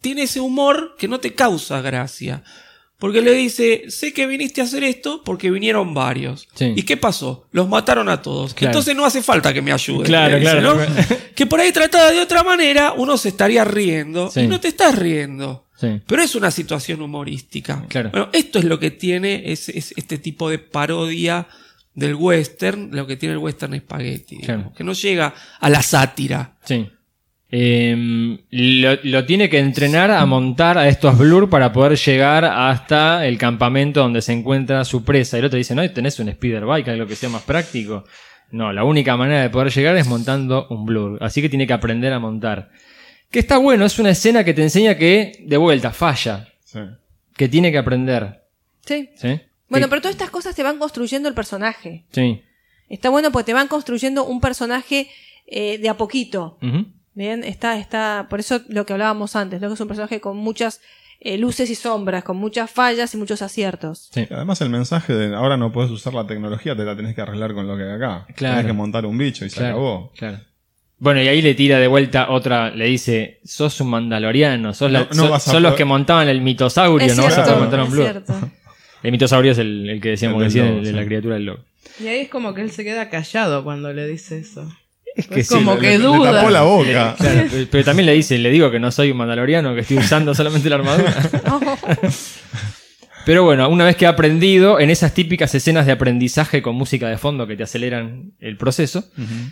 tiene 0.00 0.22
ese 0.24 0.38
humor 0.40 0.94
que 0.98 1.08
no 1.08 1.18
te 1.18 1.32
causa 1.34 1.80
gracia. 1.80 2.44
Porque 3.04 3.20
le 3.20 3.34
dice, 3.34 3.84
sé 3.88 4.14
que 4.14 4.26
viniste 4.26 4.62
a 4.62 4.64
hacer 4.64 4.82
esto 4.82 5.20
porque 5.22 5.50
vinieron 5.50 5.92
varios. 5.92 6.48
Sí. 6.54 6.72
¿Y 6.74 6.84
qué 6.84 6.96
pasó? 6.96 7.46
Los 7.52 7.68
mataron 7.68 8.08
a 8.08 8.22
todos. 8.22 8.54
Claro. 8.54 8.70
Entonces 8.70 8.96
no 8.96 9.04
hace 9.04 9.22
falta 9.22 9.52
que 9.52 9.60
me 9.60 9.72
ayudes. 9.72 10.08
Claro, 10.08 10.38
dice, 10.38 10.50
claro. 10.50 10.74
¿no? 10.76 10.86
que 11.34 11.44
por 11.44 11.60
ahí 11.60 11.70
tratada 11.70 12.12
de 12.12 12.20
otra 12.20 12.42
manera, 12.42 12.94
uno 12.96 13.18
se 13.18 13.28
estaría 13.28 13.62
riendo. 13.62 14.30
Sí. 14.30 14.40
Y 14.40 14.46
no 14.46 14.58
te 14.58 14.68
estás 14.68 14.98
riendo. 14.98 15.66
sí. 15.78 16.00
Pero 16.06 16.22
es 16.22 16.34
una 16.34 16.50
situación 16.50 17.02
humorística. 17.02 17.84
Claro. 17.90 18.08
Bueno, 18.08 18.30
esto 18.32 18.58
es 18.58 18.64
lo 18.64 18.78
que 18.78 18.90
tiene 18.90 19.52
es, 19.52 19.68
es 19.68 19.92
este 19.98 20.16
tipo 20.16 20.48
de 20.48 20.58
parodia 20.58 21.46
del 21.92 22.14
western, 22.14 22.88
lo 22.90 23.06
que 23.06 23.18
tiene 23.18 23.34
el 23.34 23.38
western 23.38 23.78
spaghetti, 23.80 24.36
digamos, 24.38 24.62
Claro. 24.62 24.76
que 24.78 24.82
no 24.82 24.94
llega 24.94 25.34
a 25.60 25.68
la 25.68 25.82
sátira. 25.82 26.56
Sí. 26.64 26.88
Eh, 27.50 28.36
lo, 28.50 28.98
lo 29.02 29.26
tiene 29.26 29.48
que 29.48 29.58
entrenar 29.58 30.10
a 30.10 30.26
montar 30.26 30.76
a 30.76 30.88
estos 30.88 31.16
blur 31.16 31.48
para 31.48 31.72
poder 31.72 31.96
llegar 31.96 32.44
hasta 32.44 33.26
el 33.26 33.38
campamento 33.38 34.00
donde 34.00 34.22
se 34.22 34.32
encuentra 34.32 34.84
su 34.84 35.04
presa. 35.04 35.36
Y 35.36 35.40
el 35.40 35.46
otro 35.46 35.58
dice, 35.58 35.74
no, 35.74 35.88
tenés 35.90 36.18
un 36.18 36.32
speeder 36.32 36.64
bike, 36.64 36.88
algo 36.88 37.06
que 37.06 37.16
sea 37.16 37.28
más 37.28 37.42
práctico. 37.42 38.04
No, 38.50 38.72
la 38.72 38.84
única 38.84 39.16
manera 39.16 39.42
de 39.42 39.50
poder 39.50 39.72
llegar 39.72 39.96
es 39.96 40.06
montando 40.06 40.66
un 40.68 40.84
blur. 40.84 41.18
Así 41.20 41.42
que 41.42 41.48
tiene 41.48 41.66
que 41.66 41.72
aprender 41.72 42.12
a 42.12 42.18
montar. 42.18 42.70
Que 43.30 43.40
está 43.40 43.58
bueno, 43.58 43.84
es 43.84 43.98
una 43.98 44.10
escena 44.10 44.44
que 44.44 44.54
te 44.54 44.62
enseña 44.62 44.96
que, 44.96 45.32
de 45.44 45.56
vuelta, 45.56 45.90
falla. 45.92 46.48
Sí. 46.64 46.78
Que 47.36 47.48
tiene 47.48 47.72
que 47.72 47.78
aprender. 47.78 48.44
Sí. 48.86 49.10
¿Sí? 49.16 49.40
Bueno, 49.68 49.88
pero 49.88 50.02
todas 50.02 50.14
estas 50.14 50.30
cosas 50.30 50.54
te 50.54 50.62
van 50.62 50.78
construyendo 50.78 51.28
el 51.28 51.34
personaje. 51.34 52.04
Sí. 52.12 52.42
Está 52.88 53.08
bueno 53.08 53.32
porque 53.32 53.46
te 53.46 53.54
van 53.54 53.66
construyendo 53.66 54.24
un 54.24 54.40
personaje 54.40 55.08
eh, 55.46 55.78
de 55.78 55.88
a 55.88 55.96
poquito. 55.96 56.58
Bien, 57.14 57.44
está, 57.44 57.78
está, 57.78 58.26
por 58.28 58.40
eso 58.40 58.60
lo 58.68 58.84
que 58.86 58.92
hablábamos 58.92 59.36
antes, 59.36 59.60
lo 59.60 59.68
que 59.68 59.74
es 59.74 59.80
un 59.80 59.88
personaje 59.88 60.20
con 60.20 60.36
muchas 60.36 60.80
eh, 61.20 61.38
luces 61.38 61.70
y 61.70 61.74
sombras, 61.74 62.24
con 62.24 62.36
muchas 62.36 62.70
fallas 62.70 63.14
y 63.14 63.16
muchos 63.16 63.40
aciertos. 63.40 64.10
Sí. 64.12 64.26
Y 64.28 64.34
Además 64.34 64.60
el 64.60 64.70
mensaje 64.70 65.14
de 65.14 65.34
ahora 65.34 65.56
no 65.56 65.70
puedes 65.72 65.90
usar 65.90 66.12
la 66.12 66.26
tecnología, 66.26 66.76
te 66.76 66.84
la 66.84 66.96
tenés 66.96 67.14
que 67.14 67.20
arreglar 67.22 67.54
con 67.54 67.66
lo 67.68 67.76
que 67.76 67.84
hay 67.84 67.92
acá. 67.92 68.26
Claro. 68.34 68.56
Tenés 68.56 68.66
que 68.66 68.72
montar 68.72 69.06
un 69.06 69.16
bicho 69.16 69.44
y 69.46 69.50
se 69.50 69.56
Claro, 69.58 69.74
acabó. 69.74 70.12
claro. 70.16 70.40
Bueno, 70.98 71.22
y 71.22 71.28
ahí 71.28 71.42
le 71.42 71.54
tira 71.54 71.78
de 71.78 71.86
vuelta 71.86 72.30
otra, 72.30 72.70
le 72.70 72.86
dice, 72.86 73.40
sos 73.44 73.80
un 73.80 73.90
mandaloriano, 73.90 74.72
sos, 74.74 74.90
la- 74.90 75.00
No- 75.00 75.06
no 75.10 75.14
so- 75.24 75.30
vas 75.30 75.48
a 75.48 75.52
son 75.52 75.62
los 75.62 75.74
que 75.74 75.84
montaban 75.84 76.28
el 76.28 76.40
mitosaurio, 76.40 77.06
Es 77.06 77.16
no 77.16 77.24
vas 77.24 77.32
a 77.32 77.44
cierto, 77.44 77.50
poder 77.52 77.62
montar 77.62 77.80
un 77.80 77.86
es 77.86 77.92
blue. 77.92 78.02
cierto. 78.02 78.50
El 79.02 79.12
mitosaurio 79.12 79.52
es 79.52 79.58
el, 79.58 79.90
el 79.90 80.00
que 80.00 80.08
decíamos 80.10 80.36
El 80.42 80.48
que 80.48 80.54
decía, 80.58 80.64
lobo, 80.64 80.78
el 80.78 80.84
de 80.86 80.92
la 80.92 81.04
criatura 81.04 81.34
del 81.34 81.44
lobo. 81.44 81.60
Y 82.00 82.06
ahí 82.06 82.20
es 82.20 82.28
como 82.30 82.54
que 82.54 82.62
él 82.62 82.70
se 82.70 82.84
queda 82.84 83.10
callado 83.10 83.62
cuando 83.62 83.92
le 83.92 84.06
dice 84.08 84.38
eso. 84.38 84.66
Es 85.16 85.28
Es 85.30 85.48
como 85.48 85.74
Le- 85.74 85.80
que 85.80 85.86
le- 85.90 85.98
le 85.98 86.04
duda. 86.04 86.32
tapó 86.32 86.50
la 86.50 86.60
Le- 86.60 86.66
boca. 86.66 87.14
claro, 87.18 87.44
pero, 87.50 87.66
pero 87.70 87.84
también 87.84 88.06
le 88.06 88.12
dice, 88.14 88.36
le 88.38 88.50
digo 88.50 88.70
que 88.70 88.80
no 88.80 88.90
soy 88.90 89.10
un 89.12 89.16
mandaloriano, 89.18 89.74
que 89.74 89.80
estoy 89.82 89.98
usando 89.98 90.34
solamente 90.34 90.68
la 90.68 90.76
armadura. 90.76 91.14
Pero 93.26 93.42
bueno, 93.42 93.70
una 93.70 93.86
vez 93.86 93.96
que 93.96 94.04
ha 94.04 94.10
aprendido, 94.10 94.78
en 94.78 94.90
esas 94.90 95.14
típicas 95.14 95.54
escenas 95.54 95.86
de 95.86 95.92
aprendizaje 95.92 96.60
con 96.60 96.74
música 96.76 97.08
de 97.08 97.16
fondo 97.16 97.46
que 97.46 97.56
te 97.56 97.62
aceleran 97.62 98.32
el 98.38 98.58
proceso, 98.58 99.02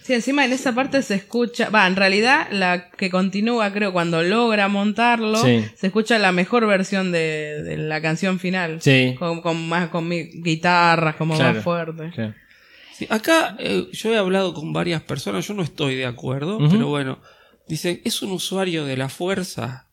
Sí, 0.02 0.12
encima 0.12 0.44
en 0.44 0.52
esa 0.52 0.74
parte 0.74 1.01
se 1.01 1.14
escucha, 1.14 1.70
va, 1.70 1.86
en 1.86 1.97
realidad 1.97 2.48
la 2.51 2.90
que 2.90 3.09
continúa, 3.09 3.72
creo, 3.72 3.94
cuando 3.94 4.22
logra 4.22 4.68
montarlo, 4.68 5.39
Sí. 5.43 5.64
se 5.74 5.86
escucha 5.86 6.18
la 6.18 6.32
mejor 6.32 6.66
versión 6.66 7.12
de, 7.12 7.62
de 7.62 7.78
la 7.78 8.02
canción 8.02 8.39
final. 8.39 8.76
Sí. 8.82 9.14
Con, 9.18 9.40
con 9.40 9.66
más 9.66 9.89
con 9.89 10.06
mi- 10.06 10.24
guitarras, 10.43 11.16
como 11.16 11.34
Claro. 11.34 11.55
más 11.55 11.64
fuerte. 11.64 12.10
claro. 12.14 12.34
Sí, 12.94 13.06
acá 13.10 13.56
eh, 13.59 13.89
yo 13.93 14.12
he 14.12 14.19
hablado 14.19 14.55
con 14.55 14.73
varias 14.73 15.02
personas, 15.02 15.47
yo 15.47 15.55
no 15.55 15.62
estoy 15.62 15.94
de 15.94 16.06
acuerdo, 16.06 16.59
pero 16.70 16.89
bueno, 16.89 17.19
dicen, 17.69 18.01
¿es 18.05 18.23
un 18.23 18.32
usuario 18.32 18.85
de 18.85 18.97
la 18.97 19.09
fuerza? 19.09 19.89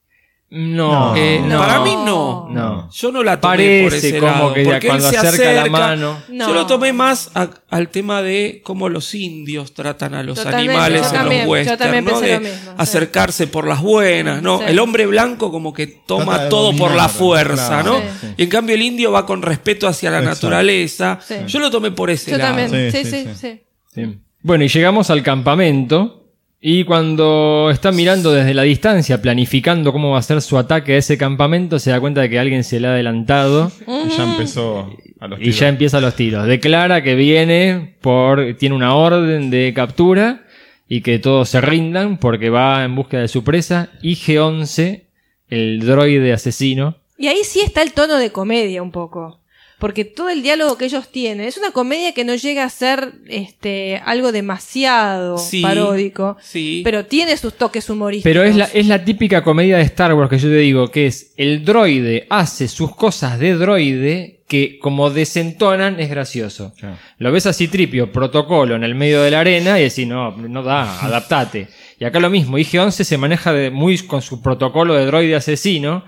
No, 0.51 1.15
Eh, 1.15 1.41
no. 1.45 1.59
Para 1.59 1.81
mí 1.81 1.93
no. 2.05 2.47
No. 2.49 2.89
Yo 2.91 3.11
no 3.11 3.21
la 3.23 3.39
tomé 3.39 3.81
por 3.83 3.89
Parece 3.91 4.07
ese 4.09 4.19
como 4.19 4.31
lado, 4.31 4.53
que 4.55 4.63
porque 4.63 4.87
cuando 4.87 5.07
él 5.07 5.13
se 5.13 5.17
acerca 5.19 5.51
la 5.63 5.69
mano. 5.69 6.17
No. 6.29 6.47
Yo 6.47 6.53
lo 6.55 6.65
tomé 6.65 6.91
más 6.91 7.29
a- 7.35 7.49
al 7.69 7.89
tema 7.89 8.23
de 8.23 8.61
cómo 8.63 8.89
los 8.89 9.13
indios 9.13 9.73
tratan 9.75 10.15
a 10.15 10.23
los 10.23 10.37
Totalmente, 10.37 10.71
animales 10.71 11.01
yo 11.03 11.07
en 11.07 11.13
también, 11.13 11.39
los 11.41 11.45
yo 11.45 11.51
westerns, 11.51 11.79
también 11.79 12.05
¿no? 12.05 12.19
De 12.19 12.33
lo 12.33 12.39
mismo, 12.39 12.55
sí. 12.55 12.69
acercarse 12.77 13.45
por 13.47 13.67
las 13.67 13.81
buenas, 13.81 14.41
¿no? 14.41 14.57
Sí. 14.57 14.63
El 14.67 14.79
hombre 14.79 15.05
blanco 15.05 15.51
como 15.51 15.71
que 15.71 15.85
toma 15.85 16.33
Trata 16.35 16.49
todo 16.49 16.75
por 16.75 16.95
la 16.95 17.09
fuerza, 17.09 17.67
claro. 17.67 17.99
¿no? 17.99 17.99
Sí. 18.19 18.27
Y 18.37 18.43
en 18.43 18.49
cambio 18.49 18.73
el 18.75 18.81
indio 18.81 19.11
va 19.11 19.27
con 19.27 19.43
respeto 19.43 19.87
hacia 19.87 20.09
la 20.09 20.17
Exacto. 20.19 20.47
naturaleza. 20.47 21.19
Sí. 21.25 21.35
Yo 21.45 21.59
lo 21.59 21.69
tomé 21.69 21.91
por 21.91 22.09
ese 22.09 22.31
Yo 22.31 22.37
lado. 22.39 22.55
también, 22.57 22.91
Sí, 22.91 23.03
sí, 23.03 23.11
sí, 23.11 23.11
sí, 23.11 23.29
sí. 23.35 23.35
sí. 23.39 23.61
Sí. 24.03 24.19
Bueno, 24.41 24.63
y 24.63 24.67
llegamos 24.67 25.09
al 25.11 25.21
campamento. 25.21 26.18
Y 26.61 26.83
cuando 26.83 27.69
está 27.71 27.91
mirando 27.93 28.33
desde 28.33 28.53
la 28.53 28.63
distancia, 28.63 29.21
planificando 29.21 29.93
cómo 29.93 30.11
va 30.11 30.19
a 30.19 30.21
ser 30.21 30.41
su 30.41 30.57
ataque 30.57 30.95
a 30.95 30.97
ese 30.97 31.17
campamento, 31.17 31.79
se 31.79 31.91
da 31.91 32.01
cuenta 32.01 32.19
de 32.21 32.29
que 32.29 32.37
alguien 32.37 32.65
se 32.65 32.81
le 32.81 32.87
ha 32.87 32.91
adelantado 32.91 33.71
Y 33.87 34.09
ya 34.09 34.23
empezó 34.29 34.93
a 35.21 35.27
los 35.29 35.39
y 35.39 35.43
tiros. 35.43 35.59
ya 35.59 35.67
empieza 35.69 36.01
los 36.01 36.15
tiros. 36.15 36.45
Declara 36.45 37.01
que 37.01 37.15
viene 37.15 37.95
por. 38.01 38.55
tiene 38.57 38.75
una 38.75 38.93
orden 38.95 39.49
de 39.49 39.73
captura 39.73 40.43
y 40.89 40.99
que 41.01 41.17
todos 41.19 41.47
se 41.47 41.61
rindan 41.61 42.17
porque 42.17 42.49
va 42.49 42.83
en 42.83 42.93
busca 42.93 43.19
de 43.19 43.29
su 43.29 43.45
presa. 43.45 43.89
IG-11, 44.03 45.03
el 45.49 45.79
droide 45.85 46.33
asesino. 46.33 46.97
Y 47.17 47.27
ahí 47.27 47.43
sí 47.43 47.61
está 47.61 47.83
el 47.83 47.93
tono 47.93 48.17
de 48.17 48.31
comedia 48.31 48.83
un 48.83 48.91
poco. 48.91 49.39
Porque 49.79 50.03
todo 50.05 50.29
el 50.29 50.43
diálogo 50.43 50.77
que 50.77 50.85
ellos 50.85 51.09
tienen 51.09 51.47
es 51.47 51.57
una 51.57 51.71
comedia 51.71 52.13
que 52.13 52.25
no 52.25 52.35
llega 52.35 52.65
a 52.65 52.69
ser 52.69 53.13
este 53.27 54.01
algo 54.05 54.31
demasiado 54.33 55.37
Sí, 55.37 55.61
paródico. 55.61 56.37
sí. 56.41 56.81
Pero 56.83 57.05
tiene 57.05 57.37
sus 57.37 57.53
toques 57.53 57.89
humorísticos. 57.89 58.29
Pero 58.29 58.43
es 58.43 58.55
la, 58.55 58.65
es 58.65 58.87
la 58.87 59.03
típica 59.05 59.43
comedia 59.43 59.77
de 59.77 59.83
Star 59.83 60.13
Wars 60.13 60.29
que 60.29 60.37
yo 60.37 60.49
te 60.49 60.57
digo, 60.57 60.89
que 60.89 61.07
es 61.07 61.33
el 61.37 61.63
droide 61.63 62.27
hace 62.29 62.67
sus 62.67 62.95
cosas 62.95 63.39
de 63.39 63.55
droide 63.55 64.41
que 64.47 64.79
como 64.79 65.09
desentonan 65.11 65.99
es 65.99 66.09
gracioso. 66.09 66.73
Claro. 66.77 66.97
Lo 67.19 67.31
ves 67.31 67.45
así 67.45 67.67
tripio, 67.67 68.11
protocolo 68.11 68.75
en 68.75 68.83
el 68.83 68.95
medio 68.95 69.21
de 69.21 69.31
la 69.31 69.39
arena 69.41 69.79
y 69.79 69.83
decís, 69.83 70.07
no, 70.07 70.35
no 70.35 70.63
da, 70.63 70.99
adaptate. 71.05 71.67
Y 71.99 72.05
acá 72.05 72.19
lo 72.19 72.29
mismo, 72.29 72.57
IG-11 72.57 73.03
se 73.03 73.17
maneja 73.17 73.53
de, 73.53 73.69
muy 73.69 73.97
con 73.99 74.21
su 74.21 74.41
protocolo 74.41 74.95
de 74.95 75.05
droide 75.05 75.35
asesino. 75.35 76.03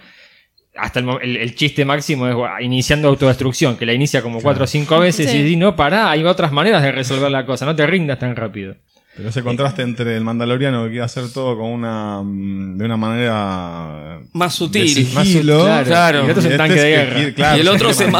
Hasta 0.76 1.00
el, 1.00 1.06
mo- 1.06 1.20
el- 1.20 1.36
el 1.38 1.54
chiste 1.56 1.84
máximo 1.84 2.28
es 2.28 2.36
iniciando 2.64 3.08
autodestrucción, 3.10 3.76
que 3.78 3.86
la 3.86 3.94
inicia 3.94 4.22
como 4.22 4.42
cuatro 4.42 4.64
o 4.64 4.68
cinco 4.68 5.00
veces 5.00 5.30
Sí. 5.30 5.38
y 5.38 5.44
decís, 5.44 5.58
no, 5.58 5.76
pará, 5.76 6.10
hay 6.12 6.24
otras 6.24 6.52
maneras 6.54 6.82
de 6.82 6.92
resolver 6.94 7.30
la 7.30 7.46
cosa, 7.46 7.66
no 7.66 7.76
te 7.76 7.86
rindas 7.86 8.20
tan 8.20 8.36
rápido. 8.36 8.76
Pero 9.14 9.28
ese 9.28 9.44
contraste 9.44 9.82
entre 9.82 10.16
el 10.16 10.24
mandaloriano 10.24 10.84
que 10.86 10.92
quiere 10.92 11.04
hacer 11.04 11.26
todo 11.34 11.58
con 11.58 11.68
una 11.70 12.22
mm, 12.24 12.78
de 12.78 12.86
una 12.86 12.96
manera 12.96 14.22
Más 14.32 14.54
sutil. 14.56 14.88
sigilo, 14.88 15.66
Más 15.66 15.78
sutil, 15.80 15.84
claro. 15.92 16.20
Y 16.22 16.24
el 16.24 16.30
otro 16.32 16.40
es 16.40 16.46
un 16.46 16.52
este 16.54 16.58
tanque 16.58 16.74
de 16.76 16.82
que 16.82 16.90
guerra. 16.90 17.34
claro, 17.36 17.58
Y 17.58 17.60
el 17.60 17.68
otro 17.76 17.94
se 17.94 18.06
de 18.06 18.12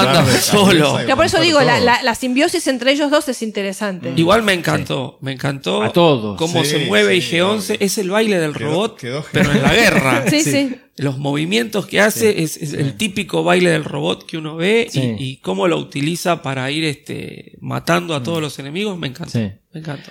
solo. 0.42 0.98
Pero 0.98 1.16
por 1.16 1.26
eso 1.26 1.40
digo, 1.40 1.62
la, 1.62 1.80
la- 1.80 2.04
la 2.04 2.14
simbiosis 2.16 2.68
entre 2.68 2.92
ellos 2.92 3.10
dos 3.10 3.30
es 3.30 3.42
interesante. 3.42 4.12
Igual 4.18 4.44
me 4.44 4.52
encantó, 4.52 5.18
me 5.22 5.32
encantó. 5.32 5.82
A 5.82 5.94
todos. 5.94 6.38
Cómo 6.38 6.62
Sí, 6.66 6.72
se 6.72 6.86
mueve 6.88 7.22
sí, 7.22 7.38
IG-11. 7.38 7.42
obvio. 7.76 7.78
Es 7.80 7.98
el 7.98 8.10
baile 8.10 8.40
del 8.40 8.52
Quedó- 8.54 8.66
robot, 8.72 9.00
quedó 9.00 9.26
pero 9.32 9.50
en 9.50 9.62
la 9.64 9.74
guerra. 9.74 10.24
Sí, 10.30 10.42
sí. 10.42 10.76
Los 11.02 11.18
movimientos 11.18 11.88
que 11.88 12.00
hace 12.00 12.44
es, 12.44 12.58
es 12.58 12.74
el 12.74 12.94
típico 12.96 13.44
baile 13.44 13.72
del 13.72 13.84
robot 13.84 14.26
que 14.26 14.38
uno 14.38 14.56
ve 14.56 14.86
y- 14.88 14.92
Sí. 14.92 15.16
y, 15.18 15.38
cómo 15.38 15.68
lo 15.68 15.78
utiliza 15.78 16.44
para 16.44 16.70
ir 16.70 16.84
este, 16.84 17.54
matando 17.60 18.14
a 18.14 18.22
todos 18.22 18.40
los 18.40 18.60
enemigos. 18.60 18.98
Me 19.00 19.08
encantó. 19.08 19.40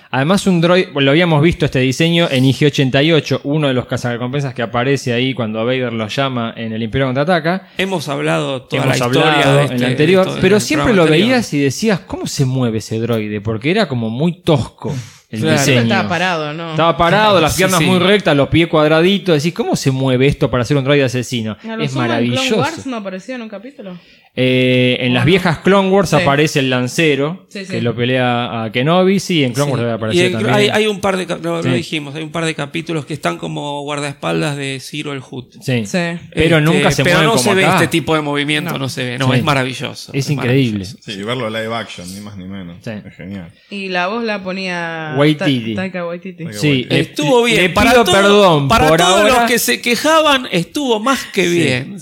Además, 0.09 0.47
un 0.47 0.59
droid, 0.59 0.87
lo 0.93 1.11
habíamos 1.11 1.41
visto 1.41 1.65
este 1.65 1.79
diseño 1.79 2.27
en 2.29 2.43
IG-88, 2.45 3.41
uno 3.43 3.67
de 3.69 3.73
los 3.73 3.85
cazarrecompensas 3.85 4.53
que 4.53 4.63
aparece 4.63 5.13
ahí 5.13 5.33
cuando 5.33 5.63
Vader 5.63 5.93
lo 5.93 6.07
llama 6.07 6.53
en 6.57 6.73
el 6.73 6.81
Imperio 6.83 7.07
Contraataca. 7.07 7.69
Hemos 7.77 8.09
hablado 8.09 8.63
toda 8.63 8.83
Hemos 8.83 8.99
la 8.99 9.05
historia 9.05 9.31
hablado 9.33 9.53
de 9.57 9.59
en 9.59 9.71
este- 9.71 9.75
el 9.77 9.91
anterior, 9.91 10.35
de 10.35 10.41
pero 10.41 10.59
siempre 10.59 10.93
lo 10.93 11.03
anterior. 11.03 11.27
veías 11.29 11.53
y 11.53 11.59
decías, 11.59 11.99
¿cómo 12.01 12.27
se 12.27 12.43
mueve 12.45 12.79
ese 12.79 12.99
droide? 12.99 13.39
Porque 13.39 13.71
era 13.71 13.87
como 13.87 14.09
muy 14.09 14.41
tosco 14.41 14.93
el 15.31 15.39
Claro. 15.39 15.57
diseño. 15.59 15.81
Estaba 15.81 16.09
parado, 16.09 16.53
¿no? 16.53 16.71
Estaba 16.71 16.97
parado, 16.97 17.39
las 17.41 17.53
Sí, 17.53 17.57
piernas 17.59 17.79
sí. 17.79 17.85
muy 17.85 17.99
rectas, 17.99 18.35
los 18.35 18.49
pies 18.49 18.67
cuadraditos. 18.67 19.35
Decís, 19.35 19.53
¿cómo 19.53 19.75
se 19.75 19.89
mueve 19.91 20.27
esto 20.27 20.51
para 20.51 20.65
ser 20.65 20.77
un 20.77 20.83
droide 20.83 21.03
asesino? 21.05 21.57
¿A 21.63 21.75
lo 21.75 21.83
Es 21.83 21.91
sumo 21.91 22.03
en 22.03 22.07
Clone 22.09 22.27
maravilloso. 22.27 22.57
Wars 22.57 22.85
no 22.85 22.97
apareció 22.97 23.35
en 23.35 23.41
un 23.43 23.49
capítulo? 23.49 23.97
Eh, 24.33 24.95
en 25.01 25.13
las 25.13 25.25
viejas 25.25 25.57
Clone 25.57 25.89
Wars 25.89 26.11
Sí. 26.11 26.15
aparece 26.15 26.59
el 26.59 26.69
lancero 26.69 27.45
Sí, 27.49 27.65
sí. 27.65 27.71
que 27.73 27.81
lo 27.81 27.93
pelea 27.93 28.63
a 28.63 28.71
Kenobi. 28.71 29.19
Sí, 29.19 29.43
en 29.43 29.51
Clone 29.51 29.67
Sí. 29.67 29.71
Wars 29.71 29.81
debe 29.81 29.91
Y 29.91 29.95
aparecer 29.95 30.25
en- 30.27 30.31
también. 30.31 30.53
hay, 30.55 30.69
hay 30.69 30.87
un 30.87 31.01
par 31.01 31.17
de 31.17 31.25
lo, 31.41 31.61
dijimos, 31.61 32.15
hay 32.15 32.23
un 32.23 32.31
par 32.31 32.45
de 32.45 32.55
capítulos 32.55 33.05
que 33.05 33.13
están 33.13 33.37
como 33.37 33.81
guardaespaldas 33.81 34.55
de 34.55 34.79
Ciro 34.79 35.11
el 35.11 35.19
Hood. 35.19 35.47
Sí. 35.61 35.85
Sí. 35.85 35.97
Pero 36.33 36.57
Este, 36.57 36.61
nunca 36.61 36.91
se 36.91 37.03
pero 37.03 37.15
mueven 37.17 37.25
no 37.27 37.31
como 37.31 37.43
se 37.43 37.53
ve 37.55 37.65
acá. 37.65 37.73
este 37.75 37.87
tipo 37.87 38.15
de 38.15 38.21
movimiento, 38.21 38.71
no, 38.71 38.77
No. 38.79 38.89
se 38.89 39.03
ve, 39.03 39.17
no, 39.17 39.27
Sí. 39.33 39.37
es 39.39 39.43
maravilloso. 39.43 40.13
Es 40.13 40.29
increíble. 40.29 40.79
maravilloso. 40.85 40.97
Sí, 41.03 41.11
y 41.11 41.23
verlo 41.23 41.49
live 41.49 41.75
action, 41.75 42.13
ni 42.15 42.21
más 42.21 42.37
ni 42.37 42.45
menos. 42.45 42.77
Sí. 42.81 42.91
Es 43.05 43.13
genial. 43.15 43.51
Y 43.69 43.89
la 43.89 44.07
voz 44.07 44.23
la 44.23 44.41
ponía 44.41 45.13
Waititi. 45.17 45.75
Ta- 45.75 45.81
Taika 45.81 46.05
Waititi. 46.07 46.43
Taika 46.45 46.57
Sí, 46.59 46.87
Estuvo 46.89 47.43
bien. 47.43 47.57
Le 47.63 47.69
para 47.69 47.91
pido 47.91 48.03
todo- 48.05 48.15
perdón 48.15 48.67
para 48.69 48.87
por 48.87 48.97
todos 48.97 49.11
ahora. 49.23 49.41
los 49.41 49.51
que 49.51 49.59
se 49.59 49.81
quejaban, 49.81 50.47
estuvo 50.53 51.01
más 51.01 51.25
que 51.33 51.49
bien. 51.49 51.97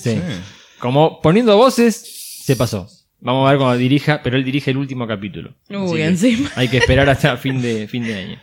Como 0.78 1.22
poniendo 1.22 1.58
voces, 1.58 2.18
se 2.50 2.56
pasó. 2.56 2.88
Vamos 3.20 3.48
a 3.48 3.52
ver 3.52 3.60
cuando 3.60 3.78
dirija, 3.78 4.22
pero 4.24 4.36
él 4.36 4.44
dirige 4.44 4.72
el 4.72 4.78
último 4.78 5.06
capítulo. 5.06 5.54
Uy, 5.70 5.98
que 5.98 6.06
encima. 6.06 6.50
Hay 6.56 6.68
que 6.68 6.78
esperar 6.78 7.08
hasta 7.08 7.38
fin 7.38 7.62
de, 7.62 7.88
fin 7.88 8.04
de 8.04 8.16
año. 8.16 8.40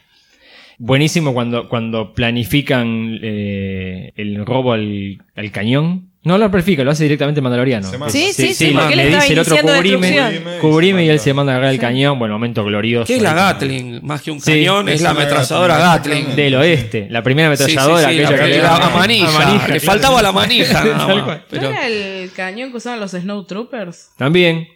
Buenísimo 0.78 1.34
cuando, 1.34 1.68
cuando 1.68 2.14
planifican 2.14 3.18
eh, 3.20 4.12
el 4.14 4.46
robo 4.46 4.74
al, 4.74 5.24
al 5.34 5.50
cañón. 5.50 6.10
No 6.26 6.38
lo 6.38 6.50
planifica, 6.50 6.82
lo 6.82 6.90
hace 6.90 7.04
directamente 7.04 7.40
Mandaloriano. 7.40 7.88
Se 7.88 7.98
manda. 7.98 8.10
Sí, 8.12 8.32
sí, 8.32 8.52
sí, 8.52 8.66
le- 8.68 8.72
porque 8.74 8.92
él 8.94 8.96
le 8.98 9.04
estaba 9.04 9.22
dice 9.22 9.32
el 9.32 9.38
otro 9.38 9.54
iniciando 9.54 9.72
la 9.72 9.78
cubrime, 9.78 10.06
destrucción. 10.10 10.60
cubrime 10.60 11.04
y 11.04 11.08
él 11.08 11.20
se 11.20 11.32
manda 11.34 11.52
a 11.52 11.56
agarrar 11.56 11.72
el 11.74 11.80
cañón. 11.80 12.18
Bueno, 12.18 12.34
momento 12.34 12.64
glorioso. 12.64 13.06
¿Qué 13.06 13.16
es 13.16 13.22
la. 13.22 13.32
Gatling? 13.34 14.00
Más 14.04 14.22
que 14.22 14.30
un 14.32 14.40
Sí, 14.40 14.50
cañón, 14.50 14.88
es 14.88 14.96
es 14.96 15.02
la 15.02 15.12
una 15.12 15.20
ametralladora 15.20 15.78
Gatling. 15.78 16.18
Gatling. 16.18 16.36
Del 16.36 16.54
oeste, 16.56 17.06
la 17.10 17.22
primera 17.22 17.56
Sí, 17.56 17.64
sí, 17.64 17.72
ametralladora, 17.72 18.08
aquella 18.08 18.22
la 18.22 18.28
que 18.28 18.34
que 18.36 18.42
le 18.42 18.48
le 18.56 18.56
da 18.58 18.78
da 18.78 18.86
a 18.86 18.90
manija. 18.90 19.68
Le 19.68 19.80
faltaba 19.80 20.20
la 20.22 20.32
manija 20.40 20.84
nada 20.84 21.06
Tal 21.06 21.16
más, 21.16 21.24
cual. 21.24 21.44
pero- 21.48 21.62
¿No 21.62 21.68
era 21.70 21.86
el 21.86 22.32
cañón 22.32 22.70
que 22.72 22.76
usaban 22.78 22.98
los 23.00 23.12
Snowtroopers? 23.12 24.10
También. 24.18 24.66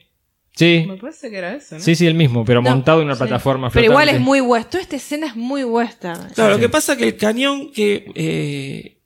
Sí. 0.55 0.85
Me 0.87 0.97
parece 0.99 1.31
que 1.31 1.37
era 1.39 1.55
ese, 1.55 1.77
¿no? 1.77 1.81
Sí, 1.81 1.95
sí, 1.97 2.07
el 2.07 2.15
mismo, 2.15 2.45
pero 2.45 2.61
No, 2.63 2.71
montado 2.71 3.01
en 3.01 3.07
una 3.07 3.15
sí. 3.17 3.21
plataforma 3.23 3.71
Pero 3.71 3.87
igual 3.87 4.09
es 4.09 4.15
flotante. 4.17 4.25
muy 4.25 4.41
western. 4.41 4.71
Toda 4.71 4.83
esta 4.83 4.97
escena 4.97 5.27
es 5.27 5.35
muy 5.37 5.65
western. 5.65 6.29
Claro, 6.35 6.51
lo 6.55 6.59
que 6.61 6.69
pasa 6.69 6.93
es 6.93 6.99
que 6.99 7.05
el 7.09 7.17
cañón 7.17 7.73
que, 7.73 8.05
eh, 8.15 8.99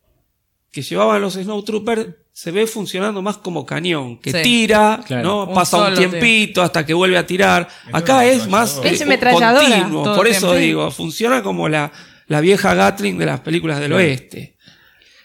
que 0.73 0.83
llevaban 0.83 1.23
los 1.23 1.35
Snowtroopers 1.35 2.07
se 2.37 2.51
ve 2.51 2.67
funcionando 2.67 3.23
más 3.23 3.39
como 3.39 3.65
cañón, 3.65 4.19
que 4.19 4.33
Sí. 4.33 4.39
tira, 4.43 5.01
Claro. 5.07 5.23
¿no? 5.23 5.45
Un 5.45 5.55
Pasa 5.55 5.87
un 5.89 5.95
tiempito 5.95 6.63
hasta 6.63 6.85
que 6.85 6.93
vuelve 6.93 7.17
a 7.17 7.25
tirar. 7.25 7.69
Es 7.89 7.95
Acá 7.95 8.25
es 8.27 8.49
más. 8.49 8.81
Es 8.83 9.01
eh, 9.01 9.05
ametralladora 9.05 9.65
continuo, 9.69 10.17
por 10.17 10.27
eso 10.27 10.49
tiempo. 10.49 10.55
digo, 10.57 10.91
funciona 10.91 11.45
como 11.45 11.69
la, 11.69 11.93
la 12.27 12.41
vieja 12.41 12.75
Gatling 12.75 13.17
de 13.19 13.27
las 13.27 13.39
películas 13.41 13.79
del 13.79 13.93
oeste. 13.93 14.57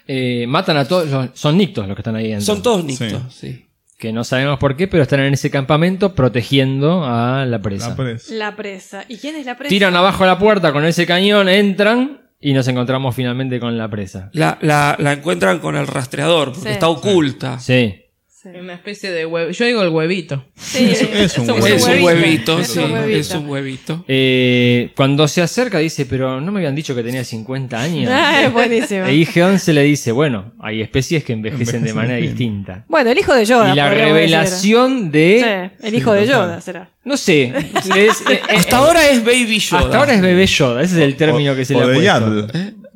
Eh, 0.07 0.45
matan 0.47 0.77
a 0.77 0.85
todos, 0.87 1.09
los- 1.09 1.29
son 1.33 1.57
nictos 1.57 1.87
los 1.87 1.95
que 1.95 2.01
están 2.01 2.15
ahí 2.15 2.27
dentro. 2.29 2.45
Son 2.45 2.61
todos 2.61 2.83
nictos, 2.85 3.21
sí. 3.33 3.65
Que 3.97 4.13
no 4.13 4.23
sabemos 4.23 4.59
por 4.59 4.77
qué, 4.77 4.87
pero 4.87 5.01
están 5.03 5.19
en 5.21 5.33
ese 5.33 5.49
campamento 5.51 6.13
protegiendo 6.15 7.03
a 7.05 7.43
la 7.45 7.59
presa. 7.59 7.89
La 7.89 7.95
presa. 7.95 8.33
La 8.35 8.55
presa. 8.55 9.05
¿Y 9.09 9.17
quién 9.17 9.35
es 9.35 9.45
la 9.47 9.57
presa? 9.57 9.69
Tiran 9.69 9.95
abajo 9.95 10.25
la 10.27 10.37
puerta 10.39 10.71
con 10.71 10.85
ese 10.85 11.05
cañón, 11.07 11.49
entran 11.49 12.21
y 12.39 12.53
nos 12.53 12.67
encontramos 12.67 13.15
finalmente 13.15 13.59
con 13.59 13.77
la 13.77 13.89
presa. 13.89 14.29
La, 14.33 14.57
la, 14.61 14.95
la 14.99 15.13
encuentran 15.13 15.59
con 15.59 15.75
el 15.75 15.87
rastreador, 15.87 16.53
porque 16.53 16.69
Sí. 16.69 16.73
está 16.73 16.87
oculta. 16.89 17.59
Sí. 17.59 18.05
Una 18.45 18.73
especie 18.75 19.11
de 19.11 19.25
huevo. 19.25 19.51
Yo 19.51 19.65
digo 19.65 19.81
el 19.81 19.89
huevito. 19.89 20.45
Sí, 20.55 20.91
Es 20.91 21.01
un 21.01 21.09
Es 21.17 21.37
un 21.37 21.49
huevito. 21.61 22.05
huevito, 22.05 22.59
Es 22.59 22.67
sí, 22.67 22.79
un 22.79 22.91
huevito. 22.93 23.19
es 23.19 23.31
un 23.31 23.49
huevito. 23.49 24.05
Eh, 24.07 24.91
cuando 24.95 25.27
se 25.27 25.41
acerca 25.41 25.79
dice, 25.79 26.05
pero 26.05 26.39
no 26.39 26.51
me 26.51 26.59
habían 26.59 26.73
dicho 26.75 26.95
que 26.95 27.03
tenía 27.03 27.23
50 27.25 27.79
años. 27.81 28.09
Ah, 28.13 28.43
es 28.45 28.53
buenísimo. 28.53 29.05
E 29.05 29.13
IG-11 29.13 29.73
le 29.73 29.83
dice, 29.83 30.11
bueno, 30.13 30.53
hay 30.59 30.81
especies 30.81 31.23
que 31.23 31.33
envejecen 31.33 31.83
de 31.83 31.93
manera 31.93 32.17
bien. 32.17 32.29
distinta. 32.29 32.85
Bueno, 32.87 33.11
el 33.11 33.17
hijo 33.17 33.33
de 33.33 33.43
Yoda. 33.45 33.73
Y 33.73 33.75
la 33.75 33.89
revelación 33.89 35.11
de... 35.11 35.71
Sí, 35.81 35.85
el 35.87 35.95
hijo 35.95 36.13
de 36.13 36.25
Sí. 36.25 36.31
Yoda 36.31 36.61
será. 36.61 36.89
No 37.03 37.17
sé. 37.17 37.53
es- 37.97 38.23
eh, 38.29 38.39
Hasta 38.55 38.77
ahora 38.77 39.09
es 39.09 39.23
Baby 39.23 39.59
Yoda. 39.59 39.81
hasta 39.81 39.97
ahora 39.97 40.13
es 40.13 40.21
bebé 40.21 40.45
Yoda. 40.45 40.81
Ese 40.83 40.95
es 40.97 41.01
el 41.01 41.15
término 41.15 41.55
que 41.55 41.65
se 41.65 41.75
o 41.75 41.79
le 41.91 42.09
ha 42.09 42.19
puesto. 42.19 42.47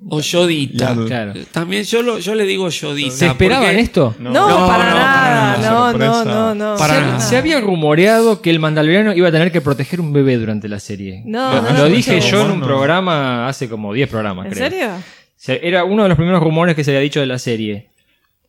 O 0.09 0.19
Yodita. 0.19 0.95
Claro. 1.07 1.33
También 1.51 1.83
yo, 1.83 2.01
lo, 2.01 2.19
yo 2.19 2.35
le 2.35 2.43
digo 2.45 2.67
Yodita. 2.69 3.11
¿Se 3.15 3.27
esperaban 3.27 3.65
porque- 3.67 3.79
esto? 3.81 4.15
No, 4.19 4.31
No, 4.31 4.67
para 4.67 4.89
no, 4.89 4.95
nada. 4.95 5.55
para 5.55 5.55
No, 5.57 5.61
nada. 5.61 5.61
no, 5.61 5.89
Sorpresa. 5.91 6.25
no, 6.25 6.55
no. 6.55 6.75
Para 6.77 6.95
se, 6.95 7.01
nada. 7.01 7.19
se 7.21 7.37
había 7.37 7.61
rumoreado 7.61 8.41
que 8.41 8.49
el 8.49 8.59
mandaloriano 8.59 9.13
iba 9.13 9.29
a 9.29 9.31
tener 9.31 9.51
que 9.51 9.61
proteger 9.61 10.01
un 10.01 10.11
bebé 10.13 10.37
durante 10.37 10.67
la 10.67 10.79
serie. 10.79 11.23
No, 11.25 11.53
lo 11.55 11.61
no, 11.61 11.69
lo 11.71 11.77
no, 11.77 11.85
dije 11.85 12.17
no, 12.19 12.25
yo 12.25 12.45
en 12.45 12.51
un 12.51 12.59
no. 12.59 12.65
programa 12.65 13.47
hace 13.47 13.69
como 13.69 13.93
10 13.93 14.09
programas, 14.09 14.47
¿En 14.47 14.51
creo. 14.53 14.69
serio? 14.69 15.59
Era 15.61 15.83
uno 15.83 16.03
de 16.03 16.09
los 16.09 16.17
primeros 16.17 16.41
rumores 16.43 16.75
que 16.75 16.83
se 16.83 16.91
había 16.91 17.01
dicho 17.01 17.19
de 17.19 17.25
la 17.25 17.39
serie. 17.39 17.89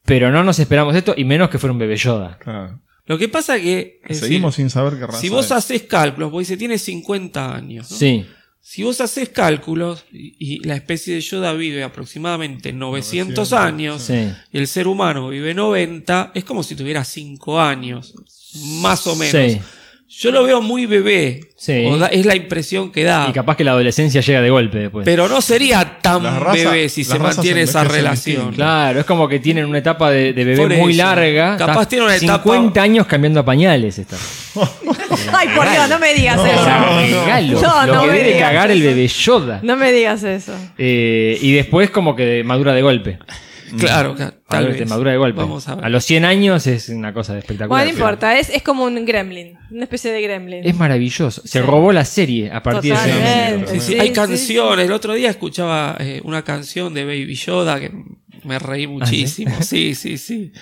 Pero 0.05 0.31
no 0.31 0.45
nos 0.45 0.59
esperamos 0.59 0.95
esto, 0.95 1.15
y 1.17 1.25
menos 1.25 1.49
que 1.51 1.59
fuera 1.59 1.73
un 1.73 1.79
bebé 1.79 1.97
Yoda. 1.97 2.37
Claro. 2.39 2.79
Lo 3.07 3.17
que 3.19 3.29
pasa 3.29 3.59
que. 3.59 4.01
es 4.07 4.19
Seguimos 4.21 4.53
decir, 4.55 4.65
sin 4.65 4.71
saber 4.71 4.95
qué 4.99 5.07
raza 5.07 5.19
Si 5.19 5.29
vos 5.29 5.47
es. 5.47 5.53
haces 5.53 5.83
cálculos, 5.83 6.31
porque 6.31 6.41
dice 6.43 6.57
tiene 6.57 6.79
50 6.79 7.55
años. 7.55 7.91
¿no? 7.91 7.97
Sí. 7.97 8.27
Si 8.67 8.83
vos 8.83 8.99
haces 9.03 9.29
cálculos 9.29 10.05
y, 10.11 10.35
y 10.39 10.59
la 10.61 10.75
especie 10.75 11.15
de 11.15 11.21
Yoda 11.21 11.53
vive 11.53 11.85
aproximadamente 11.85 12.73
900, 12.73 13.51
900, 13.51 13.53
años 13.53 14.03
Sí. 14.03 14.33
y 14.53 14.59
el 14.59 14.67
ser 14.67 14.89
humano 14.89 15.29
vive 15.29 15.53
90, 15.53 16.33
es 16.35 16.45
como 16.45 16.63
si 16.63 16.75
tuviera 16.75 17.05
5 17.05 17.61
años, 17.61 18.15
más 18.81 19.07
o 19.07 19.17
menos. 19.17 19.53
Sí. 19.53 19.61
Yo 20.17 20.31
lo 20.31 20.45
veo 20.45 20.61
muy 20.63 20.87
bebé. 20.87 21.41
Sí. 21.57 21.87
o 21.87 21.97
da- 21.97 22.09
es 22.09 22.27
la 22.27 22.37
impresión 22.37 22.93
que 22.93 23.05
da. 23.05 23.27
Y 23.31 23.33
capaz 23.33 23.57
que 23.57 23.65
la 23.65 23.71
adolescencia 23.71 24.21
llega 24.21 24.43
de 24.43 24.51
golpe 24.51 24.79
después. 24.79 25.05
Pero 25.07 25.29
no 25.29 25.41
sería 25.41 25.99
tan 26.03 26.23
Las 26.23 26.39
razas- 26.39 26.65
bebé 26.65 26.89
si 26.91 27.05
se 27.05 27.19
mantiene 27.19 27.63
esa 27.63 27.85
relación. 27.85 28.53
Claro, 28.53 29.01
es 29.01 29.07
como 29.07 29.27
que 29.29 29.41
tienen 29.41 29.65
una 29.65 29.79
etapa 29.79 30.11
de, 30.11 30.35
de 30.35 30.45
bebé 30.45 30.57
Por 30.59 30.77
muy 30.77 30.93
eso. 30.93 31.03
larga. 31.05 31.57
Capaz 31.57 31.89
tiene 31.89 32.05
una 32.05 32.17
etapa- 32.17 32.43
50 32.43 32.83
años 32.83 33.07
cambiando 33.07 33.41
a 33.41 33.45
pañales. 33.47 33.99
Está. 33.99 34.17
Ay, 35.33 35.49
por 35.57 35.71
Dios, 35.71 35.89
no 35.89 35.99
me 35.99 36.13
digas 36.15 36.39
O 36.39 36.45
eso. 36.47 36.65
regalo. 36.65 37.61
No, 37.63 37.87
lo 37.87 37.95
no 37.95 38.01
que 38.03 38.07
me 38.09 38.13
debe 38.19 38.29
digas 38.35 38.49
cagar 38.51 38.71
el 38.71 38.83
bebé 38.83 39.09
Yoda. 39.09 39.61
No 39.63 39.77
me 39.77 39.91
digas 39.93 40.23
eso. 40.23 40.53
Eh, 40.77 41.39
y 41.41 41.53
después 41.53 41.89
como 41.91 42.15
que 42.15 42.43
madura 42.45 42.75
de 42.75 42.83
golpe. 42.83 43.19
Claro, 43.79 44.15
ca- 44.15 44.35
tal 44.49 44.65
Madura- 44.65 44.79
vez. 44.81 44.89
madura 44.89 45.11
de 45.13 45.17
golpe. 45.19 45.41
Vamos 45.41 45.69
a 45.69 45.75
ver. 45.77 45.85
A 45.85 45.89
los 45.89 46.05
100 46.05 46.25
años 46.25 46.67
es 46.67 46.89
una 46.89 47.13
cosa 47.13 47.37
espectacular. 47.39 47.69
Bueno, 47.69 47.85
no 47.85 47.91
importa, 47.91 48.39
es, 48.39 48.49
es 48.51 48.63
como 48.63 48.85
un 48.85 49.05
gremlin. 49.05 49.59
Una 49.71 49.85
especie 49.85 50.13
de 50.13 50.21
gremlin. 50.23 50.61
Es 50.65 50.75
maravilloso. 50.77 51.43
Se 51.45 51.63
robó 51.63 51.93
la 51.93 52.05
serie 52.05 52.51
a 52.53 52.63
partir 52.63 52.95
de 52.97 53.11
ese. 53.11 53.67
Sí, 53.67 53.81
sí, 53.81 53.81
Sí, 53.95 53.99
hay 54.01 54.09
sí, 54.09 54.13
canciones. 54.15 54.85
El 54.87 54.93
otro 54.93 55.15
día 55.15 55.31
escuchaba 55.31 55.97
eh, 56.01 56.21
una 56.25 56.43
canción 56.43 56.93
de 56.95 57.05
Baby 57.05 57.35
Yoda 57.35 57.81
que 57.81 57.91
me 58.45 58.59
reí 58.59 58.87
muchísimo. 58.87 59.55
sí, 59.63 59.95
sí, 59.95 60.19
sí. 60.19 60.53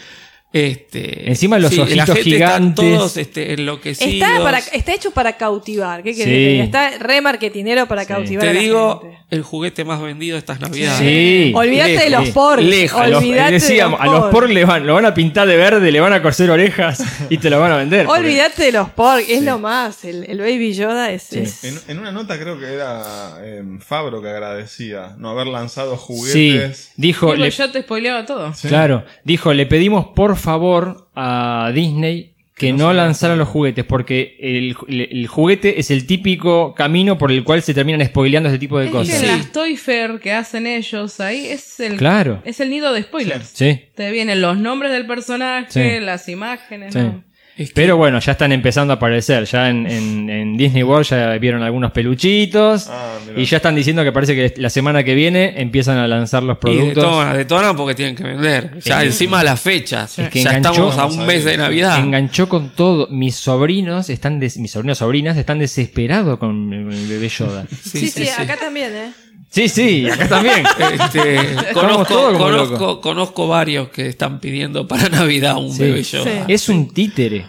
Este, 0.53 1.29
Encima 1.31 1.59
los 1.59 1.71
sí, 1.71 1.77
la 1.77 1.83
ojitos 1.85 2.07
gente 2.09 2.23
gigantes. 2.23 2.59
Están 2.61 2.75
todos 2.99 3.17
este, 3.17 3.55
enloquecidos. 3.55 4.13
Está, 4.29 4.43
para, 4.43 4.59
está 4.59 4.93
hecho 4.95 5.11
para 5.11 5.37
cautivar. 5.37 6.03
¿Qué 6.03 6.13
Sí. 6.15 6.61
Está 6.61 6.99
re 6.99 7.21
marketinero 7.23 7.87
para 7.89 8.03
Sí. 8.03 8.09
cautivar. 8.09 8.45
a 8.45 8.49
Te 8.49 8.55
la 8.55 8.61
digo, 8.61 9.01
gente. 9.01 9.19
el 9.31 9.43
juguete 9.43 9.85
más 9.85 10.03
vendido 10.03 10.37
estas 10.37 10.61
navidades. 10.61 10.99
Sí. 10.99 11.53
Olvídate 11.57 11.93
de 12.05 12.11
los. 12.11 12.37
A 12.37 13.07
los- 13.09 13.19
Olvídate 13.23 13.53
decíamos, 13.53 13.99
de 14.01 14.07
a 14.09 14.13
los 14.13 14.25
pork 14.31 14.49
le 14.51 14.65
van, 14.65 14.87
lo 14.87 14.95
van 14.95 15.07
a 15.07 15.15
pintar 15.15 15.49
de 15.49 15.57
verde, 15.57 15.91
le 15.91 16.01
van 16.01 16.13
a 16.13 16.21
coser 16.23 16.51
orejas 16.51 17.03
y 17.31 17.39
te 17.39 17.49
lo 17.49 17.59
van 17.59 17.73
a 17.73 17.77
vender. 17.79 18.05
porque- 18.07 18.21
Olvídate 18.21 18.65
de 18.65 18.73
los 18.73 18.91
pork. 18.91 19.25
Es 19.29 19.43
lo 19.43 19.59
más. 19.59 20.05
El, 20.05 20.25
el 20.29 20.39
Baby 20.39 20.75
Yoda 20.75 21.11
es. 21.13 21.33
es- 21.33 21.65
En, 21.65 21.79
en 21.89 21.99
una 21.99 22.13
nota 22.13 22.39
creo 22.39 22.59
que 22.61 22.67
era 22.67 23.39
em, 23.45 23.81
Fabro 23.81 24.21
que 24.21 24.29
agradecía 24.29 25.15
no 25.19 25.31
haber 25.31 25.47
lanzado 25.47 25.97
Sí, 25.97 26.03
juguetes. 26.03 26.93
dijo, 26.97 27.33
Digo, 27.33 27.45
le- 27.45 27.51
yo 27.51 27.71
te 27.71 27.83
spoileaba 27.83 28.27
todo. 28.27 28.53
Sí. 28.55 28.69
claro, 28.69 29.05
dijo, 29.25 29.55
le 29.55 29.65
pedimos 29.67 30.07
por 30.15 30.37
favor 30.43 31.09
a 31.15 31.71
Disney 31.75 32.29
que 32.55 32.73
no 32.73 32.93
lanzaran 32.93 33.39
los 33.39 33.49
juguetes, 33.49 33.85
porque 33.85 34.37
el, 34.39 34.77
el 34.89 35.27
juguete 35.27 35.81
es 35.81 35.91
el 35.91 36.07
típico 36.07 36.75
camino 36.75 37.19
por 37.19 37.33
el 37.33 37.43
cual 37.43 37.61
se 37.63 37.75
terminan 37.75 38.07
spoileando 38.07 38.51
ese 38.51 38.59
tipo 38.59 38.79
de 38.79 38.87
Es 38.87 38.93
cosas. 38.93 39.21
que 39.21 39.27
las 39.27 39.51
Toy 39.53 39.77
Fair 39.77 40.21
que 40.21 40.33
hacen 40.33 40.67
ellos 40.69 41.19
ahí 41.19 41.47
es 41.47 41.81
el, 41.81 41.97
Claro. 41.97 42.41
es 42.45 42.61
el 42.61 42.71
nido 42.71 42.93
de 42.93 43.03
spoilers. 43.03 43.49
Sí. 43.53 43.81
Te 43.97 44.11
vienen 44.13 44.41
los 44.43 44.59
nombres 44.59 44.93
del 44.93 45.07
personaje, 45.07 45.99
Sí. 45.99 46.05
las 46.05 46.29
imágenes. 46.29 46.93
Sí. 46.93 47.01
¿no? 47.01 47.25
Es 47.57 47.69
que- 47.69 47.75
Pero 47.75 47.97
bueno, 47.99 48.19
ya 48.19 48.33
están 48.33 48.51
empezando 48.53 48.93
a 48.95 48.97
aparecer. 48.97 49.45
Ya 49.45 49.69
en, 49.69 49.87
en- 49.87 50.31
en 50.31 50.57
Disney 50.57 50.83
World 50.83 51.07
ya 51.07 51.29
vieron 51.39 51.63
algunos 51.63 51.93
peluchitos. 51.93 52.89
Ah, 52.89 53.19
y 53.37 53.45
ya 53.45 53.59
están 53.59 53.75
diciendo 53.75 54.03
que 54.05 54.11
parece 54.13 54.35
que 54.35 54.55
la 54.61 54.71
semana 54.71 55.05
que 55.05 55.15
viene 55.15 55.61
empiezan 55.61 55.99
a 55.99 56.09
lanzar 56.09 56.43
los 56.43 56.57
Y 56.57 56.61
productos. 56.61 56.95
detonan, 57.05 57.37
detonan 57.37 57.77
porque 57.77 57.95
tienen 57.95 58.17
que 58.17 58.23
vender. 58.25 58.79
Ya 58.85 59.03
encima 59.05 59.45
las 59.45 59.61
fechas. 59.61 60.19
Es 60.19 60.29
que 60.31 60.43
ya 60.43 60.51
enganchó- 60.59 60.89
estamos 60.89 60.99
a 60.99 61.07
un 61.07 61.27
mes 61.27 61.45
de 61.45 61.57
Navidad. 61.59 61.99
Enganchó 61.99 62.49
con 62.49 62.71
todo. 62.71 63.09
Mis 63.11 63.37
sobrinos 63.37 64.09
están 64.09 64.41
des- 64.41 64.57
mis 64.57 64.71
sobrinos 64.71 64.99
sobrinas 64.99 65.37
están 65.37 65.59
desesperados 65.59 66.39
con 66.39 66.73
el 66.73 66.93
el 66.93 67.07
bebé 67.07 67.29
Yoda. 67.29 67.67
Sí, 67.83 68.09
sí, 68.09 68.29
acá 68.29 68.57
también, 68.57 68.95
¿eh? 68.95 69.13
Sí, 69.53 69.69
sí, 69.69 70.09
acá 70.09 70.29
también. 70.29 70.65
Este, 70.93 71.37
conozco, 71.75 73.01
conozco, 73.01 73.47
varios 73.49 73.91
que 73.91 74.07
están 74.09 74.41
pidiendo 74.41 74.89
para 74.89 75.09
Navidad 75.11 75.57
un 75.59 75.73
Sí. 75.73 75.83
bebé 75.83 76.03
Yoda. 76.03 76.25
Sí. 76.47 76.53
Es 76.53 76.69
un 76.69 76.89
títere. 76.93 77.45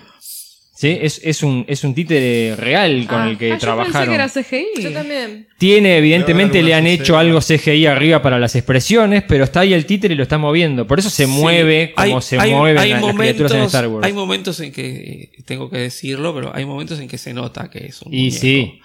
Sí, 0.76 0.98
es, 1.02 1.22
es 1.24 1.44
un, 1.44 1.64
es 1.70 1.86
un 1.86 1.96
títere 1.96 2.58
real 2.58 3.06
con 3.08 3.22
Ah, 3.22 3.30
el 3.30 3.38
que 3.38 3.54
ah, 3.54 3.58
trabajaron. 3.58 3.94
Yo 4.14 4.18
pensé 4.18 4.44
que 4.50 4.58
era 4.58 4.66
CGI. 4.76 4.84
Yo 4.84 4.92
también. 4.92 5.48
Tiene, 5.58 5.98
evidentemente, 5.98 6.62
le 6.62 6.74
han 6.74 6.88
hecho 6.88 7.18
algo 7.18 7.40
CGI 7.40 7.86
arriba 7.86 8.22
para 8.22 8.38
las 8.38 8.54
expresiones, 8.58 9.24
pero 9.26 9.46
está 9.46 9.62
ahí 9.62 9.72
el 9.74 9.86
títere 9.86 10.14
y 10.14 10.18
lo 10.18 10.24
está 10.24 10.38
moviendo. 10.38 10.86
Por 10.86 11.00
eso 11.00 11.10
se 11.10 11.26
Sí. 11.26 11.32
mueve 11.32 11.94
como 11.96 12.18
Hay- 12.18 12.22
se 12.22 12.38
hay- 12.38 12.52
mueven 12.52 12.78
hay 12.80 12.90
las, 12.90 13.16
criaturas 13.16 13.52
en 13.54 13.62
Star 13.62 13.88
Wars. 13.88 14.06
Hay 14.06 14.12
momentos 14.12 14.60
en 14.60 14.74
que, 14.74 15.30
tengo 15.46 15.70
que 15.70 15.78
decirlo, 15.78 16.36
pero 16.36 16.52
hay 16.54 16.66
momentos 16.66 17.00
en 17.00 17.08
que 17.08 17.18
se 17.18 17.34
nota 17.34 17.70
que 17.70 17.86
es 17.86 18.02
un 18.02 18.14
y 18.14 18.18
muñeco. 18.26 18.42
sí, 18.42 18.82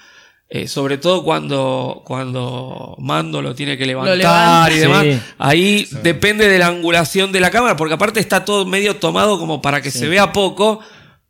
Eh, 0.51 0.67
sobre 0.67 0.97
todo 0.97 1.23
cuando, 1.25 2.03
cuando 2.07 2.97
Mando 2.99 3.43
lo 3.43 3.55
tiene 3.55 3.77
que 3.77 3.85
levantar 3.85 4.17
levanta. 4.17 4.73
y 4.75 4.79
demás. 4.79 5.03
Sí. 5.05 5.21
Ahí 5.37 5.89
depende 6.03 6.49
de 6.49 6.59
la 6.59 6.69
angulación 6.69 7.33
de 7.33 7.41
la 7.41 7.51
cámara, 7.51 7.77
porque 7.77 7.95
aparte 7.95 8.19
está 8.21 8.45
todo 8.47 8.65
medio 8.65 8.97
tomado 8.97 9.39
como 9.39 9.61
para 9.61 9.83
que 9.83 9.91
se 9.91 10.09
vea 10.09 10.33
poco, 10.33 10.81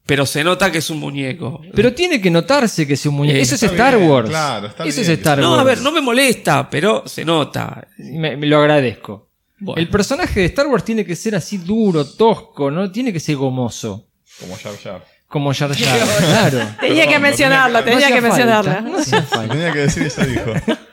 pero 0.06 0.24
se 0.24 0.44
nota 0.44 0.70
que 0.70 0.78
es 0.78 0.88
un 0.90 1.00
muñeco. 1.00 1.60
pero 1.74 1.92
tiene 1.94 2.20
que 2.20 2.30
notarse 2.30 2.86
que 2.86 2.94
es 2.94 3.04
un 3.06 3.14
muñeco. 3.16 3.38
Eh, 3.38 3.42
Eso 3.42 3.56
es 3.56 3.62
está 3.64 3.74
Star 3.74 3.98
bien, 3.98 4.08
Wars. 4.08 4.28
claro, 4.30 4.66
está 4.68 4.84
Eso 4.84 5.00
es. 5.00 5.08
Star 5.08 5.38
no, 5.40 5.50
Wars. 5.50 5.60
a 5.62 5.64
ver, 5.64 5.80
no 5.82 5.90
me 5.90 6.00
molesta, 6.00 6.70
pero 6.70 7.02
se 7.06 7.24
nota. 7.24 7.88
Me, 7.98 8.36
me 8.36 8.46
lo 8.46 8.58
agradezco. 8.58 9.30
Bueno. 9.58 9.80
El 9.82 9.88
personaje 9.88 10.38
de 10.38 10.46
Star 10.46 10.68
Wars 10.68 10.84
tiene 10.84 11.04
que 11.04 11.16
ser 11.16 11.34
así 11.34 11.58
duro, 11.58 12.04
tosco, 12.04 12.70
no 12.70 12.88
tiene 12.92 13.12
que 13.12 13.18
ser 13.18 13.34
gomoso. 13.34 14.06
Como 14.38 14.56
Jar 14.56 14.76
Jar. 14.80 15.04
Como 15.28 15.52
Jar 15.52 15.74
Jar. 15.76 15.98
claro. 16.24 16.58
Tenía 16.80 17.06
que 17.06 17.18
no 17.18 17.84
tenía 17.84 18.08
que 18.08 18.20
mencionarla. 18.20 18.80
no 18.80 18.98
hacía 18.98 19.22
falta. 19.22 19.52
Tenía 19.54 19.72
que 19.72 19.78
decir 19.80 20.06
y 20.06 20.10
se 20.10 20.26
dijo. 20.26 20.52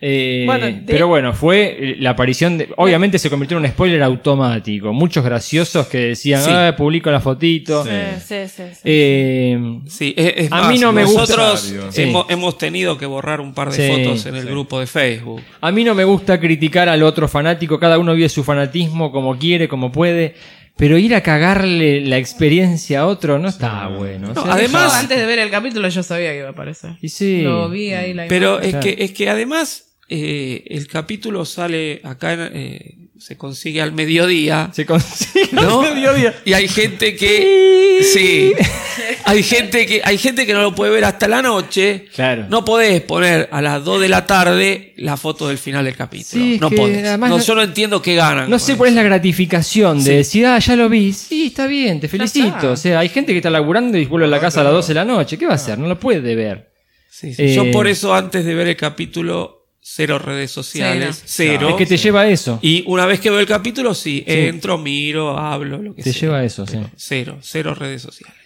Eh, 0.00 0.44
Bueno, 0.46 0.66
de- 0.66 0.84
Pero 0.86 1.08
bueno, 1.08 1.32
fue 1.32 1.96
la 1.98 2.10
aparición 2.10 2.56
de. 2.56 2.68
Obviamente 2.76 3.18
se 3.18 3.28
convirtió 3.28 3.56
en 3.58 3.64
un 3.64 3.70
spoiler 3.70 4.00
automático. 4.04 4.92
Muchos 4.92 5.24
graciosos 5.24 5.88
que 5.88 5.98
decían, 5.98 6.40
Sí. 6.44 6.50
ah, 6.52 6.74
publico 6.76 7.10
la 7.10 7.18
fotito. 7.18 7.82
Sí. 7.82 7.90
Sí, 8.24 8.34
sí, 8.46 8.62
sí. 8.74 8.80
Eh, 8.84 9.80
Sí, 9.88 10.14
es, 10.16 10.34
es 10.36 10.52
A 10.52 10.60
más, 10.60 10.68
mí 10.72 10.78
no 10.78 10.92
me 10.92 11.02
gusta. 11.02 11.22
nosotros 11.22 11.74
Sí. 11.90 12.02
hemos, 12.02 12.30
hemos 12.30 12.56
tenido 12.58 12.96
que 12.96 13.06
borrar 13.06 13.40
un 13.40 13.52
par 13.54 13.72
de 13.72 13.76
Sí, 13.88 14.04
fotos 14.04 14.26
en 14.26 14.36
el 14.36 14.46
grupo 14.46 14.78
de 14.78 14.86
Facebook. 14.86 15.42
a 15.60 15.72
mí 15.72 15.82
no 15.82 15.96
me 15.96 16.04
gusta 16.04 16.38
criticar 16.38 16.88
al 16.88 17.02
otro 17.02 17.26
fanático. 17.26 17.80
Cada 17.80 17.98
uno 17.98 18.14
vive 18.14 18.28
su 18.28 18.44
fanatismo 18.44 19.10
como 19.10 19.36
quiere, 19.36 19.66
como 19.66 19.90
puede. 19.90 20.36
Pero 20.78 20.96
ir 20.96 21.14
a 21.14 21.22
cagarle 21.22 22.00
la 22.02 22.18
experiencia 22.18 23.00
a 23.00 23.06
otro 23.06 23.38
no 23.40 23.48
está 23.48 23.88
bueno. 23.88 24.30
O 24.30 24.34
No, 24.34 24.44
además- 24.52 24.92
Yo, 24.92 24.98
antes 25.00 25.18
de 25.18 25.26
ver 25.26 25.40
el 25.40 25.50
capítulo 25.50 25.88
yo 25.88 26.02
sabía 26.04 26.30
que 26.30 26.38
iba 26.38 26.48
a 26.48 26.52
aparecer. 26.52 26.92
Y 27.02 27.08
sí. 27.08 27.42
Lo 27.42 27.68
vi 27.68 27.92
ahí 27.92 28.14
la 28.14 28.28
Pero 28.28 28.62
imagen. 28.62 28.76
es 28.76 28.84
que, 28.96 29.04
es 29.04 29.10
que 29.12 29.28
además 29.28 29.84
eh, 30.08 30.62
el 30.68 30.86
capítulo 30.86 31.44
sale 31.44 32.00
acá, 32.04 32.48
eh, 32.54 32.94
se 33.18 33.36
consigue 33.36 33.82
al 33.82 33.92
mediodía. 33.92 34.70
Se 34.72 34.86
consigue 34.86 35.48
¿no? 35.52 35.82
al 35.82 35.94
mediodía. 35.96 36.34
Y 36.44 36.52
hay 36.52 36.68
gente 36.68 37.16
que 37.16 38.00
sí, 38.14 38.52
hay 39.28 39.42
gente 39.42 39.86
que 39.86 40.00
hay 40.04 40.18
gente 40.18 40.46
que 40.46 40.52
no 40.52 40.62
lo 40.62 40.74
puede 40.74 40.90
ver 40.92 41.04
hasta 41.04 41.28
la 41.28 41.42
noche. 41.42 42.06
Claro. 42.14 42.46
No 42.48 42.64
podés 42.64 43.00
poner 43.02 43.48
a 43.52 43.60
las 43.62 43.84
2 43.84 44.00
de 44.00 44.08
la 44.08 44.26
tarde 44.26 44.94
la 44.96 45.16
foto 45.16 45.48
del 45.48 45.58
final 45.58 45.84
del 45.84 45.96
capítulo. 45.96 46.42
Sí, 46.44 46.58
no 46.60 46.70
que 46.70 46.76
podés. 46.76 47.06
además 47.06 47.30
No, 47.30 47.38
no- 47.38 47.42
yo 47.44 47.54
no 47.54 47.62
entiendo 47.62 48.00
qué 48.02 48.14
ganan. 48.14 48.48
No 48.50 48.58
sé 48.58 48.76
cuál 48.76 48.90
es 48.90 48.96
la 48.96 49.02
gratificación 49.02 49.98
de 49.98 50.04
Sí. 50.04 50.10
decir, 50.16 50.46
ah, 50.46 50.58
ya 50.58 50.76
lo 50.76 50.88
vi. 50.88 51.12
Sí, 51.12 51.46
está 51.46 51.66
bien, 51.66 52.00
te 52.00 52.08
felicito. 52.08 52.72
O 52.72 52.76
sea, 52.76 52.98
hay 53.00 53.08
gente 53.08 53.32
que 53.32 53.38
está 53.38 53.50
laburando 53.50 53.96
y 53.98 54.04
vuelve 54.06 54.26
a 54.26 54.30
la 54.30 54.40
casa 54.40 54.60
a 54.60 54.64
las 54.64 54.72
12 54.72 54.88
de 54.88 54.94
la 54.94 55.04
noche. 55.04 55.36
¿Qué 55.38 55.46
va 55.46 55.52
a 55.52 55.56
hacer? 55.56 55.78
No 55.78 55.86
lo 55.88 55.98
puede 56.00 56.34
ver. 56.34 56.70
Sí, 57.10 57.34
sí. 57.34 57.42
Eh, 57.42 57.54
Yo 57.54 57.70
por 57.70 57.86
eso 57.88 58.14
antes 58.14 58.44
de 58.44 58.54
ver 58.54 58.68
el 58.68 58.76
capítulo 58.76 59.56
cero 59.90 60.18
redes 60.18 60.50
sociales, 60.50 61.22
cero. 61.24 61.70
es 61.70 61.74
que 61.76 61.86
te 61.86 61.96
lleva 61.96 62.20
a 62.22 62.28
eso. 62.28 62.58
Y 62.62 62.84
una 62.86 63.06
vez 63.06 63.20
que 63.20 63.30
veo 63.30 63.40
el 63.40 63.46
capítulo, 63.46 63.94
sí, 63.94 64.22
entro, 64.26 64.76
miro, 64.78 65.38
hablo, 65.38 65.78
lo 65.78 65.94
que 65.94 66.02
Te 66.02 66.12
sea. 66.12 66.20
lleva 66.20 66.38
a 66.40 66.44
eso, 66.44 66.66
sí. 66.66 66.78
Cero, 66.96 67.38
cero 67.40 67.74
redes 67.74 68.02
sociales. 68.02 68.36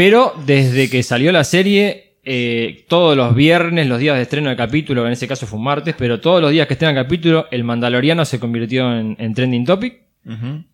Pero 0.00 0.32
desde 0.46 0.88
que 0.88 1.02
salió 1.02 1.30
la 1.30 1.44
serie, 1.44 2.14
eh, 2.24 2.86
todos 2.88 3.14
los 3.14 3.34
viernes, 3.34 3.86
los 3.86 3.98
días 3.98 4.16
de 4.16 4.22
estreno 4.22 4.48
del 4.48 4.56
capítulo, 4.56 5.02
que 5.02 5.08
en 5.08 5.12
ese 5.12 5.28
caso 5.28 5.46
fue 5.46 5.58
un 5.58 5.64
martes, 5.66 5.94
pero 5.98 6.20
todos 6.20 6.40
los 6.40 6.50
días 6.52 6.66
que 6.66 6.72
estrenan 6.72 6.94
capítulo, 6.94 7.48
el 7.50 7.64
Mandaloriano 7.64 8.24
se 8.24 8.40
convirtió 8.40 8.96
en, 8.98 9.14
en 9.18 9.34
trending 9.34 9.66
topic. 9.66 10.00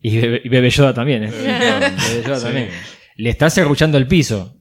Y 0.00 0.18
Bebe, 0.18 0.42
y 0.44 0.48
Bebe 0.48 0.70
Yoda 0.70 0.94
también, 0.94 1.24
¿eh? 1.24 1.30
Bebe 1.32 2.22
Yoda 2.24 2.36
Sí. 2.38 2.44
también. 2.44 2.68
Le 3.16 3.30
está 3.30 3.50
cerruchando 3.50 3.98
el 3.98 4.06
piso. 4.06 4.54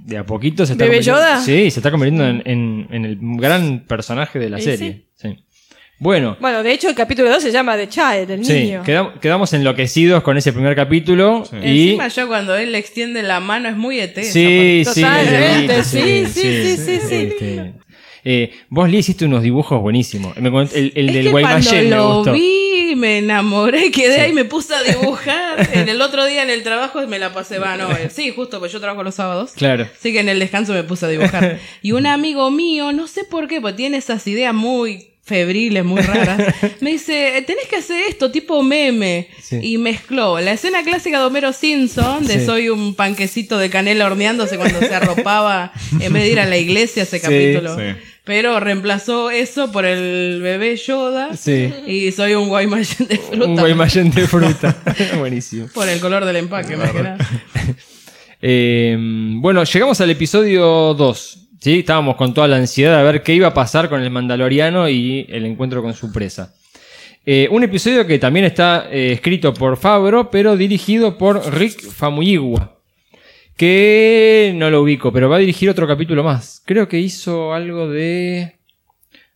De 0.00 0.18
a 0.18 0.26
poquito 0.26 0.66
se 0.66 0.72
está 0.72 0.84
¿Bebe 0.84 0.96
convirtiendo- 0.96 1.20
Yoda? 1.20 1.40
Sí, 1.40 1.70
se 1.70 1.78
está 1.78 1.92
convirtiendo 1.92 2.26
en, 2.28 2.42
en- 2.44 2.88
en 2.90 3.04
el 3.04 3.18
gran 3.20 3.84
personaje 3.86 4.40
de 4.40 4.50
la 4.50 4.58
¿Y 4.58 4.62
serie. 4.62 5.04
Sí. 6.02 6.04
Bueno, 6.04 6.36
Bueno, 6.40 6.62
de 6.64 6.72
hecho, 6.72 6.88
el 6.88 6.94
capítulo 6.96 7.30
2 7.30 7.42
se 7.42 7.52
llama 7.52 7.76
The 7.76 7.88
Child, 7.88 8.30
el 8.30 8.44
sí, 8.44 8.52
niño. 8.54 8.82
quedam- 8.84 9.18
quedamos 9.20 9.52
enloquecidos 9.52 10.22
con 10.24 10.36
ese 10.36 10.52
primer 10.52 10.74
capítulo. 10.74 11.44
Y 11.62 11.90
Encima 11.90 12.08
yo 12.08 12.26
cuando 12.26 12.56
él 12.56 12.72
le 12.72 12.78
extiende 12.78 13.22
la 13.22 13.38
mano 13.40 13.68
es 13.68 13.76
muy 13.76 14.00
ET. 14.00 14.18
esa 14.18 14.32
Sí, 14.32 14.84
sí, 14.84 15.04
sí, 15.84 15.84
sí, 15.84 16.26
sí, 16.26 16.76
sí, 16.76 17.00
sí. 17.08 17.14
Este, 17.14 17.72
eh, 18.24 18.52
vos, 18.68 18.88
Lee, 18.90 18.98
hiciste 18.98 19.24
unos 19.24 19.42
dibujos 19.42 19.80
buenísimos. 19.80 20.36
El 20.36 20.46
el 20.46 21.08
Es 21.08 21.14
del 21.14 21.24
que 21.24 21.30
cuando 21.30 21.48
Guaymallén 21.48 21.84
me 21.90 21.96
lo 21.96 22.14
gustó. 22.18 22.32
vi, 22.32 22.94
me 22.96 23.18
enamoré, 23.18 23.90
quedé 23.90 24.20
ahí, 24.20 24.32
me 24.32 24.44
puse 24.44 24.74
a 24.74 24.82
dibujar. 24.82 25.68
en 25.72 25.88
el 25.88 26.00
otro 26.02 26.24
día 26.26 26.42
en 26.42 26.50
el 26.50 26.62
trabajo 26.64 27.04
me 27.06 27.18
la 27.18 27.32
pasé, 27.32 27.58
va, 27.58 27.76
no, 27.76 27.90
eh, 27.92 28.10
sí, 28.10 28.30
justo, 28.30 28.58
pues 28.60 28.72
yo 28.72 28.80
trabajo 28.80 29.02
los 29.02 29.14
sábados. 29.14 29.52
Claro. 29.56 29.86
Así 29.98 30.12
que 30.12 30.20
en 30.20 30.28
el 30.28 30.38
descanso 30.40 30.72
me 30.72 30.82
puse 30.84 31.06
a 31.06 31.08
dibujar. 31.08 31.58
Y 31.82 31.92
un 31.92 32.06
amigo 32.06 32.50
mío, 32.50 32.92
no 32.92 33.06
sé 33.08 33.24
por 33.24 33.46
qué, 33.48 33.60
pues 33.60 33.74
tiene 33.76 33.96
esas 33.98 34.26
ideas 34.26 34.54
muy 34.54 35.11
febriles, 35.24 35.84
muy 35.84 36.00
raras, 36.02 36.52
me 36.80 36.90
dice, 36.90 37.44
tenés 37.46 37.66
que 37.68 37.76
hacer 37.76 38.02
esto, 38.08 38.30
tipo 38.30 38.62
meme. 38.62 39.28
Sí. 39.40 39.58
Y 39.62 39.78
mezcló 39.78 40.40
la 40.40 40.52
escena 40.52 40.82
clásica 40.82 41.18
de 41.20 41.24
Homero 41.26 41.52
Simpson, 41.52 42.26
de 42.26 42.40
Sí. 42.40 42.46
soy 42.46 42.68
un 42.70 42.94
panquecito 42.94 43.56
de 43.58 43.70
canela 43.70 44.06
horneándose 44.06 44.56
cuando 44.56 44.80
se 44.80 44.94
arropaba 44.94 45.72
en 46.00 46.12
vez 46.12 46.24
de 46.24 46.30
ir 46.30 46.40
a 46.40 46.46
la 46.46 46.56
iglesia 46.58 47.04
ese 47.04 47.18
Sí, 47.18 47.22
capítulo. 47.22 47.76
Pero 48.24 48.60
reemplazó 48.60 49.30
eso 49.32 49.72
por 49.72 49.84
el 49.84 50.40
bebé 50.42 50.76
Yoda. 50.76 51.36
Sí. 51.36 51.72
Y 51.88 52.12
soy 52.12 52.34
un 52.34 52.48
Guaymallén 52.48 53.08
de 53.08 53.18
fruta. 53.18 53.46
Un 53.46 53.56
Guaymallén 53.56 54.10
de 54.12 54.26
fruta. 54.28 54.76
Buenísimo. 55.18 55.66
Por 55.74 55.88
el 55.88 55.98
color 55.98 56.24
del 56.24 56.36
empaque, 56.36 56.76
más 56.76 56.90
que 56.92 57.02
nada. 57.02 57.18
Eh, 58.44 58.96
bueno, 59.36 59.62
llegamos 59.62 60.00
al 60.00 60.10
episodio 60.10 60.94
2. 60.94 61.38
¿Sí? 61.62 61.78
Estábamos 61.78 62.16
con 62.16 62.34
toda 62.34 62.48
la 62.48 62.56
ansiedad 62.56 62.98
de 62.98 63.04
ver 63.04 63.22
qué 63.22 63.34
iba 63.34 63.46
a 63.46 63.54
pasar 63.54 63.88
con 63.88 64.02
el 64.02 64.10
Mandaloriano 64.10 64.88
y 64.88 65.26
el 65.28 65.46
encuentro 65.46 65.80
con 65.80 65.94
su 65.94 66.10
presa. 66.10 66.54
Eh, 67.24 67.46
un 67.52 67.62
episodio 67.62 68.04
que 68.04 68.18
también 68.18 68.44
está 68.44 68.88
eh, 68.90 69.12
escrito 69.12 69.54
por 69.54 69.76
Fabro, 69.76 70.28
pero 70.28 70.56
dirigido 70.56 71.16
por 71.16 71.54
Rick 71.54 71.80
Famuyiwa. 71.80 72.80
Que 73.56 74.52
no 74.56 74.70
lo 74.70 74.82
ubico, 74.82 75.12
pero 75.12 75.28
va 75.28 75.36
a 75.36 75.38
dirigir 75.38 75.70
otro 75.70 75.86
capítulo 75.86 76.24
más. 76.24 76.60
Creo 76.66 76.88
que 76.88 76.98
hizo 76.98 77.54
algo 77.54 77.88
de 77.88 78.56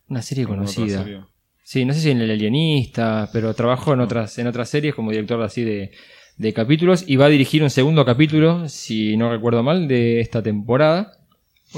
una 0.09 0.21
serie 0.21 0.45
conocida. 0.45 1.03
serie. 1.03 1.21
Sí, 1.63 1.85
no 1.85 1.93
sé 1.93 2.01
si 2.01 2.11
en 2.11 2.19
El 2.19 2.31
Alienista, 2.31 3.29
pero 3.31 3.53
trabajó 3.53 3.93
en 3.93 4.01
otras, 4.01 4.37
en 4.37 4.47
otras 4.47 4.69
series 4.69 4.93
como 4.93 5.11
director 5.11 5.41
así 5.41 5.63
de, 5.63 5.91
de 6.35 6.53
capítulos 6.53 7.05
y 7.07 7.15
va 7.15 7.27
a 7.27 7.29
dirigir 7.29 7.63
un 7.63 7.69
segundo 7.69 8.03
capítulo, 8.03 8.67
si 8.67 9.15
no 9.15 9.31
recuerdo 9.31 9.63
mal, 9.63 9.87
de 9.87 10.19
esta 10.19 10.43
temporada. 10.43 11.16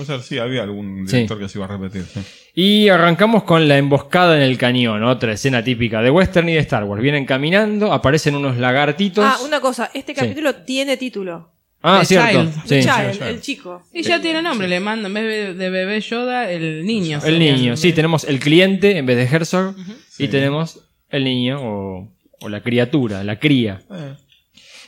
Puede 0.05 0.17
ser, 0.19 0.21
sí, 0.21 0.37
había 0.37 0.63
algún 0.63 1.07
Sí. 1.07 1.15
director 1.17 1.39
que 1.39 1.49
se 1.49 1.57
iba 1.57 1.65
a 1.65 1.69
repetir. 1.77 2.03
sí. 2.05 2.19
Y 2.55 2.89
arrancamos 2.89 3.43
con 3.43 3.67
la 3.67 3.77
emboscada 3.77 4.35
en 4.37 4.41
el 4.43 4.57
cañón, 4.57 5.03
otra 5.03 5.33
escena 5.33 5.63
típica 5.63 6.01
de 6.01 6.09
western 6.11 6.49
y 6.49 6.53
de 6.53 6.59
Star 6.59 6.83
Wars. 6.83 7.01
Vienen 7.01 7.25
caminando, 7.25 7.91
aparecen 7.93 8.35
unos 8.35 8.57
lagartitos. 8.57 9.23
Ah, 9.25 9.37
una 9.45 9.59
cosa, 9.59 9.91
este 9.93 10.13
Sí. 10.13 10.19
capítulo 10.21 10.55
tiene 10.55 10.97
título. 10.97 11.51
Ah, 11.81 11.99
The 12.01 12.05
cierto. 12.07 12.29
Child. 12.41 12.53
Sí. 12.53 12.67
The 12.67 12.81
Child, 12.81 13.11
Child. 13.13 13.23
el 13.29 13.41
chico. 13.41 13.83
Y 13.93 14.01
ya 14.03 14.19
tiene 14.21 14.41
nombre, 14.41 14.67
le 14.67 14.79
mando 14.81 15.07
en 15.07 15.13
vez 15.13 15.57
de- 15.57 15.69
bebé 15.69 16.01
Yoda, 16.01 16.51
el 16.51 16.85
niño. 16.85 17.17
El 17.17 17.23
sería. 17.35 17.55
niño, 17.55 17.77
sí, 17.77 17.93
tenemos 17.93 18.23
el 18.25 18.39
cliente 18.39 18.97
en 18.97 19.05
vez 19.05 19.15
de 19.17 19.35
Herzog 19.35 19.75
y 20.17 20.27
tenemos 20.27 20.81
el 21.09 21.23
niño 21.23 21.59
o, 21.61 22.11
o 22.41 22.49
la 22.49 22.61
criatura, 22.61 23.23
la 23.23 23.39
cría. 23.39 23.81
Eh, 23.91 24.13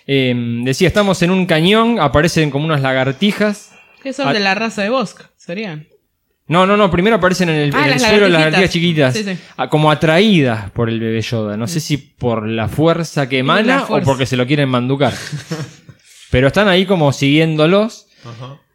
Eh, 0.08 0.34
decía, 0.64 0.88
estamos 0.88 1.22
en 1.22 1.30
un 1.32 1.46
cañón, 1.46 2.00
aparecen 2.00 2.50
como 2.50 2.66
unas 2.66 2.82
lagartijas. 2.82 3.72
Que 4.02 4.14
son 4.14 4.28
Ah. 4.30 4.34
de 4.34 4.40
la 4.40 4.56
raza 4.56 4.82
de 4.82 4.90
Bosk, 4.90 5.22
serían. 5.38 5.88
No, 6.48 6.66
no, 6.66 6.76
no, 6.76 6.92
primero 6.92 7.16
aparecen 7.16 7.50
en 7.50 7.56
el, 7.56 7.76
Ah, 7.76 7.80
en 7.88 7.94
el 7.94 8.02
las 8.02 8.10
suelo 8.10 8.28
las 8.28 8.32
lagartijas 8.42 8.70
chiquitas, 8.72 9.14
Sí, 9.16 9.24
sí. 9.24 9.38
ah, 9.58 9.70
como 9.70 9.90
atraídas 9.92 10.70
por 10.72 10.90
el 10.90 11.00
bebé 11.00 11.22
Yoda. 11.22 11.56
No 11.56 11.68
sé 11.68 11.80
si 11.80 11.98
por 11.98 12.46
la 12.48 12.68
fuerza 12.68 13.30
que 13.30 13.40
emana 13.40 13.82
fuerza. 13.82 14.04
o 14.10 14.12
porque 14.12 14.26
se 14.26 14.36
lo 14.36 14.46
quieren 14.46 14.68
manducar. 14.68 15.14
Pero 16.32 16.48
están 16.48 16.68
ahí 16.68 16.86
como 16.86 17.12
siguiéndolos, 17.14 18.08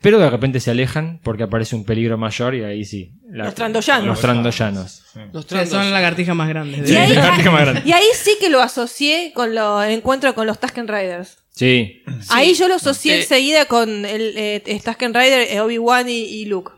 pero 0.01 0.19
de 0.19 0.29
repente 0.31 0.61
se 0.61 0.71
alejan 0.71 1.21
porque 1.23 1.43
aparece 1.45 1.77
un 1.77 1.85
peligro 1.85 2.17
mayor 2.19 2.55
y 2.55 2.63
ahí 2.65 2.85
sí. 2.85 3.13
la- 3.31 3.45
Los 3.47 3.55
trandoyanos. 3.55 4.07
Los 4.07 4.21
trandoyanos. 4.21 5.03
Los 5.33 5.47
son 5.47 5.81
las 5.81 5.91
lagartijas 5.93 6.35
más 6.37 6.49
grandes. 6.49 6.91
Y 6.91 6.97
ahí, 6.97 7.13
lagartija 7.15 7.51
más 7.51 7.61
grande. 7.63 7.83
y 7.85 7.93
ahí 7.93 8.07
sí 8.15 8.33
que 8.41 8.49
lo 8.51 8.61
asocié 8.61 9.33
con 9.35 9.55
lo, 9.55 9.83
el 9.83 9.93
encuentro 9.93 10.35
con 10.35 10.47
los 10.47 10.59
Tusken 10.61 10.89
Riders. 10.89 11.39
Sí. 11.51 12.03
Ahí 12.31 12.55
yo 12.55 12.69
lo 12.69 12.75
asocié 12.75 13.15
Eh, 13.15 13.21
enseguida 13.23 13.65
con 13.67 14.05
el 14.05 14.35
eh, 14.37 14.81
Tusken 14.85 15.15
Rider, 15.15 15.49
eh, 15.51 15.61
Obi-Wan 15.61 16.09
y, 16.09 16.13
y 16.23 16.45
Luke. 16.47 16.73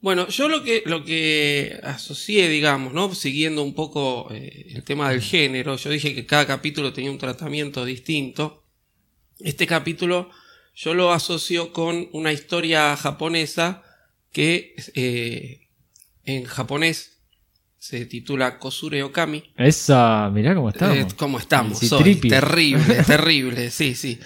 Bueno, 0.00 0.28
yo 0.28 0.48
lo 0.48 0.62
que, 0.62 0.82
lo 0.86 1.04
que 1.04 1.78
asocié, 1.82 2.48
digamos, 2.48 2.92
¿no? 2.94 3.12
Siguiendo 3.14 3.62
un 3.64 3.74
poco 3.74 4.28
eh, 4.32 4.66
el 4.74 4.84
tema 4.84 5.10
del 5.10 5.20
género, 5.20 5.76
yo 5.76 5.90
dije 5.90 6.14
que 6.14 6.24
cada 6.24 6.46
capítulo 6.46 6.92
tenía 6.92 7.10
un 7.10 7.18
tratamiento 7.18 7.84
distinto. 7.84 8.62
Este 9.40 9.66
capítulo 9.66 10.30
yo 10.78 10.94
lo 10.94 11.12
asocio 11.12 11.72
con 11.72 12.08
una 12.12 12.32
historia 12.32 12.96
japonesa 12.96 13.82
que 14.30 14.76
eh, 14.94 15.66
en 16.24 16.44
japonés 16.44 17.18
se 17.78 18.06
titula 18.06 18.60
Kosure 18.60 19.02
Okami. 19.02 19.42
Esa, 19.56 20.30
mirá 20.32 20.54
cómo 20.54 20.68
estamos. 20.68 20.96
Eh, 20.96 21.06
¿Cómo 21.16 21.38
estamos? 21.40 21.80
Terrible, 21.80 23.02
terrible, 23.06 23.70
sí, 23.72 23.96
sí. 23.96 24.20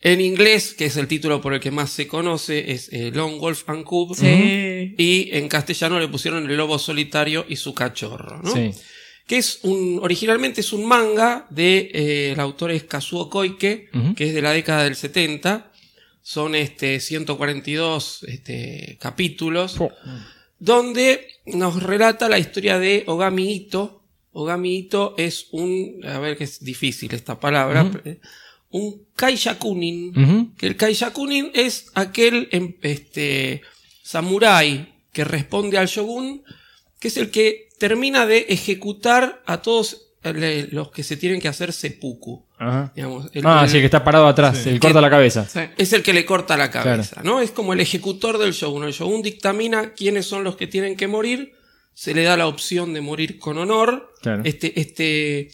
En 0.00 0.22
inglés, 0.22 0.72
que 0.72 0.86
es 0.86 0.96
el 0.96 1.06
título 1.06 1.42
por 1.42 1.52
el 1.52 1.60
que 1.60 1.70
más 1.70 1.90
se 1.90 2.08
conoce, 2.08 2.72
es 2.72 2.90
eh, 2.90 3.10
Lone 3.12 3.36
Wolf 3.36 3.68
and 3.68 3.84
Cub. 3.84 4.16
Sí. 4.16 4.94
Y 4.96 5.28
en 5.32 5.46
castellano 5.48 6.00
le 6.00 6.08
pusieron 6.08 6.48
El 6.48 6.56
Lobo 6.56 6.78
Solitario 6.78 7.44
y 7.46 7.56
su 7.56 7.74
cachorro, 7.74 8.40
¿no? 8.42 8.50
Sí. 8.50 8.70
Que 9.26 9.36
es 9.36 9.60
un, 9.62 10.00
originalmente 10.02 10.62
es 10.62 10.72
un 10.72 10.86
manga 10.86 11.46
de, 11.50 11.90
eh, 11.92 12.32
el 12.32 12.40
autor 12.40 12.70
es 12.70 12.84
Kazuo 12.84 13.28
Koike, 13.28 13.90
que 14.16 14.28
es 14.28 14.34
de 14.34 14.42
la 14.42 14.52
década 14.52 14.84
del 14.84 14.96
70. 14.96 15.71
Son 16.22 16.54
este 16.54 17.00
142 17.00 18.24
este, 18.28 18.96
capítulos 19.00 19.76
donde 20.62 21.26
nos 21.46 21.82
relata 21.82 22.28
la 22.28 22.38
historia 22.38 22.78
de 22.78 23.02
Ogami 23.08 23.52
Ito. 23.52 24.04
Ogami 24.30 24.78
Ito 24.78 25.14
es 25.18 25.48
un, 25.50 26.00
a 26.04 26.20
ver 26.20 26.36
que 26.36 26.44
es 26.44 26.62
difícil 26.62 27.12
esta 27.14 27.40
palabra, 27.40 27.90
eh, 28.04 28.20
un 28.70 29.04
Kaishakunin. 29.16 30.16
Ujú. 30.16 30.54
Que 30.56 30.68
el 30.68 30.76
Kaishakunin 30.76 31.50
es 31.52 31.86
aquel 31.94 32.48
em, 32.52 32.76
este, 32.82 33.62
samurái 34.04 34.94
que 35.12 35.24
responde 35.24 35.78
al 35.78 35.88
shogun, 35.88 36.44
que 37.00 37.08
es 37.08 37.16
el 37.16 37.32
que 37.32 37.68
termina 37.78 38.24
de 38.26 38.46
ejecutar 38.48 39.42
a 39.46 39.62
todos 39.62 40.11
los 40.24 40.90
que 40.90 41.02
se 41.02 41.16
tienen 41.16 41.40
que 41.40 41.48
hacer 41.48 41.72
seppuku. 41.72 42.44
Ajá. 42.58 42.92
Digamos, 42.94 43.28
el- 43.32 43.42
Ah, 43.46 43.62
el- 43.64 43.70
sí, 43.70 43.78
que 43.78 43.86
está 43.86 44.04
parado 44.04 44.26
atrás, 44.26 44.64
el 44.66 44.78
corta 44.78 45.00
la 45.00 45.10
cabeza. 45.10 45.46
Sí. 45.48 45.60
es 45.76 45.92
el 45.92 46.02
que 46.02 46.12
le 46.12 46.24
corta 46.24 46.56
la 46.56 46.70
cabeza, 46.70 47.22
¿no? 47.24 47.40
Es 47.40 47.50
como 47.50 47.72
el 47.72 47.80
ejecutor 47.80 48.38
del 48.38 48.52
shogun. 48.52 48.84
El 48.84 48.92
shogun 48.92 49.22
dictamina 49.22 49.92
quiénes 49.94 50.26
son 50.26 50.44
los 50.44 50.56
que 50.56 50.66
tienen 50.66 50.96
que 50.96 51.08
morir, 51.08 51.52
se 51.94 52.14
le 52.14 52.22
da 52.22 52.36
la 52.36 52.46
opción 52.46 52.94
de 52.94 53.00
morir 53.00 53.38
con 53.38 53.58
honor. 53.58 54.14
Claro. 54.22 54.42
Este, 54.44 54.80
este, 54.80 55.50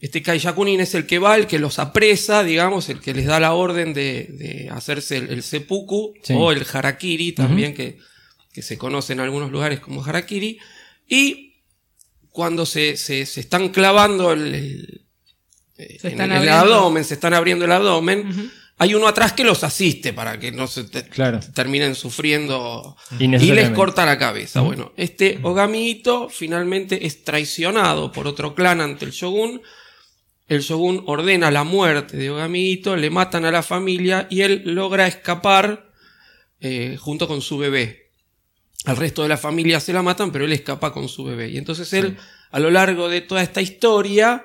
este 0.00 0.22
es 0.80 0.94
el 0.94 1.06
que 1.06 1.18
va, 1.18 1.36
el 1.36 1.46
que 1.46 1.58
los 1.58 1.78
apresa, 1.78 2.42
digamos, 2.42 2.88
el 2.88 3.00
que 3.00 3.14
les 3.14 3.26
da 3.26 3.38
la 3.38 3.52
orden 3.54 3.92
de, 3.94 4.28
de 4.30 4.68
hacerse 4.70 5.18
el, 5.18 5.30
el 5.30 5.42
seppuku 5.42 6.14
Sí. 6.22 6.34
o 6.36 6.52
el 6.52 6.66
harakiri 6.70 7.32
también, 7.32 7.74
que, 7.74 7.98
que 8.52 8.62
se 8.62 8.76
conoce 8.78 9.12
en 9.12 9.20
algunos 9.20 9.50
lugares 9.50 9.80
como 9.80 10.02
harakiri. 10.04 10.58
Y 11.08 11.43
cuando 12.34 12.66
se, 12.66 12.96
se, 12.96 13.26
se 13.26 13.38
están 13.40 13.68
clavando 13.68 14.32
el, 14.32 14.54
el- 14.56 15.00
eh, 15.78 15.98
Se 16.00 16.08
en 16.08 16.12
están 16.14 16.32
el, 16.32 16.42
el 16.42 16.48
abriendo. 16.48 16.74
abdomen, 16.74 17.04
se 17.04 17.14
están 17.14 17.32
abriendo 17.32 17.64
el 17.64 17.70
abdomen, 17.70 18.50
hay 18.76 18.92
uno 18.96 19.06
atrás 19.06 19.32
que 19.34 19.44
los 19.44 19.62
asiste 19.62 20.12
para 20.12 20.40
que 20.40 20.50
no 20.50 20.66
se 20.66 20.82
te- 20.82 21.08
Claro. 21.08 21.38
terminen 21.54 21.94
sufriendo 21.94 22.96
y 23.20 23.28
les 23.28 23.70
corta 23.70 24.04
la 24.04 24.18
cabeza. 24.18 24.62
Bueno, 24.62 24.92
este 24.96 25.38
Ogami 25.42 25.90
Ito 25.90 26.28
finalmente 26.28 27.06
es 27.06 27.22
traicionado 27.22 28.10
por 28.10 28.26
otro 28.26 28.56
clan 28.56 28.80
ante 28.80 29.04
el 29.04 29.12
shogun. 29.12 29.62
El 30.48 30.60
shogun 30.60 31.04
ordena 31.06 31.52
la 31.52 31.62
muerte 31.62 32.16
de 32.16 32.30
Ogami 32.30 32.72
Ito, 32.72 32.96
le 32.96 33.10
matan 33.10 33.44
a 33.44 33.52
la 33.52 33.62
familia 33.62 34.26
y 34.28 34.40
él 34.40 34.62
logra 34.64 35.06
escapar 35.06 35.92
eh, 36.60 36.96
junto 36.98 37.28
con 37.28 37.40
su 37.42 37.58
bebé. 37.58 38.03
Al 38.84 38.96
resto 38.96 39.22
de 39.22 39.28
la 39.28 39.38
familia 39.38 39.80
se 39.80 39.92
la 39.92 40.02
matan, 40.02 40.30
pero 40.30 40.44
él 40.44 40.52
escapa 40.52 40.92
con 40.92 41.08
su 41.08 41.24
bebé. 41.24 41.48
Y 41.48 41.58
entonces 41.58 41.92
él, 41.94 42.18
a 42.50 42.60
lo 42.60 42.70
largo 42.70 43.08
de 43.08 43.22
toda 43.22 43.42
esta 43.42 43.62
historia, 43.62 44.44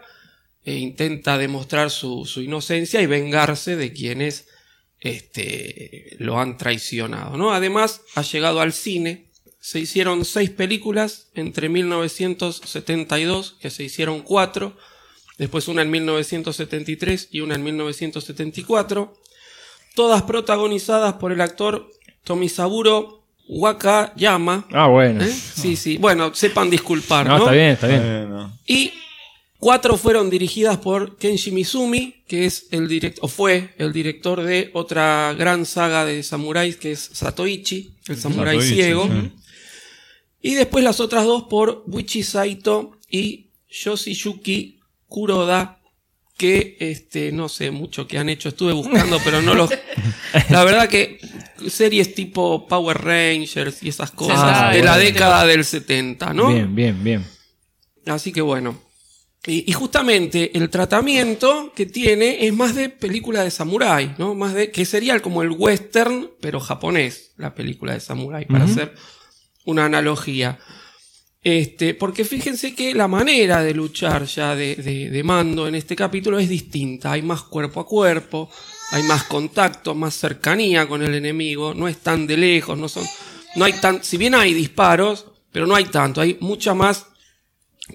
eh, 0.63 0.75
intenta 0.75 1.37
demostrar 1.37 1.91
su, 1.91 2.25
su 2.25 2.41
inocencia 2.41 3.01
y 3.01 3.05
vengarse 3.05 3.75
de 3.75 3.91
quienes 3.91 4.47
este, 5.01 6.15
lo 6.19 6.39
han 6.39 6.57
traicionado. 6.57 7.37
¿no? 7.37 7.53
Además, 7.53 8.01
ha 8.15 8.21
llegado 8.21 8.61
al 8.61 8.73
cine. 8.73 9.25
Se 9.59 9.79
hicieron 9.79 10.23
seis 10.25 10.49
películas 10.49 11.29
entre 11.33 11.67
1972, 11.69 13.57
que 13.59 13.69
se 13.69 13.83
hicieron 13.83 14.21
cuatro, 14.21 14.77
después 15.37 15.67
una 15.67 15.81
en 15.81 15.91
1973 15.91 17.27
y 17.31 17.41
una 17.41 17.55
en 17.55 17.63
1974, 17.63 19.17
todas 19.95 20.23
protagonizadas 20.23 21.15
por 21.15 21.33
el 21.33 21.41
actor 21.41 21.91
Tomisaburo 22.23 23.18
Wakayama. 23.49 24.67
Ah, 24.71 24.87
bueno. 24.87 25.23
¿eh? 25.23 25.27
Sí, 25.27 25.75
sí. 25.75 25.97
Bueno, 25.97 26.33
sepan 26.35 26.69
disculpar. 26.69 27.25
No, 27.25 27.37
¿no? 27.37 27.43
está 27.43 27.51
bien, 27.51 27.69
está 27.71 27.87
bien. 27.87 28.29
Y 28.67 28.93
cuatro 29.57 29.97
fueron 29.97 30.29
dirigidas 30.29 30.77
por 30.77 31.17
Kenshi 31.17 31.51
Mizumi, 31.51 32.23
que 32.27 32.45
es 32.45 32.67
el 32.69 32.87
director, 32.87 33.25
o 33.25 33.27
fue 33.27 33.73
el 33.79 33.91
director 33.91 34.43
de 34.43 34.69
otra 34.73 35.33
gran 35.33 35.65
saga 35.65 36.05
de 36.05 36.21
samuráis, 36.21 36.77
que 36.77 36.91
es 36.91 37.09
Satoichi, 37.11 37.95
el 38.07 38.17
samurái 38.17 38.57
Satoichi, 38.57 38.75
ciego. 38.75 39.07
sí. 39.07 39.31
Y 40.41 40.53
después 40.53 40.83
las 40.83 40.99
otras 40.99 41.25
dos 41.25 41.43
por 41.49 41.83
Wichi 41.87 42.23
Saito 42.23 42.97
y 43.09 43.47
Yoshiyuki 43.69 44.79
Kuroda, 45.07 45.79
que 46.37 46.77
este, 46.79 47.33
no 47.33 47.49
sé 47.49 47.71
mucho 47.71 48.07
qué 48.07 48.17
han 48.19 48.29
hecho, 48.29 48.47
estuve 48.47 48.71
buscando, 48.71 49.19
pero 49.25 49.41
no 49.41 49.53
los. 49.55 49.69
La 50.49 50.63
verdad 50.63 50.87
que 50.87 51.19
series 51.69 52.13
tipo 52.15 52.67
Power 52.67 52.97
Rangers 52.97 53.81
y 53.83 53.89
esas 53.89 54.11
cosas 54.11 54.37
Ah, 54.39 54.71
de 54.73 54.81
la 54.83 54.97
década 54.97 55.45
del 55.45 55.65
70, 55.65 56.33
¿no? 56.33 56.47
Bien, 56.53 56.73
bien, 56.75 57.03
bien. 57.03 57.25
Así 58.05 58.31
que 58.31 58.41
bueno. 58.41 58.81
Y, 59.45 59.69
y 59.69 59.73
justamente 59.73 60.57
el 60.57 60.69
tratamiento 60.69 61.71
que 61.75 61.85
tiene 61.85 62.45
es 62.45 62.53
más 62.53 62.75
de 62.75 62.89
película 62.89 63.43
de 63.43 63.51
samurái, 63.51 64.15
¿no? 64.17 64.35
Más 64.35 64.53
de. 64.53 64.69
que 64.71 64.85
sería 64.85 65.19
como 65.21 65.41
el 65.43 65.51
western, 65.51 66.29
pero 66.41 66.59
japonés, 66.59 67.31
la 67.37 67.55
película 67.55 67.93
de 67.93 67.99
samurái, 68.01 68.45
para 68.45 68.65
hacer 68.65 68.93
una 69.65 69.85
analogía. 69.85 70.59
Este, 71.41 71.93
porque 71.93 72.25
fíjense 72.25 72.75
que 72.75 72.93
la 72.93 73.07
manera 73.07 73.63
de 73.63 73.73
luchar 73.73 74.25
ya 74.25 74.55
de, 74.57 74.75
de- 74.75 75.09
de 75.09 75.23
mando 75.23 75.69
en 75.69 75.75
este 75.75 75.95
capítulo 75.95 76.37
es 76.37 76.49
distinta. 76.49 77.13
Hay 77.13 77.21
más 77.21 77.43
cuerpo 77.43 77.79
a 77.79 77.85
cuerpo, 77.87 78.49
hay 78.91 79.03
más 79.03 79.23
contacto, 79.23 79.93
más 79.95 80.15
cercanía 80.15 80.87
con 80.87 81.03
el 81.03 81.13
enemigo, 81.15 81.73
no 81.73 81.87
es 81.87 81.97
tan 81.97 82.25
de 82.27 82.37
lejos, 82.37 82.77
no 82.77 82.89
son. 82.89 83.05
No 83.55 83.65
hay 83.65 83.73
tan. 83.73 84.03
Si 84.03 84.17
bien 84.17 84.35
hay 84.35 84.53
disparos, 84.53 85.25
pero 85.51 85.65
no 85.67 85.75
hay 85.75 85.85
tanto, 85.85 86.21
hay 86.21 86.37
mucha 86.39 86.73
más 86.73 87.05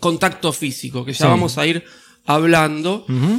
contacto 0.01 0.53
físico, 0.53 1.05
que 1.05 1.13
ya 1.13 1.19
Sí. 1.19 1.25
vamos 1.25 1.57
a 1.59 1.67
ir 1.67 1.85
hablando. 2.27 3.05
¿Mm? 3.09 3.37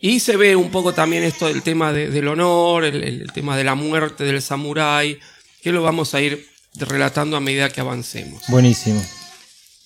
Y 0.00 0.20
se 0.20 0.36
ve 0.36 0.56
un 0.56 0.70
poco 0.70 0.92
también 0.92 1.22
esto 1.22 1.46
del 1.46 1.62
tema 1.62 1.92
de- 1.92 2.10
del 2.10 2.26
honor, 2.28 2.84
el, 2.84 3.02
el 3.04 3.32
tema 3.32 3.56
de 3.56 3.64
la 3.64 3.74
muerte 3.74 4.24
del 4.24 4.42
samurái, 4.42 5.18
que 5.62 5.70
lo 5.72 5.82
vamos 5.82 6.14
a 6.14 6.20
ir 6.20 6.44
relatando 6.74 7.36
a 7.36 7.40
medida 7.40 7.68
que 7.70 7.80
avancemos. 7.80 8.42
Buenísimo. 8.48 9.04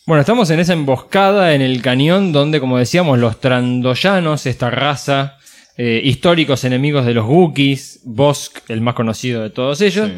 Bueno, 0.06 0.20
estamos 0.20 0.48
en 0.50 0.60
esa 0.60 0.72
emboscada 0.72 1.52
en 1.54 1.60
el 1.60 1.82
cañón 1.82 2.32
donde, 2.32 2.60
como 2.60 2.78
decíamos, 2.78 3.18
los 3.18 3.40
trandoyanos, 3.40 4.46
esta 4.46 4.70
raza, 4.70 5.36
eh, 5.76 6.00
históricos 6.02 6.64
enemigos 6.64 7.04
de 7.04 7.14
los 7.14 7.26
Wookiees, 7.26 8.00
Bosk, 8.04 8.58
el 8.68 8.80
más 8.80 8.94
conocido 8.94 9.42
de 9.42 9.50
todos 9.50 9.80
ellos, 9.80 10.10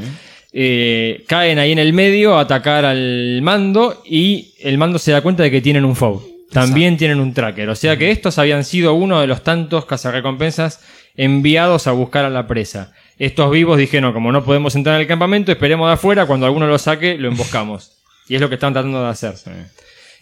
eh, 0.52 1.24
caen 1.26 1.58
ahí 1.58 1.72
en 1.72 1.78
el 1.78 1.92
medio 1.92 2.36
a 2.36 2.42
atacar 2.42 2.84
al 2.84 3.40
mando 3.42 4.02
y 4.04 4.54
el 4.60 4.78
mando 4.78 4.98
se 4.98 5.12
da 5.12 5.20
cuenta 5.20 5.42
de 5.42 5.50
que 5.50 5.60
tienen 5.60 5.84
un 5.84 5.96
foe. 5.96 6.20
También 6.50 6.96
tienen 6.96 7.20
un 7.20 7.34
tracker. 7.34 7.68
O 7.68 7.74
sea 7.74 7.98
que 7.98 8.10
estos 8.10 8.38
habían 8.38 8.64
sido 8.64 8.94
uno 8.94 9.20
de 9.20 9.26
los 9.26 9.42
tantos 9.42 9.84
cazarrecompensas 9.84 10.80
enviados 11.16 11.86
a 11.86 11.92
buscar 11.92 12.24
a 12.24 12.30
la 12.30 12.46
presa. 12.46 12.92
Estos 13.18 13.50
vivos 13.50 13.76
dijeron, 13.78 14.12
como 14.12 14.32
no 14.32 14.44
podemos 14.44 14.74
entrar 14.76 14.94
en 14.94 15.02
el 15.02 15.06
campamento, 15.08 15.50
esperemos 15.50 15.88
de 15.88 15.94
afuera, 15.94 16.26
cuando 16.26 16.46
alguno 16.46 16.66
lo 16.66 16.78
saque, 16.78 17.18
lo 17.18 17.28
emboscamos. 17.28 17.92
Y 18.28 18.36
es 18.36 18.40
lo 18.40 18.48
que 18.48 18.54
están 18.54 18.72
tratando 18.72 19.02
de 19.02 19.08
hacer. 19.08 19.34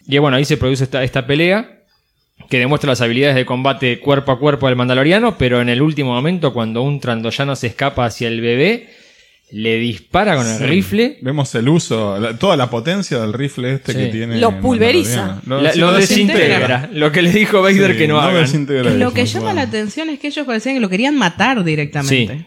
Y 0.07 0.19
bueno, 0.19 0.37
ahí 0.37 0.45
se 0.45 0.57
produce 0.57 0.85
esta, 0.85 1.05
esta 1.05 1.27
pelea, 1.27 1.83
que 2.49 2.59
demuestra 2.59 2.91
las 2.91 3.01
habilidades 3.01 3.37
de 3.37 3.45
combate 3.47 3.99
cuerpo 4.01 4.33
a 4.33 4.39
cuerpo 4.39 4.67
del 4.67 4.77
mandaloriano, 4.77 5.37
pero 5.39 5.61
en 5.61 5.69
el 5.69 5.83
último 5.83 6.13
momento, 6.15 6.53
cuando 6.53 6.83
un 6.83 7.01
trandoyano 7.01 7.57
se 7.57 7.67
escapa 7.69 8.05
hacia 8.07 8.29
el 8.29 8.41
bebé, 8.41 8.89
le 9.53 9.79
dispara 9.79 10.35
con 10.37 10.47
el 10.47 10.59
Sí. 10.59 10.65
rifle, 10.65 11.19
Vemos 11.23 11.55
el 11.55 11.69
uso, 11.69 12.19
la- 12.19 12.37
toda 12.37 12.57
la 12.57 12.69
potencia 12.69 13.19
del 13.21 13.33
rifle 13.33 13.75
este 13.75 13.93
Sí. 13.93 13.99
que 13.99 14.07
tiene. 14.07 14.39
Lo 14.41 14.61
pulveriza. 14.61 15.41
La- 15.47 15.73
lo 15.75 15.93
desintegra. 15.93 16.41
desintegra. 16.41 16.91
Lo 16.93 17.13
que 17.13 17.23
le 17.23 17.31
dijo 17.31 17.63
Vader 17.63 17.93
Sí, 17.93 17.99
que 17.99 18.09
no, 18.09 18.21
hagan. 18.21 18.43
desintegra 18.43 18.91
Lo 18.91 19.13
que 19.13 19.25
llama 19.25 19.45
bueno. 19.45 19.57
la 19.61 19.63
atención 19.63 20.11
es 20.11 20.19
que 20.19 20.27
ellos 20.29 20.45
parecían 20.47 20.75
que 20.75 20.81
lo 20.81 20.89
querían 20.89 21.17
matar 21.17 21.63
directamente. 21.63 22.47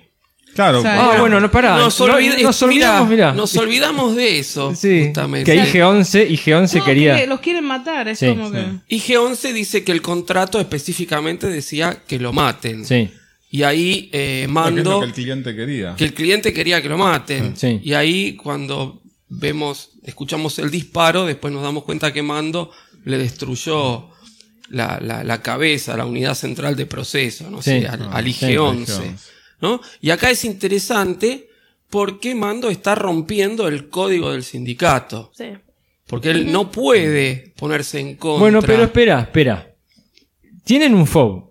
Claro, 0.55 0.79
O 0.79 0.81
sea, 0.81 1.13
Ah, 1.13 1.19
Bueno, 1.19 1.39
no, 1.39 1.49
pará. 1.51 1.77
Nos, 1.77 1.99
No- 1.99 2.05
olvid- 2.07 2.41
nos 2.41 2.61
olvidamos, 2.63 3.09
mirá, 3.09 3.27
mirá. 3.27 3.33
nos 3.33 3.55
olvidamos 3.55 4.15
de 4.15 4.39
eso. 4.39 4.73
Sí, 4.75 5.05
justamente. 5.05 5.51
que 5.51 5.57
IG-11 5.61 6.27
IG-11 6.29 6.79
No, 6.79 6.85
quería... 6.85 7.15
que 7.17 7.27
los 7.27 7.39
quieren 7.39 7.63
matar, 7.65 8.07
es 8.07 8.19
Sí, 8.19 8.27
como 8.27 8.51
que... 8.51 8.65
IG-11 8.89 9.53
dice 9.53 9.83
que 9.83 9.91
el 9.91 10.01
contrato 10.01 10.59
específicamente 10.59 11.47
decía 11.47 12.03
que 12.07 12.19
lo 12.19 12.33
maten. 12.33 12.83
Sí, 12.85 13.09
Y 13.51 13.63
ahí 13.63 14.09
eh, 14.11 14.47
Mando, 14.49 14.91
lo 14.91 14.99
que 15.01 15.05
el 15.07 15.13
cliente 15.13 15.55
quería. 15.55 15.95
que 15.95 16.03
el 16.05 16.13
cliente 16.13 16.53
quería 16.53 16.81
que 16.81 16.89
lo 16.89 16.97
maten. 16.97 17.55
Sí. 17.55 17.79
Y 17.83 17.93
ahí 17.93 18.35
cuando 18.35 19.01
vemos, 19.29 19.91
escuchamos 20.03 20.59
el 20.59 20.71
disparo, 20.71 21.25
después 21.25 21.53
nos 21.53 21.63
damos 21.63 21.83
cuenta 21.83 22.11
que 22.11 22.21
Mando 22.23 22.71
le 23.05 23.17
destruyó 23.17 24.09
la, 24.69 24.99
la- 25.01 25.23
la 25.23 25.41
cabeza, 25.41 25.95
la 25.95 26.05
unidad 26.05 26.35
central 26.35 26.75
de 26.75 26.85
proceso, 26.85 27.49
no 27.49 27.61
Sí. 27.61 27.81
sé, 27.81 27.87
al, 27.87 28.01
Ah, 28.03 28.09
al 28.17 28.25
sí, 28.25 28.45
IG-11. 28.45 29.01
IG-11. 29.59 29.61
¿no? 29.61 29.81
Y 30.01 30.09
acá 30.09 30.29
es 30.29 30.45
interesante 30.45 31.49
porque 31.89 32.35
Mando 32.35 32.69
está 32.69 32.95
rompiendo 32.95 33.67
el 33.67 33.89
código 33.89 34.31
del 34.31 34.43
sindicato. 34.43 35.31
Sí. 35.35 35.45
Porque 36.07 36.31
él 36.31 36.51
no 36.51 36.71
puede 36.71 37.53
ponerse 37.57 37.99
en 37.99 38.15
contra. 38.15 38.39
Bueno, 38.39 38.61
pero 38.61 38.83
espera, 38.83 39.21
espera. 39.21 39.75
Tienen 40.63 40.95
un 40.95 41.05
FOB. 41.05 41.49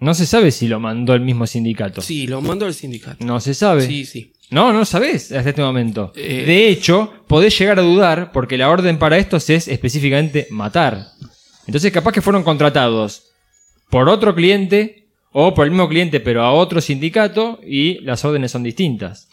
No 0.00 0.14
se 0.14 0.26
sabe 0.26 0.50
si 0.50 0.68
lo 0.68 0.78
mandó 0.78 1.14
el 1.14 1.22
mismo 1.22 1.46
sindicato. 1.46 2.00
Sí, 2.00 2.26
lo 2.26 2.40
mando 2.40 2.66
al 2.66 2.74
sindicato. 2.74 3.24
No 3.24 3.40
se 3.40 3.54
sabe. 3.54 3.86
Sí, 3.86 4.04
sí. 4.04 4.32
No, 4.50 4.72
no 4.72 4.84
sabés 4.84 5.32
hasta 5.32 5.50
este 5.50 5.62
momento. 5.62 6.12
Eh. 6.14 6.44
De 6.46 6.68
hecho, 6.68 7.12
podés 7.26 7.58
llegar 7.58 7.78
a 7.78 7.82
dudar 7.82 8.32
porque 8.32 8.56
la 8.56 8.70
orden 8.70 8.98
para 8.98 9.18
estos 9.18 9.50
es 9.50 9.68
específicamente 9.68 10.46
matar. 10.50 11.06
Entonces, 11.66 11.92
capaz 11.92 12.12
que 12.12 12.22
fueron 12.22 12.44
contratados 12.44 13.24
por 13.90 14.08
otro 14.08 14.34
cliente 14.34 15.07
o 15.32 15.54
por 15.54 15.64
el 15.64 15.70
mismo 15.72 15.88
cliente 15.88 16.20
pero 16.20 16.42
a 16.42 16.52
otro 16.52 16.80
sindicato 16.80 17.60
y 17.66 18.00
las 18.00 18.24
órdenes 18.24 18.50
son 18.52 18.62
distintas. 18.62 19.28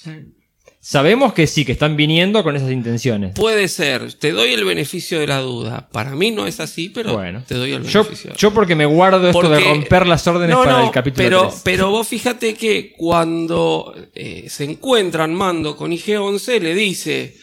Sabemos 0.79 1.33
que 1.33 1.47
sí, 1.47 1.65
que 1.65 1.71
están 1.71 1.95
viniendo 1.95 2.43
con 2.43 2.55
esas 2.55 2.69
intenciones. 2.71 3.33
Puede 3.33 3.67
ser, 3.69 4.13
te 4.13 4.31
doy 4.31 4.53
el 4.53 4.65
beneficio 4.65 5.19
de 5.19 5.25
la 5.25 5.39
duda. 5.39 5.89
Para 5.91 6.11
mí 6.11 6.29
no 6.29 6.45
es 6.45 6.59
así, 6.59 6.89
pero 6.89 7.13
Bueno, 7.13 7.43
te 7.47 7.55
doy 7.55 7.71
el 7.71 7.81
yo, 7.85 8.03
beneficio. 8.03 8.33
yo 8.35 8.53
porque 8.53 8.75
me 8.75 8.85
guardo 8.85 9.27
esto 9.27 9.49
de 9.49 9.61
romper 9.61 10.05
las 10.05 10.27
órdenes 10.27 10.55
No, 10.55 10.63
para 10.63 10.77
no, 10.79 10.85
el 10.85 10.91
capítulo 10.91 11.23
pero, 11.27 11.41
3. 11.47 11.61
pero 11.63 11.89
vos 11.89 12.07
fíjate 12.07 12.53
que 12.53 12.93
cuando 12.95 13.95
eh, 14.13 14.45
se 14.47 14.65
encuentran 14.65 15.33
Mando 15.33 15.75
con 15.75 15.91
IG-11, 15.91 16.59
le 16.61 16.75
dice, 16.75 17.35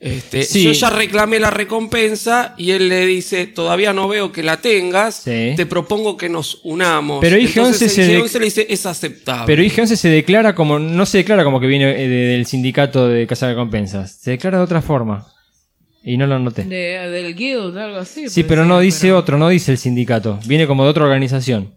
este, 0.00 0.44
Sí. 0.44 0.64
yo 0.64 0.72
ya 0.72 0.88
reclamé 0.88 1.38
la 1.38 1.50
recompensa 1.50 2.54
y 2.56 2.70
él 2.70 2.88
le 2.88 3.04
dice, 3.04 3.46
todavía 3.46 3.92
no 3.92 4.08
veo 4.08 4.32
que 4.32 4.42
la 4.42 4.56
tengas, 4.56 5.16
Sí. 5.16 5.52
te 5.56 5.66
propongo 5.66 6.16
que 6.16 6.28
nos 6.30 6.60
unamos. 6.64 7.20
Pero 7.20 7.36
IG-11 7.36 7.56
Entonces 7.58 7.92
se 7.94 8.02
IG-11 8.18 8.24
dec- 8.24 8.38
le 8.38 8.44
dice, 8.46 8.66
es 8.70 8.86
aceptable. 8.86 9.44
Pero 9.46 9.62
IG-11 9.62 9.96
se 9.96 10.08
declara 10.08 10.54
como. 10.54 10.78
No 10.78 11.04
se 11.04 11.18
declara 11.18 11.44
como 11.44 11.60
que 11.60 11.66
viene 11.66 11.90
eh, 11.90 12.08
de- 12.08 12.26
del 12.32 12.46
sindicato 12.46 13.08
de 13.08 13.26
Casa 13.26 13.46
de 13.48 13.52
Recompensas. 13.52 14.12
Se 14.20 14.30
declara 14.32 14.58
de 14.58 14.64
otra 14.64 14.80
forma. 14.82 15.26
Y 16.02 16.16
no 16.16 16.26
lo 16.26 16.38
noté. 16.38 16.64
De- 16.64 17.10
del 17.10 17.36
guild, 17.36 17.76
algo 17.76 17.98
así. 17.98 18.30
Sí, 18.30 18.42
pero 18.42 18.62
ser, 18.62 18.68
no 18.68 18.80
dice 18.80 19.08
pero- 19.08 19.18
otro, 19.18 19.36
no 19.36 19.50
dice 19.50 19.70
el 19.72 19.76
sindicato. 19.76 20.38
Viene 20.46 20.66
como 20.66 20.84
de 20.84 20.88
otra 20.90 21.04
organización. 21.04 21.74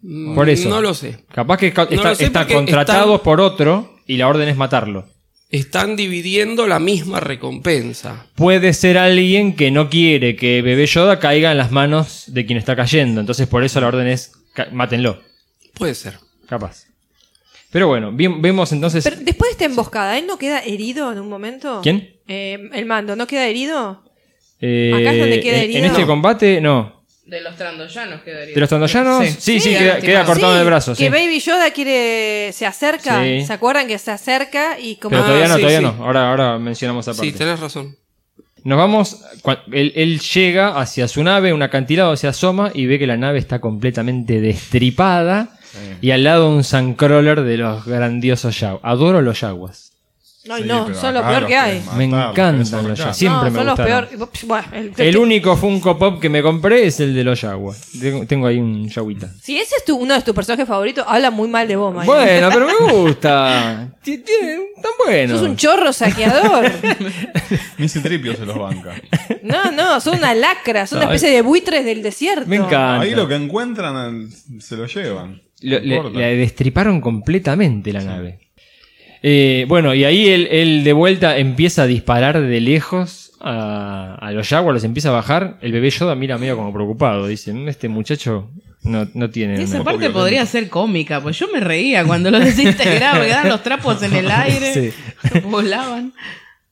Mm, 0.00 0.34
Por 0.34 0.48
eso. 0.50 0.68
No 0.68 0.80
lo 0.80 0.92
sé. 0.92 1.18
Capaz 1.32 1.58
que 1.58 1.72
No 1.72 2.10
está, 2.10 2.46
contratado 2.48 3.12
están- 3.14 3.24
por 3.24 3.40
otro 3.40 3.94
y 4.08 4.16
la 4.16 4.26
orden 4.26 4.48
es 4.48 4.56
matarlo. 4.56 5.06
Están 5.52 5.96
dividiendo 5.96 6.66
la 6.66 6.78
misma 6.80 7.20
recompensa. 7.20 8.26
Puede 8.34 8.72
ser 8.72 8.96
alguien 8.98 9.54
que 9.54 9.70
no 9.70 9.90
quiere 9.90 10.34
que 10.34 10.62
Bebé 10.62 10.86
Yoda 10.86 11.18
caiga 11.20 11.52
en 11.52 11.58
las 11.58 11.70
manos 11.70 12.24
de 12.28 12.46
quien 12.46 12.58
está 12.58 12.74
cayendo. 12.74 13.20
Entonces 13.20 13.46
por 13.46 13.62
eso 13.62 13.80
la 13.80 13.88
orden 13.88 14.06
es 14.06 14.32
mátenlo. 14.72 15.20
Puede 15.74 15.94
ser. 15.94 16.18
Capaz. 16.48 16.86
Pero 17.70 17.86
bueno, 17.88 18.12
bien, 18.12 18.40
vemos 18.42 18.72
entonces. 18.72 19.04
Pero 19.04 19.16
después 19.20 19.50
de 19.50 19.52
esta 19.52 19.64
emboscada, 19.66 20.18
¿él 20.18 20.26
no 20.26 20.38
queda 20.38 20.60
herido 20.60 21.12
en 21.12 21.18
un 21.18 21.28
momento? 21.28 21.80
¿Quién? 21.82 22.16
Eh, 22.28 22.58
el 22.72 22.86
mando, 22.86 23.14
¿no 23.16 23.26
queda 23.26 23.46
herido? 23.46 24.02
eh, 24.60 24.92
acá 24.94 25.12
es 25.12 25.18
donde 25.18 25.40
queda 25.40 25.56
en- 25.58 25.62
herido. 25.64 25.78
En 25.80 25.84
este 25.86 26.06
combate, 26.06 26.60
no. 26.60 27.01
De 27.24 27.40
los 27.40 27.56
trandoyanos 27.56 28.22
quedaría. 28.22 28.54
¿De 28.54 28.60
los 28.60 28.68
tandoyanos? 28.68 29.24
Sí, 29.24 29.36
sí, 29.38 29.60
Sí, 29.60 29.70
queda, 29.70 30.00
sí, 30.00 30.06
queda 30.06 30.24
cortado 30.24 30.52
Sí, 30.52 30.56
en 30.56 30.60
el 30.60 30.66
brazo. 30.66 30.92
Que 30.92 31.04
sí. 31.04 31.08
Baby 31.08 31.40
Yoda 31.40 31.70
quiere. 31.70 32.52
se 32.52 32.66
acerca. 32.66 33.22
Sí. 33.22 33.46
¿Se 33.46 33.52
acuerdan 33.52 33.86
que 33.86 33.98
se 33.98 34.10
acerca? 34.10 34.78
Y 34.78 34.96
como. 34.96 35.10
Pero 35.10 35.24
todavía 35.24 35.48
no, 35.48 35.54
sí, 35.54 35.60
todavía 35.60 35.88
sí. 35.88 35.96
no. 35.96 36.04
Ahora, 36.04 36.30
ahora 36.30 36.58
mencionamos 36.58 37.06
esa 37.06 37.16
parte. 37.16 37.30
Sí, 37.30 37.38
tenés 37.38 37.60
razón. 37.60 37.96
Nos 38.64 38.78
vamos. 38.78 39.22
él 39.72 40.20
llega 40.20 40.80
hacia 40.80 41.08
su 41.08 41.22
nave, 41.22 41.52
un 41.52 41.62
acantilado 41.62 42.16
se 42.16 42.28
asoma 42.28 42.70
y 42.74 42.86
ve 42.86 42.98
que 42.98 43.06
la 43.06 43.16
nave 43.16 43.38
está 43.38 43.60
completamente 43.60 44.40
destripada. 44.40 45.58
Y 46.00 46.10
al 46.10 46.24
lado 46.24 46.50
un 46.50 46.64
Suncrawler 46.64 47.42
de 47.42 47.56
los 47.56 47.86
grandiosos 47.86 48.60
Yaguas. 48.60 48.80
Adoro 48.84 49.22
los 49.22 49.40
Yaguas. 49.40 49.91
Sí, 50.44 50.64
no, 50.66 50.86
pero 50.86 50.98
son 51.00 51.14
lo 51.14 51.22
peor 51.22 51.46
que 51.46 51.56
hay. 51.56 51.82
Me 51.96 52.04
encantan 52.04 52.58
los. 52.58 52.98
Yaguas. 52.98 53.16
Siempre 53.16 53.44
no, 53.44 53.50
me 53.52 53.58
son 53.58 53.66
los 53.66 53.76
peor. 53.80 54.08
Bueno, 54.44 54.66
el- 54.72 54.92
El 54.96 55.16
único 55.16 55.56
Funko 55.56 55.96
Pop 55.96 56.20
que 56.20 56.28
me 56.28 56.42
compré 56.42 56.84
es 56.86 56.98
el 56.98 57.14
de 57.14 57.22
los 57.22 57.40
Yaguas. 57.42 57.80
Tengo, 58.26 58.48
ahí 58.48 58.58
un 58.58 58.88
Yaguita. 58.88 59.30
Si 59.40 59.56
ese 59.56 59.76
es 59.76 59.84
tu, 59.84 59.96
uno 59.96 60.14
de 60.14 60.22
tus 60.22 60.34
personajes 60.34 60.66
favoritos, 60.66 61.04
habla 61.06 61.30
muy 61.30 61.48
mal 61.48 61.68
de 61.68 61.76
vos. 61.76 61.94
Bueno, 62.04 62.48
pero 62.52 62.66
me 62.66 62.92
gusta. 62.92 63.92
Tan 64.04 64.92
bueno. 65.06 65.38
Sos 65.38 65.46
un 65.46 65.56
chorro 65.56 65.92
saqueador. 65.92 66.70
Ni 67.78 67.88
Citripio 67.88 68.34
se 68.34 68.44
los 68.44 68.58
banca. 68.58 68.94
No, 69.44 69.70
no, 69.70 70.00
son 70.00 70.18
una 70.18 70.34
lacra, 70.34 70.86
son 70.88 70.98
una 70.98 71.06
No, 71.06 71.12
especie 71.14 71.34
de 71.36 71.42
buitres 71.42 71.84
del 71.84 72.02
desierto. 72.02 72.46
Me 72.48 72.56
encanta. 72.56 73.00
Ahí 73.02 73.14
lo 73.14 73.28
que 73.28 73.36
encuentran 73.36 74.28
se 74.58 74.76
lo 74.76 74.86
llevan. 74.86 75.40
Lo- 75.60 75.80
No 75.80 76.10
le, 76.10 76.18
le 76.18 76.36
destriparon 76.36 77.00
completamente 77.00 77.92
la 77.92 78.02
nave. 78.02 78.40
Eh, 79.22 79.64
bueno, 79.68 79.94
y 79.94 80.04
ahí 80.04 80.28
él, 80.28 80.48
él 80.50 80.84
de 80.84 80.92
vuelta 80.92 81.36
empieza 81.38 81.82
a 81.82 81.86
disparar 81.86 82.40
de 82.40 82.60
lejos 82.60 83.32
a, 83.40 84.16
a 84.20 84.30
los 84.32 84.48
Jaguars, 84.48 84.74
los 84.76 84.84
empieza 84.84 85.10
a 85.10 85.12
bajar. 85.12 85.58
El 85.62 85.72
bebé 85.72 85.90
Yoda 85.90 86.14
mira 86.14 86.38
medio 86.38 86.56
como 86.56 86.72
preocupado. 86.72 87.26
Dice, 87.26 87.52
"Mm, 87.52 87.68
este 87.68 87.88
muchacho 87.88 88.50
no, 88.82 89.08
no 89.14 89.30
tiene... 89.30 89.60
Y 89.60 89.64
esa 89.64 89.76
una-". 89.76 89.84
parte 89.84 90.10
podría 90.10 90.44
ser 90.46 90.68
cómica, 90.68 91.20
pues 91.20 91.38
yo 91.38 91.46
me 91.52 91.60
reía 91.60 92.04
cuando 92.04 92.30
lo 92.30 92.38
desintegraba, 92.40 93.20
quedaban 93.24 93.48
los 93.48 93.62
trapos 93.62 94.02
en 94.02 94.12
el 94.14 94.30
aire, 94.30 94.74
Sí. 94.74 94.90
volaban. 95.44 96.12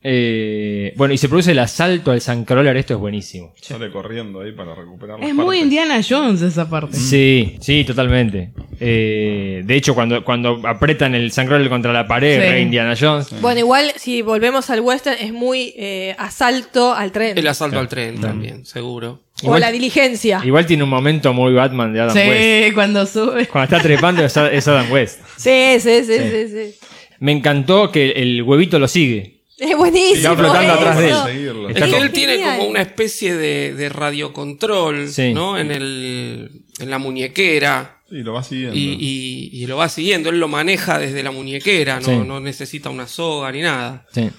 Eh, 0.03 0.95
bueno, 0.97 1.13
y 1.13 1.19
se 1.19 1.29
produce 1.29 1.51
el 1.51 1.59
asalto 1.59 2.11
al 2.11 2.23
Suncrawler, 2.23 2.75
esto 2.79 2.95
es 2.95 3.01
buenísimo. 3.01 3.53
Sale 3.61 3.91
corriendo 3.91 4.41
ahí 4.41 4.53
para 4.53 4.75
recuperar 4.75 5.21
las 5.21 5.29
Es 5.29 5.35
muy 5.35 5.45
partes. 5.45 5.63
Indiana 5.63 6.01
Jones 6.09 6.41
esa 6.41 6.71
parte. 6.71 6.97
Sí, 6.97 7.59
sí, 7.61 7.85
totalmente. 7.85 8.51
Eh, 8.81 9.61
de 9.63 9.75
hecho, 9.77 9.95
cuando, 9.95 10.25
cuando 10.25 10.63
apretan 10.67 11.15
el 11.15 11.31
Suncrawler 11.33 11.69
contra 11.69 11.93
la 11.93 12.07
pared, 12.07 12.41
Sí. 12.43 12.49
re 12.49 12.61
Indiana 12.63 12.95
Jones, 12.99 13.29
Bueno, 13.43 13.61
igual 13.61 13.93
si 13.97 14.23
volvemos 14.23 14.71
al 14.71 14.81
western 14.81 15.19
es 15.21 15.35
muy 15.35 15.75
eh, 15.77 16.15
asalto 16.19 16.95
al 16.95 17.13
tren. 17.13 17.37
El 17.37 17.47
asalto 17.47 17.79
al 17.79 17.89
tren 17.89 18.19
también, 18.23 18.65
seguro. 18.65 19.21
o 19.43 19.59
la 19.59 19.71
diligencia. 19.71 20.41
igual 20.45 20.65
tiene 20.65 20.83
un 20.85 20.91
momento 20.91 21.35
muy 21.35 21.53
Batman 21.53 21.93
de 21.93 22.01
Adam 22.01 22.17
West. 22.17 22.41
Sí, 22.69 22.73
cuando 22.75 23.05
sube. 23.07 23.47
Cuando 23.49 23.77
está 23.77 23.83
trepando 23.87 24.25
es 24.25 24.35
es 24.35 24.67
Adam 24.69 24.91
West. 24.91 25.21
Sí, 25.37 25.79
sí, 25.79 26.05
sí, 26.05 26.15
sí, 26.19 26.49
sí. 26.49 26.75
Me 27.19 27.33
encantó 27.33 27.91
que 27.93 28.13
el 28.13 28.43
huevito 28.43 28.79
lo 28.79 28.89
sigue. 28.89 29.40
Es 29.71 29.77
buenísimo. 29.77 30.17
Está 30.17 30.37
flotando 30.37 30.73
atrás 30.73 30.99
de 30.99 31.09
él. 31.11 31.57
Es 31.77 31.85
que 31.85 31.97
él 31.99 32.11
tiene 32.13 32.43
como 32.43 32.65
una 32.65 32.81
especie 32.83 33.35
de, 33.37 33.75
de 33.75 33.89
radiocontrol, 33.91 35.09
Sí. 35.09 35.33
¿no? 35.35 35.59
En, 35.59 35.71
el, 35.71 36.51
en 36.79 36.91
la 36.91 36.99
muñequera. 36.99 37.99
Sí, 38.09 38.23
lo 38.23 38.33
va 38.33 38.43
siguiendo. 38.43 38.75
Y, 38.77 38.97
y- 38.99 39.51
y 39.63 39.67
lo 39.67 39.77
va 39.77 39.89
siguiendo, 39.89 40.31
él 40.31 40.41
lo 40.41 40.49
maneja 40.49 40.99
desde 40.99 41.23
la 41.23 41.31
muñequera, 41.31 42.01
no, 42.01 42.07
Sí. 42.07 42.17
no 42.27 42.41
necesita 42.41 42.91
una 42.91 43.07
soga 43.07 43.53
ni 43.53 43.61
nada. 43.61 44.07
Sí. 44.13 44.31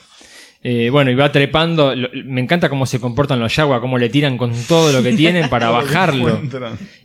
Eh, 0.64 0.90
bueno, 0.92 1.10
y 1.10 1.16
va 1.16 1.32
trepando. 1.32 1.96
Lo- 1.96 2.10
me 2.26 2.42
encanta 2.42 2.70
cómo 2.70 2.86
se 2.86 3.00
comportan 3.00 3.40
los 3.40 3.54
Jaguar, 3.54 3.80
cómo 3.82 3.98
le 3.98 4.10
tiran 4.10 4.38
con 4.38 4.54
todo 4.68 4.92
lo 4.92 5.02
que 5.02 5.14
tienen 5.14 5.50
para 5.50 5.70
bajarlo. 5.72 6.40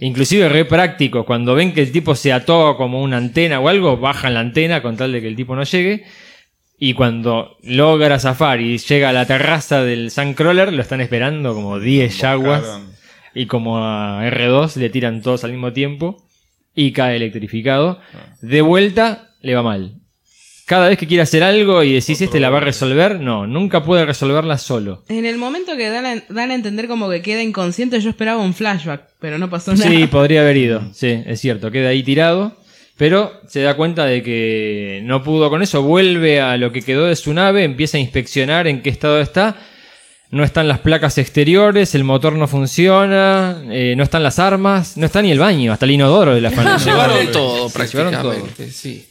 Inclusive 0.00 0.48
re 0.48 0.64
práctico. 0.64 1.24
Cuando 1.24 1.54
ven 1.54 1.72
que 1.72 1.82
el 1.82 1.92
tipo 1.92 2.14
se 2.14 2.32
ató 2.32 2.76
como 2.76 3.02
una 3.02 3.16
antena 3.16 3.60
o 3.60 3.68
algo, 3.68 3.96
bajan 3.96 4.34
la 4.34 4.40
antena 4.40 4.82
con 4.82 4.96
tal 4.96 5.12
de 5.12 5.20
que 5.22 5.28
el 5.28 5.36
tipo 5.36 5.54
no 5.56 5.62
llegue. 5.64 6.04
Y 6.78 6.94
cuando 6.94 7.56
logra 7.62 8.18
zafar 8.18 8.60
y 8.60 8.76
llega 8.78 9.08
a 9.08 9.12
la 9.12 9.26
terraza 9.26 9.82
del 9.82 10.10
Suncrawler, 10.10 10.72
lo 10.72 10.82
están 10.82 11.00
esperando 11.00 11.54
como 11.54 11.78
10 11.78 12.18
Jaguars. 12.18 12.62
Buscaron. 12.62 12.96
Y 13.34 13.46
como 13.46 13.78
a 13.78 14.26
R2 14.30 14.76
le 14.76 14.90
tiran 14.90 15.22
todos 15.22 15.44
al 15.44 15.52
mismo 15.52 15.72
tiempo. 15.72 16.26
Y 16.74 16.92
cae 16.92 17.16
electrificado. 17.16 18.00
De 18.42 18.60
vuelta 18.60 19.30
le 19.40 19.54
va 19.54 19.62
mal. 19.62 19.94
Cada 20.66 20.88
vez 20.88 20.98
que 20.98 21.06
quiere 21.06 21.22
hacer 21.22 21.44
algo 21.44 21.84
y 21.84 21.92
decís 21.92 22.20
este 22.20 22.40
la 22.40 22.50
va 22.50 22.58
a 22.58 22.60
resolver, 22.60 23.20
no, 23.20 23.46
nunca 23.46 23.84
puede 23.84 24.04
resolverla 24.04 24.58
solo. 24.58 25.04
En 25.08 25.24
el 25.24 25.38
momento 25.38 25.76
que 25.76 25.88
dan 25.88 26.04
a, 26.04 26.24
dan 26.28 26.50
a 26.50 26.54
entender 26.56 26.88
como 26.88 27.08
que 27.08 27.22
queda 27.22 27.40
inconsciente, 27.40 28.00
yo 28.00 28.10
esperaba 28.10 28.42
un 28.42 28.52
flashback, 28.52 29.10
pero 29.20 29.38
no 29.38 29.48
pasó 29.48 29.74
nada. 29.74 29.88
Sí, 29.88 30.08
podría 30.08 30.40
haber 30.40 30.56
ido, 30.56 30.82
sí, 30.92 31.22
es 31.24 31.40
cierto, 31.40 31.70
queda 31.70 31.90
ahí 31.90 32.02
tirado, 32.02 32.56
pero 32.96 33.40
se 33.46 33.60
da 33.60 33.74
cuenta 33.76 34.06
de 34.06 34.22
que 34.22 35.00
no 35.04 35.22
pudo 35.22 35.50
con 35.50 35.62
eso, 35.62 35.82
vuelve 35.82 36.40
a 36.40 36.56
lo 36.56 36.72
que 36.72 36.82
quedó 36.82 37.06
de 37.06 37.16
su 37.16 37.34
nave, 37.34 37.64
empieza 37.64 37.98
a 37.98 38.00
inspeccionar 38.00 38.66
en 38.66 38.82
qué 38.82 38.90
estado 38.90 39.20
está, 39.20 39.56
no 40.30 40.42
están 40.44 40.66
las 40.66 40.80
placas 40.80 41.18
exteriores, 41.18 41.94
el 41.94 42.04
motor 42.04 42.32
no 42.32 42.48
funciona, 42.48 43.62
eh, 43.70 43.94
no 43.96 44.02
están 44.02 44.22
las 44.22 44.38
armas, 44.38 44.96
no 44.96 45.06
está 45.06 45.22
ni 45.22 45.30
el 45.30 45.38
baño, 45.38 45.72
hasta 45.72 45.84
el 45.84 45.92
inodoro 45.92 46.34
de 46.34 46.40
la 46.40 46.50
familia. 46.52 46.78
Llevaron 46.78 47.30
todo 47.32 47.68
Se 47.68 47.86
llevaron 47.86 48.12
todo. 48.12 48.30
prácticamente, 48.32 48.70
sí. 48.70 49.06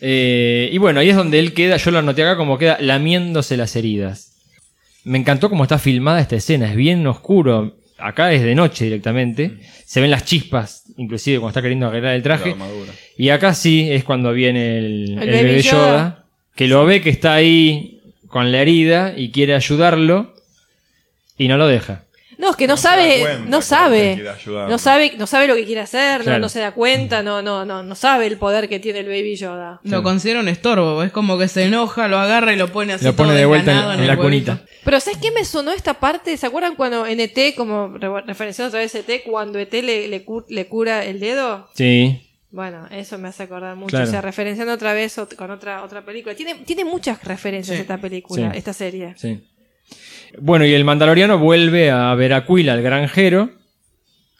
Eh, 0.00 0.68
y 0.72 0.78
bueno, 0.78 0.98
ahí 0.98 1.10
es 1.10 1.16
donde 1.16 1.38
él 1.38 1.54
queda, 1.54 1.76
yo 1.76 1.92
lo 1.92 2.00
anoté 2.00 2.22
acá 2.22 2.36
como 2.36 2.58
queda 2.58 2.76
lamiéndose 2.80 3.56
las 3.56 3.76
heridas. 3.76 4.32
Me 5.04 5.18
encantó 5.18 5.48
cómo 5.48 5.62
está 5.62 5.78
filmada 5.78 6.20
esta 6.20 6.36
escena, 6.36 6.68
es 6.68 6.76
bien 6.76 7.06
oscuro. 7.06 7.76
Acá 7.98 8.32
es 8.32 8.42
de 8.42 8.56
noche 8.56 8.84
directamente. 8.84 9.60
Se 9.86 10.00
ven 10.00 10.10
las 10.10 10.24
chispas, 10.24 10.81
inclusive 11.02 11.38
cuando 11.38 11.50
está 11.50 11.62
queriendo 11.62 11.88
arreglar 11.88 12.14
el 12.14 12.22
traje. 12.22 12.54
Y 13.16 13.28
acá 13.28 13.54
sí 13.54 13.90
es 13.90 14.04
cuando 14.04 14.32
viene 14.32 14.78
el, 14.78 15.18
El 15.20 15.28
el 15.28 15.34
Baby 15.34 15.44
bebé 15.44 15.62
Yoda. 15.62 15.78
Yoda, 15.78 16.24
que 16.54 16.68
lo 16.68 16.84
ve 16.84 17.00
que 17.00 17.10
está 17.10 17.34
ahí 17.34 18.00
con 18.28 18.50
la 18.52 18.62
herida 18.62 19.14
y 19.16 19.30
quiere 19.30 19.54
ayudarlo 19.54 20.34
y 21.36 21.48
no 21.48 21.58
lo 21.58 21.66
deja. 21.66 22.04
No, 22.42 22.50
es 22.50 22.56
que 22.56 22.66
no, 22.66 22.76
sabe, 22.76 23.38
no 23.46 23.62
sabe, 23.62 24.20
no 24.68 24.76
sabe, 24.76 25.12
no 25.16 25.28
sabe 25.28 25.46
lo 25.46 25.54
que 25.54 25.64
quiere 25.64 25.80
hacer, 25.80 26.18
no- 26.18 26.24
Claro. 26.24 26.40
no, 26.40 26.48
se 26.48 26.58
da 26.58 26.72
cuenta, 26.72 27.22
no, 27.22 27.40
no, 27.40 27.64
no, 27.64 27.84
no 27.84 27.94
sabe 27.94 28.26
el 28.26 28.36
poder 28.36 28.68
que 28.68 28.80
tiene 28.80 28.98
el 28.98 29.06
Baby 29.06 29.36
Yoda. 29.36 29.80
Lo 29.84 30.02
considera 30.02 30.40
un 30.40 30.48
estorbo, 30.48 31.04
es 31.04 31.12
como 31.12 31.38
que 31.38 31.46
se 31.46 31.62
enoja, 31.66 32.08
lo 32.08 32.18
agarra 32.18 32.52
y 32.52 32.56
lo 32.56 32.66
pone 32.72 32.94
así 32.94 33.04
Lo 33.04 33.14
pone 33.14 33.28
todo 33.28 33.38
de 33.38 33.46
vuelta 33.46 33.94
en, 33.94 34.06
la 34.08 34.16
cunita. 34.16 34.62
Pero 34.84 34.98
¿sabes 34.98 35.20
qué 35.22 35.30
me 35.30 35.44
sonó 35.44 35.70
esta 35.70 35.94
parte? 35.94 36.36
¿Se 36.36 36.44
acuerdan 36.44 36.74
cuando 36.74 37.06
en 37.06 37.20
ET, 37.20 37.54
como 37.56 37.96
re- 37.96 38.22
referenciando 38.22 38.70
otra 38.70 38.80
vez 38.80 38.92
ET, 38.96 39.22
cuando 39.24 39.60
ET 39.60 39.72
le, 39.74 40.08
le, 40.08 40.24
cu- 40.24 40.44
le 40.48 40.66
cura 40.66 41.04
el 41.04 41.20
dedo? 41.20 41.68
Sí, 41.74 42.28
Bueno, 42.50 42.86
eso 42.90 43.16
me 43.18 43.28
hace 43.28 43.44
acordar 43.44 43.76
mucho. 43.76 43.90
Claro. 43.90 44.06
O 44.06 44.10
sea, 44.10 44.20
referenciando 44.20 44.74
otra 44.74 44.92
vez 44.92 45.14
con 45.38 45.50
otra 45.52 45.82
otra 45.84 46.04
película. 46.04 46.34
Tiene, 46.34 46.56
tiene 46.66 46.84
muchas 46.84 47.22
referencias 47.24 47.76
Sí. 47.76 47.80
esta 47.82 47.96
película, 47.98 48.50
Sí. 48.52 48.58
esta 48.58 48.72
serie. 48.72 49.14
sí. 49.16 49.40
Bueno, 50.40 50.64
y 50.66 50.72
el 50.72 50.84
mandaloriano 50.84 51.38
vuelve 51.38 51.90
a 51.90 52.14
ver 52.14 52.32
a 52.32 52.46
Quill, 52.46 52.68
al 52.70 52.82
granjero, 52.82 53.50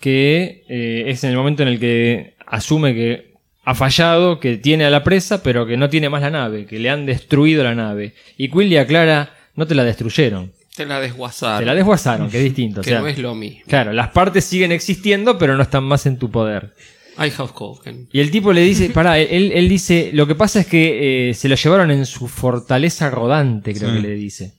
que 0.00 0.64
eh, 0.68 1.04
es 1.08 1.22
en 1.24 1.30
el 1.30 1.36
momento 1.36 1.62
en 1.62 1.68
el 1.68 1.78
que 1.78 2.34
asume 2.46 2.94
que 2.94 3.32
ha 3.64 3.74
fallado, 3.74 4.40
que 4.40 4.56
tiene 4.56 4.84
a 4.84 4.90
la 4.90 5.04
presa, 5.04 5.42
pero 5.42 5.66
que 5.66 5.76
no 5.76 5.88
tiene 5.88 6.08
más 6.08 6.22
la 6.22 6.30
nave, 6.30 6.66
que 6.66 6.78
le 6.78 6.90
han 6.90 7.06
destruido 7.06 7.62
la 7.62 7.74
nave. 7.74 8.14
Y 8.36 8.48
Quill 8.50 8.68
le 8.70 8.80
aclara, 8.80 9.34
no 9.54 9.66
te 9.66 9.74
la 9.74 9.84
destruyeron, 9.84 10.52
Te 10.74 10.84
la 10.86 10.98
desguazaron. 11.00 11.60
te 11.60 11.66
la 11.66 11.74
desguazaron, 11.74 12.28
que 12.30 12.38
es 12.38 12.44
distinto. 12.44 12.80
o 12.80 12.82
que 12.82 12.90
sea, 12.90 13.00
no 13.00 13.06
es 13.06 13.18
lo 13.18 13.34
mismo. 13.34 13.60
Claro, 13.68 13.92
las 13.92 14.08
partes 14.08 14.44
siguen 14.44 14.72
existiendo, 14.72 15.38
pero 15.38 15.56
no 15.56 15.62
están 15.62 15.84
más 15.84 16.06
en 16.06 16.18
tu 16.18 16.30
poder. 16.30 16.74
I 17.18 17.30
have 17.36 17.48
spoken. 17.48 18.08
Y 18.10 18.20
el 18.20 18.30
tipo 18.30 18.52
le 18.54 18.62
dice, 18.62 18.88
pará, 18.88 19.18
él, 19.18 19.52
él 19.54 19.68
dice, 19.68 20.10
lo 20.14 20.26
que 20.26 20.34
pasa 20.34 20.60
es 20.60 20.66
que 20.66 21.28
eh, 21.30 21.34
se 21.34 21.48
lo 21.48 21.54
llevaron 21.56 21.90
en 21.90 22.06
su 22.06 22.26
fortaleza 22.26 23.10
rodante, 23.10 23.74
creo 23.74 23.90
Sí. 23.90 23.96
que 23.96 24.02
le 24.02 24.14
dice. 24.14 24.54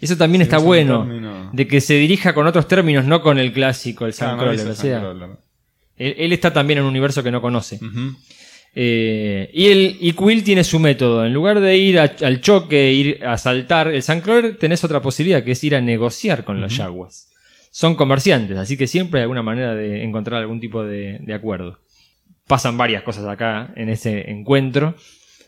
Eso 0.00 0.16
también 0.16 0.42
está 0.42 0.58
bueno, 0.58 1.04
término- 1.06 1.50
de 1.52 1.66
que 1.66 1.80
se 1.80 1.94
dirija 1.94 2.34
con 2.34 2.46
otros 2.46 2.68
términos, 2.68 3.04
no 3.06 3.22
con 3.22 3.38
el 3.38 3.52
clásico, 3.52 4.04
el 4.06 4.12
Ah, 4.12 4.14
no 4.14 4.26
Sandcrawler, 4.26 4.58
dice 4.58 4.68
o 4.70 4.74
sea, 4.74 5.00
Sandcrawler. 5.00 5.36
él, 5.96 6.14
él 6.18 6.32
está 6.32 6.52
también 6.52 6.78
en 6.78 6.84
un 6.84 6.90
universo 6.90 7.22
que 7.22 7.30
no 7.30 7.40
conoce. 7.40 7.78
Eh, 8.78 9.48
y, 9.54 9.66
el, 9.68 9.96
y 10.00 10.12
Quill 10.12 10.44
tiene 10.44 10.62
su 10.62 10.78
método. 10.78 11.24
En 11.24 11.32
lugar 11.32 11.60
de 11.60 11.76
ir 11.78 11.98
a- 11.98 12.14
al 12.22 12.40
choque, 12.42 12.92
ir 12.92 13.24
a 13.24 13.38
saltar 13.38 13.88
el 13.88 14.02
Sandcrawler, 14.02 14.58
tenés 14.58 14.84
otra 14.84 15.00
posibilidad, 15.00 15.42
que 15.42 15.52
es 15.52 15.64
ir 15.64 15.74
a 15.74 15.80
negociar 15.80 16.44
con 16.44 16.60
los 16.60 16.76
Jaguars. 16.76 17.28
Son 17.70 17.94
comerciantes, 17.94 18.56
así 18.58 18.76
que 18.76 18.86
siempre 18.86 19.20
hay 19.20 19.22
alguna 19.22 19.42
manera 19.42 19.74
de 19.74 20.02
encontrar 20.02 20.40
algún 20.40 20.60
tipo 20.60 20.82
de, 20.84 21.18
de 21.20 21.34
acuerdo. 21.34 21.78
Pasan 22.46 22.76
varias 22.78 23.02
cosas 23.02 23.26
acá 23.26 23.72
en 23.76 23.88
ese 23.88 24.30
encuentro. 24.30 24.94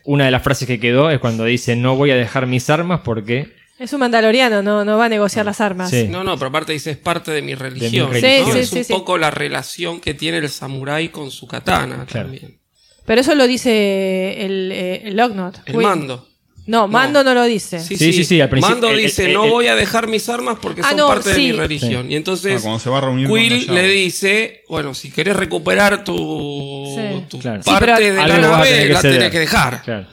Una 0.05 0.25
de 0.25 0.31
las 0.31 0.41
frases 0.43 0.67
que 0.67 0.79
quedó 0.79 1.09
es 1.11 1.19
cuando 1.19 1.45
dice 1.45 1.75
no 1.75 1.95
voy 1.95 2.11
a 2.11 2.15
dejar 2.15 2.47
mis 2.47 2.69
armas 2.69 3.01
porque... 3.03 3.58
Es 3.79 3.93
un 3.93 4.01
mandaloriano, 4.01 4.61
no, 4.61 4.83
no 4.83 4.97
va 4.97 5.05
a 5.05 5.09
negociar 5.09 5.45
las 5.45 5.61
armas. 5.61 5.89
Sí. 5.89 6.07
No, 6.09 6.23
no, 6.23 6.37
pero 6.37 6.49
aparte 6.49 6.73
dice 6.73 6.91
es 6.91 6.97
parte 6.97 7.31
de 7.31 7.41
mi 7.41 7.55
religión. 7.55 8.11
religión. 8.11 8.47
¿no? 8.47 8.47
Sí, 8.47 8.51
sí, 8.53 8.59
es 8.59 8.69
sí, 8.69 8.77
un 8.79 8.83
sí. 8.85 8.93
poco 8.93 9.17
la 9.17 9.31
relación 9.31 10.01
que 10.01 10.13
tiene 10.13 10.39
el 10.39 10.49
samurái 10.49 11.09
con 11.09 11.31
su 11.31 11.47
katana 11.47 12.05
Claro. 12.05 12.27
también. 12.27 12.59
Pero 13.05 13.21
eso 13.21 13.33
lo 13.35 13.47
dice 13.47 14.45
el, 14.45 14.71
eh, 14.73 15.01
el 15.05 15.15
Lognot. 15.15 15.61
El 15.65 15.77
Will. 15.77 15.85
mando. 15.87 16.25
No, 16.67 16.87
Mando 16.87 17.23
no, 17.23 17.33
lo 17.33 17.45
dice. 17.45 17.79
Sí, 17.79 17.95
Sí, 17.97 18.11
sí, 18.11 18.13
sí, 18.13 18.23
sí, 18.25 18.41
al 18.41 18.49
principio- 18.49 18.75
Mando 18.75 18.91
el- 18.91 18.99
dice, 18.99 19.25
el- 19.25 19.33
no 19.33 19.47
voy 19.47 19.65
a 19.65 19.73
dejar 19.75 20.07
mis 20.07 20.29
armas 20.29 20.59
porque 20.61 20.81
Ah, 20.83 20.89
son 20.89 20.97
no, 20.97 21.07
parte 21.07 21.33
sí. 21.33 21.47
de 21.47 21.53
mi 21.53 21.57
religión. 21.59 22.11
Y 22.11 22.15
entonces 22.15 22.57
Ah, 22.57 22.61
cuando 22.61 22.77
se 22.79 22.89
va 22.91 22.99
a 22.99 23.01
reunir 23.01 23.27
con 23.27 23.39
Quill 23.39 23.65
los 23.65 23.75
le 23.75 23.87
dice, 23.87 24.63
bueno, 24.69 24.93
si 24.93 25.09
querés 25.09 25.35
recuperar 25.35 26.03
tu, 26.03 26.15
Sí. 26.95 27.25
tu 27.27 27.39
Claro. 27.39 27.63
Sí, 27.63 27.69
parte 27.71 28.11
de 28.11 28.27
la 28.27 28.37
nave, 28.37 28.89
la 28.89 29.01
tenés 29.01 29.31
que 29.31 29.39
dejar. 29.39 29.81
Claro. 29.81 30.05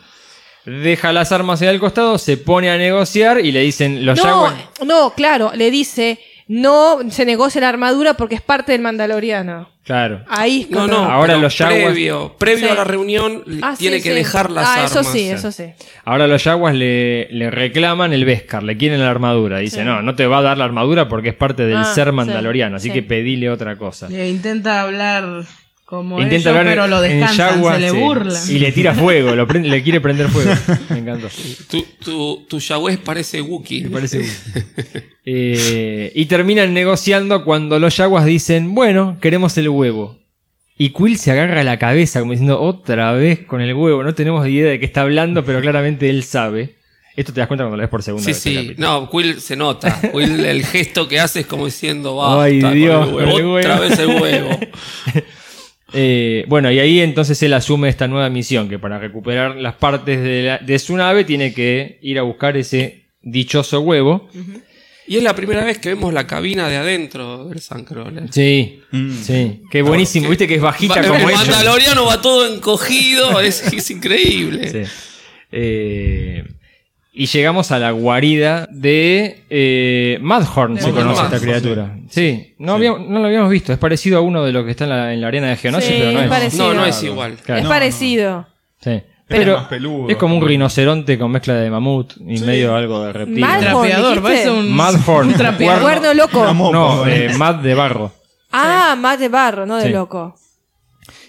Deja 0.67 1.13
las 1.13 1.33
armas 1.33 1.63
ahí 1.63 1.69
al 1.69 1.79
costado, 1.81 2.19
se 2.19 2.37
pone 2.37 2.71
a 2.71 2.77
negociar 2.77 3.41
y 3.45 3.53
le 3.53 3.61
dicen 3.61 4.05
los 4.05 4.19
No, 4.19 4.25
Jaguars... 4.25 4.55
no, 4.85 5.11
claro, 5.15 5.53
le 5.55 5.71
dice, 5.71 6.19
no 6.49 6.99
se 7.11 7.25
negocia 7.25 7.61
la 7.61 7.69
armadura 7.69 8.15
porque 8.15 8.35
es 8.35 8.43
parte 8.43 8.73
del 8.73 8.81
mandaloriano. 8.83 9.71
Claro. 9.85 10.25
Ahí 10.29 10.63
es 10.63 10.71
No, 10.71 10.89
no, 10.89 10.97
Ahora 11.05 11.37
los 11.37 11.55
Jaguars- 11.57 11.85
previo, 11.85 12.35
previo 12.37 12.67
Sí. 12.67 12.73
a 12.73 12.75
la 12.75 12.83
reunión 12.83 13.45
Ah, 13.63 13.77
tiene 13.79 13.99
sí, 13.99 14.03
que 14.03 14.09
sí. 14.09 14.15
dejar 14.17 14.51
las 14.51 14.67
ah, 14.67 14.75
armas. 14.75 14.91
eso 14.91 15.05
sí, 15.05 15.29
eso 15.29 15.53
sí. 15.53 15.67
Ahora 16.05 16.27
los 16.27 16.43
Jaguars 16.43 16.77
le, 16.77 17.29
le 17.31 17.53
reclaman 17.53 18.13
el 18.13 18.25
Beskar, 18.25 18.65
le 18.65 18.77
quieren 18.77 18.99
la 18.99 19.09
armadura. 19.11 19.59
Dice, 19.59 19.79
Sí. 19.79 19.85
no, 19.85 20.03
no 20.03 20.17
te 20.17 20.27
va 20.27 20.39
a 20.39 20.43
dar 20.43 20.59
la 20.59 20.65
armadura 20.65 21.07
porque 21.09 21.29
es 21.29 21.37
parte 21.37 21.65
del 21.67 21.77
Ah, 21.77 21.85
ser 21.95 22.09
sí, 22.09 22.13
mandaloriano, 22.15 22.77
así 22.79 22.89
sí. 22.89 22.95
que 22.95 23.05
pedile 23.05 23.49
otra 23.49 23.77
cosa. 23.77 24.09
Le 24.09 24.29
intenta 24.29 24.81
hablar 24.81 25.45
como 25.87 26.17
Intenta 26.21 26.35
ellos, 26.37 26.47
hablar 26.49 26.67
pero 26.67 26.85
en- 26.85 26.91
lo 26.91 27.05
en 27.05 27.11
descansan, 27.21 27.55
Jaguar, 27.55 27.75
se 27.77 27.81
le 27.81 27.91
sí. 27.91 27.97
burlan. 27.97 28.43
Y 28.51 28.59
le 28.59 28.73
tira 28.73 28.93
fuego, 28.95 29.35
lo 29.37 29.47
prende- 29.49 29.69
le 29.69 29.83
quiere 29.85 30.01
prender 30.01 30.29
fuego. 30.29 30.53
Me 30.91 30.99
encantó. 30.99 31.29
Tu, 31.71 31.83
tu, 32.05 32.45
tu 32.49 32.59
Yahweh 32.59 32.99
parece 32.99 33.41
Wookiee. 33.41 33.85
Me 33.85 33.91
parece 33.91 34.27
Eh, 35.25 36.13
y 36.15 36.27
terminan 36.27 36.73
negociando 36.75 37.45
cuando 37.45 37.79
los 37.79 37.95
Jaguars 37.97 38.27
dicen, 38.27 38.75
bueno, 38.75 39.19
queremos 39.21 39.57
el 39.59 39.69
huevo. 39.69 40.19
Y 40.79 40.91
Quill 40.91 41.17
se 41.19 41.31
agarra 41.31 41.65
la 41.65 41.79
cabeza 41.79 42.21
como 42.21 42.33
diciendo, 42.33 42.61
otra 42.61 43.13
vez 43.13 43.41
con 43.47 43.61
el 43.61 43.73
huevo. 43.73 44.03
No 44.05 44.15
tenemos 44.15 44.47
idea 44.47 44.71
de 44.71 44.79
qué 44.79 44.85
está 44.87 45.01
hablando, 45.03 45.45
pero 45.45 45.61
claramente 45.61 46.11
él 46.11 46.23
sabe. 46.23 46.75
Esto 47.17 47.33
te 47.33 47.41
das 47.41 47.47
cuenta 47.49 47.65
cuando 47.65 47.79
lo 47.79 47.81
ves 47.83 47.89
por 47.91 48.03
segunda 48.03 48.25
Sí, 48.25 48.31
vez. 48.33 48.47
el 48.47 48.53
sí. 48.53 48.63
capítulo. 48.67 48.87
No, 48.89 49.11
Quill 49.11 49.41
se 49.41 49.57
nota. 49.57 50.01
Quill 50.13 50.45
el 50.45 50.67
gesto 50.67 51.09
que 51.09 51.19
hace 51.19 51.41
es 51.41 51.47
como 51.47 51.65
diciendo, 51.65 52.15
basta, 52.17 52.43
Ay, 52.43 52.61
con 52.61 52.73
el 52.73 52.83
huevo, 52.83 53.55
otra 53.57 53.77
huevo". 53.77 53.81
vez 53.89 53.99
el 53.99 54.07
huevo. 54.21 54.51
Eh, 55.93 56.45
bueno, 56.49 56.71
y 56.71 56.79
ahí 56.81 57.01
entonces 57.01 57.41
él 57.43 57.53
asume 57.55 57.89
esta 57.89 58.09
nueva 58.09 58.29
misión, 58.29 58.69
que 58.69 58.79
para 58.79 58.99
recuperar 58.99 59.57
las 59.57 59.75
partes 59.75 60.21
de, 60.21 60.43
la- 60.43 60.59
de 60.59 60.79
su 60.79 60.97
nave 60.97 61.25
tiene 61.25 61.55
que 61.55 61.99
ir 62.03 62.19
a 62.19 62.23
buscar 62.23 62.57
ese 62.57 63.05
dichoso 63.23 63.81
huevo. 63.81 64.29
Y 65.09 65.17
es 65.19 65.23
la 65.23 65.37
primera 65.37 65.63
vez 65.65 65.79
que 65.79 65.91
vemos 65.91 66.13
la 66.13 66.27
cabina 66.27 66.69
de 66.69 66.77
adentro 66.77 67.45
del 67.49 67.61
Sandcrawler. 67.61 68.25
Sí, 68.33 68.81
sí, 69.23 69.63
qué 69.71 69.83
buenísimo. 69.83 70.25
Porque 70.27 70.31
Viste 70.45 70.49
que 70.49 70.57
es 70.57 70.61
bajita 70.63 71.01
va- 71.01 71.07
como 71.07 71.29
El 71.31 71.37
mandaloriano 71.37 72.07
va 72.07 72.21
todo 72.21 72.53
encogido, 72.53 73.41
es, 73.41 73.73
es 73.73 73.89
increíble. 73.93 74.69
Sí. 74.69 74.91
Eh, 75.53 76.45
y 77.19 77.27
llegamos 77.27 77.73
a 77.73 77.79
la 77.79 77.91
guarida 77.93 78.69
de 78.71 79.45
eh, 79.49 80.19
Madhorn, 80.21 80.79
se 80.79 80.91
conoce 80.91 81.23
esta 81.25 81.41
criatura. 81.41 81.97
Sí, 82.11 82.55
no, 82.59 82.73
Sí. 82.73 82.77
habíamos- 82.77 83.09
no 83.09 83.19
lo 83.21 83.27
habíamos 83.27 83.51
visto. 83.51 83.73
Es 83.73 83.79
parecido 83.79 84.19
a 84.19 84.21
uno 84.21 84.45
de 84.45 84.53
los 84.53 84.65
que 84.65 84.73
está 84.73 84.85
en 84.85 84.91
la, 84.91 85.13
en 85.15 85.21
la 85.23 85.29
arena 85.29 85.49
de 85.49 85.57
Geonosis, 85.57 85.89
Sí, 85.89 85.95
pero 85.99 86.13
no 86.13 86.19
es 86.19 86.25
es. 86.25 86.31
parecido. 86.31 86.69
No, 86.69 86.75
no 86.75 86.87
es 86.87 87.03
igual. 87.03 87.37
Claro. 87.45 87.63
es 87.63 87.67
parecido. 87.69 88.47
Sí. 88.81 89.03
Pero 89.29 89.57
más 89.57 89.67
peludo. 89.67 90.09
es 90.09 90.17
como 90.19 90.37
un 90.37 90.47
rinoceronte 90.47 91.19
con 91.19 91.33
mezcla 91.33 91.55
de 91.55 91.69
mamut 91.69 92.13
y 92.21 92.39
medio 92.41 92.77
algo 92.77 93.03
de 93.07 93.13
reptil. 93.13 93.41
Madhorn. 93.41 94.23
Parece 94.23 94.51
un, 94.51 94.73
Madhorn. 94.73 95.29
un 95.29 95.35
trapeador. 95.35 95.83
Cuerno 95.83 96.15
loco. 96.15 96.55
Mopa, 96.55 96.73
No, 96.73 97.07
eh, 97.09 97.31
Mad 97.37 97.57
de 97.57 97.75
barro. 97.75 98.13
Ah, 98.53 98.95
más 98.97 99.19
de 99.19 99.29
barro, 99.29 99.67
no 99.67 99.77
de 99.79 99.87
Sí. 99.87 99.89
loco. 99.89 100.37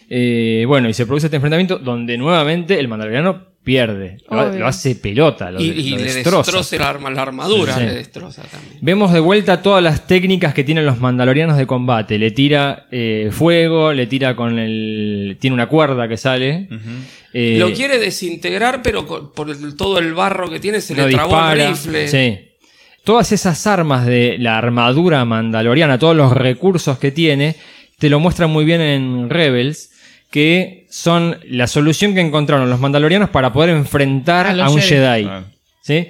Eh, 0.10 0.64
bueno, 0.68 0.88
y 0.90 0.94
se 0.94 1.06
produce 1.06 1.28
este 1.28 1.38
enfrentamiento 1.38 1.80
donde 1.80 2.18
nuevamente 2.18 2.80
el 2.80 2.88
mandaloriano 2.88 3.47
pierde. 3.68 4.18
Lo, 4.32 4.66
hace 4.66 4.96
pelota, 4.96 5.52
lo, 5.52 5.60
Y, 5.62 5.70
de- 5.72 5.76
y 5.82 5.90
lo 5.92 5.98
le 5.98 6.04
destroza. 6.06 6.52
destroza 6.52 6.78
la, 6.78 6.90
arma, 6.90 7.10
la 7.12 7.22
armadura, 7.22 7.74
Sí. 7.76 7.82
le 7.82 7.94
destroza 7.96 8.44
también. 8.44 8.78
Vemos 8.82 9.12
de 9.12 9.20
vuelta 9.20 9.62
todas 9.62 9.84
las 9.84 10.08
técnicas 10.08 10.54
que 10.54 10.64
tienen 10.64 10.86
los 10.86 11.00
mandalorianos 11.02 11.58
de 11.58 11.68
combate. 11.68 12.18
Le 12.18 12.32
tira 12.32 12.88
eh, 12.92 13.30
fuego, 13.32 13.92
le 13.92 14.08
tira 14.08 14.36
con 14.38 14.58
el... 14.58 15.36
Tiene 15.42 15.54
una 15.54 15.68
cuerda 15.68 16.08
que 16.08 16.16
sale. 16.16 16.70
eh, 17.34 17.58
Lo 17.60 17.74
quiere 17.74 18.00
desintegrar, 18.00 18.82
pero 18.82 19.06
con- 19.06 19.34
por 19.34 19.50
el- 19.50 19.76
todo 19.76 20.00
el 20.00 20.14
barro 20.14 20.50
que 20.50 20.60
tiene 20.62 20.80
se 20.80 20.96
le 20.96 21.10
trabó 21.12 21.36
el 21.52 21.58
dispara. 21.60 21.70
rifle. 21.70 22.08
Sí. 22.08 22.40
Todas 23.04 23.32
esas 23.34 23.68
armas 23.68 24.06
de 24.06 24.38
la 24.40 24.58
armadura 24.58 25.24
mandaloriana, 25.26 26.00
todos 26.00 26.16
los 26.16 26.32
recursos 26.32 26.98
que 27.00 27.12
tiene, 27.12 27.56
te 28.00 28.10
lo 28.10 28.20
muestran 28.20 28.50
muy 28.50 28.64
bien 28.66 28.82
en 28.82 29.30
Rebels, 29.30 29.92
que 30.30 30.86
son 30.90 31.40
la 31.46 31.68
solución 31.68 32.14
que 32.14 32.22
encontraron 32.22 32.70
los 32.70 32.80
mandalorianos 32.80 33.30
para 33.30 33.54
poder 33.54 33.70
enfrentar 33.72 34.48
A 34.60 34.70
un 34.70 34.82
Jedi. 34.82 35.28
¿sí? 35.82 36.08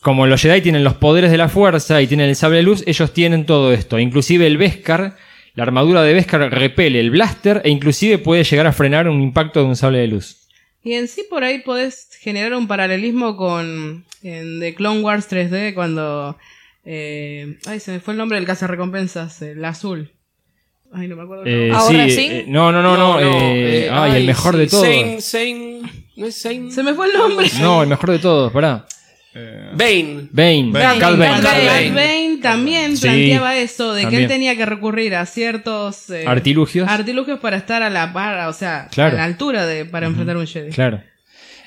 Como 0.00 0.26
los 0.26 0.40
Jedi 0.40 0.60
tienen 0.60 0.84
los 0.84 0.94
poderes 0.94 1.30
de 1.30 1.38
la 1.38 1.48
fuerza 1.48 2.00
y 2.00 2.06
tienen 2.06 2.28
el 2.28 2.36
sable 2.36 2.58
de 2.58 2.62
luz, 2.62 2.82
ellos 2.86 3.12
tienen 3.12 3.46
todo 3.46 3.72
esto. 3.72 3.98
Inclusive 3.98 4.46
el 4.46 4.56
Beskar, 4.56 5.16
la 5.54 5.62
armadura 5.64 6.02
de 6.02 6.14
Beskar 6.14 6.50
repele 6.52 7.00
el 7.00 7.10
blaster 7.10 7.60
e 7.64 7.70
inclusive 7.70 8.18
puede 8.18 8.44
llegar 8.44 8.66
a 8.66 8.72
frenar 8.72 9.08
un 9.08 9.20
impacto 9.20 9.60
de 9.60 9.66
un 9.66 9.76
sable 9.76 9.98
de 9.98 10.08
luz. 10.08 10.48
Y 10.82 10.94
en 10.94 11.08
sí 11.08 11.24
por 11.28 11.44
ahí 11.44 11.58
podés 11.60 12.08
generar 12.20 12.54
un 12.54 12.68
paralelismo 12.68 13.36
con 13.36 14.04
en 14.22 14.60
The 14.60 14.74
Clone 14.74 15.00
Wars 15.00 15.30
3D 15.30 15.74
cuando... 15.74 16.38
eh, 16.84 17.58
ay, 17.66 17.80
se 17.80 17.92
me 17.92 18.00
fue 18.00 18.14
el 18.14 18.18
nombre 18.18 18.38
del 18.38 18.46
cazarrecompensas, 18.46 19.42
el 19.42 19.64
azul. 19.64 20.12
Ay, 20.92 21.06
no 21.08 21.16
me 21.16 21.22
acuerdo. 21.22 21.44
el 21.44 21.48
Eh, 21.52 21.68
nombre. 21.68 21.76
¿Ahora 21.76 22.04
sí, 22.04 22.10
sí? 22.12 22.26
eh, 22.30 22.44
no, 22.48 22.72
no, 22.72 22.82
no, 22.82 22.96
no. 22.96 23.20
eh, 23.20 23.84
eh, 23.86 23.90
ay, 23.92 24.16
el 24.20 24.26
mejor 24.26 24.54
sí, 24.54 24.60
de 24.60 24.66
todos. 24.68 24.84
Zane, 24.84 25.20
Zane, 25.20 25.80
¿no 26.16 26.26
es 26.26 26.40
Zane? 26.42 26.70
Se 26.70 26.82
me 26.82 26.94
fue 26.94 27.06
el 27.08 27.12
nombre. 27.18 27.46
No, 27.60 27.82
el 27.82 27.88
mejor 27.88 28.10
de 28.10 28.18
todos, 28.18 28.52
pará. 28.52 28.86
Eh, 29.34 29.70
Bane. 29.74 30.28
Bane, 30.32 30.70
Bane. 30.72 30.98
Cal 30.98 31.16
Bane. 31.16 31.42
Bane. 31.42 31.90
Bane. 31.90 32.38
también 32.42 32.96
Sí, 32.96 33.02
planteaba 33.06 33.56
eso, 33.56 33.92
de 33.92 34.00
que 34.00 34.04
también. 34.06 34.22
él 34.22 34.28
tenía 34.28 34.56
que 34.56 34.64
recurrir 34.66 35.14
a 35.14 35.26
ciertos 35.26 36.08
eh, 36.10 36.24
Artilugios. 36.26 36.88
artilugios 36.88 37.38
para 37.38 37.56
estar 37.58 37.82
a 37.82 37.90
la 37.90 38.12
par, 38.12 38.48
o 38.48 38.52
sea, 38.52 38.88
Claro. 38.90 39.14
a 39.16 39.18
la 39.18 39.24
altura 39.24 39.66
de 39.66 39.84
para 39.84 40.06
enfrentar 40.06 40.36
un 40.36 40.46
Jedi. 40.46 40.70
Claro. 40.70 41.02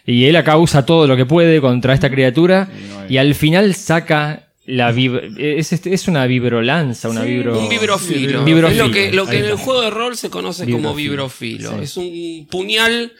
Y 0.05 0.25
él 0.25 0.35
acá 0.35 0.57
usa 0.57 0.83
todo 0.85 1.05
lo 1.05 1.15
que 1.15 1.27
puede 1.27 1.61
contra 1.61 1.93
esta 1.93 2.09
criatura 2.09 2.67
y 3.07 3.17
al 3.17 3.35
final 3.35 3.75
saca 3.75 4.47
la 4.65 4.91
vib- 4.93 5.35
es, 5.39 5.73
este- 5.73 5.93
es 5.93 6.07
una 6.07 6.25
vibrolanza, 6.27 7.09
una 7.09 7.23
vibro... 7.23 7.59
Un 7.59 7.69
vibrofilo. 7.69 8.43
Vibrofilo. 8.43 8.83
Es 8.83 8.87
lo 8.89 8.93
que, 8.93 9.11
lo 9.11 9.25
que 9.27 9.39
en 9.39 9.45
el 9.45 9.55
juego 9.55 9.81
de 9.81 9.89
rol 9.89 10.15
se 10.17 10.29
conoce 10.29 10.69
como 10.69 10.93
Vibrofilo. 10.93 11.71
Sí. 11.71 11.83
Es 11.83 11.97
un 11.97 12.47
puñal 12.49 13.13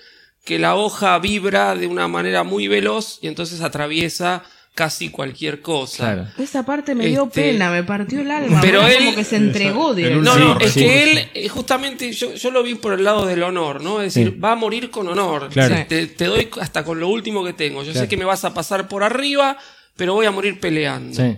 que 0.45 0.59
la 0.59 0.75
hoja 0.75 1.17
vibra 1.19 1.75
de 1.75 1.87
una 1.87 2.07
manera 2.07 2.43
muy 2.43 2.67
veloz 2.67 3.19
y 3.21 3.27
entonces 3.27 3.61
atraviesa 3.61 4.43
casi 4.73 5.09
cualquier 5.09 5.61
cosa. 5.61 6.13
Claro. 6.13 6.27
Esa 6.37 6.63
parte 6.65 6.95
me 6.95 7.07
dio 7.07 7.25
Este- 7.25 7.41
pena, 7.51 7.69
me 7.71 7.83
partió 7.83 8.21
el 8.21 8.31
alma. 8.31 8.61
Pero 8.61 8.87
él- 8.87 8.95
como 8.99 9.15
que 9.15 9.23
se 9.25 9.35
entregó 9.35 9.89
el 9.89 9.95
directo. 9.97 10.21
No, 10.21 10.33
Sí, 10.35 10.39
no, 10.39 10.59
es 10.59 10.71
sí, 10.71 10.79
que 10.79 10.87
sí. 11.03 11.09
él, 11.19 11.29
eh, 11.33 11.49
justamente, 11.49 12.13
yo, 12.13 12.33
yo 12.35 12.51
lo 12.51 12.63
vi 12.63 12.75
por 12.75 12.93
el 12.93 13.03
lado 13.03 13.25
del 13.25 13.43
honor, 13.43 13.83
¿no? 13.83 14.01
Es 14.01 14.13
decir, 14.13 14.31
Sí. 14.33 14.39
va 14.39 14.53
a 14.53 14.55
morir 14.55 14.89
con 14.89 15.07
honor. 15.09 15.49
Claro. 15.49 15.75
Sí, 15.75 15.83
Te, 15.89 16.07
te 16.07 16.25
doy 16.25 16.47
hasta 16.61 16.85
con 16.85 16.99
lo 16.99 17.09
último 17.09 17.43
que 17.43 17.51
tengo. 17.53 17.83
Yo 17.83 17.91
Claro. 17.91 18.05
sé 18.05 18.09
que 18.09 18.15
me 18.17 18.25
vas 18.25 18.45
a 18.45 18.53
pasar 18.53 18.87
por 18.87 19.03
arriba, 19.03 19.57
pero 20.01 20.15
voy 20.15 20.25
a 20.25 20.31
morir 20.31 20.59
peleando. 20.59 21.15
Sí. 21.15 21.37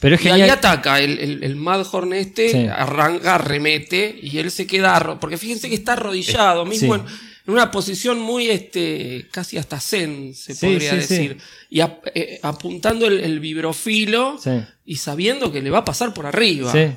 Pero 0.00 0.16
es 0.16 0.24
Y 0.26 0.28
ahí 0.28 0.42
ataca 0.42 1.00
el, 1.00 1.18
el, 1.18 1.42
el 1.42 1.56
Madhorn 1.56 2.12
este, 2.12 2.50
Sí. 2.50 2.66
arranca, 2.66 3.38
remete, 3.38 4.18
y 4.22 4.36
él 4.36 4.50
se 4.50 4.66
queda, 4.66 5.18
porque 5.18 5.38
fíjense 5.38 5.70
que 5.70 5.76
está 5.76 5.94
arrodillado, 5.94 6.66
mismo 6.66 6.94
sí. 6.94 7.00
en, 7.00 7.06
en 7.46 7.52
una 7.54 7.70
posición 7.70 8.18
muy, 8.18 8.50
este, 8.50 9.28
casi 9.30 9.56
hasta 9.56 9.80
zen, 9.80 10.34
se 10.34 10.54
Sí, 10.54 10.66
podría 10.66 10.92
decir. 10.94 11.38
Y 11.70 11.80
eh, 11.80 12.38
apuntando 12.42 13.06
el, 13.06 13.18
el 13.20 13.40
vibrofilo 13.40 14.38
y 14.84 14.96
sabiendo 14.96 15.50
que 15.50 15.62
le 15.62 15.70
va 15.70 15.78
a 15.78 15.84
pasar 15.86 16.12
por 16.12 16.26
arriba. 16.26 16.70
Sí. 16.70 16.88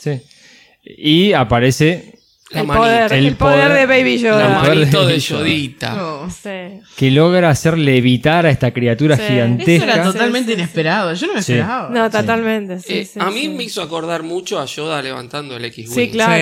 Sí. 0.00 0.20
Y 0.84 1.32
aparece 1.32 2.13
La 2.54 2.60
el 2.60 2.66
poder, 2.66 3.12
El 3.12 3.26
el, 3.26 3.36
poder, 3.36 3.68
poder- 3.68 3.78
de 3.78 3.86
Baby 3.86 4.18
La 4.18 4.22
Yoda. 4.30 4.60
poder 4.60 4.70
de 4.70 4.78
manito 4.80 5.06
de 5.06 5.18
Yoda. 5.18 5.40
Yodita. 5.40 6.20
Sí. 6.42 6.50
que 6.96 7.10
logra 7.10 7.50
hacerle 7.50 7.96
evitar 7.96 8.46
a 8.46 8.50
esta 8.50 8.72
criatura 8.72 9.16
Sí. 9.16 9.22
Eso 9.22 9.32
gigantesca. 9.32 9.84
era 9.84 9.94
Sí, 10.04 10.12
totalmente 10.12 10.46
sí, 10.52 10.54
sí. 10.56 10.60
inesperado. 10.60 11.14
Yo 11.14 11.26
no 11.26 11.34
me 11.34 11.42
Sí. 11.42 11.52
esperaba. 11.52 11.90
No, 11.90 12.10
totalmente. 12.10 12.78
Sí, 12.80 12.92
Eh, 12.98 13.04
sí, 13.12 13.18
a 13.20 13.30
mí 13.30 13.40
sí. 13.42 13.48
me 13.48 13.64
hizo 13.64 13.82
acordar 13.82 14.22
mucho 14.22 14.60
a 14.60 14.64
Yoda 14.66 15.02
levantando 15.02 15.56
el 15.56 15.64
X-Wing. 15.66 15.94
Sí, 15.94 16.10
claro. 16.10 16.34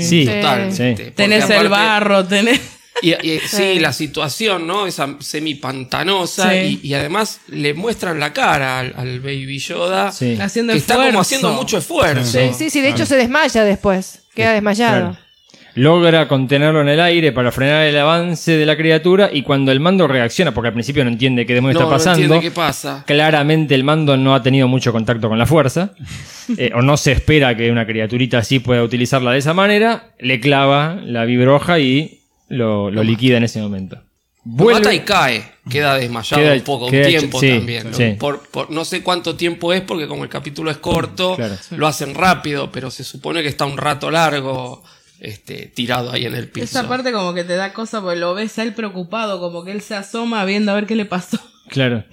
Sí. 0.00 0.06
Sí. 0.06 0.26
Totalmente. 0.26 1.10
Tenés 1.12 1.48
el 1.50 1.68
barro, 1.68 2.24
tenés. 2.26 2.60
Y, 3.02 3.12
y- 3.12 3.38
sí, 3.46 3.56
Sí. 3.74 3.78
la 3.80 3.92
situación, 3.94 4.66
¿no? 4.66 4.86
Esa 4.86 5.16
semipantanosa. 5.20 6.50
Sí. 6.50 6.80
Y, 6.82 6.88
y 6.88 6.94
además 6.94 7.40
le 7.48 7.74
muestran 7.74 8.18
la 8.20 8.32
cara 8.32 8.78
al, 8.80 8.94
al 8.96 9.20
Baby 9.20 9.58
Yoda. 9.58 10.12
Sí. 10.12 10.36
Haciendo 10.40 10.72
Que 10.72 10.78
está 10.78 10.96
como 10.96 11.20
haciendo 11.20 11.52
mucho 11.52 11.78
esfuerzo. 11.78 12.38
Sí, 12.38 12.50
sí, 12.56 12.70
sí, 12.70 12.80
de 12.80 12.90
hecho 12.90 13.06
se 13.06 13.16
desmaya 13.16 13.64
después. 13.64 14.22
Queda 14.34 14.52
desmayado. 14.52 15.10
Claro. 15.12 15.29
Logra 15.74 16.26
contenerlo 16.28 16.80
en 16.80 16.88
el 16.88 17.00
aire 17.00 17.32
para 17.32 17.52
frenar 17.52 17.84
el 17.86 17.96
avance 17.98 18.56
de 18.56 18.66
la 18.66 18.76
criatura 18.76 19.30
y 19.32 19.42
cuando 19.42 19.70
el 19.72 19.80
mando 19.80 20.08
reacciona, 20.08 20.52
porque 20.52 20.68
al 20.68 20.74
principio 20.74 21.04
no 21.04 21.10
entiende 21.10 21.46
qué 21.46 21.54
demonios 21.54 21.74
No, 21.80 21.86
está 21.86 21.90
no 21.92 21.96
pasando, 21.98 22.22
entiende 22.22 22.40
qué 22.48 22.50
pasa. 22.54 23.04
claramente 23.06 23.74
el 23.74 23.84
mando 23.84 24.16
no 24.16 24.34
ha 24.34 24.42
tenido 24.42 24.66
mucho 24.68 24.92
contacto 24.92 25.28
con 25.28 25.38
la 25.38 25.46
fuerza, 25.46 25.92
eh, 26.58 26.70
o 26.74 26.82
no 26.82 26.96
se 26.96 27.12
espera 27.12 27.56
que 27.56 27.70
una 27.70 27.86
criaturita 27.86 28.38
así 28.38 28.58
pueda 28.58 28.82
utilizarla 28.82 29.32
de 29.32 29.38
esa 29.38 29.54
manera, 29.54 30.10
le 30.18 30.40
clava 30.40 30.98
la 31.04 31.24
vibroja 31.24 31.78
y 31.78 32.20
lo, 32.48 32.90
lo 32.90 33.02
liquida 33.04 33.36
en 33.36 33.44
ese 33.44 33.60
momento. 33.60 33.98
Vuelve- 34.42 34.78
mata 34.78 34.94
y 34.94 35.00
cae. 35.00 35.44
Queda 35.68 35.96
desmayado 35.96 36.42
Queda- 36.42 36.54
un 36.54 36.60
poco, 36.62 36.86
un 36.86 36.90
tiempo 37.02 37.38
sí, 37.38 37.50
también. 37.50 37.90
¿no? 37.90 37.96
sí. 37.96 38.16
Por, 38.18 38.40
por- 38.48 38.70
no 38.70 38.84
sé 38.86 39.02
cuánto 39.02 39.36
tiempo 39.36 39.72
es, 39.72 39.82
porque 39.82 40.08
como 40.08 40.24
el 40.24 40.30
capítulo 40.30 40.70
es 40.70 40.78
corto, 40.78 41.36
Claro. 41.36 41.54
lo 41.76 41.86
hacen 41.86 42.14
rápido, 42.14 42.72
pero 42.72 42.90
se 42.90 43.04
supone 43.04 43.42
que 43.42 43.48
está 43.48 43.66
un 43.66 43.76
rato 43.76 44.10
largo 44.10 44.82
este, 45.20 45.66
tirado 45.66 46.10
ahí 46.10 46.26
en 46.26 46.34
el 46.34 46.48
piso. 46.48 46.64
Esa 46.64 46.88
parte 46.88 47.12
como 47.12 47.34
que 47.34 47.44
te 47.44 47.54
da 47.54 47.72
cosa 47.72 48.00
porque 48.00 48.18
lo 48.18 48.34
ves 48.34 48.58
a 48.58 48.62
él 48.62 48.74
preocupado, 48.74 49.38
como 49.38 49.64
que 49.64 49.72
él 49.72 49.82
se 49.82 49.94
asoma 49.94 50.44
viendo 50.44 50.72
a 50.72 50.74
ver 50.74 50.86
qué 50.86 50.96
le 50.96 51.04
pasó. 51.04 51.38
Claro. 51.68 52.04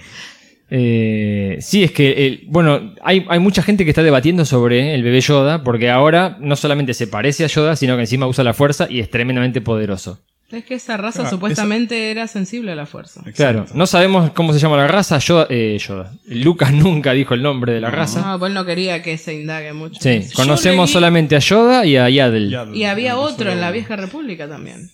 Eh, 0.69 1.57
sí, 1.61 1.83
es 1.83 1.91
que, 1.91 2.09
eh, 2.09 2.43
bueno, 2.47 2.93
hay, 3.01 3.25
hay 3.29 3.39
mucha 3.39 3.63
gente 3.63 3.85
que 3.85 3.91
está 3.91 4.03
debatiendo 4.03 4.45
sobre 4.45 4.93
el 4.93 5.01
bebé 5.01 5.21
Yoda, 5.21 5.63
porque 5.63 5.89
ahora 5.89 6.37
no 6.41 6.55
solamente 6.55 6.93
se 6.93 7.07
parece 7.07 7.45
a 7.45 7.47
Yoda, 7.47 7.75
sino 7.75 7.95
que 7.95 8.01
encima 8.01 8.27
usa 8.27 8.43
la 8.43 8.53
fuerza 8.53 8.87
y 8.89 8.99
es 8.99 9.09
tremendamente 9.09 9.61
poderoso. 9.61 10.19
Es 10.49 10.63
que 10.63 10.75
esa 10.75 10.95
raza 10.95 11.19
Claro, 11.23 11.29
supuestamente 11.35 12.09
era 12.09 12.25
sensible 12.27 12.71
a 12.71 12.75
la 12.75 12.85
fuerza. 12.85 13.21
Claro, 13.35 13.65
no 13.73 13.85
sabemos 13.85 14.31
cómo 14.31 14.53
se 14.53 14.59
llama 14.59 14.77
la 14.77 14.87
raza, 14.87 15.17
Yoda, 15.19 15.45
eh, 15.49 15.77
Yoda. 15.77 16.13
Lucas 16.25 16.71
nunca 16.73 17.11
dijo 17.11 17.33
el 17.33 17.41
nombre 17.43 17.73
de 17.73 17.81
la 17.81 17.91
raza. 17.91 18.21
No, 18.21 18.39
pues 18.39 18.53
no 18.53 18.65
quería 18.65 19.03
que 19.03 19.17
se 19.17 19.33
indague 19.33 19.73
mucho. 19.73 19.99
Sí, 19.99 20.21
conocemos 20.33 20.89
leí- 20.89 20.93
solamente 20.93 21.35
a 21.35 21.39
Yoda 21.39 21.85
y 21.85 21.97
a 21.97 22.09
Yaddle. 22.09 22.49
Ya- 22.49 22.65
Y 22.73 22.85
había 22.85 23.17
otro 23.17 23.51
en 23.51 23.59
la 23.59 23.71
vieja 23.71 23.97
república 23.97 24.47
también. 24.47 24.89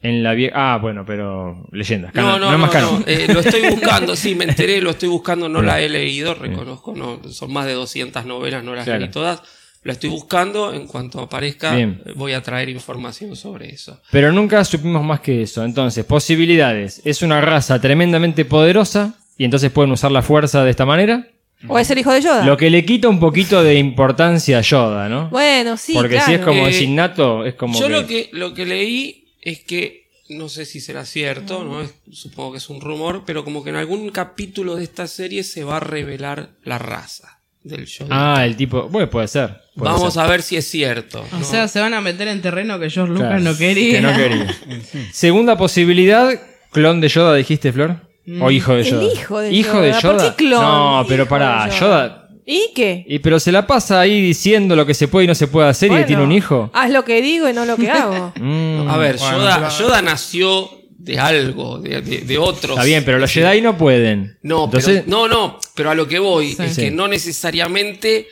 En 0.00 0.22
la 0.22 0.34
vie- 0.34 0.50
Ah, 0.54 0.78
bueno, 0.80 1.04
pero 1.06 1.66
leyendas. 1.72 2.14
No, 2.14 2.38
no, 2.38 2.46
es 2.46 2.52
no, 2.52 2.58
más 2.58 2.74
no, 2.74 3.02
eh, 3.06 3.26
lo 3.32 3.40
estoy 3.40 3.68
buscando, 3.70 4.16
sí, 4.16 4.34
me 4.34 4.44
enteré, 4.44 4.80
lo 4.82 4.90
estoy 4.90 5.08
buscando, 5.10 5.48
no 5.48 5.60
la 5.62 5.80
he 5.80 5.88
leído, 5.90 6.34
reconozco, 6.34 6.94
no, 6.94 7.20
son 7.30 7.52
más 7.52 7.64
de 7.66 7.72
200 7.72 8.24
novelas, 8.26 8.62
no 8.64 8.74
las 8.74 8.84
Claro. 8.84 9.00
leí 9.00 9.10
todas, 9.10 9.40
la 9.84 9.92
estoy 9.92 10.10
buscando, 10.10 10.72
en 10.74 10.86
cuanto 10.86 11.20
aparezca 11.20 11.74
Bien. 11.76 12.02
voy 12.16 12.32
a 12.32 12.42
traer 12.42 12.68
información 12.70 13.36
sobre 13.36 13.70
eso. 13.70 14.00
Pero 14.10 14.32
nunca 14.32 14.64
supimos 14.64 15.04
más 15.04 15.20
que 15.20 15.42
eso. 15.42 15.62
Entonces, 15.64 16.04
posibilidades. 16.04 17.00
Es 17.04 17.22
una 17.22 17.40
raza 17.40 17.80
tremendamente 17.80 18.44
poderosa 18.44 19.14
y 19.38 19.44
entonces 19.44 19.70
pueden 19.70 19.92
usar 19.92 20.10
la 20.10 20.22
fuerza 20.22 20.64
de 20.64 20.70
esta 20.70 20.84
manera. 20.86 21.28
¿O 21.68 21.78
es 21.78 21.90
el 21.90 21.98
hijo 21.98 22.12
de 22.12 22.20
Yoda? 22.20 22.44
Lo 22.44 22.56
que 22.56 22.68
le 22.68 22.84
quita 22.84 23.08
un 23.08 23.18
poquito 23.20 23.62
de 23.62 23.76
importancia 23.76 24.58
a 24.58 24.60
Yoda, 24.60 25.08
¿no? 25.08 25.28
Bueno, 25.30 25.76
sí, 25.76 25.94
Porque 25.94 26.16
claro. 26.16 26.26
si 26.26 26.32
es 26.34 26.40
como 26.40 26.66
Eh, 26.66 26.70
es 26.70 26.80
innato, 26.82 27.44
es 27.46 27.54
como 27.54 27.78
Yo 27.80 27.86
que... 27.86 27.92
lo 27.92 28.06
que 28.06 28.28
lo 28.32 28.54
que 28.54 28.66
leí 28.66 29.28
es 29.40 29.60
que 29.60 30.04
no 30.28 30.48
sé 30.48 30.64
si 30.66 30.80
será 30.80 31.04
cierto, 31.06 31.64
¿no? 31.64 31.80
Es- 31.82 31.94
supongo 32.10 32.52
que 32.52 32.58
es 32.58 32.68
un 32.70 32.80
rumor, 32.80 33.22
pero 33.26 33.44
como 33.44 33.62
que 33.64 33.70
en 33.70 33.76
algún 33.76 34.10
capítulo 34.10 34.76
de 34.76 34.84
esta 34.84 35.06
serie 35.06 35.42
se 35.42 35.64
va 35.64 35.76
a 35.78 35.80
revelar 35.80 36.50
la 36.64 36.78
raza 36.78 37.40
del 37.62 37.86
show. 37.86 38.06
Ah, 38.10 38.42
el 38.44 38.56
tipo... 38.56 38.88
Bueno, 38.90 39.08
puede 39.08 39.28
ser. 39.28 39.60
Puede 39.76 39.92
Vamos 39.92 40.14
ser. 40.14 40.22
a 40.22 40.26
ver 40.26 40.42
si 40.42 40.56
es 40.56 40.68
cierto. 40.68 41.24
O 41.32 41.38
¿no? 41.38 41.44
sea, 41.44 41.68
se 41.68 41.80
van 41.80 41.94
a 41.94 42.00
meter 42.00 42.28
en 42.28 42.40
terreno 42.42 42.78
que 42.78 42.90
George 42.90 43.12
Lucas 43.12 43.28
Claro, 43.28 43.42
no 43.42 43.56
quería. 43.56 43.92
Que 43.96 44.00
no 44.00 44.16
quería. 44.16 44.56
Segunda 45.12 45.56
posibilidad, 45.56 46.30
clon 46.72 47.00
de 47.00 47.08
Yoda, 47.08 47.34
dijiste, 47.34 47.72
Flor. 47.72 47.96
O 48.40 48.50
hijo 48.50 48.72
de 48.74 48.80
El 48.80 48.86
Yoda. 48.90 49.04
hijo 49.12 49.38
de 49.40 49.52
¿Hijo 49.52 49.72
Yoda. 49.74 49.82
de 49.82 49.92
¿Por 49.92 50.02
Yoda? 50.02 50.30
qué 50.30 50.44
clon? 50.44 50.62
No, 50.62 51.04
pero 51.08 51.28
pará, 51.28 51.68
Yoda. 51.68 51.78
Yoda... 51.78 52.20
¿Y 52.46 52.72
qué? 52.74 53.04
Y 53.08 53.20
pero 53.20 53.40
se 53.40 53.50
la 53.52 53.66
pasa 53.66 54.00
ahí 54.00 54.20
diciendo 54.20 54.76
lo 54.76 54.84
que 54.84 54.92
se 54.94 55.08
puede 55.08 55.24
y 55.24 55.28
no 55.28 55.34
se 55.34 55.46
puede 55.46 55.68
hacer 55.68 55.86
y 55.86 55.90
que 55.90 55.94
Bueno, 55.94 56.06
tiene 56.06 56.22
un 56.24 56.32
hijo. 56.32 56.70
Haz 56.74 56.90
lo 56.90 57.02
que 57.04 57.22
digo 57.22 57.48
y 57.48 57.54
no 57.54 57.64
lo 57.64 57.76
que 57.76 57.90
hago. 57.90 58.32
Mm. 58.38 58.86
A 58.88 58.96
ver, 58.98 59.16
Bueno, 59.16 59.38
Yoda, 59.38 59.68
Yoda 59.78 60.02
nació 60.02 60.70
de 60.98 61.18
algo, 61.18 61.78
de, 61.78 62.00
de, 62.02 62.18
de 62.20 62.38
otros. 62.38 62.72
Está 62.72 62.84
bien, 62.84 63.02
pero 63.04 63.18
los 63.18 63.30
Jedi 63.30 63.60
no 63.62 63.76
pueden. 63.78 64.38
No, 64.42 64.66
Entonces, 64.66 65.04
pero, 65.06 65.10
no, 65.16 65.28
no, 65.28 65.58
pero 65.74 65.90
a 65.90 65.94
lo 65.94 66.06
que 66.06 66.18
voy 66.18 66.54
es 66.58 66.74
Sí. 66.74 66.82
que 66.82 66.90
no 66.90 67.08
necesariamente 67.08 68.26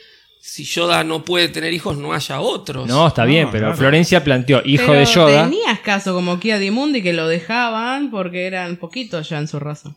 si 0.45 0.65
Yoda 0.65 1.05
no 1.05 1.23
puede 1.23 1.47
tener 1.47 1.71
hijos 1.71 1.97
no 1.97 2.11
haya 2.11 2.41
otros. 2.41 2.85
No, 2.85 3.07
está 3.07 3.23
bien, 3.23 3.45
No, 3.45 3.51
pero 3.51 3.63
claro. 3.67 3.77
Florencia 3.77 4.23
planteó 4.25 4.61
hijo 4.65 4.87
Pero 4.87 4.99
de 4.99 5.05
Yoda. 5.05 5.43
Tenías 5.45 5.79
caso 5.79 6.13
como 6.13 6.37
Kia 6.37 6.59
Dimundi 6.59 7.01
que 7.01 7.13
lo 7.13 7.29
dejaban 7.29 8.11
porque 8.11 8.45
eran 8.45 8.75
poquitos 8.75 9.29
ya 9.29 9.37
en 9.37 9.47
su 9.47 9.57
raza. 9.59 9.95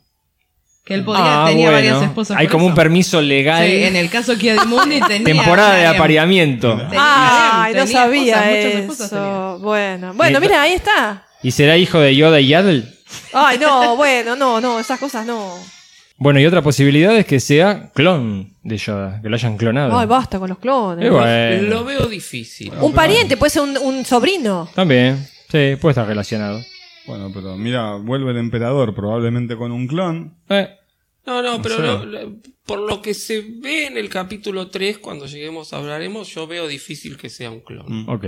Que 0.84 0.94
él 0.94 1.04
podía, 1.04 1.42
Ah, 1.42 1.46
tenía 1.48 1.64
bueno. 1.70 1.72
varias 1.78 2.02
esposas. 2.04 2.36
Hay 2.38 2.46
como 2.46 2.64
un 2.66 2.74
permiso 2.76 3.20
legal. 3.20 3.66
Sí, 3.66 3.82
en 3.82 3.96
el 3.96 4.08
caso 4.08 4.38
Kia 4.38 4.54
Dimundi 4.54 5.00
tenía. 5.08 5.24
temporada 5.34 5.74
de 5.74 5.86
apareamiento. 5.88 6.76
tenía- 6.76 7.64
Ay, 7.64 7.74
no 7.74 7.86
sabía 7.88 8.52
esposas, 8.56 9.06
eso. 9.12 9.58
Bueno, 9.58 10.14
bueno, 10.14 10.38
Y- 10.38 10.40
mira, 10.42 10.62
ahí 10.62 10.74
está. 10.74 11.26
¿Y 11.42 11.50
será 11.50 11.76
hijo 11.76 11.98
de 11.98 12.14
Yoda 12.14 12.38
y 12.38 12.46
Yaddle? 12.46 12.84
Ay, 13.32 13.58
no, 13.58 13.96
bueno, 13.96 14.36
no, 14.36 14.60
no, 14.60 14.78
esas 14.78 15.00
cosas 15.00 15.26
no. 15.26 15.54
Bueno, 16.18 16.40
y 16.40 16.46
otra 16.46 16.62
posibilidad 16.62 17.14
es 17.16 17.26
que 17.26 17.40
sea 17.40 17.90
clon 17.94 18.54
de 18.62 18.78
Yoda, 18.78 19.20
que 19.20 19.28
lo 19.28 19.34
hayan 19.36 19.56
clonado. 19.58 19.98
Ay, 19.98 20.06
basta 20.06 20.38
con 20.38 20.48
los 20.48 20.58
clones. 20.58 21.10
Bueno, 21.10 21.62
Lo 21.68 21.84
veo 21.84 22.06
difícil. 22.06 22.72
Un 22.80 22.92
pariente, 22.94 23.36
puede 23.36 23.50
ser 23.50 23.62
un, 23.62 23.76
un 23.76 24.04
sobrino. 24.04 24.68
También, 24.74 25.26
Sí, 25.50 25.76
puede 25.80 25.90
estar 25.92 26.06
relacionado. 26.06 26.60
Bueno, 27.06 27.30
pero 27.32 27.56
mira, 27.56 27.94
vuelve 27.96 28.32
el 28.32 28.38
emperador, 28.38 28.94
probablemente 28.94 29.56
con 29.56 29.70
un 29.72 29.86
clon. 29.86 30.34
Eh, 30.48 30.68
No, 31.26 31.40
no, 31.42 31.60
pero 31.62 31.76
sé. 31.76 31.82
lo- 31.82 32.04
lo- 32.04 32.32
por 32.64 32.80
lo 32.80 33.00
que 33.00 33.14
se 33.14 33.42
ve 33.60 33.86
en 33.86 33.96
el 33.96 34.08
capítulo 34.08 34.68
3, 34.70 34.98
cuando 34.98 35.26
lleguemos 35.26 35.72
hablaremos, 35.72 36.28
yo 36.34 36.46
veo 36.48 36.66
difícil 36.66 37.16
que 37.16 37.28
sea 37.30 37.50
un 37.50 37.60
clon. 37.60 38.08
ok. 38.08 38.24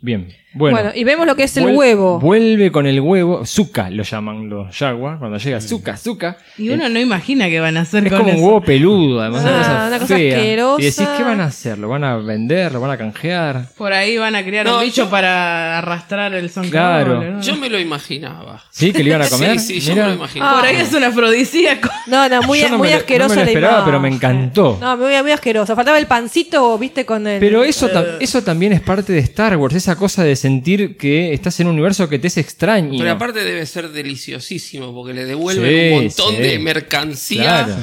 Bien. 0.00 0.28
Bueno. 0.52 0.76
Bueno, 0.78 0.92
y 0.94 1.04
vemos 1.04 1.26
lo 1.26 1.36
que 1.36 1.42
es 1.44 1.54
el 1.58 1.64
Vuel- 1.64 1.76
huevo. 1.76 2.18
Vuelve 2.18 2.72
con 2.72 2.86
el 2.86 2.98
huevo. 3.00 3.44
Zuka 3.44 3.90
lo 3.90 4.02
llaman 4.04 4.48
los 4.48 4.74
Jaguar. 4.74 5.18
Cuando 5.18 5.36
llega 5.36 5.60
Zuka, 5.60 5.98
Zuka. 5.98 6.38
Y 6.56 6.70
uno 6.70 6.88
no 6.88 6.98
imagina 6.98 7.48
qué 7.48 7.60
van 7.60 7.76
a 7.76 7.82
hacer 7.82 8.06
Es 8.06 8.12
con 8.12 8.22
como 8.22 8.32
un 8.38 8.42
huevo 8.42 8.60
peludo, 8.62 9.20
además. 9.20 9.42
Ah, 9.44 9.48
una 9.50 9.58
cosa, 9.60 9.86
una 9.88 9.98
cosa 9.98 10.16
fea. 10.16 10.36
asquerosa. 10.38 10.80
Y 10.82 10.84
decís, 10.86 11.08
¿qué 11.18 11.22
van 11.24 11.40
a 11.42 11.44
hacer? 11.44 11.76
¿Lo 11.76 11.88
van 11.90 12.04
a 12.04 12.16
vender? 12.16 12.72
¿Lo 12.72 12.80
van 12.80 12.90
a 12.90 12.96
canjear? 12.96 13.66
Por 13.76 13.92
ahí 13.92 14.16
van 14.16 14.34
a 14.34 14.42
criar 14.44 14.64
No, 14.64 14.76
un 14.78 14.84
bicho 14.84 15.04
yo- 15.04 15.10
para 15.10 15.76
arrastrar 15.78 16.32
el 16.34 16.48
son 16.48 16.70
Claro. 16.70 17.22
¿no? 17.22 17.42
Yo 17.42 17.56
me 17.56 17.68
lo 17.68 17.78
imaginaba. 17.78 18.62
¿Sí? 18.70 18.92
¿Que 18.94 19.02
lo 19.02 19.10
iban 19.10 19.22
a 19.22 19.28
comer? 19.30 19.58
Sí, 19.60 19.78
sí, 19.78 19.88
yo 19.88 19.92
Mira. 19.92 20.04
me 20.06 20.10
lo 20.12 20.16
imaginaba. 20.18 20.54
Por 20.58 20.64
ahí 20.68 20.76
es 20.76 20.92
un 20.94 21.04
afrodisíaco. 21.04 21.88
No, 22.06 22.28
no, 22.30 22.42
muy, 22.44 22.60
Yo 22.60 22.70
no 22.70 22.78
muy 22.78 22.86
me 22.88 22.92
lo- 22.94 22.98
asquerosa 23.00 23.28
no 23.28 23.34
me 23.34 23.40
lo 23.40 23.44
la 23.44 23.50
esperaba, 23.50 23.72
imagen. 23.74 23.86
pero 23.86 24.00
me 24.00 24.08
encantó. 24.08 24.78
No, 24.80 24.96
muy, 24.96 25.22
muy 25.22 25.32
asqueroso. 25.32 25.76
Faltaba 25.76 25.98
el 25.98 26.06
pancito, 26.06 26.78
viste, 26.78 27.04
con 27.04 27.26
el. 27.26 27.40
Pero 27.40 27.62
eso, 27.62 27.90
tam- 27.90 28.16
eso 28.20 28.42
también 28.42 28.72
es 28.72 28.80
parte 28.80 29.12
de 29.12 29.18
Star 29.18 29.54
Wars, 29.58 29.74
esa 29.86 29.96
cosa 29.96 30.24
de 30.24 30.34
sentir 30.36 30.96
que 30.96 31.32
estás 31.32 31.58
en 31.60 31.68
un 31.68 31.74
universo 31.74 32.08
que 32.08 32.18
te 32.18 32.26
es 32.26 32.36
extraño. 32.38 32.98
Pero 32.98 33.12
aparte 33.12 33.44
debe 33.44 33.64
ser 33.66 33.88
deliciosísimo 33.90 34.92
porque 34.94 35.14
le 35.14 35.24
devuelven 35.24 35.70
Sí, 35.70 35.94
un 35.94 36.02
montón 36.04 36.34
sí. 36.36 36.42
de 36.42 36.58
mercancía 36.58 37.42
Claro. 37.66 37.76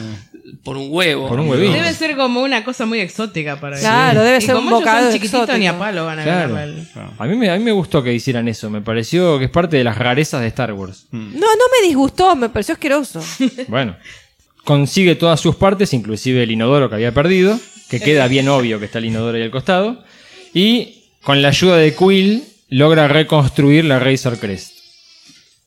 por 0.64 0.76
un 0.78 0.88
huevo. 0.90 1.28
Por 1.30 1.40
un 1.40 1.50
huevito. 1.50 1.72
Debe 1.74 1.94
ser 1.94 2.16
como 2.18 2.42
una 2.42 2.64
cosa 2.66 2.86
muy 2.86 3.00
exótica 3.00 3.60
para 3.60 3.78
ellos. 3.78 3.88
Claro, 3.90 4.22
debe 4.24 4.38
Y 4.38 4.42
ser 4.42 4.56
como 4.56 4.68
un 4.68 4.74
bocado 4.82 5.10
exótico. 5.10 5.58
ni 5.58 5.68
a 5.68 5.80
palo 5.80 6.06
van 6.06 6.20
a 6.20 6.24
Claro. 6.24 6.54
ganarle 6.54 6.82
al- 6.96 7.12
A 7.18 7.26
mí, 7.26 7.36
me, 7.38 7.50
a 7.50 7.58
mí 7.58 7.64
me 7.64 7.72
gustó 7.72 8.04
que 8.04 8.14
hicieran 8.14 8.48
eso, 8.50 8.70
me 8.70 8.82
pareció 8.82 9.40
que 9.40 9.46
es 9.46 9.52
parte 9.52 9.78
de 9.78 9.84
las 9.86 9.98
rarezas 9.98 10.42
de 10.42 10.48
Star 10.48 10.74
Wars. 10.74 11.06
No, 11.12 11.22
no 11.32 11.66
me 11.82 11.88
disgustó, 11.88 12.36
me 12.36 12.50
pareció 12.50 12.74
asqueroso. 12.74 13.22
Bueno, 13.70 13.96
consigue 14.64 15.16
todas 15.16 15.40
sus 15.40 15.56
partes, 15.56 15.94
inclusive 15.94 16.44
el 16.44 16.52
inodoro 16.52 16.90
que 16.90 16.96
había 16.96 17.14
perdido, 17.14 17.58
que 17.90 18.00
queda 18.00 18.28
bien 18.28 18.50
obvio 18.50 18.80
que 18.80 18.86
está 18.86 19.00
el 19.00 19.06
inodoro 19.06 19.38
ahí 19.38 19.44
al 19.44 19.52
costado, 19.52 20.04
y 20.54 21.03
con 21.24 21.42
la 21.42 21.50
ayuda 21.50 21.78
de 21.78 21.96
Quill 21.96 22.44
logra 22.70 23.08
reconstruir 23.08 23.86
la 23.86 24.00
Razor 24.00 24.40
Crest. 24.40 24.74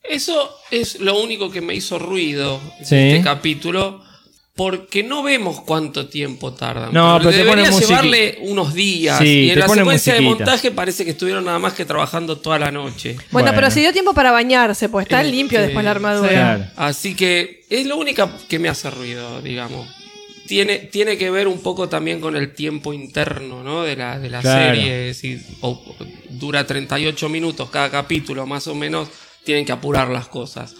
Eso 0.03 0.55
es 0.71 0.99
lo 0.99 1.19
único 1.21 1.49
que 1.51 1.61
me 1.61 1.73
hizo 1.75 1.99
ruido 1.99 2.59
Sí. 2.83 2.95
en 2.95 3.07
este 3.07 3.23
capítulo. 3.23 4.05
Porque 4.55 5.03
no 5.03 5.21
vemos 5.21 5.61
cuánto 5.61 6.07
tiempo 6.07 6.51
tardan. 6.51 6.91
No, 6.91 7.19
pero 7.19 7.29
te 7.29 7.37
debería 7.37 7.69
llevarle 7.69 8.39
unos 8.41 8.73
días. 8.73 9.19
Sí, 9.19 9.41
y 9.43 9.51
en 9.51 9.59
la 9.59 9.67
secuencia 9.67 10.15
de 10.15 10.21
montaje 10.21 10.71
parece 10.71 11.05
que 11.05 11.11
estuvieron 11.11 11.45
nada 11.45 11.59
más 11.59 11.73
que 11.73 11.85
trabajando 11.85 12.39
toda 12.39 12.57
la 12.57 12.71
noche. 12.71 13.13
Bueno, 13.13 13.27
Bueno. 13.31 13.51
pero 13.53 13.69
se 13.69 13.81
dio 13.81 13.93
tiempo 13.93 14.15
para 14.15 14.31
bañarse, 14.31 14.89
pues 14.89 15.03
está 15.05 15.21
Eh, 15.21 15.25
limpio 15.29 15.61
después 15.61 15.85
la 15.85 15.91
armadura. 15.91 16.29
Claro. 16.29 16.65
Así 16.75 17.13
que 17.13 17.65
es 17.69 17.85
lo 17.85 17.97
único 17.97 18.27
que 18.49 18.57
me 18.57 18.67
hace 18.67 18.89
ruido, 18.89 19.41
digamos. 19.43 19.87
Tiene, 20.47 20.77
tiene 20.79 21.17
que 21.17 21.29
ver 21.29 21.47
un 21.47 21.59
poco 21.61 21.89
también 21.89 22.19
con 22.21 22.35
el 22.35 22.53
tiempo 22.53 22.93
interno 22.93 23.63
¿no? 23.63 23.83
de 23.83 23.95
la, 23.95 24.17
de 24.19 24.29
la 24.29 24.41
Claro. 24.41 24.75
serie. 24.75 25.13
O- 25.61 25.95
dura 26.29 26.65
38 26.65 27.29
minutos 27.29 27.69
cada 27.69 27.89
capítulo, 27.91 28.45
más 28.45 28.67
o 28.67 28.75
menos. 28.75 29.09
Tienen 29.43 29.65
que 29.65 29.71
apurar 29.71 30.09
las 30.09 30.27
cosas. 30.27 30.75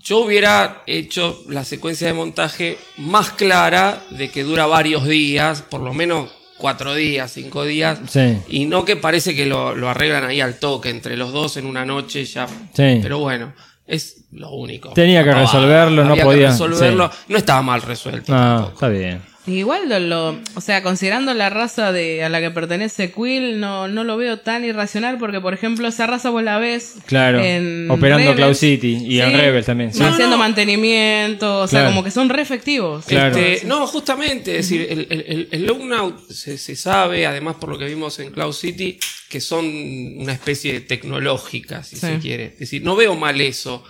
Yo 0.00 0.18
hubiera 0.18 0.82
hecho 0.86 1.42
la 1.48 1.64
secuencia 1.64 2.06
de 2.06 2.12
montaje 2.12 2.76
más 2.98 3.30
clara 3.30 4.04
de 4.10 4.28
que 4.30 4.42
dura 4.44 4.66
varios 4.66 5.06
días, 5.08 5.62
por 5.62 5.80
lo 5.80 5.94
menos 5.94 6.30
cuatro 6.58 6.94
días, 6.94 7.32
cinco 7.32 7.64
días. 7.64 7.98
Sí. 8.10 8.36
Y 8.48 8.66
no 8.66 8.84
que 8.84 8.96
parece 8.96 9.34
que 9.34 9.46
lo, 9.46 9.74
lo 9.74 9.88
arreglan 9.88 10.24
ahí 10.24 10.40
al 10.42 10.58
toque, 10.58 10.90
entre 10.90 11.16
los 11.16 11.32
dos 11.32 11.56
en 11.56 11.64
una 11.64 11.86
noche 11.86 12.24
ya. 12.26 12.46
Sí. 12.46 12.98
Pero 13.02 13.18
bueno, 13.20 13.54
es 13.86 14.24
lo 14.32 14.50
único. 14.50 14.90
Tenía 14.90 15.22
que 15.24 15.32
resolverlo, 15.32 16.04
no 16.04 16.14
que 16.14 16.22
podía- 16.22 16.50
resolverlo. 16.50 17.10
No 17.28 17.36
estaba 17.36 17.62
mal 17.62 17.82
resuelto. 17.82 18.32
Tampoco. 18.32 18.72
está 18.74 18.88
bien. 18.88 19.22
Igual 19.46 19.90
lo, 19.90 19.98
lo- 20.00 20.40
o 20.54 20.60
sea, 20.62 20.82
considerando 20.82 21.34
la 21.34 21.50
raza 21.50 21.92
de 21.92 22.24
a 22.24 22.30
la 22.30 22.40
que 22.40 22.50
pertenece 22.50 23.12
Quill, 23.12 23.60
no, 23.60 23.88
no 23.88 24.02
lo 24.02 24.16
veo 24.16 24.38
tan 24.38 24.64
irracional 24.64 25.18
porque, 25.18 25.38
por 25.40 25.52
ejemplo, 25.52 25.86
esa 25.86 26.06
raza 26.06 26.30
vos 26.30 26.42
la 26.42 26.58
ves 26.58 26.94
Claro. 27.04 27.42
en 27.42 27.90
Operando 27.90 28.32
Rebels. 28.32 28.36
Cloud 28.36 28.54
City 28.54 29.04
y 29.06 29.20
en 29.20 29.30
Sí. 29.32 29.36
Rebels 29.36 29.66
también. 29.66 29.92
sí. 29.92 30.00
Va 30.00 30.08
haciendo 30.08 30.38
mantenimiento, 30.38 31.60
o 31.60 31.66
sea, 31.66 31.80
Claro. 31.80 31.90
como 31.94 32.04
que 32.04 32.10
son 32.10 32.28
re 32.30 32.40
efectivos. 32.40 33.04
Claro. 33.04 33.36
Este, 33.36 33.66
no, 33.66 33.86
justamente, 33.86 34.58
es 34.58 34.68
decir, 34.70 34.86
el, 34.90 35.06
el, 35.10 35.24
el- 35.28 35.48
el 35.50 35.66
Lugnaut 35.66 36.26
se, 36.30 36.56
se 36.56 36.74
sabe, 36.74 37.26
además 37.26 37.56
por 37.56 37.68
lo 37.68 37.78
que 37.78 37.84
vimos 37.84 38.18
en 38.20 38.30
Cloud 38.30 38.52
City, 38.54 38.98
que 39.28 39.40
son 39.42 39.66
una 39.66 40.32
especie 40.32 40.72
de 40.72 40.80
tecnológica, 40.80 41.82
si 41.82 41.96
Sí. 41.96 42.06
se 42.06 42.18
quiere. 42.18 42.44
Es 42.46 42.58
decir, 42.60 42.82
no 42.82 42.96
veo 42.96 43.14
mal 43.14 43.40
eso. 43.40 43.84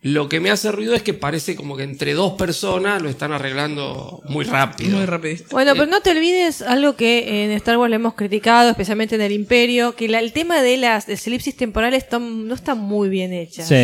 Lo 0.00 0.28
que 0.28 0.38
me 0.38 0.50
hace 0.50 0.70
ruido 0.70 0.94
es 0.94 1.02
que 1.02 1.12
parece 1.12 1.56
como 1.56 1.76
que 1.76 1.82
entre 1.82 2.14
dos 2.14 2.34
personas 2.34 3.02
lo 3.02 3.08
están 3.08 3.32
arreglando 3.32 4.22
muy 4.28 4.44
rápido. 4.44 4.96
Muy 4.96 5.06
rapidito. 5.06 5.46
Bueno, 5.50 5.72
pero 5.74 5.86
no 5.86 6.00
te 6.00 6.10
olvides 6.12 6.62
algo 6.62 6.94
que 6.94 7.42
en 7.44 7.50
Star 7.50 7.78
Wars 7.78 7.90
le 7.90 7.96
hemos 7.96 8.14
criticado, 8.14 8.70
especialmente 8.70 9.16
en 9.16 9.22
el 9.22 9.32
Imperio, 9.32 9.96
que 9.96 10.06
la- 10.06 10.20
el 10.20 10.32
tema 10.32 10.62
de 10.62 10.76
las 10.76 11.08
de 11.08 11.18
elipsis 11.26 11.56
temporales 11.56 12.06
no 12.12 12.54
está 12.54 12.76
muy 12.76 13.08
bien 13.08 13.32
hecha. 13.32 13.64
Sí. 13.64 13.74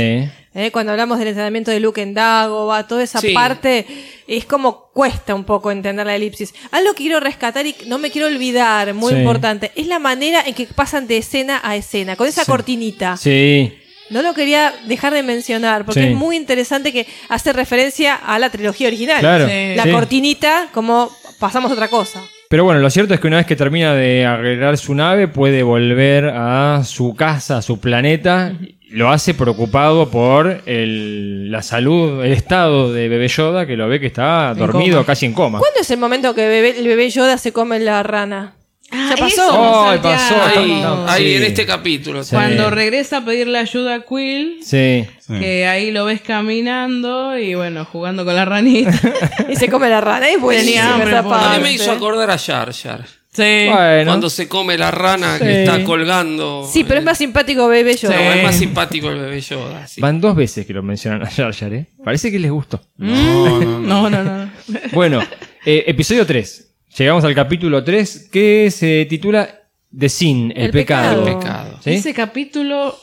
Eh, 0.57 0.71
Cuando 0.73 0.93
hablamos 0.93 1.19
del 1.19 1.27
entrenamiento 1.27 1.73
de 1.73 1.81
Luke 1.81 2.01
en 2.01 2.15
Dagobah, 2.15 2.87
toda 2.87 3.03
esa 3.03 3.21
Sí. 3.21 3.33
parte 3.33 3.85
es 4.29 4.45
como 4.45 4.91
cuesta 4.95 5.35
un 5.35 5.43
poco 5.43 5.73
entender 5.73 6.07
la 6.07 6.15
elipsis. 6.15 6.55
Algo 6.71 6.93
que 6.93 6.99
quiero 7.03 7.19
rescatar 7.19 7.67
y 7.67 7.75
no 7.89 7.99
me 7.99 8.13
quiero 8.13 8.29
olvidar, 8.29 8.95
muy 8.95 9.13
Sí. 9.15 9.19
importante, 9.19 9.73
es 9.75 9.89
la 9.89 9.99
manera 9.99 10.45
en 10.47 10.55
que 10.55 10.67
pasan 10.67 11.09
de 11.09 11.17
escena 11.19 11.61
a 11.65 11.75
escena, 11.75 12.15
con 12.15 12.29
esa 12.29 12.45
Sí. 12.45 12.51
cortinita. 12.53 13.17
Sí. 13.17 13.75
No 14.11 14.23
lo 14.23 14.35
quería 14.35 14.73
dejar 14.87 15.15
de 15.15 15.23
mencionar, 15.23 15.85
porque 15.85 16.03
Sí. 16.03 16.07
es 16.09 16.15
muy 16.15 16.37
interesante 16.37 16.93
que 16.93 17.07
hace 17.29 17.53
referencia 17.53 18.15
a 18.15 18.39
la 18.39 18.51
trilogía 18.51 18.89
original. 18.89 19.21
Claro. 19.21 19.47
Sí. 19.49 19.75
La 19.77 19.85
Sí. 19.85 19.91
cortinita, 19.91 20.69
como 20.73 21.11
pasamos 21.39 21.71
a 21.71 21.75
otra 21.75 21.89
cosa. 21.89 22.21
Pero 22.49 22.65
bueno, 22.65 22.81
lo 22.81 22.91
cierto 22.91 23.15
es 23.15 23.21
que 23.21 23.27
una 23.27 23.39
vez 23.39 23.47
que 23.47 23.57
termina 23.57 23.95
de 23.95 24.27
arreglar 24.27 24.77
su 24.79 24.95
nave, 24.95 25.27
puede 25.29 25.63
volver 25.63 26.27
a 26.27 26.83
su 26.85 27.15
casa, 27.17 27.59
a 27.59 27.63
su 27.63 27.81
planeta. 27.81 28.53
Lo 28.91 29.11
hace 29.11 29.35
preocupado 29.35 30.09
por 30.11 30.63
el- 30.67 31.51
la 31.51 31.63
salud, 31.63 32.23
el 32.25 32.33
estado 32.33 32.93
de 32.93 33.09
Bebé 33.09 33.27
Yoda, 33.27 33.67
que 33.67 33.77
lo 33.77 33.89
ve 33.89 33.99
que 33.99 34.07
está 34.07 34.51
En 34.53 34.59
dormido, 34.59 34.99
coma. 34.99 35.07
casi 35.07 35.27
en 35.27 35.33
coma. 35.33 35.59
¿Cuándo 35.59 35.81
es 35.81 35.91
el 35.91 35.99
momento 35.99 36.33
que 36.35 36.47
bebé- 36.49 36.79
el 36.79 36.87
bebé 36.87 37.11
Yoda 37.11 37.39
se 37.39 37.53
come 37.53 37.81
la 37.81 38.03
rana? 38.05 38.55
Ah, 38.95 39.09
¿Ya 39.11 39.17
pasó? 39.17 39.49
Oh, 39.51 40.03
pasó, 40.03 40.35
Ahí, 40.57 40.81
No, 40.83 41.07
ahí 41.09 41.25
sí. 41.25 41.35
en 41.37 41.43
este 41.45 41.67
capítulo. 41.67 42.23
Sí. 42.23 42.31
Cuando 42.35 42.71
regresa 42.71 43.19
a 43.19 43.25
pedirle 43.25 43.59
ayuda 43.59 43.97
a 43.97 44.01
Quill, 44.01 44.59
Sí. 44.63 45.05
Sí. 45.21 45.39
que 45.41 45.67
ahí 45.67 45.91
lo 45.91 46.05
ves 46.05 46.21
caminando 46.21 47.37
y 47.39 47.55
bueno, 47.55 47.85
jugando 47.85 48.25
con 48.25 48.35
la 48.35 48.45
ranita. 48.45 48.93
Y 49.49 49.57
se 49.57 49.69
come 49.69 49.89
la 49.89 50.01
rana. 50.01 50.29
Es 50.29 50.41
buenísima 50.41 50.97
Tenía 50.99 51.15
hambre. 51.15 51.17
A 51.17 51.57
mí 51.57 51.63
me 51.63 51.73
hizo 51.73 51.91
acordar 51.91 52.31
a 52.31 52.39
Jar 52.39 52.73
Jar. 52.73 53.05
sí. 53.33 53.67
Bueno. 53.71 54.05
Cuando 54.11 54.31
se 54.31 54.49
come 54.49 54.79
la 54.79 54.91
rana 54.91 55.39
Sí. 55.39 55.45
que 55.45 55.63
está 55.65 55.83
colgando. 55.85 56.69
Sí, 56.71 56.85
pero 56.85 57.01
es 57.01 57.05
más 57.05 57.19
simpático 57.19 57.67
bebé 57.69 57.97
Yoda. 57.97 58.15
No, 58.17 58.21
Sí. 58.33 58.39
es 58.39 58.45
más 58.45 58.57
simpático 58.57 59.11
el 59.11 59.19
bebé 59.19 59.41
Yoda. 59.41 59.87
sí. 59.87 60.01
Van 60.01 60.21
dos 60.21 60.37
veces 60.37 60.67
que 60.67 60.73
lo 60.73 60.83
mencionan 60.83 61.23
a 61.23 61.31
Jar 61.31 61.53
Jar, 61.55 61.73
¿eh? 61.73 61.87
Parece 62.05 62.31
que 62.31 62.39
les 62.39 62.51
gustó. 62.51 62.81
No, 62.97 63.61
no, 63.61 63.79
no. 63.81 64.09
No, 64.09 64.11
no, 64.11 64.23
no. 64.25 64.51
Bueno, 64.93 65.21
eh, 65.67 65.85
episodio 65.87 66.25
3. 66.27 66.74
Llegamos 66.97 67.25
al 67.25 67.35
capítulo 67.35 67.83
3 67.83 68.29
que 68.31 68.71
se 68.71 69.07
titula 69.07 69.63
The 69.97 70.09
Sin, 70.09 70.53
el, 70.53 70.67
El 70.67 70.71
pecado. 70.71 71.25
pecado. 71.25 71.29
El 71.29 71.39
pecado. 71.39 71.79
¿Sí? 71.83 71.91
Ese 71.91 72.15
capítulo, 72.15 72.97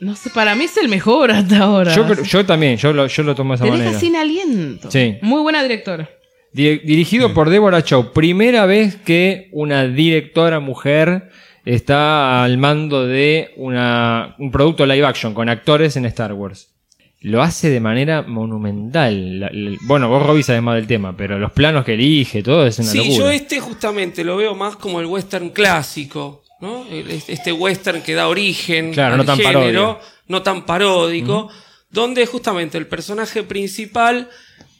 no 0.00 0.16
sé, 0.16 0.30
para 0.30 0.54
mí 0.54 0.64
es 0.64 0.76
el 0.76 0.88
mejor 0.88 1.30
hasta 1.30 1.58
ahora. 1.58 1.94
Yo, 1.94 2.06
creo- 2.06 2.24
yo 2.24 2.44
también, 2.46 2.76
yo 2.76 2.92
lo, 2.92 3.06
yo 3.06 3.22
lo 3.22 3.34
tomo 3.34 3.52
de 3.52 3.56
esa 3.56 3.64
Te 3.64 3.70
manera. 3.70 3.88
deja 3.90 4.00
sin 4.00 4.16
aliento. 4.16 4.90
Sí. 4.90 5.16
Muy 5.22 5.40
buena 5.42 5.62
directora. 5.62 6.08
Di- 6.52 6.78
dirigido 6.78 7.34
por 7.34 7.50
Deborah 7.50 7.82
Chow. 7.82 8.12
Primera 8.12 8.66
vez 8.66 8.96
que 8.96 9.48
una 9.52 9.86
directora 9.86 10.58
mujer 10.58 11.30
está 11.64 12.42
al 12.44 12.58
mando 12.58 13.06
de 13.06 13.50
una, 13.56 14.34
un 14.38 14.50
producto 14.50 14.86
live 14.86 15.04
action 15.06 15.34
con 15.34 15.48
actores 15.48 15.96
en 15.96 16.06
Star 16.06 16.32
Wars. 16.32 16.72
Lo 17.20 17.42
hace 17.42 17.70
de 17.70 17.80
manera 17.80 18.22
monumental. 18.22 19.40
La- 19.40 19.50
la- 19.52 19.76
bueno, 19.82 20.08
vos, 20.08 20.24
Robbie, 20.24 20.42
sabes 20.42 20.62
más 20.62 20.76
del 20.76 20.86
tema, 20.86 21.16
pero 21.16 21.38
los 21.38 21.52
planos 21.52 21.84
que 21.84 21.94
elige, 21.94 22.42
todo 22.42 22.66
es 22.66 22.78
una 22.78 22.90
Sí, 22.90 22.98
locura. 22.98 23.16
yo 23.16 23.30
este 23.30 23.58
justamente 23.60 24.22
lo 24.24 24.36
veo 24.36 24.54
más 24.54 24.76
como 24.76 25.00
el 25.00 25.06
western 25.06 25.50
clásico, 25.50 26.42
¿no? 26.60 26.84
Este 26.90 27.52
western 27.52 28.02
que 28.02 28.14
da 28.14 28.28
origen 28.28 28.92
Claro, 28.92 29.12
al 29.14 29.18
no 29.18 29.24
tan 29.24 29.38
género, 29.38 29.98
no 30.28 30.42
tan 30.42 30.64
paródico, 30.66 31.48
donde 31.90 32.26
justamente 32.26 32.76
el 32.78 32.86
personaje 32.86 33.42
principal 33.42 34.28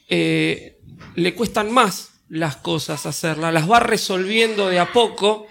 eh, 0.08 0.78
le 1.14 1.34
cuestan 1.34 1.72
más 1.72 2.10
las 2.28 2.56
cosas 2.56 3.06
hacerlas, 3.06 3.52
las 3.52 3.70
va 3.70 3.80
resolviendo 3.80 4.68
de 4.68 4.78
a 4.78 4.92
poco, 4.92 5.46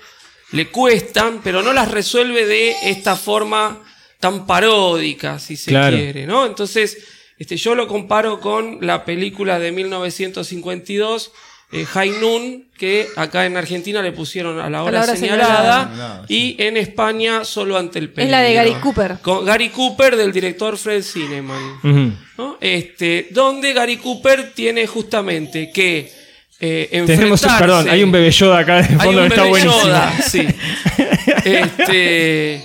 le 0.51 0.67
cuestan, 0.67 1.41
pero 1.43 1.61
no 1.61 1.73
las 1.73 1.91
resuelve 1.91 2.45
de 2.45 2.73
esta 2.89 3.15
forma 3.15 3.81
tan 4.19 4.45
paródica, 4.47 5.39
si 5.39 5.55
se 5.57 5.71
Claro. 5.71 5.95
quiere, 5.97 6.25
¿no? 6.25 6.45
Entonces, 6.45 6.97
este, 7.37 7.57
yo 7.57 7.75
lo 7.75 7.87
comparo 7.87 8.39
con 8.39 8.79
la 8.81 9.03
película 9.05 9.59
de 9.59 9.71
1952, 9.71 11.31
eh, 11.71 11.83
High 11.85 12.11
Noon, 12.21 12.65
que 12.77 13.07
acá 13.17 13.45
en 13.45 13.57
Argentina 13.57 14.01
le 14.01 14.11
pusieron 14.11 14.59
a 14.59 14.69
la 14.69 14.83
hora, 14.83 15.03
hora 15.03 15.15
señalada, 15.15 15.83
señalada. 15.89 16.25
y 16.29 16.55
en 16.59 16.77
España 16.77 17.43
solo 17.43 17.77
ante 17.77 17.99
el 17.99 18.09
peligro. 18.09 18.25
Es 18.25 18.31
la 18.31 18.41
de 18.47 18.53
Gary 18.53 18.73
Cooper. 18.81 19.17
Con 19.21 19.43
Gary 19.45 19.69
Cooper 19.69 20.15
del 20.15 20.31
director 20.31 20.77
Fred 20.77 21.01
Cineman. 21.03 21.63
Ujú. 21.83 22.11
¿no? 22.37 22.57
Este, 22.61 23.27
donde 23.31 23.73
Gary 23.73 23.97
Cooper 23.97 24.51
tiene 24.53 24.85
justamente 24.87 25.71
que 25.73 26.11
eh, 26.59 26.87
Tenemos, 27.05 27.41
enfrentarse- 27.43 27.59
perdón, 27.59 27.89
hay 27.89 28.01
un 28.03 28.11
bebé 28.13 28.31
Yoda 28.31 28.59
acá 28.59 28.79
en 28.79 28.85
el 28.85 28.91
hay 29.01 29.05
fondo 29.07 29.21
un 29.23 29.27
que 29.27 29.33
está 29.33 29.43
bebé 29.43 29.49
buenísimo. 29.49 29.83
Yoda, 29.83 30.13
sí. 30.21 30.47
Este, 31.45 32.63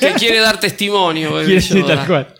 que 0.00 0.12
quiere 0.18 0.38
dar 0.40 0.58
testimonio, 0.60 1.32
Quiere 1.44 1.60
Yoda. 1.60 1.96
tal 1.96 2.06
cual. 2.06 2.34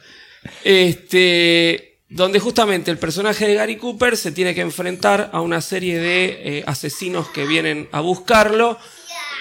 Este, 0.65 1.99
donde 2.09 2.39
justamente 2.41 2.91
el 2.91 2.99
personaje 2.99 3.47
de 3.47 3.55
Gary 3.55 3.77
Cooper 3.77 4.17
se 4.17 4.33
tiene 4.33 4.55
que 4.55 4.61
enfrentar 4.61 5.31
a 5.33 5.41
una 5.41 5.61
serie 5.61 5.99
de 5.99 6.59
eh, 6.59 6.65
asesinos 6.67 7.29
que 7.29 7.47
vienen 7.47 7.89
a 7.93 8.01
buscarlo 8.01 8.79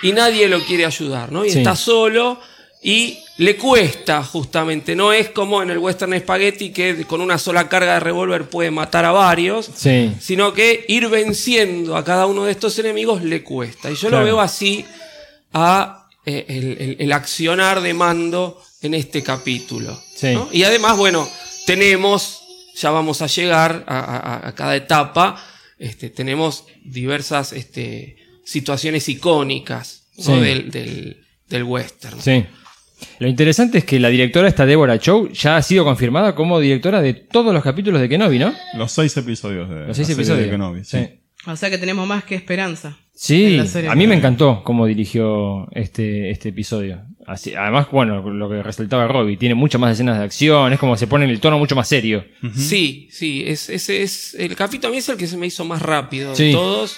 y 0.03 0.13
nadie 0.13 0.47
lo 0.47 0.63
quiere 0.65 0.85
ayudar, 0.85 1.31
¿no? 1.31 1.45
Y 1.45 1.49
Sí. 1.51 1.57
está 1.59 1.75
solo 1.75 2.39
y 2.83 3.19
le 3.37 3.55
cuesta 3.57 4.23
justamente, 4.23 4.95
no 4.95 5.13
es 5.13 5.29
como 5.29 5.61
en 5.61 5.69
el 5.69 5.77
western 5.79 6.17
spaghetti 6.19 6.71
que 6.71 7.05
con 7.05 7.21
una 7.21 7.37
sola 7.37 7.67
carga 7.69 7.95
de 7.95 7.99
revólver 7.99 8.45
puede 8.49 8.71
matar 8.71 9.05
a 9.05 9.11
varios, 9.11 9.69
Sí. 9.75 10.13
sino 10.19 10.53
que 10.53 10.85
ir 10.87 11.07
venciendo 11.09 11.95
a 11.97 12.03
cada 12.03 12.25
uno 12.25 12.45
de 12.45 12.51
estos 12.51 12.77
enemigos 12.79 13.23
le 13.23 13.43
cuesta. 13.43 13.89
Y 13.91 13.95
yo 13.95 14.09
Claro. 14.09 14.19
lo 14.19 14.25
veo 14.25 14.41
así 14.41 14.85
a 15.53 16.00
el, 16.25 16.45
el- 16.79 16.97
el 16.99 17.11
accionar 17.13 17.81
de 17.81 17.93
mando 17.93 18.61
en 18.81 18.93
este 18.93 19.23
capítulo. 19.23 19.99
Sí. 20.15 20.33
¿no? 20.33 20.49
Y 20.51 20.63
además, 20.63 20.97
bueno, 20.97 21.27
tenemos, 21.65 22.41
ya 22.75 22.91
vamos 22.91 23.21
a 23.21 23.27
llegar 23.27 23.83
a, 23.87 23.99
a- 23.99 24.47
a 24.49 24.55
cada 24.55 24.75
etapa, 24.75 25.43
este, 25.79 26.09
tenemos 26.09 26.65
diversas 26.83 27.53
este, 27.53 28.17
situaciones 28.45 29.07
icónicas 29.09 30.03
¿no? 30.17 30.23
Sí. 30.35 30.39
del, 30.41 30.71
del- 30.71 31.25
del 31.47 31.63
western. 31.63 32.21
Sí. 32.21 32.45
Lo 33.17 33.27
interesante 33.27 33.79
es 33.79 33.83
que 33.85 33.99
la 33.99 34.09
directora, 34.09 34.47
esta 34.47 34.65
Deborah 34.65 34.99
Chow, 34.99 35.29
ya 35.31 35.57
ha 35.57 35.61
sido 35.63 35.83
confirmada 35.83 36.35
como 36.35 36.59
directora 36.59 37.01
de 37.01 37.13
todos 37.15 37.51
los 37.53 37.63
capítulos 37.63 37.99
de 37.99 38.07
Kenobi, 38.07 38.37
¿no? 38.37 38.53
Los 38.75 38.91
seis 38.91 39.17
episodios 39.17 39.67
de 39.69 39.87
Los 39.87 39.97
seis 39.97 40.07
la 40.09 40.13
serie 40.15 40.21
episodios. 40.23 40.45
de 40.45 40.51
Kenobi, 40.51 40.83
sí. 40.83 40.97
sí. 40.99 41.19
O 41.49 41.55
sea 41.55 41.71
que 41.71 41.79
tenemos 41.79 42.07
más 42.07 42.23
que 42.23 42.35
esperanza. 42.35 42.97
Sí, 43.23 43.59
a 43.87 43.93
mí 43.93 44.07
me 44.07 44.15
encantó 44.15 44.63
cómo 44.63 44.87
dirigió 44.87 45.67
este, 45.73 46.31
este 46.31 46.49
episodio. 46.49 47.03
Así, 47.27 47.53
además, 47.53 47.85
bueno, 47.91 48.19
lo 48.27 48.49
que 48.49 48.63
resaltaba 48.63 49.07
Robbie, 49.07 49.37
tiene 49.37 49.53
muchas 49.53 49.79
más 49.79 49.91
escenas 49.93 50.17
de 50.17 50.23
acción, 50.23 50.73
es 50.73 50.79
como 50.79 50.97
se 50.97 51.05
pone 51.05 51.25
en 51.25 51.29
el 51.29 51.39
tono 51.39 51.59
mucho 51.59 51.75
más 51.75 51.87
serio. 51.87 52.25
Sí, 52.55 53.09
sí, 53.11 53.43
es, 53.45 53.69
ese 53.69 54.01
es 54.01 54.33
el 54.33 54.55
capítulo 54.55 54.87
a 54.87 54.91
mí 54.91 54.97
es 54.97 55.07
el 55.09 55.17
que 55.17 55.27
se 55.27 55.37
me 55.37 55.45
hizo 55.45 55.63
más 55.65 55.83
rápido 55.83 56.33
Sí. 56.35 56.45
de 56.45 56.53
todos, 56.53 56.97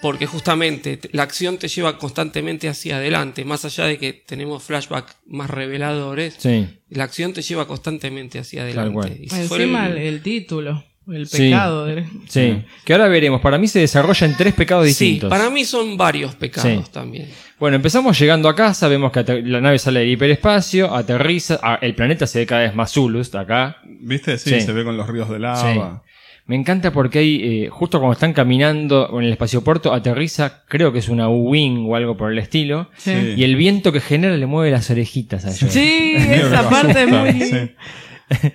porque 0.00 0.24
justamente 0.24 0.96
te- 0.96 1.10
la 1.12 1.24
acción 1.24 1.58
te 1.58 1.68
lleva 1.68 1.98
constantemente 1.98 2.66
hacia 2.70 2.96
adelante, 2.96 3.44
más 3.44 3.66
allá 3.66 3.84
de 3.84 3.98
que 3.98 4.14
tenemos 4.14 4.62
flashbacks 4.62 5.14
más 5.26 5.50
reveladores, 5.50 6.36
Sí. 6.38 6.66
la 6.88 7.04
acción 7.04 7.34
te 7.34 7.42
lleva 7.42 7.66
constantemente 7.68 8.38
hacia 8.38 8.62
adelante. 8.62 9.18
Y 9.20 9.34
Encima 9.34 9.88
el 9.88 10.22
título, 10.22 10.82
el 11.12 11.26
Sí. 11.26 11.36
pecado. 11.50 11.86
del- 11.86 12.04
Sí. 12.28 12.62
Que 12.84 12.92
ahora 12.92 13.08
veremos. 13.08 13.40
Para 13.40 13.58
mí 13.58 13.66
se 13.68 13.78
desarrolla 13.80 14.26
en 14.26 14.36
tres 14.36 14.54
pecados 14.54 14.84
Sí, 14.84 14.88
distintos. 15.04 15.30
para 15.30 15.50
mí 15.50 15.64
son 15.64 15.96
varios 15.96 16.34
pecados 16.34 16.86
Sí. 16.86 16.90
también. 16.92 17.28
Bueno, 17.58 17.76
empezamos 17.76 18.18
llegando 18.18 18.48
a 18.48 18.54
casa, 18.56 18.88
vemos 18.88 19.12
que 19.12 19.42
la 19.42 19.60
nave 19.60 19.78
sale 19.78 20.00
del 20.00 20.10
hiperespacio, 20.10 20.94
aterriza, 20.94 21.58
ah, 21.62 21.78
el 21.82 21.94
planeta 21.94 22.26
se 22.26 22.38
ve 22.40 22.46
cada 22.46 22.62
vez 22.62 22.74
más 22.74 22.92
Zulus 22.92 23.34
acá. 23.34 23.76
¿Viste? 23.84 24.38
Sí, 24.38 24.50
Sí. 24.50 24.60
se 24.62 24.72
ve 24.72 24.82
con 24.84 24.96
los 24.96 25.06
ríos 25.08 25.28
de 25.28 25.38
lava. 25.38 26.02
Me 26.46 26.56
encanta 26.56 26.90
porque 26.92 27.20
hay, 27.20 27.40
eh, 27.64 27.68
justo 27.68 28.00
cuando 28.00 28.14
están 28.14 28.32
caminando 28.32 29.08
en 29.20 29.26
el 29.26 29.30
espaciopuerto, 29.32 29.92
aterriza, 29.92 30.64
creo 30.68 30.92
que 30.92 30.98
es 30.98 31.08
una 31.08 31.28
U-Wing 31.28 31.86
o 31.88 31.94
algo 31.94 32.16
por 32.16 32.32
el 32.32 32.38
estilo, 32.38 32.88
Sí. 32.96 33.12
Sí. 33.12 33.34
y 33.36 33.44
el 33.44 33.54
viento 33.54 33.92
que 33.92 34.00
genera 34.00 34.36
le 34.36 34.46
mueve 34.46 34.72
las 34.72 34.90
orejitas 34.90 35.44
a 35.44 35.50
ellos. 35.50 35.70
Sí, 35.72 36.14
esa 36.16 36.68
parte 36.68 37.02
es 37.04 37.08
muy... 37.08 37.70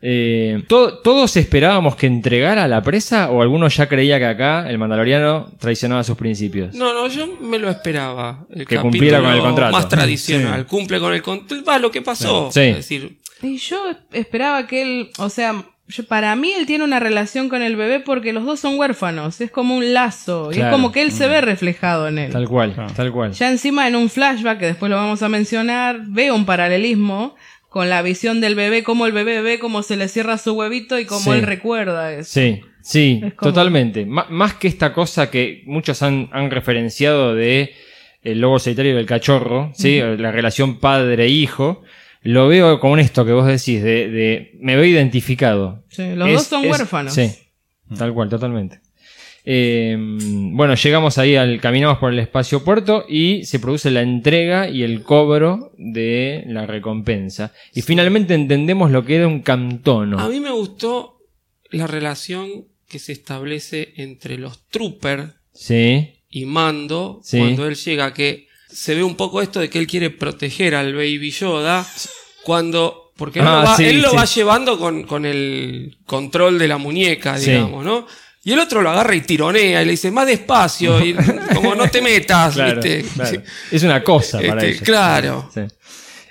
Eh, 0.00 0.62
to- 0.68 0.98
¿Todos 0.98 1.36
esperábamos 1.36 1.96
que 1.96 2.06
entregara 2.06 2.68
la 2.68 2.82
presa 2.82 3.30
o 3.30 3.42
alguno 3.42 3.66
ya 3.68 3.88
creía 3.88 4.18
que 4.18 4.26
acá 4.26 4.70
el 4.70 4.78
mandaloriano 4.78 5.50
traicionaba 5.58 6.04
sus 6.04 6.16
principios? 6.16 6.74
No, 6.74 6.92
no, 6.94 7.08
yo 7.08 7.26
me 7.40 7.58
lo 7.58 7.68
esperaba. 7.68 8.46
El 8.54 8.66
Que 8.66 8.78
cumpliera 8.78 9.18
con 9.18 9.26
el 9.26 9.32
capítulo 9.32 9.48
contrato. 9.54 9.72
Más 9.76 9.88
tradicional, 9.88 10.60
Sí. 10.60 10.66
cumple 10.68 11.00
con 11.00 11.14
el 11.14 11.22
contrato. 11.22 11.64
Va, 11.64 11.78
lo 11.78 11.90
que 11.90 12.02
pasó. 12.02 12.50
Sí. 12.52 12.60
Es 12.60 12.76
decir, 12.76 13.18
Y 13.42 13.56
yo 13.58 13.80
esperaba 14.12 14.66
que 14.66 14.82
él, 14.82 15.10
o 15.18 15.28
sea, 15.30 15.64
yo, 15.88 16.04
para 16.06 16.34
mí 16.36 16.52
él 16.52 16.66
tiene 16.66 16.82
una 16.84 16.98
relación 17.00 17.48
con 17.48 17.62
el 17.62 17.76
bebé 17.76 17.98
porque 18.00 18.32
los 18.32 18.44
dos 18.44 18.58
son 18.60 18.78
huérfanos, 18.78 19.40
es 19.40 19.50
como 19.50 19.76
un 19.76 19.94
lazo, 19.94 20.50
y 20.52 20.58
es 20.60 20.66
como 20.66 20.90
que 20.92 21.02
él 21.02 21.12
se 21.12 21.28
ve 21.28 21.40
reflejado 21.40 22.08
en 22.08 22.18
él. 22.18 22.32
Tal 22.32 22.48
cual, 22.48 22.74
tal 22.94 23.10
cual. 23.12 23.32
Ya 23.32 23.48
encima 23.48 23.86
en 23.88 23.94
un 23.96 24.10
flashback, 24.10 24.58
que 24.58 24.66
después 24.66 24.90
lo 24.90 24.96
vamos 24.96 25.22
a 25.22 25.28
mencionar, 25.28 26.00
veo 26.08 26.34
un 26.34 26.44
paralelismo 26.46 27.36
con 27.68 27.88
la 27.88 28.02
visión 28.02 28.40
del 28.40 28.54
bebé, 28.54 28.82
cómo 28.82 29.06
el 29.06 29.12
bebé 29.12 29.42
ve 29.42 29.58
cómo 29.58 29.82
se 29.82 29.96
le 29.96 30.08
cierra 30.08 30.38
su 30.38 30.52
huevito 30.54 30.98
y 30.98 31.04
cómo 31.04 31.20
Sí. 31.32 31.38
él 31.38 31.42
recuerda 31.42 32.12
eso. 32.14 32.30
Sí, 32.32 32.60
sí, 32.82 33.20
Es 33.24 33.34
como- 33.34 33.52
totalmente. 33.52 34.02
M- 34.02 34.22
más 34.30 34.54
que 34.54 34.68
esta 34.68 34.92
cosa 34.94 35.30
que 35.30 35.62
muchos 35.66 36.02
han, 36.02 36.28
han 36.32 36.50
referenciado 36.50 37.34
de 37.34 37.74
el 38.22 38.40
lobo 38.40 38.58
solitario 38.58 38.96
del 38.96 39.06
cachorro, 39.06 39.70
¿sí? 39.74 40.00
la 40.00 40.32
relación 40.32 40.80
padre-hijo, 40.80 41.82
lo 42.22 42.48
veo 42.48 42.80
con 42.80 42.98
esto 42.98 43.24
que 43.24 43.32
vos 43.32 43.46
decís, 43.46 43.82
de, 43.82 44.08
de- 44.08 44.50
me 44.60 44.74
veo 44.76 44.84
identificado. 44.84 45.84
Sí, 45.88 46.14
los 46.14 46.28
Es- 46.28 46.34
dos 46.34 46.46
son 46.46 46.64
es- 46.64 46.70
huérfanos. 46.72 47.14
Sí, 47.14 47.30
tal 47.96 48.12
cual, 48.14 48.28
totalmente. 48.28 48.80
Eh, 49.50 49.96
bueno, 49.98 50.74
llegamos 50.74 51.16
ahí 51.16 51.34
al, 51.34 51.58
caminamos 51.58 51.96
por 51.96 52.12
el 52.12 52.18
espacio 52.18 52.62
puerto 52.62 53.06
y 53.08 53.44
se 53.46 53.58
produce 53.58 53.90
la 53.90 54.02
entrega 54.02 54.68
y 54.68 54.82
el 54.82 55.02
cobro 55.02 55.72
de 55.78 56.44
la 56.48 56.66
recompensa. 56.66 57.54
Y 57.72 57.80
finalmente 57.80 58.34
entendemos 58.34 58.90
lo 58.90 59.06
que 59.06 59.16
era 59.16 59.26
un 59.26 59.40
cantono. 59.40 60.18
A 60.18 60.28
mí 60.28 60.38
me 60.38 60.50
gustó 60.50 61.20
la 61.70 61.86
relación 61.86 62.66
que 62.86 62.98
se 62.98 63.12
establece 63.12 63.94
entre 63.96 64.36
los 64.36 64.68
troopers 64.68 65.32
Sí, 65.54 66.12
y 66.28 66.44
Mando 66.44 67.20
Sí. 67.24 67.38
cuando 67.38 67.66
él 67.66 67.74
llega, 67.76 68.12
que 68.12 68.48
se 68.68 68.94
ve 68.94 69.02
un 69.02 69.16
poco 69.16 69.40
esto 69.40 69.60
de 69.60 69.70
que 69.70 69.78
él 69.78 69.86
quiere 69.86 70.10
proteger 70.10 70.74
al 70.74 70.92
Baby 70.94 71.30
Yoda 71.30 71.86
cuando... 72.44 73.12
Porque 73.16 73.40
él, 73.40 73.46
Ah, 73.48 73.62
lo, 73.62 73.66
va, 73.70 73.76
sí, 73.76 73.84
él 73.86 74.02
lo 74.02 74.12
va 74.14 74.26
llevando 74.26 74.78
con, 74.78 75.04
con 75.04 75.24
el 75.24 75.96
control 76.04 76.58
de 76.58 76.68
la 76.68 76.76
muñeca, 76.78 77.36
digamos, 77.38 77.84
¿no? 77.84 78.06
Y 78.48 78.52
el 78.54 78.60
otro 78.60 78.80
lo 78.80 78.88
agarra 78.90 79.14
y 79.14 79.20
tironea 79.20 79.82
y 79.82 79.84
le 79.84 79.90
dice, 79.90 80.10
más 80.10 80.26
despacio, 80.26 81.04
y 81.04 81.14
como 81.54 81.74
no 81.74 81.86
te 81.88 82.00
metas, 82.00 82.54
claro, 82.54 82.80
¿viste? 82.80 83.04
claro. 83.14 83.42
Es 83.70 83.82
una 83.82 84.02
cosa 84.02 84.38
para 84.38 84.54
Este, 84.62 84.68
ellos. 84.68 84.82
claro. 84.82 85.50
Sí. 85.52 85.60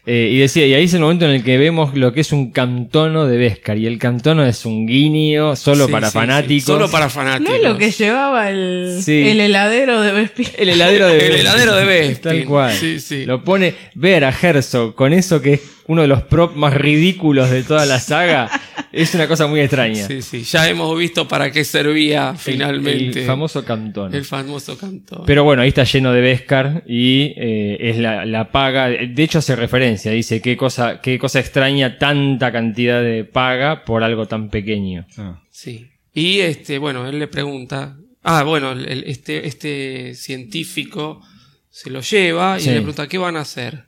Eh, 0.09 0.29
y 0.31 0.37
decía, 0.39 0.65
y 0.65 0.73
ahí 0.73 0.85
es 0.85 0.93
el 0.93 1.01
momento 1.01 1.25
en 1.25 1.31
el 1.31 1.43
que 1.43 1.57
vemos 1.57 1.93
lo 1.95 2.13
que 2.13 2.21
es 2.21 2.31
un 2.31 2.51
cantono 2.51 3.25
de 3.27 3.35
Beskar. 3.37 3.77
Y 3.77 3.87
el 3.87 3.99
cantono 3.99 4.45
es 4.45 4.65
un 4.65 4.87
guiño 4.87 5.55
solo 5.57 5.85
Sí, 5.85 5.91
para 5.91 6.07
sí, 6.07 6.11
sí. 6.13 6.17
fanáticos. 6.17 6.63
Solo 6.65 6.89
para 6.89 7.09
fanáticos. 7.09 7.49
¿No 7.49 7.55
es 7.57 7.61
lo 7.61 7.77
que 7.77 7.91
llevaba 7.91 8.49
el, 8.49 9.01
Sí. 9.03 9.27
el 9.27 9.41
heladero 9.41 10.01
de 10.01 10.13
Bespin? 10.13 10.47
El 10.57 10.69
heladero 10.69 11.07
de 11.09 11.17
El 11.27 11.35
heladero 11.41 11.75
de 11.75 11.85
Bespin. 11.85 12.21
Tal 12.21 12.45
cual. 12.45 12.73
Sí, 12.73 13.01
sí. 13.01 13.25
Lo 13.25 13.43
pone 13.43 13.75
ver 13.95 14.23
a 14.23 14.29
Herzog 14.29 14.95
con 14.95 15.11
eso 15.11 15.41
que 15.41 15.55
es 15.55 15.61
uno 15.87 16.01
de 16.03 16.07
los 16.07 16.23
props 16.23 16.55
más 16.55 16.73
ridículos 16.73 17.49
de 17.51 17.63
toda 17.63 17.85
la 17.85 17.99
saga. 17.99 18.49
es 18.91 19.14
una 19.15 19.27
cosa 19.27 19.47
muy 19.47 19.59
extraña. 19.61 20.06
Sí, 20.07 20.22
sí. 20.22 20.43
Ya 20.43 20.67
hemos 20.69 20.97
visto 20.97 21.27
para 21.27 21.51
qué 21.51 21.64
servía 21.64 22.35
finalmente 22.35 23.22
El, 23.22 23.25
famoso 23.25 23.64
cantono. 23.65 24.15
el 24.15 24.25
famoso 24.25 24.77
cantor. 24.77 25.23
Pero 25.25 25.43
bueno, 25.43 25.61
ahí 25.61 25.69
está 25.69 25.83
lleno 25.83 26.11
de 26.14 26.22
Beskar 26.22 26.83
y 26.88 27.33
eh, 27.38 27.77
es 27.80 27.97
la, 27.97 28.25
la 28.25 28.51
paga. 28.51 28.88
De 28.89 29.23
hecho, 29.23 29.39
hace 29.39 29.56
referencia, 29.56 30.11
dice 30.11 30.41
qué 30.41 30.56
cosa, 30.57 31.01
qué 31.01 31.17
cosa 31.19 31.39
extraña 31.39 31.97
tanta 31.97 32.51
cantidad 32.51 33.01
de 33.01 33.23
paga 33.25 33.83
por 33.85 34.03
algo 34.03 34.25
tan 34.27 34.49
pequeño. 34.49 35.06
Ah. 35.17 35.41
Sí. 35.51 35.88
Y 36.14 36.39
este, 36.39 36.77
bueno, 36.77 37.07
él 37.07 37.19
le 37.19 37.27
pregunta. 37.27 37.97
Ah, 38.23 38.43
bueno, 38.43 38.72
el- 38.73 39.03
este, 39.07 39.47
este 39.47 40.14
científico 40.15 41.22
se 41.69 41.89
lo 41.89 42.01
lleva 42.01 42.57
y 42.57 42.61
Sí. 42.61 42.69
le 42.69 42.77
pregunta 42.77 43.07
qué 43.07 43.17
van 43.17 43.35
a 43.38 43.41
hacer. 43.41 43.86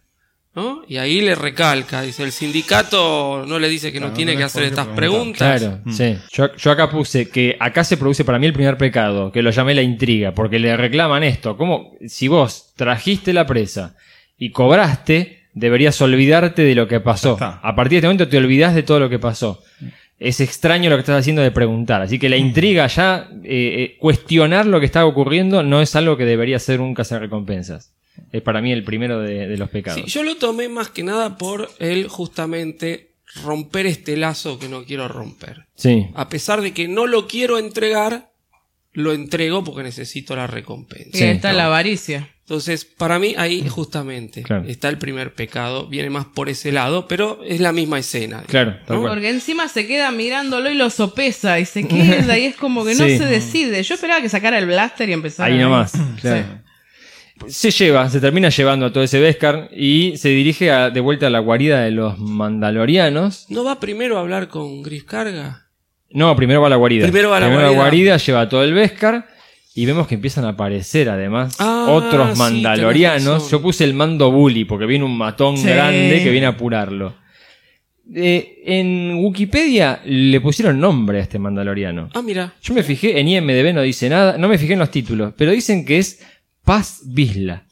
¿No? 0.56 0.82
Y 0.88 0.98
ahí 0.98 1.22
le 1.22 1.36
recalca, 1.36 2.02
dice, 2.02 2.24
el 2.24 2.32
sindicato 2.32 3.46
no 3.48 3.60
le 3.60 3.70
dice 3.70 3.92
que 3.92 4.00
no 4.00 4.12
tiene 4.12 4.34
no 4.34 4.40
que 4.40 4.44
hacer 4.46 4.64
estas 4.64 4.88
preguntas. 4.88 5.62
Claro, 5.62 5.80
sí. 5.92 6.18
Yo, 6.32 6.56
yo 6.56 6.72
acá 6.72 6.90
puse 6.90 7.30
que 7.30 7.56
acá 7.60 7.84
se 7.84 7.98
produce 7.98 8.26
para 8.26 8.40
mí 8.40 8.48
el 8.48 8.54
primer 8.54 8.76
pecado, 8.76 9.32
que 9.32 9.44
lo 9.44 9.52
llamé 9.52 9.76
la 9.76 9.84
intriga, 9.84 10.34
porque 10.34 10.58
le 10.58 10.76
reclaman 10.76 11.24
esto. 11.24 11.56
¿Cómo? 11.56 11.92
Si 12.08 12.28
vos 12.28 12.74
trajiste 12.76 13.32
la 13.32 13.46
presa 13.46 13.96
y 14.40 14.50
cobraste, 14.50 15.40
deberías 15.54 16.02
olvidarte 16.02 16.64
de 16.64 16.76
lo 16.76 16.88
que 16.88 17.00
pasó. 17.00 17.38
A 17.40 17.76
partir 17.76 17.92
de 17.92 17.98
este 17.98 18.08
momento 18.08 18.28
te 18.28 18.38
olvidás 18.38 18.74
de 18.74 18.84
todo 18.84 19.00
lo 19.00 19.10
que 19.10 19.20
pasó. 19.20 19.62
Es 20.18 20.42
extraño 20.42 20.90
lo 20.90 20.98
que 20.98 21.02
estás 21.02 21.20
haciendo 21.20 21.42
de 21.42 21.52
preguntar. 21.52 22.02
Así 22.02 22.20
que 22.20 22.28
la 22.28 22.38
intriga 22.38 22.88
ya, 22.88 23.30
eh, 23.44 23.94
eh, 23.94 23.98
cuestionar 24.00 24.66
lo 24.66 24.80
que 24.80 24.86
está 24.86 25.06
ocurriendo 25.06 25.64
no 25.64 25.82
es 25.82 25.96
algo 25.96 26.18
que 26.18 26.26
debería 26.26 26.60
ser 26.60 26.82
un 26.82 26.96
recompensas. 26.96 27.94
Es 28.32 28.42
para 28.42 28.62
mí 28.62 28.72
el 28.72 28.84
primero 28.84 29.20
de, 29.22 29.48
de 29.48 29.58
los 29.58 29.70
pecados. 29.70 30.02
Sí, 30.02 30.08
yo 30.10 30.24
lo 30.24 30.36
tomé 30.38 30.70
más 30.70 30.90
que 30.90 31.04
nada 31.04 31.38
por 31.38 31.70
él 31.80 32.08
justamente 32.08 33.16
romper 33.44 33.86
este 33.86 34.18
lazo 34.18 34.58
que 34.60 34.68
no 34.70 34.84
quiero 34.86 35.08
romper. 35.08 35.66
Sí, 35.76 36.08
A 36.16 36.30
pesar 36.30 36.62
de 36.62 36.74
que 36.74 36.88
no 36.88 37.06
lo 37.08 37.28
quiero 37.28 37.58
entregar, 37.60 38.32
lo 38.94 39.14
entrego 39.14 39.64
porque 39.64 39.84
necesito 39.84 40.36
la 40.36 40.48
recompensa. 40.48 41.10
Y 41.16 41.20
Sí, 41.20 41.24
está 41.26 41.54
la 41.54 41.66
avaricia. 41.66 42.30
Entonces, 42.42 42.84
para 42.86 43.20
mí 43.20 43.36
ahí 43.38 43.64
justamente 43.70 44.42
Claro. 44.42 44.64
está 44.68 44.90
el 44.90 44.98
primer 44.98 45.36
pecado, 45.36 45.86
viene 45.88 46.10
más 46.10 46.26
por 46.26 46.50
ese 46.50 46.72
lado, 46.72 47.08
pero 47.08 47.44
es 47.46 47.60
la 47.62 47.72
misma 47.72 48.00
escena. 48.00 48.42
Claro, 48.48 48.78
tal 48.88 48.96
¿No? 48.96 49.02
cual. 49.04 49.14
Porque 49.14 49.30
encima 49.30 49.68
se 49.68 49.86
queda 49.86 50.10
mirándolo 50.10 50.72
y 50.72 50.74
lo 50.74 50.90
sopesa 50.90 51.60
y 51.60 51.66
se 51.66 51.88
queda 51.88 52.36
y 52.40 52.46
es 52.46 52.56
como 52.56 52.84
que 52.84 52.96
no 52.96 53.06
Sí. 53.06 53.20
se 53.20 53.26
decide. 53.28 53.84
Yo 53.84 53.94
esperaba 53.94 54.20
que 54.24 54.30
sacara 54.30 54.58
el 54.58 54.66
blaster 54.66 55.08
y 55.10 55.14
empezara. 55.14 55.54
Ahí 55.54 55.60
nomás. 55.62 55.92
claro. 56.22 56.64
Se 57.48 57.72
lleva, 57.72 58.10
se 58.10 58.20
termina 58.20 58.50
llevando 58.50 58.86
a 58.88 58.94
todo 58.94 59.04
ese 59.04 59.20
Beskar 59.20 59.70
y 59.76 60.18
se 60.18 60.30
dirige 60.30 60.72
a- 60.72 60.90
de 60.90 61.00
vuelta 61.00 61.28
a 61.28 61.30
la 61.30 61.40
guarida 61.40 61.82
de 61.82 61.92
los 61.92 62.20
mandalorianos. 62.20 63.46
¿No 63.50 63.64
va 63.64 63.80
primero 63.80 64.18
a 64.18 64.22
hablar 64.22 64.48
con 64.50 64.82
Gris 64.84 65.04
Carga? 65.04 65.68
No, 66.12 66.36
primero 66.36 66.62
va 66.62 66.68
a 66.68 66.70
la 66.72 66.76
guarida. 66.76 67.04
Primero 67.06 67.30
va 67.30 67.38
a 67.38 67.40
la 67.42 67.50
guarida. 67.50 67.70
guarida, 67.72 68.18
lleva 68.18 68.50
todo 68.50 68.64
el 68.64 68.74
Beskar 68.74 69.28
y 69.76 69.86
vemos 69.86 70.08
que 70.08 70.16
empiezan 70.16 70.46
a 70.46 70.50
aparecer 70.50 71.10
además 71.10 71.56
Ah, 71.60 71.86
otros 71.90 72.34
sí, 72.34 72.40
mandalorianos. 72.40 73.50
Yo 73.50 73.62
puse 73.62 73.84
el 73.84 73.94
mando 73.94 74.32
bully 74.32 74.66
porque 74.66 74.86
viene 74.86 75.06
un 75.06 75.18
matón 75.18 75.58
Sí. 75.58 75.68
grande 75.68 76.22
que 76.24 76.30
viene 76.32 76.48
a 76.48 76.50
apurarlo. 76.50 77.16
Eh, 78.14 78.64
en 78.66 79.18
Wikipedia 79.24 80.02
le 80.04 80.42
pusieron 80.42 80.80
nombre 80.80 81.20
a 81.20 81.22
este 81.22 81.38
mandaloriano. 81.38 82.10
Ah, 82.16 82.24
mira. 82.24 82.54
Yo 82.62 82.74
me 82.74 82.82
fijé, 82.82 83.20
en 83.20 83.28
IMDB 83.28 83.72
no 83.74 83.84
dice 83.84 84.10
nada, 84.10 84.36
no 84.38 84.48
me 84.48 84.58
fijé 84.58 84.74
en 84.74 84.80
los 84.80 84.90
títulos, 84.90 85.34
pero 85.38 85.52
dicen 85.52 85.86
que 85.86 86.00
es 86.00 86.20
Paz 86.70 87.02
Bisla. 87.04 87.66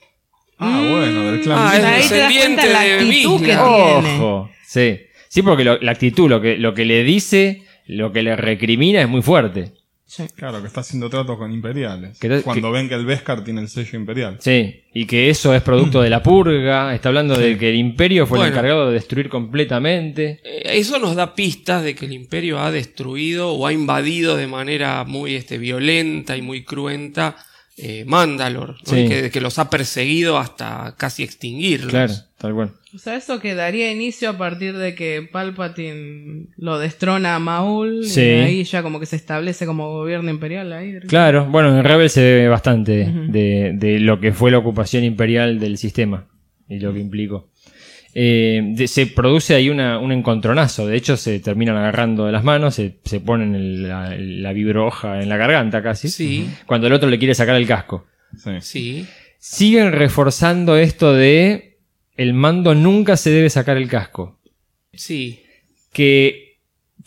Ah, 0.57 0.83
bueno, 0.89 1.31
del 1.31 1.41
clan. 1.41 1.59
Ah, 1.59 1.71
Bisla. 1.75 1.97
es 1.99 2.03
Ahí 2.05 2.09
te 2.09 2.17
das 2.17 2.29
descendiente 2.29 2.61
cuenta 2.63 2.73
la 2.73 2.81
de 2.83 2.93
actitud 2.93 3.39
que 3.41 3.45
tiene. 3.45 3.61
Ojo, 3.61 4.49
sí. 4.65 4.99
Sí, 5.29 5.41
porque 5.43 5.63
lo- 5.63 5.77
la 5.79 5.91
actitud, 5.91 6.27
lo 6.27 6.41
que, 6.41 6.57
lo 6.57 6.73
que 6.73 6.83
le 6.83 7.03
dice, 7.03 7.61
lo 7.85 8.11
que 8.11 8.23
le 8.23 8.35
recrimina 8.35 8.99
es 9.03 9.07
muy 9.07 9.21
fuerte. 9.21 9.73
Claro, 10.35 10.61
que 10.61 10.67
está 10.67 10.79
haciendo 10.81 11.11
tratos 11.11 11.37
con 11.37 11.51
imperiales. 11.53 12.17
Que- 12.17 12.41
Cuando 12.41 12.71
ven 12.71 12.89
que 12.89 12.95
el 12.95 13.05
Beskar 13.05 13.43
tiene 13.43 13.61
el 13.61 13.67
sello 13.69 13.99
imperial. 13.99 14.37
Sí, 14.39 14.81
y 14.95 15.05
que 15.05 15.29
eso 15.29 15.53
es 15.53 15.61
producto 15.61 16.01
de 16.01 16.09
la 16.09 16.23
purga, 16.23 16.95
está 16.95 17.09
hablando 17.09 17.37
de 17.37 17.55
que 17.55 17.69
el 17.69 17.75
imperio 17.75 18.25
fue 18.25 18.39
el 18.39 18.45
Bueno. 18.45 18.55
encargado 18.55 18.87
de 18.87 18.93
destruir 18.93 19.29
completamente. 19.29 20.39
Eh, 20.43 20.61
Eso 20.79 20.97
nos 20.97 21.15
da 21.15 21.35
pistas 21.35 21.83
de 21.83 21.93
que 21.93 22.07
el 22.07 22.13
imperio 22.13 22.57
ha 22.59 22.71
destruido 22.71 23.51
o 23.51 23.67
ha 23.67 23.73
invadido 23.73 24.35
de 24.35 24.47
manera 24.47 25.03
muy 25.03 25.35
este, 25.35 25.59
violenta 25.59 26.35
y 26.35 26.41
muy 26.41 26.63
cruenta 26.63 27.35
eh, 27.77 28.03
Mandalor, 28.07 28.69
¿no? 28.71 28.77
Sí. 28.85 29.01
Y 29.01 29.07
que, 29.09 29.29
que 29.31 29.39
los 29.41 29.59
ha 29.59 29.69
perseguido 29.69 30.37
hasta 30.37 30.95
casi 30.97 31.23
extinguirlos. 31.23 31.91
Claro, 31.91 32.13
tal 32.37 32.53
cual. 32.53 32.71
O 32.95 32.97
sea, 32.97 33.15
eso 33.15 33.39
que 33.39 33.53
daría 33.53 33.91
inicio 33.91 34.29
a 34.31 34.37
partir 34.37 34.75
de 34.75 34.95
que 34.95 35.21
Palpatine 35.31 36.47
lo 36.57 36.79
destrona 36.79 37.35
a 37.35 37.39
Maul 37.39 38.05
Sí. 38.05 38.21
y 38.21 38.23
ahí 38.23 38.63
ya 38.63 38.81
como 38.81 38.99
que 38.99 39.05
se 39.05 39.15
establece 39.15 39.65
como 39.67 39.91
gobierno 39.91 40.29
imperial 40.31 40.73
ahí. 40.73 40.97
Claro, 41.07 41.45
bueno, 41.45 41.77
en 41.77 41.83
Rebel 41.83 42.09
se 42.09 42.21
ve 42.21 42.47
bastante 42.47 43.13
de, 43.29 43.73
de 43.75 43.99
lo 43.99 44.19
que 44.19 44.33
fue 44.33 44.49
la 44.51 44.57
ocupación 44.57 45.03
imperial 45.03 45.59
del 45.59 45.77
sistema 45.77 46.25
y 46.67 46.79
lo 46.79 46.93
que 46.93 46.99
implicó. 46.99 47.49
Eh, 48.19 48.61
de- 48.73 48.87
se 48.87 49.05
produce 49.05 49.53
ahí 49.53 49.69
una, 49.69 49.99
un 49.99 50.11
encontronazo, 50.11 50.87
de 50.87 50.97
hecho 50.97 51.17
se 51.17 51.39
terminan 51.39 51.77
agarrando 51.77 52.25
de 52.25 52.31
las 52.31 52.43
manos, 52.43 52.73
se, 52.73 52.97
se 53.05 53.19
ponen 53.19 53.53
el- 53.53 53.87
la, 53.87 54.15
la 54.17 54.53
vibrohoja 54.53 55.21
en 55.21 55.29
la 55.29 55.37
garganta 55.37 55.83
casi, 55.83 56.09
Sí, 56.09 56.49
cuando 56.65 56.87
el 56.87 56.93
otro 56.93 57.09
le 57.11 57.19
quiere 57.19 57.35
sacar 57.35 57.55
el 57.55 57.67
casco. 57.67 58.07
Sí. 58.35 58.51
sí. 58.61 59.07
Siguen 59.37 59.91
reforzando 59.91 60.77
esto 60.77 61.13
de 61.13 61.77
el 62.15 62.33
mando 62.33 62.73
nunca 62.73 63.17
se 63.17 63.29
debe 63.29 63.51
sacar 63.51 63.77
el 63.77 63.87
casco. 63.87 64.39
Sí. 64.93 65.43
Que 65.93 66.46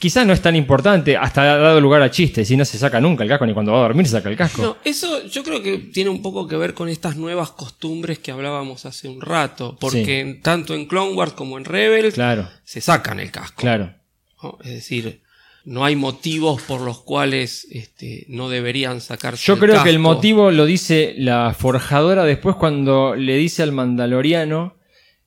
quizás 0.00 0.26
no 0.26 0.32
es 0.32 0.42
tan 0.42 0.56
importante, 0.56 1.16
hasta 1.16 1.42
ha 1.42 1.56
dado 1.58 1.80
lugar 1.80 2.02
a 2.02 2.10
chistes, 2.10 2.50
y 2.50 2.56
no 2.56 2.64
se 2.64 2.78
saca 2.78 3.00
nunca 3.00 3.22
el 3.22 3.28
casco, 3.28 3.46
ni 3.46 3.52
cuando 3.54 3.70
va 3.72 3.78
a 3.78 3.82
dormir 3.82 4.06
se 4.06 4.12
saca 4.12 4.28
el 4.30 4.36
casco. 4.36 4.62
No, 4.62 4.76
eso 4.84 5.24
yo 5.26 5.44
creo 5.44 5.62
que 5.62 5.78
tiene 5.78 6.10
un 6.10 6.22
poco 6.22 6.48
que 6.48 6.56
ver 6.56 6.74
con 6.74 6.88
estas 6.88 7.16
nuevas 7.16 7.50
costumbres 7.52 8.18
que 8.18 8.32
hablábamos 8.32 8.86
hace 8.86 9.08
un 9.08 9.20
rato. 9.20 9.76
Porque 9.78 10.32
Sí. 10.34 10.40
tanto 10.42 10.74
en 10.74 10.86
Clone 10.86 11.12
Wars 11.12 11.34
como 11.34 11.56
en 11.58 11.64
Rebels 11.64 12.14
Claro, 12.14 12.48
se 12.64 12.80
sacan 12.80 13.20
el 13.20 13.30
casco. 13.30 13.60
claro. 13.60 13.94
¿no? 14.42 14.58
Es 14.64 14.70
decir, 14.70 15.20
no 15.66 15.84
hay 15.84 15.94
motivos 15.94 16.62
por 16.62 16.80
los 16.80 17.00
cuales 17.02 17.66
este, 17.70 18.24
no 18.28 18.48
deberían 18.48 19.02
sacarse 19.02 19.44
Yo 19.46 19.54
el 19.54 19.60
creo 19.60 19.82
que 19.84 19.90
el 19.90 19.98
motivo 19.98 20.50
lo 20.50 20.64
dice 20.64 21.14
la 21.18 21.54
forjadora 21.56 22.24
después 22.24 22.56
cuando 22.56 23.14
le 23.14 23.36
dice 23.36 23.62
al 23.62 23.72
mandaloriano, 23.72 24.76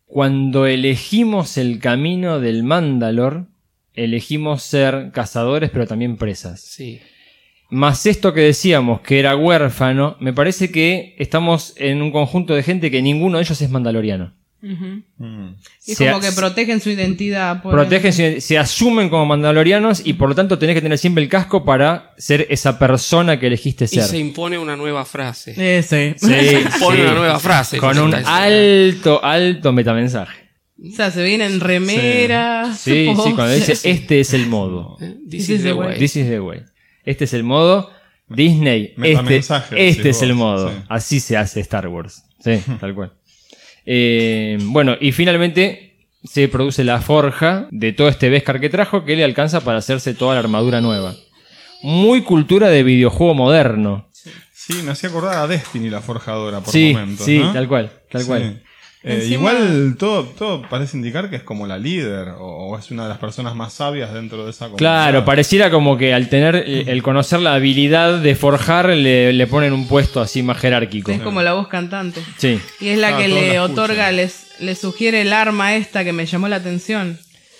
cuando 0.06 0.66
elegimos 0.66 1.58
el 1.58 1.80
camino 1.80 2.40
del 2.40 2.64
Mandalor, 2.64 3.48
elegimos 3.96 4.64
ser 4.64 5.12
cazadores 5.14 5.70
pero 5.72 5.88
también 5.88 6.18
presas. 6.18 6.62
Sí. 6.62 7.00
Más 7.70 8.06
esto 8.06 8.34
que 8.34 8.42
decíamos, 8.42 9.02
que 9.02 9.20
era 9.20 9.36
huérfano, 9.36 10.16
me 10.20 10.32
parece 10.34 10.72
que 10.72 11.16
estamos 11.18 11.74
en 11.78 12.02
un 12.02 12.12
conjunto 12.12 12.54
de 12.54 12.62
gente 12.64 12.92
que 12.92 13.02
ninguno 13.02 13.38
de 13.38 13.44
ellos 13.46 13.60
es 13.62 13.70
mandaloriano. 13.70 14.34
Mm. 14.62 15.56
Y 15.86 15.96
Se 15.96 16.08
como 16.10 16.22
que 16.22 16.32
protegen 16.32 16.80
su 16.80 16.90
identidad. 16.90 17.62
por- 17.62 17.74
Protegen, 17.74 18.14
se, 18.14 18.40
se 18.40 18.58
asumen 18.58 19.10
como 19.10 19.26
mandalorianos 19.26 20.06
y 20.06 20.14
por 20.14 20.30
lo 20.30 20.36
tanto 20.36 20.58
tenés 20.58 20.76
que 20.76 20.82
tener 20.82 20.98
siempre 20.98 21.22
el 21.22 21.30
casco 21.30 21.66
para 21.66 22.14
ser 22.18 22.48
esa 22.50 22.80
persona 22.80 23.38
que 23.40 23.48
elegiste 23.48 23.86
Y 23.86 23.88
ser. 23.90 24.04
se 24.04 24.20
impone 24.20 24.58
una 24.58 24.78
nueva 24.78 25.04
frase. 25.04 25.52
Ese. 25.78 26.16
Sí, 26.18 26.28
Pone 26.80 26.98
sí. 26.98 27.02
una 27.04 27.14
nueva 27.14 27.40
frase. 27.40 27.78
Con 27.78 27.98
un 28.00 28.14
alto, 28.16 29.22
alto 29.24 29.74
metamensaje. 29.74 30.43
O 30.82 30.96
sea, 30.96 31.12
se 31.12 31.24
vienen 31.24 31.60
remeras. 31.60 32.80
Sí, 32.80 33.08
sí, 33.08 33.14
cuando 33.16 33.50
dice 33.50 33.74
este 33.90 34.20
es 34.20 34.34
el 34.34 34.48
modo. 34.48 34.98
This 35.00 35.48
This 35.48 35.50
is 35.50 35.64
the 35.64 35.74
way. 35.74 35.88
way. 35.90 36.00
This 36.00 36.16
is 36.16 36.28
the 36.28 36.40
way. 36.40 36.62
Este 37.06 37.26
es 37.26 37.34
el 37.34 37.44
modo 37.44 37.90
Disney. 38.28 38.94
Este, 39.02 39.38
este 39.90 40.10
es 40.10 40.22
el 40.22 40.34
modo. 40.34 40.70
sí. 40.70 40.76
Así 40.90 41.20
se 41.20 41.38
hace 41.38 41.60
Star 41.62 41.88
Wars. 41.88 42.24
Sí, 42.44 42.60
tal 42.80 42.94
cual. 42.96 43.14
Eh, 43.86 44.58
bueno, 44.62 44.96
y 45.00 45.12
finalmente 45.12 46.08
se 46.24 46.48
produce 46.48 46.84
la 46.84 47.02
forja 47.02 47.68
de 47.72 47.92
todo 47.94 48.08
este 48.08 48.30
Beskar 48.30 48.60
que 48.60 48.70
trajo 48.70 49.04
que 49.06 49.16
le 49.16 49.24
alcanza 49.24 49.62
para 49.62 49.80
hacerse 49.80 50.14
toda 50.14 50.34
la 50.36 50.40
armadura 50.40 50.82
nueva. 50.82 51.16
Muy 51.82 52.22
cultura 52.24 52.70
de 52.70 52.84
videojuego 52.84 53.34
moderno. 53.34 54.10
Sí, 54.54 54.74
me 54.84 54.92
hacía 54.92 55.10
acordar 55.10 55.38
a 55.38 55.48
Destiny 55.48 55.90
la 55.90 56.00
forjadora 56.00 56.62
por 56.62 56.72
sí, 56.72 56.94
momentos. 56.94 57.26
sí, 57.26 57.40
¿no? 57.40 57.52
tal 57.52 57.68
cual, 57.68 57.92
tal 58.10 58.22
Sí. 58.22 58.28
cual. 58.28 58.64
Eh, 59.06 59.16
Encima- 59.22 59.52
Igual 59.52 59.96
todo, 60.00 60.24
todo 60.28 60.62
parece 60.70 60.96
indicar 60.96 61.30
que 61.30 61.36
es 61.36 61.44
como 61.44 61.68
la 61.68 61.78
líder 61.78 62.30
o, 62.40 62.46
o 62.70 62.80
es 62.80 62.90
una 62.90 63.04
de 63.04 63.10
las 63.10 63.18
personas 63.18 63.54
más 63.54 63.74
sabias 63.74 64.14
dentro 64.14 64.46
de 64.46 64.52
esa 64.52 64.66
comunidad. 64.68 64.78
Claro, 64.78 65.26
pareciera 65.26 65.70
como 65.70 65.98
que 65.98 66.14
al 66.14 66.30
tener 66.30 66.56
el, 66.56 66.88
el 66.88 67.04
conocer 67.04 67.42
la 67.42 67.54
habilidad 67.56 68.20
de 68.20 68.34
forjar 68.36 68.88
le, 68.90 69.34
le 69.34 69.48
ponen 69.48 69.74
un 69.74 69.88
puesto 69.90 70.22
así 70.22 70.42
más 70.42 70.58
jerárquico. 70.58 71.12
Es 71.12 71.20
como 71.22 71.42
la 71.42 71.52
voz 71.54 71.68
cantante. 71.68 72.22
Sí. 72.38 72.62
Y 72.80 72.88
es 72.90 72.98
la 72.98 73.16
Ah, 73.16 73.18
que 73.18 73.28
le 73.28 73.60
otorga, 73.60 74.10
les, 74.14 74.48
le 74.60 74.74
sugiere 74.76 75.22
el 75.22 75.34
arma 75.34 75.76
esta 75.76 76.06
que 76.06 76.14
me 76.14 76.26
llamó 76.26 76.48
la 76.48 76.56
atención. 76.56 77.20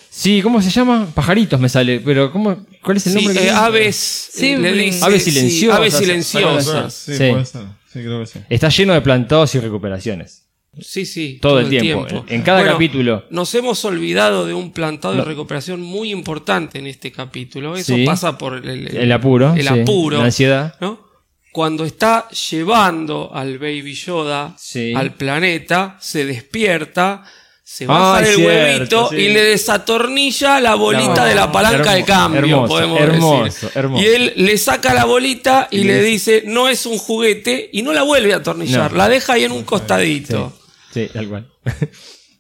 Sí, 0.10 0.42
¿cómo 0.42 0.62
se 0.62 0.70
llama? 0.70 1.08
Pajaritos 1.14 1.60
me 1.60 1.68
sale, 1.68 2.00
pero 2.00 2.32
¿cómo, 2.32 2.66
¿cuál 2.84 2.98
es 2.98 3.08
el 3.08 3.14
Sí, 3.14 3.26
nombre? 3.26 3.42
que 3.42 3.48
eh, 3.48 3.52
aves. 3.52 3.96
Sí, 4.32 4.52
eh, 4.54 4.60
le 4.60 4.72
dice- 4.72 5.04
Aves 5.04 5.24
sí, 5.24 5.32
silenciosas, 5.32 5.78
aves 5.78 5.94
silenciosas. 5.96 6.94
Sí, 6.94 7.18
Sí. 7.18 7.30
puede 7.32 7.46
ser. 7.46 7.62
Sí, 7.92 8.00
creo 8.00 8.20
que 8.22 8.28
sí. 8.28 8.40
Está 8.50 8.70
lleno 8.70 8.94
de 8.94 9.02
plantados 9.02 9.54
y 9.56 9.60
recuperaciones. 9.60 10.44
Sí, 10.82 11.06
sí. 11.06 11.38
Todo 11.42 11.60
el 11.60 11.70
tiempo, 11.70 12.26
en 12.28 12.42
cada 12.42 12.64
capítulo. 12.66 13.26
Nos 13.30 13.54
hemos 13.54 13.86
olvidado 13.86 14.46
de 14.48 14.54
un 14.56 14.72
plantado 14.72 15.14
de 15.16 15.24
recuperación 15.24 15.82
muy 15.82 16.12
importante 16.12 16.80
en 16.80 16.88
este 16.88 17.12
capítulo. 17.12 17.76
Eso 17.76 17.96
Sí. 17.96 18.06
pasa 18.06 18.38
por 18.38 18.56
el, 18.56 18.68
el- 18.88 18.98
El 18.98 19.12
apuro. 19.12 19.54
El 19.54 19.68
sí, 19.68 19.80
apuro. 19.82 20.18
La 20.18 20.26
ansiedad. 20.26 20.76
¿no? 20.82 21.00
Cuando 21.52 21.86
está 21.86 22.28
llevando 22.30 23.30
al 23.32 23.60
Baby 23.60 23.94
Yoda 23.94 24.56
Sí. 24.58 24.94
al 24.96 25.14
planeta, 25.14 25.98
se 26.02 26.26
despierta, 26.26 27.24
se 27.64 27.84
Ay, 27.84 27.88
baja 27.88 28.22
del 28.22 28.36
cierto, 28.36 28.48
huevito 29.10 29.10
y 29.16 29.30
le 29.30 29.44
desatornilla 29.44 30.60
la 30.60 30.74
bolita 30.76 31.22
No, 31.22 31.26
de 31.26 31.36
la 31.36 31.52
palanca 31.52 31.94
de 31.94 32.04
cambio, 32.04 32.40
hermoso, 32.42 32.68
podemos 32.68 33.00
hermoso, 33.00 33.44
decir. 33.44 33.70
hermoso. 33.76 34.04
Y 34.04 34.08
él 34.08 34.34
le 34.36 34.58
saca 34.58 34.94
la 34.96 35.06
bolita 35.06 35.68
y, 35.72 35.78
Y 35.78 35.84
le 35.84 36.02
le 36.02 36.04
dice, 36.04 36.44
no 36.48 36.68
es 36.68 36.86
un 36.88 36.98
juguete, 36.98 37.70
y 37.72 37.84
no 37.84 37.94
la 37.94 38.02
vuelve 38.02 38.34
a 38.34 38.38
atornillar, 38.38 38.92
No. 38.92 38.98
la 38.98 39.08
deja 39.08 39.34
ahí 39.34 39.44
en 39.44 39.52
un 39.52 39.60
Sí, 39.60 39.66
costadito. 39.66 40.54
Sí, 40.94 41.08
tal 41.12 41.28
cual. 41.28 41.48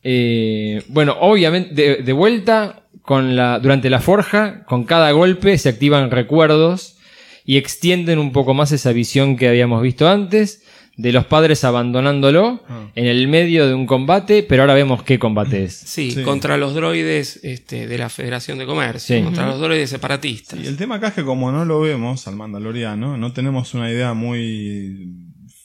Eh, 0.04 0.84
bueno, 0.90 1.16
obviamente, 1.20 1.74
de, 1.74 1.96
de 2.04 2.14
vuelta, 2.14 2.84
con 3.02 3.36
la, 3.36 3.60
durante 3.60 3.90
la 3.90 4.00
forja, 4.02 4.64
con 4.66 4.84
cada 4.86 5.12
golpe 5.12 5.58
se 5.58 5.70
activan 5.70 6.12
recuerdos 6.12 6.98
y 7.46 7.58
extienden 7.58 8.20
un 8.20 8.32
poco 8.32 8.54
más 8.54 8.72
esa 8.72 8.92
visión 8.94 9.36
que 9.38 9.48
habíamos 9.48 9.82
visto 9.82 10.08
antes, 10.08 10.64
de 10.96 11.12
los 11.12 11.26
padres 11.26 11.64
abandonándolo 11.64 12.62
Ah. 12.70 12.88
en 12.96 13.06
el 13.08 13.28
medio 13.28 13.68
de 13.68 13.74
un 13.74 13.88
combate, 13.88 14.44
pero 14.44 14.62
ahora 14.64 14.76
vemos 14.76 15.02
qué 15.04 15.18
combate 15.20 15.64
es. 15.64 15.74
Sí, 15.74 16.12
Sí. 16.12 16.22
contra 16.22 16.56
los 16.58 16.76
droides 16.76 17.40
este, 17.44 17.88
de 17.88 17.98
la 17.98 18.10
Federación 18.10 18.60
de 18.60 18.66
Comercio, 18.68 19.18
Sí. 19.18 19.24
contra 19.24 19.48
los 19.48 19.60
droides 19.60 19.90
separatistas. 19.90 20.60
Y 20.64 20.68
el 20.68 20.78
tema 20.78 20.96
acá 20.96 21.08
es 21.08 21.14
que 21.16 21.24
como 21.24 21.52
no 21.52 21.66
lo 21.66 21.80
vemos 21.80 22.28
al 22.28 22.36
mandaloriano, 22.36 23.18
no 23.18 23.34
tenemos 23.34 23.74
una 23.74 23.90
idea 23.90 24.14
muy 24.14 25.10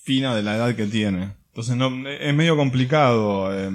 fina 0.03 0.35
de 0.35 0.43
la 0.43 0.57
edad 0.57 0.75
que 0.75 0.87
tiene. 0.87 1.29
Entonces 1.59 1.75
no, 1.75 2.09
es 2.09 2.33
medio 2.35 2.57
complicado 2.57 3.51
eh, 3.53 3.69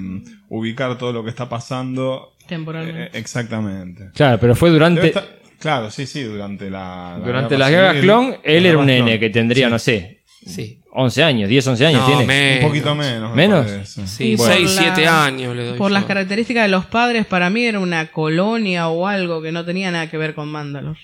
ubicar 0.48 0.96
todo 0.96 1.12
lo 1.12 1.22
que 1.22 1.28
está 1.28 1.50
pasando. 1.50 2.32
Temporalmente. 2.48 3.04
Eh, 3.04 3.20
exactamente. 3.20 4.08
Claro, 4.14 4.38
pero 4.40 4.54
fue 4.54 4.70
durante... 4.70 5.12
Estar- 5.12 5.28
Claro, 5.58 5.90
sí, 5.90 6.06
sí, 6.06 6.22
durante 6.22 6.70
la. 6.70 7.16
la 7.18 7.24
Durante 7.26 7.54
guerra 7.56 7.58
las 7.58 7.70
guerras 7.70 7.92
civil, 7.92 8.04
clon, 8.04 8.36
él 8.42 8.66
era 8.66 8.78
un 8.78 8.86
nene 8.86 9.04
clon. 9.06 9.20
que 9.20 9.30
tendría, 9.30 9.68
no 9.68 9.78
sé, 9.78 10.22
Sí. 10.46 10.80
11 10.92 11.22
años, 11.24 11.48
10, 11.48 11.66
11 11.68 11.86
años 11.86 12.00
No, 12.00 12.06
tiene. 12.06 12.26
menos. 12.26 12.64
Un 12.64 12.68
poquito 12.70 12.94
menos. 12.94 13.30
me 13.30 13.36
¿Menos? 13.48 13.88
Sí, 14.06 14.36
por 14.36 14.46
6, 14.50 14.74
la- 14.76 14.82
7 14.82 15.06
años 15.06 15.54
le 15.56 15.64
doy. 15.64 15.78
Por 15.78 15.90
yo. 15.90 15.94
las 15.94 16.04
características 16.04 16.64
de 16.64 16.68
los 16.70 16.84
padres, 16.86 17.24
para 17.26 17.48
mí 17.50 17.64
era 17.64 17.80
una 17.80 18.06
colonia 18.12 18.88
o 18.88 19.06
algo 19.06 19.40
que 19.42 19.52
no 19.52 19.64
tenía 19.64 19.90
nada 19.90 20.10
que 20.10 20.16
ver 20.18 20.34
con 20.34 20.48
Mandalor. 20.50 20.96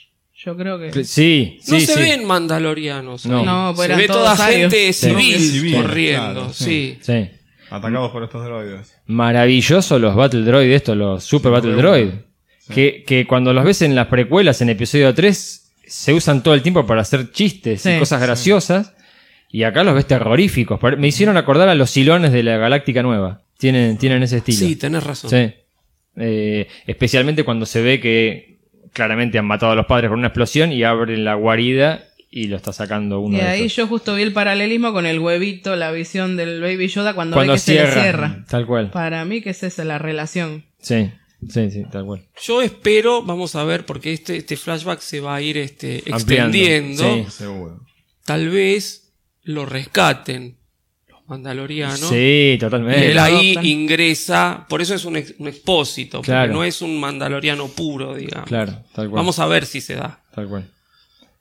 Yo 0.44 0.56
creo 0.56 0.78
que. 0.78 0.92
Sí, 1.04 1.58
sí, 1.60 1.72
No 1.72 1.80
se 1.80 1.86
sí. 1.94 2.00
ven 2.00 2.24
mandalorianos. 2.24 3.26
No. 3.26 3.44
No, 3.44 3.72
pues 3.74 3.88
se 3.88 3.96
ve 3.96 4.06
toda 4.06 4.32
arios. 4.32 4.72
gente 4.72 4.92
Sí. 4.92 5.08
civil, 5.10 5.38
Civil, 5.38 5.74
corriendo. 5.76 6.32
claro, 6.32 6.52
sí. 6.52 6.98
sí. 7.00 7.12
Sí. 7.12 7.30
Atacados 7.70 8.10
por 8.10 8.24
estos 8.24 8.44
droides. 8.44 8.94
Maravilloso 9.06 9.98
los 9.98 10.14
Battle 10.16 10.42
Droid, 10.42 10.70
estos, 10.72 10.96
los 10.96 11.22
Super 11.22 11.52
Battle 11.52 11.74
Droid. 11.74 12.06
bueno. 12.06 12.22
Que, 12.74 13.04
que 13.06 13.26
cuando 13.26 13.52
los 13.52 13.64
ves 13.64 13.82
en 13.82 13.94
las 13.94 14.06
precuelas, 14.06 14.60
en 14.62 14.70
episodio 14.70 15.12
3, 15.14 15.72
se 15.86 16.12
usan 16.12 16.42
todo 16.42 16.54
el 16.54 16.62
tiempo 16.62 16.86
para 16.86 17.02
hacer 17.02 17.32
chistes 17.32 17.84
y 17.86 17.98
cosas 17.98 18.20
graciosas. 18.22 18.94
Y 19.52 19.64
acá 19.64 19.82
los 19.82 19.94
ves 19.94 20.06
terroríficos. 20.06 20.78
Me 20.96 21.08
hicieron 21.08 21.36
acordar 21.36 21.68
a 21.68 21.74
los 21.74 21.90
silones 21.90 22.30
de 22.32 22.44
la 22.44 22.56
Galáctica 22.56 23.02
Nueva. 23.02 23.42
Tienen, 23.58 23.98
tienen 23.98 24.22
ese 24.22 24.36
estilo. 24.38 24.58
Sí, 24.58 24.76
tenés 24.76 25.02
razón. 25.02 25.30
Sí. 25.30 25.52
Eh, 26.16 26.66
especialmente 26.86 27.44
cuando 27.44 27.66
se 27.66 27.82
ve 27.82 28.00
que 28.00 28.49
claramente 28.92 29.38
han 29.38 29.46
matado 29.46 29.72
a 29.72 29.74
los 29.76 29.86
padres 29.86 30.10
con 30.10 30.18
una 30.18 30.28
explosión 30.28 30.72
y 30.72 30.82
abren 30.84 31.24
la 31.24 31.34
guarida 31.34 32.04
y 32.30 32.46
lo 32.46 32.56
está 32.56 32.72
sacando 32.72 33.20
uno 33.20 33.36
Y 33.36 33.40
de 33.40 33.46
ahí 33.46 33.60
estos. 33.66 33.76
yo 33.76 33.86
justo 33.88 34.14
vi 34.14 34.22
el 34.22 34.32
paralelismo 34.32 34.92
con 34.92 35.04
el 35.06 35.18
huevito, 35.18 35.74
la 35.76 35.90
visión 35.90 36.36
del 36.36 36.60
Baby 36.60 36.86
Yoda 36.88 37.14
cuando, 37.14 37.34
Cuando 37.34 37.52
ve 37.54 37.56
que 37.56 37.60
se 37.60 37.72
cierra, 37.72 37.94
le 37.94 38.02
cierra. 38.02 38.44
Tal 38.48 38.66
cual. 38.66 38.90
Para 38.90 39.24
mí 39.24 39.40
que 39.42 39.50
es 39.50 39.62
esa 39.62 39.84
la 39.84 39.98
relación. 39.98 40.64
Sí, 40.80 41.10
sí, 41.48 41.70
sí, 41.70 41.84
tal 41.90 42.04
cual. 42.06 42.22
Yo 42.40 42.62
espero, 42.62 43.22
vamos 43.22 43.56
a 43.56 43.64
ver, 43.64 43.84
porque 43.84 44.12
este, 44.12 44.36
este 44.36 44.56
flashback 44.56 45.00
se 45.00 45.20
va 45.20 45.34
a 45.34 45.42
ir 45.42 45.56
este, 45.58 46.04
Ampliando, 46.10 46.56
extendiendo. 46.56 47.02
sí. 47.02 47.30
Seguro. 47.30 47.80
Tal 48.24 48.48
vez 48.48 49.12
lo 49.42 49.66
rescaten 49.66 50.56
los 51.30 51.38
mandalorianos. 51.38 51.98
Sí, 52.00 52.52
Y 52.54 52.58
totalmente. 52.58 53.10
él 53.12 53.18
ahí 53.18 53.52
adoptan. 53.52 53.66
ingresa, 53.66 54.66
por 54.68 54.82
eso 54.82 54.94
es 54.94 55.04
un, 55.04 55.16
ex- 55.16 55.34
un 55.38 55.48
expósito, 55.48 56.18
porque 56.22 56.48
no 56.52 56.64
es 56.64 56.82
un 56.82 56.98
mandaloriano 56.98 57.68
puro, 57.68 58.14
digamos. 58.14 58.48
Claro, 58.48 58.72
tal 58.94 59.08
cual. 59.08 59.20
Vamos 59.20 59.38
a 59.38 59.46
ver 59.46 59.64
si 59.66 59.80
se 59.80 59.94
da. 59.94 60.20
Tal 60.34 60.48
cual. 60.48 60.66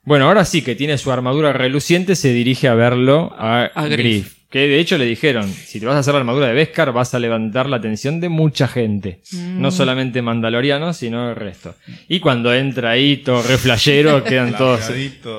Bueno, 0.02 0.26
ahora 0.26 0.44
sí 0.44 0.62
que 0.62 0.74
tiene 0.74 0.96
su 0.98 1.12
armadura 1.12 1.52
reluciente, 1.52 2.16
se 2.16 2.32
dirige 2.32 2.68
a 2.68 2.74
verlo 2.74 3.32
a, 3.36 3.64
A 3.74 3.86
Griff. 3.86 3.98
Griff. 3.98 4.34
Que 4.50 4.66
de 4.66 4.80
hecho 4.80 4.98
le 4.98 5.04
dijeron, 5.04 5.48
si 5.48 5.78
te 5.78 5.86
vas 5.86 5.94
a 5.94 6.00
hacer 6.00 6.12
la 6.12 6.18
armadura 6.18 6.48
de 6.48 6.54
Beskar, 6.54 6.92
vas 6.92 7.14
a 7.14 7.20
levantar 7.20 7.68
la 7.68 7.76
atención 7.76 8.18
de 8.18 8.28
mucha 8.28 8.66
gente. 8.66 9.20
Mm. 9.30 9.60
No 9.60 9.70
solamente 9.70 10.22
mandalorianos, 10.22 10.96
sino 10.96 11.30
el 11.30 11.36
resto. 11.36 11.76
Y 12.08 12.18
cuando 12.18 12.52
entra 12.52 12.90
ahí 12.90 13.18
todo 13.18 13.44
re 13.44 13.58
flashero, 13.58 14.24
quedan 14.24 14.56
todos... 14.56 14.90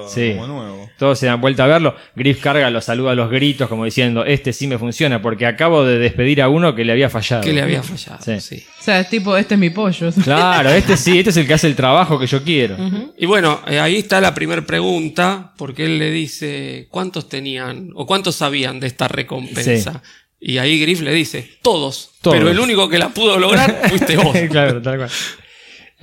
Sí. 0.07 0.33
como 0.35 0.47
nuevo. 0.47 0.89
Todos 0.97 1.19
se 1.19 1.25
dan 1.25 1.41
vuelta 1.41 1.65
a 1.65 1.67
verlo. 1.67 1.93
Griff 2.15 2.41
carga, 2.41 2.69
lo 2.69 2.79
saluda 2.79 3.11
a 3.11 3.15
los 3.15 3.29
gritos, 3.29 3.67
como 3.67 3.83
diciendo, 3.83 4.23
este 4.23 4.53
sí 4.53 4.67
me 4.67 4.77
funciona, 4.77 5.21
porque 5.21 5.45
acabo 5.45 5.83
de 5.83 5.99
despedir 5.99 6.41
a 6.41 6.47
uno 6.47 6.73
que 6.73 6.85
le 6.85 6.93
había 6.93 7.09
fallado. 7.09 7.43
Que 7.43 7.51
le 7.51 7.61
había 7.61 7.83
fallado. 7.83 8.23
Sí. 8.23 8.39
sí. 8.39 8.63
O 8.79 8.83
sea, 8.83 9.01
es 9.01 9.09
tipo, 9.09 9.35
este 9.35 9.55
es 9.55 9.59
mi 9.59 9.69
pollo. 9.69 10.09
Claro, 10.23 10.69
este 10.69 10.95
sí, 10.95 11.17
este 11.17 11.31
es 11.31 11.37
el 11.37 11.47
que 11.47 11.53
hace 11.53 11.67
el 11.67 11.75
trabajo 11.75 12.17
que 12.17 12.27
yo 12.27 12.43
quiero. 12.43 12.77
Y 13.17 13.25
bueno, 13.25 13.59
eh, 13.67 13.79
ahí 13.79 13.97
está 13.97 14.21
la 14.21 14.33
primera 14.33 14.61
pregunta, 14.61 15.51
porque 15.57 15.85
él 15.85 15.99
le 15.99 16.11
dice 16.11 16.87
cuántos 16.89 17.27
tenían 17.27 17.89
o 17.95 18.05
cuántos 18.05 18.35
sabían 18.35 18.79
de 18.79 18.87
esta 18.87 19.00
recompensa. 19.07 20.01
Y 20.39 20.57
ahí 20.57 20.79
Griff 20.81 21.01
le 21.01 21.13
dice, 21.13 21.47
todos, 21.61 22.11
Todos. 22.21 22.35
Pero 22.37 22.49
el 22.49 22.59
único 22.59 22.89
que 22.89 22.97
la 22.97 23.09
pudo 23.09 23.37
lograr 23.37 23.81
fuiste 23.89 24.17
vos. 24.17 24.35
claro, 24.49 24.81
tal 24.81 24.97
cual. 24.97 25.09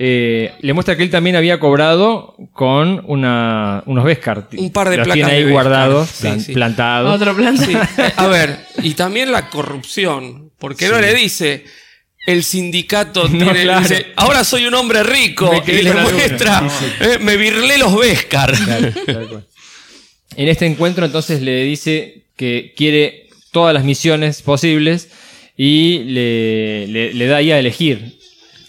Eh, 0.01 0.53
le 0.61 0.71
muestra 0.73 0.95
que 0.95 1.03
él 1.03 1.09
también 1.09 1.35
había 1.35 1.59
cobrado 1.59 2.37
con 2.53 3.03
una, 3.05 3.83
unos 3.85 4.05
Beskar. 4.05 4.47
Un 4.55 4.71
par 4.71 4.87
de 4.89 4.95
Los 4.97 5.05
placas 5.07 5.13
tiene 5.25 5.31
ahí 5.39 5.43
de 5.43 5.51
guardados, 5.51 6.09
Sí, 6.09 6.21
plan- 6.21 6.39
sí. 6.39 6.53
plantados. 6.53 7.13
Otro 7.15 7.35
planta. 7.35 7.65
Sí, 7.65 7.73
A 8.15 8.27
ver, 8.27 8.59
y 8.81 8.93
también 8.93 9.31
la 9.33 9.49
corrupción. 9.49 10.51
Porque 10.57 10.87
no 10.87 10.99
le 11.01 11.13
dice 11.13 11.65
el 12.27 12.43
sindicato 12.45 13.23
No, 13.29 13.29
tiene- 13.29 13.63
claro. 13.63 13.81
dice, 13.81 14.07
ahora 14.15 14.45
soy 14.45 14.67
un 14.67 14.73
hombre 14.75 15.03
rico 15.03 15.51
Me 15.65 15.73
y 15.73 15.81
le 15.81 15.93
muestra, 15.93 16.65
eh, 17.01 17.17
me 17.19 17.35
virlé 17.35 17.77
los 17.77 17.97
Vescar. 17.99 18.53
Claro. 19.05 19.43
En 20.37 20.47
este 20.47 20.65
encuentro 20.65 21.05
entonces 21.05 21.41
le 21.41 21.63
dice 21.65 22.27
que 22.39 22.73
quiere 22.77 23.27
todas 23.51 23.73
las 23.73 23.83
misiones 23.83 24.41
posibles 24.41 25.09
y 25.57 25.99
le, 26.05 26.87
le- 26.87 27.13
le 27.13 27.25
da 27.27 27.37
ahí 27.37 27.51
a 27.51 27.59
elegir. 27.59 28.17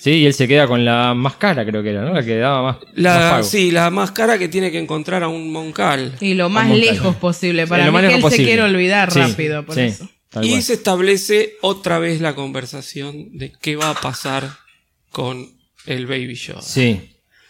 ¿Sí? 0.00 0.10
Y 0.12 0.26
él 0.26 0.32
se 0.34 0.48
queda 0.48 0.66
con 0.66 0.82
la 0.84 1.12
más 1.14 1.36
cara, 1.36 1.64
creo 1.66 1.82
que 1.82 1.90
era, 1.90 2.02
¿no? 2.02 2.14
La 2.14 2.24
que 2.24 2.36
daba 2.38 2.62
más, 2.62 2.76
más 2.78 2.86
La, 2.94 3.30
pago. 3.32 3.42
sí, 3.44 3.70
la 3.70 3.90
más 3.90 4.10
cara 4.12 4.38
que 4.38 4.48
tiene 4.48 4.72
que 4.72 4.78
encontrar 4.78 5.22
a 5.22 5.28
un 5.28 5.52
Moncal. 5.52 6.16
Y 6.22 6.32
lo 6.34 6.48
más 6.48 6.70
lejos 6.70 7.14
posible. 7.16 7.64
Sí, 7.64 7.68
Para 7.68 7.84
lo 7.84 7.92
mí 7.92 7.98
más 7.98 8.08
que 8.08 8.14
él 8.16 8.30
se 8.30 8.36
quiere 8.44 8.62
olvidar 8.62 9.12
Sí, 9.12 9.20
rápido, 9.20 9.64
por 9.66 9.74
sí, 9.74 9.82
eso. 9.82 10.08
Y 10.42 10.48
cual. 10.50 10.62
se 10.62 10.72
establece 10.72 11.52
otra 11.60 11.98
vez 11.98 12.20
la 12.22 12.34
conversación 12.34 13.36
de 13.38 13.52
qué 13.60 13.76
va 13.76 13.90
a 13.90 13.94
pasar 14.00 14.48
con 15.10 15.46
el 15.86 16.06
Baby 16.06 16.34
Yoda. 16.34 16.62
Sí, 16.62 16.98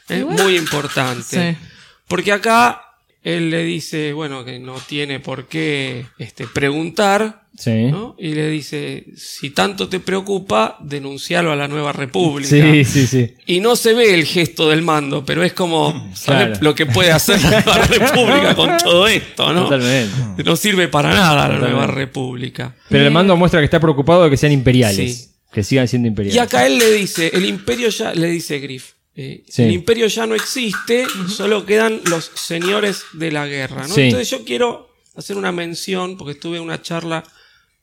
Es 0.09 0.27
muy 0.27 0.57
importante. 0.57 1.53
Sí. 1.53 1.67
Porque 2.09 2.33
acá 2.33 2.83
él 3.23 3.51
le 3.51 3.65
dice, 3.65 4.13
bueno, 4.13 4.45
que 4.45 4.59
no 4.59 4.77
tiene 4.87 5.21
por 5.21 5.47
qué 5.47 6.07
este, 6.19 6.47
preguntar, 6.47 7.43
sí. 7.59 7.87
¿no? 7.91 8.17
Y 8.19 8.33
le 8.35 8.49
dice, 8.49 9.05
si 9.17 9.51
tanto 9.51 9.89
te 9.91 10.01
preocupa, 10.01 10.79
denuncialo 10.81 11.53
a 11.53 11.57
la 11.57 11.69
nueva 11.69 11.93
república. 11.93 12.49
Sí, 12.49 12.85
sí, 12.85 13.07
sí. 13.07 13.35
Y 13.47 13.61
no 13.61 13.77
se 13.77 13.93
ve 13.93 14.15
el 14.15 14.25
gesto 14.25 14.71
del 14.71 14.81
mando, 14.83 15.25
pero 15.25 15.45
es 15.45 15.53
como, 15.53 16.11
¿sabes 16.15 16.47
Claro. 16.47 16.59
lo 16.63 16.75
que 16.75 16.87
puede 16.87 17.11
hacer 17.13 17.43
la 17.43 17.51
nueva 17.61 17.79
república 17.87 18.55
con 18.57 18.77
todo 18.79 19.07
esto, 19.07 19.53
no? 19.53 19.65
Totalmente. 19.65 20.43
No 20.43 20.57
sirve 20.57 20.89
para 20.89 21.11
nada 21.11 21.49
la 21.49 21.59
nueva 21.59 21.87
república. 21.87 22.75
Pero 22.89 23.05
el 23.05 23.11
mando 23.11 23.37
muestra 23.37 23.61
que 23.61 23.67
está 23.67 23.81
preocupado 23.81 24.25
de 24.25 24.31
que 24.31 24.37
sean 24.39 24.53
imperiales. 24.53 25.17
Sí. 25.17 25.27
Que 25.53 25.63
sigan 25.65 25.89
siendo 25.89 26.09
imperiales. 26.09 26.37
Y 26.37 26.39
acá 26.39 26.65
él 26.67 26.79
le 26.79 26.93
dice, 26.93 27.31
el 27.35 27.45
imperio 27.45 27.89
ya, 27.91 28.15
le 28.15 28.29
dice 28.29 28.61
Griff, 28.61 28.93
eh, 29.17 29.43
Sí. 29.49 29.63
el 29.65 29.73
imperio 29.73 30.07
ya 30.07 30.27
no 30.27 30.35
existe, 30.35 31.07
solo 31.29 31.67
quedan 31.67 32.01
los 32.05 32.31
señores 32.35 33.05
de 33.13 33.33
la 33.33 33.47
guerra, 33.47 33.83
¿no? 33.87 33.95
Sí. 33.95 34.03
Entonces 34.03 34.31
yo 34.31 34.45
quiero 34.45 34.89
hacer 35.17 35.37
una 35.37 35.53
mención, 35.53 36.17
porque 36.17 36.35
tuve 36.35 36.61
una 36.61 36.81
charla 36.81 37.23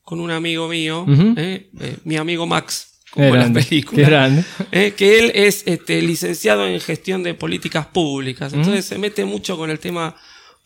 con 0.02 0.20
un 0.20 0.30
amigo 0.30 0.68
mío, 0.68 1.04
eh, 1.36 1.68
eh, 1.80 1.96
mi 2.04 2.16
amigo 2.16 2.46
Max, 2.46 3.00
como 3.10 3.26
en 3.34 3.38
las 3.54 3.64
películas. 3.66 4.44
eh, 4.72 4.94
que 4.96 5.18
él 5.18 5.32
es 5.34 5.62
este, 5.66 6.00
licenciado 6.02 6.66
en 6.66 6.80
gestión 6.80 7.22
de 7.22 7.34
políticas 7.34 7.86
públicas, 7.86 8.52
entonces 8.54 8.84
se 8.86 8.96
mete 8.98 9.24
mucho 9.26 9.56
con 9.58 9.68
el 9.70 9.78
tema 9.78 10.16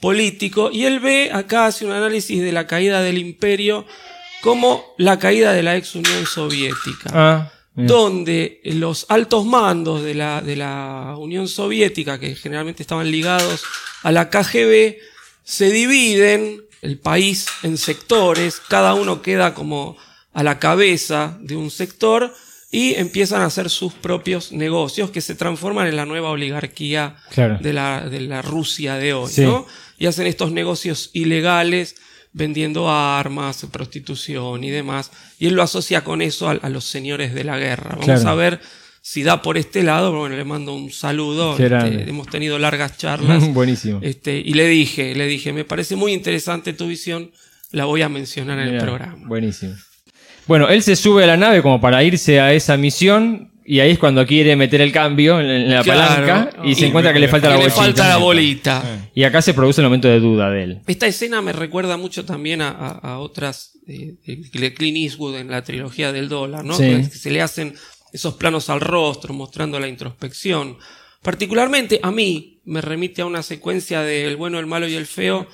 político 0.01 0.71
y 0.73 0.85
él 0.85 1.01
ve 1.01 1.31
acá, 1.33 1.67
hace 1.67 1.85
un 1.87 1.93
análisis 1.93 2.41
de 2.41 2.53
la 2.53 2.67
caída 2.67 3.03
del 3.03 3.19
imperio 3.19 3.85
como 4.41 4.85
la 4.99 5.19
caída 5.19 5.53
de 5.53 5.63
la 5.63 5.77
ex 5.77 5.95
Unión 5.95 6.27
Soviética 6.27 7.11
Ah, 7.13 7.53
mira. 7.75 7.93
donde 7.93 8.61
los 8.65 9.07
altos 9.09 9.45
mandos 9.47 10.03
de 10.03 10.15
la, 10.15 10.41
de 10.41 10.57
la 10.57 11.15
Unión 11.19 11.49
Soviética, 11.49 12.19
que 12.19 12.35
generalmente 12.35 12.83
estaban 12.83 13.11
ligados 13.11 13.63
a 14.03 14.13
la 14.13 14.31
KGB, 14.31 14.97
se 15.45 15.71
dividen 15.71 16.63
el 16.83 16.99
país 16.99 17.47
en 17.63 17.79
sectores, 17.79 18.61
cada 18.69 18.95
uno 18.95 19.23
queda 19.23 19.55
como 19.55 19.97
a 20.33 20.43
la 20.43 20.59
cabeza 20.59 21.37
de 21.41 21.57
un 21.57 21.71
sector 21.71 22.35
y 22.71 22.95
empiezan 22.95 23.43
a 23.43 23.47
hacer 23.47 23.69
sus 23.69 23.93
propios 23.93 24.51
negocios 24.51 25.11
que 25.11 25.21
se 25.21 25.35
transforman 25.35 25.87
en 25.89 25.97
la 25.97 26.07
nueva 26.07 26.31
oligarquía 26.31 27.17
Claro. 27.31 27.59
de, 27.61 27.73
la, 27.75 28.09
de 28.09 28.21
la 28.23 28.41
Rusia 28.43 28.95
de 28.95 29.13
hoy, 29.13 29.31
Sí. 29.31 29.43
¿no? 29.43 29.67
Y 29.99 30.07
hacen 30.07 30.27
estos 30.27 30.53
negocios 30.53 31.11
ilegales 31.13 31.97
vendiendo 32.33 32.91
armas, 32.91 33.67
prostitución 33.71 34.65
y 34.65 34.71
demás. 34.71 35.11
Y 35.39 35.47
él 35.49 35.55
lo 35.55 35.63
asocia 35.63 36.03
con 36.03 36.23
eso 36.23 36.49
a, 36.49 36.53
a 36.53 36.69
los 36.69 36.85
señores 36.85 37.35
de 37.35 37.45
la 37.45 37.59
guerra. 37.59 37.91
Vamos 37.91 38.05
Claro. 38.07 38.29
a 38.31 38.35
ver 38.35 38.61
si 39.03 39.23
da 39.23 39.43
por 39.43 39.59
este 39.59 39.83
lado. 39.83 40.17
Bueno, 40.17 40.37
le 40.37 40.45
mando 40.45 40.75
un 40.75 40.91
saludo. 40.91 41.53
Este, 41.59 42.09
hemos 42.09 42.29
tenido 42.29 42.59
largas 42.59 42.97
charlas. 42.97 43.47
Buenísimo. 43.55 43.99
Este, 44.03 44.39
y 44.39 44.55
le 44.55 44.67
dije, 44.69 45.15
le 45.15 45.27
dije, 45.27 45.53
me 45.53 45.65
parece 45.65 45.95
muy 45.97 46.13
interesante 46.13 46.73
tu 46.73 46.87
visión, 46.89 47.31
la 47.71 47.85
voy 47.85 48.03
a 48.03 48.09
mencionar 48.09 48.59
en 48.61 48.75
el 48.75 48.81
programa. 48.81 49.27
Buenísimo. 49.29 49.75
Bueno, 50.47 50.69
él 50.69 50.83
se 50.83 50.97
sube 50.97 51.23
a 51.25 51.27
la 51.27 51.37
nave 51.37 51.63
como 51.63 51.81
para 51.81 52.03
irse 52.03 52.41
a 52.41 52.53
esa 52.53 52.77
misión 52.77 53.52
y 53.65 53.81
ahí 53.81 53.93
es 53.93 53.99
cuando 53.99 54.27
quiere 54.27 54.57
meter 54.57 54.81
el 54.81 54.91
cambio 54.93 55.41
en, 55.41 55.71
la 55.71 55.83
Claro. 55.83 56.01
palanca 56.27 56.51
y, 56.65 56.75
se 56.75 56.83
Y- 56.83 56.89
encuentra 56.89 57.13
que 57.13 57.19
le 57.21 57.29
falta 57.29 57.49
la 57.49 57.55
Que 57.57 57.59
le 57.63 57.65
bolsita. 57.69 57.85
falta 57.85 58.09
la 58.09 58.17
bolita. 58.17 58.83
Y 59.15 59.25
acá 59.25 59.41
se 59.43 59.55
produce 59.55 59.81
un 59.81 59.87
momento 59.87 60.09
de 60.09 60.21
duda 60.21 60.51
de 60.51 60.63
él. 60.65 60.79
Esta 60.87 61.07
escena 61.07 61.41
me 61.43 61.53
recuerda 61.53 61.97
mucho 61.97 62.25
también 62.25 62.61
a, 62.63 62.71
a- 62.71 62.99
a 62.99 63.19
otras 63.19 63.73
de, 63.87 64.15
de 64.25 64.75
Clint 64.75 64.97
Eastwood 64.97 65.37
en 65.37 65.51
la 65.51 65.63
trilogía 65.65 66.13
del 66.13 66.29
dólar, 66.29 66.65
¿no? 66.65 66.75
Sí. 66.75 66.85
Que 66.85 67.05
se 67.05 67.31
le 67.31 67.41
hacen 67.43 67.75
esos 68.13 68.35
planos 68.35 68.69
al 68.71 68.81
rostro 68.81 69.33
mostrando 69.35 69.81
la 69.81 69.89
introspección. 69.89 70.77
Particularmente 71.23 72.01
a 72.03 72.11
mí 72.11 72.59
me 72.65 72.81
remite 72.81 73.23
a 73.23 73.27
una 73.27 73.43
secuencia 73.43 74.03
de 74.03 74.27
El 74.27 74.37
bueno, 74.37 74.59
el 74.59 74.67
malo 74.67 74.89
y 74.89 74.95
el 74.95 75.07
feo, 75.07 75.47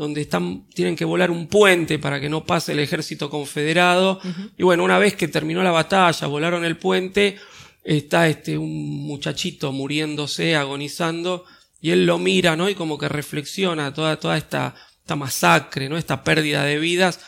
donde 0.00 0.22
están, 0.22 0.64
tienen 0.70 0.96
que 0.96 1.04
volar 1.04 1.30
un 1.30 1.46
puente 1.46 1.98
para 1.98 2.18
que 2.20 2.30
no 2.30 2.46
pase 2.46 2.72
el 2.72 2.78
ejército 2.78 3.28
confederado. 3.28 4.18
Y 4.56 4.62
bueno, 4.62 4.82
una 4.82 4.98
vez 4.98 5.14
que 5.14 5.28
terminó 5.28 5.62
la 5.62 5.72
batalla, 5.72 6.26
volaron 6.26 6.64
el 6.64 6.78
puente, 6.78 7.36
está 7.84 8.26
este, 8.26 8.56
un 8.56 9.06
muchachito 9.06 9.72
muriéndose, 9.72 10.56
agonizando, 10.56 11.44
y 11.82 11.90
él 11.90 12.06
lo 12.06 12.16
mira, 12.16 12.56
¿no? 12.56 12.70
Y 12.70 12.74
como 12.74 12.96
que 12.96 13.10
reflexiona 13.10 13.92
toda, 13.92 14.18
toda 14.18 14.38
esta, 14.38 14.74
esta 15.02 15.16
masacre, 15.16 15.90
¿no? 15.90 15.98
Esta 15.98 16.24
pérdida 16.24 16.64
de 16.64 16.78
vidas, 16.78 17.20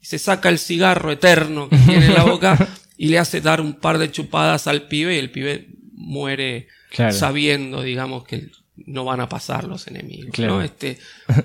y 0.00 0.06
se 0.06 0.20
saca 0.20 0.50
el 0.50 0.60
cigarro 0.60 1.10
eterno 1.10 1.68
que 1.68 1.78
tiene 1.78 2.06
en 2.06 2.14
la 2.14 2.22
boca 2.22 2.56
y 2.96 3.08
le 3.08 3.18
hace 3.18 3.40
dar 3.40 3.60
un 3.60 3.74
par 3.74 3.98
de 3.98 4.12
chupadas 4.12 4.68
al 4.68 4.82
pibe 4.86 5.16
y 5.16 5.18
el 5.18 5.32
pibe 5.32 5.66
muere 5.94 6.68
Claro. 6.90 7.12
sabiendo, 7.12 7.82
digamos, 7.82 8.24
que 8.24 8.50
no 8.86 9.04
van 9.04 9.20
a 9.20 9.28
pasar 9.28 9.64
los 9.64 9.86
enemigos, 9.86 10.30
Claro. 10.32 10.56
¿no? 10.56 10.62
Este, 10.62 10.98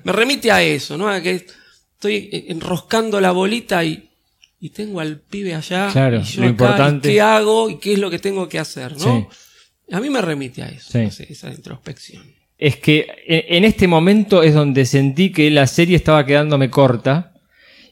me 0.03 0.11
remite 0.11 0.51
a 0.51 0.61
eso, 0.61 0.97
¿no? 0.97 1.07
A 1.09 1.21
que 1.21 1.45
estoy 1.95 2.45
enroscando 2.49 3.19
la 3.21 3.31
bolita 3.31 3.83
y, 3.83 4.09
y 4.59 4.69
tengo 4.69 4.99
al 4.99 5.19
pibe 5.19 5.53
allá. 5.55 5.89
Claro, 5.91 6.17
y 6.19 6.23
yo 6.23 6.41
lo 6.41 6.47
acá, 6.47 6.51
importante- 6.51 7.09
¿y 7.09 7.13
¿Qué 7.13 7.21
hago 7.21 7.69
y 7.69 7.77
qué 7.79 7.93
es 7.93 7.99
lo 7.99 8.09
que 8.09 8.19
tengo 8.19 8.47
que 8.49 8.59
hacer, 8.59 8.97
¿no? 8.97 9.27
A 9.91 9.99
mí 9.99 10.09
me 10.09 10.21
remite 10.21 10.63
a 10.63 10.67
eso, 10.69 10.91
Sí. 10.91 10.99
esa- 10.99 11.23
esa 11.23 11.49
introspección. 11.51 12.23
Es 12.57 12.77
que 12.77 13.05
en 13.27 13.57
en 13.57 13.65
este 13.65 13.87
momento 13.87 14.41
es 14.41 14.53
donde 14.53 14.85
sentí 14.85 15.31
que 15.31 15.51
la 15.51 15.67
serie 15.67 15.95
estaba 15.97 16.25
quedándome 16.25 16.69
corta 16.69 17.33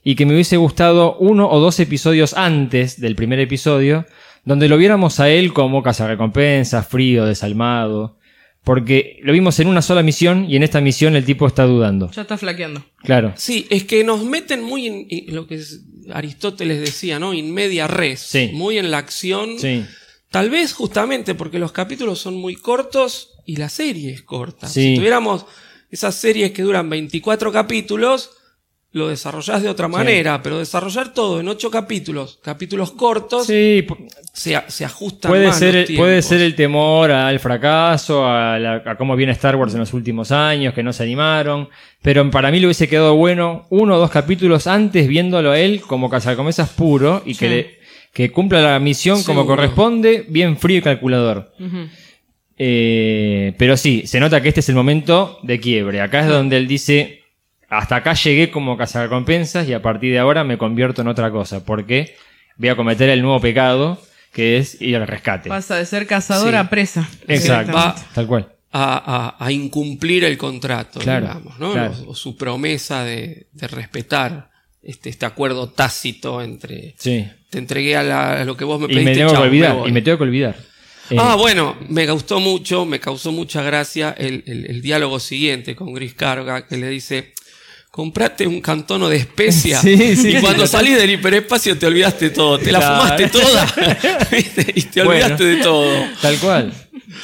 y 0.04 0.16
que 0.16 0.26
me 0.26 0.34
hubiese 0.34 0.58
gustado 0.58 1.18
uno 1.18 1.50
o 1.50 1.60
dos 1.60 1.80
episodios 1.80 2.34
antes 2.34 3.00
del 3.00 3.16
primer 3.16 3.40
episodio, 3.40 4.06
donde 4.46 4.68
lo 4.70 4.78
viéramos 4.78 5.20
a 5.20 5.30
él 5.30 5.54
como 5.54 5.84
cazarrecompensas, 5.84 6.88
frío, 6.88 7.26
desalmado, 7.26 8.18
porque 8.64 9.20
lo 9.24 9.34
vimos 9.34 9.60
en 9.60 9.68
una 9.68 9.82
sola 9.82 10.04
misión 10.04 10.50
y 10.50 10.56
en 10.56 10.64
esta 10.64 10.80
misión 10.82 11.16
el 11.16 11.26
tipo 11.26 11.46
está 11.48 11.64
dudando. 11.66 12.10
Ya 12.12 12.22
está 12.24 12.38
flaqueando. 12.38 12.86
Claro. 13.04 13.34
Sí, 13.36 13.68
es 13.70 13.84
que 13.84 14.04
nos 14.04 14.24
meten 14.24 14.64
muy 14.64 14.88
en, 14.88 15.08
en 15.10 15.36
lo 15.36 15.48
que 15.48 15.56
es- 15.56 15.82
Aristóteles 16.12 16.80
decía, 16.82 17.20
¿no? 17.20 17.34
In 17.34 17.54
media 17.54 17.88
res. 17.88 18.20
Sí. 18.22 18.52
Muy 18.54 18.78
en 18.78 18.92
la 18.92 18.98
acción. 19.00 19.58
Sí. 19.60 19.86
Tal 20.30 20.50
vez 20.50 20.74
justamente 20.74 21.36
porque 21.36 21.60
los 21.60 21.72
capítulos 21.72 22.20
son 22.20 22.36
muy 22.36 22.56
cortos 22.56 23.32
y 23.46 23.56
la 23.58 23.70
serie 23.70 24.12
es 24.12 24.22
corta. 24.22 24.68
Sí. 24.68 24.82
Si 24.92 24.96
tuviéramos 24.96 25.46
esas 25.92 26.16
series 26.16 26.52
que 26.52 26.64
duran 26.64 26.90
24 26.90 27.52
capítulos, 27.52 28.32
lo 28.94 29.08
desarrollás 29.08 29.62
de 29.64 29.70
otra 29.70 29.88
manera, 29.88 30.42
pero 30.44 30.60
desarrollar 30.60 31.14
todo 31.14 31.40
en 31.40 31.48
8 31.48 31.72
capítulos, 31.72 32.40
capítulos 32.44 32.92
cortos, 32.92 33.48
Sí, 33.48 33.86
se, 34.32 34.62
se 34.68 34.86
ajustan 34.86 35.32
puede 35.32 35.48
más 35.48 35.58
ser, 35.58 35.74
los 35.76 35.90
el- 35.90 35.96
puede 35.98 36.22
ser 36.22 36.42
el 36.42 36.54
temor 36.56 37.10
al 37.12 37.40
fracaso, 37.40 38.26
a, 38.28 38.60
la- 38.60 38.84
a 38.86 38.96
cómo 38.96 39.16
viene 39.16 39.32
Star 39.32 39.56
Wars 39.56 39.74
en 39.74 39.80
los 39.80 39.94
últimos 39.94 40.32
años, 40.32 40.74
que 40.76 40.84
no 40.84 40.94
se 40.94 41.02
animaron. 41.04 41.70
Pero 42.04 42.30
para 42.30 42.52
mí 42.52 42.60
le 42.60 42.68
hubiese 42.68 42.88
quedado 42.88 43.16
bueno 43.16 43.66
uno 43.72 43.96
o 43.96 44.00
dos 44.00 44.12
capítulos 44.12 44.68
antes 44.68 45.08
viéndolo 45.08 45.52
a 45.52 45.60
él 45.60 45.82
como 45.82 46.08
cazacomesas 46.10 46.70
puro 46.70 47.24
y 47.26 47.34
que, 47.34 47.50
le- 47.50 47.80
que 48.14 48.32
cumpla 48.32 48.62
la 48.62 48.80
misión 48.80 49.24
como 49.24 49.48
corresponde, 49.48 50.24
bien 50.30 50.56
frío 50.58 50.78
y 50.78 50.82
calculador. 50.84 51.52
Eh, 52.58 53.56
pero 53.58 53.76
sí, 53.78 54.04
se 54.06 54.20
nota 54.20 54.42
que 54.42 54.50
este 54.50 54.60
es 54.60 54.70
el 54.70 54.76
momento 54.76 55.40
de 55.42 55.60
quiebre. 55.60 56.02
Acá 56.02 56.20
es 56.20 56.28
donde 56.28 56.58
él 56.58 56.68
dice, 56.68 57.23
hasta 57.78 57.98
acá 57.98 58.14
llegué 58.14 58.52
como 58.52 58.78
cazacompensas 58.78 59.68
y 59.68 59.74
a 59.74 59.82
partir 59.82 60.12
de 60.14 60.20
ahora 60.20 60.44
me 60.44 60.58
convierto 60.58 61.02
en 61.02 61.08
otra 61.08 61.32
cosa, 61.32 61.66
porque 61.66 62.16
voy 62.58 62.70
a 62.70 62.76
cometer 62.76 63.10
el 63.10 63.22
nuevo 63.22 63.40
pecado, 63.40 64.02
que 64.32 64.58
es 64.58 64.82
ir 64.82 64.96
al 64.96 65.08
rescate. 65.08 65.50
Pasa 65.50 65.76
de 65.76 65.86
ser 65.86 66.08
cazador 66.08 66.52
Sí. 66.52 66.56
a 66.56 66.70
presa. 66.70 67.10
Exacto, 67.28 67.72
directamente. 67.72 68.02
tal 68.14 68.28
cual. 68.28 68.50
a, 68.76 69.36
a- 69.40 69.46
a 69.46 69.52
incumplir 69.52 70.24
el 70.24 70.36
contrato, 70.36 71.00
Claro, 71.00 71.28
digamos, 71.28 71.60
¿no? 71.60 71.74
claro. 71.74 71.94
O, 72.08 72.12
o 72.12 72.16
su 72.16 72.36
promesa 72.36 73.04
de, 73.04 73.46
de 73.52 73.68
respetar 73.68 74.50
este, 74.82 75.10
este 75.12 75.28
acuerdo 75.28 75.70
tácito 75.70 76.42
entre 76.42 76.96
Sí. 76.98 77.24
te 77.52 77.60
entregué 77.60 77.96
a, 77.96 78.02
la- 78.02 78.42
a 78.42 78.46
lo 78.46 78.58
que 78.58 78.66
vos 78.66 78.80
me 78.80 78.86
Y 78.86 78.96
pediste. 78.96 79.12
me 79.12 79.16
tengo 79.16 79.30
que 79.30 79.36
chao, 79.36 79.44
olvidar, 79.44 79.76
me 79.84 79.90
y 79.90 79.92
me 79.92 80.02
tengo 80.02 80.18
que 80.18 80.24
olvidar. 80.24 80.56
Eh, 81.12 81.18
Ah, 81.20 81.36
bueno, 81.36 81.78
me 81.88 82.08
gustó 82.10 82.40
mucho, 82.40 82.84
me 82.86 83.00
causó 83.00 83.32
mucha 83.32 83.62
gracia 83.62 84.16
el, 84.18 84.44
el- 84.48 84.66
el 84.66 84.82
diálogo 84.82 85.20
siguiente 85.20 85.76
con 85.76 85.94
Gris 85.94 86.16
Carga, 86.16 86.66
que 86.66 86.76
le 86.78 86.90
dice, 86.90 87.34
comprate 87.94 88.48
un 88.48 88.60
cantono 88.60 89.08
de 89.08 89.18
especia 89.18 89.78
Sí, 89.82 90.16
sí. 90.16 90.38
y 90.38 90.42
cuando 90.42 90.66
salís 90.66 90.98
del 90.98 91.12
hiperespacio 91.12 91.78
te 91.78 91.86
olvidaste 91.86 92.32
todo, 92.32 92.58
te 92.58 92.72
la 92.72 92.80
Claro. 92.80 92.96
fumaste 93.04 93.28
toda 93.28 93.68
y 94.76 94.82
te 94.82 95.04
Bueno. 95.04 95.12
olvidaste 95.12 95.44
de 95.46 95.56
todo. 95.58 95.94
Tal 96.20 96.38
cual. 96.40 96.74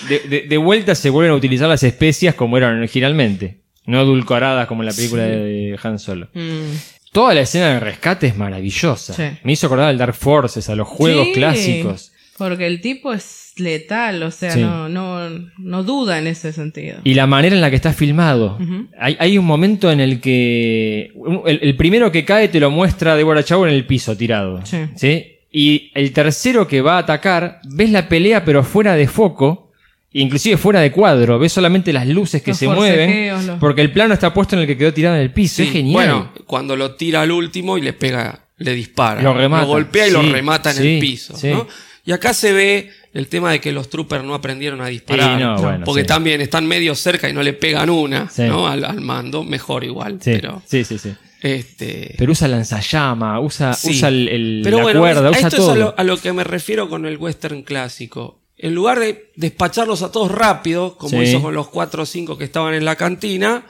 De, 0.08 0.20
de- 0.20 0.42
de 0.48 0.58
vuelta 0.58 0.94
se 0.94 1.10
vuelven 1.10 1.32
a 1.34 1.36
utilizar 1.36 1.68
las 1.68 1.82
especias 1.82 2.36
como 2.36 2.56
eran 2.56 2.78
originalmente, 2.78 3.62
no 3.88 4.00
edulcoradas 4.02 4.68
como 4.68 4.84
en 4.84 4.90
la 4.90 4.94
película 4.94 5.24
de 5.24 5.76
Han 5.82 5.98
Solo. 5.98 6.28
Mm. 6.36 6.76
Toda 7.12 7.34
la 7.34 7.42
escena 7.42 7.70
de 7.74 7.80
rescate 7.80 8.28
es 8.28 8.38
maravillosa. 8.38 9.16
Sí. 9.16 9.24
Me 9.44 9.54
hizo 9.54 9.66
acordar 9.66 9.90
al 9.90 9.98
Dark 9.98 10.14
Forces, 10.14 10.70
a 10.70 10.76
los 10.76 10.88
juegos 10.88 11.26
Sí, 11.26 11.34
clásicos. 11.34 12.12
Porque 12.40 12.66
el 12.66 12.82
tipo 12.82 13.14
es 13.14 13.52
letal, 13.58 14.24
o 14.24 14.32
sea, 14.32 14.52
Sí. 14.52 14.62
no, 14.62 14.90
no, 14.90 15.30
no 15.60 15.84
duda 15.84 16.18
en 16.18 16.26
ese 16.26 16.52
sentido. 16.54 16.98
Y 17.04 17.14
la 17.14 17.28
manera 17.28 17.54
en 17.56 17.62
la 17.62 17.70
que 17.70 17.76
está 17.76 17.94
filmado. 17.94 18.58
Hay, 19.00 19.16
hay 19.20 19.38
un 19.38 19.46
momento 19.46 19.92
en 19.92 20.00
el 20.00 20.20
que. 20.22 21.12
El, 21.46 21.60
el 21.62 21.76
primero 21.76 22.12
que 22.12 22.26
cae 22.26 22.48
te 22.48 22.60
lo 22.60 22.72
muestra 22.72 23.16
Deborah 23.16 23.44
Chow 23.44 23.66
en 23.66 23.74
el 23.74 23.86
piso 23.86 24.18
tirado. 24.18 24.62
Sí. 24.96 25.36
Y 25.52 25.92
el 25.96 26.12
tercero 26.14 26.68
que 26.68 26.82
va 26.82 26.96
a 26.96 27.00
atacar, 27.00 27.60
ves 27.66 27.90
la 27.92 28.08
pelea 28.10 28.44
pero 28.46 28.64
fuera 28.64 28.96
de 28.96 29.08
foco. 29.08 29.68
Inclusive 30.12 30.58
fuera 30.58 30.80
de 30.82 30.92
cuadro, 30.92 31.38
ves 31.38 31.52
solamente 31.54 31.94
las 31.94 32.08
luces 32.08 32.42
que 32.42 32.50
Los 32.52 32.58
se 32.58 32.68
mueven, 32.68 33.46
los- 33.46 33.60
porque 33.60 33.82
el 33.82 33.92
plano 33.92 34.16
está 34.16 34.34
puesto 34.34 34.56
en 34.56 34.62
el 34.64 34.68
que 34.68 34.76
quedó 34.76 34.92
tirado 34.92 35.16
en 35.16 35.22
el 35.22 35.32
piso. 35.32 35.58
Sí, 35.58 35.64
es 35.64 35.72
genial. 35.72 35.94
Bueno, 35.94 36.32
cuando 36.48 36.76
lo 36.76 36.96
tira 36.96 37.22
al 37.22 37.30
último 37.32 37.78
y 37.78 37.82
le 37.84 37.94
pega, 37.94 38.46
le 38.58 38.74
dispara. 38.74 39.22
Lo 39.22 39.36
remata. 39.36 39.66
golpea 39.66 40.08
y 40.08 40.12
lo 40.12 40.24
Sí, 40.24 40.32
remata 40.32 40.72
en 40.72 40.78
sí, 40.78 40.94
el 40.96 41.00
piso. 41.00 41.38
sí. 41.38 41.50
¿no? 41.50 41.68
Y 42.10 42.12
acá 42.12 42.34
se 42.34 42.52
ve 42.54 42.90
el 43.14 43.28
tema 43.28 43.52
de 43.52 43.62
que 43.62 43.72
los 43.72 43.88
troopers 43.88 44.24
no 44.24 44.34
aprendieron 44.34 44.82
a 44.82 44.88
disparar. 44.88 45.38
Sí, 45.38 45.44
no, 45.44 45.62
bueno, 45.62 45.86
porque 45.86 46.02
sí. 46.02 46.08
también 46.08 46.42
están 46.42 46.66
medio 46.66 46.96
cerca 46.96 47.30
y 47.30 47.34
no 47.34 47.44
le 47.44 47.54
pegan 47.54 47.90
una 47.92 48.28
Sí. 48.32 48.44
¿no? 48.48 48.68
al, 48.68 48.84
al 48.84 49.00
mando. 49.00 49.44
Mejor 49.44 49.84
igual. 49.84 50.14
sí, 50.20 50.32
Pero, 50.34 50.64
sí, 50.66 50.84
sí, 50.84 50.98
sí. 50.98 51.14
este, 51.42 52.16
Pero 52.18 52.32
usa 52.32 52.48
lanzallama, 52.48 53.40
usa, 53.40 53.78
usa 53.84 54.08
el, 54.08 54.28
el- 54.28 54.62
Pero 54.64 54.78
la 54.78 54.84
bueno, 54.84 55.00
cuerda, 55.02 55.28
a 55.28 55.32
usa 55.32 55.48
esto 55.50 55.58
todo. 55.58 55.70
es 55.70 55.76
a 55.76 55.80
lo, 55.80 55.94
a 56.00 56.04
lo 56.04 56.18
que 56.18 56.34
me 56.34 56.44
refiero 56.44 56.90
con 56.90 57.06
el 57.06 57.18
western 57.18 57.62
clásico. 57.62 58.42
En 58.58 58.74
lugar 58.74 59.00
de 59.00 59.32
despacharlos 59.36 60.02
a 60.02 60.12
todos 60.12 60.32
rápido, 60.32 60.98
como 60.98 61.22
hizo 61.22 61.44
con 61.44 61.54
los 61.54 61.68
cuatro 61.70 62.02
o 62.04 62.06
cinco 62.08 62.40
que 62.40 62.44
estaban 62.46 62.74
en 62.74 62.86
la 62.86 62.96
cantina, 62.96 63.68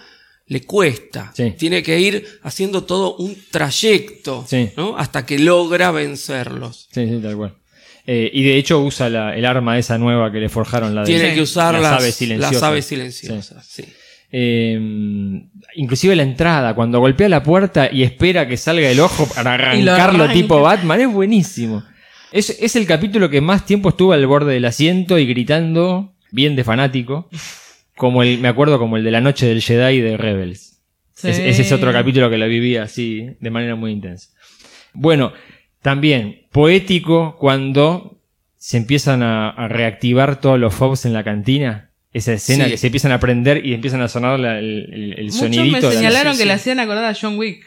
le 0.48 0.62
cuesta. 0.62 1.32
Sí. 1.36 1.54
Tiene 1.60 1.84
que 1.84 2.00
ir 2.00 2.26
haciendo 2.42 2.86
todo 2.86 3.16
un 3.18 3.36
trayecto 3.52 4.46
Sí. 4.48 4.72
¿no? 4.78 4.98
hasta 4.98 5.26
que 5.26 5.38
logra 5.40 5.92
vencerlos. 5.92 6.88
Sí, 6.92 7.06
sí, 7.08 7.20
tal 7.22 7.36
cual. 7.36 7.56
Eh, 8.12 8.32
y 8.34 8.42
de 8.44 8.58
hecho 8.58 8.80
usa 8.82 9.08
la- 9.08 9.36
el 9.36 9.46
arma 9.46 9.78
esa 9.78 9.98
nueva 10.00 10.32
que 10.32 10.40
le 10.40 10.50
forjaron 10.50 10.96
la 10.96 11.02
de 11.02 11.08
Tiene 11.08 11.36
que 11.36 11.42
usar 11.44 11.74
las 11.76 11.84
las, 11.84 12.02
aves 12.02 12.16
silenciosas. 12.16 12.54
las 12.54 12.64
aves 12.64 12.86
silenciosas. 12.86 13.66
sí. 13.68 13.84
Eh, 14.32 14.80
inclusive 15.76 16.16
la 16.16 16.24
entrada, 16.24 16.74
cuando 16.76 17.00
golpea 17.00 17.30
la 17.30 17.44
puerta 17.44 17.90
y 17.92 18.04
espera 18.04 18.48
que 18.48 18.58
salga 18.58 18.90
el 18.90 19.00
ojo 19.00 19.28
para 19.28 19.44
lo 19.58 19.64
arrancarlo 19.64 20.24
arranca. 20.24 20.34
tipo 20.34 20.62
Batman, 20.62 21.02
es 21.02 21.12
buenísimo. 21.12 21.84
Es, 22.32 22.50
es 22.60 22.76
el 22.76 22.86
capítulo 22.86 23.30
que 23.30 23.42
más 23.42 23.66
tiempo 23.66 23.90
estuvo 23.90 24.14
al 24.14 24.26
borde 24.28 24.54
del 24.54 24.66
asiento 24.66 25.18
y 25.20 25.26
gritando, 25.26 26.14
bien 26.32 26.56
de 26.56 26.64
fanático, 26.64 27.28
como 27.98 28.22
el, 28.24 28.38
me 28.40 28.48
acuerdo 28.48 28.78
como 28.80 28.98
el 28.98 29.04
de 29.04 29.12
la 29.12 29.22
noche 29.22 29.46
del 29.48 29.62
Jedi 29.62 30.00
de 30.02 30.16
Rebels. 30.18 30.80
Sí. 31.16 31.30
Es- 31.30 31.40
ese 31.40 31.62
es 31.64 31.72
otro 31.72 31.92
capítulo 31.92 32.30
que 32.30 32.38
la 32.38 32.46
viví 32.46 32.76
así, 32.78 33.32
de 33.40 33.50
manera 33.50 33.76
muy 33.76 33.92
intensa. 33.92 34.30
Bueno, 34.94 35.34
también 35.82 36.42
poético 36.52 37.38
cuando 37.40 38.18
se 38.58 38.78
empiezan 38.78 39.24
a, 39.24 39.50
a 39.50 39.68
reactivar 39.68 40.40
todos 40.42 40.60
los 40.60 40.74
fobs 40.74 41.06
en 41.06 41.14
la 41.14 41.24
cantina. 41.24 41.90
Esa 42.12 42.34
escena 42.34 42.66
Sí. 42.66 42.72
que 42.72 42.78
se 42.78 42.88
empiezan 42.88 43.12
a 43.12 43.20
prender 43.20 43.66
y 43.66 43.74
empiezan 43.74 44.02
a 44.02 44.08
sonar 44.08 44.40
la- 44.40 44.58
el, 44.60 44.90
el- 44.92 45.14
el 45.20 45.26
Muchos 45.26 45.40
sonidito. 45.40 45.72
me 45.72 45.80
de 45.82 45.88
la- 45.88 45.92
señalaron 45.94 46.34
sí, 46.34 46.38
que 46.40 46.44
sí. 46.44 46.48
le 46.48 46.54
hacían 46.54 46.80
acordar 46.80 47.06
a 47.06 47.14
John 47.20 47.38
Wick. 47.38 47.66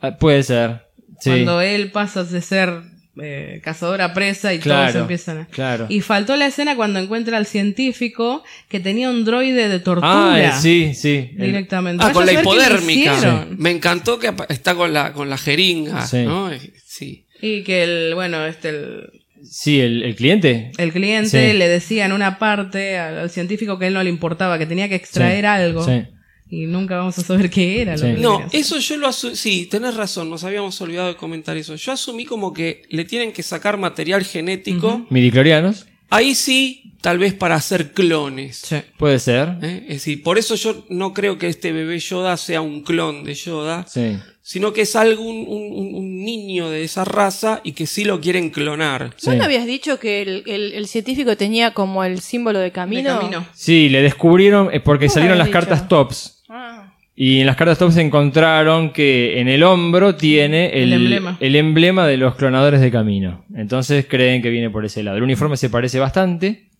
Ah, 0.00 0.16
Puede 0.16 0.42
ser. 0.42 0.82
Sí. 1.20 1.30
Cuando 1.30 1.60
él 1.60 1.90
pasa 1.92 2.24
de 2.24 2.40
ser 2.40 2.80
eh, 3.22 3.60
cazador 3.62 4.02
a 4.02 4.12
presa 4.12 4.52
y 4.52 4.58
todos 4.58 4.64
Claro, 4.64 5.00
empiezan 5.02 5.38
a... 5.42 5.46
claro. 5.46 5.86
Y 5.88 6.00
faltó 6.00 6.34
la 6.36 6.46
escena 6.46 6.74
cuando 6.74 6.98
encuentra 6.98 7.36
al 7.36 7.46
científico 7.46 8.42
que 8.68 8.80
tenía 8.80 9.08
un 9.08 9.24
droide 9.24 9.68
de 9.68 9.78
tortura. 9.78 10.34
Ah, 10.48 10.58
sí, 10.60 10.94
sí. 10.94 11.30
El- 11.38 11.46
Directamente. 11.46 12.02
Ah, 12.02 12.06
Vaya 12.08 12.14
con 12.14 12.26
la 12.26 12.32
hipodérmica. 12.32 13.46
Me 13.56 13.70
encantó 13.70 14.18
que 14.18 14.32
está 14.48 14.74
con 14.74 14.92
la, 14.92 15.12
con 15.12 15.30
la 15.30 15.38
jeringa. 15.38 16.04
Sí. 16.06 16.24
¿no? 16.24 16.50
Eh, 16.50 16.58
Sí. 16.86 17.23
Y 17.46 17.62
que 17.62 17.82
el, 17.84 18.14
bueno, 18.14 18.46
este, 18.46 18.70
el, 18.70 19.10
sí, 19.42 19.80
el, 19.80 20.02
el 20.02 20.14
cliente. 20.16 20.72
el 20.78 20.92
cliente 20.92 21.50
Sí. 21.50 21.56
le 21.56 21.68
decía 21.68 22.06
en 22.06 22.12
una 22.12 22.38
parte 22.38 22.96
al, 22.98 23.18
al 23.18 23.30
científico 23.30 23.78
que 23.78 23.84
a 23.84 23.88
él 23.88 23.94
no 23.94 24.02
le 24.02 24.10
importaba, 24.10 24.58
que 24.58 24.66
tenía 24.66 24.88
que 24.88 24.94
extraer 24.94 25.40
Sí, 25.44 25.46
algo. 25.46 25.84
sí. 25.84 26.02
Y 26.50 26.66
nunca 26.66 26.98
vamos 26.98 27.18
a 27.18 27.22
saber 27.22 27.50
qué 27.50 27.82
era. 27.82 27.96
lo 27.96 28.02
que 28.02 28.12
No, 28.14 28.46
eso 28.52 28.78
yo 28.78 28.96
lo 28.96 29.08
asumí. 29.08 29.34
Sí, 29.34 29.66
tenés 29.70 29.96
razón, 29.96 30.30
nos 30.30 30.44
habíamos 30.44 30.80
olvidado 30.80 31.08
de 31.08 31.16
comentar 31.16 31.56
eso. 31.56 31.74
Yo 31.74 31.92
asumí 31.92 32.24
como 32.26 32.52
que 32.52 32.82
le 32.90 33.04
tienen 33.04 33.32
que 33.32 33.42
sacar 33.42 33.76
material 33.76 34.24
genético. 34.24 35.06
Midiclorianos. 35.10 35.86
Ahí 36.10 36.34
sí, 36.34 36.83
tal 37.04 37.18
vez 37.18 37.34
para 37.34 37.54
hacer 37.56 37.92
clones. 37.92 38.56
Sí. 38.64 38.76
Puede 38.96 39.18
ser. 39.18 39.58
¿eh? 39.60 39.82
Es 39.88 39.96
decir, 39.96 40.22
por 40.22 40.38
eso 40.38 40.54
yo 40.54 40.86
no 40.88 41.12
creo 41.12 41.36
que 41.36 41.48
este 41.48 41.70
bebé 41.70 41.98
Yoda 41.98 42.38
sea 42.38 42.62
un 42.62 42.80
clon 42.82 43.24
de 43.24 43.34
Yoda, 43.34 43.84
Sí. 43.86 44.16
sino 44.40 44.72
que 44.72 44.80
es 44.82 44.96
algo, 44.96 45.22
un, 45.22 45.44
un- 45.46 45.94
un 45.96 46.24
niño 46.24 46.70
de 46.70 46.82
esa 46.82 47.04
raza 47.04 47.60
y 47.62 47.72
que 47.72 47.86
sí 47.86 48.04
lo 48.06 48.22
quieren 48.22 48.48
clonar. 48.48 49.10
¿Vos 49.10 49.14
Sí. 49.18 49.36
no 49.36 49.44
habías 49.44 49.66
dicho 49.66 49.98
que 50.00 50.22
el, 50.22 50.44
el- 50.46 50.72
el 50.72 50.86
científico 50.88 51.36
tenía 51.36 51.72
como 51.74 52.02
el 52.04 52.20
símbolo 52.20 52.58
de 52.58 52.64
De 52.64 52.72
camino? 52.72 53.46
Sí, 53.52 53.90
le 53.90 54.00
descubrieron 54.00 54.70
eh, 54.72 54.80
porque 54.80 55.06
¿Cómo 55.08 55.14
salieron 55.14 55.36
las 55.36 55.50
cartas 55.50 55.86
tops. 55.88 56.42
Ah. 56.48 56.94
Y 57.14 57.40
en 57.40 57.46
las 57.46 57.56
cartas 57.56 57.76
tops 57.78 57.98
encontraron 57.98 58.94
que 58.94 59.38
en 59.40 59.48
el 59.48 59.62
hombro 59.62 60.14
tiene 60.16 60.70
el, 60.82 60.84
El 60.84 60.92
emblema. 60.94 61.36
el 61.40 61.54
emblema 61.56 62.06
de 62.06 62.16
los 62.16 62.34
clonadores 62.34 62.80
de 62.80 62.90
camino. 62.90 63.44
Entonces 63.54 64.06
creen 64.08 64.40
que 64.40 64.48
viene 64.48 64.70
por 64.70 64.86
ese 64.86 65.02
lado. 65.02 65.18
El 65.18 65.22
uniforme 65.22 65.56
se 65.58 65.68
parece 65.68 65.98
bastante. 65.98 66.70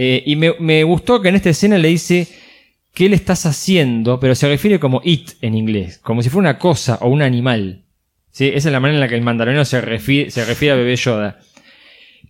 Eh, 0.00 0.22
y 0.26 0.36
me, 0.36 0.54
me 0.60 0.84
gustó 0.84 1.20
que 1.20 1.28
en 1.28 1.34
esta 1.34 1.50
escena 1.50 1.76
le 1.76 1.88
dice 1.88 2.28
qué 2.94 3.08
le 3.08 3.16
estás 3.16 3.46
haciendo, 3.46 4.20
pero 4.20 4.36
se 4.36 4.46
refiere 4.46 4.78
como 4.78 5.00
it 5.02 5.30
en 5.40 5.56
inglés, 5.56 5.98
como 5.98 6.22
si 6.22 6.30
fuera 6.30 6.50
una 6.50 6.58
cosa 6.60 7.00
o 7.00 7.08
un 7.08 7.20
animal. 7.20 7.82
¿Sí? 8.30 8.46
Esa 8.46 8.68
es 8.68 8.72
la 8.72 8.78
manera 8.78 8.94
en 8.94 9.00
la 9.00 9.08
que 9.08 9.16
el 9.16 9.66
se 9.66 9.80
refiere, 9.80 10.30
se 10.30 10.44
refiere 10.44 10.74
a 10.74 10.76
bebé 10.76 10.94
Yoda. 10.94 11.40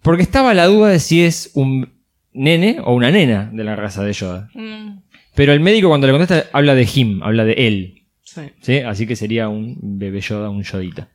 Porque 0.00 0.22
estaba 0.22 0.54
la 0.54 0.64
duda 0.64 0.88
de 0.88 0.98
si 0.98 1.22
es 1.22 1.50
un 1.52 1.92
nene 2.32 2.78
o 2.82 2.94
una 2.94 3.10
nena 3.10 3.50
de 3.52 3.64
la 3.64 3.76
raza 3.76 4.02
de 4.02 4.14
Yoda. 4.14 4.48
Mm. 4.54 5.00
Pero 5.34 5.52
el 5.52 5.60
médico 5.60 5.88
cuando 5.88 6.06
le 6.06 6.14
contesta 6.14 6.48
habla 6.54 6.74
de 6.74 6.88
him, 6.94 7.22
habla 7.22 7.44
de 7.44 7.52
él. 7.52 8.04
Sí. 8.24 8.40
¿sí? 8.62 8.78
Así 8.78 9.06
que 9.06 9.14
sería 9.14 9.50
un 9.50 9.76
bebé 9.82 10.22
Yoda, 10.22 10.48
un 10.48 10.62
Yodita. 10.62 11.10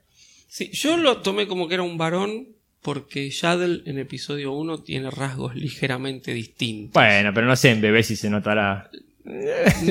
Sí, 0.48 0.70
yo 0.72 0.98
lo 0.98 1.18
tomé 1.18 1.48
como 1.48 1.68
que 1.68 1.74
era 1.74 1.84
un 1.84 1.98
varón 1.98 2.50
porque 2.84 3.30
Yaddle 3.30 3.82
en 3.86 3.98
episodio 3.98 4.52
1 4.52 4.80
tiene 4.84 5.10
rasgos 5.10 5.56
ligeramente 5.56 6.34
distintos. 6.34 6.94
Bueno, 6.94 7.32
pero 7.34 7.48
no 7.48 7.56
sé 7.56 7.72
en 7.72 7.82
bebé 7.82 8.04
si 8.04 8.16
se 8.16 8.30
notará. 8.30 8.90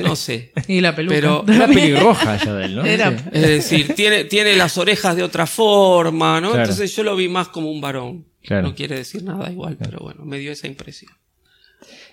No 0.03 0.15
sé. 0.15 0.51
Y 0.67 0.79
la 0.81 0.95
peluca. 0.95 1.15
Pero- 1.15 1.45
Era 1.47 1.67
pelirroja 1.67 2.37
Yodel, 2.37 2.75
¿no? 2.75 2.85
Era-. 2.85 3.09
Es 3.31 3.41
decir, 3.41 3.93
tiene, 3.95 4.25
tiene 4.25 4.55
las 4.55 4.77
orejas 4.77 5.15
de 5.15 5.23
otra 5.23 5.47
forma, 5.47 6.39
¿no? 6.39 6.49
Claro. 6.51 6.63
Entonces 6.63 6.95
yo 6.95 7.03
lo 7.03 7.15
vi 7.15 7.27
más 7.27 7.47
como 7.49 7.71
un 7.71 7.81
varón. 7.81 8.25
Claro. 8.43 8.67
No 8.67 8.75
quiere 8.75 8.95
decir 8.97 9.23
nada 9.23 9.49
igual, 9.51 9.77
pero 9.79 9.99
bueno, 9.99 10.23
me 10.25 10.37
dio 10.37 10.51
esa 10.51 10.67
impresión. 10.67 11.11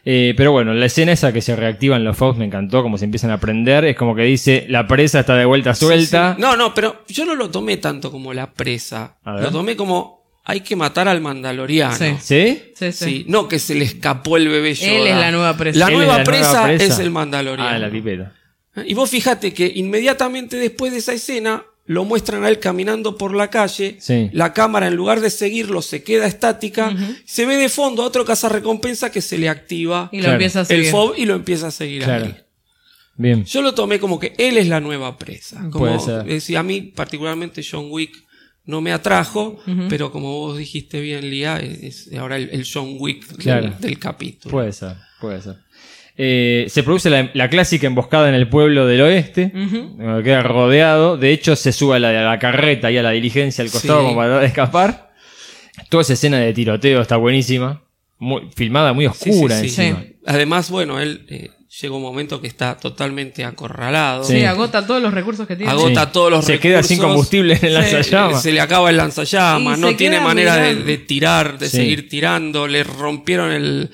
Eh, 0.05 0.33
pero 0.37 0.51
bueno, 0.53 0.73
la 0.73 0.87
escena 0.87 1.13
esa 1.13 1.31
que 1.33 1.43
se 1.43 1.55
reactivan 1.55 2.05
los 2.05 2.17
Fox 2.17 2.39
me 2.39 2.47
encantó, 2.47 2.83
como 2.83 2.97
se 2.97 3.05
empiezan 3.05 3.31
a 3.31 3.35
aprender. 3.35 3.85
Es 3.85 3.97
como 3.97 4.15
que 4.15 4.23
dice, 4.23 4.65
la 4.69 4.87
presa 4.87 5.21
está 5.21 5.35
de 5.37 5.45
vuelta 5.45 5.75
suelta. 5.75 6.31
Sí, 6.31 6.37
sí. 6.37 6.41
No, 6.43 6.57
no, 6.57 6.73
pero 6.75 7.05
yo 7.09 7.27
no 7.27 7.35
lo 7.35 7.51
tomé 7.51 7.77
tanto 7.77 8.11
como 8.11 8.33
la 8.33 8.51
presa. 8.53 9.19
Lo 9.27 9.51
tomé 9.51 9.77
como 9.77 10.20
hay 10.45 10.61
que 10.61 10.75
matar 10.77 11.07
al 11.09 11.21
mandaloriano. 11.21 11.95
Sí. 11.97 12.17
¿Sí? 12.21 12.63
Sí, 12.75 12.93
sí. 12.93 13.05
Sí, 13.05 13.25
no 13.29 13.47
que 13.49 13.59
se 13.59 13.75
le 13.75 13.85
escapó 13.85 14.37
el 14.37 14.49
bebé 14.49 14.75
Yoda. 14.75 14.91
Él 14.93 15.07
es 15.09 15.17
la 15.17 15.31
nueva 15.31 15.57
presa. 15.57 15.79
La 15.79 15.87
es 15.87 15.93
nueva, 15.93 16.19
la 16.19 16.25
nueva 16.25 16.25
presa, 16.25 16.73
es 16.73 16.99
el 16.99 17.11
mandaloriano. 17.11 17.71
Ah, 17.71 17.79
la 17.79 17.91
pipeta. 17.91 18.33
Y 18.87 18.95
vos 18.95 19.11
fíjate 19.11 19.53
que 19.53 19.71
inmediatamente 19.75 20.57
después 20.57 20.93
de 20.93 20.99
esa 20.99 21.13
escena 21.13 21.65
lo 21.87 22.05
muestran 22.05 22.45
a 22.45 22.49
él 22.49 22.61
caminando 22.61 23.17
por 23.19 23.35
la 23.35 23.51
calle. 23.51 23.97
Sí. 23.99 24.31
La 24.33 24.53
cámara, 24.53 24.87
en 24.87 24.95
lugar 24.95 25.21
de 25.21 25.29
seguirlo, 25.31 25.83
se 25.83 26.05
queda 26.05 26.27
estática. 26.27 26.95
Se 27.25 27.47
ve 27.47 27.57
de 27.57 27.69
fondo 27.69 28.03
a 28.03 28.07
otro 28.07 28.25
cazarrecompensa 28.25 29.11
que 29.11 29.21
se 29.21 29.39
le 29.39 29.49
activa 29.49 30.09
Y 30.13 30.19
lo 30.19 30.23
Claro. 30.23 30.35
empieza 30.35 30.61
a 30.61 30.63
el 30.63 30.67
seguir. 30.69 30.91
FOB 30.91 31.15
y 31.19 31.25
lo 31.27 31.35
empieza 31.35 31.67
a 31.67 31.71
seguir 31.73 32.03
a 32.05 32.07
Claro. 32.07 32.25
él. 32.27 32.45
Bien. 33.17 33.45
Yo 33.45 33.61
lo 33.61 33.75
tomé 33.75 33.99
como 33.99 34.19
que 34.19 34.35
él 34.39 34.57
es 34.57 34.69
la 34.69 34.81
nueva 34.81 35.19
presa. 35.19 35.57
Como 35.71 35.87
Puede 35.87 35.99
ser. 36.01 36.25
decía, 36.25 36.61
a 36.61 36.63
mí 36.63 36.81
particularmente 36.81 37.63
John 37.69 37.89
Wick 37.91 38.13
no 38.67 38.81
me 38.81 38.93
atrajo, 38.93 39.59
pero 39.89 40.13
como 40.13 40.29
vos 40.41 40.57
dijiste 40.59 41.01
bien, 41.01 41.29
Lía, 41.31 41.57
es 41.59 42.07
es 42.09 42.19
ahora 42.19 42.37
el, 42.37 42.51
el 42.51 42.67
John 42.73 42.97
Wick 42.99 43.27
del- 43.27 43.37
Claro. 43.39 43.73
del, 43.81 43.99
capítulo. 43.99 44.51
Puede 44.53 44.73
ser, 44.73 44.97
puede 45.21 45.41
ser. 45.43 45.57
Eh, 46.23 46.67
se 46.69 46.83
produce 46.83 47.09
la, 47.09 47.31
la 47.35 47.49
clásica 47.49 47.87
emboscada 47.87 48.29
en 48.29 48.35
el 48.35 48.49
pueblo 48.49 48.87
del 48.87 49.01
oeste, 49.01 49.51
donde 49.55 50.23
queda 50.23 50.43
rodeado. 50.43 51.17
De 51.17 51.33
hecho, 51.33 51.57
se 51.57 51.73
sube 51.73 51.97
a 51.97 51.99
la, 51.99 52.11
a 52.11 52.33
la 52.33 52.39
carreta 52.39 52.91
y 52.91 52.99
a 52.99 53.03
la 53.03 53.11
diligencia 53.13 53.65
al 53.65 53.71
costado 53.71 54.01
Sí. 54.01 54.05
como 54.07 54.17
para 54.17 54.45
escapar. 54.45 55.13
Toda 55.89 56.03
esa 56.03 56.13
escena 56.13 56.39
de 56.39 56.53
tiroteo 56.53 57.01
está 57.01 57.17
buenísima. 57.17 57.83
Muy, 58.19 58.51
filmada 58.55 58.93
muy 58.93 59.07
Sí, 59.09 59.13
sí, 59.25 59.31
oscura 59.31 59.59
sí. 59.61 59.67
encima. 59.67 60.05
Además, 60.27 60.71
bueno, 60.71 61.01
él 61.01 61.25
eh, 61.31 61.49
llega 61.81 61.95
un 61.95 62.03
momento 62.03 62.41
que 62.41 62.49
está 62.49 62.77
totalmente 62.77 63.45
acorralado. 63.45 64.25
Sí, 64.25 64.45
agota 64.45 64.85
todos 64.87 65.01
los 65.01 65.15
recursos 65.15 65.47
que 65.47 65.55
tiene. 65.57 65.71
Agota 65.71 66.05
Sí. 66.07 66.11
todos 66.13 66.31
los 66.31 66.45
Se 66.45 66.59
queda 66.59 66.83
sin 66.83 66.97
recursos. 66.99 67.07
combustible 67.15 67.55
en 67.55 67.65
el 67.67 67.75
lanzallamas. 67.75 68.43
Se 68.43 68.53
le 68.53 68.61
acaba 68.61 68.91
el 68.91 68.97
lanzallamas, 68.97 69.79
Y 69.79 69.81
no 69.81 69.89
se 69.89 69.95
tiene 69.95 70.21
manera 70.21 70.57
de, 70.57 70.99
tirar, 70.99 71.59
de 71.59 71.69
Sí. 71.69 71.77
seguir 71.77 72.09
tirando. 72.09 72.67
Le 72.67 72.83
rompieron 72.83 73.53
el, 73.53 73.91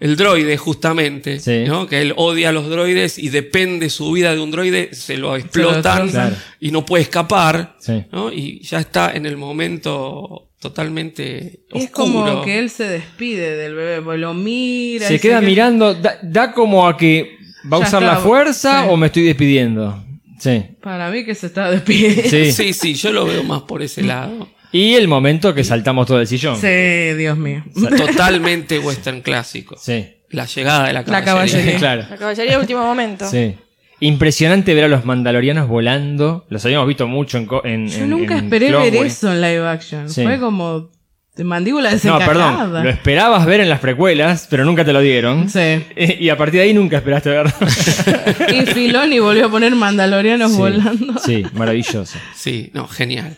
el 0.00 0.16
droide, 0.16 0.56
justamente. 0.56 1.40
Sí. 1.40 1.64
¿no? 1.66 1.86
Que 1.86 2.00
él 2.02 2.12
odia 2.16 2.50
a 2.50 2.52
los 2.52 2.68
droides 2.68 3.18
y 3.18 3.30
depende 3.30 3.90
su 3.90 4.12
vida 4.12 4.34
de 4.34 4.40
un 4.40 4.50
droide, 4.50 4.90
se 4.94 5.16
lo 5.16 5.36
explotan. 5.36 6.08
Claro. 6.10 6.36
y 6.60 6.70
no 6.70 6.84
puede 6.86 7.02
escapar. 7.02 7.76
Sí. 7.80 8.04
¿no? 8.12 8.32
Y 8.32 8.60
ya 8.62 8.78
está 8.78 9.12
en 9.14 9.26
el 9.26 9.36
momento 9.36 10.44
totalmente 10.60 11.60
Y 11.72 11.78
es 11.78 11.84
oscuro. 11.84 11.94
como 12.24 12.42
que 12.44 12.58
él 12.58 12.70
se 12.70 12.84
despide 12.88 13.56
del 13.56 13.74
bebé, 13.74 14.02
porque 14.02 14.18
lo 14.18 14.34
mira. 14.34 15.06
y 15.06 15.08
Se 15.08 15.20
queda 15.20 15.40
mirando, 15.40 15.94
da, 15.94 16.18
da 16.22 16.52
como 16.52 16.86
a 16.88 16.96
que 16.96 17.36
va 17.72 17.76
a 17.78 17.80
Ya 17.80 17.86
usar 17.86 18.02
está, 18.02 18.14
la 18.14 18.20
fuerza 18.20 18.82
sí. 18.82 18.88
o 18.90 18.96
me 18.96 19.06
estoy 19.06 19.22
despidiendo. 19.24 20.04
Sí. 20.40 20.62
Para 20.80 21.10
mí 21.10 21.24
que 21.24 21.34
se 21.34 21.46
está 21.48 21.70
despidiendo. 21.70 22.22
Sí. 22.28 22.52
Sí, 22.52 22.72
sí, 22.72 22.94
yo 22.94 23.12
lo 23.12 23.26
veo 23.26 23.42
más 23.44 23.62
por 23.62 23.82
ese 23.82 24.02
lado. 24.02 24.48
Y 24.72 24.94
el 24.94 25.08
momento 25.08 25.54
que 25.54 25.64
saltamos 25.64 26.06
todo 26.06 26.20
el 26.20 26.26
sillón. 26.26 26.56
Sí, 26.60 27.14
Dios 27.16 27.36
mío. 27.38 27.64
Totalmente 27.96 28.78
western 28.78 29.20
clásico. 29.22 29.76
Sí. 29.80 30.06
La 30.30 30.44
llegada 30.44 30.86
de 30.88 30.92
la 30.92 31.00
La 31.00 31.24
caballería. 31.24 31.24
caballería. 31.24 31.78
claro. 31.78 32.04
La 32.10 32.16
caballería 32.16 32.58
último 32.58 32.82
momento. 32.84 33.26
Sí. 33.28 33.54
Impresionante 34.00 34.74
ver 34.74 34.84
a 34.84 34.88
los 34.88 35.04
mandalorianos 35.04 35.68
volando. 35.68 36.46
Los 36.50 36.64
habíamos 36.64 36.86
visto 36.86 37.08
mucho 37.08 37.38
en. 37.38 37.88
Yo 37.88 38.04
en- 38.04 38.10
nunca 38.10 38.36
en 38.38 38.44
esperé 38.44 38.68
Clone 38.68 38.90
ver 38.90 39.06
eso 39.06 39.32
en 39.32 39.40
live 39.40 39.66
action. 39.66 40.08
Sí. 40.10 40.22
Fue 40.22 40.38
como 40.38 40.90
de 41.34 41.44
mandíbula 41.44 41.90
No, 42.04 42.18
perdón. 42.18 42.84
Lo 42.84 42.90
esperabas 42.90 43.46
ver 43.46 43.60
en 43.60 43.68
las 43.68 43.80
precuelas, 43.80 44.46
pero 44.50 44.64
nunca 44.64 44.84
te 44.84 44.92
lo 44.92 45.00
dieron. 45.00 45.48
Sí. 45.48 45.82
Y 46.20 46.28
a 46.28 46.36
partir 46.36 46.60
de 46.60 46.66
ahí 46.66 46.74
nunca 46.74 46.98
esperaste 46.98 47.30
verlo. 47.30 47.52
Y 48.52 48.66
Filoni 48.66 49.18
volvió 49.18 49.46
a 49.46 49.50
poner 49.50 49.74
mandalorianos 49.74 50.52
Sí. 50.52 50.58
volando. 50.58 51.18
Sí, 51.18 51.44
maravilloso. 51.54 52.18
Sí, 52.36 52.70
no, 52.74 52.86
genial. 52.86 53.36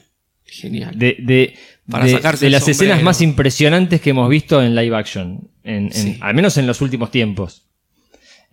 Genial. 0.50 0.98
De, 0.98 1.16
de, 1.20 1.54
Para 1.88 2.04
de- 2.04 2.12
de 2.12 2.20
las 2.20 2.38
sombrero. 2.38 2.70
escenas 2.70 3.02
más 3.02 3.20
impresionantes 3.20 4.00
que 4.00 4.10
hemos 4.10 4.28
visto 4.28 4.62
en 4.62 4.74
live 4.74 4.96
action. 4.96 5.48
En, 5.64 5.84
en- 5.86 5.92
Sí. 5.92 6.16
Al 6.20 6.34
menos 6.34 6.56
en 6.58 6.66
los 6.66 6.80
últimos 6.80 7.10
tiempos. 7.10 7.66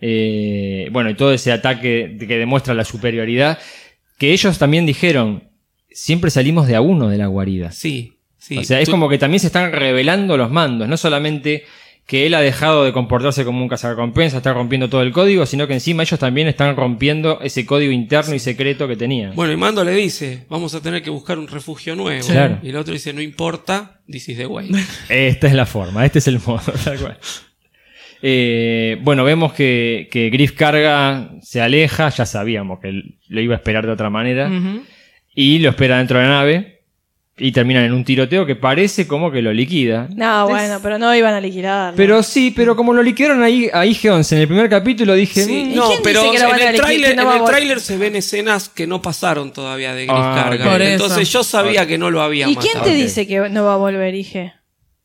Eh, 0.00 0.88
bueno, 0.92 1.10
y 1.10 1.14
todo 1.14 1.32
ese 1.32 1.52
ataque 1.52 2.16
que 2.18 2.38
demuestra 2.38 2.74
la 2.74 2.84
superioridad. 2.84 3.58
Que 4.18 4.32
ellos 4.32 4.58
también 4.58 4.86
dijeron, 4.86 5.44
siempre 5.90 6.30
salimos 6.30 6.66
de 6.68 6.76
a 6.76 6.80
uno 6.80 7.08
de 7.08 7.18
la 7.18 7.26
guarida. 7.26 7.72
Sí, 7.72 8.18
sí. 8.38 8.58
o 8.58 8.64
sea, 8.64 8.80
es 8.80 8.86
Tú- 8.86 8.92
como 8.92 9.08
que 9.08 9.18
también 9.18 9.40
se 9.40 9.46
están 9.48 9.72
revelando 9.72 10.36
los 10.36 10.50
mandos. 10.50 10.88
No 10.88 10.96
solamente 10.96 11.64
que 12.08 12.24
él 12.24 12.32
ha 12.32 12.40
dejado 12.40 12.84
de 12.84 12.94
comportarse 12.94 13.44
como 13.44 13.62
un 13.62 13.68
cazarrecompensa, 13.68 14.38
está 14.38 14.54
rompiendo 14.54 14.88
todo 14.88 15.02
el 15.02 15.12
código, 15.12 15.44
sino 15.44 15.66
que 15.66 15.74
encima 15.74 16.04
ellos 16.04 16.18
también 16.18 16.48
están 16.48 16.74
rompiendo 16.74 17.38
ese 17.42 17.66
código 17.66 17.92
interno 17.92 18.34
y 18.34 18.38
secreto 18.38 18.88
que 18.88 18.96
tenían. 18.96 19.34
Bueno, 19.34 19.52
y 19.52 19.58
Mando 19.58 19.84
le 19.84 19.92
dice, 19.92 20.46
vamos 20.48 20.74
a 20.74 20.80
tener 20.80 21.02
que 21.02 21.10
buscar 21.10 21.38
un 21.38 21.46
refugio 21.46 21.94
nuevo. 21.94 22.26
Claro. 22.26 22.60
Y 22.62 22.70
el 22.70 22.76
otro 22.76 22.94
dice, 22.94 23.12
no 23.12 23.20
importa, 23.20 24.00
this 24.10 24.26
is 24.30 24.38
the 24.38 24.46
way. 24.46 24.70
Esta 25.10 25.48
es 25.48 25.52
la 25.52 25.66
forma, 25.66 26.06
este 26.06 26.20
es 26.20 26.28
el 26.28 26.40
modo, 26.40 26.62
tal 26.84 26.98
cual. 26.98 27.18
Eh, 28.22 28.96
bueno, 29.02 29.22
vemos 29.22 29.52
que, 29.52 30.08
que 30.10 30.30
Griff 30.30 30.52
carga, 30.52 31.32
se 31.42 31.60
aleja, 31.60 32.08
ya 32.08 32.24
sabíamos 32.24 32.80
que 32.80 32.88
él 32.88 33.18
lo 33.28 33.42
iba 33.42 33.54
a 33.54 33.58
esperar 33.58 33.84
de 33.84 33.92
otra 33.92 34.08
manera, 34.08 34.50
y 35.34 35.58
lo 35.58 35.68
espera 35.68 35.98
dentro 35.98 36.18
de 36.18 36.24
la 36.24 36.30
nave, 36.30 36.77
y 37.38 37.52
terminan 37.52 37.84
en 37.84 37.92
un 37.92 38.04
tiroteo 38.04 38.44
que 38.44 38.56
parece 38.56 39.06
como 39.06 39.30
que 39.30 39.40
lo 39.42 39.52
liquida. 39.52 40.08
No, 40.14 40.48
bueno, 40.48 40.78
pero 40.82 40.98
no 40.98 41.14
iban 41.14 41.34
a 41.34 41.40
liquidar. 41.40 41.94
Pero 41.96 42.22
sí, 42.22 42.52
pero 42.54 42.74
como 42.76 42.92
lo 42.92 43.02
liquidaron 43.02 43.42
ahí 43.42 43.68
a 43.72 43.84
IG-11 43.84 44.32
en 44.32 44.38
el 44.38 44.48
primer 44.48 44.68
capítulo, 44.68 45.14
dije, 45.14 45.42
Sí, 45.42 45.70
"Mm, 45.70 45.74
no, 45.76 45.90
pero 46.02 46.22
en 46.34 46.68
el 46.68 46.76
tráiler 46.76 47.16
no 47.16 47.78
se 47.78 47.96
ven 47.96 48.16
escenas 48.16 48.68
que 48.68 48.86
no 48.86 49.00
pasaron 49.02 49.52
todavía 49.52 49.94
de 49.94 50.06
Gris 50.06 50.16
Ah. 50.18 50.50
Entonces 50.80 51.30
yo 51.30 51.42
sabía 51.44 51.86
que 51.86 51.98
no 51.98 52.10
lo 52.10 52.20
había 52.22 52.48
¿Y 52.48 52.54
matado. 52.54 52.70
quién 52.72 52.84
te 52.84 52.90
dice 52.94 53.26
que 53.26 53.48
no 53.48 53.64
va 53.64 53.74
a 53.74 53.76
volver, 53.76 54.14
Ige? 54.14 54.52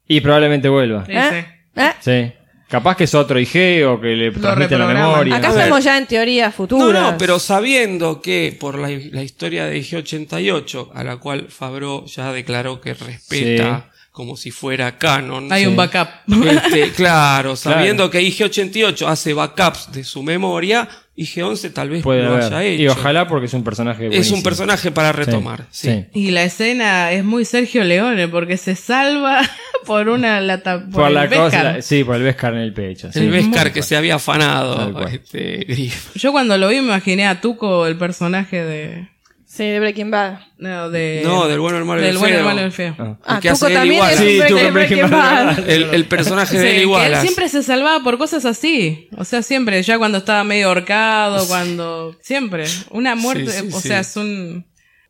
y 0.07 0.21
probablemente 0.21 0.69
vuelva. 0.69 1.05
¿Eh? 1.07 1.45
sí. 1.75 1.81
¿Eh? 1.81 1.91
Sí. 1.99 2.42
Capaz 2.73 2.97
que 2.97 3.03
es 3.03 3.13
otro 3.13 3.39
IG 3.39 3.85
o 3.85 4.01
que 4.01 4.15
le 4.15 4.31
transmite 4.31 4.75
la 4.79 4.87
memoria. 4.87 5.35
Acá 5.35 5.49
estamos 5.49 5.83
ya 5.83 5.95
en 5.95 6.07
teoría 6.07 6.47
No, 6.47 6.51
futura. 6.51 7.01
no, 7.11 7.17
pero 7.19 7.37
sabiendo 7.37 8.19
que 8.19 8.57
por 8.59 8.79
la, 8.79 8.89
la 9.11 9.21
historia 9.21 9.67
de 9.67 9.77
IG-88, 9.79 10.89
a 10.91 11.03
la 11.03 11.17
cual 11.17 11.49
Fabro 11.49 12.03
ya 12.07 12.31
declaró 12.33 12.81
que 12.81 12.95
respeta 12.95 13.91
como 14.11 14.35
si 14.37 14.49
fuera 14.49 14.97
canon. 14.97 15.51
Hay 15.53 15.61
Sí. 15.65 15.67
un 15.67 15.75
backup. 15.75 16.07
Este, 16.49 16.91
claro, 16.93 17.55
sabiendo 17.55 18.09
que 18.09 18.21
IG-88 18.21 19.05
hace 19.07 19.33
backups 19.35 19.91
de 19.91 20.03
su 20.03 20.23
memoria, 20.23 20.89
IG-11 21.16 21.72
tal 21.74 21.90
vez 21.90 22.01
Puede 22.03 22.24
lo 22.24 22.35
haya 22.35 22.48
haber. 22.48 22.74
hecho. 22.74 22.83
Y 22.83 22.88
ojalá 22.88 23.27
porque 23.27 23.45
es 23.45 23.53
un 23.53 23.64
personaje 23.64 24.03
es 24.06 24.09
buenísimo. 24.09 24.38
un 24.38 24.43
personaje 24.43 24.92
para 24.92 25.11
retomar. 25.11 25.66
Sí. 25.69 25.92
Sí. 25.92 26.06
Y 26.19 26.32
la 26.32 26.43
escena 26.43 27.11
es 27.11 27.24
muy 27.24 27.45
Sergio 27.45 27.83
Leone 27.83 28.27
porque 28.27 28.58
se 28.58 28.75
salva 28.75 29.42
por 29.85 30.09
una 30.09 30.42
lata 30.42 30.80
por, 30.85 30.92
Por, 30.92 31.08
el 31.09 31.14
la 31.14 31.30
cosa, 31.30 31.82
sí, 31.83 32.03
por 32.03 32.16
el 32.16 32.24
Beskar 32.24 32.53
en 32.56 32.61
el 32.61 32.74
pecho. 32.74 33.11
sí. 33.11 33.19
El 33.19 33.30
Beskar 33.30 33.72
que 33.72 33.83
se 33.83 33.95
había 33.95 34.16
afanado 34.16 35.00
este, 35.08 35.66
Griff. 35.67 36.16
Yo 36.16 36.32
cuando 36.32 36.58
lo 36.58 36.67
vi 36.69 36.77
me 36.77 36.88
imaginé 36.88 37.27
a 37.27 37.42
Tuco, 37.42 37.85
el 37.85 37.95
personaje 37.98 38.64
de, 38.64 39.08
Sí, 39.56 39.65
de 39.65 39.80
Breaking 39.80 40.09
Bad. 40.09 40.40
No, 40.57 40.90
de, 40.90 41.22
No, 41.23 41.48
del 41.48 41.59
bueno, 41.59 41.77
el 41.77 41.85
malo 41.85 42.01
y 42.01 42.06
del 42.06 42.14
el 42.15 42.17
bueno, 42.17 42.33
el 42.35 42.41
feo. 42.41 42.45
malo 42.48 42.61
y 42.61 42.64
el 42.64 42.72
feo. 42.72 42.95
Ah. 42.98 43.17
Ah, 43.23 43.40
que 43.40 43.49
hace 43.49 43.65
Tuco 43.67 43.73
también 43.73 43.95
igual. 43.98 44.11
es 44.14 44.17
Sí, 44.19 44.40
Tuco 44.48 44.53
Breaking 44.53 44.73
Breaking 44.73 45.09
Bad. 45.11 45.45
Bad. 45.57 45.69
El, 45.69 45.83
el 45.93 46.06
personaje 46.06 46.57
Sí, 46.57 46.57
de 46.57 46.69
él 46.72 46.75
que 46.77 46.82
igual. 46.82 47.14
él 47.14 47.19
siempre 47.19 47.48
se 47.49 47.61
salvaba 47.61 48.03
por 48.03 48.17
cosas 48.17 48.45
así. 48.45 49.09
O 49.15 49.23
sea, 49.25 49.43
siempre, 49.43 49.83
ya 49.83 49.99
cuando 49.99 50.17
estaba 50.17 50.43
medio 50.43 50.69
ahorcado, 50.69 51.48
cuando. 51.48 52.15
Siempre. 52.22 52.64
Una 52.90 53.14
muerte, 53.14 53.51
Sí, 53.51 53.59
sí, 53.59 53.69
o 53.73 53.80
sí. 53.80 53.88
sea, 53.90 53.99
es 53.99 54.15
un. 54.17 54.65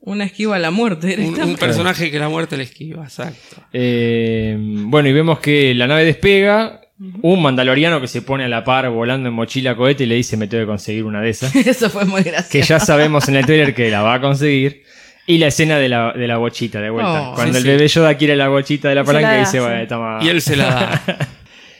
Una 0.05 0.25
esquiva 0.25 0.57
a 0.57 0.59
la 0.59 0.69
muerte 0.71 1.15
un 1.17 1.55
personaje 1.55 2.11
que 2.11 2.19
la 2.19 2.27
muerte 2.27 2.57
le 2.57 2.63
esquiva, 2.63 3.05
exacto. 3.05 3.55
Eh, 3.71 4.57
bueno, 4.59 5.07
y 5.07 5.13
vemos 5.13 5.39
que 5.39 5.73
la 5.73 5.87
nave 5.87 6.03
despega. 6.03 6.81
Un 7.21 7.41
mandaloriano 7.41 7.99
que 7.99 8.07
se 8.07 8.21
pone 8.21 8.45
a 8.45 8.47
la 8.47 8.63
par 8.63 8.89
volando 8.89 9.27
en 9.29 9.35
mochila 9.35 9.75
cohete 9.75 10.03
y 10.03 10.07
le 10.07 10.15
dice: 10.15 10.37
Me 10.37 10.47
tengo 10.47 10.63
que 10.63 10.67
conseguir 10.67 11.03
una 11.03 11.21
de 11.21 11.29
esas. 11.29 11.55
Eso 11.55 11.89
fue 11.89 12.05
muy 12.05 12.21
gracioso. 12.23 12.49
que 12.51 12.61
ya 12.61 12.79
sabemos 12.79 13.27
en 13.27 13.35
el 13.35 13.45
trailer 13.45 13.73
que 13.75 13.89
la 13.89 14.01
va 14.01 14.15
a 14.15 14.21
conseguir. 14.21 14.83
Y 15.25 15.37
la 15.37 15.47
escena 15.47 15.77
de 15.77 15.87
la, 15.87 16.11
de 16.11 16.27
la 16.27 16.35
bochita 16.37 16.81
de 16.81 16.89
vuelta. 16.89 17.29
Oh, 17.31 17.35
Cuando 17.35 17.53
sí, 17.53 17.57
el 17.59 17.63
sí. 17.63 17.69
bebé 17.69 17.87
Yoda 17.87 18.15
quiere 18.17 18.35
la 18.35 18.49
bochita 18.49 18.89
de 18.89 18.95
la 18.95 19.03
palanca 19.03 19.35
y 19.37 19.39
dice: 19.39 19.51
sí. 19.53 19.59
Bueno, 19.59 19.87
toma. 19.87 20.19
Y 20.21 20.27
él 20.29 20.41
se 20.41 20.55
la 20.55 20.65
da. 20.65 21.01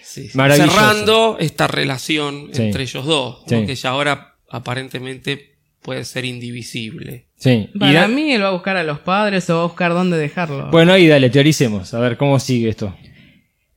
Sí. 0.04 0.30
Maravilloso. 0.36 0.72
Cerrando 0.72 1.38
esta 1.40 1.66
relación 1.66 2.50
Sí. 2.54 2.62
entre 2.62 2.84
ellos 2.84 3.04
dos, 3.04 3.42
¿no? 3.50 3.60
Sí. 3.62 3.66
que 3.66 3.74
ya 3.74 3.90
ahora 3.90 4.36
aparentemente 4.52 5.56
puede 5.82 6.06
ser 6.06 6.24
indivisible. 6.26 7.26
Sí. 7.38 7.70
Y 7.74 7.80
Para 7.80 8.02
da- 8.02 8.08
mí, 8.08 8.32
él 8.32 8.44
va 8.44 8.50
a 8.50 8.52
buscar 8.52 8.78
a 8.78 8.84
los 8.84 9.00
padres 9.00 9.50
o 9.50 9.56
va 9.56 9.62
a 9.62 9.66
buscar 9.66 9.92
dónde 9.94 10.18
dejarlo. 10.18 10.70
Bueno, 10.70 10.94
ahí 10.94 11.08
dale, 11.08 11.30
teoricemos. 11.32 11.94
A 11.96 12.00
ver 12.00 12.16
cómo 12.18 12.40
sigue 12.40 12.70
esto. 12.70 12.96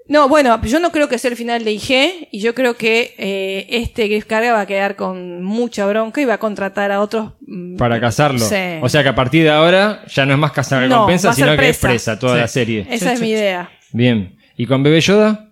No, 0.08 0.28
bueno, 0.28 0.60
yo 0.62 0.78
no 0.78 0.92
creo 0.92 1.08
que 1.08 1.18
sea 1.18 1.30
el 1.32 1.36
final 1.36 1.64
de 1.64 1.72
IG 1.72 2.28
y 2.30 2.38
yo 2.40 2.54
creo 2.54 2.76
que 2.76 3.14
eh, 3.18 3.66
este 3.70 4.06
Griff 4.06 4.24
Carga 4.24 4.52
va 4.52 4.60
a 4.60 4.66
quedar 4.66 4.94
con 4.94 5.42
mucha 5.42 5.84
bronca 5.86 6.20
y 6.20 6.24
va 6.24 6.34
a 6.34 6.38
contratar 6.38 6.92
a 6.92 7.00
otros. 7.00 7.32
mm, 7.40 7.76
Para 7.76 8.00
cazarlo. 8.00 8.38
Sí. 8.38 8.54
O 8.82 8.88
sea 8.88 9.02
que 9.02 9.08
a 9.08 9.14
partir 9.16 9.42
de 9.42 9.50
ahora 9.50 10.04
ya 10.06 10.24
no 10.24 10.32
es 10.34 10.38
más 10.38 10.52
cazar 10.52 10.82
recompensa, 10.82 11.32
sino 11.32 11.56
que 11.56 11.68
es 11.70 11.78
presa. 11.78 12.18
toda 12.18 12.34
Sí. 12.34 12.40
la 12.40 12.48
serie. 12.48 12.86
Esa 12.88 13.12
es 13.14 13.20
mi 13.20 13.30
idea. 13.30 13.68
Bien. 13.92 14.36
¿Y 14.56 14.66
con 14.66 14.82
bebé 14.84 15.00
Yoda? 15.00 15.42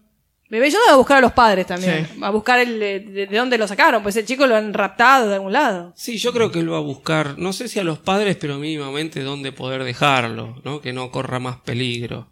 Bebé 0.49 0.71
Yoda 0.71 0.83
va 0.89 0.93
a 0.95 0.97
buscar 0.99 1.19
a 1.19 1.21
los 1.21 1.33
padres 1.33 1.67
también. 1.67 2.07
Sí. 2.13 2.21
Va 2.21 2.29
a 2.29 2.31
buscar 2.31 2.61
el 2.61 2.79
de, 2.79 3.01
de- 3.01 3.27
de 3.27 3.37
dónde 3.37 3.59
lo 3.59 3.67
sacaron. 3.67 4.05
Pues 4.05 4.15
el 4.17 4.25
chico 4.25 4.47
lo 4.47 4.55
han 4.55 4.73
raptado 4.73 5.29
de 5.31 5.35
algún 5.35 5.53
lado. 5.53 5.93
Sí, 5.97 6.17
yo 6.17 6.33
creo 6.33 6.53
que 6.53 6.61
él 6.61 6.73
va 6.73 6.77
a 6.77 6.81
buscar, 6.81 7.37
no 7.39 7.53
sé 7.53 7.67
si 7.67 7.81
a 7.81 7.85
los 7.85 7.99
padres, 7.99 8.37
pero 8.41 8.57
mínimamente 8.59 9.21
dónde 9.23 9.51
poder 9.51 9.83
dejarlo, 9.83 10.61
¿no? 10.65 10.81
Que 10.81 10.93
no 10.93 11.11
corra 11.11 11.41
más 11.41 11.57
peligro. 11.57 12.29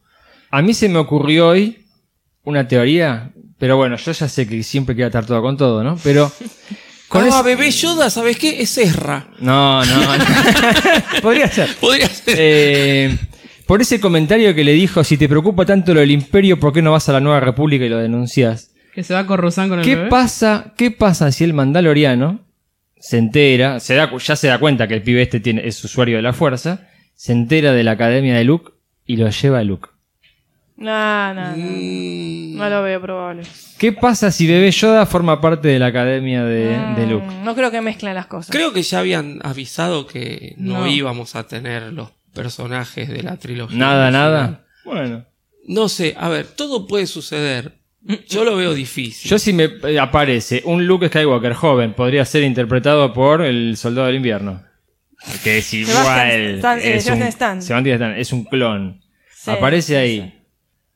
A 0.52 0.62
mí 0.62 0.72
se 0.72 0.88
me 0.88 0.98
ocurrió 0.98 1.48
hoy 1.48 1.81
una 2.44 2.66
teoría, 2.68 3.30
pero 3.58 3.76
bueno, 3.76 3.96
yo 3.96 4.12
ya 4.12 4.28
sé 4.28 4.46
que 4.48 4.62
siempre 4.62 4.96
queda 4.96 5.06
estar 5.06 5.26
todo 5.26 5.40
con 5.42 5.56
todo, 5.56 5.82
¿no? 5.84 5.96
Pero 6.02 6.30
con 7.08 7.24
ah, 7.24 7.28
ese- 7.28 7.42
bebé 7.42 7.70
Yoda, 7.70 8.10
¿sabes 8.10 8.38
qué? 8.38 8.60
Es 8.62 8.76
Ezra. 8.78 9.28
No, 9.38 9.84
no. 9.84 10.00
no. 10.18 10.24
Podría 11.22 11.48
ser. 11.48 11.68
Podría 11.80 12.08
ser. 12.08 12.34
Eh, 12.38 13.18
por 13.66 13.80
ese 13.80 14.00
comentario 14.00 14.54
que 14.54 14.64
le 14.64 14.72
dijo, 14.72 15.04
si 15.04 15.16
te 15.16 15.28
preocupa 15.28 15.64
tanto 15.64 15.94
lo 15.94 16.00
del 16.00 16.10
imperio, 16.10 16.58
¿por 16.58 16.72
qué 16.72 16.82
no 16.82 16.92
vas 16.92 17.08
a 17.08 17.12
la 17.12 17.20
Nueva 17.20 17.40
República 17.40 17.84
y 17.84 17.88
lo 17.88 17.98
denuncias? 17.98 18.70
Que 18.94 19.02
se 19.02 19.14
va 19.14 19.26
con 19.26 19.38
Rosan 19.38 19.68
con 19.70 19.78
el 19.78 19.84
¿Qué 19.84 19.96
bebé. 19.96 20.08
pasa, 20.10 20.74
¿Qué 20.76 20.90
pasa 20.90 21.32
si 21.32 21.44
el 21.44 21.54
mandaloriano 21.54 22.40
se 22.98 23.16
entera, 23.18 23.80
se 23.80 23.94
da, 23.94 24.10
ya 24.18 24.36
se 24.36 24.48
da 24.48 24.58
cuenta 24.58 24.86
que 24.86 24.94
el 24.94 25.02
pibe 25.02 25.22
este 25.22 25.40
tiene, 25.40 25.66
es 25.66 25.82
usuario 25.82 26.16
de 26.16 26.22
la 26.22 26.32
fuerza, 26.34 26.88
se 27.14 27.32
entera 27.32 27.72
de 27.72 27.82
la 27.84 27.92
academia 27.92 28.36
de 28.36 28.44
Luke 28.44 28.72
y 29.06 29.16
lo 29.16 29.30
lleva 29.30 29.60
a 29.60 29.64
Luke? 29.64 29.88
No, 30.82 31.34
no, 31.34 31.50
no. 31.50 31.56
Mm, 31.56 32.56
No 32.56 32.68
lo 32.68 32.82
veo 32.82 33.00
probable. 33.00 33.42
¿Qué 33.78 33.92
pasa 33.92 34.30
si 34.30 34.46
Bebé 34.46 34.70
Yoda 34.70 35.06
forma 35.06 35.40
parte 35.40 35.68
de 35.68 35.78
la 35.78 35.86
academia 35.86 36.44
de, 36.44 36.76
de 36.96 37.06
Luke? 37.06 37.26
Mm, 37.26 37.44
No 37.44 37.54
creo 37.54 37.70
que 37.70 37.80
mezclen 37.80 38.14
las 38.14 38.26
cosas. 38.26 38.50
Creo 38.50 38.72
que 38.72 38.82
ya 38.82 38.98
habían 38.98 39.38
avisado 39.42 40.06
que 40.06 40.54
no, 40.58 40.80
No. 40.80 40.86
íbamos 40.86 41.36
a 41.36 41.46
tener 41.46 41.92
los 41.92 42.10
personajes 42.34 43.08
de 43.08 43.22
la 43.22 43.36
trilogía. 43.36 43.78
Nada, 43.78 44.04
original. 44.06 44.30
nada. 44.32 44.64
Bueno. 44.84 45.24
No 45.68 45.88
sé, 45.88 46.14
a 46.18 46.28
ver, 46.28 46.46
todo 46.46 46.86
puede 46.86 47.06
suceder. 47.06 47.78
Yo 48.28 48.44
lo 48.44 48.56
veo 48.56 48.74
difícil. 48.74 49.30
Yo 49.30 49.38
si 49.38 49.52
me 49.52 49.68
eh, 49.84 50.00
aparece 50.00 50.62
un 50.64 50.84
Luke 50.86 51.06
Skywalker 51.08 51.54
joven, 51.54 51.94
podría 51.94 52.24
ser 52.24 52.42
interpretado 52.42 53.12
por 53.12 53.42
el 53.42 53.76
Soldado 53.76 54.08
del 54.08 54.16
Invierno. 54.16 54.60
Que 55.44 55.58
es 55.58 55.72
igual. 55.72 55.94
Sebastian 55.96 56.40
Stan- 56.56 56.78
eh, 56.80 56.96
es, 56.96 57.04
Sebastian 57.04 57.16
un, 57.22 57.28
Stan. 57.28 57.62
Sebastian 57.62 57.94
Stan, 57.94 58.18
es 58.18 58.32
un 58.32 58.44
clon. 58.44 59.00
Sí, 59.36 59.50
aparece 59.52 59.86
sí, 59.88 59.94
ahí. 59.94 60.41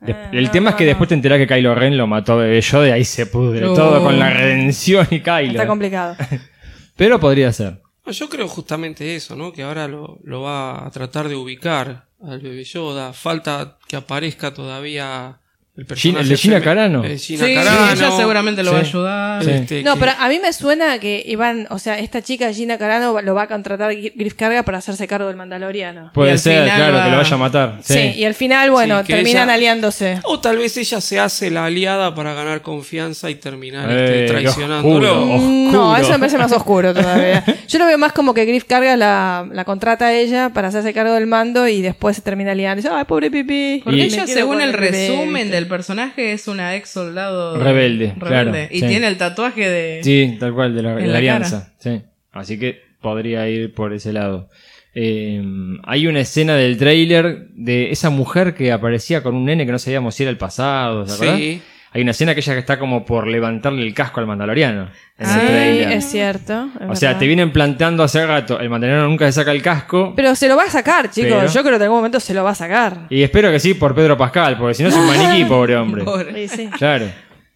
De- 0.00 0.12
Ah, 0.12 0.30
el 0.32 0.44
no, 0.44 0.50
tema 0.50 0.70
es 0.70 0.76
que 0.76 0.84
no. 0.84 0.88
después 0.88 1.08
te 1.08 1.14
enterás 1.14 1.38
que 1.38 1.46
Kylo 1.46 1.74
Ren 1.74 1.96
lo 1.96 2.06
mató 2.06 2.34
a 2.34 2.36
Bebé 2.36 2.60
Yoda 2.60 2.88
y 2.88 2.90
ahí 2.92 3.04
se 3.04 3.26
pudre 3.26 3.60
todo 3.62 4.02
con 4.02 4.18
la 4.18 4.30
redención 4.30 5.06
y 5.10 5.20
Kylo. 5.20 5.52
Está 5.52 5.66
complicado. 5.66 6.16
Pero 6.96 7.18
podría 7.20 7.52
ser. 7.52 7.80
No, 8.04 8.12
Yo 8.12 8.28
creo 8.28 8.46
justamente 8.48 9.16
eso, 9.16 9.34
¿no? 9.36 9.52
Que 9.52 9.62
ahora 9.62 9.88
lo, 9.88 10.18
lo 10.24 10.42
va 10.42 10.86
a 10.86 10.90
tratar 10.90 11.28
de 11.28 11.34
ubicar 11.34 12.06
al 12.22 12.40
bebé 12.40 12.62
Yoda. 12.64 13.12
Falta 13.12 13.78
que 13.88 13.96
aparezca 13.96 14.52
todavía 14.54 15.40
el 15.76 15.84
personaje. 15.86 16.22
¿El 16.22 16.28
de 16.30 16.36
Gina 16.36 16.60
Carano? 16.62 17.04
eh, 17.04 17.18
Gina 17.18 17.44
Sí, 17.46 17.54
Carano. 17.54 17.92
ella 17.92 18.10
seguramente 18.16 18.62
lo 18.62 18.72
va 18.72 18.78
a 18.78 18.82
Sí. 18.84 18.88
ayudar. 18.90 19.44
Sí. 19.44 19.50
Este, 19.50 19.82
No, 19.82 19.94
que- 19.94 20.00
pero 20.00 20.12
a 20.18 20.28
mí 20.28 20.38
me 20.40 20.52
suena 20.52 20.98
que 20.98 21.22
iban, 21.26 21.66
o 21.70 21.78
sea, 21.78 21.98
esta 21.98 22.22
chica 22.22 22.52
Gina 22.52 22.78
Carano 22.78 23.20
lo 23.20 23.34
va 23.34 23.42
a 23.42 23.46
contratar 23.48 23.94
Griff 23.94 24.34
Carga 24.34 24.62
para 24.62 24.78
hacerse 24.78 25.06
cargo 25.06 25.28
del 25.28 25.36
Mandaloriano. 25.36 26.10
Puede 26.14 26.38
ser, 26.38 26.62
final 26.64 26.76
claro, 26.76 26.94
va- 26.96 27.04
que 27.04 27.10
lo 27.10 27.16
vaya 27.18 27.34
a 27.34 27.38
matar. 27.38 27.78
Sí, 27.82 27.92
Sí. 27.94 28.12
y 28.20 28.24
al 28.24 28.34
final, 28.34 28.70
bueno, 28.70 29.00
Sí, 29.00 29.06
terminan 29.12 29.44
ella- 29.48 29.54
aliándose. 29.54 30.20
O 30.24 30.40
tal 30.40 30.56
vez 30.58 30.76
ella 30.76 31.00
se 31.00 31.20
hace 31.20 31.50
la 31.50 31.66
aliada 31.66 32.14
para 32.14 32.32
ganar 32.34 32.62
confianza 32.62 33.28
y 33.30 33.34
terminar 33.34 33.90
Eh, 33.90 34.24
este, 34.24 34.26
traicionándolo. 34.38 35.12
oscuro. 35.20 35.38
Mm, 35.38 35.72
No, 35.72 35.96
eso 35.96 36.10
me 36.12 36.18
parece 36.20 36.38
más 36.38 36.52
oscuro 36.52 36.94
todavía. 36.94 37.44
Yo 37.68 37.78
lo 37.78 37.86
veo 37.86 37.98
más 37.98 38.12
como 38.12 38.32
que 38.32 38.44
Griff 38.44 38.64
Carga 38.64 38.96
la, 38.96 39.46
la 39.52 39.64
contrata 39.64 40.06
a 40.06 40.12
ella 40.14 40.50
para 40.54 40.68
hacerse 40.68 40.94
cargo 40.94 41.12
del 41.14 41.26
mando 41.26 41.68
y 41.68 41.82
después 41.82 42.16
se 42.16 42.22
termina 42.22 42.54
liando. 42.54 42.80
Y 42.80 42.82
dice, 42.82 42.94
ay, 42.94 43.04
pobre 43.04 43.30
pipí. 43.30 43.82
Porque 43.84 43.98
Y- 43.98 44.02
ella, 44.02 44.26
según 44.26 44.60
el 44.60 44.72
resumen 44.72 45.42
¿viste? 45.50 45.65
Del 45.66 45.76
personaje, 45.76 46.32
es 46.32 46.48
una 46.48 46.76
ex 46.76 46.90
soldado 46.90 47.58
Rebelde, 47.58 48.14
claro, 48.18 48.52
Y 48.70 48.80
sí. 48.80 48.86
tiene 48.86 49.08
el 49.08 49.16
tatuaje 49.16 49.68
de. 49.68 50.00
Sí, 50.02 50.36
tal 50.38 50.54
cual, 50.54 50.74
de 50.74 50.82
la, 50.82 50.94
de 50.94 51.00
En 51.02 51.06
la 51.08 51.12
la 51.12 51.18
alianza. 51.18 51.74
Sí. 51.78 52.02
Así 52.32 52.58
que 52.58 52.80
podría 53.00 53.48
ir 53.48 53.74
por 53.74 53.92
ese 53.92 54.12
lado. 54.12 54.48
Eh, 54.94 55.42
hay 55.84 56.06
una 56.06 56.20
escena 56.20 56.56
del 56.56 56.78
tráiler 56.78 57.48
de 57.50 57.90
esa 57.90 58.08
mujer 58.08 58.54
que 58.54 58.72
aparecía 58.72 59.22
con 59.22 59.34
un 59.34 59.44
nene 59.44 59.66
que 59.66 59.72
no 59.72 59.78
sabíamos 59.78 60.14
si 60.14 60.22
era 60.22 60.30
el 60.30 60.38
pasado, 60.38 61.04
¿te 61.04 61.12
acordás? 61.12 61.38
Sí. 61.38 61.62
Hay 61.96 62.02
una 62.02 62.10
escena 62.10 62.34
que 62.34 62.40
ella 62.40 62.58
está 62.58 62.78
como 62.78 63.06
por 63.06 63.26
levantarle 63.26 63.80
el 63.86 63.94
casco 63.94 64.20
al 64.20 64.26
mandaloriano. 64.26 64.90
En 65.16 65.26
Sí, 65.26 65.38
el 65.40 65.92
es 65.94 66.04
cierto. 66.10 66.68
es 66.78 66.90
O 66.90 66.94
sea, 66.94 67.08
verdad. 67.10 67.20
te 67.20 67.26
vienen 67.26 67.50
planteando 67.50 68.02
hace 68.02 68.26
rato, 68.26 68.60
el 68.60 68.68
mandaloriano 68.68 69.08
nunca 69.08 69.24
se 69.24 69.32
saca 69.32 69.50
el 69.50 69.62
casco. 69.62 70.12
Pero 70.14 70.34
se 70.34 70.46
lo 70.46 70.56
va 70.56 70.64
a 70.64 70.68
sacar, 70.70 71.10
chicos. 71.10 71.30
Pero- 71.40 71.46
Yo 71.46 71.60
creo 71.62 71.70
que 71.72 71.76
en 71.76 71.82
algún 71.84 71.96
momento 71.98 72.20
se 72.20 72.34
lo 72.34 72.44
va 72.44 72.50
a 72.50 72.54
sacar. 72.54 73.06
Y 73.08 73.22
espero 73.22 73.50
que 73.50 73.58
sí 73.60 73.72
por 73.72 73.94
Pedro 73.94 74.18
Pascal, 74.18 74.58
porque 74.58 74.74
si 74.74 74.82
no 74.82 74.90
es 74.90 74.94
un 74.94 75.06
maniquí, 75.06 75.44
pobre 75.48 75.74
hombre. 75.76 76.04
Pobre. 76.04 76.46
Sí, 76.48 76.54
sí. 76.54 76.68
Claro. 76.76 77.06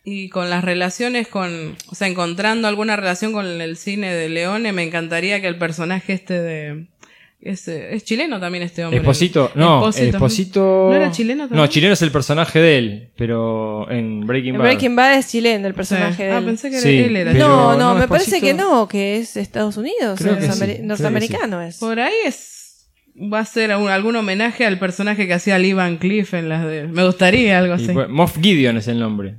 Y 0.05 0.31
con 0.31 0.49
las 0.49 0.65
relaciones 0.65 1.29
con. 1.29 1.77
O 1.91 1.95
sea, 1.95 2.09
encontrando 2.09 2.67
alguna 2.67 2.97
relación 2.97 3.33
con 3.35 3.45
el 3.61 3.77
cine 3.77 4.15
de 4.15 4.31
Leone, 4.31 4.73
me 4.73 4.83
encantaría 4.85 5.43
que 5.43 5.49
el 5.49 5.59
personaje 5.59 6.15
este 6.15 6.41
de. 6.41 6.87
Es, 7.43 7.67
eh, 7.69 7.95
es 7.95 8.05
chileno 8.05 8.39
también 8.39 8.63
este 8.65 8.85
hombre. 8.85 8.99
Esposito, 9.01 9.51
no, 9.55 9.79
Esposito. 9.89 10.17
Esposito. 10.17 10.61
¿No 10.91 10.95
era 10.95 11.11
chileno 11.11 11.45
también? 11.45 11.57
No, 11.63 11.67
chileno 11.69 11.95
es 11.95 12.03
el 12.03 12.11
personaje 12.11 12.59
de 12.61 12.77
él, 12.79 13.13
pero 13.17 13.91
en 13.91 14.27
Breaking 14.27 14.57
En 14.57 14.59
Bad. 14.59 14.65
Breaking 14.67 14.95
Bad 14.97 15.15
es 15.19 15.29
chileno 15.31 15.67
el 15.67 15.73
Sí. 15.73 15.77
personaje 15.77 16.25
de 16.25 16.33
Ah, 16.33 16.39
él. 16.39 16.45
pensé 16.45 16.69
que 16.69 16.77
era 16.77 16.83
Sí, 16.83 16.99
él 16.99 17.17
era 17.17 17.33
pero- 17.33 17.49
no, 17.49 17.73
no, 17.73 17.79
no, 17.79 17.95
me 17.95 18.01
Esposito- 18.05 18.09
parece 18.09 18.41
que 18.43 18.53
no, 18.53 18.87
que 18.89 19.17
es 19.17 19.39
Estados 19.39 19.79
Unidos, 19.79 20.19
Creo 20.21 20.35
es 20.35 20.39
que 20.45 20.53
sí, 20.53 20.59
ameri- 20.61 20.65
creo 20.67 20.77
que 20.77 20.83
norteamericano 20.83 21.63
es. 21.63 21.79
Por 21.79 21.99
ahí 21.99 22.13
es. 22.27 22.89
Va 23.17 23.41
a 23.41 23.45
ser 23.47 23.75
un- 23.75 23.89
algún 23.89 24.17
homenaje 24.17 24.67
al 24.67 24.79
personaje 24.79 25.27
que 25.27 25.33
hacía 25.35 25.59
Lee 25.59 25.73
Van 25.73 25.97
Cliff 25.97 26.35
en 26.35 26.49
las 26.51 26.67
de. 26.67 26.89
Me 26.89 27.05
gustaría 27.07 27.59
algo 27.59 27.73
Y 27.75 27.77
así. 27.85 27.93
fue- 27.95 28.07
Moff 28.09 28.37
Gideon 28.39 28.77
es 28.77 28.87
el 28.89 28.99
nombre. 29.01 29.37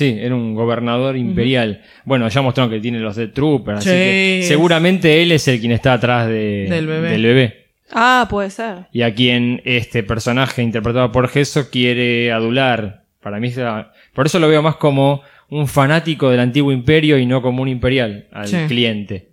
Sí, 0.00 0.16
era 0.18 0.34
un 0.34 0.54
gobernador 0.54 1.14
imperial. 1.18 1.82
Bueno, 2.06 2.26
ya 2.28 2.40
mostraron 2.40 2.70
que 2.72 2.80
tiene 2.80 3.00
los 3.00 3.16
de 3.16 3.28
Trooper, 3.28 3.74
así 3.74 3.90
Sí, 3.90 3.94
que 3.94 4.38
es- 4.40 4.48
seguramente 4.48 5.20
él 5.22 5.30
es 5.30 5.46
el 5.46 5.60
quien 5.60 5.72
está 5.72 5.92
atrás 5.92 6.26
de- 6.26 6.66
Del 6.70 6.86
bebé. 6.86 7.10
del 7.10 7.22
bebé. 7.22 7.66
Ah, 7.92 8.26
puede 8.30 8.48
ser. 8.48 8.86
Y 8.92 9.02
a 9.02 9.14
quien 9.14 9.60
este 9.66 10.02
personaje 10.02 10.62
interpretado 10.62 11.12
por 11.12 11.28
Gesso 11.28 11.68
quiere 11.70 12.32
adular. 12.32 13.02
Para 13.22 13.40
mí, 13.40 13.52
por 14.14 14.24
eso 14.24 14.38
lo 14.38 14.48
veo 14.48 14.62
más 14.62 14.76
como 14.76 15.20
un 15.50 15.68
fanático 15.68 16.30
del 16.30 16.40
antiguo 16.40 16.72
imperio 16.72 17.18
y 17.18 17.26
no 17.26 17.42
como 17.42 17.60
un 17.60 17.68
imperial 17.68 18.26
al 18.32 18.48
Sí. 18.48 18.56
cliente. 18.68 19.32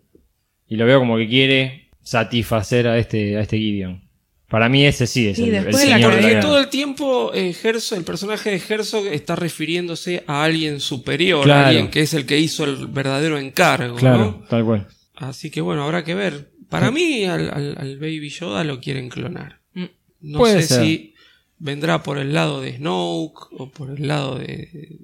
Y 0.68 0.76
lo 0.76 0.86
veo 0.86 1.00
como 1.00 1.16
que 1.16 1.30
quiere 1.30 1.88
satisfacer 2.02 2.88
a 2.90 2.98
este, 2.98 3.38
a 3.38 3.42
este 3.42 3.58
Gideon. 3.58 4.02
Para 4.50 4.70
mí 4.70 4.86
ese 4.86 5.08
sí 5.08 5.28
es 5.28 5.40
Y 5.40 5.44
el, 5.46 5.52
después 5.52 5.78
señor 5.78 5.98
de 5.98 6.02
la 6.02 6.10
Porque 6.12 6.28
guerra. 6.28 6.40
todo 6.42 6.60
el 6.60 6.70
tiempo 6.70 7.32
eh, 7.34 7.54
Herzog- 7.54 7.98
el 7.98 8.04
personaje 8.06 8.50
de 8.52 8.62
Herzog 8.70 9.06
está 9.08 9.36
refiriéndose 9.36 10.24
a 10.26 10.44
alguien 10.44 10.80
superior, 10.80 11.44
Claro. 11.44 11.66
a 11.66 11.68
alguien 11.68 11.90
que 11.90 12.02
es 12.02 12.14
el 12.14 12.26
que 12.26 12.40
hizo 12.40 12.64
el 12.64 12.88
verdadero 12.88 13.38
encargo. 13.38 13.98
Claro, 13.98 14.18
¿no? 14.42 14.46
tal 14.50 14.64
cual. 14.64 14.88
Así 15.16 15.50
que 15.50 15.60
bueno, 15.62 15.84
habrá 15.84 16.04
que 16.06 16.16
ver. 16.16 16.52
Para 16.70 16.92
mí 16.92 17.26
al, 17.26 17.50
al- 17.50 17.76
al 17.78 17.98
Baby 17.98 18.30
Yoda 18.30 18.64
lo 18.64 18.80
quieren 18.80 19.10
clonar. 19.10 19.60
Mm. 19.74 19.86
No 20.22 20.40
Puede 20.40 20.62
sé 20.62 20.68
ser. 20.76 20.84
si 20.86 21.14
vendrá 21.60 22.04
por 22.04 22.18
el 22.18 22.34
lado 22.34 22.62
de 22.62 22.78
Snoke 22.78 23.48
o 23.58 23.70
por 23.70 23.90
el 23.98 24.08
lado 24.08 24.38
de 24.38 24.98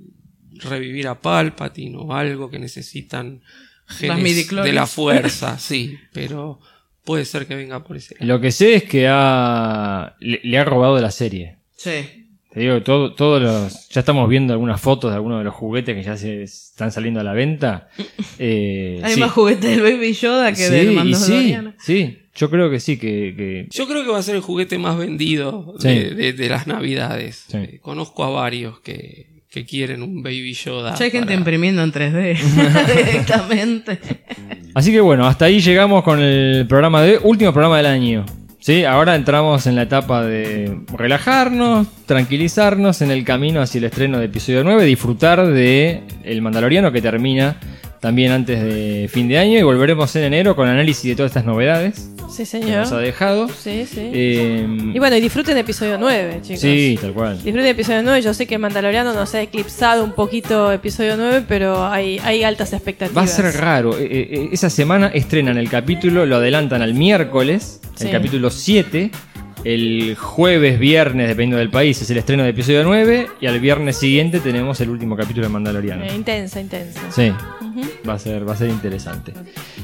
revivir 0.52 1.08
a 1.08 1.20
Palpatine 1.20 1.98
o 1.98 2.14
algo 2.14 2.50
que 2.50 2.60
necesitan 2.60 3.42
genes 3.88 4.50
de 4.50 4.72
la 4.72 4.88
fuerza, 4.88 5.58
sí, 5.60 5.98
pero 6.14 6.60
puede 7.04 7.26
ser 7.26 7.46
que 7.48 7.56
venga 7.56 7.84
por 7.84 7.98
ese. 7.98 8.16
Lo 8.20 8.40
que 8.42 8.52
sé 8.52 8.76
es 8.76 8.84
que 8.84 9.08
ha, 9.10 10.16
le, 10.20 10.40
le 10.44 10.58
ha 10.58 10.64
robado 10.66 11.00
la 11.00 11.12
serie. 11.12 11.58
Sí. 11.76 12.20
Te 12.52 12.60
digo, 12.60 12.84
todo, 12.84 13.14
todos 13.16 13.42
los. 13.42 13.90
Ya 13.90 14.02
estamos 14.02 14.30
viendo 14.30 14.54
algunas 14.54 14.80
fotos 14.80 15.10
de 15.10 15.16
algunos 15.16 15.40
de 15.40 15.44
los 15.46 15.56
juguetes 15.56 15.96
que 15.96 16.04
ya 16.04 16.16
se 16.18 16.44
están 16.44 16.92
saliendo 16.92 17.20
a 17.20 17.24
la 17.24 17.34
venta. 17.34 17.90
Eh, 18.40 19.00
Hay 19.04 19.14
sí. 19.14 19.20
más 19.20 19.32
juguetes 19.32 19.70
del 19.70 19.82
Baby 19.82 20.14
Yoda 20.14 20.50
que 20.52 20.56
Sí, 20.58 20.72
del 20.74 20.92
y 20.92 20.96
Mando 20.96 21.18
sí, 21.18 21.56
sí, 21.80 22.18
yo 22.36 22.50
creo 22.50 22.72
que 22.72 22.80
sí, 22.80 22.98
que, 22.98 23.34
que- 23.38 23.68
Yo 23.70 23.88
creo 23.88 24.04
que 24.04 24.10
va 24.10 24.18
a 24.18 24.24
ser 24.24 24.36
el 24.36 24.42
juguete 24.42 24.80
más 24.80 24.98
vendido 24.98 25.76
Sí. 25.80 25.88
de, 25.88 26.16
de- 26.16 26.34
de 26.34 26.50
las 26.50 26.66
navidades. 26.66 27.46
Sí. 27.48 27.58
Eh, 27.58 27.80
Conozco 27.82 28.24
a 28.24 28.30
varios 28.32 28.80
que, 28.80 29.28
que 29.54 29.66
quieren 29.66 30.02
un 30.02 30.24
Baby 30.24 30.54
Yoda. 30.54 30.96
Ya 30.96 31.06
hay 31.06 31.12
gente 31.12 31.28
para- 31.28 31.38
imprimiendo 31.38 31.84
en 31.84 31.92
3D 31.92 32.38
directamente. 32.96 34.00
Así 34.74 34.92
que 34.92 35.00
bueno, 35.00 35.28
hasta 35.28 35.46
ahí 35.46 35.60
llegamos 35.62 36.04
con 36.04 36.20
el 36.20 36.66
programa 36.68 37.04
de 37.04 37.20
último 37.22 37.54
programa 37.54 37.78
del 37.78 37.86
año. 37.86 38.26
¿Sí? 38.60 38.86
Ahora 38.86 39.14
entramos 39.16 39.68
en 39.68 39.76
la 39.76 39.82
etapa 39.84 40.24
de 40.24 40.80
relajarnos, 40.98 41.86
tranquilizarnos 42.06 43.02
en 43.02 43.12
el 43.12 43.26
camino 43.26 43.62
hacia 43.62 43.78
el 43.80 43.84
estreno 43.84 44.18
de 44.20 44.26
episodio 44.26 44.64
9, 44.64 44.86
disfrutar 44.86 45.46
de 45.46 46.02
El 46.24 46.42
Mandaloriano 46.42 46.90
que 46.94 47.02
termina 47.02 47.58
también 48.04 48.34
antes 48.34 48.62
de 48.62 49.08
fin 49.10 49.30
de 49.30 49.38
año 49.38 49.58
y 49.58 49.64
volveremos 49.64 50.14
en 50.18 50.26
enero 50.26 50.58
con 50.58 50.68
análisis 50.68 51.06
de 51.06 51.16
todas 51.16 51.30
estas 51.32 51.46
novedades 51.46 52.10
Sí, 52.30 52.40
que 52.40 52.46
señor. 52.46 52.80
nos 52.82 52.92
ha 52.92 52.98
dejado. 52.98 53.48
Sí, 53.48 53.86
sí. 53.86 54.02
Eh, 54.14 54.68
Y 54.94 55.00
bueno, 55.00 55.16
y 55.16 55.22
disfruten 55.22 55.56
episodio 55.56 55.98
9, 55.98 56.40
chicos. 56.42 56.60
sí, 56.62 56.98
tal 57.00 57.14
cual. 57.14 57.36
Disfruten 57.36 57.68
episodio 57.68 58.02
9. 58.04 58.22
Yo 58.24 58.34
sé 58.34 58.46
que 58.46 58.58
Mandaloriano 58.58 59.14
nos 59.14 59.34
ha 59.36 59.42
eclipsado 59.42 60.04
un 60.04 60.12
poquito 60.14 60.72
episodio 60.72 61.16
9, 61.16 61.46
pero 61.48 61.86
hay, 61.86 62.20
hay 62.24 62.44
altas 62.44 62.74
expectativas. 62.74 63.16
Va 63.18 63.24
a 63.24 63.28
ser 63.28 63.56
raro. 63.62 63.98
Eh, 63.98 64.08
eh, 64.10 64.50
esa 64.52 64.70
semana 64.70 65.08
estrenan 65.14 65.58
el 65.58 65.70
capítulo, 65.70 66.26
lo 66.26 66.38
adelantan 66.38 66.82
al 66.82 66.94
miércoles, 66.96 67.80
el 68.02 68.10
capítulo 68.12 68.50
7. 68.50 69.12
El 69.64 70.16
jueves, 70.20 70.78
viernes, 70.78 71.28
dependiendo 71.30 71.58
del 71.58 71.70
país, 71.70 72.02
es 72.02 72.10
el 72.10 72.18
estreno 72.18 72.44
de 72.44 72.50
episodio 72.50 72.84
9. 72.84 73.28
Y 73.40 73.46
al 73.48 73.60
viernes 73.62 73.96
siguiente 73.96 74.40
tenemos 74.42 74.82
el 74.82 74.90
último 74.90 75.16
capítulo 75.16 75.46
de 75.48 75.54
Mandaloriano. 75.54 76.04
Eh, 76.04 76.14
intensa, 76.16 76.60
intensa. 76.60 77.00
Sí, 77.12 77.32
va 78.08 78.14
a 78.14 78.20
ser, 78.20 78.48
va 78.48 78.54
a 78.54 78.58
ser 78.58 78.70
interesante. 78.70 79.34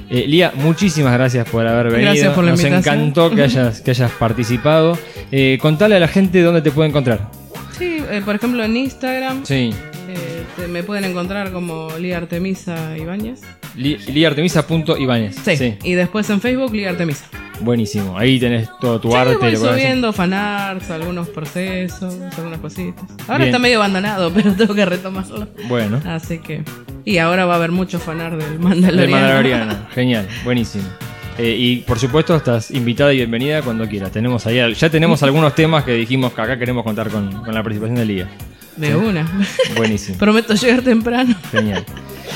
Eh, 0.09 0.25
Lía, 0.27 0.51
muchísimas 0.55 1.13
gracias 1.13 1.47
por 1.49 1.65
haber 1.67 1.91
venido. 1.91 2.11
Gracias 2.11 2.33
por 2.33 2.43
la 2.43 2.51
Nos 2.51 2.61
invitación. 2.63 2.95
encantó 2.99 3.29
que 3.31 3.41
hayas, 3.43 3.81
que 3.81 3.91
hayas 3.91 4.11
participado. 4.11 4.97
Eh, 5.31 5.57
contale 5.61 5.95
a 5.95 5.99
la 5.99 6.07
gente 6.07 6.41
dónde 6.41 6.61
te 6.61 6.71
puede 6.71 6.89
encontrar. 6.89 7.29
Sí, 7.77 8.03
eh, 8.09 8.21
por 8.25 8.35
ejemplo 8.35 8.63
en 8.63 8.75
Instagram 8.75 9.45
Sí. 9.45 9.71
Eh, 10.19 10.43
te- 10.55 10.67
me 10.67 10.83
pueden 10.83 11.05
encontrar 11.05 11.51
como 11.51 11.89
Lía 11.99 12.17
Artemisa 12.17 12.97
Ibáñez. 12.97 13.41
Li- 13.75 13.97
liartemisa.ibáñez. 13.97 15.35
Sí. 15.43 15.75
Y 15.83 15.93
después 15.93 16.29
en 16.29 16.41
Facebook 16.41 16.73
Lía 16.73 16.89
Artemisa. 16.91 17.25
Buenísimo. 17.61 18.17
Ahí 18.17 18.39
tenés 18.39 18.69
todo 18.79 18.99
tu 19.01 19.11
Sí, 19.11 19.17
arte. 19.17 19.35
voy 19.35 19.55
subiendo 19.55 20.13
fanarts, 20.13 20.89
algunos 20.91 21.27
procesos, 21.29 22.15
algunas 22.37 22.59
cositas. 22.59 23.03
Ahora 23.27 23.37
Bien. 23.39 23.49
está 23.49 23.59
medio 23.59 23.77
abandonado, 23.79 24.31
pero 24.33 24.53
tengo 24.53 24.73
que 24.73 24.85
retomarlo. 24.85 25.47
Bueno. 25.67 26.01
Así 26.05 26.39
que. 26.39 26.63
Y 27.05 27.17
ahora 27.17 27.45
va 27.45 27.53
a 27.53 27.57
haber 27.57 27.71
mucho 27.71 27.99
fanar 27.99 28.37
del 28.37 28.59
Mandaloriano. 28.59 29.01
Del 29.01 29.09
Mandaloriano. 29.11 29.75
Genial, 29.93 30.27
buenísimo. 30.45 30.85
Eh, 31.37 31.55
y 31.57 31.77
por 31.77 31.97
supuesto, 31.99 32.35
estás 32.35 32.69
invitada 32.71 33.13
y 33.13 33.17
bienvenida 33.17 33.61
cuando 33.61 33.87
quieras. 33.87 34.11
Tenemos 34.11 34.45
ahí, 34.45 34.59
al- 34.59 34.75
ya 34.75 34.89
tenemos 34.89 35.21
algunos 35.23 35.53
temas 35.55 35.83
que 35.83 35.93
dijimos 35.93 36.33
que 36.33 36.41
acá 36.41 36.57
queremos 36.57 36.83
contar 36.83 37.09
con, 37.09 37.31
con 37.43 37.53
la 37.53 37.61
participación 37.63 37.95
de 37.97 38.05
Liga. 38.05 38.27
De 38.79 38.95
una. 38.95 39.27
Buenísimo, 39.75 40.17
Prometo 40.17 40.55
llegar 40.55 40.81
temprano. 40.81 41.35
genial. 41.51 41.85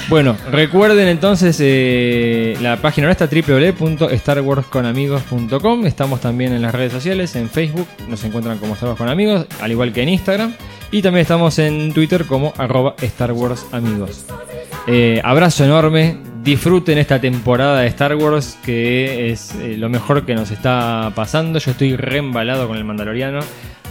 Bueno, 0.09 0.35
recuerden 0.51 1.07
entonces 1.07 1.57
eh, 1.61 2.57
la 2.61 2.77
página 2.77 3.07
nuestra 3.07 3.27
www.starwarsconamigos.com. 3.27 5.85
Estamos 5.85 6.19
también 6.19 6.51
en 6.53 6.61
las 6.61 6.75
redes 6.75 6.91
sociales, 6.91 7.35
en 7.35 7.49
Facebook 7.49 7.87
nos 8.09 8.23
encuentran 8.23 8.57
como 8.57 8.73
Star 8.73 8.89
Wars 8.89 8.97
con 8.97 9.07
Amigos, 9.09 9.45
al 9.61 9.71
igual 9.71 9.93
que 9.93 10.01
en 10.03 10.09
Instagram. 10.09 10.53
Y 10.91 11.01
también 11.01 11.21
estamos 11.21 11.57
en 11.59 11.93
Twitter 11.93 12.25
como 12.25 12.53
arroba 12.57 12.95
Star 13.01 13.31
Wars 13.31 13.65
Amigos. 13.71 14.25
Eh, 14.87 15.21
abrazo 15.23 15.63
enorme. 15.63 16.17
Disfruten 16.43 16.97
esta 16.97 17.21
temporada 17.21 17.79
de 17.79 17.87
Star 17.87 18.15
Wars 18.15 18.57
que 18.65 19.31
es 19.31 19.55
eh, 19.55 19.77
lo 19.77 19.87
mejor 19.89 20.25
que 20.25 20.35
nos 20.35 20.51
está 20.51 21.13
pasando. 21.15 21.59
Yo 21.59 21.71
estoy 21.71 21.95
re 21.95 22.17
embalado 22.17 22.67
con 22.67 22.75
el 22.77 22.83
Mandaloriano. 22.83 23.39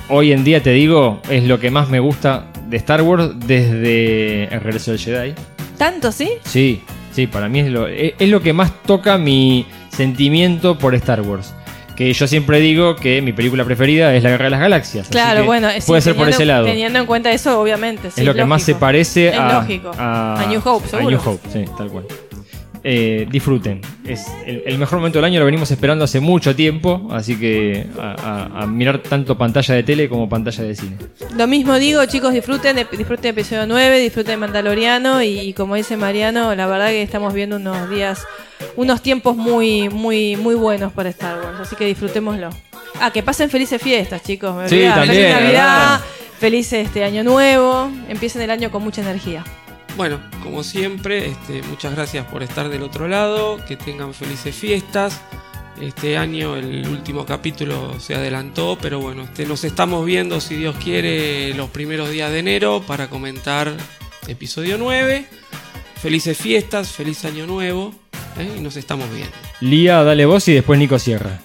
Hoy 0.08 0.32
en 0.32 0.44
día 0.44 0.62
te 0.62 0.70
digo, 0.70 1.20
es 1.30 1.44
lo 1.44 1.58
que 1.58 1.70
más 1.70 1.88
me 1.88 2.00
gusta 2.00 2.46
de 2.68 2.76
Star 2.76 3.02
Wars 3.02 3.30
desde 3.46 4.44
el 4.44 4.60
regreso 4.60 4.90
del 4.90 5.00
Jedi. 5.00 5.34
¿Tanto, 5.78 6.12
sí? 6.12 6.30
Sí, 6.44 6.82
sí, 7.12 7.26
para 7.26 7.48
mí 7.48 7.60
es 7.60 7.68
lo, 7.70 7.86
es, 7.88 8.14
es 8.18 8.28
lo 8.28 8.40
que 8.42 8.52
más 8.52 8.72
toca 8.82 9.16
mi 9.18 9.66
sentimiento 9.90 10.76
por 10.78 10.94
Star 10.94 11.22
Wars. 11.22 11.54
Que 11.96 12.12
yo 12.12 12.26
siempre 12.26 12.58
digo 12.60 12.96
que 12.96 13.20
mi 13.22 13.32
película 13.32 13.64
preferida 13.64 14.14
es 14.14 14.22
La 14.22 14.30
Guerra 14.30 14.44
de 14.44 14.50
las 14.50 14.60
Galaxias. 14.60 15.04
así 15.06 15.12
Claro, 15.12 15.40
que 15.42 15.46
bueno, 15.46 15.68
sí, 15.70 15.80
puede 15.86 16.00
ser 16.02 16.14
por 16.16 16.28
ese 16.28 16.44
lado. 16.46 16.64
Teniendo 16.66 16.98
en 16.98 17.06
cuenta 17.06 17.30
eso, 17.30 17.60
obviamente. 17.60 18.10
sí, 18.10 18.20
es 18.20 18.26
lo 18.26 18.34
que 18.34 18.44
más 18.44 18.62
se 18.62 18.74
parece 18.74 19.32
a, 19.34 19.60
lógico. 19.60 19.90
a, 19.96 20.40
A 20.42 20.46
New 20.46 20.60
Hope, 20.64 20.86
a 20.86 20.90
seguro. 20.90 21.10
New 21.10 21.20
Hope, 21.24 21.48
sí, 21.52 21.64
tal 21.76 21.88
cual. 21.88 22.04
Eh, 22.84 23.28
disfruten. 23.30 23.80
Es 24.04 24.26
el, 24.44 24.64
el 24.66 24.76
mejor 24.78 24.98
momento 24.98 25.18
del 25.18 25.24
año, 25.26 25.38
lo 25.38 25.46
venimos 25.46 25.70
esperando 25.70 26.04
hace 26.04 26.18
mucho 26.18 26.56
tiempo, 26.56 27.06
así 27.12 27.36
que 27.36 27.86
a, 27.96 28.48
a- 28.56 28.62
a 28.62 28.66
mirar 28.66 28.98
tanto 28.98 29.38
pantalla 29.38 29.76
de 29.76 29.84
tele 29.84 30.08
como 30.08 30.28
pantalla 30.28 30.64
de 30.64 30.74
cine. 30.74 30.96
Lo 31.36 31.46
mismo 31.46 31.76
digo, 31.78 32.04
chicos, 32.06 32.32
disfruten, 32.34 32.74
disfruten 32.76 33.22
de 33.22 33.28
episodio 33.28 33.66
9, 33.68 34.00
disfruten 34.00 34.32
de 34.32 34.36
Mandaloriano 34.38 35.22
y, 35.22 35.38
y 35.38 35.52
como 35.52 35.76
dice 35.76 35.96
Mariano, 35.96 36.54
la 36.56 36.66
verdad 36.66 36.88
que 36.88 37.02
estamos 37.02 37.32
viendo 37.32 37.54
unos 37.56 37.88
días, 37.88 38.24
unos 38.74 39.00
tiempos 39.00 39.36
muy, 39.36 39.88
muy, 39.88 40.34
muy 40.36 40.56
buenos 40.56 40.92
para 40.92 41.08
Star 41.10 41.36
Wars, 41.38 41.60
así 41.60 41.76
que 41.76 41.86
disfrutémoslo. 41.86 42.50
Ah, 43.00 43.12
que 43.12 43.22
pasen 43.22 43.48
felices 43.48 43.80
fiestas, 43.80 44.22
chicos. 44.24 44.56
me 44.56 44.68
Sí, 44.68 44.74
olvidaba. 44.76 44.96
también, 45.04 45.22
Feliz 45.32 45.40
Navidad, 45.44 46.00
feliz 46.40 46.72
este 46.72 47.04
año 47.04 47.22
nuevo, 47.22 47.90
empiecen 48.08 48.42
el 48.42 48.50
año 48.50 48.70
con 48.72 48.82
mucha 48.82 49.02
energía. 49.02 49.44
Bueno, 49.96 50.20
como 50.42 50.62
siempre, 50.64 51.28
este, 51.28 51.62
muchas 51.62 51.94
gracias 51.94 52.26
por 52.26 52.42
estar 52.42 52.68
del 52.68 52.82
otro 52.82 53.08
lado, 53.08 53.58
que 53.66 53.76
tengan 53.76 54.14
felices 54.14 54.54
fiestas. 54.54 55.20
Este 55.80 56.16
año 56.16 56.56
el 56.56 56.86
último 56.86 57.26
capítulo 57.26 57.98
se 57.98 58.14
adelantó, 58.14 58.78
pero 58.80 59.00
bueno, 59.00 59.24
este, 59.24 59.44
nos 59.46 59.64
estamos 59.64 60.04
viendo, 60.06 60.40
si 60.40 60.56
Dios 60.56 60.76
quiere, 60.82 61.54
los 61.54 61.68
primeros 61.70 62.10
días 62.10 62.30
de 62.30 62.38
enero 62.38 62.82
para 62.86 63.08
comentar 63.08 63.72
episodio 64.28 64.78
9. 64.78 65.26
Felices 66.00 66.38
fiestas, 66.38 66.90
feliz 66.90 67.24
año 67.24 67.46
nuevo, 67.46 67.94
¿eh? 68.38 68.48
y 68.58 68.60
nos 68.60 68.76
estamos 68.76 69.12
viendo. 69.12 69.32
Lía, 69.60 70.02
dale 70.02 70.24
vos 70.24 70.48
y 70.48 70.54
después 70.54 70.78
Nico 70.78 70.98
cierra. 70.98 71.40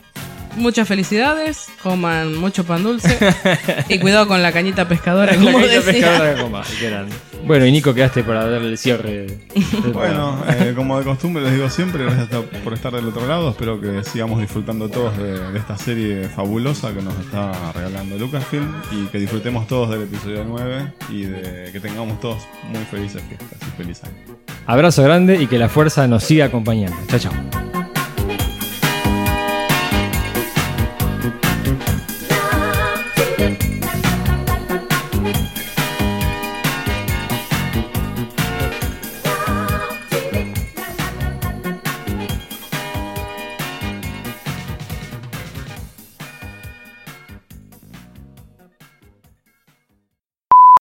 Muchas 0.58 0.88
felicidades, 0.88 1.68
coman 1.84 2.36
mucho 2.36 2.66
pan 2.66 2.84
dulce 2.84 3.18
y 3.90 4.00
cuidado 4.00 4.28
con 4.28 4.42
la 4.42 4.52
cañita 4.52 4.88
pescadora, 4.88 5.34
La 5.34 5.40
como 5.40 5.60
cañita 5.60 5.82
pescadora 5.82 6.34
de 6.34 6.42
goma, 6.42 6.64
qué 6.80 6.90
grande. 6.90 7.16
Bueno, 7.46 7.66
y 7.66 7.72
Nico, 7.72 7.94
quedaste 7.94 8.24
para 8.24 8.50
darle 8.50 8.70
el 8.70 8.78
cierre. 8.78 9.28
Bueno, 9.94 10.44
eh, 10.48 10.74
como 10.76 10.98
de 10.98 11.06
costumbre 11.06 11.44
les 11.44 11.54
digo 11.54 11.70
siempre, 11.70 12.04
gracias 12.04 12.28
por 12.64 12.74
estar 12.74 12.94
del 12.94 13.08
otro 13.08 13.26
lado. 13.28 13.50
Espero 13.52 13.80
que 13.80 14.04
sigamos 14.04 14.40
disfrutando 14.42 14.90
todos 14.90 15.18
de, 15.18 15.52
de 15.52 15.60
esta 15.60 15.78
serie 15.78 16.28
fabulosa 16.30 16.94
que 16.94 17.02
nos 17.02 17.18
está 17.20 17.72
regalando 17.74 18.18
Lucasfilm 18.18 18.68
y 18.92 19.06
que 19.08 19.20
disfrutemos 19.20 19.68
todos 19.68 19.90
del 19.92 20.04
episodio 20.04 20.44
9 20.46 20.94
y 21.10 21.24
de 21.24 21.72
que 21.72 21.80
tengamos 21.80 22.20
todos 22.20 22.44
muy 22.70 22.84
felices 22.86 23.22
fiestas 23.28 23.60
y 23.62 23.78
feliz 23.78 24.04
año. 24.04 24.38
Abrazo 24.66 25.04
grande 25.04 25.42
y 25.42 25.48
que 25.48 25.58
la 25.58 25.70
fuerza 25.70 26.08
nos 26.08 26.24
siga 26.24 26.46
acompañando. 26.46 26.98
Chao, 27.08 27.20
chao. 27.20 27.67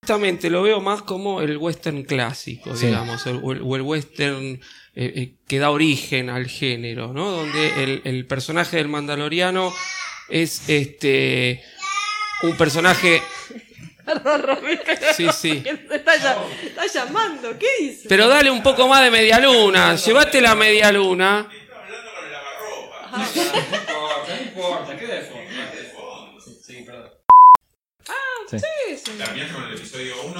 Justamente 0.07 0.49
lo 0.49 0.61
veo 0.63 0.79
más 0.79 1.01
como 1.01 1.41
el 1.41 1.57
western 1.57 2.03
clásico, 2.03 2.77
Sí. 2.77 2.85
digamos, 2.85 3.25
el- 3.27 3.41
o, 3.43 3.51
el, 3.51 3.61
o 3.61 3.75
el 3.75 3.81
western 3.81 4.53
eh, 4.95 5.13
eh, 5.15 5.33
que 5.45 5.59
da 5.59 5.69
origen 5.69 6.29
al 6.29 6.47
género, 6.47 7.11
¿no? 7.11 7.29
Donde 7.29 7.83
el, 7.83 8.01
el 8.05 8.25
personaje 8.25 8.77
del 8.77 8.87
Mandaloriano 8.87 9.73
es 10.29 10.69
este 10.69 11.61
un 12.43 12.55
personaje. 12.55 13.21
Sí, 15.13 15.27
sí. 15.37 15.61
Está, 15.91 16.13
está 16.15 16.87
llamando, 16.93 17.59
¿qué 17.59 17.67
dice? 17.81 18.05
Pero 18.07 18.29
dale 18.29 18.49
un 18.49 18.63
poco 18.63 18.87
más 18.87 19.03
de 19.03 19.11
media 19.11 19.41
luna. 19.41 19.93
Llévate 19.97 20.39
la 20.39 20.55
media 20.55 20.89
luna. 20.89 21.49
Sí. 28.49 28.57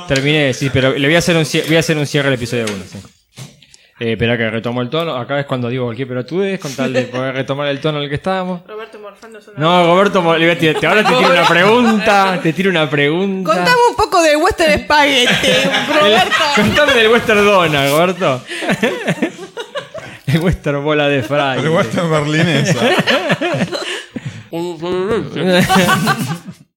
Terminé, 0.07 0.53
sí, 0.53 0.69
pero 0.71 0.93
le 0.97 1.07
voy 1.07 1.15
a 1.15 1.19
hacer 1.19 1.35
un, 1.35 1.43
cie- 1.43 1.65
voy 1.67 1.75
a 1.75 1.79
hacer 1.79 1.97
un 1.97 2.05
cierre 2.07 2.29
al 2.29 2.33
episodio 2.35 2.65
1. 2.65 2.75
Eh, 3.99 4.11
espera 4.11 4.37
que 4.37 4.47
retomo 4.49 4.81
el 4.83 4.89
tono. 4.91 5.15
Acá 5.15 5.39
es 5.39 5.45
cuando 5.47 5.69
digo 5.69 5.85
cualquier 5.85 6.07
pelotudez, 6.07 6.59
con 6.59 6.71
tal 6.75 6.93
de 6.93 7.01
poder 7.05 7.33
retomar 7.33 7.67
el 7.67 7.79
tono 7.81 7.97
en 7.97 8.03
el 8.05 8.09
que 8.09 8.15
estábamos. 8.15 8.61
Roberto 8.67 8.99
morfando 8.99 9.41
su 9.41 9.51
No, 9.57 9.85
Roberto, 9.87 10.21
mo- 10.21 10.31
ahora 10.33 10.55
te 10.55 10.73
tiro 10.73 11.31
una 11.31 11.47
pregunta. 11.47 12.39
Te 12.43 12.53
tiro 12.53 12.69
una 12.69 12.89
pregunta. 12.89 13.53
Contame 13.55 13.77
un 13.89 13.95
poco 13.95 14.21
del 14.21 14.37
Western 14.37 14.83
Spaghetti, 14.83 15.47
Roberto. 15.99 16.35
Contame 16.55 16.93
del 16.93 17.07
Western 17.09 17.43
Dona, 17.45 17.89
Roberto. 17.89 18.43
El 20.27 20.39
Western 20.41 20.83
Bola 20.83 21.07
de 21.07 21.23
Fry. 21.23 21.59
El 21.59 21.69
western 21.69 22.11
berlinesa. 22.11 22.79